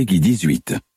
Peggy 0.00 0.18
18. 0.18 0.89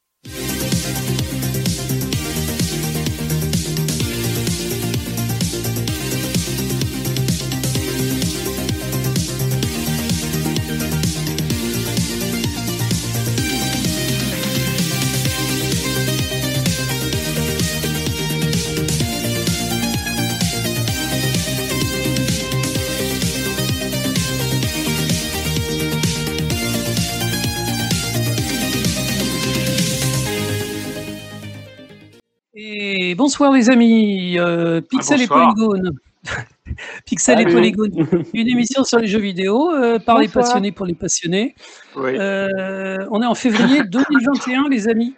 Bonsoir 33.44 33.58
les 33.58 33.70
amis, 33.70 34.40
euh, 34.40 34.80
Pixel 34.80 35.22
et. 35.22 35.28
Polygone. 35.28 35.92
Pixel 37.06 37.42
et. 37.42 37.46
Polygone, 37.46 37.92
une 38.34 38.48
émission 38.48 38.86
sur 38.86 39.00
les 39.00 39.08
jeux 39.08 39.20
vidéo 39.20 39.70
euh, 39.72 40.00
par 40.00 40.20
les 40.20 40.30
passionnés 40.30 40.72
pour 40.72 40.86
les 40.86 40.94
passionnés. 40.94 41.54
Oui. 41.98 42.12
Euh, 42.18 43.06
on 43.12 43.22
est 43.22 43.26
en 43.26 43.36
février 43.36 43.84
2021 43.90 44.70
les 44.70 44.88
amis. 44.88 45.14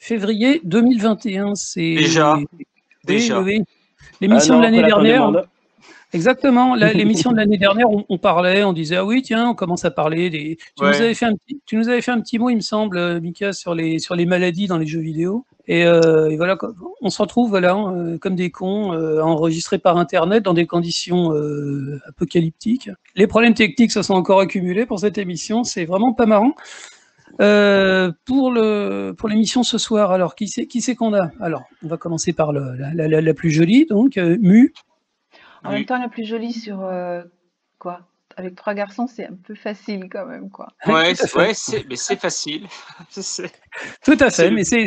Février 0.00 0.62
2021, 0.64 1.54
c'est 1.56 1.94
Déjà. 1.96 2.38
Déjà. 3.04 3.42
oui, 3.42 3.58
oui. 3.58 3.64
L'émission 4.22 4.54
Ah 4.54 4.58
de 4.58 4.62
l'année 4.62 4.82
dernière. 4.82 5.30
Exactement. 6.12 6.74
L'émission 7.04 7.32
de 7.32 7.36
l'année 7.36 7.58
dernière, 7.58 7.90
on, 7.90 8.04
on 8.08 8.18
parlait, 8.18 8.64
on 8.64 8.72
disait 8.72 8.96
ah 8.96 9.04
oui 9.04 9.22
tiens, 9.22 9.50
on 9.50 9.54
commence 9.54 9.84
à 9.84 9.90
parler 9.90 10.30
des. 10.30 10.56
Tu 10.76 10.84
Ouais. 10.84 10.90
nous 10.92 11.00
avais 11.02 11.14
fait 11.14 11.26
un 11.26 11.34
petit, 11.34 11.60
tu 11.66 11.76
nous 11.76 11.88
avais 11.88 12.00
fait 12.00 12.10
un 12.12 12.20
petit 12.20 12.38
mot, 12.38 12.48
il 12.50 12.56
me 12.56 12.60
semble, 12.60 12.96
euh, 12.96 13.20
Mika, 13.20 13.52
sur 13.52 13.74
les 13.74 13.98
sur 13.98 14.14
les 14.14 14.24
maladies 14.26 14.66
dans 14.66 14.78
les 14.78 14.86
jeux 14.86 15.00
vidéo. 15.00 15.44
Et, 15.70 15.84
euh, 15.84 16.30
et 16.30 16.36
voilà, 16.38 16.56
on 17.02 17.10
se 17.10 17.20
retrouve 17.20 17.50
voilà 17.50 17.76
euh, 17.76 18.16
comme 18.16 18.34
des 18.36 18.50
cons, 18.50 18.94
euh, 18.94 19.20
enregistrés 19.20 19.76
par 19.78 19.98
internet 19.98 20.42
dans 20.42 20.54
des 20.54 20.66
conditions 20.66 21.34
euh, 21.34 22.00
apocalyptiques. 22.08 22.88
Les 23.16 23.26
problèmes 23.26 23.52
techniques 23.52 23.92
se 23.92 24.00
sont 24.00 24.14
encore 24.14 24.40
accumulés 24.40 24.86
pour 24.86 24.98
cette 25.00 25.18
émission. 25.18 25.64
C'est 25.64 25.84
vraiment 25.84 26.14
pas 26.14 26.24
marrant. 26.24 26.54
Euh, 27.40 28.10
pour 28.24 28.50
le 28.50 29.14
pour 29.16 29.28
l'émission 29.28 29.62
ce 29.62 29.76
soir, 29.76 30.10
alors 30.10 30.34
qui 30.34 30.48
c'est 30.48 30.66
qui 30.66 30.80
c'est 30.80 30.94
qu'on 30.94 31.12
a? 31.12 31.30
Alors, 31.40 31.64
on 31.84 31.88
va 31.88 31.98
commencer 31.98 32.32
par 32.32 32.52
le, 32.52 32.74
la, 32.78 32.94
la- 32.94 33.06
la- 33.06 33.20
la 33.20 33.34
plus 33.34 33.50
jolie, 33.50 33.84
donc 33.84 34.16
euh, 34.16 34.38
Mu. 34.40 34.72
En 35.68 35.72
même 35.72 35.84
temps, 35.86 35.98
la 35.98 36.08
plus 36.08 36.24
jolie 36.24 36.52
sur 36.52 36.82
euh, 36.82 37.22
quoi 37.78 38.00
Avec 38.36 38.54
trois 38.56 38.74
garçons, 38.74 39.06
c'est 39.06 39.26
un 39.26 39.36
peu 39.46 39.54
facile 39.54 40.08
quand 40.10 40.26
même, 40.26 40.50
quoi. 40.50 40.68
Ouais, 40.86 41.14
mais 41.88 41.96
c'est 41.96 42.18
facile. 42.20 42.66
Tout 44.04 44.16
à 44.20 44.30
fait, 44.30 44.50
mais 44.50 44.64
c'est 44.64 44.86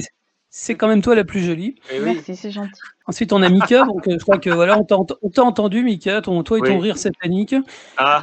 c'est 0.53 0.75
quand 0.75 0.89
même 0.89 1.01
toi 1.01 1.15
la 1.15 1.23
plus 1.23 1.39
jolie. 1.39 1.75
eh 1.89 1.99
oui. 1.99 2.13
Merci, 2.15 2.35
c'est 2.35 2.51
gentil. 2.51 2.81
Ensuite, 3.07 3.31
on 3.31 3.41
a 3.41 3.47
Mika, 3.49 3.83
donc 3.85 4.05
euh, 4.07 4.17
je 4.19 4.23
crois 4.23 4.38
que 4.38 4.49
voilà, 4.49 4.77
on 4.77 4.83
t'a 5.29 5.43
entendu, 5.43 5.81
Mika, 5.81 6.21
ton, 6.21 6.43
toi 6.43 6.57
et 6.57 6.61
ton 6.61 6.75
Oui. 6.75 6.81
rire 6.81 6.97
satanique. 6.97 7.55
Ah. 7.97 8.21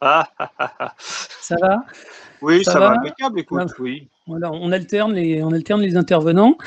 Ah, 0.00 0.28
ah, 0.38 0.50
ah, 0.58 0.72
ah. 0.80 0.94
Ça 0.98 1.56
va? 1.60 1.78
Oui, 2.42 2.64
Ça 2.64 2.72
ça, 2.72 2.80
va 2.80 2.88
va? 2.90 2.94
impeccable, 2.96 3.40
écoute, 3.40 3.72
oui. 3.78 4.08
Voilà, 4.26 4.50
on 4.50 4.72
alterne 4.72 5.14
les, 5.14 5.42
on 5.42 5.52
alterne 5.52 5.80
les 5.80 5.96
intervenants. 5.96 6.58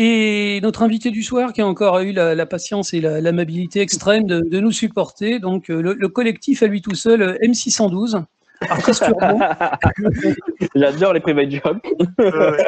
Et 0.00 0.60
notre 0.62 0.82
invité 0.84 1.10
du 1.10 1.24
soir, 1.24 1.52
qui 1.52 1.60
a 1.60 1.66
encore 1.66 1.98
eu 1.98 2.12
la, 2.12 2.36
la 2.36 2.46
patience 2.46 2.94
et 2.94 3.00
la- 3.00 3.20
l'amabilité 3.20 3.80
extrême 3.80 4.26
de, 4.28 4.40
de 4.40 4.60
nous 4.60 4.70
supporter, 4.70 5.40
donc 5.40 5.70
euh, 5.70 5.82
le, 5.82 5.94
le 5.94 6.08
collectif 6.08 6.62
à 6.62 6.68
lui 6.68 6.80
tout 6.82 6.94
seul, 6.94 7.20
euh, 7.20 7.36
M612. 7.42 8.22
Artis 8.70 8.92
Turbo. 8.92 9.40
J'adore 10.76 11.12
les 11.14 11.20
private 11.20 11.50
jobs. 11.50 11.78
Ouais. 12.18 12.64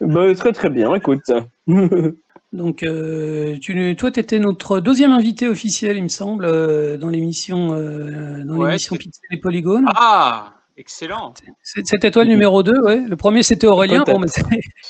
Bah, 0.00 0.34
très 0.34 0.52
très 0.52 0.68
bien, 0.70 0.92
écoute. 0.94 1.30
Donc, 2.52 2.82
euh, 2.82 3.56
tu, 3.60 3.94
toi, 3.96 4.10
tu 4.10 4.20
étais 4.20 4.38
notre 4.38 4.80
deuxième 4.80 5.12
invité 5.12 5.46
officiel, 5.48 5.96
il 5.98 6.02
me 6.04 6.08
semble, 6.08 6.44
euh, 6.46 6.96
dans 6.96 7.08
l'émission 7.08 7.74
euh, 7.74 8.42
dans 8.44 8.54
Ouais, 8.56 8.68
l'émission 8.70 8.96
Pixel 8.96 9.22
et 9.30 9.36
Polygone. 9.38 9.84
Ah, 9.94 10.54
excellent. 10.76 11.34
C'est- 11.62 11.86
C'était 11.86 12.10
toi 12.10 12.24
le 12.24 12.30
numéro 12.30 12.62
2, 12.62 12.80
ouais. 12.82 13.00
Le 13.00 13.16
premier, 13.16 13.42
c'était 13.42 13.66
Aurélien. 13.66 14.04
Bon, 14.06 14.18
mais 14.18 14.28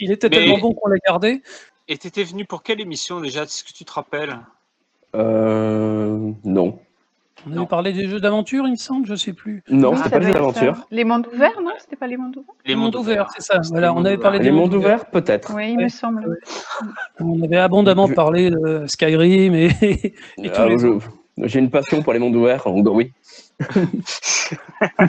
il 0.01 0.13
était 0.13 0.29
Mais- 0.29 0.37
tellement 0.37 0.59
bon 0.59 0.73
qu'on 0.75 0.89
l'a 0.89 0.99
gardé. 1.07 1.43
Et 1.89 1.97
t'étais 1.99 2.25
venu 2.25 2.45
pour 2.45 2.63
quelle 2.63 2.81
émission 2.81 3.21
déjà? 3.21 3.43
Est-ce 3.45 3.63
que 3.65 3.73
tu 3.73 3.85
te 3.85 3.93
rappelles? 3.93 4.37
Euh, 5.15 6.33
non. 6.45 6.79
On 7.47 7.51
avait 7.51 7.61
Non. 7.61 7.67
parlé 7.67 7.93
des 7.93 8.09
jeux 8.09 8.19
d'aventure, 8.19 8.65
il 8.67 8.73
me 8.73 8.77
semble, 8.77 9.07
je 9.07 9.15
sais 9.15 9.33
plus. 9.33 9.63
Non, 9.71 9.95
c'était 9.95 10.11
pas 10.11 10.19
des 10.19 10.35
aventures. 10.35 10.85
Les 10.91 11.05
mondes 11.05 11.29
ouverts, 11.33 11.61
non? 11.63 11.71
C'était 11.79 11.95
pas 11.95 12.09
les 12.09 12.17
mondes 12.17 12.37
ouverts? 12.37 12.55
Les 12.65 12.75
mondes 12.75 12.97
ouverts, 12.97 13.29
c'est 13.37 13.43
ça. 13.43 13.61
Voilà, 13.71 13.95
on 13.95 14.05
avait 14.05 14.19
parlé 14.19 14.39
Les 14.39 14.47
des 14.47 14.51
mondes 14.51 14.75
ouverts, 14.75 15.07
peut-être. 15.11 15.53
Oui, 15.55 15.71
il 15.73 15.77
Ouais. 15.77 15.85
me 15.85 15.89
semble. 15.89 16.39
On 17.21 17.41
avait 17.43 17.59
abondamment 17.59 18.09
Je- 18.09 18.15
parlé 18.15 18.51
de 18.51 18.85
Skyrim 18.89 19.55
et, 19.55 19.67
et 19.83 20.13
tous 20.51 20.51
Ah, 20.57 20.67
les 20.67 20.79
je-. 20.79 20.99
J'ai 21.43 21.59
une 21.59 21.71
passion 21.71 22.03
pour 22.03 22.13
les 22.15 22.19
mondes 22.19 22.35
ouverts, 22.35 22.65
donc 22.65 22.87
oui. 22.91 23.13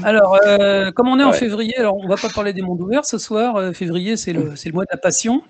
Alors, 0.04 0.38
euh, 0.46 0.92
comme 0.92 1.08
on 1.08 1.18
est 1.20 1.24
en 1.24 1.32
Ouais. 1.32 1.38
février, 1.38 1.76
alors 1.78 1.96
on 1.98 2.08
va 2.08 2.18
pas 2.18 2.30
parler 2.30 2.54
des 2.54 2.62
mondes 2.62 2.82
ouverts 2.82 3.06
ce 3.06 3.18
soir. 3.18 3.56
Euh, 3.56 3.72
février, 3.74 4.18
c'est 4.18 4.34
le, 4.34 4.56
c'est 4.56 4.70
le 4.70 4.76
mois 4.76 4.84
de 4.84 4.90
la 4.92 4.98
passion. 4.98 5.42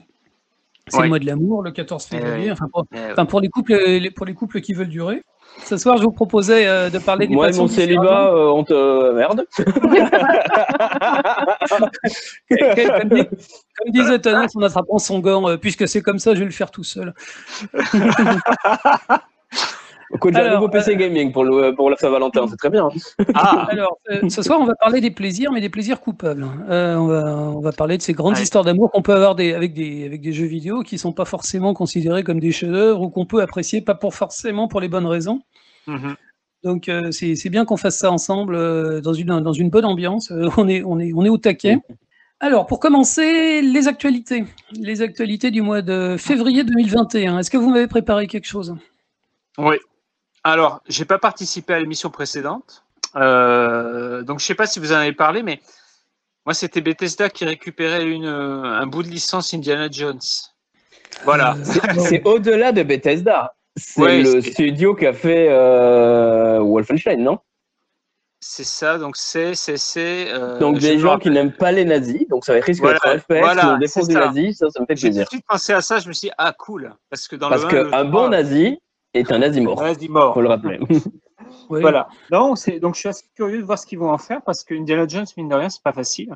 C'est 0.88 0.98
Ouais. 0.98 1.04
le 1.04 1.10
mois 1.10 1.20
de 1.20 1.26
l'amour, 1.26 1.64
le 1.64 1.72
14 1.72 2.08
Eh 2.12 2.16
février. 2.18 2.46
ouais. 2.46 2.52
Enfin, 2.52 2.68
pour, 2.72 2.86
Eh, 2.94 3.12
enfin, 3.12 3.26
pour 3.26 3.42
les 3.42 3.50
couples, 3.50 3.74
les- 3.76 4.12
pour 4.12 4.26
les 4.26 4.34
couples 4.34 4.62
qui 4.62 4.74
veulent 4.74 4.88
durer. 4.88 5.22
Ce 5.66 5.76
soir, 5.78 5.98
je 5.98 6.04
vous 6.04 6.12
proposais 6.12 6.68
euh, 6.68 6.90
de 6.92 7.00
parler 7.00 7.26
des 7.28 7.34
Moi 7.34 7.48
passions 7.48 7.64
mon 7.64 7.68
différemment. 7.70 8.02
célibat, 8.04 8.32
euh, 8.34 8.52
on 8.52 8.64
te 8.64 9.12
merde. 9.14 9.46
comme, 13.00 13.10
dit- 13.10 13.28
comme 13.78 13.92
disait 13.92 14.20
Thanos 14.20 14.56
en 14.56 14.62
attrapant 14.62 15.00
son 15.00 15.20
gant, 15.20 15.50
euh, 15.50 15.58
puisque 15.58 15.88
c'est 15.88 16.02
comme 16.02 16.20
ça, 16.20 16.34
je 16.36 16.40
vais 16.40 16.46
le 16.46 16.52
faire 16.52 16.70
tout 16.72 16.84
seul. 16.84 17.14
J'ai 20.23 20.29
un 20.29 20.35
Alors, 20.35 20.53
nouveau 20.62 20.69
PC 20.69 20.95
gaming 20.95 21.31
pour, 21.34 21.44
le, 21.44 21.75
pour 21.75 21.90
la 21.90 21.97
Saint-Valentin, 21.97 22.47
c'est 22.47 22.56
très 22.56 22.69
bien. 22.69 22.88
Ah, 23.34 23.68
Alors, 23.72 23.97
euh, 24.09 24.29
ce 24.29 24.41
soir, 24.41 24.59
on 24.62 24.66
va 24.66 24.75
parler 24.75 25.01
des 25.01 25.12
plaisirs, 25.12 25.51
mais 25.51 25.59
des 25.62 25.69
plaisirs 25.69 26.00
coupables. 26.00 26.47
Euh, 26.69 26.95
on, 26.95 27.07
va, 27.07 27.23
on 27.35 27.59
va 27.59 27.72
parler 27.73 27.97
de 27.97 28.01
ces 28.01 28.13
grandes 28.13 28.35
Ouais. 28.35 28.41
histoires 28.44 28.63
d'amour 28.63 28.90
qu'on 28.91 29.01
peut 29.01 29.13
avoir 29.13 29.35
des, 29.35 29.53
avec, 29.53 29.73
des, 29.73 30.06
avec 30.06 30.22
des 30.22 30.31
jeux 30.34 30.45
vidéo 30.45 30.81
qui 30.81 30.97
sont 30.97 31.12
pas 31.12 31.25
forcément 31.25 31.73
considérés 31.73 32.23
comme 32.23 32.40
des 32.40 32.51
chefs-d'œuvre 32.51 33.01
ou 33.01 33.09
qu'on 33.09 33.25
peut 33.25 33.41
apprécier 33.41 33.81
pas 33.81 33.95
pour 33.95 34.13
forcément 34.16 34.68
pour 34.68 34.79
les 34.79 34.88
bonnes 34.88 35.07
raisons. 35.07 35.41
mhm. 35.88 36.16
Donc, 36.63 36.89
euh, 36.89 37.12
c'est 37.12 37.50
bien 37.50 37.66
qu'on 37.66 37.78
fasse 37.78 37.97
ça 38.00 38.12
ensemble 38.12 38.56
euh, 38.56 39.00
dans, 39.00 39.13
une, 39.13 39.39
dans 39.41 39.53
une 39.53 39.69
bonne 39.69 39.85
ambiance. 39.85 40.31
Euh, 40.31 40.50
on, 40.57 40.68
est, 40.68 40.84
on, 40.84 41.00
est, 41.00 41.13
on 41.13 41.24
est 41.24 41.29
au 41.29 41.38
taquet. 41.38 41.78
Alors, 42.39 42.66
pour 42.66 42.79
commencer, 42.79 43.62
les 43.62 43.88
actualités. 43.88 44.44
Les 44.74 45.01
actualités 45.01 45.51
du 45.51 45.62
mois 45.62 45.81
de 45.81 46.16
février 46.18 46.63
2021. 46.63 47.39
Est-ce 47.39 47.51
que 47.51 47.57
vous 47.57 47.69
m'avez 47.69 47.88
préparé 47.88 48.28
quelque 48.28 48.47
chose? 48.47 48.75
Oui. 49.59 49.75
Alors, 50.47 50.81
j'ai 50.88 51.03
pas 51.03 51.19
participé 51.19 51.74
à 51.74 51.80
l'émission 51.80 52.09
précédente. 52.09 52.85
Euh, 53.18 54.24
donc, 54.24 54.40
je 54.40 54.46
sais 54.46 54.56
pas 54.56 54.66
si 54.66 54.80
vous 54.80 54.94
en 54.94 54.96
avez 54.96 55.12
parlé, 55.12 55.44
mais 55.44 55.59
moi, 56.46 56.53
c'était 56.53 56.80
Bethesda 56.80 57.30
qui 57.30 57.44
récupérait 57.44 58.06
une, 58.06 58.25
euh, 58.25 58.63
un 58.63 58.88
bout 58.88 59.03
de 59.03 59.09
licence 59.09 59.53
Indiana 59.53 59.90
Jones. 59.91 60.22
Voilà. 61.25 61.57
C'est 62.00 62.25
au-delà 62.25 62.72
de 62.72 62.84
Bethesda. 62.84 63.56
C'est 63.75 64.02
Ouais, 64.02 64.22
le 64.22 64.41
studio 64.41 64.96
qui 64.96 65.06
a 65.06 65.12
fait 65.12 65.47
euh, 65.50 66.59
Wolfenstein, 66.62 67.22
non? 67.22 67.40
C'est 68.40 68.63
ça, 68.63 68.97
donc 69.00 69.18
c'est. 69.18 69.53
c'est, 69.56 69.78
c'est 69.78 70.31
euh, 70.31 70.59
Donc 70.59 70.78
des 70.80 70.97
gens 71.00 71.19
qui 71.19 71.30
n'aiment 71.30 71.52
pas 71.52 71.72
les 71.72 71.86
nazis, 71.86 72.28
donc 72.30 72.46
ça 72.46 72.53
risque 72.53 72.81
Voilà, 72.81 73.00
d'être 73.00 73.07
un 73.07 73.19
FPS 73.19 73.40
voilà, 73.40 73.74
on 73.74 73.78
défonce 73.80 74.07
des 74.07 74.13
nazis, 74.13 74.57
ça, 74.57 74.69
ça 74.69 74.80
me 74.80 74.86
fait 74.86 74.96
J'ai 74.96 75.09
tout 75.09 75.16
de 75.16 75.24
plaisir. 75.24 75.28
suite 75.30 75.46
pensé 75.47 75.74
à 75.74 75.81
ça, 75.81 76.00
je 76.00 76.07
me 76.07 76.13
suis 76.13 76.28
dit, 76.30 76.34
ah 76.38 76.53
cool. 76.57 76.96
Parce 77.09 77.28
que 77.28 77.36
dans 77.36 77.50
Parce 77.50 77.63
le 77.63 77.68
1, 77.80 77.84
le 77.84 77.90
qu'un 77.90 78.06
bon 78.06 78.12
3, 78.25 78.30
nazi 78.30 78.80
est 79.13 79.31
un 79.31 79.41
Ouais, 79.41 79.95
dit 79.95 80.09
mort. 80.09 80.34
faut 80.34 80.41
le 80.41 80.47
rappeler. 80.50 80.79
oui. 81.69 81.81
Voilà. 81.81 82.07
Non, 82.31 82.56
c'est 82.56 82.79
donc 82.79 82.95
je 82.95 83.00
suis 83.00 83.09
assez 83.09 83.25
curieux 83.35 83.59
de 83.59 83.63
voir 83.66 83.79
ce 83.79 83.85
qu'ils 83.85 84.00
vont 84.00 84.12
en 84.12 84.18
faire 84.18 84.41
parce 84.41 84.63
que 84.63 84.73
Indiana 84.75 85.06
Jones, 85.07 85.25
mine 85.38 85.50
de 85.50 85.56
rien, 85.56 85.69
c'est 85.69 85.84
pas 85.84 85.94
facile. 85.94 86.34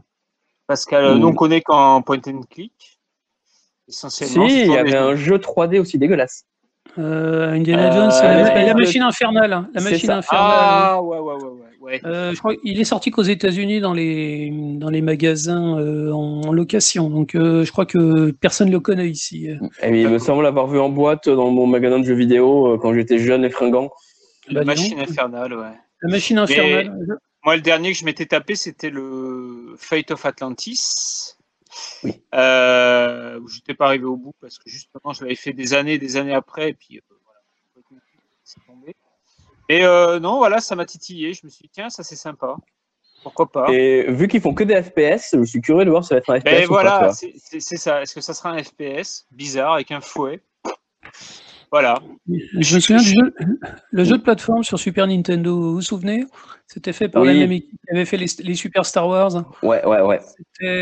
Parce 0.68 0.86
que 0.86 0.96
euh, 0.96 1.16
Mm. 1.16 1.20
nous, 1.20 1.28
on 1.28 1.34
connaît 1.34 1.62
qu'en 1.62 2.02
point 2.02 2.20
and 2.28 2.42
click. 2.50 3.00
si, 3.88 3.92
Essentiellement. 4.08 4.48
ce 4.48 4.54
il 4.54 4.66
y 4.66 4.68
des- 4.70 4.78
avait 4.78 4.96
un 4.98 5.16
jeu 5.16 5.38
3D 5.38 5.80
aussi 5.80 5.98
dégueulasse. 5.98 6.46
Euh, 6.98 7.52
Indiana 7.52 7.90
Euh, 7.90 7.92
Jones, 7.94 8.12
c'est 8.12 8.24
la, 8.66 8.74
machine 8.74 9.02
infernale. 9.02 9.54
hein, 9.54 9.70
La 9.74 9.82
machine 9.82 10.08
ça. 10.08 10.18
infernale. 10.18 10.52
Ah, 10.58 11.02
ouais, 11.02 11.20
ouais, 11.20 11.34
ouais, 11.36 11.44
ouais. 11.44 11.61
Ouais. 11.82 12.00
Euh, 12.06 12.32
je 12.34 12.40
crois 12.40 12.56
qu'il 12.56 12.80
est 12.80 12.84
sorti 12.86 13.12
qu'aux 13.12 13.22
États-Unis 13.24 13.80
dans 13.82 13.94
les 13.94 14.50
dans 14.78 14.90
les 14.90 15.02
magasins 15.02 15.78
euh, 15.80 16.12
en, 16.12 16.42
en 16.42 16.52
location. 16.54 17.10
Donc 17.10 17.36
euh, 17.36 17.66
je 17.66 17.72
crois 17.72 17.86
que 17.86 18.32
personne 18.32 18.72
le 18.72 18.80
connaît 18.80 19.10
ici. 19.10 19.48
Et 19.84 20.02
il 20.02 20.08
me 20.10 20.20
semble 20.20 20.46
avoir 20.46 20.68
vu 20.68 20.80
en 20.80 20.90
boîte 20.90 21.28
dans 21.28 21.50
mon 21.52 21.68
magasin 21.68 22.00
de 22.00 22.06
jeux 22.06 22.16
vidéo 22.16 22.74
euh, 22.74 22.78
quand 22.78 22.94
j'étais 22.94 23.20
jeune 23.20 23.44
et 23.44 23.50
fringant. 23.50 23.92
La 24.48 24.62
Bah, 24.62 24.66
machine 24.66 24.98
donc. 25.00 25.10
infernale, 25.10 25.54
ouais. 25.54 25.74
La 26.02 26.10
machine 26.10 26.38
infernale. 26.38 26.98
Je- 27.08 27.14
Moi, 27.44 27.56
le 27.56 27.62
dernier 27.62 27.92
que 27.92 27.98
je 27.98 28.06
m'étais 28.06 28.26
tapé, 28.28 28.56
c'était 28.56 28.90
le 28.92 29.74
Fate 29.78 30.12
of 30.12 30.26
Atlantis. 30.26 31.36
Oui. 32.04 32.22
Euh, 32.36 33.40
où 33.40 33.48
j'étais 33.48 33.74
pas 33.74 33.86
arrivé 33.86 34.04
au 34.04 34.18
bout 34.18 34.34
parce 34.42 34.58
que 34.60 34.70
justement, 34.70 35.14
je 35.14 35.22
l'avais 35.24 35.36
fait 35.36 35.54
des 35.54 35.74
années, 35.74 35.98
des 35.98 36.18
années 36.18 36.34
après, 36.34 36.70
et 36.72 36.74
puis 36.74 36.98
euh, 36.98 37.02
voilà, 37.24 37.40
c'est 38.44 38.60
tombé. 38.68 38.94
Et 39.72 39.86
euh, 39.86 40.20
non, 40.20 40.38
voilà, 40.38 40.60
ça 40.60 40.76
m'a 40.76 40.86
titillé. 40.86 41.34
Je 41.34 41.42
me 41.46 41.50
suis 41.50 41.64
dit, 41.64 41.70
tiens, 41.72 41.90
ça 41.90 42.04
c'est 42.04 42.16
sympa. 42.18 42.56
Pourquoi 43.24 43.50
pas? 43.52 43.72
Et 43.72 44.12
vu 44.12 44.28
qu'ils 44.28 44.42
font 44.42 44.54
que 44.54 44.64
des 44.64 44.82
FPS, 44.82 45.36
je 45.38 45.44
suis 45.46 45.62
curieux 45.62 45.86
de 45.86 45.90
voir 45.92 46.04
si 46.04 46.10
ça 46.10 46.16
va 46.16 46.20
être 46.20 46.30
un 46.30 46.40
FPS. 46.40 46.44
Ben 46.44 46.66
ou 46.66 46.74
pas, 46.74 46.82
voilà, 46.82 47.12
c'est 47.14 47.78
ça. 47.78 48.02
Est-ce 48.02 48.16
que 48.16 48.22
ça 48.22 48.34
sera 48.34 48.50
un 48.52 48.62
FPS 48.62 49.28
bizarre 49.32 49.74
avec 49.74 49.92
un 49.92 50.02
fouet 50.02 50.42
Voilà. 51.72 52.00
Je 52.60 52.76
me 52.76 52.80
souviens 52.82 53.02
du 53.02 53.10
jeu, 53.10 53.34
le 53.92 54.04
jeu 54.04 54.18
de 54.18 54.24
plateforme 54.24 54.64
sur 54.64 54.78
Super 54.78 55.08
Nintendo, 55.08 55.56
vous 55.56 55.74
vous 55.76 55.82
souvenez? 55.82 56.26
C'était 56.68 56.92
fait 56.94 57.08
par 57.08 57.24
la 57.24 57.32
Oui. 57.32 57.40
même 57.40 57.52
équipe 57.54 57.70
qui 57.70 57.96
avait 57.96 58.06
fait 58.06 58.18
les, 58.18 58.26
les 58.40 58.56
Super 58.56 58.86
Star 58.86 59.08
Wars. 59.08 59.46
Ouais, 59.64 59.86
ouais, 59.86 60.02
ouais. 60.02 60.20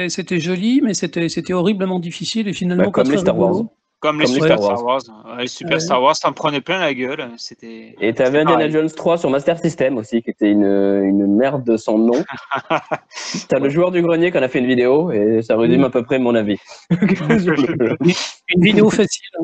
C'était- 0.10 0.40
joli, 0.40 0.82
mais 0.82 0.94
c'était 0.96 1.30
c'était 1.30 1.54
horriblement 1.54 2.00
difficile 2.00 2.48
et 2.48 2.54
finalement 2.54 2.86
Bah, 2.86 2.92
comme 2.92 3.12
les 3.12 3.18
Star 3.18 3.38
Wars. 3.38 3.66
Comme 4.02 4.20
les 4.22 4.26
Comme 4.28 4.34
les 4.36 4.42
Super 4.42 4.58
Star 4.64 4.78
Star 4.78 4.86
Wars. 4.86 5.02
Ouais, 5.26 5.42
les 5.42 5.48
Super 5.48 5.74
Ouais. 5.74 5.80
Star 5.82 6.02
Wars, 6.02 6.18
t'en 6.18 6.32
prenais 6.32 6.62
plein 6.62 6.80
la 6.80 6.94
gueule. 6.94 7.32
C'était. 7.38 7.96
Et 8.00 8.14
t'avais 8.14 8.40
Indiana. 8.40 8.70
Jones 8.70 8.90
3 8.90 9.18
sur 9.18 9.30
Master 9.30 9.60
System 9.60 9.98
aussi, 9.98 10.22
qui 10.22 10.30
était 10.30 10.50
une, 10.52 10.64
une 10.64 11.36
merde 11.36 11.76
sans 11.76 11.98
nom. 11.98 12.24
T'as 13.50 13.60
le 13.60 13.70
joueur 13.70 13.92
du 13.92 14.02
grenier 14.02 14.32
qui 14.32 14.38
en 14.38 14.44
a 14.44 14.48
fait 14.48 14.60
une 14.60 14.68
vidéo 14.68 15.12
et 15.12 15.42
ça 15.42 15.58
résume 15.58 15.84
à 15.84 15.90
peu 15.90 16.04
près 16.04 16.18
mon 16.20 16.34
avis. 16.36 16.58
Une 16.92 18.62
vidéo 18.64 18.90
facile. 18.90 19.28
hein. 19.40 19.44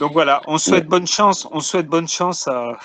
Donc 0.00 0.12
voilà, 0.12 0.40
on 0.46 0.56
souhaite 0.58 0.86
bonne 0.86 1.06
chance. 1.06 1.46
On 1.50 1.60
souhaite 1.60 1.86
bonne 1.88 2.08
chance 2.08 2.46
à, 2.48 2.78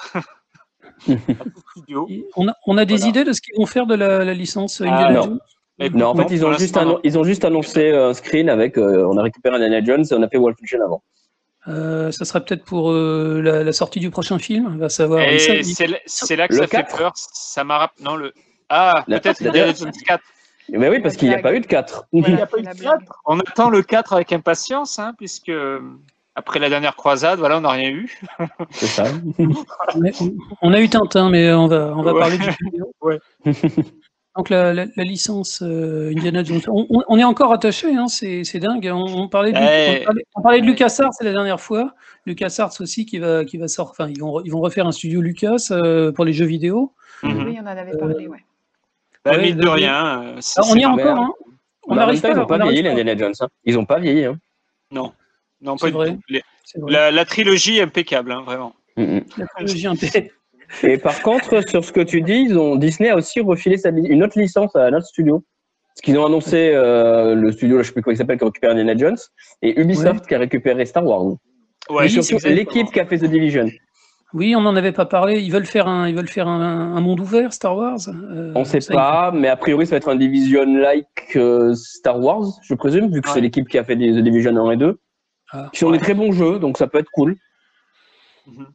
à 1.07 1.09
tout 1.09 1.61
studio. 1.71 2.07
Et 2.09 2.25
On 2.35 2.47
a, 2.47 2.53
on 2.65 2.77
a 2.77 2.85
des 2.85 2.95
Voilà. 2.95 3.09
idées 3.09 3.23
de 3.23 3.33
ce 3.33 3.41
qu'ils 3.41 3.55
vont 3.57 3.65
faire 3.65 3.85
de 3.85 3.95
la, 3.95 4.25
la 4.25 4.33
licence 4.33 4.81
Ah, 4.85 4.89
Indiana 4.91 5.13
non. 5.19 5.23
Jones? 5.23 5.39
Non, 5.89 6.07
en 6.07 6.15
fait, 6.15 6.27
ils 6.33 6.45
ont, 6.45 6.53
juste 6.53 6.77
ils 7.03 7.17
ont 7.17 7.23
juste 7.23 7.43
annoncé 7.45 7.91
un 7.91 8.13
screen 8.13 8.49
avec 8.49 8.77
euh, 8.77 9.05
on 9.09 9.17
a 9.17 9.23
récupéré 9.23 9.55
Indiana 9.55 9.83
Jones 9.83 10.05
et 10.09 10.13
on 10.13 10.21
a 10.23 10.27
fait 10.29 10.37
Wolfenstein 10.37 10.81
avant. 10.81 11.01
Euh, 11.67 12.11
ça 12.11 12.25
sera 12.25 12.39
peut-être 12.39 12.63
pour 12.65 12.91
euh, 12.91 13.41
la, 13.43 13.63
la 13.63 13.71
sortie 13.71 13.99
du 13.99 14.09
prochain 14.09 14.39
film. 14.39 14.71
On 14.73 14.77
va 14.77 14.89
savoir. 14.89 15.21
Et 15.21 15.35
Et 15.35 15.39
ça, 15.39 15.53
c'est 15.63 15.87
là- 15.87 15.97
c'est 16.05 16.35
là 16.35 16.47
que 16.47 16.53
Le 16.53 16.59
ça 16.61 16.67
fait 16.67 16.77
4? 16.77 16.97
peur. 16.97 17.11
Ça 17.15 17.63
m'a 17.63 17.77
rappelé. 17.77 18.03
Non, 18.03 18.15
le. 18.15 18.33
Ah, 18.69 19.03
La- 19.07 19.19
peut-être 19.19 19.45
Indiana 19.45 19.73
Jones 19.73 19.91
4. 20.07 20.23
Mais 20.69 20.89
oui, 20.89 20.99
parce 21.01 21.17
qu'il 21.17 21.27
n'y 21.27 21.35
a 21.35 21.39
pas 21.39 21.53
eu 21.53 21.59
de 21.59 21.67
4. 21.67 22.05
Il 22.13 22.23
n'y 22.23 22.41
a 22.41 22.45
pas 22.45 22.57
eu 22.57 22.61
de 22.61 22.77
blague. 22.77 22.99
4. 22.99 23.21
On 23.25 23.39
attend 23.39 23.69
le 23.69 23.81
4 23.83 24.13
avec 24.13 24.31
impatience, 24.31 24.97
hein, 24.99 25.13
puisque 25.17 25.49
euh, 25.49 25.81
après 26.33 26.59
la 26.59 26.69
dernière 26.69 26.95
croisade, 26.95 27.39
voilà, 27.39 27.57
on 27.57 27.61
n'a 27.61 27.71
rien 27.71 27.89
eu. 27.89 28.17
C'est 28.71 28.85
ça. 28.87 29.03
on, 30.61 30.73
a, 30.73 30.79
eu 30.79 30.89
Tintin, 30.89 31.29
mais 31.29 31.51
on 31.53 31.67
va, 31.67 31.93
on 31.95 32.01
va 32.01 32.13
Ouais. 32.13 32.19
parler 32.21 32.37
du 32.37 32.49
vidéo. 32.63 32.91
Ouais. 33.01 33.19
Donc 34.37 34.49
la, 34.49 34.73
la- 34.73 34.85
la 34.95 35.03
licence 35.03 35.61
euh, 35.61 36.11
Indiana 36.15 36.43
Jones, 36.43 36.61
on, 36.69 36.85
on- 36.89 37.03
on 37.07 37.17
est 37.17 37.23
encore 37.23 37.51
attaché, 37.51 37.93
hein, 37.95 38.07
c'est 38.07 38.59
dingue. 38.59 38.89
On, 38.93 39.03
on 39.23 39.27
parlait 39.27 39.51
de, 39.51 39.57
on 39.57 40.05
parlait, 40.05 40.25
on 40.35 40.41
parlait 40.41 40.61
de 40.61 40.65
LucasArts 40.65 41.13
c'est 41.13 41.25
la 41.25 41.31
dernière 41.33 41.59
fois. 41.59 41.93
LucasArts 42.25 42.73
aussi 42.79 43.05
qui 43.05 43.19
va, 43.19 43.43
qui 43.43 43.57
va 43.57 43.67
sortir. 43.67 43.91
Enfin, 43.91 44.09
ils 44.09 44.19
vont, 44.21 44.41
ils 44.41 44.51
vont 44.51 44.61
refaire 44.61 44.87
un 44.87 44.91
studio 44.93 45.19
Lucas 45.21 45.67
euh, 45.71 46.11
pour 46.13 46.23
les 46.23 46.31
jeux 46.33 46.45
vidéo. 46.45 46.93
Mhm. 47.23 47.45
Oui, 47.45 47.57
on 47.59 47.63
en 47.63 47.67
avait 47.67 47.97
parlé, 47.97 48.27
ouais. 48.27 48.39
Bah, 49.25 49.31
Ouais, 49.31 49.41
mine 49.41 49.57
de 49.57 49.67
rien. 49.67 50.21
euh, 50.23 50.35
c'est- 50.39 50.59
Alors, 50.59 50.71
on 50.71 50.75
y 50.75 50.81
est 50.81 50.85
encore. 50.85 51.19
Hein. 51.19 51.31
On 51.87 51.95
Bah, 51.95 52.05
temps, 52.05 52.21
pas. 52.21 52.29
ils 52.29 52.35
n'ont 52.35 52.43
on 52.43 52.45
pas 52.45 52.57
vieilli, 52.59 52.81
les 52.83 52.89
Indiana 52.89 53.17
Jones. 53.17 53.33
hein. 53.41 53.47
Ils 53.65 53.75
n'ont 53.75 53.85
pas 53.85 53.99
vieilli. 53.99 54.25
Hein. 54.25 54.37
Non, 54.91 55.11
non, 55.61 55.77
C'est 55.77 55.91
pas 55.91 55.97
vrai. 55.97 56.17
Les-. 56.29 56.41
La, 56.87 57.11
la 57.11 57.25
trilogie 57.25 57.79
est 57.79 57.81
impeccable, 57.81 58.31
hein, 58.31 58.43
vraiment. 58.45 58.73
Mm, 58.97 59.03
mm. 59.03 59.21
La 59.37 59.45
trilogie 59.47 59.87
impé- 59.87 60.31
Et 60.83 60.97
par 60.97 61.21
contre, 61.21 61.67
sur 61.69 61.83
ce 61.83 61.91
que 61.91 62.01
tu 62.01 62.21
dis, 62.21 62.45
ils 62.49 62.57
ont, 62.57 62.75
Disney 62.75 63.09
a 63.09 63.15
aussi 63.15 63.39
refilé 63.41 63.77
sa 63.77 63.89
une 63.89 64.23
autre 64.23 64.39
licence 64.39 64.75
à 64.75 64.89
notre 64.91 65.05
studio. 65.07 65.43
Parce 65.93 66.01
qu'ils 66.01 66.17
ont 66.17 66.25
annoncé 66.25 66.71
euh, 66.73 67.35
le 67.35 67.51
studio, 67.51 67.77
là, 67.77 67.83
je 67.83 67.87
sais 67.87 67.93
plus 67.93 68.01
comment 68.01 68.13
il 68.13 68.17
s'appelle, 68.17 68.37
qui 68.37 68.43
a 68.43 68.47
récupéré 68.47 68.71
Indiana 68.71 68.97
Jones, 68.97 69.17
et 69.61 69.79
Ubisoft 69.79 70.25
qui 70.25 70.35
a 70.35 70.39
récupéré 70.39 70.85
Star 70.85 71.05
Wars. 71.05 71.35
Ouais, 71.89 72.05
et 72.05 72.09
surtout 72.09 72.47
l'équipe 72.47 72.87
qui 72.91 72.99
a 72.99 73.05
fait 73.05 73.17
The 73.17 73.25
Division. 73.25 73.69
Oui, 74.33 74.55
on 74.55 74.61
n'en 74.61 74.77
avait 74.77 74.93
pas 74.93 75.05
parlé. 75.05 75.41
Ils 75.41 75.51
veulent 75.51 75.65
faire 75.65 75.89
un, 75.89 76.07
ils 76.07 76.15
veulent 76.15 76.29
faire 76.29 76.47
un, 76.47 76.95
un 76.95 77.01
monde 77.01 77.19
ouvert, 77.19 77.51
Star 77.51 77.75
Wars. 77.75 77.99
Euh, 78.07 78.53
On 78.55 78.63
sait 78.63 78.79
ça, 78.79 78.93
pas, 78.93 79.31
mais 79.33 79.49
a 79.49 79.57
priori, 79.57 79.85
ça 79.85 79.91
va 79.91 79.97
être 79.97 80.07
un 80.07 80.15
Division-like 80.15 81.35
euh, 81.35 81.73
Star 81.75 82.17
Wars, 82.17 82.45
je 82.63 82.73
présume, 82.75 83.11
vu 83.13 83.19
que 83.21 83.27
Ouais. 83.27 83.33
c'est 83.33 83.41
l'équipe 83.41 83.67
qui 83.67 83.77
a 83.77 83.83
fait 83.83 83.95
The 83.95 83.99
Division 84.23 84.55
1 84.55 84.71
et 84.71 84.77
2. 84.77 84.97
Ah, 85.51 85.69
Qui 85.73 85.79
sont 85.79 85.87
ouais. 85.87 85.97
des 85.97 86.03
très 86.03 86.13
bons 86.13 86.31
jeux, 86.31 86.59
donc 86.59 86.77
ça 86.77 86.87
peut 86.87 86.99
être 86.99 87.09
cool. 87.11 87.35
Mhm. 88.47 88.67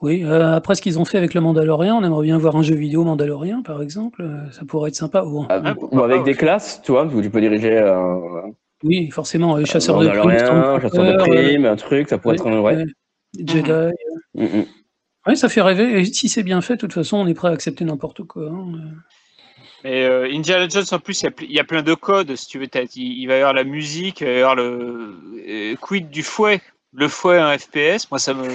Oui, 0.00 0.22
euh, 0.24 0.54
après 0.54 0.74
ce 0.76 0.82
qu'ils 0.82 0.98
ont 0.98 1.04
fait 1.04 1.18
avec 1.18 1.34
le 1.34 1.40
Mandalorian, 1.40 1.96
on 1.96 2.04
aimerait 2.04 2.24
bien 2.24 2.38
voir 2.38 2.54
un 2.56 2.62
jeu 2.62 2.76
vidéo 2.76 3.02
Mandalorian, 3.04 3.62
par 3.62 3.82
exemple. 3.82 4.22
euh, 4.22 4.50
ça 4.52 4.64
pourrait 4.64 4.90
être 4.90 4.94
sympa. 4.94 5.22
Bon, 5.22 5.46
Ah, 5.48 5.58
ou 5.58 5.74
pourquoi 5.74 6.04
avec 6.04 6.24
des 6.24 6.34
classes, 6.34 6.80
tu 6.84 6.92
vois, 6.92 7.04
où 7.06 7.20
tu 7.20 7.30
peux 7.30 7.40
diriger 7.40 7.78
un 7.78 8.52
oui, 8.84 9.10
forcément, 9.10 9.56
les 9.56 9.64
chasseurs 9.64 9.98
de 9.98 10.08
primes, 10.08 10.20
Mandalorian, 10.22 10.80
chasseur 10.80 11.04
de 11.04 11.16
primes, 11.16 11.66
un 11.66 11.76
truc, 11.76 12.08
ça 12.08 12.18
pourrait 12.18 12.36
être 12.36 12.46
un. 12.46 12.60
Ouais. 12.60 12.76
euh, 12.76 12.84
Jedi. 13.34 13.70
euh. 13.70 13.90
Mm, 14.34 14.44
mm. 14.44 14.64
Oui, 15.26 15.36
ça 15.36 15.48
fait 15.48 15.62
rêver. 15.62 16.00
Et 16.00 16.04
si 16.04 16.28
c'est 16.28 16.44
bien 16.44 16.60
fait, 16.60 16.74
de 16.74 16.80
toute 16.80 16.92
façon, 16.92 17.16
on 17.16 17.26
est 17.26 17.34
prêt 17.34 17.48
à 17.48 17.50
accepter 17.52 17.84
n'importe 17.84 18.22
quoi. 18.22 18.48
hein. 18.48 18.66
Mais 19.84 20.04
euh, 20.04 20.28
Indiana 20.32 20.68
Jones, 20.68 20.84
en 20.92 20.98
plus, 20.98 21.22
il 21.22 21.50
y 21.50 21.58
a 21.58 21.62
y, 21.62 21.66
plein 21.66 21.82
de 21.82 21.94
codes, 21.94 22.34
si 22.36 22.46
tu 22.46 22.58
veux. 22.58 22.66
Il, 22.72 22.88
il 22.96 23.26
va 23.26 23.34
y 23.34 23.38
avoir 23.38 23.52
la 23.54 23.64
musique, 23.64 24.20
il 24.20 24.26
va 24.26 24.32
y 24.32 24.36
avoir 24.36 24.54
le. 24.54 25.16
euh, 25.48 25.76
quid 25.80 26.08
du 26.08 26.22
fouet? 26.22 26.60
Le 26.94 27.08
fouet 27.08 27.40
en 27.40 27.56
FPS, 27.58 28.10
moi, 28.10 28.18
ça 28.18 28.32
me. 28.32 28.48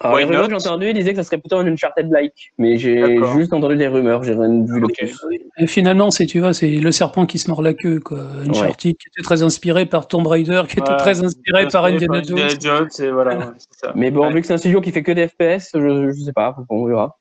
Alors, 0.00 0.18
les 0.18 0.24
rumeurs, 0.24 0.42
not? 0.48 0.58
j'ai 0.58 0.68
entendu, 0.68 0.86
ils 0.88 0.94
disaient 0.94 1.12
que 1.12 1.16
ça 1.18 1.22
serait 1.22 1.38
plutôt 1.38 1.56
un 1.56 1.66
Uncharted-like, 1.66 2.52
mais 2.58 2.76
j'ai 2.76 3.20
juste 3.36 3.52
entendu 3.52 3.76
des 3.76 3.86
rumeurs, 3.86 4.22
j'ai 4.24 4.32
rien 4.34 4.64
vu 4.64 4.80
de 4.80 4.84
Ok. 4.84 4.92
plus. 4.98 5.16
Et 5.56 5.66
finalement, 5.66 6.10
c'est 6.10 6.26
tu 6.26 6.40
vois, 6.40 6.52
c'est 6.52 6.68
le 6.68 6.92
serpent 6.92 7.26
qui 7.26 7.38
se 7.38 7.48
mord 7.48 7.62
la 7.62 7.74
queue, 7.74 8.00
quoi. 8.00 8.18
Uncharted 8.46 8.96
qui 8.96 9.08
était 9.08 9.22
très 9.22 9.42
inspiré 9.42 9.86
par 9.86 10.08
Tomb 10.08 10.26
Raider, 10.26 10.62
qui 10.68 10.80
était 10.80 10.96
très 10.96 11.24
inspiré 11.24 11.68
par 11.68 11.84
Indiana 11.86 12.22
Jones. 12.22 12.38
Indiana 12.38 12.58
Jones, 12.60 13.06
et 13.06 13.10
voilà, 13.10 13.38
ouais, 13.38 13.44
c'est 13.56 13.86
ça. 13.86 13.92
Mais 13.94 14.10
bon, 14.10 14.26
Ouais. 14.26 14.32
vu 14.34 14.40
que 14.40 14.46
c'est 14.46 14.54
un 14.54 14.58
studio 14.58 14.80
qui 14.80 14.90
fait 14.90 15.02
que 15.02 15.12
des 15.12 15.28
FPS, 15.28 15.70
je, 15.74 16.10
je 16.12 16.20
sais 16.24 16.32
pas, 16.32 16.54
on 16.68 16.84
verra. 16.86 17.16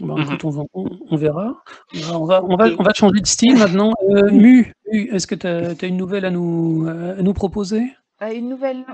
Mhm. 0.00 0.22
écoute, 0.22 0.44
on, 0.44 0.50
va- 0.50 0.62
on- 0.74 0.90
on 1.10 1.16
verra. 1.16 1.62
On 1.94 2.24
va, 2.24 2.42
on, 2.44 2.56
va, 2.56 2.66
on 2.78 2.82
va 2.82 2.92
changer 2.94 3.20
de 3.20 3.26
style 3.26 3.56
maintenant. 3.56 3.92
Euh, 4.10 4.30
Mu, 4.32 4.72
Mu, 4.90 5.10
est-ce 5.12 5.26
que 5.28 5.34
tu 5.36 5.46
as, 5.46 5.86
une 5.86 5.96
nouvelle 5.98 6.24
à 6.24 6.30
nous, 6.30 6.88
à 6.88 7.22
nous 7.22 7.32
proposer? 7.34 7.82
Bah, 8.22 8.32
une 8.32 8.48
nouvelle, 8.48 8.86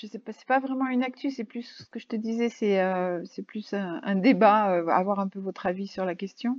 je 0.00 0.06
sais 0.06 0.18
pas, 0.18 0.32
c'est 0.32 0.46
pas 0.46 0.58
vraiment 0.58 0.86
une 0.86 1.02
actu, 1.02 1.30
c'est 1.30 1.44
plus 1.44 1.64
ce 1.64 1.84
que 1.84 1.98
je 1.98 2.06
te 2.06 2.16
disais, 2.16 2.48
c'est 2.48 2.80
euh, 2.80 3.22
c'est 3.26 3.42
plus 3.42 3.74
un, 3.74 4.00
un 4.02 4.14
débat, 4.14 4.72
euh, 4.72 4.86
avoir 4.86 5.20
un 5.20 5.28
peu 5.28 5.38
votre 5.38 5.66
avis 5.66 5.86
sur 5.86 6.06
la 6.06 6.14
question. 6.14 6.58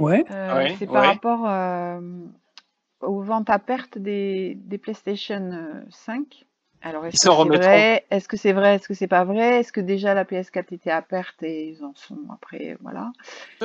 Ouais. 0.00 0.24
Euh, 0.32 0.56
Ouais, 0.56 0.74
c'est 0.76 0.86
par 0.86 1.02
ouais. 1.02 1.06
rapport 1.06 1.48
euh, 1.48 2.00
aux 3.00 3.22
ventes 3.22 3.48
à 3.48 3.60
perte 3.60 3.96
des, 3.96 4.56
des 4.56 4.76
PlayStation 4.76 5.52
euh, 5.52 5.82
5. 5.90 6.45
Alors, 6.82 7.04
est-ce 7.06 7.16
Ils 7.16 7.18
que 7.18 7.24
s'en 7.24 7.32
c'est 7.32 7.42
remettront. 7.42 7.66
vrai? 7.68 8.04
Est-ce 8.10 8.28
que 8.28 8.36
c'est 8.36 8.52
vrai? 8.52 8.76
Est-ce 8.76 8.86
que 8.88 8.94
c'est 8.94 9.06
pas 9.08 9.24
vrai? 9.24 9.60
Est-ce 9.60 9.72
que 9.72 9.80
déjà 9.80 10.14
la 10.14 10.24
PS4 10.24 10.72
était 10.72 10.90
à 10.90 11.02
perte 11.02 11.42
et 11.42 11.68
ils 11.70 11.84
en 11.84 11.92
sont 11.96 12.18
après 12.32 12.76
Voilà. 12.82 13.10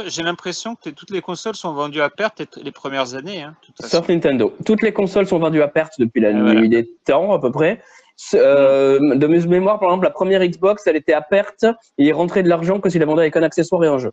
J'ai 0.07 0.23
l'impression 0.23 0.75
que 0.75 0.89
toutes 0.89 1.11
les 1.11 1.21
consoles 1.21 1.55
sont 1.55 1.73
vendues 1.73 2.01
à 2.01 2.09
perte 2.09 2.39
les- 2.39 2.63
les 2.63 2.71
premières 2.71 3.13
années. 3.13 3.43
Hein, 3.43 3.55
de 3.61 3.65
toute 3.67 3.77
façon. 3.77 3.97
Sauf 3.97 4.09
Nintendo. 4.09 4.55
Toutes 4.65 4.81
les 4.81 4.91
consoles 4.93 5.27
sont 5.27 5.39
vendues 5.39 5.61
à 5.61 5.67
perte 5.67 5.93
depuis 5.99 6.21
la 6.21 6.31
Et 6.31 6.33
nuit 6.33 6.41
voilà. 6.53 6.67
des 6.67 6.89
temps, 7.05 7.31
à 7.33 7.39
peu 7.39 7.51
près. 7.51 7.81
Euh, 8.35 9.15
de 9.15 9.27
mes 9.27 9.39
mémoires, 9.47 9.79
par 9.79 9.89
exemple, 9.89 10.05
la 10.05 10.11
première 10.11 10.41
Xbox, 10.45 10.85
elle 10.87 10.95
était 10.95 11.13
à 11.13 11.21
perte 11.21 11.63
et 11.97 12.05
il 12.05 12.13
rentrait 12.13 12.43
de 12.43 12.49
l'argent 12.49 12.79
que 12.79 12.89
s'il 12.89 12.99
la 12.99 13.05
vendait 13.07 13.23
avec 13.23 13.35
un 13.35 13.43
accessoire 13.43 13.83
et 13.83 13.87
un 13.87 13.97
jeu. 13.97 14.11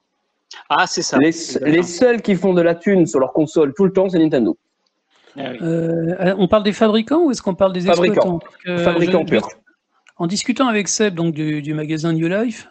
Ah, 0.71 0.87
c'est 0.87 1.03
ça. 1.03 1.19
Les, 1.19 1.31
les 1.63 1.83
seuls 1.83 2.23
qui 2.23 2.35
font 2.35 2.55
de 2.55 2.63
la 2.63 2.75
thune 2.75 3.07
sur 3.07 3.21
leur 3.21 3.33
console 3.35 3.75
tout 3.75 3.85
le 3.85 3.93
temps, 3.93 4.09
c'est 4.09 4.19
Nintendo. 4.19 4.57
Ah 5.37 5.51
oui. 5.53 5.59
Euh, 5.63 6.35
on 6.39 6.49
parle 6.49 6.63
des 6.63 6.73
fabricants 6.73 7.23
ou 7.25 7.31
est-ce 7.31 7.43
qu'on 7.43 7.55
parle 7.55 7.73
des 7.73 7.81
Fabricants. 7.83 8.13
exploitants 8.15 8.39
Parce 8.39 8.57
que 8.57 8.77
Fabricant 8.79 9.21
je- 9.27 9.35
je- 9.35 9.41
pur. 9.41 9.49
En 10.17 10.27
discutant 10.27 10.67
avec 10.69 10.89
Seb 10.89 11.15
donc, 11.15 11.35
du, 11.35 11.63
du 11.63 11.75
magasin 11.75 12.13
New 12.13 12.29
Life, 12.29 12.69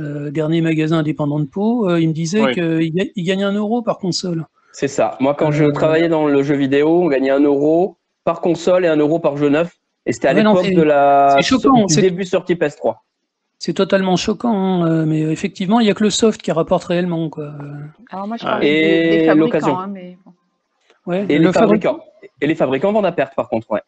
euh, 0.00 0.30
dernier 0.30 0.60
magasin 0.60 0.98
indépendant 0.98 1.38
de 1.38 1.44
Pau, 1.44 1.88
euh, 1.88 2.00
il 2.00 2.08
me 2.08 2.12
disait 2.14 2.42
Oui. 2.42 2.52
qu'il 2.54 3.10
il 3.14 3.24
gagne 3.24 3.44
un 3.44 3.52
euro 3.52 3.82
par 3.82 3.98
console. 3.98 4.46
C'est 4.72 4.88
ça. 4.88 5.16
Moi, 5.20 5.34
quand 5.34 5.50
je 5.50 5.64
Euh, 5.64 5.72
travaillais 5.72 6.08
dans 6.08 6.26
le 6.26 6.42
jeu 6.42 6.54
vidéo, 6.56 7.02
on 7.02 7.08
gagnait 7.08 7.30
un 7.30 7.40
euro 7.40 7.96
par 8.24 8.40
console 8.40 8.84
et 8.84 8.88
un 8.88 8.96
euro 8.96 9.18
par 9.18 9.36
jeu 9.36 9.48
neuf. 9.48 9.72
Et 10.06 10.12
c'était 10.12 10.28
à 10.28 10.32
Ouais, 10.32 10.38
l'époque 10.42 10.64
c'est- 10.64 10.74
de 10.74 10.82
la 10.82 11.34
c'est 11.36 11.42
choquant, 11.42 11.84
du 11.86 12.00
début 12.00 12.24
sortie 12.24 12.54
PS3. 12.54 12.96
C'est 13.58 13.74
totalement 13.74 14.16
choquant, 14.16 14.54
hein, 14.82 14.88
euh, 14.88 15.04
mais 15.06 15.20
effectivement, 15.20 15.80
il 15.80 15.84
n'y 15.84 15.90
a 15.90 15.94
que 15.94 16.02
le 16.02 16.08
soft 16.10 16.40
qui 16.40 16.50
rapporte 16.50 16.84
réellement. 16.84 17.28
Quoi. 17.28 17.44
Euh, 17.44 17.52
Alors 18.10 18.26
moi 18.26 18.36
je 18.38 18.44
Ah. 18.46 18.52
parlais 18.52 18.68
Et 18.68 18.80
des, 19.10 19.18
des 19.18 19.26
fabricants, 19.26 19.34
l'occasion. 19.46 19.78
hein, 19.78 19.86
mais 19.92 20.16
bon. 20.24 20.29
Ouais, 21.06 21.24
Et 21.28 21.38
le 21.38 21.46
les 21.46 21.52
fabricant, 21.52 21.94
fabricants. 21.94 22.04
Et 22.40 22.46
les 22.46 22.54
fabricants 22.54 22.92
vendent 22.92 23.06
à 23.06 23.12
perte, 23.12 23.34
par 23.34 23.48
contre. 23.48 23.70
Ouais. 23.70 23.80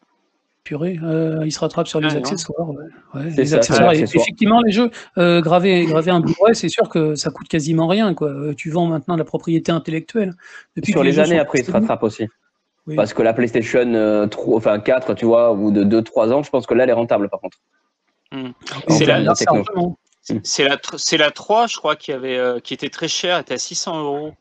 purée, 0.63 0.97
euh, 1.03 1.41
il 1.43 1.51
se 1.51 1.59
rattrape 1.59 1.87
sur 1.89 1.99
les 1.99 2.07
Ah, 2.13 2.17
accessoires. 2.19 2.69
ouais. 2.69 2.85
Ouais, 3.13 3.31
C'est 3.31 3.37
les 3.41 3.45
ça, 3.47 3.55
accessoires. 3.57 3.91
Et 3.93 3.99
effectivement, 3.99 4.61
les 4.61 4.71
jeux, 4.71 4.89
euh, 5.17 5.41
graver, 5.41 5.85
graver 5.85 6.11
un 6.11 6.21
Blu-ray, 6.21 6.55
c'est 6.55 6.69
sûr 6.69 6.87
que 6.87 7.15
ça 7.15 7.31
coûte 7.31 7.49
quasiment 7.49 7.85
rien. 7.87 8.13
Quoi. 8.13 8.29
Euh, 8.29 8.53
Tu 8.55 8.69
vends 8.69 8.85
maintenant 8.85 9.17
la 9.17 9.25
propriété 9.25 9.73
intellectuelle. 9.73 10.33
Depuis 10.77 10.93
Sur 10.93 11.03
les, 11.03 11.19
années 11.19 11.37
après, 11.37 11.59
ils 11.59 11.65
se 11.65 11.71
rattrapent 11.71 12.03
aussi. 12.03 12.27
Oui. 12.87 12.95
Parce 12.95 13.13
que 13.13 13.21
la 13.21 13.33
PlayStation 13.33 13.93
euh, 13.93 14.25
3, 14.27 14.55
enfin 14.57 14.79
4, 14.79 15.13
tu 15.15 15.25
vois, 15.25 15.51
ou 15.53 15.69
de 15.71 15.83
2-3 15.83 16.31
ans, 16.31 16.43
je 16.43 16.49
pense 16.49 16.65
que 16.65 16.73
là, 16.73 16.83
elle 16.85 16.89
est 16.89 16.93
rentable, 16.93 17.27
par 17.29 17.41
contre. 17.41 17.57
Hmm. 18.31 18.51
C'est 18.87 19.05
la- 19.05 19.19
la, 19.19 19.33
c'est 20.95 21.17
la 21.17 21.31
3, 21.31 21.67
je 21.67 21.75
crois, 21.75 21.95
qui, 21.97 22.11
avait, 22.13 22.37
euh, 22.37 22.59
qui 22.59 22.73
était 22.73 22.89
très 22.89 23.09
chère, 23.09 23.37
était 23.39 23.55
à 23.55 23.57
600 23.57 23.99
euros 24.01 24.31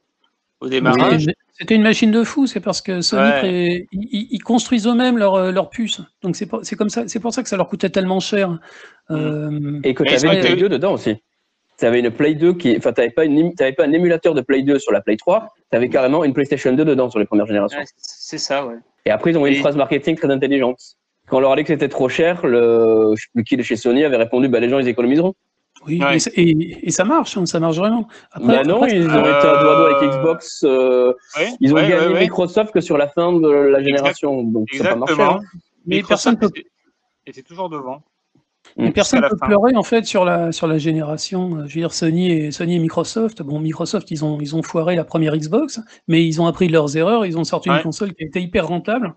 au 0.63 0.69
démarrage. 0.69 1.27
C'était 1.59 1.75
une 1.75 1.83
machine 1.83 2.11
de 2.11 2.25
fou, 2.25 2.47
c'est 2.47 2.61
parce 2.61 2.81
que 2.81 3.01
Sony, 3.03 3.23
Ouais. 3.23 3.39
pré- 3.39 3.87
ils, 3.93 4.39
construisent 4.43 4.87
eux-mêmes 4.87 5.19
leurs 5.19 5.35
euh, 5.35 5.53
leurs 5.53 5.69
puces. 5.71 6.01
Donc 6.23 6.35
c'est 6.37 6.47
pour, 6.47 6.61
c'est 6.65 6.77
comme 6.77 6.89
ça, 6.89 7.05
c'est 7.07 7.21
pour 7.21 7.33
ça 7.33 7.43
que 7.43 7.49
ça 7.49 7.57
leur 7.57 7.69
coûtait 7.69 7.91
tellement 7.91 8.21
cher. 8.21 8.59
Euh, 9.11 9.81
Et 9.85 9.95
que 9.95 10.03
tu 10.03 10.15
avais 10.15 10.35
une 10.37 10.41
Play 10.41 10.53
été- 10.53 10.61
2 10.61 10.69
dedans 10.69 10.93
aussi. 10.95 11.17
Tu 11.79 11.85
avais 11.85 12.01
une 12.01 12.11
Play 12.11 12.35
2 12.35 12.55
qui. 12.55 12.77
Enfin, 12.77 12.93
tu 12.93 13.01
n'avais 13.01 13.13
pas, 13.13 13.25
une- 13.25 13.55
pas 13.55 13.85
un 13.85 13.93
émulateur 13.93 14.35
de 14.35 14.41
Play 14.41 14.63
2 14.63 14.79
sur 14.79 14.93
la 14.93 15.01
Play 15.01 15.17
3, 15.17 15.49
T'avais 15.71 15.89
carrément 15.89 16.23
une 16.25 16.33
PlayStation 16.35 16.73
2 16.73 16.85
dedans 16.85 17.09
sur 17.11 17.19
les 17.19 17.25
premières 17.27 17.47
générations. 17.47 17.79
Ouais, 17.79 17.85
c'est 17.97 18.39
ça, 18.39 18.67
ouais. 18.67 18.77
Et 19.07 19.11
après, 19.11 19.31
ils 19.31 19.39
ont 19.39 19.47
eu 19.47 19.51
une 19.51 19.57
Et- 19.57 19.61
phrase 19.61 19.75
marketing 19.77 20.17
très 20.17 20.31
intelligente. 20.31 20.79
Quand 21.29 21.39
on 21.39 21.41
leur 21.41 21.53
a 21.53 21.57
dit 21.57 21.63
que 21.63 21.69
c'était 21.69 21.89
trop 21.89 22.09
cher, 22.11 22.47
le, 22.47 23.13
je 23.17 23.23
sais 23.23 23.29
plus 23.35 23.45
qui 23.45 23.57
de 23.57 23.63
chez 23.63 23.77
Sony 23.77 24.05
avait 24.05 24.17
répondu, 24.19 24.49
bah, 24.49 24.61
les 24.61 24.69
gens, 24.69 24.79
ils 24.81 24.89
économiseront. 24.89 25.35
Oui, 25.87 26.01
Ouais. 26.03 26.17
et, 26.17 26.19
ça- 26.21 26.31
et- 26.35 26.87
et 26.87 26.91
ça 26.91 27.05
marche, 27.05 27.37
hein, 27.37 27.45
ça 27.47 27.59
marche 27.61 27.77
vraiment. 27.77 28.07
Après, 28.31 28.57
bah 28.59 28.63
non, 28.65 28.77
après, 28.77 28.97
ils 28.97 29.09
ont 29.09 29.13
euh, 29.13 29.39
été 29.39 29.49
à 29.49 29.63
doigt 29.63 29.97
avec 29.99 30.11
Xbox. 30.11 30.63
euh, 30.65 31.13
Ouais, 31.37 31.49
ils 31.61 31.73
ont 31.73 31.77
ouais, 31.77 31.89
gagné 31.89 32.07
ouais, 32.09 32.13
ouais. 32.15 32.21
Microsoft 32.21 32.73
que 32.73 32.81
sur 32.81 32.97
la 32.99 33.09
fin 33.09 33.33
de 33.33 33.49
la 33.49 33.83
génération. 33.83 34.43
Donc 34.45 34.69
ça 34.73 34.85
n'a 34.85 34.91
pas 34.91 34.97
marché. 34.97 35.23
Hein. 35.23 35.41
mais 35.87 35.97
Microsoft 35.97 36.09
personne 36.09 36.39
peut 36.39 36.51
était- 37.27 37.43
toujours 37.43 37.69
devant. 37.69 38.03
Mm. 38.77 38.85
Et 38.85 38.91
personne 38.93 39.21
la 39.23 39.29
peut 39.29 39.37
fin. 39.39 39.47
pleurer 39.47 39.75
en 39.75 39.83
fait 39.83 40.05
sur 40.07 40.25
la 40.25 40.53
sur 40.53 40.69
la 40.69 40.79
génération. 40.79 41.57
euh, 41.57 41.67
Je 41.67 41.75
veux 41.75 41.81
dire 41.81 41.93
Sony 41.93 42.31
et 42.31 42.53
Sony 42.53 42.77
et 42.77 42.79
Microsoft. 42.79 43.43
Bon, 43.43 43.59
Microsoft 43.59 44.11
ils 44.13 44.25
ont 44.25 44.39
ils 44.41 44.55
ont 44.55 44.63
foiré 44.63 44.95
la 44.95 45.05
première 45.05 45.37
Xbox, 45.37 45.81
mais 46.07 46.25
ils 46.25 46.41
ont 46.41 46.47
appris 46.47 46.69
de 46.69 46.73
leurs 46.73 46.97
erreurs. 46.97 47.27
Ils 47.27 47.37
ont 47.37 47.45
sorti 47.45 47.69
Ouais. 47.71 47.77
une 47.79 47.83
console 47.83 48.15
qui 48.15 48.23
était 48.23 48.41
hyper 48.41 48.69
rentable. 48.69 49.15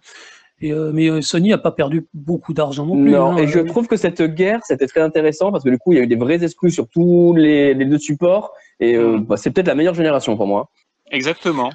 Et 0.62 0.72
euh, 0.72 0.92
mais 0.94 1.10
euh, 1.10 1.22
Sony 1.22 1.52
a 1.52 1.58
pas 1.58 1.72
perdu 1.72 2.08
beaucoup 2.14 2.54
d'argent 2.54 2.86
non 2.86 2.94
plus. 3.02 3.12
Non, 3.12 3.32
hein. 3.34 3.38
et 3.38 3.48
je 3.48 3.60
trouve 3.60 3.88
que 3.88 3.98
cette 3.98 4.22
guerre, 4.22 4.62
c'était 4.64 4.88
très 4.88 5.02
intéressant 5.02 5.52
parce 5.52 5.64
que 5.64 5.70
du 5.70 5.78
coup, 5.78 5.92
il 5.92 5.98
y 5.98 6.00
a 6.00 6.04
eu 6.04 6.08
des 6.08 6.16
vrais 6.16 6.44
exclus 6.44 6.72
sur 6.72 6.88
tous 6.88 7.34
les, 7.36 7.74
les 7.74 7.86
deux 7.86 8.00
supports. 8.00 8.54
Et 8.80 8.96
euh, 8.96 9.18
Mm. 9.18 9.26
bah, 9.26 9.38
c'est 9.38 9.52
peut-être 9.52 9.68
la 9.68 9.76
meilleure 9.76 9.94
génération 9.94 10.36
pour 10.38 10.48
moi. 10.48 10.70
Exactement. 11.12 11.72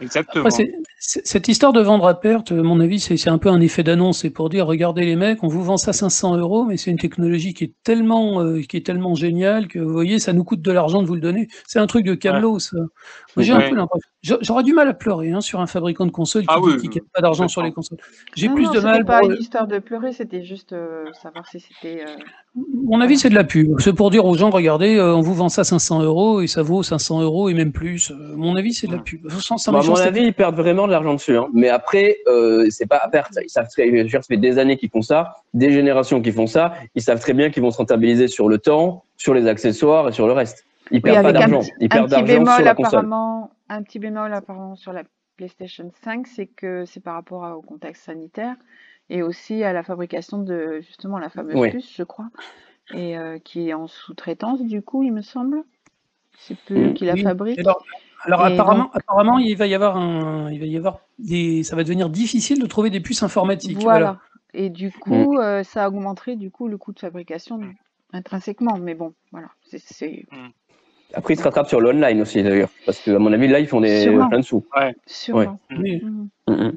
Exactement. 0.00 0.44
Après, 0.46 0.70
cette 0.98 1.48
histoire 1.48 1.72
de 1.72 1.80
vendre 1.80 2.06
à 2.06 2.18
perte, 2.20 2.52
à 2.52 2.56
mon 2.56 2.80
avis, 2.80 3.00
c'est 3.00 3.28
un 3.28 3.38
peu 3.38 3.48
un 3.48 3.60
effet 3.60 3.82
d'annonce. 3.82 4.18
C'est 4.20 4.30
pour 4.30 4.48
dire, 4.48 4.66
regardez 4.66 5.04
les 5.04 5.16
mecs, 5.16 5.42
on 5.42 5.48
vous 5.48 5.62
vend 5.62 5.76
ça 5.76 5.92
500 5.92 6.36
euros, 6.36 6.64
mais 6.64 6.76
c'est 6.76 6.90
une 6.90 6.98
technologie 6.98 7.54
qui 7.54 7.64
est 7.64 7.72
tellement, 7.84 8.40
euh, 8.42 8.60
qui 8.62 8.76
est 8.76 8.84
tellement 8.86 9.14
géniale 9.14 9.68
que 9.68 9.78
vous 9.78 9.92
voyez, 9.92 10.18
ça 10.18 10.32
nous 10.32 10.44
coûte 10.44 10.60
de 10.62 10.72
l'argent 10.72 11.02
de 11.02 11.06
vous 11.06 11.14
le 11.14 11.20
donner. 11.20 11.48
C'est 11.66 11.78
un 11.78 11.86
truc 11.86 12.04
de 12.04 12.14
camelot, 12.14 12.58
ça. 12.58 12.76
Un 12.78 13.60
peu 13.60 13.74
l'impression. 13.76 14.08
J'aurais 14.22 14.64
du 14.64 14.72
mal 14.72 14.88
à 14.88 14.94
pleurer 14.94 15.30
hein, 15.30 15.40
sur 15.40 15.60
un 15.60 15.66
fabricant 15.68 16.04
de 16.06 16.10
consoles 16.10 16.42
qui 16.42 16.48
Ah 16.50 16.60
oui, 16.60 16.72
pas 17.14 17.20
d'argent 17.20 17.46
sur 17.46 17.62
les 17.62 17.70
consoles. 17.72 17.98
J'ai 18.34 18.48
plus 18.48 18.64
non, 18.64 18.70
de 18.70 18.74
c'était 18.76 18.84
mal. 18.86 19.04
pas 19.04 19.20
pour- 19.20 19.30
une 19.30 19.36
histoire 19.40 19.68
de 19.68 19.78
pleurer, 19.78 20.12
c'était 20.12 20.42
juste 20.42 20.72
euh, 20.72 21.04
savoir 21.22 21.46
si 21.46 21.60
c'était. 21.60 22.02
euh, 22.04 22.16
Mon 22.54 23.00
avis, 23.00 23.18
c'est 23.18 23.28
de 23.28 23.34
la 23.34 23.44
pub. 23.44 23.78
C'est 23.78 23.92
pour 23.92 24.10
dire 24.10 24.24
aux 24.24 24.34
gens, 24.34 24.50
regardez, 24.50 24.96
euh, 24.96 25.14
on 25.14 25.20
vous 25.20 25.34
vend 25.34 25.48
ça 25.48 25.62
500 25.64 26.02
euros 26.02 26.40
et 26.40 26.46
ça 26.46 26.62
vaut 26.62 26.82
500 26.82 27.20
euros 27.22 27.48
et 27.48 27.54
même 27.54 27.72
plus. 27.72 28.10
Euh, 28.10 28.34
Mon 28.36 28.56
avis, 28.56 28.72
c'est 28.72 28.86
de 28.88 28.92
la 28.96 28.98
pub. 28.98 29.28
Sans- 29.30 29.58
sans 29.58 29.70
Bah, 29.72 29.80
à 29.80 29.82
mon 29.82 29.94
avis, 29.96 30.22
ils 30.22 30.32
perdent 30.34 30.56
vraiment 30.56 30.86
de 30.86 30.92
l'argent 30.92 31.14
dessus. 31.14 31.36
hein. 31.36 31.46
Mais 31.52 31.68
après, 31.68 32.16
euh, 32.26 32.66
c'est 32.70 32.86
pas 32.86 32.96
à 32.96 33.08
perte. 33.08 33.32
Ils 33.44 33.50
savent 33.50 33.68
très, 33.68 33.86
je 33.90 33.96
veux 33.96 34.04
dire, 34.04 34.22
ça 34.24 34.26
fait 34.26 34.38
des 34.38 34.58
années 34.58 34.76
qu'ils 34.76 34.90
font 34.90 35.02
ça, 35.02 35.34
des 35.54 35.70
générations 35.70 36.20
qui 36.20 36.32
font 36.32 36.46
ça. 36.46 36.72
Ils 36.94 37.02
savent 37.02 37.20
très 37.20 37.34
bien 37.34 37.50
qu'ils 37.50 37.62
vont 37.62 37.70
se 37.70 37.76
rentabiliser 37.78 38.26
sur 38.28 38.48
le 38.48 38.58
temps, 38.58 39.04
sur 39.16 39.34
les 39.34 39.46
accessoires 39.46 40.08
et 40.08 40.12
sur 40.12 40.26
le 40.26 40.32
reste. 40.32 40.64
Ils 40.90 40.96
Oui, 40.96 41.00
perdent 41.02 41.22
pas 41.22 41.32
d'argent. 41.32 41.60
Ils 41.80 41.84
un 41.84 41.88
perdent 41.88 42.04
petit 42.06 42.10
d'argent 42.10 42.26
bémol 42.38 42.54
sur 42.54 42.64
la 42.64 42.74
console. 42.74 42.88
apparemment, 43.00 43.50
un 43.68 43.82
petit 43.82 43.98
bémol 43.98 44.32
apparemment 44.32 44.74
sur 44.74 44.92
la 44.94 45.02
PlayStation 45.36 45.90
5, 46.02 46.26
c'est 46.26 46.46
que 46.46 46.84
c'est 46.86 47.00
par 47.00 47.14
rapport 47.14 47.42
au 47.56 47.60
contexte 47.62 48.04
sanitaire 48.06 48.56
et 49.10 49.22
aussi 49.22 49.62
à 49.64 49.72
la 49.72 49.82
fabrication 49.82 50.38
de 50.38 50.80
justement 50.80 51.18
la 51.18 51.28
fameuse 51.30 51.56
Oui. 51.56 51.70
puce, 51.70 51.92
je 51.96 52.02
crois, 52.02 52.28
et 52.94 53.18
euh, 53.18 53.38
qui 53.38 53.68
est 53.68 53.74
en 53.74 53.86
sous-traitance 53.86 54.62
du 54.62 54.82
coup, 54.82 55.02
il 55.02 55.12
me 55.12 55.22
semble. 55.22 55.62
C'est 56.38 56.56
peu 56.66 56.74
Mm, 56.74 56.94
qui 56.94 57.04
la 57.04 57.14
oui. 57.14 57.22
fabrique. 57.22 57.58
Alors, 57.58 58.42
apparemment, 58.44 58.90
apparemment, 58.92 59.38
il 59.38 59.56
va 59.56 59.66
y 59.66 59.74
avoir 59.74 59.96
un, 59.96 60.50
il 60.52 60.60
va 60.60 60.66
y 60.66 60.76
avoir 60.76 61.00
des, 61.18 61.62
ça 61.62 61.76
va 61.76 61.84
devenir 61.84 62.08
difficile 62.08 62.60
de 62.60 62.66
trouver 62.66 62.90
des 62.90 63.00
puces 63.00 63.22
informatiques. 63.22 63.78
Voilà. 63.80 64.18
Et 64.54 64.70
du 64.70 64.90
coup, 64.90 65.38
euh, 65.38 65.62
ça 65.62 65.88
augmenterait 65.88 66.36
du 66.36 66.50
coup 66.50 66.68
le 66.68 66.78
coût 66.78 66.92
de 66.92 66.98
fabrication 66.98 67.60
intrinsèquement. 68.12 68.78
Mais 68.78 68.94
bon, 68.94 69.14
voilà. 69.32 69.48
C'est- 69.64 69.78
C'est 69.78 70.24
Après, 71.14 71.34
ils 71.34 71.38
se 71.38 71.42
rattrapent 71.42 71.68
sur 71.68 71.80
l'online 71.80 72.20
aussi, 72.20 72.42
d'ailleurs. 72.42 72.70
Parce 72.84 73.00
que, 73.00 73.12
à 73.12 73.18
mon 73.18 73.32
avis, 73.32 73.48
là, 73.48 73.60
ils 73.60 73.66
font 73.66 73.80
des, 73.80 74.04
Sûrement. 74.04 74.28
plein 74.28 74.38
de 74.40 74.44
sous. 74.44 74.64
sûrement. 75.06 75.58
Oui. 75.70 76.00
Mm, 76.02 76.28
mm. 76.48 76.72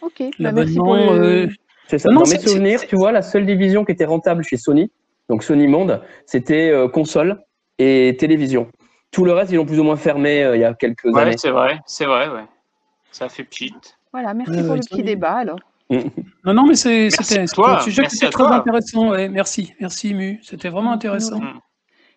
Ok. 0.00 0.22
bah, 0.40 0.52
merci 0.52 0.78
pour 0.78 0.94
L'abonnement, 0.94 1.12
le. 1.12 1.20
euh, 1.20 1.48
C'est 1.88 1.98
ça. 1.98 2.08
Non, 2.10 2.20
Dans 2.22 2.30
mes 2.30 2.38
souvenirs, 2.38 2.86
tu 2.86 2.94
vois, 2.96 3.10
la 3.12 3.22
seule 3.22 3.44
division 3.46 3.84
qui 3.84 3.92
était 3.92 4.04
rentable 4.04 4.44
chez 4.44 4.56
Sony, 4.56 4.92
donc 5.28 5.42
Sony 5.42 5.66
Monde, 5.66 6.00
c'était 6.26 6.70
euh, 6.70 6.86
console 6.88 7.42
et 7.78 8.16
télévision. 8.18 8.68
Tout 9.10 9.24
le 9.24 9.32
reste, 9.32 9.50
ils 9.52 9.56
l'ont 9.56 9.66
plus 9.66 9.80
ou 9.80 9.84
moins 9.84 9.96
fermé 9.96 10.44
euh, 10.44 10.56
il 10.56 10.60
y 10.60 10.64
a 10.64 10.74
quelques 10.74 11.04
Ouais, 11.06 11.22
années. 11.22 11.36
c'est 11.38 11.50
vrai, 11.50 11.80
c'est 11.86 12.04
vrai, 12.04 12.28
ouais. 12.28 12.44
Ça 13.10 13.28
fait 13.28 13.42
pchit. 13.44 13.74
Voilà, 14.12 14.32
merci 14.34 14.62
pour 14.62 14.74
le 14.74 14.80
petit 14.80 15.02
débat 15.02 15.32
alors. 15.32 15.58
Non, 15.90 16.52
non, 16.54 16.66
mais 16.66 16.74
c'était 16.74 17.08
un 17.40 17.80
sujet 17.80 17.94
qui 17.94 18.00
merci 18.02 18.16
était 18.18 18.30
très 18.30 18.44
toi. 18.44 18.54
intéressant. 18.56 19.10
Ouais, 19.10 19.28
merci, 19.30 19.72
merci 19.80 20.12
Mu. 20.12 20.38
C'était 20.42 20.68
vraiment 20.68 20.90
Mm, 20.90 20.94
intéressant. 20.94 21.40
nous- 21.40 21.60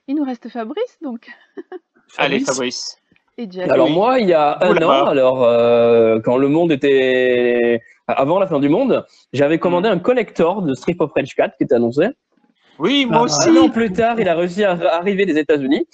Il 0.10 0.16
nous 0.16 0.25
reste 0.25 0.50
Fabrice 0.50 0.98
donc 1.01 1.28
Allez, 2.18 2.42
Fabrice. 2.42 2.98
Et 3.38 3.48
Jack. 3.50 3.70
Alors 3.70 3.90
moi, 3.90 4.20
il 4.20 4.28
y 4.28 4.34
a 4.34 4.58
un 4.62 4.75
an, 4.84 5.06
alors 5.06 5.44
euh, 5.46 6.20
quand 6.20 6.38
le 6.38 6.50
monde 6.50 6.74
était 6.74 7.80
avant 8.12 8.39
la 8.39 8.48
fin 8.48 8.60
du 8.60 8.70
monde, 8.70 9.06
j'avais 9.34 9.58
commandé 9.60 9.89
un 9.89 10.00
collector 10.00 10.62
de 10.62 10.74
Street 10.74 10.96
of 11.00 11.12
Rage 11.15 11.36
4 11.36 11.58
qui 11.58 11.63
était 11.63 11.75
annoncé. 11.75 12.08
Oui, 12.80 13.06
moi 13.06 13.20
Ah, 13.20 13.24
aussi. 13.24 13.50
Un 13.50 13.56
an 13.58 13.70
plus 13.70 13.91
tard, 13.91 14.20
il 14.20 14.27
a 14.30 14.36
réussi 14.36 14.63
à 14.63 14.72
arriver 14.98 15.25
des 15.25 15.38
États-Unis 15.38 15.86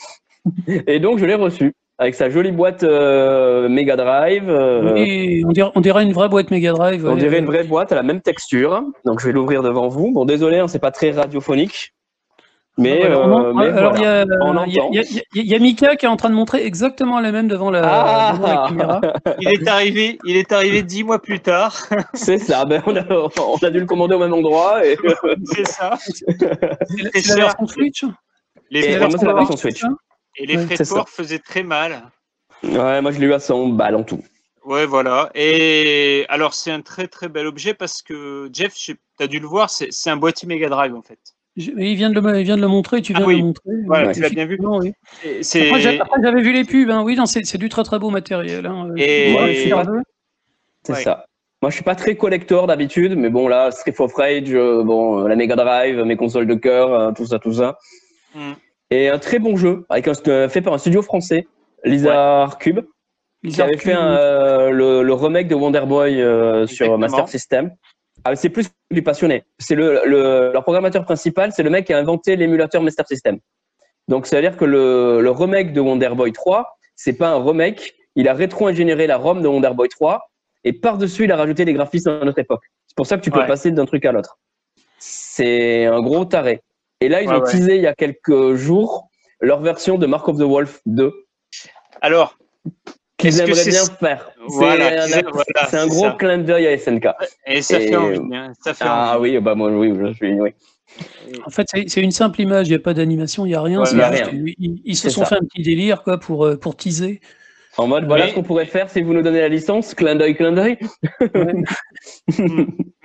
et 0.88 1.00
donc 1.00 1.19
je 1.19 1.25
l'ai 1.25 1.33
reçu 1.36 1.74
avec 2.00 2.13
sa 2.13 2.29
jolie 2.29 2.51
boîte 2.51 2.83
euh, 2.83 3.67
Mega 3.67 3.95
Drive. 3.95 4.47
euh, 4.50 4.93
Oui, 4.93 5.43
on 5.47 5.51
dirait, 5.51 5.71
on 5.74 5.81
dirait 5.81 6.03
une 6.03 6.13
vraie 6.13 6.29
boîte 6.29 6.51
Mega 6.51 6.71
Drive. 6.71 7.05
On 7.07 7.13
ouais. 7.13 7.19
dirait 7.19 7.39
une 7.39 7.45
vraie 7.47 7.63
boîte 7.63 7.91
à 7.91 7.95
la 7.95 8.03
même 8.03 8.21
texture. 8.21 8.83
Donc 9.03 9.19
je 9.19 9.25
vais 9.25 9.33
l'ouvrir 9.33 9.63
devant 9.63 9.88
vous. 9.88 10.12
Bon, 10.13 10.24
désolé, 10.24 10.59
hein, 10.59 10.67
c'est 10.67 10.77
pas 10.79 10.91
très 10.91 11.09
radiophonique. 11.12 11.93
Mais, 12.79 13.01
Alors, 13.03 13.24
euh, 13.48 13.53
mais 13.53 13.65
alors, 13.69 13.96
il 13.98 14.01
y 14.03 14.05
a- 14.05 14.25
on 14.41 14.65
il 14.67 14.74
y 14.74 14.79
a- 14.79 14.84
entend. 14.84 14.89
il 14.93 14.96
y, 14.98 15.00
a- 15.19 15.22
il 15.34 15.48
y 15.48 15.55
a 15.55 15.60
Mika 15.60 15.96
qui 15.96 16.05
est 16.05 16.10
en 16.10 16.15
train 16.15 16.29
de 16.29 16.36
montrer 16.36 16.63
exactement 16.63 17.19
la 17.19 17.31
même 17.31 17.48
devant 17.48 17.72
la, 17.72 17.81
Ah 17.84 18.34
devant 18.34 18.48
la 18.48 18.67
caméra. 18.67 19.01
Il 19.41 19.50
est 19.50 19.67
arrivé, 19.67 20.19
il 20.25 20.36
est 20.38 20.51
arrivé 20.51 20.84
dix 20.84 21.03
mois 21.03 21.19
plus 21.19 21.39
tard. 21.39 21.75
C'est 22.13 22.38
ça. 22.38 22.65
Ben, 22.65 22.84
on, 22.86 22.96
a, 22.96 23.03
on 23.10 23.57
a 23.65 23.69
dû 23.72 23.79
le 23.79 23.86
commander 23.88 24.13
au 24.13 24.19
même 24.19 24.34
endroit. 24.34 24.86
Et, 24.86 24.96
c'est 25.55 25.65
ça. 25.67 25.98
C'est 26.00 27.27
la- 27.29 27.36
version 27.36 27.65
Switch? 27.67 28.03
Les 28.69 28.79
Et 28.81 28.93
frais, 28.96 29.07
moi, 29.07 29.17
c'est 29.17 29.25
la 29.25 29.34
version 29.34 29.57
Switch, 29.57 29.84
et 30.36 30.46
les 30.46 30.57
Ouais, 30.57 30.65
frais 30.75 30.86
port 30.88 31.10
faisaient 31.10 31.39
très 31.39 31.63
mal. 31.63 32.03
ouais, 32.63 33.01
moi 33.01 33.12
je 33.12 33.19
l'ai 33.19 33.25
eu 33.27 33.34
à 33.34 33.39
100 33.39 33.69
balles 33.69 33.96
en 33.96 34.03
tout. 34.03 34.22
Ouais, 34.65 34.86
voilà. 34.86 35.29
Et 35.34 36.25
alors, 36.29 36.53
c'est 36.53 36.72
un 36.72 36.81
très 36.81 37.07
très 37.07 37.29
bel 37.29 37.48
objet 37.48 37.74
parce 37.74 38.01
que 38.03 38.50
Jeff, 38.53 38.74
tu 38.75 38.98
as 39.19 39.27
dû 39.27 39.39
le 39.39 39.48
voir, 39.48 39.69
c'est 39.69 39.88
c'est 39.91 40.10
un 40.10 40.17
boîtier 40.17 40.48
Mega 40.48 40.67
Drive 40.69 40.93
en 40.93 41.01
fait. 41.01 41.17
Je- 41.57 41.71
Il 41.77 41.95
vient, 41.95 42.09
de 42.11 42.19
le, 42.19 42.39
il 42.39 42.43
vient 42.43 42.55
de 42.55 42.61
le 42.61 42.67
montrer, 42.67 43.01
tu 43.01 43.13
Ah 43.15 43.19
viens 43.19 43.27
oui. 43.27 43.33
de 43.35 43.39
le 43.39 43.45
montrer. 43.47 43.71
Voilà, 43.87 44.07
Oui, 44.09 44.13
tu 44.13 44.21
l'as 44.21 44.29
bien 44.29 44.45
vu. 44.45 44.57
oui. 44.61 44.93
J'avais 45.41 46.41
vu 46.41 46.51
les 46.53 46.63
pubs, 46.63 46.89
hein. 46.91 47.03
oui, 47.03 47.17
c'est 47.25 47.57
du 47.57 47.69
très 47.69 47.83
très 47.83 47.97
beau 47.99 48.09
matériel. 48.11 48.65
hein. 48.65 48.91
Et- 48.95 49.33
Voilà. 49.71 50.01
C'est 50.83 50.93
Ouais. 50.93 51.01
ça. 51.03 51.25
Moi, 51.63 51.71
je 51.71 51.75
suis 51.75 51.83
pas 51.83 51.95
très 51.95 52.15
collector 52.15 52.67
d'habitude, 52.67 53.15
mais 53.17 53.29
bon, 53.29 53.47
là, 53.47 53.71
Street 53.71 53.95
of 53.97 54.13
Rage, 54.13 54.53
euh, 54.53 54.83
bon, 54.83 55.23
euh, 55.23 55.27
la 55.27 55.35
Mega 55.35 55.55
Drive, 55.55 55.97
mes 56.03 56.15
consoles 56.15 56.45
de 56.45 56.53
cœur, 56.53 56.93
euh, 56.93 57.11
tout 57.11 57.25
ça, 57.25 57.39
tout 57.39 57.51
ça. 57.53 57.77
Mm. 58.35 58.51
Et 58.91 59.09
un 59.09 59.17
très 59.17 59.39
bon 59.39 59.57
jeu, 59.57 59.83
avec 59.89 60.07
un, 60.07 60.13
fait 60.49 60.61
par 60.61 60.73
un 60.73 60.77
studio 60.77 61.01
français, 61.01 61.47
Lizard 61.83 62.59
Cube, 62.59 62.81
qui 63.43 63.59
avait 63.61 63.77
fait 63.77 63.93
un, 63.93 64.15
euh, 64.15 64.69
le, 64.69 65.01
le 65.01 65.13
remake 65.13 65.47
de 65.47 65.55
Wonder 65.55 65.81
Boy 65.87 66.21
euh, 66.21 66.67
sur. 66.67 66.97
Master 66.99 67.27
System. 67.27 67.71
Ah, 68.29 68.36
c'est 68.36 68.50
plus 68.50 68.67
du 68.91 69.01
passionné. 69.03 69.46
C'est 69.57 69.74
le, 69.75 70.01
le, 70.05 70.51
leur 70.51 70.62
programmateur 70.63 71.05
principal, 71.05 71.53
c'est 71.53 71.63
le 71.63 71.69
mec 71.69 71.86
qui 71.88 71.93
a 71.93 71.98
inventé 71.98 72.36
l'émulateur 72.36 72.81
Master 72.81 73.07
System. 73.07 73.39
Donc, 74.10 74.27
ça 74.27 74.36
veut 74.36 74.41
dire 74.41 74.57
que 74.57 74.65
le, 74.65 75.22
le 75.22 75.31
remake 75.31 75.72
de 75.72 75.79
Wonder 75.79 76.10
Boy 76.10 76.34
3, 76.34 76.77
c'est 76.98 77.13
pas 77.13 77.29
un 77.29 77.41
remake, 77.41 77.96
il 78.17 78.27
a 78.27 78.34
rétro-ingénieré 78.34 79.07
la 79.07 79.15
ROM 79.15 79.41
de 79.41 79.48
Wonder 79.48 79.72
Boy 79.74 79.88
3 79.88 80.29
et 80.65 80.74
par-dessus, 80.74 81.24
il 81.24 81.31
a 81.31 81.38
rajouté 81.38 81.63
des 81.63 81.72
graphismes 81.72 82.10
à 82.10 82.25
notre 82.25 82.39
époque. 82.39 82.63
C'est 82.88 82.98
pour 82.98 83.07
ça 83.07 83.15
que 83.17 83.22
tu 83.22 83.31
peux 83.31 83.39
Ouais. 83.39 83.48
passer 83.48 83.72
d'un 83.72 83.86
truc 83.86 84.03
à 84.03 84.12
l'autre. 84.12 84.38
C'est 85.00 85.86
un 85.86 86.01
gros 86.01 86.25
taré. 86.25 86.62
Et 87.00 87.07
là, 87.07 87.22
ils 87.22 87.29
Ouais, 87.29 87.36
ont 87.36 87.41
ouais. 87.43 87.50
teasé 87.51 87.77
il 87.77 87.81
y 87.84 87.88
a 87.88 87.96
quelques 87.96 88.55
jours 88.55 89.07
leur 89.39 89.62
version 89.62 89.98
de 89.98 90.05
Mark 90.05 90.27
of 90.27 90.36
the 90.38 90.41
Wolf 90.41 90.81
2 90.86 91.13
Alors, 92.01 92.38
qu'ils 93.17 93.39
aimeraient 93.39 93.55
c'est- 93.55 93.69
bien 93.71 93.86
faire. 94.00 94.29
Voilà, 94.47 95.07
c'est 95.07 95.25
un, 95.25 95.29
voilà, 95.31 95.88
gros 95.88 96.03
ça. 96.05 96.15
clin 96.19 96.38
d'œil 96.39 96.67
à 96.67 96.71
SNK. 96.77 97.07
et 97.47 97.62
ça 97.62 97.79
Et- 97.79 97.88
fait 97.88 97.95
envie. 97.95 98.19
hein, 98.33 98.53
ça 98.63 98.74
fait 98.74 98.86
Ah 98.88 99.17
envie. 99.17 99.31
oui, 99.38 99.39
bah 99.39 99.55
moi, 99.55 99.69
oui, 99.71 99.93
je 100.00 100.13
suis, 100.13 100.33
oui. 100.39 100.51
En 101.45 101.50
fait, 101.50 101.67
c'est 101.88 102.01
une 102.01 102.12
simple 102.12 102.41
image, 102.41 102.67
il 102.67 102.71
n'y 102.71 102.75
a 102.75 102.79
pas 102.79 102.93
d'animation, 102.93 103.45
il 103.45 103.50
n'y 103.50 103.55
a 103.55 103.62
rien. 103.62 103.83
Juste-. 103.83 104.31
Ils, 104.57 104.81
ils 104.86 104.95
se 104.95 105.09
sont 105.09 105.21
ça. 105.21 105.27
fait 105.27 105.36
un 105.36 105.45
petit 105.45 105.62
délire 105.62 106.01
quoi, 106.03 106.17
pour, 106.19 106.45
euh, 106.45 106.57
pour 106.57 106.75
teaser. 106.75 107.19
En 107.77 107.86
mode, 107.88 108.05
voilà 108.07 108.24
Mais- 108.25 108.29
ce 108.31 108.36
qu'on 108.36 108.43
pourrait 108.43 108.65
faire 108.65 108.89
si 108.89 109.01
vous 109.03 109.13
nous 109.13 109.21
donnez 109.21 109.39
la 109.41 109.50
licence, 109.50 109.93
clin 109.93 110.15
d'œil, 110.15 110.36
clin 110.36 110.51
d'œil. 110.53 110.77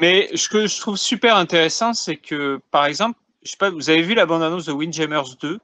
Mais 0.00 0.28
ce 0.34 0.48
que 0.48 0.66
je 0.66 0.80
trouve 0.80 0.96
super 0.96 1.36
intéressant, 1.36 1.92
c'est 1.94 2.16
que, 2.16 2.58
par 2.70 2.86
exemple, 2.86 3.18
je 3.44 3.50
sais 3.50 3.56
pas, 3.58 3.70
vous 3.70 3.90
avez 3.90 4.02
vu 4.02 4.14
la 4.14 4.24
bande-annonce 4.26 4.66
de 4.66 4.72
Windjammers 4.72 5.36
2 5.40 5.58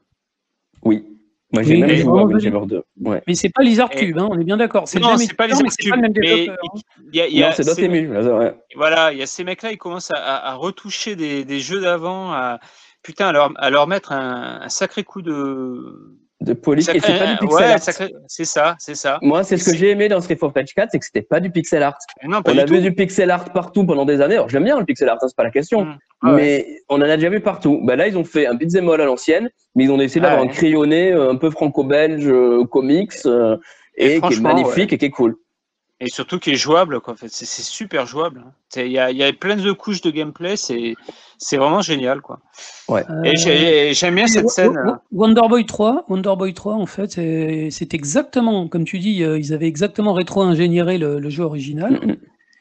Oui. 0.82 1.04
Moi, 1.52 1.62
j'ai 1.62 1.74
Oui, 1.74 1.80
même 1.80 1.88
mais 1.90 1.96
joué 1.96 2.10
vraiment 2.10 2.24
Windjammer 2.24 2.66
2. 2.66 2.82
Ouais. 3.00 3.22
Mais 3.26 3.34
c'est 3.34 3.48
pas 3.48 3.62
Lizard 3.62 3.88
Cube, 3.88 4.18
hein, 4.18 4.28
on 4.30 4.38
est 4.38 4.44
bien 4.44 4.58
d'accord. 4.58 4.86
C'est 4.86 5.00
Non, 5.00 5.16
c'est 5.16 5.32
pas 5.34 5.46
mais 5.48 5.54
c'est 5.70 5.88
pas 5.88 5.96
le 5.96 6.02
même 6.02 6.12
mais 6.14 6.20
développeur. 6.44 6.56
hein. 6.62 6.80
il 7.10 7.16
y 7.16 7.20
a, 7.22 7.26
il 7.26 7.36
y 7.38 7.42
a 7.42 7.48
Non, 7.48 7.52
c'est 7.56 7.62
ces- 7.62 7.88
Dotemu. 7.88 8.10
ouais. 8.18 8.54
Voilà, 8.76 9.12
il 9.12 9.18
y 9.18 9.22
a 9.22 9.26
ces 9.26 9.44
mecs-là, 9.44 9.72
ils 9.72 9.78
commencent 9.78 10.10
à, 10.10 10.16
à- 10.16 10.50
à 10.50 10.54
retoucher 10.54 11.16
des, 11.16 11.44
des 11.46 11.60
jeux 11.60 11.80
d'avant, 11.80 12.32
à 12.32 12.58
putain, 13.02 13.28
à 13.28 13.32
leur, 13.32 13.50
à 13.56 13.70
leur 13.70 13.86
mettre 13.86 14.12
un, 14.12 14.60
un 14.60 14.68
sacré 14.68 15.04
coup 15.04 15.22
de, 15.22 16.18
de 16.40 16.52
poli. 16.52 16.82
Et 16.82 16.84
c'est 16.84 17.00
pas 17.00 17.26
du 17.26 17.36
pixel 17.38 17.64
ouais, 17.66 17.72
art. 17.72 17.80
c'est 18.28 18.44
ça, 18.44 18.76
c'est 18.78 18.94
ça. 18.94 19.18
Moi, 19.22 19.42
c'est 19.42 19.56
ce 19.56 19.70
que 19.70 19.76
j'ai 19.76 19.90
aimé 19.90 20.08
dans 20.08 20.20
Street 20.20 20.38
of 20.40 20.52
Rage 20.54 20.72
4, 20.74 20.90
c'est 20.92 20.98
que 20.98 21.04
c'était 21.04 21.22
pas 21.22 21.40
du 21.40 21.50
pixel 21.50 21.82
art. 21.82 21.98
Non, 22.24 22.40
On 22.46 22.58
a 22.58 22.64
tout. 22.64 22.74
vu 22.74 22.80
du 22.80 22.92
pixel 22.94 23.30
art 23.30 23.52
partout 23.52 23.84
pendant 23.84 24.04
des 24.04 24.20
années. 24.20 24.36
Alors 24.36 24.48
j'aime 24.48 24.64
bien 24.64 24.78
le 24.78 24.84
pixel 24.84 25.08
art, 25.08 25.18
hein, 25.20 25.26
c'est 25.28 25.36
pas 25.36 25.42
la 25.44 25.50
question. 25.50 25.84
Mm. 25.84 25.98
Ah 26.22 26.34
ouais. 26.34 26.36
Mais 26.36 26.66
on 26.88 26.96
en 26.96 27.02
a 27.02 27.16
déjà 27.16 27.28
vu 27.28 27.40
partout. 27.40 27.80
Ben 27.84 27.96
là, 27.96 28.06
ils 28.08 28.16
ont 28.16 28.24
fait 28.24 28.46
un 28.46 28.54
beat'em 28.54 28.88
all 28.88 29.00
à 29.00 29.04
l'ancienne, 29.04 29.50
mais 29.74 29.84
ils 29.84 29.90
ont 29.90 30.00
essayé 30.00 30.20
Ah 30.24 30.28
d'avoir 30.28 30.44
ouais. 30.46 30.50
un 30.50 30.54
crayonné 30.54 31.12
euh, 31.12 31.30
un 31.30 31.36
peu 31.36 31.50
franco-belge, 31.50 32.26
euh, 32.28 32.64
comics, 32.64 33.12
euh, 33.26 33.56
Et 33.96 34.16
et, 34.16 34.20
qui 34.20 34.34
est 34.34 34.40
magnifique 34.40 34.92
et 34.92 34.98
qui 34.98 35.06
est 35.06 35.10
cool. 35.10 35.36
Et 36.00 36.08
surtout 36.08 36.38
qui 36.38 36.50
est 36.52 36.56
jouable, 36.56 37.00
quoi. 37.00 37.14
En 37.14 37.16
fait, 37.16 37.28
c'est 37.28 37.44
super 37.46 38.06
jouable. 38.06 38.44
hein. 38.46 38.52
Il 38.76 38.92
y 38.92 38.98
a, 38.98 39.10
il 39.10 39.16
y 39.16 39.24
a 39.24 39.32
plein 39.32 39.56
de 39.56 39.72
couches 39.72 40.00
de 40.00 40.10
gameplay, 40.10 40.56
c'est 40.56 40.94
c'est 41.38 41.56
vraiment 41.56 41.80
génial, 41.82 42.20
quoi. 42.20 42.38
Euh, 43.10 43.22
Et 43.24 43.36
j'ai- 43.36 43.94
j'aime 43.94 44.14
bien 44.14 44.26
cette 44.28 44.48
scène. 44.50 44.76
Wo- 44.84 44.96
Wonderboy 45.26 45.66
3, 45.66 46.04
Wonderboy 46.08 46.54
3, 46.54 46.74
en 46.74 46.86
fait, 46.86 47.10
c'est 47.10 47.68
c'est 47.72 47.94
exactement, 47.94 48.68
comme 48.68 48.84
tu 48.84 48.98
dis, 49.00 49.24
euh, 49.24 49.38
ils 49.38 49.52
avaient 49.52 49.66
exactement 49.66 50.12
rétro-ingénieré 50.12 50.98
le, 50.98 51.18
le 51.18 51.30
jeu 51.30 51.42
original. 51.42 52.00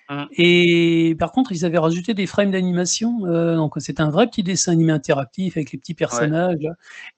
Mhm. 0.10 0.28
Et 0.38 1.16
par 1.20 1.32
contre, 1.34 1.52
ils 1.52 1.66
avaient 1.66 1.78
rajouté 1.78 2.14
des 2.14 2.26
frames 2.28 2.52
d'animation. 2.52 3.26
euh, 3.26 3.56
donc, 3.56 3.74
c'était 3.80 4.02
un 4.02 4.10
vrai 4.10 4.28
petit 4.28 4.42
dessin 4.44 4.72
animé 4.72 4.92
interactif 4.94 5.58
avec 5.58 5.72
les 5.74 5.78
petits 5.80 5.94
personnages. 5.94 6.66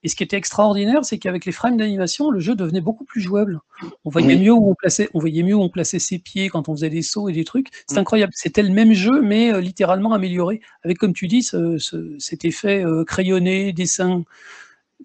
Et 0.04 0.08
ce 0.10 0.16
qui 0.16 0.24
était 0.24 0.38
extraordinaire, 0.38 1.06
c'est 1.06 1.20
qu'avec 1.20 1.46
les 1.46 1.52
frames 1.52 1.78
d'animation, 1.78 2.32
le 2.32 2.40
jeu 2.40 2.56
devenait 2.56 2.82
beaucoup 2.82 3.06
plus 3.06 3.22
jouable. 3.22 3.60
On 4.06 4.10
voyait 4.10 4.36
Oui. 4.36 4.40
mieux 4.40 4.54
où 4.54 4.70
on 4.72 4.76
plaçait, 4.76 5.08
on 5.14 5.20
voyait 5.20 5.44
mieux 5.44 5.54
où 5.56 5.62
on 5.62 5.70
plaçait 5.70 6.00
ses 6.00 6.18
pieds 6.20 6.50
quand 6.50 6.68
on 6.68 6.74
faisait 6.76 6.90
des 6.90 7.04
sauts 7.04 7.30
et 7.30 7.34
des 7.34 7.44
trucs. 7.44 7.68
C'est 7.88 7.96
Mhm. 7.98 8.02
incroyable. 8.02 8.34
C'était 8.36 8.64
le 8.64 8.70
même 8.74 8.94
jeu, 8.94 9.22
mais 9.22 9.54
euh, 9.54 9.62
littéralement 9.62 10.14
amélioré. 10.14 10.62
Avec, 10.84 10.98
comme 10.98 11.14
tu 11.14 11.28
dis, 11.28 11.44
ce- 11.44 11.78
ce- 11.78 12.16
cet 12.18 12.44
effet 12.46 12.84
euh, 12.84 13.04
crayonné, 13.04 13.72
dessin 13.74 14.24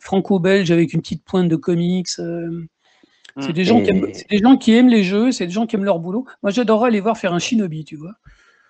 franco-belge 0.00 0.71
avec 0.71 0.93
une 0.93 1.00
petite 1.03 1.25
pointe 1.25 1.49
de 1.49 1.57
comics. 1.57 2.09
euh, 2.19 2.67
c'est 3.41 3.49
Mm. 3.50 3.53
des, 3.53 3.64
gens 3.64 3.81
qui 3.83 3.87
Et- 3.87 3.91
aiment- 3.91 4.09
c'est 4.12 4.29
des 4.31 4.38
gens 4.38 4.57
qui 4.57 4.75
aiment 4.75 4.88
les 4.88 5.03
jeux, 5.05 5.33
c'est 5.33 5.47
des 5.47 5.53
gens 5.53 5.67
qui 5.67 5.76
aiment 5.76 5.85
leur 5.85 5.99
boulot. 5.99 6.25
Moi, 6.43 6.50
j'adorerais 6.53 6.88
aller 6.88 7.00
voir 7.00 7.17
faire 7.19 7.33
un 7.35 7.38
shinobi, 7.38 7.85
tu 7.85 7.97
vois. 7.97 8.12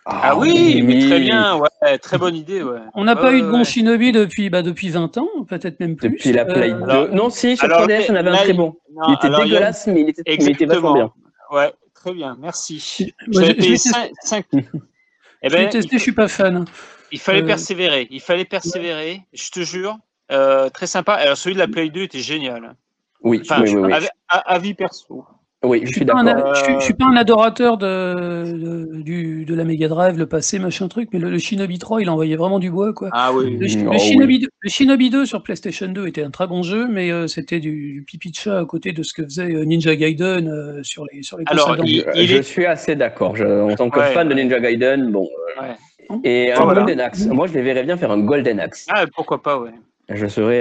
Ah 0.07 0.37
oui, 0.37 0.83
mais 0.83 0.99
très 1.07 1.21
bien, 1.21 1.57
ouais, 1.57 1.97
très 1.99 2.19
bonne 2.19 2.37
idée, 2.37 2.63
ouais. 2.63 2.79
On 2.95 3.05
n'a 3.05 3.15
Ouais, 3.15 3.21
pas 3.23 3.33
eu 3.33 3.41
de 3.41 3.49
bon 3.51 3.59
ouais. 3.59 3.65
shinobi 3.65 4.13
depuis, 4.13 4.51
bah, 4.51 4.61
depuis 4.61 4.91
20 4.91 5.17
ans, 5.17 5.29
peut-être 5.49 5.81
même 5.81 5.97
plus. 5.97 6.11
Depuis 6.11 6.33
la 6.33 6.45
Play 6.45 6.73
Euh, 6.73 6.79
2. 6.79 6.83
alors- 6.91 7.09
non, 7.15 7.31
si, 7.31 7.57
sur 7.57 7.65
alors, 7.65 7.79
3DS, 7.81 8.11
on 8.11 8.15
avait 8.15 8.29
un 8.31 8.37
très 8.37 8.53
bon. 8.53 8.77
Non, 8.93 9.03
il 9.09 9.15
était 9.15 9.27
alors, 9.29 9.41
il 9.47 9.49
y 9.49 9.57
a- 9.57 9.61
dégueulasse, 9.61 9.87
mais 9.87 10.01
il 10.03 10.09
était, 10.11 10.23
mais 10.27 10.35
il 10.39 10.51
était 10.51 10.67
vachement 10.67 10.93
bien. 10.95 11.13
Ouais, 11.53 11.73
très 11.95 12.13
bien, 12.13 12.37
merci. 12.39 13.15
Moi, 13.29 13.29
Je 13.29 13.33
je- 13.33 13.41
l'ai 13.41 13.47
je 13.49 13.55
payé 13.55 13.71
l'ai 13.71 13.77
5. 14.23 14.45
Eh 14.53 15.49
je 15.51 15.57
l'ai 15.57 15.65
ben, 15.65 15.69
testé, 15.71 15.95
il, 15.95 15.99
je 15.99 16.03
suis 16.03 16.13
pas 16.13 16.29
fan. 16.29 16.65
il 17.11 17.19
fallait 17.19 17.43
Euh, 17.43 17.47
persévérer. 17.47 18.07
Il 18.11 18.21
fallait 18.21 18.45
persévérer, 18.45 19.23
je 19.33 19.51
te 19.51 19.61
jure. 19.61 19.97
Euh, 20.33 20.69
très 20.69 20.87
sympa. 20.87 21.15
Alors, 21.15 21.37
celui 21.39 21.55
de 21.55 21.61
la 21.61 21.69
Play 21.69 21.89
2 21.91 22.03
était 22.03 22.19
génial. 22.19 22.75
Oui, 23.25 23.41
Enfin, 23.43 23.63
oui, 23.63 23.75
oui, 23.75 23.83
oui. 23.87 24.07
avis 24.47 24.75
perso. 24.75 25.25
Oui, 25.67 25.79
Je 25.81 25.87
je 25.87 25.93
suis 25.93 25.95
suis 26.01 26.05
pas 26.05 26.19
un, 26.19 26.25
d'accord. 26.25 26.51
a- 26.51 26.55
je 26.55 26.63
suis- 26.65 26.75
je 26.79 26.85
suis 26.85 26.93
pas 26.93 27.07
un 27.07 27.17
adorateur 27.17 27.79
de, 27.79 28.45
de, 28.53 29.03
du, 29.03 29.47
de 29.47 29.55
la 29.55 29.65
Mega 29.65 29.89
Drive, 29.89 30.19
le 30.19 30.27
passé, 30.27 30.59
machin 30.59 30.89
truc, 30.89 31.09
mais 31.15 31.19
le, 31.19 31.31
le 31.31 31.39
Shinobi 31.39 31.79
3, 31.79 32.03
il 32.03 32.11
envoyait 32.11 32.37
vraiment 32.37 32.59
du 32.59 32.71
bois, 32.71 32.93
quoi. 32.93 33.09
Ah 33.13 33.33
oui. 33.33 33.57
Le, 33.59 33.67
Mm, 33.67 33.85
le 33.85 33.91
oh 33.97 33.99
Shinobi 33.99 34.39
2, 34.41 34.49
le 34.61 34.69
Shinobi 34.69 35.09
2 35.09 35.25
sur 35.25 35.43
PlayStation 35.43 35.89
2 35.89 36.07
était 36.07 36.23
un 36.23 36.31
très 36.31 36.47
bon 36.47 36.63
jeu, 36.63 36.87
mais 36.87 37.11
euh, 37.11 37.29
c'était 37.29 37.61
du, 37.61 37.95
du 37.95 38.03
pipi 38.07 38.31
de 38.31 38.37
chat 38.37 38.59
à 38.59 38.65
côté 38.67 38.93
de 38.93 39.03
ce 39.03 39.15
que 39.15 39.23
faisait 39.25 39.55
euh, 39.55 39.65
Ninja 39.65 39.97
Gaiden 39.97 40.49
euh, 40.49 40.83
sur 40.83 41.07
les, 41.11 41.23
sur 41.23 41.39
les 41.39 41.45
Alors, 41.47 41.69
consoles 41.69 41.89
il- 41.89 42.05
d'Android. 42.05 42.23
Je, 42.27 42.43
suis 42.43 42.67
assez 42.67 42.95
d'accord. 42.95 43.35
En 43.41 43.75
tant 43.75 43.89
que 43.89 44.01
Ouais, 44.01 44.13
fan 44.13 44.29
de. 44.29 44.35
Ninja 44.35 44.61
Gaiden, 44.61 45.11
bon. 45.13 45.27
euh, 45.59 45.63
Ouais. 45.63 46.19
Et 46.25 46.53
un 46.53 46.63
voilà. 46.63 46.81
Golden 46.81 47.01
Axe. 47.01 47.25
Moi, 47.29 47.47
je 47.47 47.55
les 47.55 47.63
verrais 47.63 47.85
bien 47.85 47.97
faire 47.97 48.11
un 48.11 48.19
Golden 48.19 48.61
Axe. 48.61 48.85
Ah, 48.91 49.07
pourquoi 49.15 49.41
pas, 49.41 49.59
ouais. 49.59 49.71
Je 50.11 50.27
serais. 50.27 50.61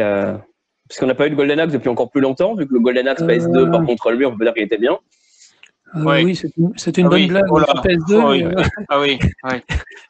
Euh, 0.94 0.96
Parce 0.96 1.00
qu'on 1.00 1.08
n'a 1.08 1.16
pas 1.16 1.28
eu 1.28 1.30
de 1.32 1.36
Golden 1.36 1.60
Axe 1.60 1.74
depuis 1.74 1.90
encore 1.90 2.10
plus 2.12 2.22
longtemps, 2.22 2.56
vu 2.56 2.68
que 2.68 2.74
le 2.74 2.80
Golden 2.80 3.08
Axe 3.08 3.22
Euh. 3.22 3.28
PS2, 3.28 3.72
par 3.72 3.86
contre, 3.86 4.12
lui, 4.12 4.26
on 4.26 4.38
peut 4.38 4.46
dire 4.46 4.54
qu'il 4.54 4.64
était 4.64 4.78
bien. 4.78 4.94
Euh, 5.96 6.04
Ouais. 6.04 6.24
Oui, 6.24 6.36
c'était 6.36 7.02
une, 7.02 7.08
Ah 7.08 7.10
bonne 7.10 7.22
oui, 7.22 7.28
blague 7.28 7.44
oh 7.52 7.60
là, 7.60 7.66
sur 7.68 7.82
PS2. 7.84 8.16
oh 8.24 8.30
oui. 8.32 8.44
mais, 8.44 8.58
euh, 8.60 8.64
Ah 8.90 9.00
oui, 9.00 9.20
ouais. 9.44 9.64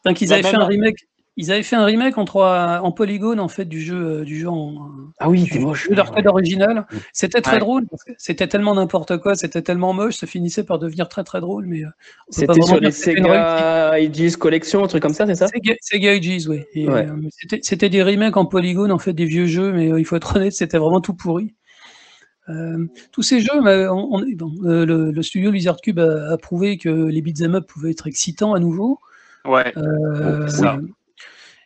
donc 0.05 0.21
ils 0.21 0.29
La 0.29 0.35
avaient 0.35 0.43
fait 0.43 0.51
même- 0.53 0.61
un 0.61 0.65
remake. 0.65 0.95
Ils 1.35 1.51
avaient 1.51 1.63
fait 1.63 1.75
un 1.75 1.85
remake 1.85 2.17
en 2.19 2.25
trois, 2.25 2.79
en 2.83 2.91
polygone 2.91 3.39
en 3.39 3.47
fait 3.47 3.65
du 3.65 3.81
jeu, 3.81 3.95
euh, 4.19 4.23
du 4.23 4.39
jeu 4.39 4.49
en, 4.49 4.75
Ah 5.17 5.29
oui, 5.29 5.43
du 5.43 5.59
jeu 5.73 5.95
d'arcade 5.95 6.27
original. 6.27 6.85
C'était 7.11 7.41
très 7.41 7.53
Ouais. 7.53 7.59
drôle 7.59 7.87
parce 7.87 8.03
que 8.03 8.11
c'était 8.19 8.47
tellement 8.47 8.75
n'importe 8.75 9.17
quoi, 9.17 9.33
c'était 9.33 9.63
tellement 9.63 9.93
moche, 9.93 10.17
ça 10.17 10.27
finissait 10.27 10.63
par 10.63 10.77
devenir 10.77 11.09
très 11.09 11.23
très 11.23 11.41
drôle. 11.41 11.65
Mais 11.65 11.83
euh, 11.83 11.87
C'était 12.29 12.45
vraiment 12.47 12.65
sur 12.67 12.79
les. 12.79 12.91
Sega 12.91 13.97
Aegis 13.99 14.33
Collection, 14.33 14.83
un 14.83 14.87
truc 14.87 15.01
comme 15.01 15.13
ça, 15.15 15.25
c'est 15.25 15.33
ça? 15.35 15.47
Sega, 15.47 15.73
Sega 15.81 16.11
Ages, 16.11 16.47
oui. 16.47 16.61
Et, 16.75 16.87
Ouais. 16.87 17.07
euh, 17.09 17.15
c'était- 17.31 17.59
C'était 17.63 17.89
des 17.89 18.03
remakes 18.03 18.37
en 18.37 18.45
polygone, 18.45 18.91
en 18.91 18.99
fait, 18.99 19.13
des 19.13 19.25
vieux 19.25 19.47
jeux, 19.47 19.71
mais 19.73 19.91
euh, 19.91 19.99
il 19.99 20.05
faut 20.05 20.15
être 20.15 20.35
honnête, 20.35 20.53
c'était 20.53 20.77
vraiment 20.77 21.01
tout 21.01 21.15
pourri. 21.15 21.55
Euh, 22.49 22.85
tous 23.11 23.23
ces 23.23 23.39
jeux, 23.39 23.49
on- 23.55 24.07
on 24.11 24.23
est- 24.23 24.35
bon, 24.35 24.51
le, 24.61 25.11
le 25.11 25.23
studio 25.23 25.49
Lizard 25.49 25.77
Cube 25.81 25.97
a, 25.99 26.33
a 26.33 26.37
prouvé 26.37 26.77
que 26.77 26.89
les 26.89 27.21
beat'em 27.23 27.55
up 27.55 27.65
pouvaient 27.67 27.91
être 27.91 28.05
excitants 28.05 28.53
à 28.53 28.59
nouveau. 28.59 28.99
Ouais. 29.45 29.73
Euh, 29.77 30.47
ça. 30.47 30.77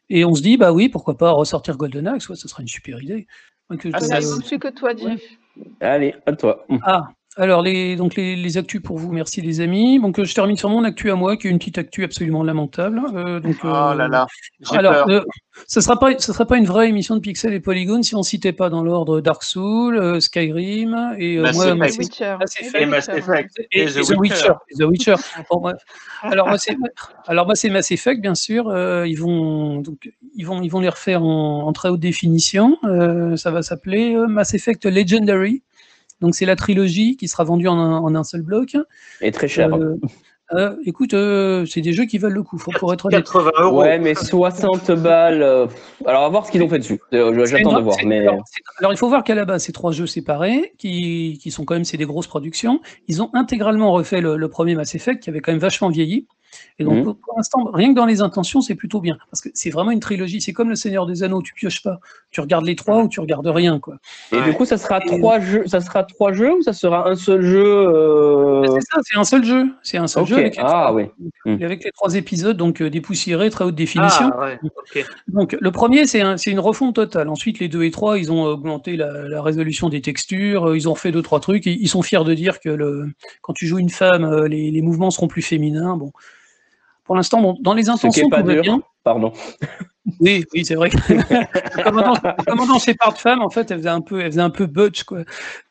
Et 0.10 0.24
on 0.26 0.34
se 0.36 0.41
dit, 0.41 0.58
bah 0.58 0.72
oui, 0.72 0.89
pourquoi 0.89 1.17
pas 1.17 1.32
ressortir 1.32 1.78
Golden 1.78 2.08
Axe, 2.08 2.30
ouais, 2.30 2.36
ça 2.36 2.48
serait 2.48 2.63
une 2.63 2.70
super 2.70 3.02
idée. 3.02 3.28
Donc, 3.70 3.86
Ah, 3.93 4.00
c'est- 4.00 4.20
ne 4.22 4.28
manque 4.36 4.46
plus 4.46 4.60
que 4.60 4.70
toi, 4.70 4.96
Jeff. 4.96 5.22
Allez, 5.82 6.15
à 6.26 6.34
toi. 6.34 6.65
Ah, 6.84 7.10
alors 7.38 7.62
les, 7.62 7.95
donc 7.95 8.15
les, 8.15 8.36
les 8.36 8.58
actus 8.58 8.82
pour 8.82 8.97
vous, 8.97 9.12
merci 9.12 9.41
les 9.41 9.62
amis. 9.62 10.00
Donc 10.00 10.19
euh, 10.19 10.23
je 10.26 10.34
termine 10.34 10.58
sur 10.58 10.69
mon 10.69 10.84
actu 10.84 11.10
à 11.12 11.15
moi, 11.15 11.38
qui 11.38 11.47
est 11.47 11.52
une 11.52 11.60
petite 11.60 11.78
actu 11.78 12.04
absolument 12.04 12.43
lamentable. 12.43 13.02
Euh, 13.13 13.39
donc, 13.39 13.56
Oh 13.63 13.67
euh, 13.67 13.93
là 13.95 14.08
là. 14.08 14.28
J'ai 14.60 14.78
Alors, 14.78 15.06
peur. 15.06 15.10
euh, 15.10 15.21
ce 15.67 15.80
ne 15.80 15.84
sera, 15.84 15.97
pas- 16.00 16.17
ce 16.19 16.34
sera 16.34 16.45
pas 16.45 16.58
une 16.58 16.65
vraie 16.65 16.89
émission 16.89 17.15
de 17.15 17.19
Pixel 17.21 17.54
et 17.54 17.60
Polygon 17.60 18.04
si 18.04 18.15
on 18.15 18.23
citait 18.23 18.54
pas 18.54 18.69
dans 18.69 18.84
l'ordre 18.84 19.21
Dark 19.21 19.43
Souls, 19.43 19.97
euh, 19.97 20.19
Skyrim 20.19 21.15
et 21.17 21.38
euh, 21.38 21.41
Mass 21.43 21.56
moi, 21.56 21.67
Effect. 21.88 21.97
Witcher. 22.00 22.36
Mass 22.39 22.56
Et 22.60 22.65
Effect. 22.65 22.78
The 22.78 22.82
Et 22.82 22.86
Mass 22.86 23.08
Witcher. 23.08 23.19
Effect. 23.19 23.60
et, 23.60 23.80
Et 23.80 23.84
et 23.84 23.86
The 23.86 23.89
The 23.93 23.97
Witcher. 23.97 24.17
Witcher. 24.19 24.54
The 24.78 24.84
Witcher. 24.84 25.15
Bon, 25.50 25.60
bref. 25.62 25.78
Alors 26.23 26.47
moi, 26.47 26.58
c'est 26.58 26.76
alors 27.28 27.45
moi 27.45 27.56
c'est 27.56 27.69
Mass 27.69 27.91
Effect 27.91 28.21
bien 28.21 28.36
sûr. 28.36 28.67
Euh, 28.69 29.08
ils 29.08 29.19
vont 29.19 29.82
donc 29.82 30.10
ils 30.36 30.45
vont 30.45 30.62
ils 30.62 30.69
vont 30.69 30.80
les 30.80 30.89
refaire 30.89 31.23
en, 31.23 31.67
en 31.67 31.73
très 31.73 31.89
haute 31.89 32.00
définition. 32.00 32.78
Euh, 32.84 33.36
ça 33.36 33.52
va 33.52 33.62
s'appeler 33.62 34.15
euh, 34.15 34.28
Mass 34.28 34.54
Effect 34.54 34.86
Legendary. 34.86 35.63
Donc 36.21 36.36
c'est 36.36 36.45
la 36.45 36.56
trilogie 36.56 37.15
qui 37.17 37.27
sera 37.27 37.43
vendue 37.43 37.67
en 37.67 37.77
un, 37.77 37.97
en 37.99 38.15
un 38.15 38.23
seul 38.23 38.41
bloc. 38.41 38.75
Et 39.21 39.32
très 39.32 39.47
cher. 39.47 39.73
Euh, 39.73 39.95
euh, 40.53 40.75
écoute, 40.86 41.13
euh, 41.13 41.65
c'est 41.65 41.82
des 41.82 41.91
jeux 41.91 42.06
qui 42.06 42.17
valent 42.19 42.36
le 42.36 42.41
coup. 42.43 42.58
Faut 42.58 42.71
pour 42.71 42.93
être 42.93 43.06
honnête. 43.08 43.25
80 43.25 43.51
euros. 43.60 43.82
Ouais, 43.82 43.99
mais 43.99 44.15
60 44.15 44.91
balles. 44.91 45.41
euh, 45.41 45.67
Alors, 46.06 46.21
on 46.21 46.23
va 46.25 46.30
voir 46.30 46.45
ce 46.45 46.51
qu'ils 46.53 46.63
ont 46.63 46.69
fait 46.69 46.80
dessus. 46.80 46.99
J'attends 47.12 47.77
de 47.77 47.84
voir. 47.84 47.97
Mais 48.06 48.25
alors, 48.80 48.93
il 48.93 48.97
faut 48.97 49.10
voir 49.10 49.25
qu'à 49.25 49.36
la 49.36 49.43
base, 49.43 49.63
c'est 49.65 49.73
trois 49.73 49.91
jeux 49.91 50.08
séparés 50.08 50.73
qui, 50.77 51.38
qui 51.41 51.51
sont 51.51 51.65
quand 51.65 51.73
même 51.73 51.84
c'est 51.84 51.97
des 51.97 52.06
grosses 52.06 52.27
productions. 52.27 52.80
Ils 53.10 53.21
ont 53.21 53.30
intégralement 53.34 53.91
refait 53.91 54.21
le, 54.21 54.38
le 54.38 54.47
premier 54.47 54.75
Mass 54.75 54.95
Effect 54.95 55.21
qui 55.21 55.30
avait 55.30 55.41
quand 55.41 55.51
même 55.51 55.60
vachement 55.60 55.89
vieilli. 55.89 56.27
Et 56.80 56.84
donc 56.84 56.94
Mhm. 57.06 57.14
pour, 57.16 57.36
l'instant, 57.38 57.70
rien 57.74 57.90
que 57.90 57.96
dans 57.96 58.06
les 58.06 58.22
intentions, 58.22 58.62
c'est 58.62 58.76
plutôt 58.76 59.02
bien 59.02 59.18
parce 59.32 59.42
que 59.42 59.50
c'est 59.54 59.70
vraiment 59.70 59.92
une 59.92 60.00
trilogie. 60.00 60.42
C'est 60.42 60.54
comme 60.54 60.70
le 60.70 60.76
Seigneur 60.76 61.06
des 61.06 61.24
Anneaux, 61.24 61.42
tu 61.42 61.54
pioches 61.54 61.82
pas, 61.84 62.00
tu 62.32 62.40
regardes 62.42 62.66
les 62.66 62.76
trois 62.76 63.04
ou 63.04 63.08
tu 63.10 63.20
regardes 63.20 63.48
rien 63.48 63.80
quoi. 63.80 63.98
Et 64.32 64.36
Ouais. 64.38 64.44
du 64.46 64.54
coup, 64.54 64.66
ça 64.66 64.78
sera 64.78 65.00
Et- 65.04 65.08
trois 65.20 65.40
jeux. 65.40 65.64
Ça 65.68 65.82
sera 65.82 66.04
trois 66.04 66.34
jeux 66.34 66.54
ou 66.58 66.62
ça 66.62 66.74
sera 66.74 67.10
un 67.10 67.16
seul 67.16 67.42
jeu 67.42 67.66
euh, 67.66 68.64
C'est 68.68 68.82
ça, 68.82 69.00
c'est 69.04 69.18
un 69.18 69.24
seul 69.24 69.44
jeu, 69.44 69.66
c'est 69.84 69.98
un 69.98 70.08
seul 70.08 70.26
jeu 70.26 70.38
avec 70.38 70.56
les, 70.56 70.62
Ah 70.64 70.68
trois, 70.68 70.94
oui. 70.94 71.06
Mhm. 71.46 71.64
avec 71.64 71.84
les 71.84 71.92
trois 71.92 72.14
épisodes 72.16 72.58
donc 72.58 72.82
euh, 72.82 72.90
dépoussiérés, 72.90 73.50
très 73.50 73.64
haute 73.66 73.76
définition. 73.76 74.30
Ah, 74.34 74.46
ouais. 74.46 75.04
Donc 75.28 75.56
le 75.60 75.72
premier, 75.72 76.06
c'est 76.06 76.22
un- 76.22 76.38
c'est 76.38 76.52
une 76.52 76.60
refonte 76.60 76.96
totale. 76.96 77.30
Ensuite, 77.30 77.60
les 77.60 77.68
deux 77.68 77.84
et 77.84 77.92
trois, 77.92 78.18
ils 78.18 78.32
ont 78.32 78.44
augmenté 78.44 78.96
la, 78.98 79.28
la 79.28 79.42
résolution 79.42 79.90
des 79.90 80.02
textures, 80.02 80.70
euh, 80.70 80.78
ils 80.78 80.88
ont 80.88 80.96
fait 80.96 81.12
deux, 81.12 81.22
trois 81.22 81.40
trucs. 81.40 81.66
Ils 81.66 81.88
sont 81.90 82.02
fiers 82.02 82.24
de 82.24 82.34
dire 82.34 82.60
que 82.60 82.70
le, 82.70 83.10
quand 83.42 83.54
tu 83.54 83.68
joues 83.68 83.80
une 83.80 83.90
femme, 83.90 84.24
euh, 84.26 84.48
les, 84.48 84.72
les 84.72 84.82
mouvements 84.82 85.12
seront 85.12 85.28
plus 85.28 85.42
féminins. 85.42 85.98
Bon. 85.98 86.12
Pour 87.08 87.15
l'instant, 87.15 87.41
bon, 87.41 87.58
dans 87.62 87.74
les 87.74 87.84
Ce 87.84 87.88
qui 87.88 87.91
intentions, 87.93 88.28
est 88.28 88.30
pas 88.30 88.41
tout 88.41 88.48
va 88.48 88.54
dur. 88.54 88.62
bien. 88.63 88.82
Pardon. 89.04 89.34
Oui, 90.20 90.46
oui, 90.54 90.63
c'est 90.65 90.76
vrai. 90.76 90.89
le 91.10 91.84
commandant, 91.84 92.13
le 92.24 92.43
commandant 92.46 92.80
Shepard 92.80 93.17
femme, 93.20 93.41
en 93.41 93.50
fait, 93.50 93.70
elle 93.72 93.78
faisait 93.80 93.89
un 93.89 94.02
peu, 94.02 94.22
elle 94.22 94.28
faisait 94.32 94.41
un 94.41 94.50
peu 94.50 94.65
butch, 94.65 95.04
quoi. 95.04 95.24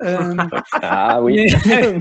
Euh, 0.03 0.35
Ah 0.83 1.23
oui. 1.23 1.47
mais, 1.65 1.99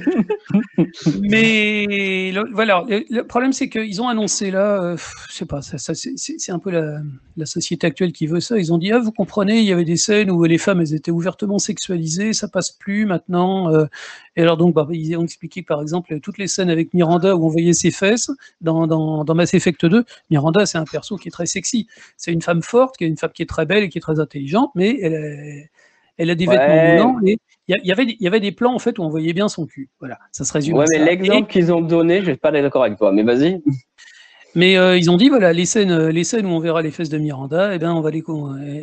mais 1.22 2.32
le, 2.34 2.44
voilà, 2.54 2.84
le, 2.88 3.04
le 3.10 3.24
problème 3.26 3.54
c'est 3.54 3.70
qu'ils 3.70 4.02
ont 4.02 4.08
annoncé 4.08 4.52
là, 4.52 4.82
euh, 4.84 4.98
je 5.30 5.36
sais 5.36 5.46
pas, 5.46 5.62
ça, 5.62 5.78
ça, 5.78 5.94
c'est 5.96 6.14
c'est 6.18 6.52
un 6.52 6.60
peu 6.60 6.72
la, 6.72 7.00
la 7.38 7.46
société 7.46 7.88
actuelle 7.88 8.12
qui 8.12 8.28
veut 8.28 8.40
ça. 8.40 8.58
Ils 8.58 8.74
ont 8.74 8.78
dit 8.78 8.92
ah 8.92 9.00
vous 9.00 9.12
comprenez, 9.12 9.60
il 9.60 9.66
y 9.66 9.72
avait 9.74 9.86
des 9.86 9.98
scènes 9.98 10.32
où 10.32 10.44
les 10.44 10.58
femmes 10.58 10.82
elles 10.82 10.94
étaient 10.94 11.12
ouvertement 11.12 11.60
sexualisées, 11.60 12.34
ça 12.34 12.48
passe 12.48 12.72
plus 12.72 13.06
maintenant. 13.06 13.72
euh, 13.74 13.86
et 14.36 14.42
alors 14.42 14.58
donc 14.58 14.74
bah, 14.76 14.88
ils 14.92 15.16
ont 15.18 15.24
expliqué 15.24 15.62
que, 15.62 15.68
par 15.68 15.82
exemple 15.82 16.20
toutes 16.20 16.38
les 16.38 16.48
scènes 16.48 16.70
avec 16.70 16.94
Miranda 16.94 17.36
où 17.36 17.46
on 17.46 17.50
voyait 17.50 17.74
ses 17.74 17.92
fesses 17.92 18.32
dans, 18.62 18.88
dans, 18.88 19.24
dans 19.24 19.36
Mass 19.36 19.54
Effect 19.54 19.86
2, 19.86 20.04
Miranda 20.30 20.66
c'est 20.66 20.78
un 20.78 20.84
perso 20.86 21.18
qui 21.18 21.30
est 21.30 21.32
très 21.32 21.46
sexy. 21.46 21.88
C'est 22.26 22.34
une 22.34 22.42
femme 22.42 22.64
forte, 22.64 22.98
qui 22.98 23.04
est 23.04 23.08
une 23.08 23.18
femme 23.18 23.30
qui 23.32 23.44
est 23.44 23.46
très 23.46 23.68
belle 23.68 23.84
et 23.84 23.90
qui 23.90 24.00
est 24.00 24.02
très 24.02 24.20
intelligente, 24.20 24.72
mais 24.74 25.00
elle 25.00 25.14
est- 25.14 25.70
elle 26.18 26.32
a 26.32 26.36
des 26.36 26.48
Ouais. 26.48 26.58
vêtements 26.58 26.78
moulants 26.78 27.16
et 27.24 27.38
il 27.68 27.76
y, 27.84 27.92
avait, 27.92 28.08
des- 28.08 28.18
il 28.20 28.24
y 28.24 28.28
avait 28.28 28.40
des 28.40 28.52
plans 28.52 28.74
en 28.74 28.80
fait 28.80 28.98
où 28.98 29.04
on 29.04 29.10
voyait 29.10 29.34
bien 29.34 29.48
son 29.48 29.68
cul. 29.68 29.90
Voilà, 30.00 30.18
ça 30.32 30.44
se 30.44 30.52
résume. 30.52 30.76
Ouais, 30.76 30.86
mais 30.92 31.06
l'exemple 31.06 31.48
qu'ils 31.52 31.72
ont 31.72 31.82
donné, 31.82 32.22
je 32.22 32.26
vais 32.26 32.36
pas 32.36 32.50
être 32.50 32.64
d'accord 32.64 32.84
avec 32.84 32.98
toi. 32.98 33.12
Mais 33.12 33.22
vas-y. 33.22 33.62
Mais 34.56 34.78
euh, 34.78 34.98
ils 34.98 35.12
ont 35.12 35.18
dit 35.18 35.30
voilà 35.30 35.54
les 35.54 35.66
scènes, 35.66 35.92
euh, 35.92 36.12
les 36.12 36.24
scènes 36.24 36.46
où 36.46 36.50
on 36.50 36.60
verra 36.60 36.82
les 36.82 36.90
fesses 36.90 37.10
de 37.10 37.18
Miranda, 37.20 37.76
eh 37.76 37.78
ben 37.78 37.92
on 37.92 38.02
va 38.02 38.10
les, 38.10 38.24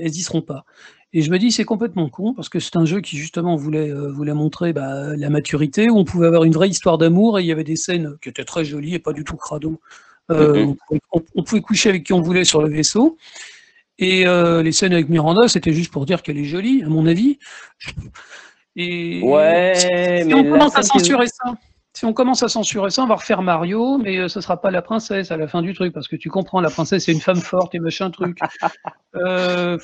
elles 0.02 0.10
y 0.14 0.20
seront 0.20 0.42
pas. 0.42 0.64
Et 1.14 1.22
je 1.22 1.30
me 1.30 1.38
dis, 1.38 1.50
c'est 1.50 1.64
complètement 1.64 2.08
con, 2.08 2.32
parce 2.34 2.48
que 2.48 2.60
c'est 2.60 2.76
un 2.76 2.84
jeu 2.84 3.00
qui 3.00 3.16
justement 3.16 3.56
voulait, 3.56 3.90
euh, 3.90 4.10
voulait 4.12 4.32
montrer 4.34 4.72
bah, 4.72 5.16
la 5.16 5.30
maturité, 5.30 5.90
où 5.90 5.98
on 5.98 6.04
pouvait 6.04 6.26
avoir 6.26 6.44
une 6.44 6.52
vraie 6.52 6.68
histoire 6.68 6.96
d'amour, 6.96 7.38
et 7.38 7.42
il 7.42 7.46
y 7.46 7.52
avait 7.52 7.64
des 7.64 7.76
scènes 7.76 8.16
qui 8.22 8.28
étaient 8.30 8.44
très 8.44 8.64
jolies 8.64 8.94
et 8.94 8.98
pas 8.98 9.12
du 9.12 9.24
tout 9.24 9.36
crado. 9.36 9.80
Euh, 10.30 10.66
on, 10.66 10.74
pouvait, 10.74 11.00
on 11.34 11.42
pouvait 11.42 11.60
coucher 11.60 11.88
avec 11.90 12.04
qui 12.04 12.12
on 12.12 12.20
voulait 12.20 12.44
sur 12.44 12.62
le 12.62 12.68
vaisseau. 12.68 13.18
Et 13.98 14.26
euh, 14.26 14.62
les 14.62 14.72
scènes 14.72 14.92
avec 14.92 15.08
Miranda, 15.08 15.48
c'était 15.48 15.72
juste 15.72 15.92
pour 15.92 16.06
dire 16.06 16.22
qu'elle 16.22 16.38
est 16.38 16.44
jolie, 16.44 16.82
à 16.82 16.88
mon 16.88 17.06
avis. 17.06 17.38
Et 18.76 19.20
Ouais, 19.22 19.72
si, 19.76 19.82
si 19.82 19.88
mais 20.24 20.34
on 20.34 20.44
commence 20.44 20.76
à 20.76 20.82
censurer 20.82 21.26
ça, 21.26 21.54
si 21.94 22.06
on 22.06 22.14
commence 22.14 22.42
à 22.42 22.48
censurer 22.48 22.90
ça, 22.90 23.04
on 23.04 23.06
va 23.06 23.16
refaire 23.16 23.42
Mario, 23.42 23.98
mais 23.98 24.16
euh, 24.18 24.28
ce 24.28 24.40
sera 24.40 24.60
pas 24.60 24.70
la 24.70 24.80
princesse 24.80 25.30
à 25.30 25.36
la 25.36 25.46
fin 25.46 25.60
du 25.60 25.74
truc, 25.74 25.92
parce 25.92 26.08
que 26.08 26.16
tu 26.16 26.30
comprends, 26.30 26.60
la 26.60 26.70
princesse 26.70 27.04
c'est 27.04 27.12
une 27.12 27.20
femme 27.20 27.36
forte 27.40 27.74
et 27.74 27.78
machin 27.80 28.10
truc. 28.10 28.38
Euh, 29.14 29.76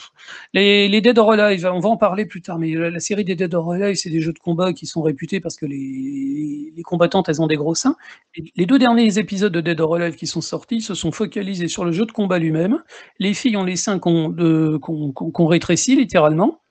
les, 0.55 0.89
les 0.89 1.03
Dead 1.03 1.19
or 1.19 1.33
Alive, 1.33 1.69
on 1.71 1.81
va 1.81 1.91
en 1.91 1.99
parler 1.99 2.25
plus 2.25 2.41
tard, 2.41 2.59
mais 2.59 2.73
la, 2.73 2.89
la 2.89 2.99
série 2.99 3.27
des 3.27 3.37
Dead 3.37 3.53
or 3.53 3.73
Alive, 3.73 3.95
c'est 3.95 4.09
des 4.09 4.23
jeux 4.23 4.33
de 4.33 4.39
combat 4.39 4.73
qui 4.73 4.87
sont 4.87 5.03
réputés 5.03 5.39
parce 5.39 5.57
que 5.57 5.67
les, 5.67 6.73
les 6.75 6.83
combattantes, 6.83 7.29
elles 7.29 7.43
ont 7.43 7.47
des 7.47 7.57
gros 7.57 7.75
seins. 7.75 7.97
Et 8.35 8.51
les 8.57 8.65
deux 8.65 8.79
derniers 8.79 9.19
épisodes 9.19 9.53
de 9.53 9.61
Dead 9.61 9.79
or 9.83 9.97
Alive 9.97 10.15
qui 10.15 10.27
sont 10.27 10.41
sortis 10.41 10.81
se 10.81 10.95
sont 10.95 11.13
focalisés 11.13 11.69
sur 11.69 11.85
le 11.85 11.93
jeu 11.93 12.07
de 12.07 12.13
combat 12.13 12.39
lui-même. 12.39 12.83
Les 13.19 13.35
filles 13.35 13.59
ont 13.59 13.65
les 13.65 13.77
seins 13.77 13.99
qu'on 13.99 14.33
qu'on 14.81 15.47
rétrécit 15.47 15.95
littéralement. 15.95 16.63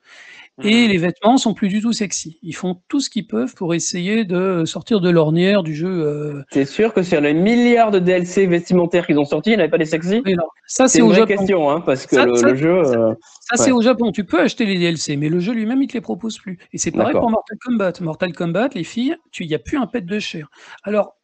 Et 0.63 0.87
les 0.87 0.97
vêtements 0.97 1.37
sont 1.37 1.53
plus 1.53 1.67
du 1.67 1.81
tout 1.81 1.93
sexy. 1.93 2.39
Ils 2.41 2.55
font 2.55 2.81
tout 2.87 2.99
ce 2.99 3.09
qu'ils 3.11 3.27
peuvent 3.27 3.53
pour 3.53 3.75
essayer 3.75 4.25
de 4.25 4.63
sortir 4.65 4.99
de 5.01 5.09
l'ornière 5.11 5.61
du 5.61 5.75
jeu. 5.75 5.87
euh, 5.87 6.41
C'est 6.51 6.65
sûr 6.65 6.93
que 6.95 7.03
sur 7.03 7.21
les 7.21 7.35
milliards 7.35 7.91
de 7.91 7.99
DLC 7.99 8.47
vestimentaires 8.47 9.05
qu'ils 9.05 9.19
ont 9.19 9.25
sortis, 9.25 9.51
il 9.51 9.57
n'y 9.57 9.61
avait 9.61 9.69
pas 9.69 9.77
des 9.77 9.85
sexy? 9.85 10.23
Ça, 10.65 10.87
C'est 10.87 11.01
au 11.01 11.09
vraie 11.09 11.17
Japon. 11.19 11.35
question, 11.37 11.69
hein, 11.69 11.81
parce 11.81 12.07
que 12.07 12.15
Ça- 12.15 12.25
le, 12.25 12.35
ça- 12.35 12.47
le 12.49 12.55
jeu. 12.55 12.83
ça- 12.85 12.91
euh, 12.99 13.13
Ça, 13.41 13.55
c'est 13.57 13.71
Ouais. 13.71 13.77
au 13.77 13.81
Japon. 13.81 14.11
Tu 14.11 14.23
peux 14.25 14.39
acheter 14.41 14.65
les 14.65 14.77
DLC, 14.79 15.15
mais 15.15 15.29
le 15.29 15.39
jeu 15.39 15.53
lui-même, 15.53 15.81
il 15.81 15.87
te 15.87 15.93
les 15.93 16.01
propose 16.01 16.37
plus. 16.39 16.57
Et 16.73 16.77
c'est 16.79 16.91
pareil 16.91 17.13
pour 17.13 17.29
Mortal 17.29 17.57
Kombat. 17.63 17.93
Mortal 18.01 18.33
Kombat, 18.33 18.69
les 18.73 18.83
filles, 18.83 19.15
il 19.39 19.47
n'y 19.47 19.53
a 19.55 19.59
plus 19.59 19.77
un 19.77 19.85
pet 19.87 20.01
de 20.05 20.19
chair. 20.19 20.49
Alors, 20.83 21.16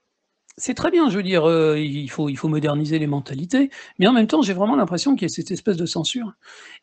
c'est 0.57 0.73
très 0.75 0.91
bien, 0.91 1.09
je 1.09 1.17
veux 1.17 1.23
dire, 1.23 1.47
euh, 1.49 1.79
il, 1.79 2.09
faut, 2.09 2.29
il 2.29 2.37
faut 2.37 2.47
moderniser 2.47 2.99
les 2.99 3.07
mentalités, 3.07 3.69
mais 3.99 4.07
en 4.07 4.13
même 4.13 4.27
temps, 4.27 4.41
j'ai 4.41 4.53
vraiment 4.53 4.75
l'impression 4.75 5.15
qu'il 5.15 5.23
y 5.27 5.31
a 5.31 5.33
cette 5.33 5.51
espèce 5.51 5.77
de 5.77 5.85
censure. 5.85 6.33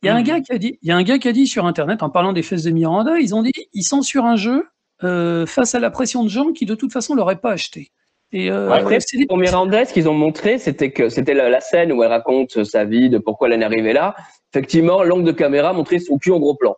Il 0.02 0.06
y 0.06 0.08
a 0.08 0.14
un 0.14 0.22
gars 0.22 0.40
qui 0.40 0.52
a 0.52 0.58
dit, 0.58 0.78
il 0.82 0.88
y 0.88 0.92
a 0.92 0.96
un 0.96 1.02
gars 1.02 1.18
qui 1.18 1.28
a 1.28 1.32
dit 1.32 1.46
sur 1.46 1.66
Internet, 1.66 2.02
en 2.02 2.10
parlant 2.10 2.32
des 2.32 2.42
fesses 2.42 2.64
de 2.64 2.70
Miranda, 2.70 3.18
ils 3.20 3.34
ont 3.34 3.42
dit, 3.42 3.52
ils 3.72 3.82
censurent 3.84 4.24
un 4.26 4.36
jeu 4.36 4.66
euh, 5.04 5.46
face 5.46 5.74
à 5.74 5.80
la 5.80 5.90
pression 5.90 6.24
de 6.24 6.28
gens 6.28 6.52
qui, 6.52 6.66
de 6.66 6.74
toute 6.74 6.92
façon, 6.92 7.14
l'auraient 7.14 7.40
pas 7.40 7.52
acheté. 7.52 7.90
Et 8.32 8.50
euh, 8.50 8.70
Après, 8.70 8.98
c'est 9.00 9.16
des- 9.18 9.26
pour 9.26 9.38
Miranda, 9.38 9.84
ce 9.84 9.92
qu'ils 9.92 10.08
ont 10.08 10.14
montré, 10.14 10.58
c'était 10.58 10.92
que 10.92 11.08
c'était 11.08 11.34
la, 11.34 11.48
la 11.48 11.60
scène 11.60 11.92
où 11.92 12.02
elle 12.02 12.10
raconte 12.10 12.62
sa 12.64 12.84
vie, 12.84 13.08
de 13.10 13.18
pourquoi 13.18 13.48
elle 13.48 13.60
est 13.60 13.64
arrivée 13.64 13.92
là. 13.92 14.14
Effectivement, 14.52 15.02
l'angle 15.02 15.24
de 15.24 15.32
caméra 15.32 15.72
montrait 15.72 15.98
son 16.00 16.18
cul 16.18 16.30
en 16.32 16.38
gros 16.38 16.54
plan. 16.54 16.76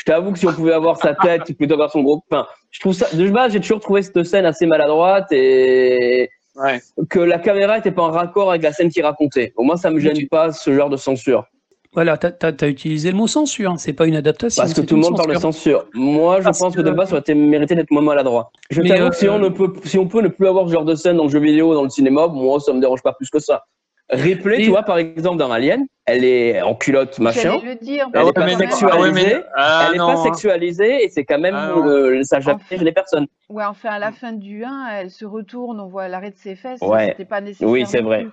Je 0.00 0.04
t'avoue 0.06 0.32
que 0.32 0.38
si 0.38 0.46
on 0.46 0.52
pouvait 0.54 0.72
avoir 0.72 0.96
sa 0.96 1.14
tête 1.14 1.54
plutôt 1.58 1.76
que 1.76 1.88
son 1.88 2.00
gros. 2.02 2.22
Enfin, 2.30 2.46
je 2.70 2.80
trouve 2.80 2.94
ça. 2.94 3.06
De 3.14 3.28
base, 3.28 3.52
j'ai 3.52 3.60
toujours 3.60 3.80
trouvé 3.80 4.00
cette 4.00 4.22
scène 4.24 4.46
assez 4.46 4.64
maladroite 4.64 5.30
et 5.30 6.30
Ouais. 6.56 6.80
que 7.10 7.18
la 7.18 7.38
caméra 7.38 7.76
était 7.76 7.90
pas 7.90 8.02
en 8.04 8.10
raccord 8.10 8.48
avec 8.48 8.62
la 8.62 8.72
scène 8.72 8.88
qu'il 8.88 9.04
racontait. 9.04 9.52
Au 9.56 9.62
moins, 9.62 9.76
ça 9.76 9.90
me 9.90 9.96
Mais 9.96 10.00
gêne 10.00 10.14
tu- 10.14 10.26
pas 10.26 10.52
ce 10.52 10.72
genre 10.74 10.88
de 10.88 10.96
censure. 10.96 11.44
Voilà, 11.92 12.16
tu 12.16 12.28
as, 12.28 12.68
utilisé 12.68 13.10
le 13.10 13.16
mot 13.18 13.26
censure, 13.26 13.74
c'est 13.76 13.92
pas 13.92 14.06
une 14.06 14.16
adaptation. 14.16 14.62
Parce 14.62 14.72
que 14.72 14.80
tout 14.80 14.94
le 14.94 15.02
monde 15.02 15.16
parle 15.16 15.34
de 15.34 15.38
censure. 15.38 15.84
Moi, 15.92 16.38
je 16.38 16.44
Parce 16.44 16.58
pense 16.60 16.74
que 16.74 16.80
de 16.80 16.90
base, 16.92 17.08
ça 17.08 17.14
aurait 17.16 17.20
été 17.20 17.34
mérité 17.34 17.74
d'être 17.74 17.90
moins 17.90 18.00
maladroit. 18.02 18.52
Je 18.70 18.80
t'avoue 18.80 19.02
euh, 19.02 19.10
que 19.10 19.16
si 19.16 19.28
on, 19.28 19.38
ne 19.38 19.48
peut, 19.50 19.70
si 19.84 19.98
on 19.98 20.06
peut 20.08 20.22
ne 20.22 20.28
plus 20.28 20.46
avoir 20.46 20.66
ce 20.66 20.72
genre 20.72 20.84
de 20.86 20.94
scène 20.94 21.18
dans 21.18 21.24
le 21.24 21.30
jeu 21.30 21.40
vidéo, 21.40 21.74
dans 21.74 21.82
le 21.82 21.90
cinéma, 21.90 22.26
moi, 22.28 22.58
ça 22.60 22.72
me 22.72 22.80
dérange 22.80 23.02
pas 23.02 23.12
plus 23.12 23.28
que 23.28 23.38
ça. 23.38 23.64
Ripley, 24.12 24.58
tu 24.64 24.70
vois, 24.70 24.82
par 24.82 24.98
exemple, 24.98 25.38
dans 25.38 25.50
Alien, 25.52 25.86
elle 26.04 26.24
est 26.24 26.60
en 26.62 26.74
culotte, 26.74 27.18
machin. 27.20 27.58
J'allais 27.60 27.74
le 27.74 27.84
dire. 27.84 28.08
Elle 28.12 28.20
est 28.20 28.32
parce 28.32 28.32
pas 28.32 28.44
mais- 28.46 28.56
sexualisée. 28.56 28.88
ah 28.92 29.00
ouais, 29.00 29.12
mais- 29.12 29.44
ah, 29.54 29.82
elle 29.86 29.92
n'est 29.92 29.98
non, 29.98 30.06
pas 30.08 30.12
hein. 30.20 30.24
sexualisée 30.24 31.04
et 31.04 31.08
c'est 31.08 31.24
quand 31.24 31.38
même 31.38 31.54
Ah 31.56 31.70
euh, 31.76 32.22
ça 32.24 32.38
Enfin. 32.38 32.58
les 32.70 32.92
personnes. 32.92 33.26
Ouais, 33.48 33.64
enfin, 33.64 33.90
à 33.90 33.98
la 33.98 34.10
fin 34.10 34.32
du 34.32 34.64
1, 34.64 34.86
elle 34.92 35.10
se 35.10 35.24
retourne, 35.24 35.80
on 35.80 35.86
voit 35.86 36.08
l'arrêt 36.08 36.30
de 36.30 36.36
ses 36.36 36.56
fesses. 36.56 36.80
Ouais. 36.82 37.08
C'était 37.10 37.24
pas 37.24 37.40
nécessaire. 37.40 37.68
Oui, 37.68 37.84
c'est 37.86 38.00
vrai. 38.00 38.26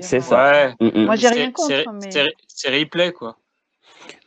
C'est 0.00 0.20
ça. 0.20 0.52
Ouais. 0.52 0.74
Mm, 0.80 1.00
mm. 1.00 1.04
Moi, 1.06 1.16
j'ai 1.16 1.28
C'est- 1.28 1.34
rien 1.34 1.50
contre, 1.50 1.68
c'est- 1.68 1.84
mais- 1.92 2.10
C'est 2.10 2.26
c'est 2.46 2.68
replay, 2.78 3.12
quoi. 3.12 3.36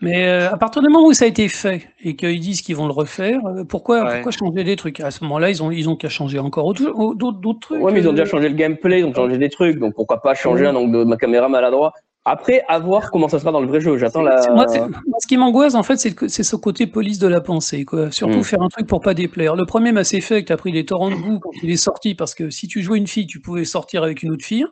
Mais 0.01 0.27
euh, 0.27 0.51
à 0.51 0.57
partir 0.57 0.81
du 0.81 0.89
moment 0.89 1.05
où 1.07 1.13
ça 1.13 1.25
a 1.25 1.27
été 1.27 1.47
fait 1.49 1.87
et 2.03 2.15
qu'ils 2.15 2.39
disent 2.39 2.61
qu'ils 2.61 2.75
vont 2.75 2.85
le 2.87 2.93
refaire, 2.93 3.39
euh, 3.45 3.63
pourquoi, 3.63 4.03
Ouais. 4.03 4.13
pourquoi 4.15 4.31
changer 4.31 4.63
des 4.63 4.75
trucs? 4.75 4.99
À 4.99 5.11
ce 5.11 5.23
moment-là, 5.23 5.49
ils 5.49 5.61
ont, 5.63 5.71
ils 5.71 5.89
ont 5.89 5.95
qu'à 5.95 6.09
changer 6.09 6.39
encore 6.39 6.65
autre- 6.65 6.91
au- 6.93 7.13
d'autres 7.15 7.39
d'autres 7.39 7.59
trucs. 7.59 7.81
Ouais, 7.81 7.91
mais 7.91 7.99
ils 7.99 8.07
ont 8.07 8.11
euh, 8.11 8.13
déjà 8.13 8.25
changé 8.25 8.49
le 8.49 8.55
gameplay, 8.55 8.99
ils 8.99 9.05
ont 9.05 9.13
changé 9.13 9.37
des 9.37 9.49
trucs, 9.49 9.79
donc 9.79 9.93
pourquoi 9.95 10.21
pas 10.21 10.33
changer 10.35 10.65
un 10.65 10.75
angle 10.75 10.99
de 10.99 11.03
ma 11.03 11.17
caméra 11.17 11.49
maladroit? 11.49 11.93
Après, 12.25 12.63
à 12.67 12.77
voir 12.79 13.09
comment 13.11 13.27
ça 13.29 13.39
sera 13.39 13.51
dans 13.51 13.61
le 13.61 13.67
vrai 13.67 13.79
jeu. 13.81 13.97
J'attends 13.97 14.21
la. 14.21 14.41
moi, 14.53 14.67
c'est- 14.67 14.79
moi, 14.81 15.17
ce 15.19 15.25
qui 15.27 15.37
m'angoisse, 15.37 15.73
en 15.73 15.83
fait, 15.83 15.95
c'est 15.97 16.13
que- 16.13 16.27
c'est 16.27 16.43
ce 16.43 16.55
côté 16.57 16.85
police 16.85 17.17
de 17.17 17.27
la 17.27 17.41
pensée. 17.41 17.85
Quoi. 17.85 18.11
Surtout 18.11 18.39
Mm. 18.39 18.43
faire 18.43 18.61
un 18.61 18.67
truc 18.67 18.85
pour 18.87 18.99
pas 18.99 19.13
déplaire. 19.13 19.55
Le 19.55 19.65
premier 19.65 19.91
Mass 19.93 20.13
Effect 20.13 20.51
a 20.51 20.57
pris 20.57 20.71
des 20.71 20.85
torrents 20.85 21.09
de 21.09 21.15
boue 21.15 21.39
quand 21.39 21.49
il 21.63 21.71
est 21.71 21.77
sorti, 21.77 22.15
parce 22.15 22.35
que 22.35 22.49
si 22.49 22.67
tu 22.67 22.81
jouais 22.81 22.97
une 22.99 23.07
fille, 23.07 23.25
tu 23.25 23.39
pouvais 23.39 23.63
sortir 23.65 24.03
avec 24.03 24.21
une 24.21 24.31
autre 24.31 24.45
fille. 24.45 24.65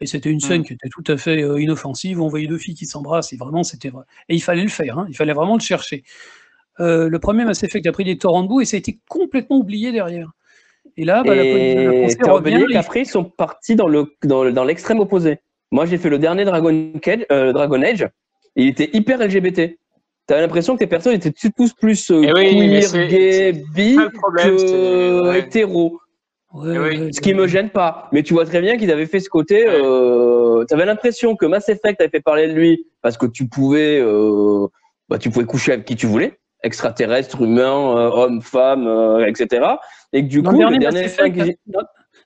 Et 0.00 0.06
c'était 0.06 0.30
une 0.30 0.40
scène 0.40 0.62
Mm. 0.62 0.64
qui 0.64 0.72
était 0.72 0.88
tout 0.88 1.04
à 1.12 1.16
fait 1.16 1.42
euh, 1.42 1.60
inoffensive. 1.60 2.20
On 2.20 2.28
voyait 2.28 2.46
deux 2.46 2.58
filles 2.58 2.74
qui 2.74 2.86
s'embrassent, 2.86 3.32
et 3.32 3.36
vraiment, 3.36 3.62
c'était 3.62 3.90
vrai. 3.90 4.04
Et 4.28 4.34
il 4.34 4.40
fallait 4.40 4.62
le 4.62 4.68
faire, 4.68 4.98
hein, 4.98 5.06
il 5.08 5.16
fallait 5.16 5.32
vraiment 5.34 5.54
le 5.54 5.60
chercher. 5.60 6.04
Euh, 6.80 7.08
le 7.10 7.18
premier 7.18 7.44
Mass 7.44 7.62
Effect 7.62 7.86
a 7.86 7.92
pris 7.92 8.04
des 8.04 8.16
torrents 8.16 8.42
de 8.42 8.48
boue 8.48 8.62
et 8.62 8.64
ça 8.64 8.76
a 8.76 8.78
été 8.78 8.98
complètement 9.08 9.58
oublié 9.58 9.92
derrière. 9.92 10.30
Et 10.96 11.04
là, 11.04 11.22
bah, 11.22 11.34
la 11.34 11.42
police 11.42 11.74
de 11.76 11.80
la 11.82 11.94
Et 11.94 12.02
pensée 12.02 12.16
t'as 12.16 12.32
revient. 12.32 12.64
et- 12.68 12.72
qu'après, 12.72 13.00
ils 13.02 13.06
sont 13.06 13.24
partis 13.24 13.76
dans 13.76 13.86
le 13.88 14.14
dans, 14.24 14.42
le- 14.44 14.52
dans 14.52 14.64
l'extrême 14.64 14.98
opposé. 15.00 15.38
Moi, 15.70 15.84
j'ai 15.84 15.98
fait 15.98 16.08
le 16.08 16.18
dernier 16.18 16.44
Dragon, 16.46 16.92
Cage, 17.02 17.26
euh, 17.30 17.52
Dragon 17.52 17.82
Age. 17.82 18.02
Et 18.56 18.62
il 18.62 18.68
était 18.68 18.88
hyper 18.94 19.20
LGBT. 19.20 19.78
T'avais 20.26 20.40
l'impression 20.40 20.74
que 20.76 20.80
les 20.80 20.86
personnes 20.86 21.12
étaient 21.14 21.32
tous 21.32 21.72
plus 21.74 22.10
euh, 22.10 22.22
Eh 22.24 22.32
oui, 22.32 22.56
queer, 22.56 22.82
c'est- 22.84 23.08
gay, 23.08 23.52
bi 23.74 23.96
que 23.96 25.22
ouais. 25.28 25.38
hétéro. 25.40 26.00
Ouais, 26.52 26.78
oui. 26.78 26.98
ouais, 26.98 27.12
Ce 27.12 27.20
qui 27.20 27.32
me 27.34 27.46
gêne 27.46 27.70
pas. 27.70 28.08
Mais 28.12 28.22
tu 28.22 28.34
vois 28.34 28.44
très 28.44 28.60
bien 28.60 28.76
qu'ils 28.76 28.90
avaient 28.90 29.06
fait 29.06 29.20
ce 29.20 29.28
côté. 29.28 29.64
Euh, 29.68 30.64
T'avais 30.64 30.84
l'impression 30.84 31.36
que 31.36 31.46
Mass 31.46 31.68
Effect 31.68 32.00
avait 32.00 32.10
fait 32.10 32.20
parler 32.20 32.48
de 32.48 32.52
lui 32.52 32.86
parce 33.02 33.16
que 33.16 33.26
tu 33.26 33.46
pouvais, 33.48 34.00
euh, 34.00 34.66
bah, 35.08 35.18
tu 35.18 35.30
pouvais 35.30 35.46
coucher 35.46 35.72
avec 35.72 35.84
qui 35.84 35.96
tu 35.96 36.06
voulais, 36.06 36.38
extraterrestre, 36.62 37.40
humain, 37.42 37.96
euh, 37.96 38.10
homme, 38.10 38.42
femme, 38.42 38.86
euh, 38.86 39.26
etc. 39.26 39.64
Et 40.12 40.22
que 40.22 40.28
du 40.28 40.42
Dans 40.42 40.50
coup, 40.50 40.56
le 40.58 40.64
le 40.70 40.78
dernier 40.78 40.78
dernier 40.80 41.02
Mass 41.02 41.12
Effect, 41.12 41.36
Inquisi- 41.36 41.56
dans, 41.66 41.80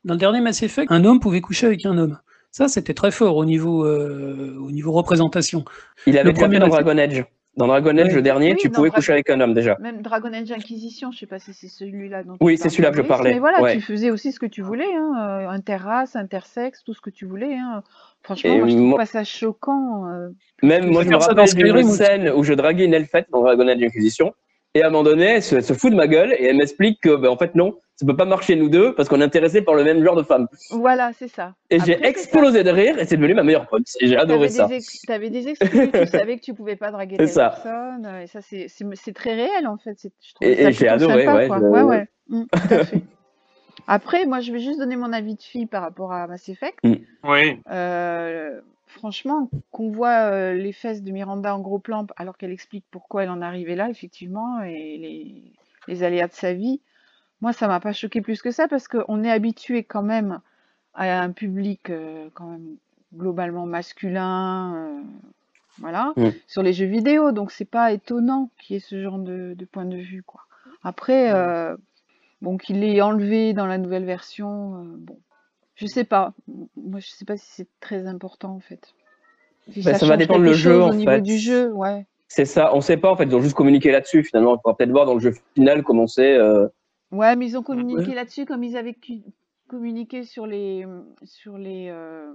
dans 0.04 0.14
le 0.14 0.18
dernier 0.20 0.40
Mass 0.40 0.62
Effect, 0.62 0.90
un 0.90 1.04
homme 1.04 1.20
pouvait 1.20 1.40
coucher 1.40 1.66
avec 1.66 1.84
un 1.86 1.96
homme. 1.98 2.18
Ça, 2.50 2.68
c'était 2.68 2.94
très 2.94 3.10
fort 3.10 3.36
au 3.36 3.44
niveau, 3.44 3.84
euh, 3.84 4.56
au 4.60 4.70
niveau 4.70 4.92
représentation. 4.92 5.64
il 6.06 6.16
avait 6.18 6.30
le 6.30 6.34
premier 6.34 6.58
dans 6.58 6.68
Dragon 6.68 6.96
Age. 6.98 7.24
Dans 7.56 7.68
Dragon 7.68 7.96
Age, 7.98 8.12
le 8.12 8.20
dernier, 8.22 8.50
Oui, 8.52 8.56
tu 8.60 8.68
pouvais 8.68 8.90
coucher 8.90 9.12
avec 9.12 9.30
un 9.30 9.40
homme 9.40 9.54
déjà. 9.54 9.76
Même 9.80 10.02
Dragon 10.02 10.32
Age 10.32 10.50
Inquisition, 10.50 11.12
je 11.12 11.20
sais 11.20 11.26
pas 11.26 11.38
si 11.38 11.54
c'est 11.54 11.68
celui-là 11.68 12.24
dont 12.24 12.36
Oui, 12.40 12.58
c'est 12.58 12.68
celui-là 12.68 12.90
que 12.90 12.96
je 12.96 13.02
parlais, 13.02 13.32
Mais 13.34 13.38
voilà, 13.38 13.62
ouais. 13.62 13.74
tu 13.74 13.80
faisais 13.80 14.10
aussi 14.10 14.32
ce 14.32 14.40
que 14.40 14.46
tu 14.46 14.60
voulais, 14.60 14.92
hein, 14.92 15.12
euh, 15.44 15.48
interrace, 15.48 16.16
intersexe, 16.16 16.82
tout 16.82 16.94
ce 16.94 17.00
que 17.00 17.10
tu 17.10 17.26
voulais. 17.26 17.54
Hein. 17.54 17.82
Franchement, 18.24 18.50
Et 18.52 18.58
moi, 18.58 18.66
je 18.68 18.72
trouve 18.74 18.86
moi- 18.86 18.98
pas 18.98 19.06
ça 19.06 19.22
choquant. 19.22 20.06
euh. 20.08 20.30
Même 20.64 20.90
moi, 20.90 21.04
je 21.04 21.10
me 21.10 21.16
rappelle 21.16 21.54
d'une 21.54 21.88
scène 21.90 22.30
où 22.30 22.42
je 22.42 22.54
draguais 22.54 22.86
une 22.86 22.94
elfette 22.94 23.28
dans 23.30 23.42
Dragon 23.42 23.68
Age 23.68 23.82
Inquisition. 23.82 24.34
Et 24.76 24.82
à 24.82 24.88
un 24.88 24.90
moment 24.90 25.04
donné, 25.04 25.24
elle 25.24 25.42
se, 25.42 25.54
elle 25.54 25.64
se 25.64 25.72
fout 25.72 25.92
de 25.92 25.96
ma 25.96 26.08
gueule 26.08 26.32
et 26.32 26.44
elle 26.46 26.56
m'explique 26.56 27.00
que, 27.00 27.14
ben, 27.14 27.28
en 27.28 27.36
fait, 27.36 27.54
non, 27.54 27.78
ça 27.94 28.04
peut 28.04 28.16
pas 28.16 28.24
marcher 28.24 28.56
nous 28.56 28.68
deux 28.68 28.92
parce 28.94 29.08
qu'on 29.08 29.20
est 29.20 29.24
intéressés 29.24 29.62
par 29.62 29.76
le 29.76 29.84
même 29.84 30.02
genre 30.02 30.16
de 30.16 30.24
femme. 30.24 30.48
Voilà, 30.72 31.12
c'est 31.16 31.28
ça. 31.28 31.54
Et 31.70 31.78
j'ai 31.78 31.96
ça. 31.96 32.08
explosé 32.08 32.64
de 32.64 32.70
rire 32.70 32.98
et 32.98 33.04
c'est 33.04 33.16
devenu 33.16 33.34
ma 33.34 33.44
meilleure 33.44 33.68
pote. 33.68 33.84
Et 34.00 34.08
j'ai 34.08 34.16
adoré 34.16 34.48
T'avais 34.48 34.58
ça. 34.58 34.66
des, 34.66 34.74
ex- 34.74 35.02
t'avais 35.02 35.30
des 35.30 35.46
exclus, 35.46 35.90
tu 35.92 36.06
savais 36.08 36.38
que 36.38 36.42
tu 36.42 36.54
pouvais 36.54 36.74
pas 36.74 36.90
draguer 36.90 37.16
telle 37.18 37.28
ça. 37.28 37.50
personne. 37.50 38.04
euh, 38.04 38.22
Et 38.22 38.26
ça, 38.26 38.40
c'est, 38.42 39.12
très 39.14 39.34
réel, 39.34 39.68
en 39.68 39.76
fait. 39.76 39.96
Je 40.02 40.34
trouve 40.34 40.48
Et- 40.48 40.60
et 40.64 40.72
j'ai 40.72 40.88
adoré, 40.88 41.24
sympa, 41.24 41.36
ouais, 41.36 41.46
quoi. 41.46 41.58
Ouais, 41.60 41.82
ouais. 41.82 42.08
Mm, 42.28 42.42
tout 42.52 42.74
à 42.74 42.84
fait. 42.84 43.00
Après, 43.86 44.24
moi, 44.26 44.40
je 44.40 44.50
vais 44.50 44.58
juste 44.60 44.78
donner 44.80 44.96
mon 44.96 45.12
avis 45.12 45.36
de 45.36 45.42
fille 45.42 45.66
par 45.66 45.82
rapport 45.82 46.12
à 46.12 46.26
Mass 46.26 46.48
Effect. 46.48 46.78
Oui. 46.82 47.60
Euh, 47.70 48.60
franchement, 48.94 49.50
qu'on 49.70 49.90
voit 49.90 50.30
euh, 50.30 50.54
les 50.54 50.72
fesses 50.72 51.02
de 51.02 51.10
Miranda 51.10 51.54
en 51.54 51.60
gros 51.60 51.78
plan 51.78 52.06
alors 52.16 52.36
qu'elle 52.36 52.52
explique 52.52 52.84
pourquoi 52.90 53.24
elle 53.24 53.30
en 53.30 53.42
est 53.42 53.44
arrivée 53.44 53.74
là, 53.74 53.90
effectivement, 53.90 54.62
et 54.62 54.96
les, 54.96 55.42
les 55.88 56.02
aléas 56.02 56.28
de 56.28 56.32
sa 56.32 56.54
vie, 56.54 56.80
moi, 57.40 57.52
ça 57.52 57.68
m'a 57.68 57.80
pas 57.80 57.92
choqué 57.92 58.20
plus 58.20 58.40
que 58.40 58.50
ça 58.50 58.68
parce 58.68 58.88
qu'on 58.88 59.22
est 59.22 59.30
habitué 59.30 59.82
quand 59.82 60.02
même 60.02 60.40
à 60.94 61.20
un 61.20 61.32
public 61.32 61.90
euh, 61.90 62.28
quand 62.34 62.46
même 62.46 62.76
globalement 63.14 63.66
masculin, 63.66 64.74
euh, 64.76 65.02
voilà, 65.78 66.12
Mm. 66.16 66.28
sur 66.46 66.62
les 66.62 66.72
jeux 66.72 66.86
vidéo, 66.86 67.32
donc 67.32 67.50
c'est 67.50 67.64
pas 67.64 67.92
étonnant 67.92 68.50
qu'il 68.58 68.74
y 68.74 68.76
ait 68.76 68.80
ce 68.80 69.02
genre 69.02 69.18
de, 69.18 69.54
de 69.56 69.64
point 69.64 69.84
de 69.84 69.96
vue, 69.96 70.22
quoi. 70.22 70.42
Après, 70.84 71.32
euh, 71.32 71.76
bon, 72.42 72.56
qu'il 72.58 72.80
l'ait 72.80 73.00
enlevé 73.02 73.52
dans 73.54 73.66
la 73.66 73.78
nouvelle 73.78 74.04
version, 74.04 74.84
bon, 74.98 75.18
je 75.74 75.86
sais 75.86 76.04
pas. 76.04 76.32
Moi, 76.76 77.00
je 77.00 77.08
sais 77.08 77.24
pas 77.24 77.36
si 77.36 77.46
c'est 77.48 77.68
très 77.80 78.06
important 78.06 78.54
en 78.54 78.60
fait. 78.60 78.94
Si 79.72 79.82
Bah, 79.82 79.94
ça 79.94 80.06
va 80.06 80.16
dépendre 80.16 80.44
le 80.44 80.52
jeu, 80.52 80.82
en 80.82 80.90
au 80.90 80.94
niveau 80.94 81.10
fait. 81.10 81.20
du 81.22 81.38
jeu, 81.38 81.70
ouais. 81.72 82.06
C'est 82.28 82.44
ça, 82.44 82.74
on 82.74 82.80
sait 82.80 82.96
pas 82.96 83.10
en 83.10 83.16
fait, 83.16 83.24
ils 83.24 83.34
ont 83.36 83.40
juste 83.40 83.54
communiqué 83.54 83.92
là-dessus 83.92 84.24
finalement. 84.24 84.52
On 84.52 84.58
pourra 84.58 84.76
peut-être 84.76 84.90
voir 84.90 85.06
dans 85.06 85.14
le 85.14 85.20
jeu 85.20 85.34
final 85.54 85.82
comment 85.82 86.06
c'est. 86.06 86.36
euh, 86.36 86.66
Ouais, 87.12 87.36
mais 87.36 87.46
ils 87.46 87.56
ont 87.56 87.62
communiqué 87.62 88.08
Ouais. 88.08 88.14
là-dessus 88.14 88.44
comme 88.44 88.64
ils 88.64 88.76
avaient 88.76 88.96
communiqué 89.68 90.24
sur 90.24 90.46
les 90.46 90.84
sur 91.22 91.58
les 91.58 91.88
euh, 91.90 92.32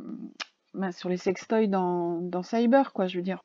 mince, 0.73 0.97
sur 0.97 1.09
les 1.09 1.17
sextoys 1.17 1.67
dans, 1.67 2.19
dans 2.21 2.43
Cyber, 2.43 2.93
quoi, 2.93 3.07
je 3.07 3.17
veux 3.17 3.23
dire. 3.23 3.43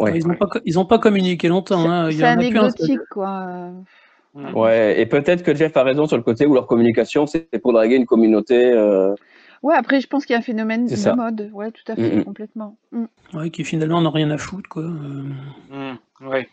Ouais. 0.00 0.18
Ils 0.18 0.74
n'ont 0.74 0.84
pas, 0.84 0.96
pas 0.96 1.02
communiqué 1.02 1.48
longtemps. 1.48 1.88
hein. 1.90 2.10
C'est 2.10 2.16
un 2.24 2.34
seul. 2.34 2.38
anecdotique, 2.38 3.00
quoi. 3.10 3.70
Mm. 4.38 4.54
Ouais, 4.56 5.00
et 5.00 5.06
peut-être 5.06 5.42
que 5.42 5.54
Jeff 5.54 5.76
a 5.76 5.82
raison 5.82 6.06
sur 6.06 6.16
le 6.16 6.22
côté 6.22 6.46
où 6.46 6.54
leur 6.54 6.66
communication, 6.66 7.26
c'est 7.26 7.48
pour 7.60 7.72
draguer 7.72 7.96
une 7.96 8.06
communauté. 8.06 8.72
euh, 8.72 9.14
Ouais, 9.64 9.74
après, 9.76 10.00
je 10.00 10.06
pense 10.06 10.24
qu'il 10.24 10.34
y 10.34 10.36
a 10.36 10.38
un 10.38 10.42
phénomène 10.42 10.86
de 10.86 10.94
ça. 10.94 11.16
mode. 11.16 11.50
Ouais, 11.52 11.72
tout 11.72 11.82
à 11.90 11.96
fait, 11.96 12.22
complètement. 12.24 12.76
Mm. 12.92 13.04
Ouais, 13.34 13.50
qui 13.50 13.64
finalement 13.64 14.00
n'ont 14.00 14.12
rien 14.12 14.30
à 14.30 14.38
foutre. 14.38 14.68
Quoi. 14.68 14.82
Euh, 14.84 15.94
Mm. 16.22 16.28
Ouais. 16.28 16.48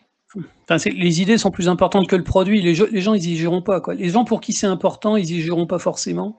Enfin, 0.64 0.78
c'est- 0.78 0.90
les 0.90 1.22
idées 1.22 1.38
sont 1.38 1.52
plus 1.52 1.68
importantes 1.68 2.08
que 2.08 2.16
le 2.16 2.24
produit. 2.24 2.60
Les, 2.60 2.74
gens- 2.74 2.86
les 2.90 3.00
gens, 3.00 3.14
ils 3.14 3.24
y 3.26 3.36
jugeront 3.36 3.62
pas. 3.62 3.80
Quoi. 3.80 3.94
Les 3.94 4.08
gens 4.08 4.24
pour 4.24 4.40
qui 4.40 4.52
c'est 4.52 4.66
important, 4.66 5.16
ils 5.16 5.30
y 5.30 5.40
jugeront 5.40 5.66
pas 5.68 5.78
forcément. 5.78 6.38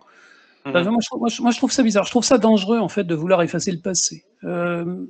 Enfin, 0.66 0.84
Mm. 0.84 0.90
moi, 0.90 1.00
je, 1.02 1.08
trouve- 1.08 1.20
moi, 1.22 1.30
je- 1.30 1.42
moi, 1.42 1.52
je 1.52 1.58
trouve 1.58 1.72
ça 1.72 1.82
bizarre. 1.84 2.04
Je 2.04 2.12
trouve 2.12 2.26
ça 2.26 2.38
dangereux, 2.38 2.80
en 2.80 2.90
fait, 2.90 3.06
de 3.06 3.16
vouloir 3.16 3.42
effacer 3.42 3.72
le 3.72 3.80
passé. 3.80 4.26
Euh, 4.44 5.06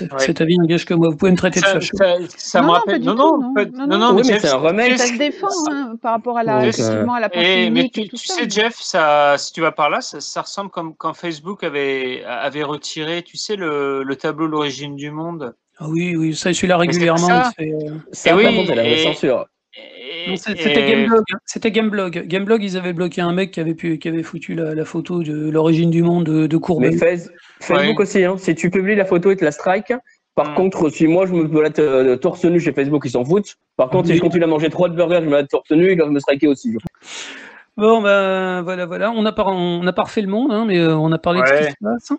Ouais. 0.00 0.06
Cet 0.18 0.40
avis 0.42 0.58
n'engage 0.58 0.84
que 0.84 0.92
moi. 0.92 1.08
Vous 1.08 1.16
pouvez 1.16 1.30
me 1.32 1.36
traiter 1.36 1.60
de 1.60 1.64
Ça, 1.64 1.72
facho. 1.74 1.96
ça- 1.96 2.16
ça 2.36 2.60
Non, 2.60 2.66
me 2.66 2.68
non, 2.68 2.74
rappelle. 2.78 3.02
Non, 3.02 3.12
tout, 3.12 3.18
non, 3.18 3.38
non. 3.38 3.54
pas- 3.54 3.64
Non, 3.64 3.70
non, 3.72 3.86
non. 3.86 3.98
non, 3.98 4.14
Oui, 4.16 4.22
mais 4.28 4.38
c'est 4.38 4.48
un 4.50 4.58
remake. 4.58 4.98
Ça 4.98 5.06
se 5.06 5.16
défend 5.16 5.46
hein, 5.70 5.94
par 6.02 6.12
rapport 6.12 6.36
à 6.36 6.42
la, 6.44 6.58
Donc, 6.60 6.68
effectivement, 6.74 7.14
à 7.14 7.20
la 7.20 7.28
pensée 7.30 7.46
Et, 7.46 7.70
mais 7.70 7.80
unique 7.80 7.94
tu, 7.94 8.00
et 8.02 8.08
tout 8.08 8.16
tu 8.16 8.26
ça. 8.26 8.34
sais, 8.34 8.42
mais- 8.44 8.50
Jeff, 8.50 8.76
ça, 8.78 9.36
si 9.38 9.52
tu 9.52 9.62
vas 9.62 9.72
par 9.72 9.88
là, 9.88 10.02
ça, 10.02 10.20
ça 10.20 10.42
ressemble 10.42 10.70
comme 10.70 10.94
quand 10.94 11.14
Facebook 11.14 11.64
avait, 11.64 12.22
avait 12.24 12.64
retiré, 12.64 13.22
tu 13.22 13.38
sais, 13.38 13.56
le, 13.56 14.02
le 14.02 14.16
tableau 14.16 14.46
L'origine 14.46 14.94
du 14.94 15.10
monde. 15.10 15.54
Ah 15.78 15.86
oui, 15.88 16.16
oui, 16.16 16.34
ça, 16.34 16.52
celui-là 16.52 16.74
c'est 16.74 16.80
régulièrement. 16.86 17.26
ça. 17.26 17.50
il 17.58 17.70
se 17.72 17.78
fait, 17.78 17.86
euh, 17.86 17.94
Ça, 18.12 18.28
Et 18.28 18.32
par 18.32 18.38
oui, 18.52 18.64
c'est 18.66 18.74
la 18.74 19.02
censure. 19.04 19.46
Et- 20.26 20.72
Gameblog. 20.90 21.22
hein. 21.32 21.38
C'était 21.44 21.70
Gameblog. 21.70 22.24
Gameblog, 22.26 22.62
ils 22.62 22.76
avaient 22.76 22.92
bloqué 22.92 23.20
un 23.20 23.32
mec 23.32 23.50
qui 23.52 23.60
avait, 23.60 23.74
pu, 23.74 23.98
qui 23.98 24.08
avait 24.08 24.22
foutu 24.22 24.54
la, 24.54 24.74
la 24.74 24.84
photo 24.84 25.22
de 25.22 25.50
l'origine 25.50 25.90
du 25.90 26.02
monde 26.02 26.24
de, 26.24 26.46
de 26.46 26.56
Mais 26.56 26.60
Courbet. 26.60 26.92
Fais- 26.92 27.18
Facebook 27.60 28.00
aussi, 28.00 28.24
hein. 28.24 28.36
si 28.38 28.54
tu 28.54 28.70
publies 28.70 28.96
la 28.96 29.04
photo 29.04 29.30
et 29.30 29.36
te 29.36 29.44
la 29.44 29.52
strike, 29.52 29.92
par 30.34 30.52
Mm. 30.52 30.54
contre, 30.54 30.88
si 30.90 31.06
moi 31.06 31.26
je 31.26 31.32
me 31.32 31.44
balade 31.44 31.78
euh, 31.80 32.16
torse 32.16 32.44
nu 32.44 32.60
chez 32.60 32.72
Facebook, 32.72 33.02
ils 33.04 33.10
s'en 33.10 33.24
foutent. 33.24 33.56
Par 33.76 33.90
contre, 33.90 34.06
si 34.06 34.12
Oui. 34.12 34.18
je 34.18 34.22
continue 34.22 34.44
à 34.44 34.46
manger 34.46 34.70
trois 34.70 34.88
de 34.88 34.94
burgers, 34.94 35.18
je 35.20 35.24
me 35.26 35.30
balade 35.30 35.48
torse 35.48 35.70
nu, 35.72 35.90
ils 35.92 35.96
doivent 35.96 36.10
me 36.10 36.20
striker 36.20 36.46
aussi. 36.48 36.76
Bon, 37.78 38.02
ben 38.02 38.62
voilà, 38.62 38.86
voilà. 38.86 39.12
On 39.12 39.22
n'a 39.22 39.30
pas, 39.30 39.44
on 39.46 39.84
n'a 39.84 39.92
pas 39.92 40.02
refait 40.02 40.20
le 40.20 40.26
monde, 40.26 40.50
hein, 40.50 40.64
mais 40.66 40.78
euh, 40.78 40.96
on 40.96 41.12
a 41.12 41.18
parlé 41.18 41.40
de 41.40 41.46
ce 41.46 41.66
qui 41.66 41.70
se 41.70 41.76
passe. 41.80 42.12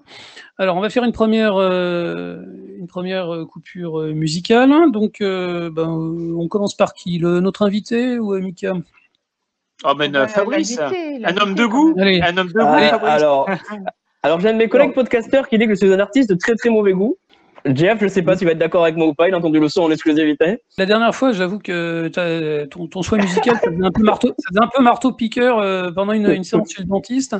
Alors, 0.57 0.77
on 0.77 0.79
va 0.79 0.89
faire 0.89 1.03
une 1.03 1.11
première, 1.11 1.57
euh, 1.57 2.41
une 2.77 2.87
première 2.87 3.33
euh, 3.33 3.45
coupure 3.45 4.03
musicale. 4.13 4.71
Donc, 4.91 5.19
euh, 5.19 5.69
ben, 5.69 5.89
on 5.89 6.47
commence 6.47 6.75
par 6.75 6.93
qui? 6.93 7.19
Le, 7.19 7.41
Notre 7.41 7.63
invité 7.63 8.19
ou 8.19 8.33
euh, 8.33 8.39
Mika 8.39 8.73
Oh, 9.83 9.93
va 9.95 10.27
Fabrice, 10.27 10.79
un 10.79 11.37
homme 11.37 11.55
de 11.55 11.65
goût. 11.65 11.93
Allez. 11.97 12.21
un 12.21 12.37
homme 12.37 12.47
de 12.47 12.53
goût, 12.53 12.89
Fabrice. 12.89 13.11
alors, 13.11 13.49
alors 14.23 14.39
j'ai 14.39 14.49
un 14.49 14.53
de 14.53 14.57
mes 14.57 14.69
collègues 14.69 14.93
podcasteurs 14.93 15.47
qui 15.47 15.57
dit 15.57 15.65
que 15.65 15.71
je 15.71 15.75
suis 15.75 15.93
un 15.93 15.99
artiste 15.99 16.29
de 16.29 16.35
très 16.35 16.55
très 16.55 16.69
mauvais 16.69 16.93
goût. 16.93 17.17
Jeff, 17.65 17.99
je 18.01 18.07
sais 18.07 18.21
pas 18.21 18.35
s'il 18.37 18.45
va 18.47 18.53
être 18.53 18.57
d'accord 18.59 18.83
avec 18.83 18.95
moi 18.95 19.07
ou 19.07 19.13
pas, 19.13 19.27
il 19.27 19.33
a 19.33 19.37
entendu 19.37 19.59
le 19.59 19.67
son 19.69 19.81
en 19.83 19.91
exclusivité. 19.91 20.59
La 20.77 20.85
dernière 20.85 21.13
fois, 21.13 21.31
j'avoue 21.31 21.59
que 21.59 22.07
ton, 22.67 22.87
ton 22.87 23.01
choix 23.01 23.17
musical, 23.17 23.55
ça 23.63 23.69
faisait 23.71 23.85
un 23.85 23.91
peu 23.91 24.03
marteau, 24.03 24.29
ça 24.37 24.49
faisait 24.49 24.63
un 24.63 24.69
peu 24.75 24.81
marteau 24.83 25.11
piqueur 25.11 25.59
euh, 25.59 25.91
pendant 25.91 26.13
une, 26.13 26.29
une 26.29 26.43
séance 26.43 26.71
chez 26.71 26.81
le 26.83 26.87
dentiste. 26.87 27.35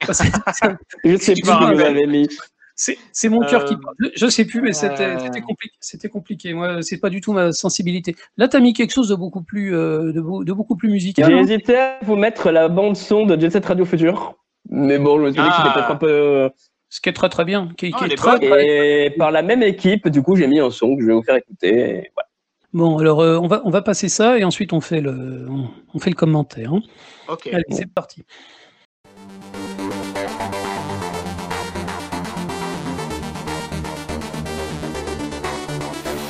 Je 0.06 1.16
sais 1.16 1.34
Tu 1.34 1.44
m'en 1.46 1.60
ce 1.62 1.68
que 1.70 1.74
vous 1.74 1.80
avez 1.80 2.06
mis. 2.06 2.28
C'est 2.76 3.28
mon 3.28 3.40
cœur 3.40 3.64
qui 3.66 3.74
Euh, 3.74 3.78
parle. 3.82 3.94
Je, 4.00 4.08
je 4.16 4.26
sais 4.28 4.44
plus, 4.44 4.60
mais 4.60 4.72
c'était 4.72 5.16
compliqué. 5.40 5.74
C'était 5.80 6.08
compliqué. 6.08 6.54
Moi, 6.54 6.82
c'est 6.82 6.98
pas 6.98 7.08
du 7.10 7.20
tout 7.20 7.32
ma 7.32 7.52
sensibilité. 7.52 8.16
Là, 8.36 8.48
t'as 8.48 8.58
mis 8.60 8.72
quelque 8.72 8.92
chose 8.92 9.08
de 9.08 9.14
beaucoup 9.14 9.42
plus, 9.42 9.74
euh, 9.76 10.12
de, 10.12 10.20
beau- 10.20 10.42
de 10.44 10.52
beaucoup 10.52 10.74
plus 10.76 10.90
musical. 10.90 11.26
J'ai 11.30 11.34
hein. 11.34 11.42
hésité 11.42 11.76
à 11.78 11.98
vous 12.02 12.16
mettre 12.16 12.50
la 12.50 12.68
bande 12.68 12.96
son 12.96 13.26
de 13.26 13.40
Jet 13.40 13.50
Set 13.50 13.64
Radio 13.66 13.84
Future. 13.84 14.34
Mais 14.70 14.98
bon, 14.98 15.18
je 15.18 15.22
me 15.24 15.32
suis 15.32 15.40
dit 15.40 15.48
que 15.48 15.54
c'était 15.54 15.68
Ah. 15.68 15.72
peut-être 15.74 15.90
un 15.92 15.96
peu. 15.96 16.50
Ce 16.94 17.00
qui 17.00 17.08
est 17.08 17.12
très 17.12 17.28
très 17.28 17.44
bien. 17.44 17.70
Qui, 17.76 17.90
qui 17.90 17.96
Ah, 18.00 18.06
est 18.06 18.14
très, 18.14 18.38
très- 18.38 19.06
Et 19.06 19.10
par 19.10 19.32
la 19.32 19.42
même 19.42 19.64
équipe, 19.64 20.06
du 20.08 20.22
coup, 20.22 20.36
j'ai 20.36 20.46
mis 20.46 20.60
un 20.60 20.70
son 20.70 20.94
que 20.94 21.02
je 21.02 21.08
vais 21.08 21.12
vous 21.12 21.24
faire 21.24 21.34
écouter. 21.34 21.68
et 21.76 22.10
voilà. 22.14 22.28
Bon, 22.72 22.98
alors 22.98 23.20
euh, 23.20 23.36
on 23.36 23.48
va 23.48 23.62
on 23.64 23.70
va 23.70 23.82
passer 23.82 24.08
ça 24.08 24.38
et 24.38 24.44
ensuite 24.44 24.72
on 24.72 24.80
fait 24.80 25.00
le 25.00 25.46
on, 25.50 25.70
on 25.92 25.98
fait 25.98 26.10
le 26.10 26.14
commentaire. 26.14 26.72
hein. 26.72 26.82
Ok. 27.28 27.48
Allez, 27.52 27.64
c'est 27.70 27.92
parti. 27.92 28.22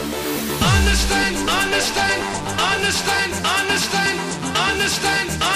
Understand, 0.05 1.35
understand, 1.63 2.21
understand, 2.73 3.33
understand, 3.59 4.17
understand, 4.69 5.31
understand 5.41 5.54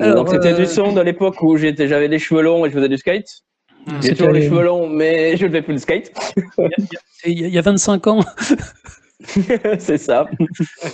Alors, 0.00 0.16
Donc 0.24 0.28
c'était 0.30 0.52
euh, 0.52 0.56
du 0.58 0.66
son 0.66 0.92
de 0.92 1.00
l'époque 1.00 1.42
où 1.42 1.56
j'étais, 1.56 1.88
j'avais 1.88 2.08
des 2.08 2.18
cheveux 2.18 2.42
longs 2.42 2.64
et 2.66 2.70
je 2.70 2.74
faisais 2.74 2.88
du 2.88 2.98
skate. 2.98 3.28
Hmm. 3.86 4.00
J'ai 4.02 4.14
toujours 4.14 4.32
les 4.32 4.42
cheveux 4.48 4.62
longs, 4.64 4.88
mais 4.88 5.36
je 5.36 5.46
ne 5.46 5.52
fais 5.52 5.62
plus 5.62 5.74
de 5.74 5.78
skate. 5.78 6.12
il 7.24 7.38
y, 7.40 7.44
a- 7.44 7.46
il 7.48 7.54
y 7.54 7.58
a 7.58 7.62
25 7.62 8.06
ans. 8.08 8.20
c'est 9.78 9.98
ça. 9.98 10.26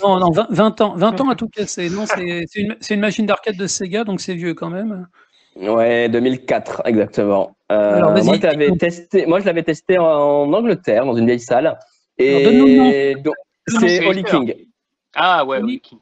Non, 0.03 0.19
non, 0.19 0.31
20, 0.31 0.47
20 0.49 0.81
ans. 0.81 0.93
20 0.95 1.21
ans 1.21 1.29
à 1.29 1.35
tout 1.35 1.47
casser. 1.49 1.89
Non, 1.89 2.05
c'est 2.05 2.43
c'est 2.47 2.61
une, 2.61 2.75
c'est 2.79 2.93
une 2.93 2.99
machine 3.01 3.25
d'arcade 3.25 3.57
de 3.57 3.67
Sega, 3.67 4.03
donc 4.03 4.21
c'est 4.21 4.35
vieux 4.35 4.53
quand 4.53 4.69
même. 4.69 5.07
Ouais, 5.55 6.09
2004 6.09 6.81
exactement. 6.85 7.55
Euh, 7.71 7.95
Alors, 7.97 8.23
moi, 8.23 8.35
je 8.37 8.41
l'avais 8.41 8.71
testé. 8.77 9.25
Moi, 9.25 9.39
je 9.39 9.45
l'avais 9.45 9.63
testé 9.63 9.97
en 9.99 10.51
Angleterre 10.53 11.05
dans 11.05 11.15
une 11.15 11.25
vieille 11.27 11.39
salle. 11.39 11.67
Alors, 11.67 12.41
donne-nous 12.43 12.65
le 12.67 12.75
nom. 12.77 12.89
Et 12.91 13.15
donc, 13.15 13.35
Donne-nous 13.67 13.87
c'est 13.87 14.05
Holly. 14.07 14.23
King. 14.23 14.53
Ah 15.15 15.45
ouais, 15.45 15.59
Oui. 15.61 15.81
oui. 15.91 15.97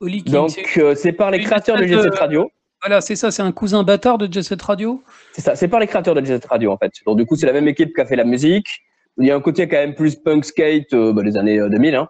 Oli 0.00 0.22
King, 0.22 0.32
Donc 0.32 0.50
c'est- 0.50 0.80
euh, 0.80 0.94
c'est 0.94 1.12
par 1.12 1.30
les 1.30 1.40
créateurs 1.40 1.76
de 1.76 1.82
espèce 1.84 1.98
Jet 2.02 2.06
de- 2.08 2.12
Set 2.12 2.20
Radio. 2.20 2.50
voilà, 2.82 3.00
c'est 3.00 3.16
ça, 3.16 3.30
c'est 3.30 3.42
un 3.42 3.52
cousin 3.52 3.82
bâtard 3.82 4.18
de 4.18 4.32
Jet 4.32 4.42
Set 4.42 4.62
Radio. 4.62 5.02
C'est 5.32 5.40
ça, 5.42 5.56
c'est 5.56 5.68
par 5.68 5.80
les 5.80 5.86
créateurs 5.86 6.14
de 6.14 6.20
Jet 6.24 6.34
Set 6.40 6.46
Radio 6.46 6.70
en 6.72 6.76
fait. 6.78 6.92
Donc 7.06 7.16
du 7.18 7.26
coup, 7.26 7.36
c'est 7.36 7.46
la 7.46 7.52
même 7.52 7.68
équipe 7.68 7.94
qui 7.94 8.00
a 8.00 8.06
fait 8.06 8.16
la 8.16 8.24
musique. 8.24 8.82
Il 9.18 9.26
y 9.26 9.30
a 9.32 9.36
un 9.36 9.40
côté 9.40 9.66
quand 9.66 9.76
même 9.76 9.94
plus 9.94 10.14
punk 10.14 10.44
skate 10.44 10.92
euh, 10.92 11.12
bah, 11.12 11.22
des 11.22 11.36
années 11.36 11.58
euh, 11.58 11.68
2000 11.68 11.96
hein, 11.96 12.08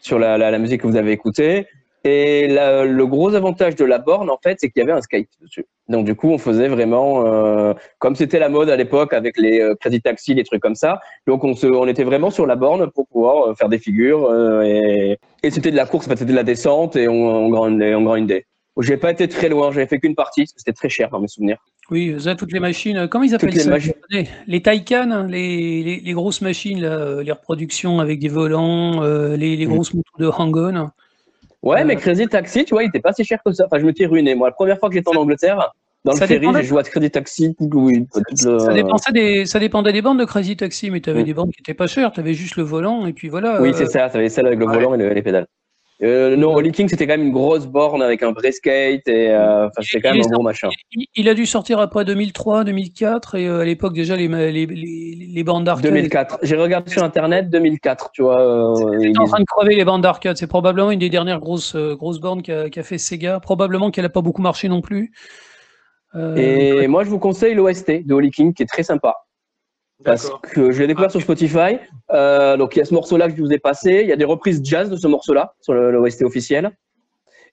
sur 0.00 0.18
la, 0.18 0.38
la, 0.38 0.50
la 0.50 0.58
musique 0.58 0.80
que 0.80 0.86
vous 0.86 0.96
avez 0.96 1.12
écoutée. 1.12 1.66
Et 2.08 2.48
la- 2.48 2.84
le 2.84 3.06
gros 3.06 3.34
avantage 3.34 3.74
de 3.76 3.84
la 3.84 3.98
borne 3.98 4.30
en 4.30 4.38
fait, 4.42 4.56
c'est 4.60 4.70
qu'il 4.70 4.80
y 4.80 4.82
avait 4.82 4.92
un 4.98 5.02
skate 5.02 5.28
dessus. 5.42 5.66
Donc 5.88 6.06
du 6.06 6.14
coup, 6.14 6.30
on 6.30 6.38
faisait 6.38 6.68
vraiment 6.68 7.26
euh, 7.26 7.74
comme 7.98 8.14
c'était 8.16 8.38
la 8.38 8.48
mode 8.48 8.70
à 8.70 8.76
l'époque 8.76 9.12
avec 9.12 9.36
les 9.38 9.60
euh, 9.60 9.74
Crazy 9.80 10.00
Taxi, 10.00 10.32
les 10.34 10.44
trucs 10.44 10.62
comme 10.62 10.74
ça. 10.74 11.00
Donc 11.26 11.44
on 11.44 11.54
se, 11.54 11.66
on 11.66 11.86
était 11.86 12.04
vraiment 12.04 12.30
sur 12.30 12.46
la 12.46 12.56
borne 12.56 12.90
pour 12.90 13.06
pouvoir 13.08 13.36
euh, 13.50 13.54
faire 13.54 13.68
des 13.68 13.78
figures 13.78 14.24
euh, 14.30 14.62
et, 14.62 15.18
et 15.42 15.50
c'était 15.50 15.70
de 15.70 15.76
la 15.76 15.86
course, 15.86 16.06
c'était 16.08 16.24
de 16.24 16.34
la 16.34 16.44
descente 16.44 16.96
et 16.96 17.08
on, 17.08 17.14
on 17.46 17.48
grindait. 17.50 17.94
On 17.94 18.02
grindait. 18.02 18.46
J'ai 18.80 18.96
pas 18.96 19.10
été 19.10 19.26
très 19.26 19.48
loin, 19.48 19.72
j'avais 19.72 19.88
fait 19.88 19.98
qu'une 19.98 20.14
partie, 20.14 20.42
parce 20.42 20.52
que 20.52 20.60
c'était 20.60 20.72
très 20.72 20.88
cher 20.88 21.10
dans 21.10 21.18
mes 21.18 21.26
souvenirs. 21.26 21.58
Oui, 21.90 22.14
ça, 22.20 22.36
toutes 22.36 22.52
les 22.52 22.60
machines. 22.60 23.08
Comment 23.10 23.24
ils 23.24 23.34
appellent 23.34 23.58
ça 23.58 23.70
machines. 23.70 23.92
les, 24.08 24.28
les 24.46 24.62
Taycan, 24.62 25.10
hein, 25.10 25.26
les, 25.26 25.82
les, 25.82 25.96
les 26.00 26.12
grosses 26.12 26.42
machines, 26.42 26.80
là, 26.82 27.20
les 27.22 27.32
reproductions 27.32 27.98
avec 27.98 28.20
des 28.20 28.28
volants, 28.28 29.02
les, 29.36 29.66
Mm. 29.66 29.70
grosses 29.70 29.94
motos 29.94 30.18
de 30.20 30.28
Hang-On. 30.28 30.90
Ouais, 31.62 31.82
Euh, 31.82 31.84
mais 31.84 31.96
Crazy 31.96 32.26
Taxi, 32.28 32.64
tu 32.64 32.74
vois, 32.74 32.84
il 32.84 32.88
était 32.88 33.00
pas 33.00 33.12
si 33.12 33.24
cher 33.24 33.40
que 33.44 33.52
ça. 33.52 33.66
Enfin, 33.66 33.78
je 33.80 33.84
me 33.86 33.92
suis 33.92 34.06
ruiné. 34.06 34.34
Moi, 34.34 34.48
la 34.48 34.52
première 34.54 34.78
fois 34.78 34.88
que 34.88 34.94
j'étais 34.94 35.08
en 35.16 35.20
Angleterre, 35.20 35.72
dans 36.04 36.12
le 36.12 36.18
ferry, 36.18 36.46
j'ai 36.54 36.62
joué 36.62 36.80
à 36.80 36.82
Crazy 36.84 37.10
Taxi 37.10 37.56
oui, 37.58 38.06
Ça, 38.34 38.72
dépendait 38.72 39.12
des, 39.12 39.46
ça 39.46 39.58
dépendait 39.58 39.92
des 39.92 40.00
bandes 40.02 40.20
de 40.20 40.24
Crazy 40.24 40.56
Taxi, 40.56 40.90
mais 40.90 41.00
tu 41.00 41.10
avais 41.10 41.22
Mm. 41.22 41.26
des 41.26 41.34
bandes 41.34 41.50
qui 41.50 41.60
étaient 41.60 41.74
pas 41.74 41.88
chères, 41.88 42.12
tu 42.12 42.20
avais 42.20 42.34
juste 42.34 42.56
le 42.56 42.62
volant, 42.62 43.06
et 43.06 43.12
puis 43.12 43.28
voilà. 43.28 43.60
Oui, 43.60 43.70
euh, 43.70 43.72
c'est 43.74 43.86
ça. 43.86 44.08
Ça 44.08 44.18
avait 44.18 44.28
celle 44.28 44.46
avec 44.46 44.58
le 44.60 44.66
ouais. 44.66 44.74
volant 44.74 44.94
et 44.94 44.98
le- 44.98 45.12
les 45.12 45.22
pédales. 45.22 45.46
Euh, 46.00 46.36
non, 46.36 46.54
Holy 46.54 46.70
King, 46.70 46.86
c'était 46.88 47.08
quand 47.08 47.14
même 47.14 47.26
une 47.26 47.32
grosse 47.32 47.66
borne 47.66 48.02
avec 48.02 48.22
un 48.22 48.30
vrai 48.30 48.52
skate 48.52 49.08
et 49.08 49.30
euh, 49.30 49.68
c'était 49.80 50.00
quand 50.00 50.14
même 50.14 50.22
un 50.24 50.28
gros 50.28 50.42
machin. 50.44 50.68
il, 50.92 51.06
il 51.16 51.28
a 51.28 51.34
dû 51.34 51.44
sortir 51.44 51.80
après 51.80 52.04
2003, 52.04 52.62
2004, 52.62 53.34
et 53.34 53.48
euh, 53.48 53.60
à 53.60 53.64
l'époque 53.64 53.94
déjà 53.94 54.14
les, 54.14 54.28
les, 54.28 54.66
les, 54.66 55.28
les 55.34 55.44
bandes 55.44 55.64
d'arcade. 55.64 55.90
2004. 55.90 56.38
J'ai 56.42 56.54
regardé 56.54 56.90
sur 56.92 57.02
internet 57.02 57.50
2004, 57.50 58.10
tu 58.12 58.22
vois. 58.22 58.40
euh, 58.40 58.96
ils 59.00 59.08
étaient 59.08 59.18
en 59.18 59.24
train 59.24 59.40
de 59.40 59.44
crever 59.44 59.74
les 59.74 59.84
bandes 59.84 60.02
d'arcade. 60.02 60.36
C'est 60.36 60.46
probablement 60.46 60.92
une 60.92 61.00
des 61.00 61.10
dernières 61.10 61.40
grosses, 61.40 61.74
euh, 61.74 61.96
grosses 61.96 62.20
bornes 62.20 62.42
qu'a 62.42 62.82
fait 62.84 62.98
Sega. 62.98 63.40
Probablement 63.40 63.90
qu'elle 63.90 64.04
n'a 64.04 64.08
pas 64.08 64.22
beaucoup 64.22 64.42
marché 64.42 64.68
non 64.68 64.80
plus. 64.80 65.10
Et 66.36 66.86
moi, 66.86 67.02
je 67.04 67.10
vous 67.10 67.18
conseille 67.18 67.54
l'OST 67.54 68.06
de 68.06 68.14
Holy 68.14 68.30
King 68.30 68.54
qui 68.54 68.62
est 68.62 68.66
très 68.66 68.82
sympa. 68.82 69.14
Parce 70.04 70.30
que 70.52 70.70
je 70.70 70.80
l'ai 70.80 70.86
découvert 70.86 71.10
sur 71.10 71.20
Spotify. 71.20 71.78
Euh, 72.12 72.56
donc 72.56 72.76
il 72.76 72.78
y 72.78 72.82
a 72.82 72.84
ce 72.84 72.94
morceau-là 72.94 73.28
que 73.28 73.36
je 73.36 73.42
vous 73.42 73.52
ai 73.52 73.58
passé. 73.58 74.00
Il 74.02 74.08
y 74.08 74.12
a 74.12 74.16
des 74.16 74.24
reprises 74.24 74.60
jazz 74.64 74.88
de 74.90 74.96
ce 74.96 75.08
morceau-là 75.08 75.54
sur 75.60 75.74
le, 75.74 75.90
le 75.90 75.98
OST 75.98 76.22
officiel. 76.22 76.70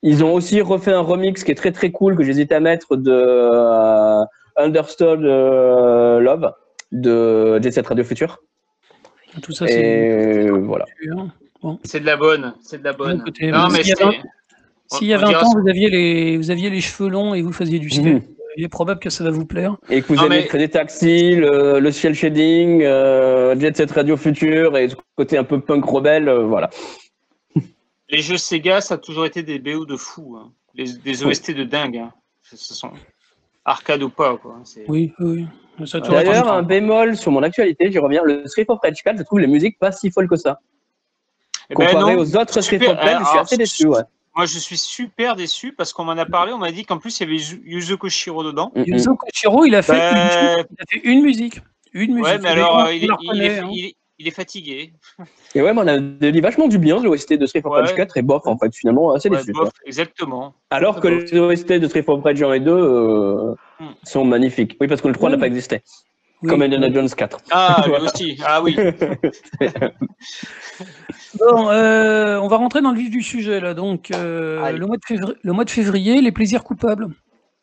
Ils 0.04 0.24
ont 0.24 0.34
aussi 0.34 0.62
refait 0.62 0.92
un 0.94 1.00
remix 1.02 1.44
qui 1.44 1.52
est 1.52 1.56
très 1.56 1.72
très 1.72 1.92
cool 1.92 2.16
que 2.16 2.24
j'hésite 2.24 2.52
à 2.52 2.60
mettre 2.60 2.96
de 2.96 3.12
euh, 3.12 4.24
Understood 4.58 5.24
euh, 5.24 6.20
Love 6.20 6.52
de 6.92 7.60
Jet 7.62 7.72
Set 7.72 7.88
Radio 7.88 8.04
Future. 8.04 8.40
tout 9.42 9.52
ça, 9.52 9.66
c'est. 9.68 10.48
Voilà. 10.50 10.86
C'est 11.84 12.00
de 12.00 12.06
la 12.06 12.16
bonne, 12.16 12.54
c'est 12.62 12.78
de 12.78 12.84
la 12.84 12.94
bonne. 12.94 13.24
Mais 13.26 13.82
s'il 13.84 15.08
y 15.08 15.10
y 15.10 15.14
a 15.14 15.18
on 15.18 15.22
20 15.22 15.28
dira 15.30 15.44
ans, 15.44 15.52
ce- 15.52 15.58
vous 15.60 15.68
aviez, 15.68 15.90
les, 15.90 16.38
vous 16.38 16.52
aviez 16.52 16.70
les 16.70 16.80
cheveux 16.82 17.10
longs 17.10 17.34
et 17.34 17.42
vous 17.42 17.52
faisiez 17.52 17.80
du 17.80 17.88
Mhm. 18.00 18.22
Il 18.58 18.64
est 18.64 18.70
probable 18.70 19.00
que 19.00 19.10
ça 19.10 19.24
va 19.24 19.32
vous 19.32 19.46
plaire. 19.46 19.78
Et 19.90 20.02
que 20.02 20.08
vous 20.08 20.16
Non, 20.16 20.26
aimez 20.26 20.42
mais- 20.42 20.48
Credit 20.48 20.70
Taxi, 20.70 21.36
le, 21.36 21.80
le 21.80 21.92
Shell 21.92 22.14
Shading, 22.16 22.82
euh, 22.84 23.60
Jet 23.60 23.76
Set 23.76 23.92
Radio 23.92 24.18
Future 24.18 24.78
et 24.78 24.90
ce 24.90 24.96
côté 25.16 25.38
un 25.38 25.44
peu 25.44 25.60
punk 25.60 25.84
rebelle, 25.86 26.30
euh, 26.30 26.44
voilà. 26.46 26.70
Les 28.10 28.22
jeux 28.22 28.38
Sega, 28.38 28.82
ça 28.82 28.96
a 28.96 28.98
toujours 28.98 29.26
été 29.26 29.44
des 29.44 29.60
BO 29.60 29.86
de 29.86 29.96
fou. 29.96 30.38
hein. 30.40 30.52
Les, 30.76 30.94
des 30.94 31.24
OST 31.26 31.52
de 31.52 31.64
dingue. 31.64 31.98
hein. 31.98 32.12
Ce 32.44 32.56
ce 32.58 32.74
sont 32.74 32.92
arcade 33.64 34.04
ou 34.04 34.10
pas. 34.10 34.38
Quoi. 34.38 34.60
C'est- 34.64 34.86
Oui, 34.88 35.12
oui. 35.20 35.46
D'ailleurs, 36.10 36.52
un 36.54 36.62
bémol 36.64 37.18
sur 37.18 37.32
mon 37.32 37.44
actualité, 37.44 37.92
j'y 37.92 38.00
reviens, 38.00 38.22
le 38.24 38.48
Street 38.48 38.66
of 38.70 38.80
Rage 38.82 39.02
4, 39.04 39.18
je 39.18 39.24
trouve 39.24 39.40
les 39.40 39.48
musiques 39.48 39.78
pas 39.80 39.92
si 39.92 40.10
folles 40.12 40.30
que 40.30 40.36
ça. 40.38 40.60
Eh 41.70 41.74
ben 41.76 41.88
Comparé 41.88 42.16
non, 42.16 42.22
aux 42.22 42.36
autres 42.38 42.62
Street 42.62 42.88
of 42.88 42.96
Rage, 42.96 43.18
je 43.22 43.26
suis 43.30 43.40
assez 43.40 43.58
déçu, 43.58 43.88
ouais. 43.88 44.02
Moi, 44.36 44.46
je 44.46 44.60
suis 44.60 44.78
super 44.78 45.36
déçu 45.36 45.72
parce 45.74 45.94
qu'on 45.94 46.04
m'en 46.04 46.12
a 46.14 46.26
parlé. 46.26 46.52
On 46.54 46.58
m'a 46.58 46.72
dit 46.72 46.84
qu'en 46.86 46.98
plus, 46.98 47.20
il 47.20 47.24
y 47.24 47.26
avait 47.28 47.42
Yu- 47.42 47.62
Yuzo 47.66 47.98
Koshiro 47.98 48.44
dedans. 48.44 48.72
Mm, 48.76 48.82
mm. 48.82 48.84
Yuzo 48.88 49.16
Koshiro, 49.16 49.66
il 49.66 49.76
a 49.76 49.82
fait, 49.82 49.94
une, 49.94 50.18
il 50.72 50.82
a 50.82 50.86
fait 50.90 51.00
une 51.04 51.22
musique. 51.22 51.62
Une 51.94 52.12
musique. 52.16 52.26
ouais, 52.26 52.38
mais 52.40 52.50
alors, 52.50 52.80
euh, 52.86 52.94
il, 52.94 53.06
est, 53.06 53.08
il, 53.34 53.42
est, 53.42 53.60
hein. 53.60 53.70
il 53.72 53.86
est- 53.86 53.96
il 54.18 54.28
est 54.30 54.32
fatigué. 54.32 54.94
Et 55.56 55.62
ouais, 55.62 55.74
mais 55.74 55.82
on 55.82 55.88
a 55.88 55.98
dit 56.32 56.40
vachement 56.42 56.70
du 56.70 56.78
bien 56.78 57.00
de 57.02 57.04
l'OST 57.06 57.34
de 57.34 57.46
Street 57.46 57.62
of 57.66 57.72
Rage 57.74 57.90
Ouais. 57.90 57.96
4 57.98 58.16
et 58.16 58.22
bof, 58.22 58.44
en 58.46 58.58
fait, 58.58 58.74
finalement, 58.74 59.12
assez 59.14 59.28
Ouais, 59.30 59.38
déçu. 59.40 59.52
bof, 59.52 59.64
quoi. 59.64 59.72
exactement. 59.86 60.54
Alors 60.70 61.02
que 61.02 61.10
les 61.10 61.38
OST 61.38 61.74
de 61.80 61.88
Street 61.90 62.06
of 62.08 62.24
Rage 62.24 62.42
1 62.42 62.54
et 62.54 62.60
2 62.62 62.72
euh, 62.72 63.54
Mm. 63.82 63.86
sont 64.04 64.24
magnifiques. 64.24 64.78
Oui, 64.80 64.88
parce 64.88 65.02
que 65.02 65.10
le 65.10 65.14
3 65.14 65.30
n'a 65.30 65.36
Oui. 65.36 65.42
pas 65.42 65.48
existé. 65.48 65.82
Oui. 66.42 66.50
Comme 66.50 66.62
Indiana 66.62 66.92
Jones 66.92 67.10
4. 67.10 67.38
Ah, 67.52 67.84
lui 67.88 67.94
aussi. 67.96 68.40
Ah 68.46 68.62
oui. 68.62 68.76
Bon, 71.40 71.70
euh, 71.70 72.38
on 72.40 72.48
va 72.48 72.58
rentrer 72.58 72.82
dans 72.82 72.92
le 72.92 72.98
vif 72.98 73.10
du 73.10 73.22
sujet 73.22 73.60
là. 73.60 73.74
Donc, 73.74 74.12
euh, 74.12 74.72
le, 74.72 74.86
mois 74.86 74.98
de 74.98 75.06
février, 75.06 75.36
le 75.42 75.54
mois 75.54 75.66
de 75.66 75.70
février, 75.70 76.22
les 76.22 76.32
plaisirs 76.32 76.64
coupables. 76.64 77.10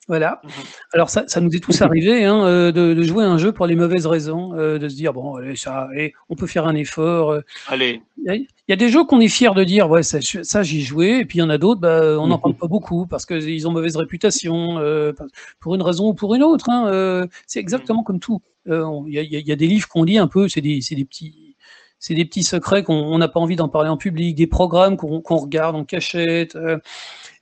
Voilà. 0.08 0.40
Mhm. 0.42 0.50
Alors 0.92 1.10
ça, 1.10 1.24
ça 1.26 1.40
nous 1.40 1.54
est 1.54 1.60
tous 1.60 1.80
arrivé 1.80 2.24
hein, 2.24 2.44
euh, 2.44 2.72
de, 2.72 2.92
de 2.92 3.02
jouer 3.02 3.24
à 3.24 3.28
un 3.28 3.38
jeu 3.38 3.52
pour 3.52 3.66
les 3.66 3.76
mauvaises 3.76 4.06
raisons, 4.06 4.52
euh, 4.58 4.78
de 4.78 4.88
se 4.88 4.96
dire 4.96 5.12
bon, 5.12 5.36
allez, 5.36 5.56
ça, 5.56 5.88
allez, 5.90 6.12
on 6.28 6.34
peut 6.34 6.46
faire 6.46 6.66
un 6.66 6.74
effort. 6.74 7.38
Allez. 7.68 8.02
Il 8.24 8.46
y, 8.68 8.72
a- 8.72 8.76
des 8.76 8.88
jeux 8.88 9.04
qu'on 9.04 9.20
est 9.20 9.28
fier 9.28 9.52
de 9.54 9.64
dire 9.64 9.90
ouais, 9.90 10.02
ça, 10.02 10.18
ça 10.20 10.62
j'y 10.62 10.80
joué, 10.82 11.18
et 11.20 11.24
puis 11.24 11.38
il 11.38 11.40
y 11.40 11.44
en 11.44 11.50
a 11.50 11.58
d'autres, 11.58 11.80
bah, 11.80 12.16
on 12.20 12.28
n'en 12.28 12.38
parle 12.38 12.54
pas 12.54 12.68
beaucoup 12.68 13.06
parce 13.06 13.26
qu'ils 13.26 13.66
ont 13.66 13.72
mauvaise 13.72 13.96
réputation, 13.96 14.78
euh, 14.78 15.12
pour 15.60 15.74
une 15.74 15.82
raison 15.82 16.08
ou 16.08 16.14
pour 16.14 16.34
une 16.34 16.42
autre. 16.44 16.70
hein, 16.70 16.86
euh, 16.88 17.26
c'est 17.46 17.58
exactement 17.58 18.02
comme 18.04 18.20
tout. 18.20 18.40
Euh, 18.68 18.84
Il 19.08 19.14
y, 19.14 19.18
a- 19.18 19.22
y 19.22 19.50
y 19.50 19.56
des 19.56 19.66
livres 19.66 19.88
qu'on 19.88 20.04
lit 20.04 20.18
un 20.18 20.28
peu, 20.28 20.48
c'est 20.48 20.60
des, 20.60 20.78
petits 21.04 21.56
c'est 21.98 22.14
des 22.14 22.24
petits 22.24 22.44
secrets 22.44 22.84
qu'on 22.84 22.94
on 22.94 23.18
n'a 23.18 23.28
pas 23.28 23.40
envie 23.40 23.56
d'en 23.56 23.68
parler 23.68 23.88
en 23.88 23.96
public, 23.96 24.36
des 24.36 24.46
programmes 24.46 24.96
qu'on 24.96 25.36
regarde 25.36 25.74
en 25.74 25.84
cachette. 25.84 26.56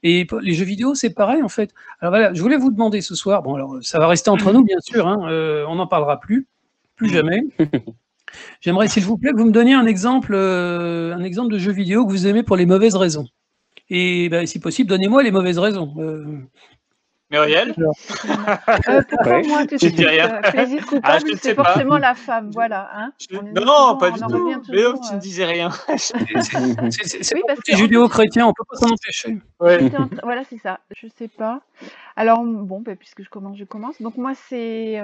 et 0.03 0.27
les 0.41 0.55
jeux 0.55 0.65
vidéo, 0.65 0.95
c'est 0.95 1.11
pareil 1.15 1.43
en 1.43 1.49
fait. 1.51 1.75
Alors 2.01 2.13
voilà, 2.13 2.33
je 2.33 2.41
voulais 2.41 2.57
vous 2.57 2.71
demander 2.71 3.03
ce 3.03 3.15
soir, 3.15 3.43
bon 3.43 3.55
alors 3.55 3.77
ça 3.83 3.99
va 3.99 4.07
rester 4.09 4.31
entre 4.31 4.51
nous 4.53 4.65
bien 4.65 4.81
sûr, 4.81 5.07
hein, 5.07 5.19
on 5.69 5.75
n'en 5.75 5.87
parlera 5.87 6.19
plus, 6.21 6.47
plus 6.97 7.11
jamais. 7.11 7.43
J'aimerais 8.61 8.89
s'il 8.89 9.05
vous 9.05 9.17
plaît 9.19 9.31
que 9.33 9.37
vous 9.39 9.47
me 9.47 9.53
donniez 9.53 9.75
un 9.75 9.87
exemple, 9.87 10.33
euh, 10.35 11.15
un 11.15 11.23
exemple 11.23 11.53
de 11.53 11.59
jeu 11.59 11.73
vidéo 11.73 12.05
que 12.07 12.11
vous 12.11 12.27
aimez 12.27 12.43
pour 12.43 12.57
les 12.57 12.67
mauvaises 12.67 12.97
raisons. 12.97 13.27
Et 13.89 14.29
ben, 14.29 14.47
si 14.47 14.61
possible, 14.61 14.89
donnez-moi 14.89 15.23
les 15.23 15.31
mauvaises 15.33 15.59
raisons. 15.59 15.95
Euh, 15.99 16.25
Muriel 17.33 17.75
Euh, 18.89 19.03
pourquoi 19.09 19.33
Ouais. 19.39 19.47
moi 19.47 19.61
tout 19.61 19.67
de 19.67 19.73
Je 19.75 19.87
suite 19.87 19.95
dis 19.97 20.05
rien. 20.05 20.41
Plaisir 20.43 20.85
coupable, 20.85 21.31
ne 21.31 21.37
c'est 21.37 21.55
pas. 21.55 21.65
forcément 21.65 21.97
la 21.99 22.15
femme, 22.15 22.51
voilà. 22.53 22.91
Hein 22.95 23.13
Je- 23.31 23.37
Non, 23.37 23.43
souvent- 23.63 23.97
pas 23.99 24.11
du 24.11 24.21
tout. 24.21 24.29
Mais 24.29 24.83
non, 24.83 24.93
toujours, 24.95 25.01
tu 25.01 25.13
euh, 25.13 25.15
ne 25.17 25.21
disais 25.21 25.45
rien. 25.45 25.71
c'est 25.97 27.35
Oui, 27.37 27.43
que, 27.67 27.77
judéo-chrétien, 27.77 28.47
on 28.47 28.53
peut 28.53 28.65
pas 28.69 28.77
s'en 28.77 28.93
empêcher. 28.93 29.39
Ouais. 29.61 29.91
Voilà, 30.25 30.43
c'est 30.51 30.59
ça. 30.59 30.81
Je 30.97 31.07
sais 31.19 31.29
pas. 31.29 31.61
Alors, 32.17 32.43
bon, 32.45 32.81
bah, 32.81 32.97
puisque 32.97 33.23
je 33.23 33.29
commence, 33.31 33.57
je 33.59 33.65
commence. 33.65 34.01
Donc, 34.03 34.17
moi, 34.17 34.33
c'est. 34.49 35.01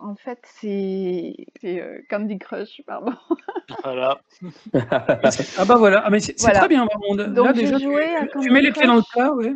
Euh, 0.00 0.04
en 0.04 0.14
fait, 0.14 0.38
c'est. 0.44 1.34
C'est 1.60 1.80
euh, 1.80 2.00
Candy 2.10 2.38
Crush, 2.38 2.82
pardon. 2.86 3.12
Voilà. 3.82 4.20
Ah 5.58 5.64
bah 5.66 5.76
voilà, 5.76 6.02
ah, 6.04 6.10
mais 6.10 6.20
c'est 6.20 6.38
Voilà. 6.38 6.60
très 6.60 6.68
bien. 6.68 6.86
là, 7.16 7.26
Donc, 7.28 7.52
déjà, 7.54 7.78
je 7.78 7.84
jouais 7.84 8.14
à 8.14 8.22
tu, 8.22 8.26
tu 8.28 8.32
Candy 8.34 8.50
mets 8.50 8.60
les 8.62 8.72
pieds 8.72 8.86
dans 8.86 8.96
le 8.96 9.02
plat, 9.12 9.32
ouais. 9.32 9.54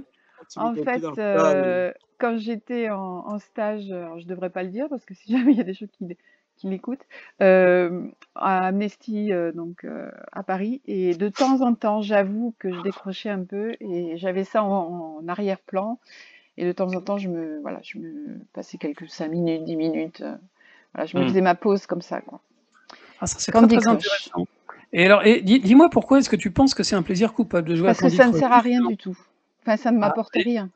En 0.57 0.75
Tu 0.75 0.83
fait, 0.85 0.99
mais- 0.99 1.19
euh, 1.19 1.93
quand 2.19 2.37
j'étais 2.39 2.91
en, 2.91 2.99
en 3.27 3.39
stage, 3.39 3.91
alors 3.91 4.19
je 4.19 4.27
devrais 4.27 4.51
pas 4.51 4.63
le 4.63 4.71
dire 4.71 4.89
parce 4.89 5.05
que 5.05 5.15
si 5.15 5.31
jamais 5.33 5.53
il 5.53 5.59
y 5.59 5.61
a 5.61 5.65
des 5.65 5.75
gens 5.75 5.87
qui, 5.87 6.17
qui 6.57 6.69
l'écoutent, 6.69 7.07
euh, 7.41 8.07
à 8.35 8.67
Amnesty, 8.67 9.33
euh, 9.33 9.53
donc 9.53 9.85
euh, 9.85 10.11
à 10.33 10.43
Paris, 10.43 10.83
et 10.87 11.15
de 11.15 11.29
temps 11.29 11.61
en 11.63 11.75
temps, 11.75 12.03
j'avoue 12.03 12.55
que 12.59 12.71
je 12.71 12.81
décrochais 12.83 13.31
un 13.31 13.45
peu 13.45 13.75
et 13.81 14.17
j'avais 14.17 14.45
ça 14.45 14.63
en, 14.65 15.19
en 15.23 15.29
arrière-plan. 15.29 15.99
Et 16.57 16.65
de 16.67 16.73
temps 16.73 16.93
en 16.95 17.01
temps, 17.01 17.17
je 17.19 17.29
me, 17.29 17.61
voilà, 17.61 17.81
je 17.83 17.99
me 17.99 18.39
passais 18.53 18.77
quelques 18.79 19.09
5 19.09 19.29
minutes, 19.29 19.65
10 19.65 19.77
minutes. 19.77 20.21
euh, 20.21 20.35
voilà, 20.95 21.07
je 21.07 21.17
me 21.17 21.23
Hmm. 21.25 21.29
faisais 21.29 21.41
ma 21.41 21.55
pause 21.55 21.87
comme 21.87 22.03
ça, 22.03 22.21
quoi. 22.21 22.41
Ah, 23.21 23.27
ça, 23.27 23.37
c'est 23.39 23.53
très, 23.53 23.61
Candy 23.61 23.77
très 23.77 23.85
Crush. 23.85 23.95
intéressant. 23.95 24.47
Et 24.93 25.07
alors, 25.07 25.25
et 25.25 25.41
dis- 25.41 25.61
dis-moi 25.61 25.89
pourquoi 25.91 26.19
est-ce 26.19 26.29
que 26.29 26.37
tu 26.37 26.51
penses 26.51 26.75
que 26.75 26.83
c'est 26.83 26.97
un 26.97 27.03
plaisir 27.03 27.33
coupable 27.33 27.69
de 27.69 27.77
jouer 27.77 27.87
Parce 27.87 27.99
à 27.99 28.03
que 28.03 28.07
Candy 28.07 28.17
ça 28.17 28.27
ne 28.27 28.33
sert 28.33 28.53
à 28.53 28.61
rien 28.61 28.81
du 28.85 28.97
tout. 28.97 29.17
Enfin, 29.63 29.77
ça 29.77 29.91
ne 29.93 29.99
m'apporte 29.99 30.35
mais- 30.35 30.43
rien. 30.43 30.71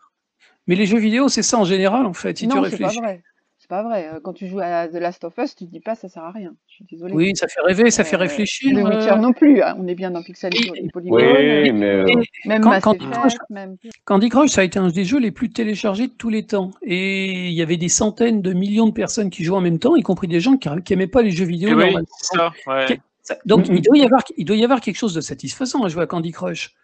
Mais 0.67 0.77
les 0.77 0.87
jeux 0.87 0.99
vidéo, 0.99 1.29
c'est 1.29 1.43
ça 1.43 1.59
en 1.59 1.65
général, 1.65 2.07
en 2.07 2.13
fait, 2.13 2.39
si 2.39 2.47
tu 2.49 2.55
non, 2.55 2.63
c'est 2.65 2.79
pas 2.79 2.89
réfléchis. 2.89 3.01
vrai. 3.01 3.23
C'est 3.65 3.71
pas 3.71 3.83
vrai. 3.83 4.11
Euh, 4.13 4.21
Quand 4.23 4.35
tu 4.35 4.47
joues 4.47 4.61
à 4.61 4.89
The 4.89 4.97
Last 4.97 5.25
of 5.25 5.33
Us, 5.39 5.57
tu 5.57 5.65
te 5.65 5.71
dis 5.71 5.81
pas 5.81 5.95
ça 5.95 6.11
sert 6.11 6.23
à 6.23 6.33
rien. 6.33 6.55
Je 6.69 6.75
suis 6.75 6.85
désolée. 6.85 7.15
Oui, 7.15 7.33
ça 7.35 7.49
fait 7.49 7.63
rêver, 7.63 7.91
ça 7.91 8.05
fait 8.05 8.17
Euh, 8.17 8.19
réfléchir. 8.19 8.77
Witcher 8.77 9.13
euh, 9.13 9.17
non 9.17 9.33
plus. 9.33 9.63
hein. 9.63 9.75
On 9.79 9.87
est 9.89 9.95
bien 9.95 10.11
dans 10.11 10.23
Pixel 10.23 10.53
Et- 10.55 10.85
et 10.85 10.89
Polygon. 10.93 11.17
Oui, 11.17 11.73
mais 11.73 12.03
et 12.07 12.47
Même 12.47 12.61
quand- 12.61 12.69
Mass 12.69 12.83
quand- 12.85 12.93
Effect, 12.93 13.39
même. 13.49 13.77
Candy 14.05 14.29
Crush, 14.29 14.51
ça 14.51 14.61
a 14.61 14.65
été 14.65 14.79
un 14.79 14.89
des 14.89 15.05
jeux 15.07 15.19
les 15.19 15.31
plus 15.31 15.49
téléchargés 15.49 16.09
de 16.09 16.13
tous 16.13 16.29
les 16.29 16.45
temps. 16.45 16.73
Et 16.83 17.47
il 17.47 17.55
y 17.55 17.63
avait 17.63 17.79
des 17.79 17.89
centaines 17.89 18.43
de 18.43 18.53
millions 18.53 18.87
de 18.87 18.93
personnes 18.93 19.31
qui 19.31 19.45
jouaient 19.45 19.57
en 19.57 19.63
même 19.63 19.79
temps, 19.79 19.97
y 19.97 20.03
compris 20.03 20.29
des 20.29 20.41
gens 20.41 20.59
qui 20.59 20.69
n'aimaient 20.91 21.07
pas 21.07 21.23
les 21.23 21.31
jeux 21.31 21.47
vidéo. 21.47 21.71
Eh 21.71 21.75
oui, 21.97 22.05
ça. 22.19 22.53
ouais. 22.67 23.01
Donc, 23.47 23.67
il, 23.71 23.81
doit 23.81 23.97
y 23.97 24.05
avoir, 24.05 24.23
il 24.37 24.45
doit 24.45 24.57
y 24.57 24.65
avoir 24.65 24.83
quelque 24.83 24.97
chose 24.99 25.15
de 25.15 25.23
satisfaisant 25.23 25.83
à 25.85 25.89
jouer 25.89 26.03
à 26.03 26.07
Candy 26.07 26.33
Crush. 26.33 26.75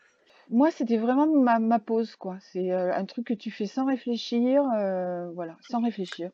Moi, 0.48 0.70
c'était 0.70 0.96
vraiment 0.96 1.26
ma, 1.26 1.58
ma 1.58 1.78
pause, 1.78 2.16
quoi. 2.16 2.36
C'est 2.40 2.72
euh, 2.72 2.92
un 2.94 3.04
truc 3.04 3.26
que 3.26 3.34
tu 3.34 3.50
fais 3.50 3.66
sans 3.66 3.84
réfléchir, 3.84 4.62
euh, 4.78 5.28
voilà, 5.34 5.56
sans 5.68 5.82
réfléchir. 5.82 6.30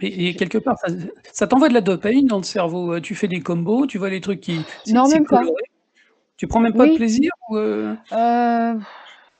Et, 0.00 0.28
et 0.28 0.34
quelque 0.34 0.58
part, 0.58 0.78
ça, 0.78 0.88
ça 1.32 1.46
t'envoie 1.46 1.68
de 1.68 1.74
la 1.74 1.80
dopamine 1.80 2.26
dans 2.26 2.38
le 2.38 2.42
cerveau. 2.42 2.94
Euh, 2.94 3.00
Tu 3.00 3.14
fais 3.14 3.28
des 3.28 3.40
combos, 3.40 3.86
tu 3.86 3.98
vois 3.98 4.10
les 4.10 4.20
trucs 4.20 4.40
qui. 4.40 4.60
Non, 4.88 5.08
même 5.08 5.26
pas. 5.26 5.42
Tu 6.36 6.48
prends 6.48 6.60
même 6.60 6.74
pas 6.74 6.86
de 6.88 6.96
plaisir 6.96 7.30
ou, 7.50 7.56
euh, 7.56 7.94
Euh, 8.12 8.74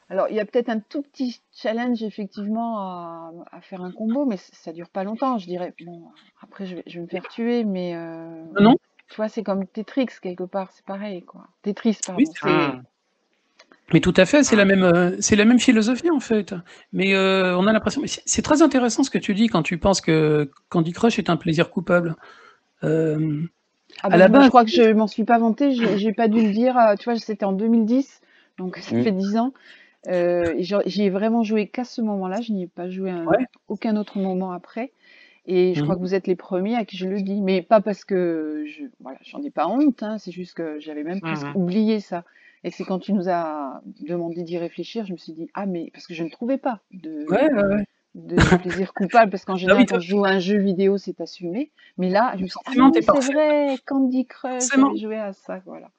alors, 0.09 0.27
il 0.29 0.37
y 0.37 0.41
a 0.41 0.45
peut-être 0.45 0.69
un 0.69 0.79
tout 0.79 1.03
petit 1.03 1.41
challenge, 1.53 2.03
effectivement, 2.03 2.79
à, 2.79 3.33
à 3.51 3.61
faire 3.61 3.81
un 3.81 3.91
combo, 3.91 4.27
mais 4.27 4.37
ça 4.37 4.73
dure 4.73 4.89
pas 4.89 5.05
longtemps, 5.05 5.39
je 5.39 5.47
dirais. 5.47 5.75
Bon, 5.85 6.03
après, 6.43 6.67
je 6.67 6.77
vais, 6.77 6.83
je 6.87 6.97
vais 6.99 7.03
me 7.05 7.09
faire 7.09 7.27
tuer, 7.29 7.65
mais... 7.65 7.95
euh, 7.97 8.45
Ah 8.57 8.63
non? 8.63 8.77
Tu 9.09 9.17
vois, 9.17 9.29
c'est 9.29 9.43
comme 9.43 9.67
Tetris, 9.67 10.07
quelque 10.23 10.45
part, 10.45 10.71
c'est 10.73 10.85
pareil, 10.85 11.23
quoi. 11.23 11.47
Tetris, 11.63 11.99
pardon. 12.07 12.19
Oui, 12.19 12.27
c'est. 12.41 12.49
Mais 13.93 14.01
tout 14.01 14.15
à 14.17 14.25
fait, 14.25 14.43
c'est 14.43 14.57
la 14.57 14.65
même, 14.65 14.85
euh, 14.85 15.17
c'est 15.21 15.37
la 15.37 15.45
même 15.45 15.59
philosophie 15.59 16.11
en 16.11 16.21
fait. 16.21 16.55
Mais 16.93 17.15
euh, 17.15 17.57
on 17.59 17.67
a 17.67 17.73
l'impression, 17.73 18.01
c'est 18.07 18.43
très 18.43 18.63
intéressant 18.63 19.03
ce 19.03 19.11
que 19.11 19.19
tu 19.19 19.35
dis 19.35 19.49
quand 19.49 19.63
tu 19.63 19.77
penses 19.79 20.01
que 20.01 20.51
Candy 20.71 20.93
Crush 20.93 21.19
est 21.19 21.29
un 21.29 21.37
plaisir 21.37 21.71
coupable. 21.71 22.17
Euh, 22.85 23.43
Ah 24.03 24.11
À 24.11 24.17
bah, 24.17 24.19
la 24.19 24.29
moi, 24.29 24.41
base- 24.41 24.47
je 24.47 24.49
crois 24.49 24.65
que 24.65 24.71
je 24.71 24.93
m'en 24.93 25.07
suis 25.07 25.25
pas 25.25 25.39
vantée, 25.39 25.73
j'ai 25.73 26.13
pas 26.13 26.29
dû 26.29 26.41
le 26.43 26.53
dire, 26.53 26.77
tu 26.99 27.05
vois, 27.05 27.19
c'était 27.19 27.45
en 27.45 27.53
2010, 27.53 28.21
donc 28.59 28.77
ça 28.79 28.97
Mm. 28.97 29.03
fait 29.03 29.13
10 29.13 29.37
ans. 29.37 29.53
Euh, 30.09 30.55
j'y 30.87 31.03
ai 31.05 31.11
vraiment 31.11 31.43
joué 31.45 31.69
qu'à 31.69 31.85
ce 31.85 32.03
moment-là, 32.03 32.41
je 32.43 32.53
n'y 32.53 32.65
ai 32.65 32.67
pas 32.69 32.91
joué 32.91 33.11
à 33.13 33.25
Ouais. 33.27 33.47
aucun 33.69 33.97
autre 33.97 34.19
moment 34.19 34.53
après. 34.53 34.93
Et 35.47 35.75
je 35.75 35.83
crois 35.83 35.97
que 35.97 36.01
vous 36.01 36.15
êtes 36.15 36.27
les 36.29 36.37
premiers 36.37 36.77
à 36.77 36.85
qui 36.87 36.97
je 36.99 37.09
le 37.09 37.23
dis, 37.23 37.41
mais 37.43 37.63
pas 37.63 37.81
parce 37.83 38.05
que 38.05 38.65
je, 38.67 38.85
voilà, 39.01 39.19
j'en 39.25 39.43
ai 39.43 39.51
pas 39.51 39.69
honte, 39.69 40.03
hein, 40.03 40.19
c'est 40.19 40.33
juste 40.33 40.55
que 40.55 40.81
j'avais 40.81 41.05
même 41.05 41.21
presque 41.23 41.49
Mhm. 41.49 41.57
oublié 41.57 42.01
ça. 42.01 42.25
Et 42.65 42.71
c'est 42.71 42.85
quand 42.85 42.99
tu 42.99 43.13
nous 43.13 43.29
as 43.29 43.81
demandé 44.01 44.43
d'y 44.43 44.59
réfléchir, 44.59 45.05
je 45.05 45.13
me 45.13 45.17
suis 45.17 45.33
dit, 45.33 45.49
ah, 45.55 45.67
mais 45.67 45.91
parce 45.93 46.07
que 46.07 46.15
je 46.15 46.23
ne 46.23 46.31
trouvais 46.31 46.59
pas 46.59 46.81
de, 46.93 47.27
ouais, 47.29 47.53
ouais, 47.53 47.75
ouais. 47.75 47.85
de 48.15 48.37
plaisir 48.59 48.95
coupable, 48.95 49.31
parce 49.31 49.45
qu'en 49.45 49.57
général, 49.57 49.85
quand 49.87 49.99
je 49.99 50.09
joue 50.09 50.25
à 50.25 50.31
un 50.31 50.39
jeu 50.39 50.59
vidéo, 50.59 50.97
c'est 50.97 51.21
assumé. 51.21 51.73
Mais 51.99 52.09
là, 52.09 52.35
je 52.37 52.43
me 52.43 52.49
suis 52.49 52.61
dit, 52.67 52.81
ah 52.81 52.91
c'est 53.21 53.33
vrai, 53.33 53.77
Candy 53.87 54.27
Crush, 54.27 54.65
j'avais 54.75 54.97
joué 54.97 55.17
à 55.19 55.33
ça, 55.33 55.61
voilà. 55.67 55.91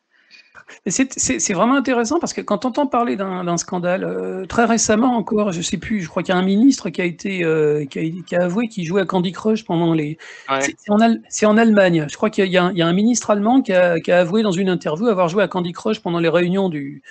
C'est 0.88 1.54
vraiment 1.54 1.76
intéressant 1.76 2.20
parce 2.20 2.34
que 2.34 2.42
quand 2.42 2.66
on 2.66 2.70
entend 2.70 2.88
parler 2.88 3.16
d'un 3.16 3.58
scandale, 3.58 4.04
euh, 4.04 4.46
très 4.46 4.66
récemment 4.66 5.16
encore, 5.16 5.52
je 5.52 5.62
sais 5.62 5.78
plus, 5.78 6.02
je 6.02 6.08
crois 6.08 6.24
qu'il 6.24 6.34
y 6.34 6.38
a 6.38 6.40
un 6.40 6.46
ministre 6.46 6.90
qui 6.90 7.02
a 7.02 7.06
été, 7.06 7.44
euh, 7.44 7.86
qui, 7.86 8.00
a, 8.00 8.24
qui 8.26 8.36
a 8.36 8.44
avoué 8.44 8.68
qu'il 8.68 8.86
jouait 8.86 9.02
à 9.02 9.06
Candy 9.06 9.32
Crush 9.32 9.66
pendant 9.66 9.94
les. 9.94 10.18
Ouais. 10.50 10.62
C'est 10.62 10.90
en, 10.90 11.00
Al- 11.00 11.22
c'est 11.30 11.46
en 11.46 11.58
Allemagne. 11.58 12.08
Je 12.10 12.16
crois 12.16 12.30
qu'il 12.30 12.46
y, 12.48 12.58
a- 12.58 12.64
un- 12.66 12.72
il 12.72 12.78
y 12.78 12.82
a 12.82 12.88
un 12.88 12.94
ministre 12.94 13.30
allemand 13.30 13.62
qui 13.62 13.74
a, 13.74 14.00
qui 14.00 14.12
a 14.12 14.20
avoué 14.22 14.42
dans 14.42 14.52
une 14.52 14.70
interview 14.70 15.08
avoir 15.08 15.28
joué 15.30 15.44
à 15.44 15.48
Candy 15.48 15.74
Crush 15.74 16.00
pendant 16.00 16.20
les 16.20 16.30
réunions 16.30 16.70
du, 16.70 17.04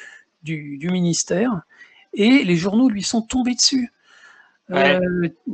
du, 0.43 0.77
du 0.79 0.91
ministère. 0.91 1.51
Et 2.15 2.45
les 2.45 2.57
journaux 2.57 2.89
lui 2.89 3.03
sont 3.03 3.23
tombés 3.23 3.55
dessus. 3.55 3.93
Ouais. 4.71 4.99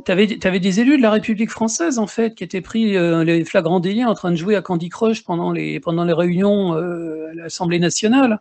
tu 0.05 0.11
avais, 0.11 0.59
des 0.59 0.79
élus 0.79 0.97
de 0.97 1.01
la 1.01 1.11
République 1.11 1.49
française, 1.49 1.99
en 1.99 2.07
fait, 2.07 2.35
qui 2.35 2.43
étaient 2.43 2.61
pris 2.61 2.95
euh, 2.95 3.23
les 3.23 3.43
flagrants 3.43 3.79
délits 3.79 4.05
en 4.05 4.13
train 4.13 4.31
de 4.31 4.35
jouer 4.37 4.55
à 4.55 4.61
Candy 4.61 4.89
Crush 4.89 5.23
pendant 5.23 5.51
les, 5.51 5.79
pendant 5.79 6.05
les 6.05 6.13
réunions 6.13 6.75
euh, 6.75 7.31
à 7.31 7.33
l'Assemblée 7.33 7.79
nationale. 7.79 8.39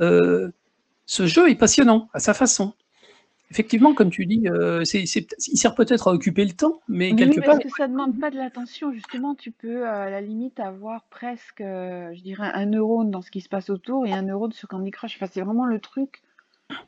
Euh, 0.00 0.50
ce 1.06 1.26
jeu 1.26 1.50
est 1.50 1.56
passionnant, 1.56 2.08
à 2.14 2.20
sa 2.20 2.34
façon. 2.34 2.74
Effectivement, 3.50 3.94
comme 3.94 4.10
tu 4.10 4.26
dis, 4.26 4.46
euh, 4.46 4.84
il 4.94 5.08
sert 5.08 5.74
peut-être 5.74 6.06
à 6.06 6.12
occuper 6.12 6.44
le 6.44 6.52
temps, 6.52 6.80
mais 6.86 7.10
Oui, 7.10 7.16
quelque 7.16 7.40
mais 7.40 7.46
part, 7.46 7.56
parce 7.58 7.64
que 7.64 7.76
ça 7.76 7.88
demande 7.88 8.20
pas 8.20 8.30
de 8.30 8.36
l'attention, 8.36 8.92
justement, 8.92 9.34
tu 9.34 9.50
peux 9.50 9.84
euh, 9.84 9.90
à 9.90 10.08
la 10.08 10.20
limite 10.20 10.60
avoir 10.60 11.02
presque, 11.10 11.60
euh, 11.60 12.14
je 12.14 12.22
dirais, 12.22 12.48
un 12.54 12.66
neurone 12.66 13.10
dans 13.10 13.22
ce 13.22 13.30
qui 13.32 13.40
se 13.40 13.48
passe 13.48 13.68
autour 13.68 14.06
et 14.06 14.12
un 14.12 14.22
neurone 14.22 14.52
sur 14.52 14.68
Candy 14.68 14.92
Crush. 14.92 15.16
Enfin, 15.16 15.26
c'est 15.32 15.40
vraiment 15.40 15.64
le 15.64 15.80
truc, 15.80 16.22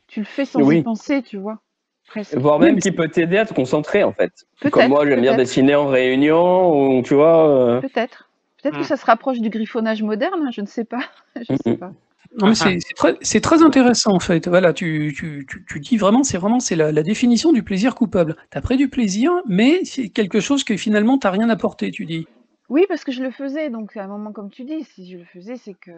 tu 0.07 0.21
le 0.21 0.25
fais 0.25 0.45
sans 0.45 0.61
Oui. 0.61 0.77
y 0.79 0.83
penser, 0.83 1.21
tu 1.21 1.35
vois, 1.35 1.61
presque. 2.07 2.35
voire 2.37 2.59
même 2.59 2.79
qui 2.79 2.91
peut 2.91 3.07
t'aider 3.07 3.37
à 3.37 3.45
te 3.45 3.53
concentrer 3.53 4.03
en 4.03 4.11
fait. 4.13 4.31
Peut-être, 4.59 4.73
Comme 4.73 4.87
moi, 4.89 5.05
j'aime 5.07 5.21
bien 5.21 5.35
dessiner 5.35 5.75
en 5.75 5.87
réunion, 5.87 6.97
ou 6.97 7.01
tu 7.03 7.13
vois. 7.15 7.49
euh, 7.49 7.81
Peut-être. 7.81 8.29
Peut-être 8.61 8.77
que 8.77 8.81
Hmm. 8.83 8.87
ça 8.87 8.97
se 8.97 9.05
rapproche 9.05 9.39
du 9.39 9.49
griffonnage 9.49 10.01
moderne, 10.03 10.49
je 10.53 10.61
ne 10.61 10.67
sais 10.67 10.85
pas. 10.85 11.03
je 11.35 11.55
sais 11.55 11.71
Mhm. 11.71 11.77
pas. 11.77 11.91
Non, 12.37 12.47
mais 12.47 12.55
c'est 12.55 12.79
très, 12.95 13.15
c'est 13.21 13.41
très 13.41 13.61
intéressant 13.61 14.13
en 14.15 14.19
fait. 14.19 14.47
Voilà, 14.47 14.73
tu, 14.73 15.13
tu, 15.15 15.45
tu, 15.47 15.65
tu 15.69 15.79
dis 15.79 15.97
vraiment, 15.97 16.23
c'est 16.23 16.39
vraiment 16.39 16.59
c'est 16.59 16.75
la, 16.75 16.91
la 16.91 17.03
définition 17.03 17.51
du 17.51 17.61
plaisir 17.61 17.93
coupable. 17.93 18.35
Tu 18.51 18.57
as 18.57 18.61
pris 18.61 18.75
du 18.75 18.89
plaisir, 18.89 19.31
mais 19.47 19.83
c'est 19.85 20.09
quelque 20.09 20.39
chose 20.39 20.63
que 20.63 20.75
finalement 20.75 21.19
t'as 21.19 21.29
rien 21.29 21.49
apporté, 21.49 21.91
tu 21.91 22.05
dis. 22.05 22.25
Oui, 22.69 22.85
parce 22.87 23.03
que 23.03 23.11
je 23.11 23.21
le 23.21 23.29
faisais, 23.29 23.69
donc 23.69 23.95
à 23.97 24.05
un 24.05 24.07
moment, 24.07 24.31
comme 24.31 24.49
tu 24.49 24.63
dis, 24.63 24.83
si 24.83 25.11
je 25.11 25.17
le 25.19 25.25
faisais, 25.25 25.57
c'est 25.57 25.75
que 25.75 25.91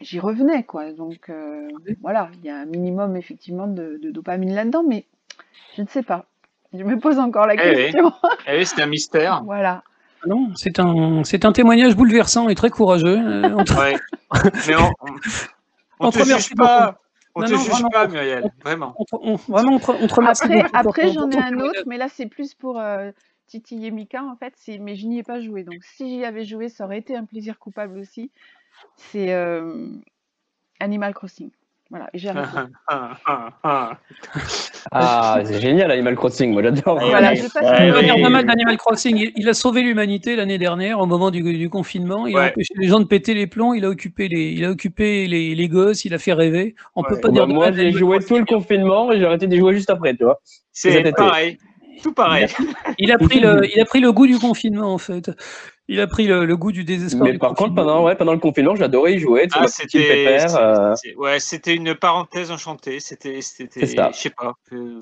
j'y 0.00 0.18
revenais, 0.20 0.64
quoi. 0.64 0.92
Donc 0.92 1.28
euh, 1.28 1.68
voilà, 2.00 2.30
il 2.38 2.44
y 2.44 2.50
a 2.50 2.56
un 2.58 2.64
minimum 2.66 3.16
effectivement 3.16 3.66
de, 3.66 3.98
de 4.02 4.10
dopamine 4.10 4.54
là-dedans, 4.54 4.82
mais 4.86 5.06
je 5.76 5.82
ne 5.82 5.86
sais 5.88 6.02
pas. 6.02 6.26
Je 6.72 6.84
me 6.84 6.98
pose 6.98 7.18
encore 7.18 7.46
la 7.46 7.54
Eh 7.54 7.68
oui. 7.68 7.74
question. 7.92 8.12
Eh 8.46 8.58
oui, 8.58 8.66
c'est 8.66 8.80
un 8.82 8.86
mystère. 8.86 9.42
voilà. 9.44 9.82
Non, 10.26 10.48
c'est 10.54 10.78
un, 10.78 11.24
c'est 11.24 11.44
un 11.44 11.52
témoignage 11.52 11.96
bouleversant 11.96 12.48
et 12.48 12.54
très 12.54 12.70
courageux. 12.70 13.18
euh, 13.18 13.54
on 13.56 13.64
te- 13.64 13.72
Ouais. 13.74 13.96
Mais 14.68 14.76
on, 14.76 14.90
on, 15.00 15.06
on 16.00 16.06
On 16.06 16.10
te 16.10 16.24
juge 16.24 16.54
pas. 16.54 16.98
On 17.34 17.40
Non, 17.40 17.46
te 17.46 17.52
non, 17.52 17.58
juge 17.58 17.70
vraiment. 17.70 17.88
pas, 17.90 18.06
Muriel. 18.08 18.44
Vraiment. 18.62 18.94
on 19.12 19.36
vraiment, 19.36 19.72
on 19.74 19.78
te, 19.78 19.90
on 19.92 20.06
te 20.06 20.14
remercie 20.14 20.42
Après, 20.44 20.64
après 20.74 21.12
j'en 21.12 21.30
ai 21.30 21.38
un 21.38 21.58
autre, 21.60 21.82
mais 21.86 21.96
là 21.96 22.08
c'est 22.08 22.26
plus 22.26 22.54
pour 22.54 22.78
euh, 22.78 23.10
titiller 23.46 23.90
Mika 23.90 24.22
en 24.24 24.36
fait, 24.36 24.52
c'est- 24.56 24.78
mais 24.78 24.96
je 24.96 25.06
n'y 25.06 25.18
ai 25.18 25.22
pas 25.22 25.40
joué. 25.40 25.62
Donc 25.62 25.82
si 25.84 26.08
j'y 26.18 26.24
avais 26.24 26.44
joué, 26.44 26.68
ça 26.68 26.84
aurait 26.84 26.98
été 26.98 27.16
un 27.16 27.24
plaisir 27.24 27.58
coupable 27.58 27.98
aussi. 27.98 28.30
C'est 28.96 29.32
euh, 29.32 29.88
Animal 30.80 31.14
Crossing. 31.14 31.50
Voilà, 31.90 32.08
et 32.12 32.18
j'ai 32.18 32.28
arrêté. 32.30 32.60
Ah, 32.86 33.18
ah, 33.26 33.50
ah. 33.64 33.98
Ah, 34.92 35.40
c'est 35.44 35.60
génial 35.60 35.90
Animal 35.90 36.14
Crossing, 36.16 36.52
moi 36.52 36.62
j'adore. 36.62 37.00
Voilà, 37.00 37.32
oui. 37.32 37.36
je 37.36 37.48
passe 37.48 37.72
Ouais, 37.72 38.22
pas 38.22 38.28
mal 38.30 38.46
d'Animal 38.46 38.76
Crossing. 38.76 39.16
Il, 39.16 39.32
il 39.36 39.48
a 39.48 39.54
sauvé 39.54 39.82
l'humanité 39.82 40.36
l'année 40.36 40.58
dernière 40.58 41.00
au 41.00 41.06
moment 41.06 41.30
du, 41.32 41.42
du 41.42 41.68
confinement. 41.68 42.26
Il 42.28 42.36
a 42.38 42.46
empêché 42.46 42.74
les 42.76 42.86
gens 42.88 43.00
de 43.00 43.06
péter 43.06 43.34
les 43.34 43.46
plombs. 43.48 43.74
Il 43.74 43.84
a 43.84 43.88
occupé 43.88 44.28
les, 44.28 44.52
il 44.52 44.64
a 44.64 44.70
occupé 44.70 45.26
les, 45.26 45.54
les 45.56 45.68
gosses. 45.68 46.04
Il 46.04 46.14
a 46.14 46.18
fait 46.18 46.32
rêver. 46.32 46.76
On 46.94 47.04
peut 47.04 47.18
pas 47.18 47.28
Bah, 47.28 47.32
dire 47.32 47.46
de 47.48 47.52
moi 47.52 47.72
j'ai 47.72 47.92
joué 47.92 48.20
Crossing. 48.20 48.28
tout 48.28 48.38
le 48.38 48.44
confinement 48.44 49.12
et 49.12 49.18
j'ai 49.18 49.26
arrêté 49.26 49.46
d'y 49.48 49.58
jouer 49.58 49.74
juste 49.74 49.90
après, 49.90 50.16
tu 50.16 50.24
vois. 50.24 50.40
C'est 50.72 51.12
pareil. 51.14 51.58
Tout 52.02 52.12
pareil. 52.14 52.46
Il 52.98 53.12
a 53.12 53.18
pris 53.18 53.40
le, 53.40 53.66
il 53.74 53.80
a 53.80 53.84
pris 53.84 54.00
le 54.00 54.12
goût 54.12 54.26
du 54.26 54.38
confinement 54.38 54.92
en 54.94 54.98
fait. 54.98 55.30
Il 55.92 55.98
a 56.00 56.06
pris 56.06 56.26
le, 56.28 56.44
le 56.44 56.56
goût 56.56 56.70
du 56.70 56.84
désespoir. 56.84 57.24
Mais 57.24 57.32
du 57.32 57.38
par 57.40 57.52
contre, 57.54 57.74
pendant, 57.74 58.04
ouais, 58.04 58.14
pendant 58.14 58.32
le 58.32 58.38
confinement, 58.38 58.76
j'adorais 58.76 59.14
y 59.14 59.18
jouer. 59.18 59.48
Ah, 59.54 59.66
c'était. 59.66 59.98
pépère, 60.24 60.56
euh, 60.56 60.94
Ouais, 61.16 61.40
c'était 61.40 61.74
une 61.74 61.96
parenthèse 61.96 62.52
enchantée. 62.52 63.00
C'était, 63.00 63.40
c'était. 63.40 63.86
C'est 63.86 63.96
ça. 63.96 64.10
Je 64.12 64.18
sais 64.18 64.30
pas. 64.30 64.54
euh, 64.72 65.00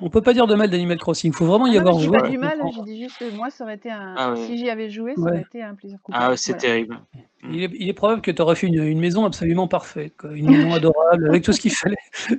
On 0.00 0.08
peut 0.10 0.22
pas 0.22 0.32
dire 0.34 0.46
de 0.46 0.54
mal 0.54 0.70
d'Animal 0.70 0.98
Crossing. 0.98 1.32
Il 1.32 1.34
faut 1.34 1.44
vraiment 1.46 1.66
y 1.66 1.76
Ah 1.76 1.80
non, 1.82 1.88
avoir 1.88 1.94
je 1.94 1.98
dis 1.98 2.06
joué. 2.06 2.18
pas 2.18 2.28
du 2.28 2.38
mal, 2.38 2.60
j'ai 2.72 2.82
dit 2.82 3.02
juste 3.02 3.18
que 3.18 3.34
moi 3.34 3.50
ça 3.50 3.64
aurait 3.64 3.74
été 3.74 3.90
un. 3.90 4.14
Ah 4.16 4.30
ouais. 4.32 4.46
Si 4.46 4.56
j'y 4.58 4.70
avais 4.70 4.90
joué, 4.90 5.14
ça 5.16 5.22
Ouais. 5.22 5.30
aurait 5.32 5.40
été 5.42 5.60
un 5.60 5.74
plaisir 5.74 5.98
coupable. 6.02 6.24
Ah, 6.32 6.36
c'est 6.36 6.52
Voilà. 6.52 6.60
terrible. 6.62 6.98
Il 7.44 7.62
est, 7.62 7.70
il 7.78 7.88
est 7.88 7.92
probable 7.92 8.20
que 8.20 8.32
tu 8.32 8.42
aurais 8.42 8.56
fait 8.56 8.66
une, 8.66 8.82
une 8.82 8.98
maison 8.98 9.24
absolument 9.24 9.68
parfaite, 9.68 10.12
quoi. 10.18 10.30
une 10.34 10.50
maison 10.50 10.72
adorable 10.74 11.28
avec 11.28 11.44
tout 11.44 11.52
ce 11.52 11.60
qu'il 11.60 11.70
fallait. 11.70 11.94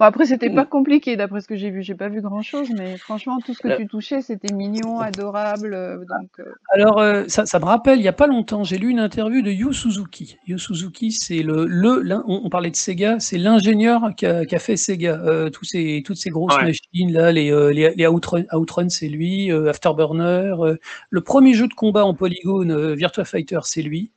Bon, 0.00 0.06
après, 0.06 0.26
c'était 0.26 0.50
pas 0.50 0.64
compliqué 0.64 1.16
d'après 1.16 1.40
ce 1.40 1.46
que 1.46 1.54
j'ai 1.54 1.70
vu. 1.70 1.84
J'ai 1.84 1.94
pas 1.94 2.08
vu 2.08 2.20
grand 2.20 2.42
chose, 2.42 2.68
mais 2.76 2.98
franchement, 2.98 3.38
tout 3.44 3.54
ce 3.54 3.60
que 3.60 3.68
Euh. 3.68 3.76
tu 3.76 3.86
touchais, 3.86 4.22
c'était 4.22 4.52
mignon, 4.52 4.98
adorable. 4.98 5.72
euh, 5.72 5.98
Donc, 5.98 6.30
euh, 6.40 6.44
Alors, 6.72 6.98
euh, 6.98 7.22
ça, 7.28 7.46
ça 7.46 7.60
me 7.60 7.64
rappelle, 7.64 7.98
il 8.00 8.02
n'y 8.02 8.08
a 8.08 8.12
pas 8.12 8.26
longtemps, 8.26 8.64
j'ai 8.64 8.76
lu 8.76 8.88
une 8.90 8.98
interview 8.98 9.40
de 9.40 9.52
Yu 9.52 9.72
Suzuki. 9.72 10.36
Yu 10.48 10.58
Suzuki, 10.58 11.12
c'est 11.12 11.42
le, 11.44 11.68
on, 12.26 12.40
on 12.44 12.48
parlait 12.50 12.70
de 12.70 12.76
Sega, 12.76 13.20
c'est 13.20 13.38
l'ingénieur 13.38 14.10
qui 14.16 14.26
a, 14.26 14.44
qui 14.44 14.56
a 14.56 14.58
fait 14.58 14.76
Sega. 14.76 15.20
Euh, 15.24 15.48
tous 15.48 15.64
ces, 15.64 16.02
toutes 16.04 16.16
ces 16.16 16.30
grosses 16.30 16.56
Ouais. 16.56 16.64
machines 16.64 17.12
là, 17.12 17.30
les, 17.30 17.52
euh, 17.52 17.72
les, 17.72 17.94
les 17.94 18.06
Outrun, 18.08 18.42
Outrun, 18.52 18.88
c'est 18.88 19.08
lui, 19.08 19.52
euh, 19.52 19.70
Afterburner. 19.70 20.54
euh, 20.58 20.76
le 21.10 21.20
premier 21.20 21.54
jeu 21.54 21.68
de 21.68 21.74
combat 21.74 22.04
en 22.04 22.14
polygone, 22.14 22.72
euh, 22.72 22.94
Virtua 22.94 23.24
Fighter, 23.24 23.60
c'est 23.62 23.82
lui. 23.82 24.10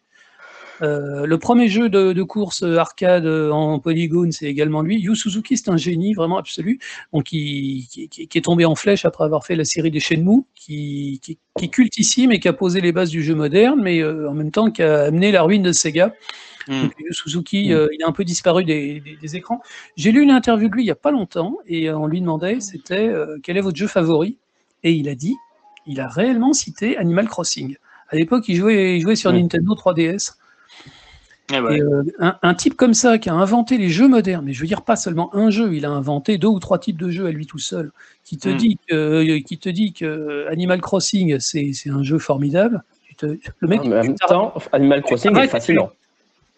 Euh, 0.82 1.25
le 1.25 1.38
premier 1.39 1.67
jeu 1.69 1.89
de, 1.89 2.13
de 2.13 2.23
course 2.23 2.61
euh, 2.63 2.78
arcade 2.78 3.25
euh, 3.25 3.49
en 3.51 3.80
polygone, 3.80 4.32
c'est 4.32 4.45
également 4.45 4.82
lui. 4.82 4.99
Yu 4.99 5.15
Suzuki, 5.15 5.57
c'est 5.57 5.69
un 5.69 5.78
génie 5.78 6.13
vraiment 6.13 6.38
absolu, 6.38 6.80
donc 7.13 7.23
qui, 7.23 7.88
qui, 7.91 8.07
qui- 8.09 8.28
qui 8.28 8.38
est 8.38 8.41
tombé 8.41 8.63
en 8.65 8.75
flèche 8.75 9.03
après 9.05 9.23
avoir 9.23 9.45
fait 9.45 9.55
la 9.55 9.65
série 9.65 9.89
des 9.89 9.99
Shenmue, 9.99 10.43
qui, 10.55 11.19
qui, 11.23 11.39
qui 11.57 11.65
est 11.65 11.69
cultissime 11.69 12.32
et 12.32 12.39
qui 12.39 12.47
a 12.47 12.53
posé 12.53 12.80
les 12.82 12.91
bases 12.91 13.09
du 13.09 13.23
jeu 13.23 13.34
moderne, 13.34 13.80
mais 13.82 14.01
euh, 14.01 14.30
en 14.30 14.34
même 14.34 14.51
temps 14.51 14.69
qui 14.69 14.84
a 14.84 15.05
amené 15.05 15.32
la 15.32 15.41
ruine 15.41 15.63
de 15.63 15.71
Sega. 15.71 16.13
Hmm. 16.67 16.82
Donc, 16.84 16.93
Yu 16.99 17.13
Suzuki, 17.13 17.69
Mm. 17.69 17.71
euh, 17.73 17.88
il 17.93 18.03
a 18.03 18.07
un 18.07 18.11
peu 18.11 18.23
disparu 18.23 18.63
des, 18.65 18.99
des- 18.99 19.15
des 19.15 19.36
écrans. 19.36 19.61
J'ai 19.95 20.11
lu 20.11 20.21
une 20.21 20.32
interview 20.32 20.67
de 20.69 20.73
lui 20.73 20.84
il 20.84 20.86
n'y 20.86 20.91
a 20.91 20.95
pas 20.95 21.11
longtemps 21.11 21.57
et 21.65 21.89
on 21.91 22.05
lui 22.07 22.21
demandait 22.21 22.59
c'était 22.59 23.11
quel 23.41 23.57
est 23.57 23.61
votre 23.61 23.78
jeu 23.78 23.88
favori? 23.88 24.38
Et 24.84 24.91
il 24.91 25.09
a 25.09 25.15
dit, 25.15 25.36
il 25.88 25.99
a 26.01 26.07
réellement 26.07 26.53
cité 26.53 26.97
Animal 26.97 27.28
Crossing. 27.30 27.78
À 28.09 28.15
l'époque, 28.15 28.45
il 28.47 28.55
jouait, 28.57 28.97
il 28.97 29.01
jouait 29.01 29.15
sur. 29.15 29.32
Nintendo 29.34 29.73
3DS. 29.73 30.34
Eh 31.53 31.59
ouais. 31.61 31.77
Et, 31.77 31.81
euh, 31.81 32.03
un, 32.19 32.37
un 32.41 32.53
type 32.53 32.75
comme 32.75 32.93
ça 32.93 33.17
qui 33.17 33.29
a 33.29 33.33
inventé 33.33 33.77
les 33.77 33.89
jeux 33.89 34.07
modernes, 34.09 34.43
mais 34.45 34.53
je 34.53 34.59
veux 34.61 34.67
dire 34.67 34.81
pas 34.81 34.95
seulement 34.97 35.33
un 35.33 35.49
jeu, 35.49 35.73
il 35.73 35.85
a 35.85 35.89
inventé 35.89 36.37
deux 36.37 36.47
ou 36.49 36.59
trois 36.59 36.77
types 36.77 36.97
de 36.97 37.09
jeux 37.09 37.25
à 37.25 37.31
lui 37.31 37.45
tout 37.45 37.59
seul, 37.59 37.91
qui 38.25 38.37
te 38.37 38.49
Mm. 38.49 38.57
dit 38.57 38.77
que, 38.87 38.93
euh, 38.95 39.39
qui 39.39 39.57
te 39.57 39.69
dit 39.69 39.93
que 39.93 40.45
Animal 40.49 40.81
Crossing 40.81 41.39
c'est 41.39 41.71
c'est 41.73 41.89
un 41.89 42.03
jeu 42.03 42.19
formidable. 42.19 42.83
Tu 43.03 43.15
te- 43.15 43.37
le 43.59 43.67
mec, 43.67 43.81
mais 43.85 43.97
en 43.99 44.03
même 44.03 44.15
temps, 44.15 44.53
Animal 44.73 45.01
Crossing 45.03 45.37
est 45.37 45.47
fascinant. 45.47 45.89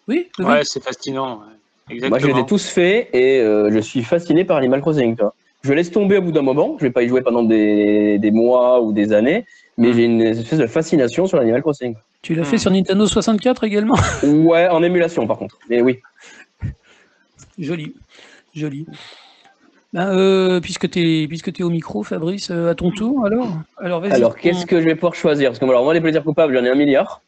oui, 0.08 0.28
oui, 0.38 0.44
Ouais, 0.44 0.64
c'est 0.64 0.82
fascinant. 0.82 1.36
ouais. 1.38 1.46
Exactement. 1.94 2.08
Moi, 2.10 2.18
je 2.18 2.26
les 2.34 2.40
ai 2.42 2.46
tous 2.46 2.66
faits 2.68 3.10
et 3.12 3.40
euh, 3.40 3.70
je 3.72 3.78
suis 3.80 4.02
fasciné 4.02 4.44
par 4.44 4.56
Animal 4.56 4.80
Crossing. 4.80 5.16
Je 5.62 5.72
laisse 5.74 5.90
tomber 5.90 6.16
au 6.18 6.22
bout 6.22 6.32
d'un 6.32 6.42
moment. 6.42 6.76
Je 6.78 6.84
vais 6.84 6.90
pas 6.90 7.02
y 7.02 7.08
jouer 7.08 7.20
pendant 7.22 7.42
des, 7.42 8.18
des 8.18 8.30
mois 8.30 8.80
ou 8.80 8.92
des 8.92 9.12
années, 9.12 9.44
mais 9.76 9.90
Mm. 9.90 9.92
j'ai 9.94 10.04
une 10.04 10.20
espèce 10.22 10.58
de 10.58 10.66
fascination 10.66 11.26
sur 11.26 11.36
l'Animal 11.38 11.60
Crossing. 11.62 11.94
tu 12.22 12.34
l'as 12.34 12.44
fait 12.44 12.56
Mm. 12.56 12.60
sur 12.60 12.70
Nintendo 12.70 13.06
64 13.06 13.64
également? 13.64 13.96
Ouais, 14.22 14.68
en 14.68 14.82
émulation 14.82 15.26
par 15.26 15.36
contre. 15.38 15.58
Mais 15.68 15.82
oui. 15.82 15.98
joli, 17.58 17.94
joli. 18.54 18.86
Ben, 19.92 20.06
euh, 20.16 20.60
puisque 20.60 20.88
tu 20.88 21.00
es, 21.24 21.26
puisque 21.28 21.48
es 21.58 21.62
au 21.64 21.70
micro, 21.70 22.02
Fabrice, 22.04 22.50
euh, 22.52 22.70
à 22.70 22.74
ton 22.76 22.90
tour, 22.92 23.26
alors 23.26 23.48
Alors, 24.04 24.36
qu'est-ce 24.36 24.64
que 24.64 24.80
je 24.80 24.86
vais 24.86 24.94
pouvoir 24.94 25.14
choisir? 25.14 25.50
Parce 25.50 25.58
que 25.58 25.64
alors, 25.64 25.82
moi, 25.84 25.92
les 25.94 26.00
plaisirs 26.00 26.22
coupables, 26.22 26.54
j'en 26.56 26.64
ai 26.64 26.70
un 26.70 26.74
milliard. 26.76 27.22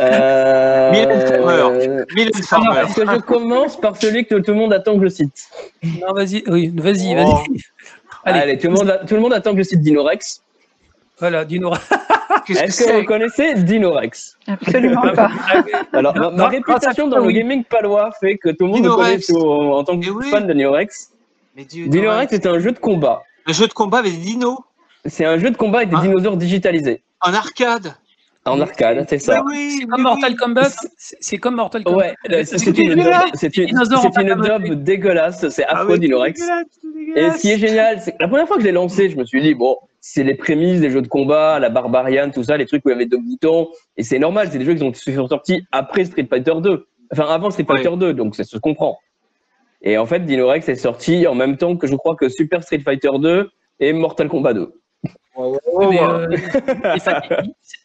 Euh... 0.00 0.90
Mylène. 0.90 2.30
Est-ce 2.30 2.94
que 2.94 3.06
je 3.06 3.20
commence 3.20 3.78
par 3.80 3.96
celui 3.96 4.24
que 4.26 4.36
tout 4.36 4.52
le 4.52 4.56
monde 4.58 4.72
attend 4.72 4.98
que 4.98 5.04
je 5.04 5.10
cite 5.14 5.48
Non, 5.82 6.12
vas-y, 6.14 6.42
oui, 6.48 6.72
vas-y, 6.76 7.14
Oh. 7.18 7.34
vas-y. 7.34 7.60
Allez, 8.24 8.40
Allez, 8.40 8.58
tout, 8.58 8.66
le 8.68 8.74
monde, 8.74 9.00
tout 9.08 9.14
le 9.14 9.20
monde 9.20 9.32
attend 9.32 9.52
que 9.52 9.58
je 9.58 9.68
cite 9.68 9.80
Dinorex. 9.80 10.42
voilà, 11.18 11.44
que 12.46 12.52
Est-ce 12.52 12.84
que 12.84 12.92
vous 13.00 13.04
connaissez 13.04 13.54
Dinorex 13.54 14.36
Absolument 14.46 15.02
pas. 15.14 15.30
Alors, 15.92 16.14
ma, 16.34 16.48
réputation 16.48 17.08
dans 17.08 17.18
le 17.18 17.30
gaming 17.32 17.64
palois 17.64 18.10
fait 18.20 18.36
que 18.36 18.50
tout 18.50 18.66
le 18.66 18.72
monde 18.72 18.82
me 18.84 18.90
connaît 18.90 19.16
Dinorex. 19.16 19.30
en 19.32 19.84
tant 19.84 19.98
que 19.98 20.06
Eh 20.06 20.10
oui. 20.10 20.28
fan 20.30 20.46
de 20.46 20.52
Dinorex. 20.52 21.10
Mais 21.56 21.64
Dinorex 21.64 22.32
est 22.32 22.46
un 22.46 22.58
jeu 22.58 22.72
de 22.72 22.78
combat. 22.78 23.22
Un 23.46 23.52
jeu 23.52 23.66
de 23.66 23.72
combat 23.72 23.98
avec 23.98 24.12
des 24.12 24.18
dinos 24.18 24.58
C'est 25.06 25.24
un 25.24 25.38
jeu 25.38 25.50
de 25.50 25.56
combat 25.56 25.78
avec 25.78 25.88
des 25.90 25.96
Ah. 25.98 26.02
dinosaures 26.02 26.36
digitalisés. 26.36 27.02
en 27.22 27.32
arcade. 27.34 27.94
En 28.46 28.60
arcade, 28.60 29.04
c'est 29.08 29.18
ça. 29.18 29.42
Oui, 29.44 29.76
C'est 29.80 29.86
comme 29.86 30.02
Mortal. 30.02 30.34
Kombat. 30.36 30.70
C'est 30.96 31.38
comme 31.38 31.56
Mortal 31.56 31.84
Kombat. 31.84 32.14
Ouais, 32.28 32.44
C'est 32.44 32.66
une, 32.68 32.94
dub 32.94 34.82
dégueulasse, 34.82 35.48
c'est 35.50 35.64
Ah 35.64 35.80
affreux 35.80 35.98
c'est 36.00 37.20
Et 37.20 37.30
ce 37.30 37.38
qui 37.38 37.50
est 37.50 37.58
génial, 37.58 38.00
c'est 38.00 38.12
que 38.12 38.16
la 38.20 38.28
première 38.28 38.46
fois 38.46 38.56
que 38.56 38.62
je 38.62 38.66
l'ai 38.66 38.72
lancé, 38.72 39.10
je 39.10 39.16
me 39.16 39.24
suis 39.24 39.42
dit, 39.42 39.54
bon, 39.54 39.76
c'est 40.00 40.24
les 40.24 40.34
prémices 40.34 40.80
des 40.80 40.90
jeux 40.90 41.02
de 41.02 41.08
combat, 41.08 41.58
la 41.58 41.68
Barbarian, 41.68 42.30
tout 42.30 42.42
ça, 42.42 42.56
les 42.56 42.64
trucs 42.64 42.84
où 42.86 42.88
il 42.88 42.92
y 42.92 42.94
avait 42.94 43.06
deux 43.06 43.18
boutons. 43.18 43.68
Et 43.98 44.02
c'est 44.02 44.18
normal, 44.18 44.48
c'est 44.50 44.58
des 44.58 44.64
jeux 44.64 44.74
qui 44.74 44.80
sont, 44.80 45.28
sortis 45.28 45.66
après 45.70 46.06
Street 46.06 46.26
Fighter 46.28 46.54
2. 46.62 46.86
Enfin, 47.12 47.26
avant 47.26 47.50
Street. 47.50 47.66
Fighter 47.66 47.94
2, 47.94 48.14
donc 48.14 48.36
ça 48.36 48.44
se 48.44 48.56
comprend. 48.56 48.98
Et 49.82 49.98
en 49.98 50.06
fait, 50.06 50.20
Dinorex 50.20 50.66
est 50.68 50.74
sorti 50.76 51.26
en 51.26 51.34
même 51.34 51.58
temps 51.58 51.76
que 51.76 51.86
je 51.86 51.96
crois 51.96 52.16
que 52.16 52.28
Super 52.28 52.62
Street 52.62 52.80
Fighter 52.80 53.10
2 53.18 53.50
et 53.80 53.92
Mortal 53.92 54.28
Kombat 54.28 54.54
2. 54.54 54.72
Mais, 55.38 56.00
euh, 56.02 56.26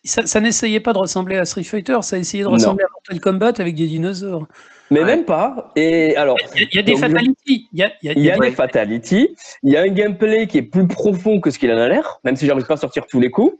ça, 0.03 0.25
ça 0.25 0.39
n'essayait 0.41 0.79
pas 0.79 0.93
de 0.93 0.97
ressembler 0.97 1.37
à 1.37 1.45
Street 1.45 1.63
Fighter, 1.63 1.97
ça 2.01 2.17
essayait 2.17 2.43
de 2.43 2.49
ressembler 2.49 2.83
à 2.83 2.87
Mortal 2.91 3.19
Kombat 3.19 3.53
avec 3.59 3.75
des 3.75 3.87
dinosaures. 3.87 4.47
Mais 4.91 4.99
Ouais. 4.99 5.05
même 5.05 5.25
pas. 5.25 5.71
Et 5.75 6.15
alors, 6.15 6.37
Il 6.55 6.67
y 6.75 6.79
a, 6.79 6.83
des 6.83 6.95
fatalities. 6.95 7.67
Il 7.73 7.79
y 7.79 7.83
a, 7.83 7.91
il 8.03 8.07
y 8.07 8.09
a- 8.09 8.13
Il 8.13 8.23
y 8.23 8.29
a 8.31 8.37
des- 8.37 8.49
des 8.49 8.55
fatalities, 8.55 9.35
il 9.63 9.71
y 9.73 9.77
a 9.77 9.81
un 9.81 9.87
gameplay 9.87 10.45
qui 10.47 10.59
est 10.59 10.63
plus 10.63 10.87
profond 10.87 11.39
que 11.39 11.49
ce 11.49 11.57
qu'il 11.57 11.71
en 11.71 11.77
a 11.77 11.87
l'air, 11.87 12.19
même 12.23 12.35
si 12.35 12.45
j'arrive 12.45 12.65
pas 12.67 12.75
à 12.75 12.77
sortir 12.77 13.05
tous 13.07 13.19
les 13.19 13.31
coups. 13.31 13.57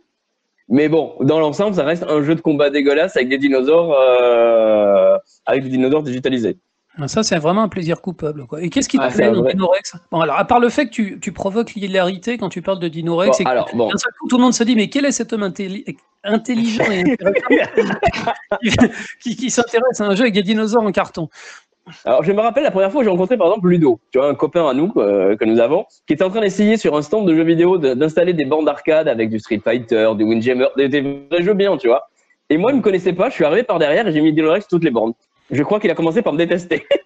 Mais 0.69 0.87
bon, 0.89 1.15
dans 1.21 1.39
l'ensemble, 1.39 1.75
ça 1.75 1.83
reste 1.83 2.03
un 2.09 2.23
jeu 2.23 2.33
de 2.35 2.41
combat 2.41 2.69
dégueulasse 2.71 3.15
avec 3.15 3.29
des 3.29 3.37
dinosaures, 3.37 3.95
euh, 3.99 5.17
avec 5.45 5.63
des 5.63 5.69
dinosaures 5.69 6.03
digitalisés. 6.03 6.57
Ah, 6.97 7.07
Ça, 7.07 7.23
c'est 7.23 7.37
vraiment 7.37 7.63
un 7.63 7.67
plaisir 7.67 8.01
coupable. 8.01 8.45
Quoi. 8.47 8.61
Et 8.61 8.69
qu'est-ce 8.69 8.87
qui 8.87 8.97
te 8.97 9.03
Ah, 9.03 9.09
plaît 9.09 9.29
dans 9.31 9.41
vrai- 9.41 9.53
Dinorex? 9.53 9.95
Bon, 10.11 10.21
alors, 10.21 10.37
À 10.37 10.45
part 10.45 10.59
le 10.59 10.69
fait 10.69 10.85
que 10.85 10.91
tu, 10.91 11.19
tu 11.19 11.31
provoques 11.33 11.73
l'hilarité 11.75 12.37
quand 12.37 12.49
tu 12.49 12.61
parles 12.61 12.79
de 12.79 12.87
Dinorex, 12.87 13.37
Bon, 13.37 13.43
et 13.43 13.47
alors, 13.47 13.69
bon. 13.73 13.89
coup, 13.89 14.27
tout 14.29 14.37
le 14.37 14.43
monde 14.43 14.53
se 14.53 14.63
dit 14.63 14.75
Mais 14.75 14.87
quel 14.87 15.05
est 15.05 15.11
cet 15.11 15.33
homme 15.33 15.43
intelli- 15.43 15.97
intelligent 16.23 16.83
et 16.91 17.03
qui, 18.61 18.69
qui- 19.21 19.35
qui 19.35 19.51
s'intéresse 19.51 19.99
à 20.01 20.05
un 20.05 20.15
jeu 20.15 20.21
avec 20.23 20.33
des 20.33 20.43
dinosaures 20.43 20.83
en 20.83 20.91
carton? 20.91 21.29
Alors, 22.03 22.23
je 22.23 22.31
me 22.31 22.41
rappelle 22.41 22.63
la 22.63 22.71
première 22.71 22.91
fois 22.91 23.01
que 23.01 23.05
j'ai 23.05 23.11
rencontré 23.11 23.37
par 23.37 23.47
exemple 23.47 23.67
Ludo, 23.69 23.99
tu 24.11 24.17
vois, 24.17 24.27
un 24.29 24.33
copain 24.33 24.67
à 24.67 24.73
nous 24.73 24.91
euh, 24.97 25.35
que 25.35 25.45
nous 25.45 25.59
avons, 25.59 25.85
qui 26.07 26.13
était 26.13 26.23
en 26.23 26.31
train 26.31 26.41
d'essayer 26.41 26.77
sur 26.77 26.95
un 26.95 27.03
stand 27.03 27.27
de 27.27 27.35
jeux 27.35 27.43
vidéo 27.43 27.77
de- 27.77 27.93
d'installer 27.93 28.33
des 28.33 28.45
bandes 28.45 28.65
d'arcade 28.65 29.07
avec 29.07 29.29
du 29.29 29.37
Street 29.37 29.61
Fighter, 29.63 30.09
du 30.17 30.23
Windjammer, 30.23 30.67
des, 30.77 30.89
des 30.89 31.01
vrais 31.29 31.43
jeux 31.43 31.53
bien, 31.53 31.77
tu 31.77 31.87
vois. 31.87 32.07
Et 32.49 32.57
moi, 32.57 32.71
il 32.71 32.77
me 32.77 32.81
connaissait 32.81 33.13
pas, 33.13 33.29
je 33.29 33.35
suis 33.35 33.45
arrivé 33.45 33.61
par 33.63 33.77
derrière 33.79 34.07
et 34.07 34.11
j'ai 34.13 34.21
mis 34.21 34.33
Dinorex 34.33 34.67
toutes 34.67 34.83
les 34.83 34.89
bornes. 34.91 35.13
Je 35.51 35.61
crois 35.63 35.79
qu'il 35.79 35.91
a 35.91 35.95
commencé 35.95 36.21
par 36.21 36.33
me 36.33 36.37
détester. 36.39 36.85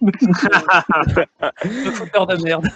Le 1.64 1.90
fouteur 1.90 2.26
de 2.26 2.42
merde. 2.42 2.66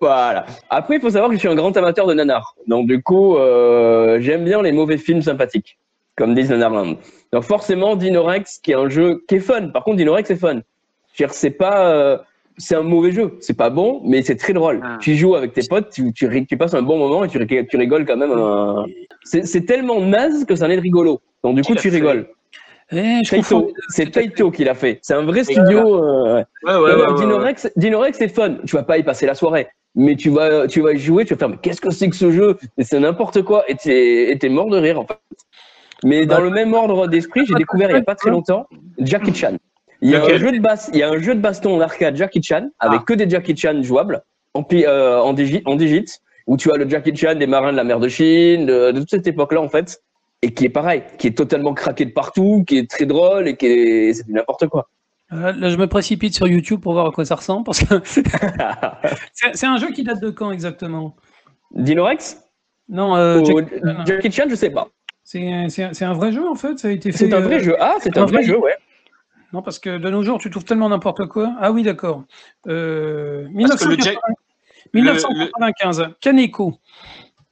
Voilà. 0.00 0.46
Après, 0.70 0.96
il 0.96 1.00
faut 1.00 1.10
savoir 1.10 1.28
que 1.30 1.34
je 1.34 1.40
suis 1.40 1.48
un 1.48 1.54
grand 1.56 1.76
amateur 1.76 2.06
de 2.06 2.14
nanar. 2.14 2.54
Donc, 2.66 2.86
du 2.86 3.02
coup, 3.02 3.36
euh, 3.36 4.18
j'aime 4.20 4.44
bien 4.44 4.62
les 4.62 4.70
mauvais 4.72 4.96
films 4.98 5.22
sympathiques, 5.22 5.78
comme 6.16 6.34
disent 6.34 6.50
Nanarland. 6.50 6.96
Donc, 7.32 7.42
forcément, 7.42 7.96
Dinorex, 7.96 8.58
qui 8.62 8.70
est 8.72 8.74
un 8.76 8.88
jeu 8.88 9.22
qui 9.28 9.36
est 9.36 9.40
fun. 9.40 9.68
Par 9.68 9.82
contre, 9.82 9.96
Dinorex 9.96 10.30
est 10.30 10.36
fun. 10.36 10.60
C'est 11.30 11.50
pas, 11.50 11.88
euh, 11.90 12.16
c'est 12.58 12.76
un 12.76 12.82
mauvais 12.82 13.10
jeu. 13.10 13.36
C'est 13.40 13.56
pas 13.56 13.70
bon, 13.70 14.00
mais 14.04 14.22
c'est 14.22 14.36
très 14.36 14.52
drôle. 14.52 14.80
Ah. 14.84 14.98
Tu 15.00 15.16
joues 15.16 15.34
avec 15.34 15.52
tes 15.52 15.62
potes, 15.68 15.90
tu, 15.90 16.12
tu, 16.12 16.28
ri- 16.28 16.46
tu 16.46 16.56
passes 16.56 16.74
un 16.74 16.82
bon 16.82 16.96
moment 16.96 17.24
et 17.24 17.28
tu, 17.28 17.38
ri- 17.38 17.66
tu 17.68 17.76
rigoles 17.76 18.06
quand 18.06 18.16
même. 18.16 18.30
un- 18.30 18.84
C'est 19.24 19.66
tellement 19.66 20.00
naze 20.00 20.44
que 20.44 20.54
ça 20.54 20.66
en 20.66 20.70
est 20.70 20.78
rigolo. 20.78 21.20
Donc, 21.42 21.56
du 21.56 21.62
coup, 21.62 21.74
tu 21.80 21.88
rigoles. 21.96 22.28
Eh, 22.90 23.20
c'est 23.90 24.10
Taito 24.10 24.50
qui 24.50 24.64
l'a 24.64 24.74
fait. 24.74 24.98
C'est 25.02 25.14
un 25.14 25.22
vrai 25.22 25.44
studio. 25.44 26.02
euh, 26.04 26.36
ouais. 26.36 26.44
Ouais, 26.64 26.72
ouais, 26.72 26.74
Non, 26.74 26.80
ouais, 26.82 26.92
non, 26.92 26.98
ouais, 26.98 27.06
ouais. 27.12 27.14
Dinorex, 27.20 27.68
Dinorex, 27.76 28.18
c'est 28.18 28.28
fun. 28.28 28.56
Tu 28.66 28.76
vas 28.76 28.82
pas 28.82 28.96
y 28.98 29.02
passer 29.02 29.26
la 29.26 29.34
soirée, 29.34 29.68
mais 29.94 30.16
tu 30.16 30.30
vas, 30.30 30.66
tu 30.66 30.80
vas 30.80 30.92
y 30.92 30.98
jouer, 30.98 31.24
tu 31.26 31.34
vas 31.34 31.38
faire, 31.38 31.48
mais 31.50 31.58
qu'est-ce 31.60 31.80
que 31.80 31.90
c'est 31.90 32.08
que 32.08 32.16
ce 32.16 32.30
jeu? 32.30 32.56
C'est 32.80 32.98
n'importe 33.00 33.42
quoi, 33.42 33.64
et 33.68 33.74
t'es 33.76 34.48
mort 34.48 34.68
de 34.70 34.78
rire, 34.78 34.98
en 35.00 35.06
fait. 35.06 35.18
Mais 36.04 36.26
dans 36.26 36.40
le 36.40 36.50
même 36.50 36.72
ordre 36.74 37.08
d'esprit, 37.08 37.44
j'ai 37.46 37.54
découvert 37.54 37.90
il 37.90 37.94
y 37.96 37.98
a 37.98 38.02
pas 38.02 38.14
très 38.14 38.30
longtemps 38.30 38.66
Jackie 38.98 39.34
Chan. 39.34 39.56
Il 40.00 40.10
y 40.10 40.14
a, 40.14 40.22
un 40.24 40.38
jeu 40.38 40.52
de 40.52 40.60
bas- 40.60 40.88
il 40.92 40.98
y 41.00 41.02
a 41.02 41.10
un 41.10 41.18
jeu 41.18 41.34
de 41.34 41.40
baston 41.40 41.74
en 41.76 41.80
arcade 41.80 42.14
Jackie 42.14 42.40
Chan, 42.42 42.68
avec 42.78 43.00
Ah. 43.02 43.04
que 43.04 43.14
des 43.14 43.28
Jackie 43.28 43.56
Chan 43.56 43.82
jouables, 43.82 44.22
en, 44.54 44.62
pi- 44.62 44.86
euh, 44.86 45.18
en, 45.20 45.34
digi- 45.34 45.62
en 45.64 45.74
digit, 45.74 46.06
où 46.46 46.56
tu 46.56 46.70
as 46.70 46.76
le 46.76 46.88
Jackie 46.88 47.14
Chan 47.16 47.34
des 47.34 47.48
marins 47.48 47.72
de 47.72 47.76
la 47.76 47.82
mer 47.84 47.98
de 47.98 48.08
Chine, 48.08 48.64
de, 48.64 48.92
de 48.92 49.00
toute 49.00 49.10
cette 49.10 49.26
époque-là, 49.26 49.60
en 49.60 49.68
fait, 49.68 50.00
et 50.42 50.52
qui 50.54 50.64
est 50.66 50.70
pareil, 50.70 51.02
qui 51.18 51.26
est 51.26 51.36
totalement 51.36 51.74
craqué 51.74 52.04
de 52.04 52.12
partout, 52.12 52.64
qui 52.66 52.78
est 52.78 52.88
très 52.90 53.06
drôle, 53.06 53.48
et 53.48 53.56
qui 53.56 53.66
est, 53.66 54.12
c'est 54.14 54.28
n'importe 54.28 54.66
quoi. 54.68 54.88
Là, 55.30 55.52
là, 55.52 55.68
je 55.68 55.76
me 55.76 55.86
précipite 55.86 56.34
sur 56.34 56.46
YouTube 56.46 56.80
pour 56.80 56.92
voir 56.94 57.06
à 57.06 57.10
quoi 57.10 57.24
ça 57.24 57.34
ressemble, 57.34 57.64
parce 57.64 57.84
que 57.84 57.94
c'est 59.52 59.66
un 59.66 59.76
jeu 59.76 59.90
qui 59.92 60.02
date 60.04 60.20
de 60.20 60.30
quand 60.30 60.50
exactement? 60.52 61.16
Dinorex 61.72 62.40
Non, 62.88 63.14
euh, 63.16 63.40
Ou 63.40 63.44
Jack- 63.44 64.06
Jackie 64.06 64.32
Chan, 64.32 64.44
je 64.48 64.54
sais 64.54 64.70
pas. 64.70 64.88
c'est 65.24 66.02
un 66.02 66.12
vrai 66.14 66.32
jeu 66.32 66.48
en 66.48 66.54
fait. 66.54 66.78
Ça 66.78 66.88
a 66.88 66.90
été 66.92 67.12
fait. 67.12 67.18
C'est 67.18 67.34
un 67.34 67.40
vrai 67.40 67.56
euh, 67.56 67.64
jeu. 67.64 67.76
Ah, 67.78 67.96
c'est 68.00 68.16
un 68.16 68.22
un 68.22 68.26
vrai 68.26 68.38
vrai- 68.38 68.44
jeu, 68.44 68.58
ouais. 68.58 68.74
Non, 69.52 69.60
parce 69.62 69.78
que 69.78 69.98
de 69.98 70.10
nos 70.10 70.22
jours, 70.22 70.38
tu 70.38 70.50
trouves 70.50 70.64
tellement 70.64 70.88
n'importe 70.88 71.26
quoi. 71.26 71.54
Ah 71.60 71.72
oui, 71.72 71.82
d'accord. 71.82 72.24
Euh, 72.66 73.46
Parce 73.68 73.76
que 73.82 73.88
le 73.88 73.96
1980 73.96 74.02
Jack- 74.04 74.18
1995, 74.94 76.08
Kaneko. 76.20 76.64
Donc 76.70 76.78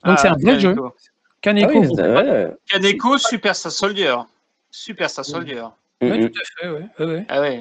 Ah, 0.03 0.17
c'est 0.17 0.29
un 0.29 0.37
vrai 0.37 0.59
jeu. 0.61 0.75
Kaneko. 1.43 1.83
Ah 1.99 2.51
Kaneko. 2.69 3.13
oui, 3.15 3.21
Super 3.21 3.55
Star 3.55 3.73
Soldier. 3.73 4.15
Super 4.71 5.09
Star 5.11 5.25
Soldier. 5.25 5.63
Mhm. 6.03 6.29
tout 6.29 6.39
à 6.39 6.61
fait, 6.63 6.69
ouais. 7.09 7.25
Ah 7.29 7.41
ouais. 7.41 7.61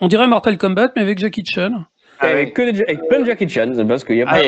On 0.00 0.08
dirait 0.08 0.26
Mortal 0.26 0.58
Kombat, 0.58 0.92
mais 0.96 1.02
avec 1.02 1.18
Jackie 1.18 1.44
Chan. 1.44 1.84
Ah. 2.22 2.26
Avec, 2.26 2.52
que 2.54 2.70
des- 2.70 2.82
avec 2.82 3.08
plein 3.08 3.20
de 3.20 3.24
Jackie 3.24 3.48
Chan, 3.48 3.72
c'est 3.74 3.84
parce 3.86 4.04
qu'il 4.04 4.16
y 4.16 4.22
a 4.22 4.26
pas. 4.26 4.38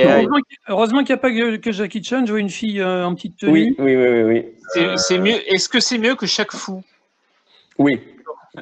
Heureusement 0.68 1.02
qu'il- 1.02 1.14
n'y 1.14 1.18
a 1.18 1.22
pas 1.22 1.30
que, 1.30 1.56
que 1.56 1.72
Jackie 1.72 2.02
Chan. 2.04 2.24
Je 2.26 2.32
vois 2.32 2.40
une 2.40 2.50
fille 2.50 2.80
euh, 2.80 3.06
en 3.06 3.14
petite 3.14 3.38
tenue. 3.38 3.52
Oui, 3.52 3.74
oui, 3.78 3.96
oui, 3.96 4.06
oui, 4.08 4.22
oui. 4.24 4.46
C'est- 4.74 4.96
C'est 4.98 5.18
mieux. 5.18 5.36
Est-ce 5.54 5.68
que 5.70 5.80
c'est 5.80 5.96
mieux 5.98 6.14
que 6.14 6.26
chaque 6.26 6.52
fou 6.52 6.82
Oui, 7.78 7.98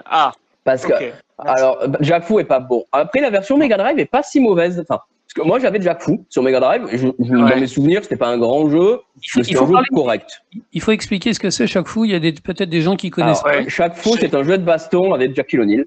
Ah, 0.04 0.32
parce 0.62 0.86
que 0.86 0.92
alors 1.38 1.82
Jack 2.00 2.22
Fu 2.24 2.38
est 2.38 2.44
pas 2.44 2.60
bon. 2.60 2.84
Après, 2.92 3.20
la 3.20 3.30
version 3.30 3.56
Mega 3.56 3.76
Drive 3.76 3.98
est 3.98 4.04
pas 4.04 4.22
si 4.22 4.38
mauvaise. 4.38 4.78
Enfin, 4.88 5.00
parce 5.34 5.44
que 5.44 5.48
moi 5.48 5.58
j'avais 5.60 5.80
Jack 5.80 6.02
Fu 6.02 6.20
sur 6.28 6.42
Mega 6.42 6.58
Drive. 6.60 6.82
Je, 6.90 6.98
je- 6.98 7.04
Ouais. 7.06 7.50
Dans 7.50 7.56
mes 7.60 7.66
souvenirs, 7.66 8.00
c'était 8.02 8.16
pas 8.16 8.28
un 8.28 8.38
grand 8.38 8.68
jeu, 8.68 8.98
mais 9.36 9.44
c'était 9.44 9.56
un 9.58 9.66
jeu 9.66 9.72
parler- 9.72 9.86
correct. 9.92 10.40
il 10.72 10.80
faut 10.80 10.92
expliquer 10.92 11.32
ce 11.34 11.40
que 11.40 11.50
c'est 11.50 11.66
chaque 11.66 11.86
fou. 11.86 12.04
Il 12.04 12.10
y 12.10 12.14
a 12.14 12.20
peut-être 12.20 12.68
des 12.68 12.80
gens 12.80 12.96
qui 12.96 13.10
connaissent. 13.10 13.42
Alors, 13.44 13.60
ouais. 13.60 13.68
Chaque 13.68 13.96
Fu, 13.96 14.10
c'est 14.18 14.34
un 14.34 14.42
jeu 14.42 14.58
de 14.58 14.64
baston 14.64 15.14
avec 15.14 15.34
Jackie 15.36 15.58
O'Neill. 15.58 15.86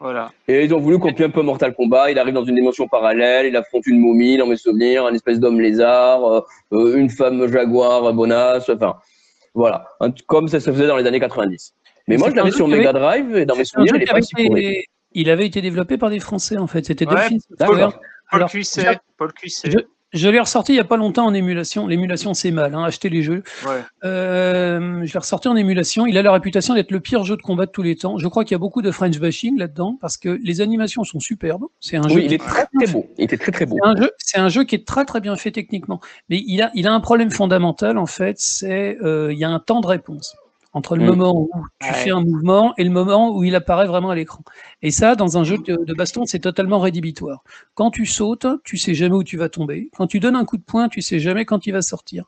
Voilà. 0.00 0.30
Et 0.46 0.64
ils 0.64 0.72
ont 0.72 0.78
voulu 0.78 1.00
copier 1.00 1.24
un 1.24 1.30
peu 1.30 1.42
Mortal 1.42 1.74
Kombat. 1.74 2.12
Il 2.12 2.20
arrive 2.20 2.34
dans 2.34 2.44
une 2.44 2.54
dimension 2.54 2.86
parallèle, 2.86 3.46
il 3.46 3.56
affronte 3.56 3.84
une 3.88 3.98
momie, 3.98 4.36
dans 4.36 4.46
mes 4.46 4.56
souvenirs, 4.56 5.04
un 5.06 5.12
espèce 5.12 5.40
d'homme 5.40 5.60
lézard, 5.60 6.24
euh, 6.24 6.40
euh, 6.72 6.96
une 6.96 7.10
femme 7.10 7.50
jaguar 7.52 8.12
bonasse, 8.14 8.68
enfin, 8.68 8.94
voilà. 9.54 9.88
Comme 10.28 10.46
ça 10.46 10.60
se 10.60 10.70
faisait 10.70 10.86
dans 10.86 10.96
les 10.96 11.04
années 11.06 11.18
90. 11.18 11.74
Mais 12.06 12.16
moi, 12.16 12.30
je 12.30 12.36
l'avais 12.36 12.52
sur 12.52 12.66
avait- 12.66 12.76
Mega 12.78 12.92
Drive 12.92 13.36
et 13.38 13.44
dans 13.44 13.56
mes 13.56 13.64
souvenirs, 13.64 13.92
il 13.96 14.04
pas 14.06 14.12
avait 14.12 14.20
été- 14.20 14.84
il 15.14 15.30
avait 15.30 15.46
été 15.46 15.60
développé 15.62 15.98
par 15.98 16.10
des 16.10 16.20
Français 16.20 16.58
en 16.58 16.68
fait. 16.68 16.84
C'était 16.86 17.06
Ouais, 17.08 17.14
Dolphin 17.14 17.36
d'accord. 17.58 17.74
Software. 17.76 18.00
Paul 18.30 18.40
Alors, 18.40 18.50
Cuisset. 18.50 18.98
Paul 19.16 19.32
Cuisset. 19.32 19.70
Je, 19.70 19.78
je 20.12 20.28
l'ai 20.28 20.40
ressorti 20.40 20.72
il 20.72 20.76
n'y 20.76 20.80
a 20.80 20.84
pas 20.84 20.96
longtemps 20.96 21.26
en 21.26 21.34
émulation. 21.34 21.86
L'émulation, 21.86 22.32
c'est 22.32 22.50
mal. 22.50 22.74
Hein, 22.74 22.84
acheter 22.84 23.10
les 23.10 23.22
jeux. 23.22 23.42
Ouais. 23.66 23.82
Euh, 24.04 25.04
je 25.04 25.12
l'ai 25.12 25.18
ressorti 25.18 25.48
en 25.48 25.56
émulation. 25.56 26.06
Il 26.06 26.16
a 26.16 26.22
la 26.22 26.32
réputation 26.32 26.74
d'être 26.74 26.90
le 26.90 27.00
pire 27.00 27.24
jeu 27.24 27.36
de 27.36 27.42
combat 27.42 27.66
de 27.66 27.70
tous 27.70 27.82
les 27.82 27.96
temps. 27.96 28.16
Je 28.16 28.26
crois 28.26 28.44
qu'il 28.44 28.52
y 28.52 28.54
a 28.54 28.58
beaucoup 28.58 28.80
de 28.80 28.90
French 28.90 29.18
bashing 29.18 29.58
là-dedans 29.58 29.98
parce 30.00 30.16
que 30.16 30.38
les 30.42 30.60
animations 30.60 31.04
sont 31.04 31.20
superbes. 31.20 31.64
C'est 31.80 31.98
un 31.98 32.08
jeu. 32.08 32.16
Oui, 32.16 32.22
il 32.22 32.28
qui 32.28 32.34
est 32.34 32.38
très 32.38 32.66
très 32.66 32.92
beau. 32.92 33.06
Il 33.18 33.24
était 33.24 33.36
très 33.36 33.52
très 33.52 33.66
beau. 33.66 33.76
C'est 33.82 33.88
un 33.88 33.96
jeu, 33.96 34.10
c'est 34.18 34.38
un 34.38 34.48
jeu 34.48 34.64
qui 34.64 34.74
est 34.76 34.86
très 34.86 35.04
très 35.04 35.20
bien 35.20 35.36
fait 35.36 35.50
techniquement, 35.50 36.00
mais 36.30 36.42
il 36.46 36.62
a, 36.62 36.70
il 36.74 36.86
a 36.86 36.92
un 36.92 37.00
problème 37.00 37.30
fondamental 37.30 37.98
en 37.98 38.06
fait, 38.06 38.36
c'est 38.38 38.96
euh, 39.02 39.32
il 39.32 39.38
y 39.38 39.44
a 39.44 39.50
un 39.50 39.58
temps 39.58 39.80
de 39.80 39.86
réponse 39.86 40.36
entre 40.72 40.96
le 40.96 41.02
Mm. 41.02 41.06
moment 41.06 41.40
où 41.40 41.50
tu 41.80 41.88
Ouais. 41.88 41.94
fais 41.94 42.10
un 42.10 42.20
mouvement 42.22 42.74
et 42.76 42.84
le 42.84 42.90
moment 42.90 43.34
où 43.36 43.42
il 43.44 43.54
apparaît 43.54 43.86
vraiment 43.86 44.10
à 44.10 44.14
l'écran. 44.14 44.42
Et 44.82 44.90
ça, 44.90 45.14
dans 45.16 45.38
un 45.38 45.44
jeu 45.44 45.58
de, 45.58 45.76
de 45.84 45.94
baston, 45.94 46.24
c'est 46.26 46.38
totalement 46.40 46.78
rédhibitoire. 46.78 47.42
Quand 47.74 47.90
tu 47.90 48.06
sautes, 48.06 48.46
tu 48.64 48.76
sais 48.76 48.94
jamais 48.94 49.14
où 49.16 49.24
tu 49.24 49.36
vas 49.36 49.48
tomber. 49.48 49.88
Quand 49.96 50.06
tu 50.06 50.20
donnes 50.20 50.36
un 50.36 50.44
coup 50.44 50.56
de 50.58 50.62
poing, 50.62 50.88
tu 50.88 51.00
sais 51.02 51.18
jamais 51.18 51.44
quand 51.44 51.66
il 51.66 51.72
va 51.72 51.82
sortir. 51.82 52.24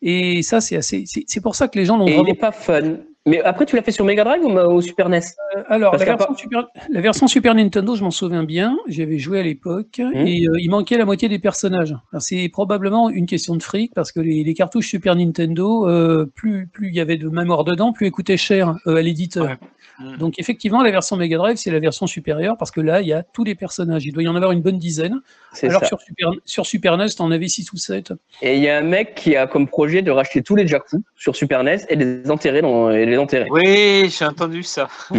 Et 0.00 0.42
ça, 0.42 0.60
c'est 0.60 0.76
assez. 0.76 1.04
C'est 1.26 1.40
pour 1.40 1.54
ça 1.54 1.68
que 1.68 1.78
les 1.78 1.84
gens 1.84 1.96
l'ont 1.96 2.06
Et 2.06 2.10
il 2.10 2.14
vraiment. 2.14 2.28
n'est 2.28 2.34
pas 2.34 2.52
fun. 2.52 2.96
Mais 3.24 3.40
après, 3.42 3.66
tu 3.66 3.76
l'as 3.76 3.82
fait 3.82 3.92
sur 3.92 4.04
Mega 4.04 4.24
Drive 4.24 4.42
ou 4.44 4.50
au 4.50 4.80
Super 4.80 5.08
NES 5.08 5.20
Euh, 5.56 5.62
Alors, 5.68 5.92
la 5.96 6.04
version, 6.04 6.34
Super, 6.34 6.66
la 6.90 7.00
version 7.00 7.26
Super 7.28 7.54
Nintendo, 7.54 7.94
je 7.94 8.02
m'en 8.02 8.10
souviens 8.10 8.42
bien. 8.42 8.76
J'avais 8.88 9.18
joué 9.18 9.38
à 9.38 9.42
l'époque 9.42 9.98
Mhm. 10.00 10.26
et 10.26 10.48
euh, 10.48 10.58
il 10.60 10.68
manquait 10.70 10.96
la 10.98 11.04
moitié 11.04 11.28
des 11.28 11.38
personnages. 11.38 11.94
C'est 12.18 12.48
probablement 12.48 13.10
une 13.10 13.26
question 13.26 13.54
de 13.54 13.62
fric 13.62 13.92
parce 13.94 14.10
que 14.10 14.18
les, 14.20 14.42
les 14.42 14.54
cartouches 14.54 14.88
Super 14.88 15.14
Nintendo, 15.14 15.88
euh, 15.88 16.26
plus 16.34 16.66
plus 16.66 16.88
il 16.88 16.94
y 16.96 17.00
avait 17.00 17.16
de 17.16 17.28
mémoire 17.28 17.62
dedans, 17.64 17.92
plus 17.92 18.06
elles 18.06 18.12
coûtaient 18.12 18.36
cher 18.36 18.74
euh, 18.88 18.96
à 18.96 19.02
l'éditeur. 19.02 19.44
Ouais. 19.44 19.56
Mhm. 20.00 20.16
Donc 20.16 20.38
effectivement, 20.38 20.82
la 20.82 20.90
version 20.90 21.16
Mega 21.16 21.36
Drive, 21.36 21.56
c'est 21.58 21.70
la 21.70 21.78
version 21.80 22.06
supérieure 22.08 22.56
parce 22.58 22.70
que 22.72 22.80
là, 22.80 23.02
il 23.02 23.06
y 23.06 23.12
a 23.12 23.22
tous 23.22 23.44
les 23.44 23.54
personnages. 23.54 24.04
Il 24.04 24.12
doit 24.14 24.22
y 24.24 24.28
en 24.28 24.34
avoir 24.34 24.50
une 24.52 24.62
bonne 24.62 24.78
dizaine. 24.78 25.20
C'est 25.52 25.68
Alors 25.68 25.82
ça. 25.82 25.86
sur 25.88 26.00
Super, 26.00 26.30
sur 26.46 26.66
Super 26.66 26.96
NES, 26.96 27.06
t'en 27.16 27.30
avais 27.30 27.46
6 27.46 27.72
ou 27.72 27.76
7. 27.76 28.14
Et 28.40 28.56
il 28.56 28.62
y 28.62 28.68
a 28.70 28.78
un 28.78 28.82
mec 28.82 29.14
qui 29.14 29.36
a 29.36 29.46
comme 29.46 29.68
projet 29.68 30.00
de 30.02 30.10
racheter 30.10 30.42
tous 30.42 30.56
les 30.56 30.66
Jakku 30.66 31.02
sur 31.14 31.36
Super 31.36 31.62
NES 31.62 31.76
et 31.90 31.94
les 31.96 32.30
enterrer 32.30 32.62
dans, 32.62 32.90
et 32.90 33.04
les 33.04 33.11
enterrer. 33.18 33.48
Oui, 33.50 34.08
j'ai 34.10 34.24
entendu 34.24 34.62
ça. 34.62 34.88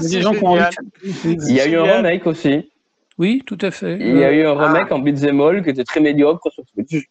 Il 0.00 0.12
y 0.12 0.16
a 0.16 0.20
gens 0.20 0.32
qui 0.32 0.44
ont 0.44 0.48
envie. 0.48 0.60
génial. 0.62 1.36
de- 1.36 1.48
Il 1.50 1.54
y 1.56 1.60
a 1.60 1.66
eu 1.66 1.76
un 1.76 1.84
remake 1.96 2.26
aussi. 2.26 2.70
Oui, 3.18 3.42
tout 3.46 3.58
à 3.62 3.70
fait. 3.70 3.96
Il 4.00 4.16
y 4.18 4.24
a 4.24 4.32
eu 4.32 4.44
un 4.46 4.56
Ah. 4.58 4.66
remake 4.68 4.92
en 4.92 4.98
beat'em 5.00 5.40
all 5.40 5.62
qui 5.62 5.70
était 5.70 5.84
très 5.84 6.00
médiocre 6.00 6.50
sur 6.52 6.62
Switch. 6.72 7.04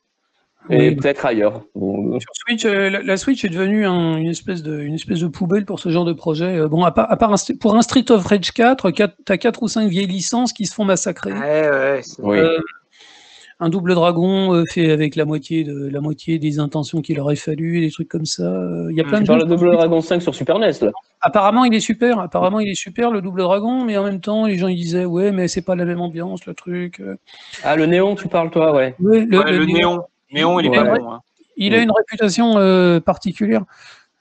Et 0.70 0.90
Oui. 0.90 0.96
peut-être 0.96 1.26
ailleurs. 1.26 1.62
Sur 1.76 2.32
Switch, 2.34 2.66
euh, 2.66 2.90
la, 2.90 3.02
la 3.02 3.16
Switch 3.18 3.46
est 3.46 3.50
devenue 3.50 3.86
un- 3.86 4.18
une, 4.18 4.28
espèce 4.30 4.64
de, 4.64 4.80
une 4.82 4.96
espèce 4.96 5.20
de 5.22 5.28
poubelle 5.28 5.64
pour 5.66 5.80
ce 5.80 5.88
genre 5.90 6.04
de 6.04 6.12
projet. 6.12 6.58
Euh, 6.60 6.68
bon, 6.68 6.84
à 6.84 6.92
part, 6.92 7.10
à 7.10 7.16
part 7.16 7.32
un 7.32 7.36
st- 7.38 7.58
pour 7.58 7.76
un 7.76 7.82
Street 7.82 8.04
of 8.10 8.26
Rage 8.26 8.52
4, 8.52 8.92
tu 8.92 9.02
as 9.04 9.38
4 9.38 9.64
ou 9.64 9.70
5 9.70 9.88
vieilles 9.90 10.08
licences 10.08 10.52
qui 10.52 10.66
se 10.66 10.74
font 10.74 10.84
massacrer. 10.84 11.32
Ouais, 11.32 11.70
ouais. 12.20 12.40
Euh, 12.40 12.60
un 13.60 13.70
double 13.70 13.96
dragon 13.96 14.54
euh, 14.54 14.64
fait 14.72 14.92
avec 14.92 15.16
la 15.16 15.26
moitié, 15.26 15.64
de, 15.64 15.90
la 15.90 16.00
moitié 16.00 16.38
des 16.38 16.60
intentions 16.60 17.02
qu'il 17.02 17.20
aurait 17.20 17.36
fallu, 17.36 17.82
des 17.82 17.90
trucs 17.92 18.08
comme 18.08 18.26
ça. 18.26 18.44
Euh, 18.44 18.88
Il 18.92 18.98
y 18.98 19.02
a 19.02 19.04
plein 19.04 19.18
Tu 19.18 19.24
de 19.24 19.28
parles 19.28 19.44
de 19.48 19.56
Double 19.56 19.72
Dragon 19.72 20.00
5 20.02 20.22
sur 20.22 20.36
Super 20.36 20.60
NES 20.60 20.72
là. 20.82 20.92
Apparemment, 21.22 21.66
il 21.66 21.74
est 21.74 21.80
super. 21.80 22.20
Apparemment, 22.20 22.60
il 22.60 22.70
est 22.70 22.76
super, 22.80 23.10
le 23.10 23.22
double 23.22 23.42
dragon, 23.42 23.84
mais 23.84 23.98
en 23.98 24.04
même 24.04 24.20
temps, 24.22 24.46
les 24.46 24.58
gens 24.58 24.68
ils 24.68 24.76
disaient 24.76 25.06
Ouais, 25.06 25.32
mais 25.32 25.48
c'est 25.48 25.64
pas 25.64 25.76
la 25.76 25.86
même 25.86 26.02
ambiance, 26.02 26.46
le 26.46 26.54
truc. 26.54 27.00
Euh, 27.00 27.16
Ah, 27.64 27.76
le 27.76 27.88
néon, 27.88 28.16
tu 28.16 28.28
parles 28.28 28.52
toi, 28.52 28.74
ouais. 28.76 28.94
ouais, 29.00 29.26
le, 29.26 29.40
Ouais, 29.40 29.52
le 29.52 29.58
le 29.60 29.66
néon, 29.66 29.76
néon. 29.76 30.04
Néon, 30.32 30.60
il 30.60 30.66
est 30.68 30.70
Ouais. 30.70 30.76
pas 30.84 31.00
bon. 31.00 31.12
hein. 31.12 31.22
Il 31.60 31.74
a 31.74 31.82
une 31.82 31.90
réputation 31.92 32.54
euh, 32.60 33.00
particulière. 33.00 33.64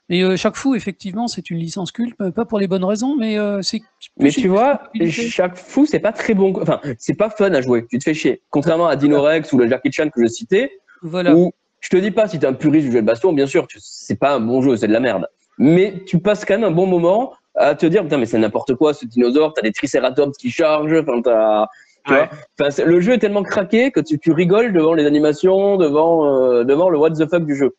Et 0.09 0.23
euh, 0.23 0.37
chaque 0.37 0.55
fou, 0.55 0.73
effectivement, 0.75 1.27
c'est 1.27 1.49
une 1.49 1.57
licence 1.57 1.91
culte, 1.91 2.15
pas 2.31 2.45
pour 2.45 2.59
les 2.59 2.67
bonnes 2.67 2.85
raisons, 2.85 3.15
mais 3.17 3.37
euh, 3.37 3.61
c'est. 3.61 3.81
Mais 4.17 4.31
c'est- 4.31 4.41
tu 4.41 4.47
vois, 4.47 4.81
chaque 5.09 5.57
fou, 5.57 5.85
c'est 5.85 5.99
pas 5.99 6.13
très 6.13 6.33
bon. 6.33 6.53
Enfin, 6.61 6.79
c'est 6.97 7.15
pas 7.17 7.29
fun 7.29 7.53
à 7.53 7.61
jouer. 7.61 7.85
Tu 7.89 7.97
te 7.99 8.03
fais 8.05 8.13
chier. 8.13 8.41
Contrairement 8.49 8.87
à 8.87 8.95
Dinorex 8.95 9.51
ou 9.51 9.57
le 9.57 9.67
Jackie 9.67 9.91
Chan 9.91 10.09
que 10.09 10.21
je 10.21 10.27
citais, 10.27 10.71
Voilà. 11.01 11.35
où 11.35 11.51
je 11.81 11.89
te 11.89 11.97
dis 11.97 12.11
pas 12.11 12.27
si 12.29 12.39
t'es 12.39 12.47
un 12.47 12.53
puriste 12.53 12.85
du 12.87 12.93
jeu 12.93 13.01
de 13.01 13.05
baston, 13.05 13.33
bien 13.33 13.47
sûr, 13.47 13.67
tu- 13.67 13.79
c'est 13.81 14.17
pas 14.17 14.33
un 14.33 14.39
bon 14.39 14.61
jeu, 14.61 14.77
c'est 14.77 14.87
de 14.87 14.93
la 14.93 15.01
merde. 15.01 15.27
Mais 15.57 16.03
tu 16.05 16.19
passes 16.19 16.45
quand 16.45 16.53
même 16.55 16.63
un 16.63 16.71
bon 16.71 16.85
moment 16.85 17.33
à 17.55 17.75
te 17.75 17.85
dire, 17.85 18.03
putain, 18.03 18.17
mais 18.17 18.27
c'est 18.27 18.37
n'importe 18.37 18.75
quoi 18.75 18.93
ce 18.93 19.05
dinosaure, 19.05 19.53
t'as 19.53 19.61
des 19.63 19.71
tricératops 19.73 20.37
qui 20.37 20.51
chargent, 20.51 20.93
enfin, 21.01 21.21
t'as. 21.21 21.65
Tu 22.05 22.13
Ouais. 22.13 22.29
vois 22.57 22.67
Enfin, 22.69 22.83
le 22.85 23.01
jeu 23.01 23.11
est 23.13 23.17
tellement 23.17 23.43
craqué 23.43 23.91
que 23.91 23.99
tu, 23.99 24.17
tu 24.19 24.31
rigoles 24.31 24.71
devant 24.71 24.93
les 24.93 25.05
animations, 25.05 25.75
devant, 25.75 26.25
euh, 26.25 26.63
devant 26.63 26.89
le 26.89 26.97
what 26.97 27.11
the 27.11 27.27
fuck 27.29 27.45
du 27.45 27.55
jeu. 27.55 27.75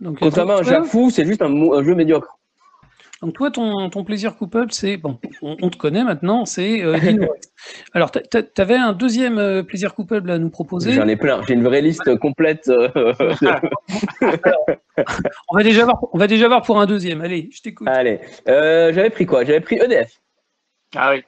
Donc, 0.00 0.16
euh, 0.16 0.18
Contrairement 0.20 0.54
à 0.54 0.60
un 0.60 0.62
toi, 0.62 0.70
Jacques 0.72 0.84
Fou, 0.86 1.10
c'est 1.10 1.24
juste 1.24 1.42
un, 1.42 1.82
jeu 1.82 1.94
médiocre. 1.94 2.38
donc 3.20 3.34
toi, 3.34 3.50
ton, 3.50 3.90
ton 3.90 4.04
plaisir 4.04 4.36
coupable, 4.36 4.70
c'est 4.72 4.96
bon, 4.96 5.18
on, 5.42 5.56
on 5.60 5.70
te 5.70 5.76
connaît 5.76 6.04
maintenant, 6.04 6.44
c'est 6.44 6.82
euh. 6.84 6.96
Alors, 7.94 8.12
t'a- 8.12 8.42
t'avais 8.42 8.76
un 8.76 8.92
deuxième 8.92 9.38
euh, 9.38 9.62
plaisir 9.64 9.94
coupable 9.94 10.30
à 10.30 10.38
nous 10.38 10.50
proposer? 10.50 10.92
J'en 10.92 11.08
ai 11.08 11.16
plein. 11.16 11.42
J'ai 11.48 11.54
une 11.54 11.64
vraie 11.64 11.82
liste 11.82 12.16
complète. 12.18 12.68
euh, 12.68 12.88
de- 12.94 13.48
On 15.50 15.56
va 15.56 15.62
déjà 15.62 15.84
voir, 15.84 15.98
on 16.12 16.18
va 16.18 16.26
déjà 16.26 16.48
voir 16.48 16.62
pour 16.62 16.80
un 16.80 16.86
deuxième. 16.86 17.20
Allez, 17.20 17.48
je 17.52 17.60
t'écoute. 17.62 17.88
Allez. 17.88 18.20
Euh, 18.48 18.92
J'avais 18.92 19.10
pris 19.10 19.26
quoi? 19.26 19.44
J'avais 19.44 19.60
pris 19.60 19.76
EDF. 19.76 20.10
Ah 20.96 21.12
oui. 21.12 21.22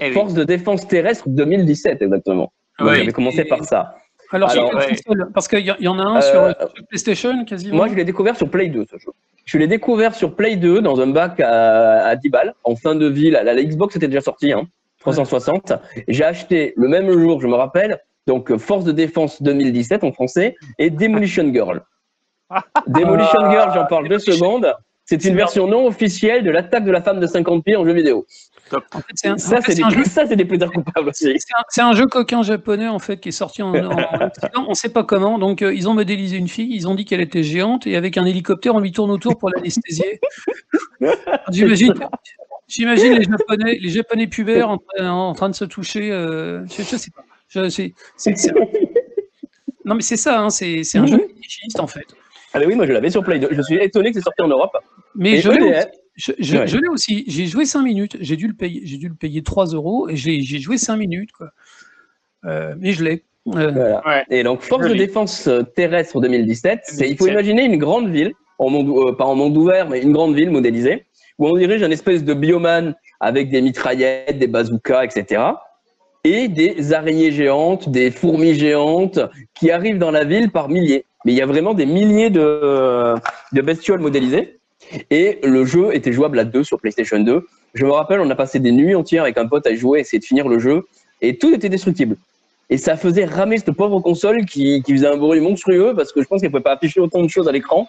Eh 0.00 0.06
oui. 0.08 0.12
Force 0.14 0.34
de 0.34 0.44
défense 0.44 0.86
terrestre 0.88 1.28
2017, 1.28 2.02
exactement. 2.02 2.52
Oui. 2.80 2.96
J'avais 2.96 3.12
commencé 3.12 3.44
par 3.44 3.64
ça. 3.64 3.94
Alors, 4.32 4.50
sur 4.50 4.70
quelle 4.70 4.88
console 4.96 5.28
Parce 5.34 5.48
qu'il 5.48 5.60
y, 5.78 5.88
en 5.88 5.98
a 5.98 6.02
un 6.02 6.16
Euh, 6.16 6.52
sur, 6.74 6.84
PlayStation, 6.88 7.44
quasiment. 7.44 7.76
Moi, 7.76 7.88
je 7.88 7.94
l'ai 7.94 8.04
découvert 8.04 8.36
sur 8.36 8.48
Play 8.48 8.68
2, 8.68 8.86
ce 8.90 8.96
jeu. 8.98 9.10
Je 9.44 9.58
l'ai 9.58 9.66
découvert 9.66 10.14
sur 10.14 10.34
Play 10.34 10.56
2 10.56 10.80
dans 10.80 11.00
un 11.00 11.06
bac 11.08 11.38
à, 11.40 12.06
à 12.06 12.16
10 12.16 12.28
balles, 12.30 12.54
en 12.64 12.76
fin 12.76 12.94
de 12.94 13.06
vie. 13.06 13.30
La, 13.30 13.42
la 13.42 13.54
Xbox 13.62 13.96
était 13.96 14.08
déjà 14.08 14.20
sortie, 14.20 14.52
hein, 14.52 14.62
360. 15.00 15.72
J'ai 16.08 16.24
acheté 16.24 16.72
le 16.76 16.88
même 16.88 17.10
jour, 17.10 17.40
je 17.40 17.46
me 17.48 17.54
rappelle, 17.54 17.98
donc 18.26 18.50
euh, 18.50 18.58
Force 18.58 18.84
de 18.84 18.92
défense 18.92 19.42
2017 19.42 20.04
en 20.04 20.12
français, 20.12 20.54
et 20.78 20.90
Demolition 20.90 21.52
Girl. 21.52 21.82
Demolition 22.86 23.50
Girl, 23.50 23.70
j'en 23.74 23.86
parle 23.86 24.08
deux 24.08 24.16
Demolition- 24.18 24.32
secondes. 24.34 24.74
C'est 25.04 25.24
une 25.24 25.34
version 25.34 25.66
non 25.66 25.86
officielle 25.88 26.44
de 26.44 26.50
l'attaque 26.52 26.84
de 26.84 26.90
la 26.92 27.02
femme 27.02 27.18
de 27.18 27.26
50 27.26 27.64
pieds 27.64 27.74
en 27.76 27.84
jeu 27.84 27.92
vidéo. 27.92 28.24
En 28.94 28.98
fait, 29.00 29.04
c'est 29.14 29.28
un, 29.28 29.34
en 29.34 29.38
Ça, 29.38 29.60
fait, 29.60 29.72
c'est 29.74 29.82
des, 29.88 30.04
ça, 30.04 30.26
c'est 30.26 30.36
des 30.36 30.44
plaisirs 30.44 30.70
coupables 30.70 31.08
aussi. 31.10 31.32
C'est 31.74 31.82
un, 31.82 31.88
un 31.88 31.94
jeu 31.94 32.06
coquin 32.06 32.42
japonais 32.42 32.88
en 32.88 32.98
fait 32.98 33.18
qui 33.18 33.28
est 33.30 33.32
sorti 33.32 33.62
en, 33.62 33.74
en 33.74 33.90
Occident. 34.26 34.66
On 34.68 34.74
sait 34.74 34.88
pas 34.88 35.04
comment. 35.04 35.38
Donc 35.38 35.62
euh, 35.62 35.74
ils 35.74 35.88
ont 35.88 35.94
modélisé 35.94 36.36
une 36.36 36.48
fille, 36.48 36.68
ils 36.74 36.88
ont 36.88 36.94
dit 36.94 37.04
qu'elle 37.04 37.20
était 37.20 37.42
géante 37.42 37.86
et 37.86 37.96
avec 37.96 38.16
un 38.18 38.24
hélicoptère 38.24 38.74
on 38.74 38.80
lui 38.80 38.92
tourne 38.92 39.10
autour 39.10 39.36
pour 39.38 39.50
l'anesthésier. 39.50 40.20
J'imagine, 41.50 41.94
j'imagine 42.68 43.14
les 43.14 43.24
japonais, 43.24 43.78
les 43.80 43.88
japonais 43.90 44.26
pubères 44.26 44.70
en, 44.70 44.78
train- 44.78 45.10
en 45.10 45.32
train 45.34 45.48
de 45.50 45.54
se 45.54 45.64
toucher. 45.64 46.10
euh, 46.10 46.64
je, 46.66 46.82
je 46.82 46.96
sais 46.96 47.10
pas. 47.10 47.24
Je- 47.48 47.68
c'est- 47.68 47.92
c'est- 48.16 48.36
c'est- 48.36 48.52
Non 49.84 49.94
mais 49.94 50.02
c'est 50.02 50.16
ça. 50.16 50.40
hein, 50.40 50.50
c'est 50.50 50.80
un 50.96 51.06
jeu 51.06 51.18
fétichiste 51.18 51.80
en 51.80 51.86
fait. 51.86 52.06
Allez, 52.54 52.66
oui, 52.66 52.74
moi 52.74 52.86
je 52.86 52.92
l'avais 52.92 53.10
sur 53.10 53.22
Play 53.24 53.38
2. 53.38 53.48
Je 53.50 53.62
suis 53.62 53.76
étonné 53.76 54.10
que 54.10 54.18
c'est 54.18 54.24
sorti 54.24 54.42
en 54.42 54.48
Europe. 54.48 54.72
Mais 55.14 55.32
Et 55.32 55.40
je 55.40 55.50
l'ai 55.50 55.66
EDF. 55.68 55.86
Je, 56.14 56.32
je- 56.38 56.56
Ouais. 56.58 56.66
je 56.66 56.76
l'ai 56.76 56.88
aussi. 56.88 57.24
J'ai 57.26 57.46
joué 57.46 57.64
5 57.64 57.82
minutes. 57.82 58.16
J'ai 58.20 58.36
dû 58.36 58.46
le 58.46 58.54
payer. 58.54 58.82
J'ai 58.84 58.98
dû 58.98 59.08
le 59.08 59.14
payer 59.14 59.42
3 59.42 59.66
euros 59.66 60.08
et 60.08 60.16
j'ai 60.16 60.42
joué 60.58 60.76
5 60.78 60.96
minutes 60.96 61.32
quoi. 61.32 61.50
Euh, 62.44 62.74
mais 62.78 62.92
je 62.92 63.04
l'ai. 63.04 63.12
Euh, 63.48 63.70
Voilà. 63.72 64.06
Ouais. 64.06 64.24
Et 64.30 64.42
donc, 64.42 64.60
Force 64.62 64.86
de 64.88 64.94
défense 64.94 65.46
euh, 65.48 65.62
terrestre 65.62 66.20
2017, 66.20 66.80
c'est, 66.84 67.08
il 67.08 67.16
faut 67.16 67.26
2017. 67.26 67.30
imaginer 67.32 67.64
une 67.64 67.78
grande 67.78 68.08
ville, 68.10 68.32
en 68.58 68.68
monde, 68.70 68.88
euh, 69.08 69.12
pas 69.14 69.24
en 69.24 69.34
monde 69.34 69.56
ouvert, 69.56 69.88
mais 69.88 70.00
une 70.00 70.12
grande 70.12 70.34
ville 70.34 70.50
modélisée, 70.50 71.06
où 71.38 71.48
on 71.48 71.56
dirige 71.56 71.82
un 71.82 71.90
espèce 71.90 72.24
de 72.24 72.34
bioman 72.34 72.94
avec 73.20 73.50
des 73.50 73.60
mitraillettes, 73.62 74.38
des 74.38 74.46
bazookas, 74.46 75.04
etc. 75.04 75.42
Et 76.24 76.46
des 76.46 76.92
araignées 76.92 77.32
géantes, 77.32 77.88
des 77.88 78.12
fourmis 78.12 78.54
géantes 78.54 79.18
qui 79.54 79.70
arrivent 79.72 79.98
dans 79.98 80.12
la 80.12 80.24
ville 80.24 80.50
par 80.50 80.68
milliers. 80.68 81.04
Mais 81.24 81.32
il 81.32 81.38
y 81.38 81.42
a 81.42 81.46
vraiment 81.46 81.74
des 81.74 81.86
milliers 81.86 82.30
de, 82.30 83.14
de 83.52 83.60
bestioles 83.60 84.00
modélisées. 84.00 84.60
Et 85.10 85.38
le 85.42 85.64
jeu 85.64 85.94
était 85.94 86.12
jouable 86.12 86.38
à 86.38 86.44
deux 86.44 86.64
sur 86.64 86.78
PlayStation 86.80 87.18
2. 87.20 87.46
Je 87.74 87.84
me 87.86 87.90
rappelle, 87.92 88.20
on 88.20 88.28
a 88.30 88.34
passé 88.34 88.58
des 88.60 88.72
nuits 88.72 88.94
entières 88.94 89.22
avec 89.22 89.38
un 89.38 89.46
pote 89.46 89.66
à 89.66 89.74
jouer, 89.74 90.00
essayer 90.00 90.18
de 90.18 90.24
finir 90.24 90.48
le 90.48 90.58
jeu. 90.58 90.84
Et 91.20 91.38
tout 91.38 91.52
était 91.54 91.68
destructible. 91.68 92.16
Et 92.70 92.78
ça 92.78 92.96
faisait 92.96 93.24
ramer 93.24 93.58
cette 93.58 93.72
pauvre 93.72 94.00
console 94.00 94.44
qui, 94.46 94.82
qui 94.82 94.92
faisait 94.92 95.06
un 95.06 95.16
bruit 95.16 95.40
monstrueux 95.40 95.94
parce 95.94 96.12
que 96.12 96.22
je 96.22 96.26
pense 96.26 96.40
qu'elle 96.40 96.50
pouvait 96.50 96.62
pas 96.62 96.72
afficher 96.74 97.00
autant 97.00 97.22
de 97.22 97.28
choses 97.28 97.48
à 97.48 97.52
l'écran. 97.52 97.88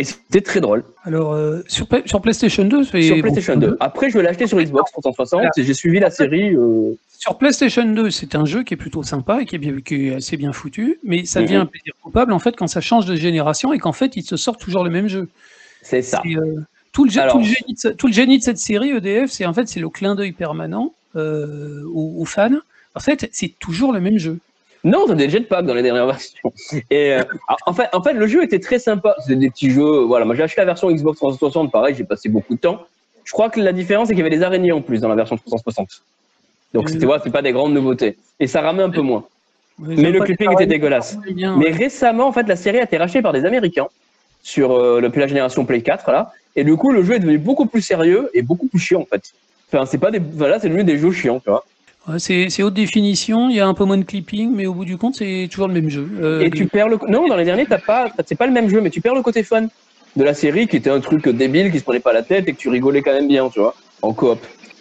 Et 0.00 0.04
c'était 0.04 0.40
très 0.42 0.60
drôle. 0.60 0.84
alors 1.02 1.32
euh, 1.32 1.60
sur, 1.66 1.86
sur 2.04 2.20
PlayStation 2.20 2.64
2, 2.64 2.84
c'est 2.84 3.02
sur 3.02 3.16
bon, 3.16 3.22
PlayStation 3.22 3.56
2. 3.56 3.76
Après, 3.80 4.10
je 4.10 4.18
l'ai 4.20 4.28
acheté 4.28 4.46
sur 4.46 4.56
Xbox 4.60 4.92
360 4.92 5.38
Voilà. 5.40 5.50
et 5.56 5.62
j'ai 5.64 5.74
suivi 5.74 5.98
la 5.98 6.10
série. 6.10 6.54
euh, 6.54 6.92
Sur 7.18 7.36
PlayStation 7.36 7.84
2, 7.84 8.10
c'est 8.10 8.36
un 8.36 8.44
jeu 8.44 8.62
qui 8.62 8.74
est 8.74 8.76
plutôt 8.76 9.02
sympa 9.02 9.42
et 9.42 9.44
qui 9.44 9.56
est, 9.56 9.58
bien- 9.58 9.80
qui 9.80 10.08
est 10.08 10.14
assez 10.14 10.36
bien 10.36 10.52
foutu, 10.52 11.00
mais 11.02 11.24
ça 11.24 11.40
devient 11.42 11.54
Mhm. 11.56 11.60
un 11.62 11.66
plaisir 11.66 11.92
coupable 12.00 12.32
en 12.32 12.38
fait 12.38 12.54
quand 12.54 12.68
ça 12.68 12.80
change 12.80 13.06
de 13.06 13.16
génération 13.16 13.72
et 13.72 13.80
qu'en 13.80 13.92
fait 13.92 14.14
il 14.16 14.22
se 14.22 14.36
sort 14.36 14.56
toujours 14.56 14.84
le 14.84 14.90
même 14.90 15.08
jeu. 15.08 15.28
C'est 15.82 16.02
ça. 16.02 16.22
Euh, 16.26 16.60
tout, 16.92 17.04
le, 17.04 17.10
gé- 17.10 17.20
Alors- 17.20 17.34
tout, 17.34 17.38
le 17.40 17.44
génie 17.44 17.74
de, 17.74 17.78
ce- 17.78 17.88
tout 17.88 18.06
le 18.08 18.12
génie 18.12 18.38
de 18.38 18.42
cette 18.42 18.58
série 18.58 18.90
EDF, 18.90 19.30
c'est 19.30 19.46
en 19.46 19.52
fait 19.54 19.68
c'est 19.68 19.80
le 19.80 19.88
clin 19.88 20.14
d'œil 20.14 20.32
permanent 20.32 20.92
euh, 21.16 21.82
aux, 21.94 22.16
aux 22.20 22.24
fans. 22.24 22.50
En 22.94 23.00
fait, 23.00 23.28
c'est 23.32 23.52
toujours 23.58 23.92
le 23.92 24.00
même 24.00 24.18
jeu. 24.18 24.38
Non, 24.84 25.06
t'as 25.06 25.14
des 25.14 25.28
jetpacks 25.28 25.66
dans 25.66 25.74
les 25.74 25.82
dernières 25.82 26.06
versions. 26.06 26.52
Et 26.90 27.12
euh, 27.14 27.22
en, 27.66 27.72
fait, 27.74 27.88
en 27.92 28.02
fait, 28.02 28.12
le 28.12 28.26
jeu 28.26 28.42
était 28.44 28.60
très 28.60 28.78
sympa. 28.78 29.14
C'était 29.20 29.36
des 29.36 29.50
petits 29.50 29.70
jeux. 29.70 30.00
Voilà, 30.04 30.24
moi 30.24 30.34
j'ai 30.34 30.42
acheté 30.44 30.60
la 30.60 30.66
version 30.66 30.90
Xbox 30.90 31.18
360, 31.18 31.70
pareil, 31.72 31.94
j'ai 31.96 32.04
passé 32.04 32.28
beaucoup 32.28 32.54
de 32.54 32.60
temps. 32.60 32.86
Je 33.24 33.32
crois 33.32 33.50
que 33.50 33.60
la 33.60 33.72
différence, 33.72 34.08
c'est 34.08 34.14
qu'il 34.14 34.24
y 34.24 34.26
avait 34.26 34.34
des 34.34 34.42
araignées 34.42 34.72
en 34.72 34.80
plus 34.80 35.00
dans 35.00 35.08
la 35.08 35.14
version 35.16 35.36
360. 35.36 36.02
Donc, 36.74 36.88
c'était 36.88 37.06
ouais, 37.06 37.16
c'est 37.22 37.30
pas 37.30 37.42
des 37.42 37.52
grandes 37.52 37.74
nouveautés. 37.74 38.16
Et 38.40 38.46
ça 38.46 38.60
ramait 38.60 38.82
un 38.82 38.90
peu 38.90 39.00
moins. 39.02 39.24
Mais 39.78 40.10
le 40.10 40.20
clipping 40.20 40.50
était 40.52 40.66
dégueulasse. 40.66 41.18
Mais 41.36 41.70
récemment, 41.70 42.26
en 42.26 42.32
fait, 42.32 42.46
la 42.48 42.56
série 42.56 42.78
a 42.78 42.84
été 42.84 42.96
rachetée 42.96 43.20
par 43.22 43.32
des 43.32 43.44
Américains 43.44 43.88
sur 44.48 44.72
euh, 44.72 45.00
depuis 45.02 45.20
la 45.20 45.26
génération 45.26 45.64
Play 45.64 45.82
4 45.82 46.10
là. 46.10 46.32
Et 46.56 46.64
du 46.64 46.74
coup, 46.76 46.90
le 46.90 47.04
jeu 47.04 47.14
est 47.14 47.18
devenu 47.18 47.38
beaucoup 47.38 47.66
plus 47.66 47.82
sérieux 47.82 48.30
et 48.34 48.42
beaucoup 48.42 48.66
plus 48.66 48.78
chiant 48.78 49.02
en 49.02 49.04
fait. 49.04 49.32
Enfin, 49.70 49.84
c'est 49.84 49.98
pas 49.98 50.10
des 50.10 50.18
voilà, 50.18 50.58
c'est 50.58 50.68
devenu 50.68 50.84
des 50.84 50.98
jeux 50.98 51.12
chiants, 51.12 51.40
tu 51.40 51.50
vois. 51.50 51.64
Ouais, 52.08 52.18
c'est 52.18 52.62
haute 52.62 52.72
définition, 52.72 53.50
il 53.50 53.56
y 53.56 53.60
a 53.60 53.66
un 53.66 53.74
peu 53.74 53.84
moins 53.84 53.98
de 53.98 54.04
clipping, 54.04 54.50
mais 54.54 54.64
au 54.66 54.72
bout 54.72 54.86
du 54.86 54.96
compte, 54.96 55.16
c'est 55.16 55.46
toujours 55.50 55.68
le 55.68 55.74
même 55.74 55.90
jeu. 55.90 56.08
Euh, 56.22 56.40
Et 56.40 56.50
tu 56.50 56.66
perds 56.66 56.88
le 56.88 56.98
non 57.08 57.28
dans 57.28 57.36
les 57.36 57.44
derniers, 57.44 57.66
t'as 57.66 57.78
pas, 57.78 58.10
c'est 58.26 58.34
pas 58.34 58.46
le 58.46 58.52
même 58.52 58.70
jeu, 58.70 58.80
mais 58.80 58.88
tu 58.88 59.02
perds 59.02 59.14
le 59.14 59.22
côté 59.22 59.42
fun 59.42 59.66
de 60.16 60.24
la 60.24 60.32
série 60.32 60.66
qui 60.66 60.76
était 60.76 60.90
un 60.90 61.00
truc 61.00 61.28
débile 61.28 61.70
qui 61.70 61.78
se 61.78 61.84
prenait 61.84 62.00
pas 62.00 62.14
la 62.14 62.22
tête 62.22 62.48
et 62.48 62.54
que 62.54 62.58
tu 62.58 62.70
rigolais 62.70 63.02
quand 63.02 63.12
même 63.12 63.28
bien, 63.28 63.50
tu 63.50 63.60
vois, 63.60 63.74
en 64.00 64.14
coop. 64.14 64.38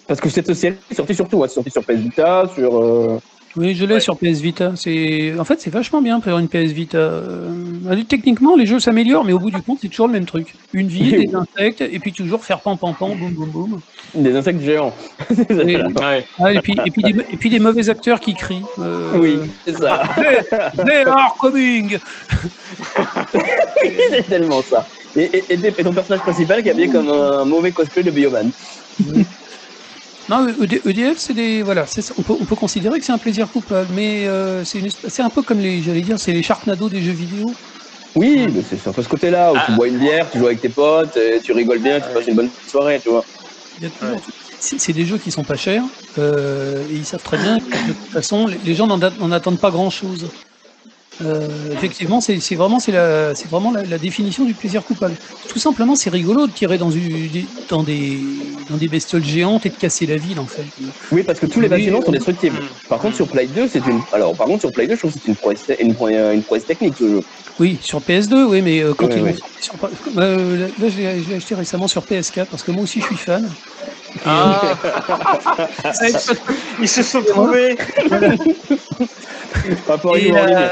Parce 0.07 0.21
que 0.21 0.29
cette 0.29 0.53
série 0.53 0.77
est 0.89 0.95
sortie 0.95 1.15
sur 1.15 1.27
tout, 1.27 1.43
hein, 1.43 1.47
c'est 1.49 1.55
sorti 1.55 1.69
sur 1.69 1.83
PS 1.83 1.99
Vita, 1.99 2.49
sur 2.55 2.81
euh, 2.81 3.19
Oui, 3.57 3.73
je 3.75 3.85
l'ai 3.85 3.95
Ouais. 3.95 3.99
sur 3.99 4.15
PS 4.17 4.39
Vita. 4.39 4.73
C'est 4.75 5.33
en 5.39 5.43
fait 5.43 5.59
c'est 5.59 5.71
vachement 5.71 6.01
bien 6.01 6.19
pour 6.19 6.37
une 6.37 6.47
PS 6.47 6.71
Vita. 6.71 6.97
Euh, 6.97 8.03
Techniquement, 8.07 8.55
les 8.55 8.65
jeux 8.65 8.79
s'améliorent, 8.79 9.23
mais 9.25 9.33
au 9.33 9.39
bout 9.39 9.49
du 9.51 9.61
compte, 9.61 9.79
c'est 9.81 9.87
toujours 9.89 10.07
le 10.07 10.13
même 10.13 10.25
truc. 10.25 10.53
Une 10.73 10.87
vie, 10.87 11.09
des 11.11 11.33
insectes, 11.33 11.81
et 11.81 11.97
puis 11.99 12.13
toujours 12.13 12.43
faire 12.45 12.59
pam 12.59 12.77
pam 12.77 12.93
pam, 12.93 13.15
boum 13.17 13.31
boum 13.31 13.49
boum. 13.49 13.79
des 14.13 14.35
insectes 14.35 14.61
géants. 14.61 14.93
Ouais. 15.49 16.25
Ah, 16.39 16.53
et 16.53 16.61
puis 16.61 16.75
et 16.85 16.91
puis 16.91 17.01
des, 17.01 17.09
et 17.31 17.37
puis 17.37 17.49
des 17.49 17.59
mauvais 17.59 17.89
acteurs 17.89 18.19
qui 18.19 18.33
crient. 18.35 18.63
Euh, 18.79 19.11
Oui, 19.17 19.39
c'est 19.65 19.77
ça. 19.77 20.03
They, 20.15 20.85
they 20.85 21.03
are 21.05 21.35
coming. 21.39 21.97
c'est 24.11 24.27
tellement 24.29 24.61
ça. 24.61 24.85
Et 25.15 25.43
ton 25.83 25.93
personnage 25.93 26.21
principal 26.21 26.61
qui 26.61 26.67
est 26.67 26.71
habillé 26.71 26.89
comme 26.89 27.09
un 27.09 27.43
mauvais 27.45 27.71
cosplay 27.71 28.03
de 28.03 28.11
Bioman. 28.11 28.51
Non, 30.29 30.47
ED 30.61 30.81
EDF, 30.85 31.17
c'est 31.17 31.33
des 31.33 31.63
voilà, 31.63 31.85
ça. 32.01 32.13
on 32.17 32.23
peut 32.23 32.33
on 32.37 32.45
peut 32.45 32.55
considérer 32.55 32.99
que 32.99 33.05
c'est 33.05 33.13
un 33.13 33.17
plaisir 33.17 33.49
coupable, 33.49 33.93
mais 33.93 34.27
euh, 34.27 34.63
c'est 34.65 34.79
une 34.79 34.85
espèce- 34.87 35.13
c'est 35.13 35.21
un 35.21 35.29
peu 35.29 35.41
comme 35.41 35.59
les 35.59 35.81
j'allais 35.81 36.01
dire, 36.01 36.19
c'est 36.19 36.33
les 36.33 36.43
Sharknado 36.43 36.89
des 36.89 37.01
jeux 37.01 37.13
vidéo. 37.13 37.45
Oui, 38.15 38.47
mais 38.53 38.61
c'est 38.63 38.91
peu 38.91 39.01
ce 39.01 39.07
côté-là 39.07 39.53
où 39.53 39.57
tu 39.65 39.71
bois 39.73 39.87
une 39.87 39.99
bière, 39.99 40.29
tu 40.29 40.39
joues 40.39 40.47
avec 40.47 40.59
tes 40.59 40.69
potes, 40.69 41.15
et 41.17 41.39
tu 41.41 41.53
rigoles 41.53 41.79
bien, 41.79 42.01
tu 42.01 42.11
passes 42.13 42.27
une 42.27 42.35
bonne 42.35 42.51
soirée, 42.65 42.99
tu 43.01 43.09
vois. 43.09 43.25
Il 43.77 43.83
y 43.83 43.87
a 43.87 43.89
toujours- 43.91 44.19
C'est 44.59 44.79
c'est 44.79 44.93
des 44.93 45.05
jeux 45.05 45.19
qui 45.19 45.29
sont 45.31 45.43
pas 45.45 45.55
chers 45.55 45.83
euh, 46.17 46.83
et 46.89 46.95
ils 46.95 47.05
savent 47.05 47.21
très 47.21 47.37
bien 47.37 47.59
que 47.59 47.87
de 47.87 47.93
toute 47.93 48.11
façon 48.11 48.47
les 48.47 48.73
gens 48.73 48.87
n'en 48.87 49.31
attendent 49.31 49.59
pas 49.61 49.69
grand 49.69 49.91
chose. 51.23 51.73
effectivement, 51.73 52.19
c'est 52.21 52.55
vraiment 52.55 52.79
c'est 52.79 52.91
la 52.91 53.33
c'est 53.35 53.49
vraiment 53.49 53.71
la, 53.71 53.85
la 53.85 53.97
définition 53.99 54.45
du 54.45 54.55
plaisir 54.55 54.83
coupable. 54.83 55.17
Tout 55.47 55.59
simplement, 55.59 55.95
c'est 55.95 56.09
rigolo 56.09 56.47
de 56.47 56.51
tirer 56.53 56.77
dans, 56.77 56.89
une- 56.91 57.29
des- 57.29 57.49
dans 57.69 57.83
des 57.83 58.55
dans 58.69 58.77
des 58.77 58.87
bestioles 58.89 59.23
géantes 59.23 59.65
et 59.65 59.69
de 59.69 59.75
casser 59.75 60.05
la 60.05 60.17
ville 60.17 60.39
en 60.39 60.47
fait. 60.47 60.65
Oui, 61.11 61.23
parce 61.23 61.39
que 61.39 61.45
tous 61.45 61.59
les 61.59 61.67
Oui, 61.67 61.77
bâtiments 61.77 62.01
sont 62.01 62.11
oui. 62.11 62.17
destructibles. 62.17 62.57
Par 62.89 62.99
contre, 62.99 63.15
sur 63.15 63.27
Play 63.27 63.47
2, 63.47 63.67
c'est 63.67 63.79
une. 63.79 64.01
Alors, 64.11 64.35
par 64.35 64.47
contre, 64.47 64.61
sur 64.61 64.71
Play 64.73 64.87
2, 64.87 64.95
je 64.95 64.99
trouve 64.99 65.11
que 65.11 65.19
c'est 65.21 65.27
une 65.27 65.35
prouesse, 65.35 65.65
une, 65.79 65.93
prouesse- 65.95 66.33
une 66.33 66.43
prouesse 66.43 66.65
technique 66.65 66.97
ce 66.97 67.07
jeu. 67.09 67.21
Oui, 67.59 67.79
sur 67.81 68.01
PS2, 68.01 68.45
oui, 68.45 68.61
mais 68.61 68.81
euh, 68.81 68.93
quand 68.93 69.07
Ouais, 69.07 69.33
ils 69.33 69.39
sur 69.59 69.73
euh, 70.17 70.69
là, 70.77 70.87
je 70.89 70.97
l'ai 70.97 71.35
acheté 71.35 71.55
récemment 71.55 71.87
sur 71.87 72.03
PS4 72.03 72.49
parce 72.49 72.63
que 72.63 72.71
moi 72.71 72.83
aussi 72.83 72.99
je 73.01 73.05
suis 73.07 73.15
fan. 73.15 73.49
Ah, 74.25 74.77
ils 76.81 76.87
se 76.87 77.03
sont 77.03 77.23
trouvés. 77.23 77.75
Par 79.85 79.95
rapport 79.95 80.15
à 80.15 80.19
Et, 80.19 80.31
euh, 80.31 80.69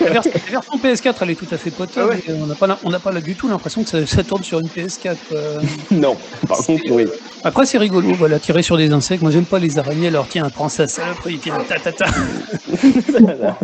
la, 0.00 0.10
vers- 0.10 0.22
la 0.24 0.50
version 0.50 0.78
PS4, 0.82 1.14
elle 1.22 1.30
est 1.30 1.34
tout 1.36 1.46
à 1.50 1.58
fait 1.58 1.70
potable. 1.70 2.10
Ah 2.12 2.14
ouais. 2.16 2.22
et 2.26 2.32
on 2.32 2.46
n'a 2.46 2.54
pas, 2.54 2.66
la- 2.66 2.78
on 2.82 2.90
n'a 2.90 3.00
pas 3.00 3.12
là 3.12 3.20
du 3.20 3.36
tout 3.36 3.48
l'impression 3.48 3.82
que 3.84 3.90
ça, 3.90 4.06
ça 4.06 4.22
tourne 4.24 4.42
sur 4.42 4.60
une 4.60 4.68
PS4. 4.68 5.16
quoi. 5.28 5.38
Non, 5.90 6.16
par 6.48 6.58
contre, 6.58 6.82
oui. 6.90 7.06
Après, 7.42 7.64
c'est 7.66 7.78
rigolo, 7.78 8.14
voilà, 8.16 8.38
tirer 8.38 8.62
sur 8.62 8.76
des 8.76 8.92
insectes. 8.92 9.22
Moi, 9.22 9.30
j'aime 9.30 9.46
pas 9.46 9.58
les 9.58 9.78
araignées, 9.78 10.08
alors 10.08 10.28
tiens, 10.28 10.48
prends 10.50 10.68
ça, 10.68 10.86
saloperie, 10.86 11.38
tiens, 11.40 11.58
ta 11.68 11.78
ta 11.78 11.92
ta. 11.92 12.06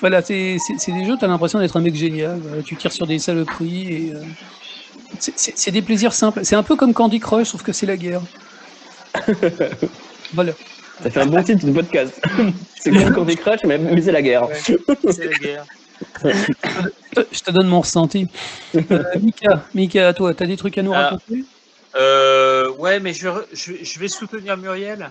Voilà, 0.00 0.22
c'est 0.22 0.56
des 0.88 1.04
jeux, 1.04 1.16
t'as 1.18 1.28
l'impression 1.28 1.58
d'être 1.60 1.76
un 1.76 1.80
mec 1.80 1.94
génial. 1.94 2.38
voilà, 2.40 2.62
tu 2.62 2.76
tires 2.76 2.92
sur 2.92 3.06
des 3.06 3.18
saloperies 3.18 3.88
et. 3.92 4.12
euh, 4.12 4.20
c'est 5.18 5.70
des 5.70 5.82
plaisirs 5.82 6.12
simples. 6.14 6.40
C'est 6.42 6.56
un 6.56 6.62
peu 6.62 6.74
comme 6.74 6.94
Candy 6.94 7.20
Crush, 7.20 7.48
sauf 7.48 7.62
que 7.62 7.72
c'est 7.72 7.86
la 7.86 7.96
guerre. 7.96 8.22
voilà. 10.34 10.52
Ça 11.02 11.10
fait 11.10 11.20
un 11.20 11.26
bon 11.26 11.42
titre 11.42 11.66
de 11.66 11.72
podcast. 11.72 12.20
c'est 12.78 12.90
comme 12.90 13.12
Candy 13.14 13.36
Crush, 13.36 13.60
mais, 13.64 13.78
mais 13.78 14.00
c'est 14.02 14.12
la 14.12 14.22
guerre. 14.22 14.46
C'est 14.54 15.24
la 15.24 15.38
guerre. 15.38 15.64
Je 16.24 17.40
te- 17.42 17.50
donne 17.50 17.68
mon 17.68 17.80
ressenti. 17.80 18.28
Euh, 18.74 19.02
Mika, 19.20 19.64
Mika, 19.74 20.08
à 20.08 20.14
toi, 20.14 20.34
t'as 20.34 20.46
des 20.46 20.56
trucs 20.56 20.78
à 20.78 20.82
nous 20.82 20.92
Ah. 20.94 21.02
raconter 21.10 21.44
Euh, 21.96 22.70
ouais, 22.78 23.00
mais 23.00 23.12
je, 23.12 23.28
re- 23.28 23.44
je, 23.52 23.72
je 23.82 23.98
vais 23.98 24.08
soutenir 24.08 24.56
Muriel. 24.56 25.10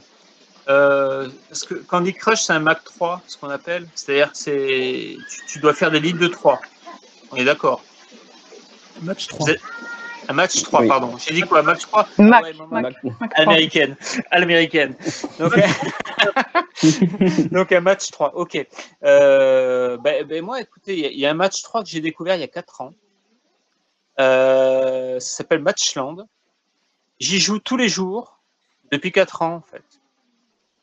Euh, 0.69 1.27
parce 1.49 1.63
que 1.63 1.75
Candy 1.75 2.13
Crush, 2.13 2.41
c'est 2.43 2.53
un 2.53 2.59
Mac 2.59 2.83
3, 2.83 3.21
ce 3.27 3.37
qu'on 3.37 3.49
appelle. 3.49 3.87
C'est-à-dire 3.95 4.31
que 4.31 4.37
c'est, 4.37 5.17
tu, 5.29 5.39
tu 5.47 5.59
dois 5.59 5.73
faire 5.73 5.91
des 5.91 5.99
lignes 5.99 6.17
de 6.19 6.27
3. 6.27 6.59
On 7.31 7.35
est 7.35 7.45
d'accord. 7.45 7.83
Match 9.01 9.27
3. 9.27 9.45
C'est- 9.47 9.59
Un 10.29 10.33
match 10.33 10.61
3, 10.63 10.81
Oui. 10.81 10.87
pardon. 10.87 11.17
J'ai 11.17 11.33
dit 11.33 11.41
quoi, 11.41 11.61
match 11.63 11.81
3 11.81 12.07
Mac, 12.17 12.43
Ouais, 12.43 12.53
Mac. 12.53 12.69
Mac. 12.69 12.83
Mac 12.83 12.95
3. 13.01 13.27
Américaine. 13.35 13.95
À 14.29 14.39
l'américaine. 14.39 14.95
Donc, 15.39 15.53
donc 17.51 17.71
un 17.71 17.81
match 17.81 18.11
3. 18.11 18.35
Ok. 18.35 18.65
Euh, 19.03 19.97
ben, 19.97 20.25
ben 20.25 20.43
moi, 20.43 20.61
écoutez, 20.61 20.93
il 20.93 20.99
y 20.99 21.05
a- 21.05 21.09
il 21.11 21.19
y, 21.19 21.25
a 21.25 21.31
un 21.31 21.35
match 21.35 21.61
3 21.63 21.83
que 21.83 21.89
j'ai 21.89 22.01
découvert 22.01 22.35
il 22.35 22.41
y 22.41 22.43
a 22.43 22.47
4 22.47 22.81
ans. 22.81 22.93
Euh, 24.19 25.19
ça 25.19 25.37
s'appelle 25.37 25.59
Matchland. 25.61 26.27
J'y 27.19 27.39
joue 27.39 27.59
tous 27.59 27.77
les 27.77 27.89
jours 27.89 28.39
depuis 28.91 29.11
4 29.11 29.41
ans, 29.41 29.55
en 29.55 29.61
fait. 29.71 29.83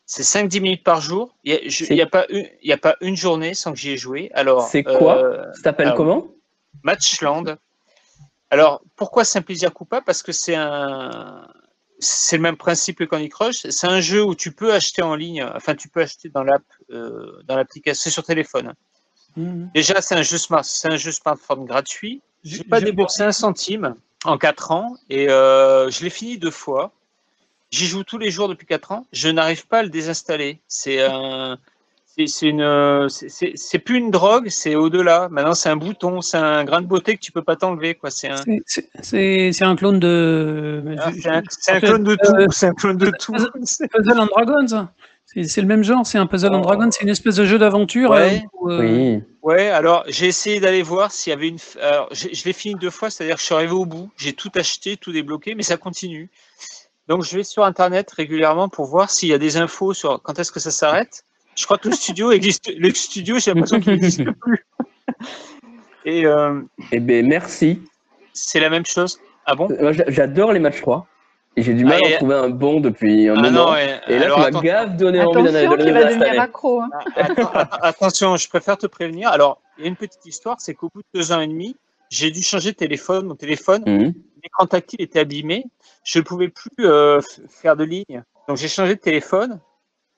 C'est 0.06 0.22
5-10 0.22 0.60
minutes 0.60 0.84
par 0.84 1.00
jour. 1.00 1.34
Il 1.44 1.60
n'y 1.90 2.00
a, 2.00 2.06
pas 2.06 2.24
une- 2.30 2.48
il 2.62 2.68
y 2.68 2.72
a 2.72 2.78
pas 2.78 2.96
une 3.00 3.16
journée 3.16 3.52
sans 3.54 3.72
que 3.72 3.78
j'y 3.78 3.90
ai 3.90 3.96
joué. 3.96 4.30
Alors, 4.34 4.62
C'est 4.62 4.82
quoi 4.82 5.18
euh, 5.18 5.44
Ça 5.54 5.64
s'appelle 5.64 5.88
alors, 5.88 5.96
comment 5.96 6.26
Matchland. 6.82 7.56
Alors, 8.50 8.82
pourquoi 8.96 9.24
c'est 9.24 9.38
un 9.38 9.42
plaisir 9.42 9.72
coupable 9.72 10.04
Parce 10.06 10.22
que 10.22 10.32
c'est 10.32 10.54
un, 10.54 11.46
c'est 11.98 12.36
le 12.36 12.42
même 12.42 12.56
principe 12.56 12.98
que 12.98 13.04
Candy 13.04 13.28
Crush. 13.28 13.66
C'est 13.68 13.86
un 13.86 14.00
jeu 14.00 14.24
où 14.24 14.34
tu 14.34 14.52
peux 14.52 14.72
acheter 14.72 15.02
en 15.02 15.14
ligne. 15.14 15.44
Enfin, 15.54 15.74
tu 15.74 15.88
peux 15.88 16.00
acheter 16.00 16.28
dans 16.28 16.42
l'app, 16.42 16.62
euh, 16.90 17.42
dans 17.44 17.56
l'application, 17.56 18.00
c'est 18.04 18.10
sur 18.10 18.24
téléphone. 18.24 18.74
Mhm. 19.36 19.70
Déjà, 19.74 20.00
c'est 20.00 20.14
un 20.14 20.22
jeu 20.22 20.38
smart, 20.38 20.64
c'est 20.64 20.90
un 20.90 20.96
jeu 20.96 21.12
smartphone 21.12 21.64
gratuit. 21.66 22.22
J'ai 22.44 22.58
J'ai- 22.58 22.64
pas 22.64 22.80
déboursé 22.80 23.22
un 23.22 23.32
centime 23.32 23.94
en 24.24 24.38
4 24.38 24.70
ans 24.70 24.96
et 25.10 25.28
euh, 25.28 25.90
je 25.90 26.02
l'ai 26.04 26.10
fini 26.10 26.38
deux 26.38 26.50
fois. 26.50 26.92
J'y 27.70 27.86
joue 27.86 28.02
tous 28.02 28.16
les 28.16 28.30
jours 28.30 28.48
depuis 28.48 28.66
4 28.66 28.92
ans. 28.92 29.06
Je 29.12 29.28
n'arrive 29.28 29.66
pas 29.66 29.80
à 29.80 29.82
le 29.82 29.90
désinstaller. 29.90 30.60
C'est 30.68 31.02
un, 31.02 31.58
c'est 32.18 32.26
c'est 32.26 32.46
une, 32.48 32.60
euh, 32.62 33.08
c'est- 33.08 33.78
plus 33.78 33.98
une 33.98 34.10
drogue, 34.10 34.48
c'est 34.48 34.74
au-delà. 34.74 35.28
Maintenant, 35.30 35.54
c'est 35.54 35.68
un 35.68 35.76
bouton, 35.76 36.20
c'est 36.20 36.36
un 36.36 36.64
grain 36.64 36.80
de 36.80 36.86
beauté 36.86 37.14
que 37.16 37.20
tu 37.20 37.30
peux 37.32 37.42
pas 37.42 37.56
t'enlever, 37.56 37.94
quoi. 37.94 38.10
C'est 38.10 38.28
un, 38.28 38.36
C'est- 39.02 39.62
un 39.62 39.76
clone 39.76 40.00
de. 40.00 40.96
ah, 40.98 41.10
c'est 41.50 41.72
un, 41.72 41.80
clone 41.80 42.04
de 42.04 42.12
euh, 42.12 42.16
tout. 42.46 42.52
C'est 42.52 42.66
un 42.66 42.74
clone 42.74 42.96
de 42.96 43.12
tout. 43.18 43.32
Puzzle 43.34 44.20
and 44.20 44.26
Dragons. 44.26 44.88
C'est 45.26 45.44
c'est 45.44 45.60
le 45.60 45.66
même 45.66 45.84
genre, 45.84 46.06
c'est 46.06 46.16
un 46.18 46.26
Puzzle 46.26 46.54
and 46.54 46.60
Oh. 46.60 46.62
Dragons, 46.62 46.90
c'est 46.90 47.02
une 47.02 47.10
espèce 47.10 47.36
de 47.36 47.44
jeu 47.44 47.58
d'aventure. 47.58 48.10
Ouais. 48.10 48.42
euh, 48.66 48.70
euh, 48.70 48.78
Oui. 48.80 49.22
Ouais, 49.42 49.68
alors 49.68 50.04
j'ai 50.08 50.26
essayé 50.26 50.58
d'aller 50.58 50.82
voir 50.82 51.12
s'il 51.12 51.30
y 51.30 51.34
avait 51.34 51.48
une. 51.48 51.58
Alors, 51.80 52.08
je 52.12 52.44
l'ai 52.44 52.52
fini 52.52 52.74
deux 52.74 52.90
fois, 52.90 53.10
c'est-à-dire 53.10 53.36
que 53.36 53.40
je 53.40 53.46
suis 53.46 53.54
arrivé 53.54 53.72
au 53.72 53.84
bout, 53.86 54.10
j'ai 54.16 54.32
tout 54.32 54.50
acheté, 54.54 54.96
tout 54.96 55.12
débloqué, 55.12 55.54
mais 55.54 55.62
ça 55.62 55.76
continue. 55.76 56.30
Donc 57.08 57.24
je 57.24 57.36
vais 57.36 57.44
sur 57.44 57.64
Internet 57.64 58.10
régulièrement 58.10 58.68
pour 58.68 58.86
voir 58.86 59.10
s'il 59.10 59.28
y 59.30 59.32
a 59.34 59.38
des 59.38 59.56
infos 59.56 59.94
sur 59.94 60.20
quand 60.22 60.38
est-ce 60.38 60.50
que 60.52 60.60
ça 60.60 60.70
s'arrête. 60.70 61.24
Je 61.58 61.64
crois 61.64 61.76
que 61.78 61.88
le 61.88 61.94
studio 61.94 62.30
existe. 62.30 62.70
Le 62.78 62.94
studio, 62.94 63.38
j'ai 63.40 63.52
l'impression 63.52 63.80
qu'il 63.80 63.92
n'existe 63.92 64.22
plus. 64.40 64.64
Et 66.04 66.24
euh, 66.24 66.60
Eh 66.92 67.00
ben 67.00 67.26
merci. 67.26 67.82
c'est 68.32 68.60
la 68.60 68.70
même 68.70 68.86
chose. 68.86 69.18
Ah 69.44 69.54
bon? 69.56 69.68
Moi, 69.80 69.92
j'a- 69.92 70.04
j'adore 70.08 70.52
les 70.52 70.60
matchs 70.60 70.80
3. 70.80 71.06
Et 71.56 71.62
j'ai 71.62 71.74
du 71.74 71.84
mal 71.84 71.98
Ah, 72.04 72.06
à 72.06 72.10
et- 72.10 72.14
en 72.14 72.18
trouver 72.18 72.34
un 72.36 72.48
bon 72.50 72.78
depuis 72.80 73.28
un 73.28 73.32
Ah 73.36 73.42
moment. 73.42 73.50
non, 73.50 73.72
ouais. 73.72 74.00
Et 74.06 74.18
là, 74.20 74.26
Alors, 74.26 74.46
tu 74.46 74.52
m'as 74.52 74.60
grave 74.62 74.96
donné 74.96 75.20
envie 75.20 75.34
d'en 75.34 75.46
Attention, 75.46 75.70
vas 75.70 76.04
devenir 76.04 76.40
accro. 76.40 76.80
hein. 76.82 76.88
Attention, 77.82 78.36
je 78.36 78.48
préfère 78.48 78.78
te 78.78 78.86
prévenir. 78.86 79.28
Alors, 79.30 79.60
il 79.76 79.82
y 79.82 79.86
a 79.86 79.88
une 79.88 79.96
petite 79.96 80.24
histoire, 80.24 80.60
c'est 80.60 80.74
qu'au 80.74 80.88
bout 80.94 81.00
de 81.02 81.18
deux 81.18 81.32
ans 81.32 81.40
et 81.40 81.48
demi, 81.48 81.74
j'ai 82.10 82.30
dû 82.30 82.42
changer 82.42 82.70
de 82.70 82.76
téléphone. 82.76 83.26
Mon 83.26 83.34
téléphone, 83.34 83.82
Mhm. 83.84 84.14
l'écran 84.44 84.66
tactile 84.66 85.02
était 85.02 85.18
abîmé. 85.18 85.64
Je 86.04 86.20
ne 86.20 86.24
pouvais 86.24 86.48
plus 86.48 86.70
euh, 86.86 87.20
faire 87.48 87.74
de 87.74 87.82
ligne. 87.82 88.22
Donc 88.46 88.56
j'ai 88.58 88.68
changé 88.68 88.94
de 88.94 89.00
téléphone. 89.00 89.58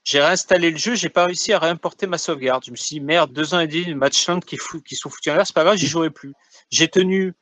J'ai 0.04 0.20
réinstallé 0.20 0.70
le 0.70 0.76
jeu. 0.78 0.94
J'ai 0.94 1.08
pas 1.08 1.26
réussi 1.26 1.52
à 1.52 1.58
réimporter 1.58 2.06
ma 2.06 2.18
sauvegarde. 2.18 2.64
Je 2.64 2.70
me 2.70 2.76
suis 2.76 2.96
dit, 2.96 3.00
merde, 3.00 3.32
deux 3.32 3.54
ans 3.54 3.60
et 3.60 3.66
demi 3.66 3.86
de 3.86 3.94
Matchland 3.94 4.40
qui, 4.40 4.56
fou- 4.56 4.80
qui 4.80 4.96
sont 4.96 5.10
foutus 5.10 5.32
en 5.32 5.36
l'air. 5.36 5.46
C'est 5.46 5.54
pas 5.54 5.64
grave, 5.64 5.76
j'y 5.76 5.86
jouerai 5.86 6.10
plus. 6.10 6.32
J'ai 6.70 6.88
tenu 6.88 7.34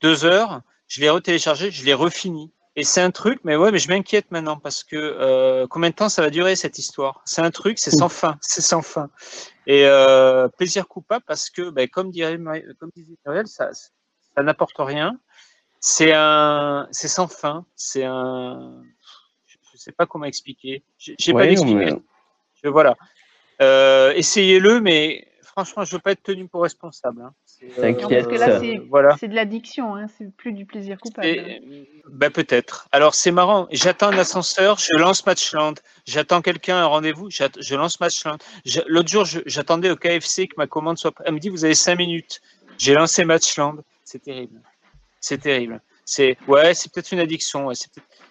deux 0.00 0.24
heures. 0.24 0.62
Je 0.88 1.00
l'ai 1.00 1.10
retéléchargé. 1.10 1.70
Je 1.70 1.84
l'ai 1.84 1.94
refini. 1.94 2.52
Et 2.74 2.84
c'est 2.84 3.02
un 3.02 3.10
truc, 3.10 3.40
mais 3.44 3.54
ouais, 3.54 3.70
mais 3.70 3.78
je 3.78 3.88
m'inquiète 3.88 4.30
maintenant 4.30 4.56
parce 4.56 4.82
que 4.82 4.96
euh, 4.96 5.66
combien 5.68 5.90
de 5.90 5.94
temps 5.94 6.08
ça 6.08 6.22
va 6.22 6.30
durer 6.30 6.56
cette 6.56 6.78
histoire? 6.78 7.20
C'est 7.26 7.42
un 7.42 7.50
truc, 7.50 7.78
c'est 7.78 7.90
sans 7.90 8.08
fin, 8.08 8.38
c'est 8.40 8.62
sans 8.62 8.80
fin. 8.80 9.10
Et 9.66 9.84
euh, 9.84 10.48
plaisir 10.48 10.88
coupable 10.88 11.22
parce 11.26 11.50
que, 11.50 11.68
ben, 11.68 11.86
comme 11.86 12.10
dirait, 12.10 12.38
comme 12.80 12.90
disait 12.96 13.14
Muriel, 13.26 13.46
ça, 13.46 13.68
ça 13.74 14.42
n'apporte 14.42 14.76
rien. 14.78 15.18
C'est 15.80 16.12
un, 16.14 16.88
c'est 16.92 17.08
sans 17.08 17.28
fin. 17.28 17.66
C'est 17.76 18.04
un, 18.04 18.82
sais 19.82 19.92
pas 19.92 20.06
comment 20.06 20.24
expliquer. 20.24 20.82
J'ai 20.98 21.14
j'ai 21.18 21.32
pas 21.32 21.38
Ouais, 21.40 21.48
d'explication. 21.48 21.96
mais- 21.96 22.02
Je- 22.64 22.68
Voilà. 22.68 22.96
Euh, 23.60 24.12
Essayez-le, 24.14 24.80
mais 24.80 25.26
franchement, 25.42 25.84
je 25.84 25.92
veux 25.92 25.98
pas 26.00 26.12
être 26.12 26.22
tenu 26.22 26.46
pour 26.48 26.62
responsable. 26.62 27.22
hein. 27.22 27.32
C'est, 27.46 27.66
Non, 27.92 28.08
parce 28.08 28.26
que 28.26 28.32
là, 28.34 28.46
T'inquiète. 28.48 28.60
c'est 28.60 28.78
voilà. 28.88 29.16
de 29.22 29.34
l'addiction, 29.34 29.94
hein, 29.94 30.06
c'est 30.18 30.34
plus 30.34 30.52
du 30.52 30.66
plaisir 30.66 30.98
coupable. 30.98 31.26
Et, 31.28 31.86
ben 32.08 32.30
peut-être. 32.30 32.88
Alors 32.90 33.14
c'est 33.14 33.30
marrant. 33.30 33.68
J'attends 33.70 34.08
un 34.08 34.18
ascenseur, 34.18 34.78
je 34.78 34.96
lance 34.98 35.24
Matchland. 35.26 35.74
J'attends 36.04 36.42
quelqu'un 36.42 36.78
un 36.78 36.86
rendez-vous, 36.86 37.30
je 37.30 37.74
lance 37.76 38.00
Matchland. 38.00 38.38
Je- 38.64 38.80
L'autre 38.88 39.08
jour, 39.10 39.24
je- 39.24 39.40
j'attendais 39.46 39.90
au 39.90 39.96
KFC 39.96 40.48
que 40.48 40.54
ma 40.56 40.66
commande 40.66 40.98
soit. 40.98 41.12
prête. 41.12 41.26
Elle 41.28 41.34
me 41.34 41.38
dit 41.38 41.50
vous 41.50 41.64
avez 41.64 41.74
cinq 41.76 41.96
minutes. 41.98 42.40
J'ai 42.78 42.94
lancé 42.94 43.24
Matchland. 43.24 43.76
C'est 44.04 44.22
terrible. 44.22 44.60
C'est 45.20 45.38
terrible. 45.38 45.80
C'est 46.04 46.36
ouais, 46.48 46.74
c'est 46.74 46.90
peut-être 46.92 47.12
une 47.12 47.20
addiction. 47.20 47.66
ouais, 47.66 47.76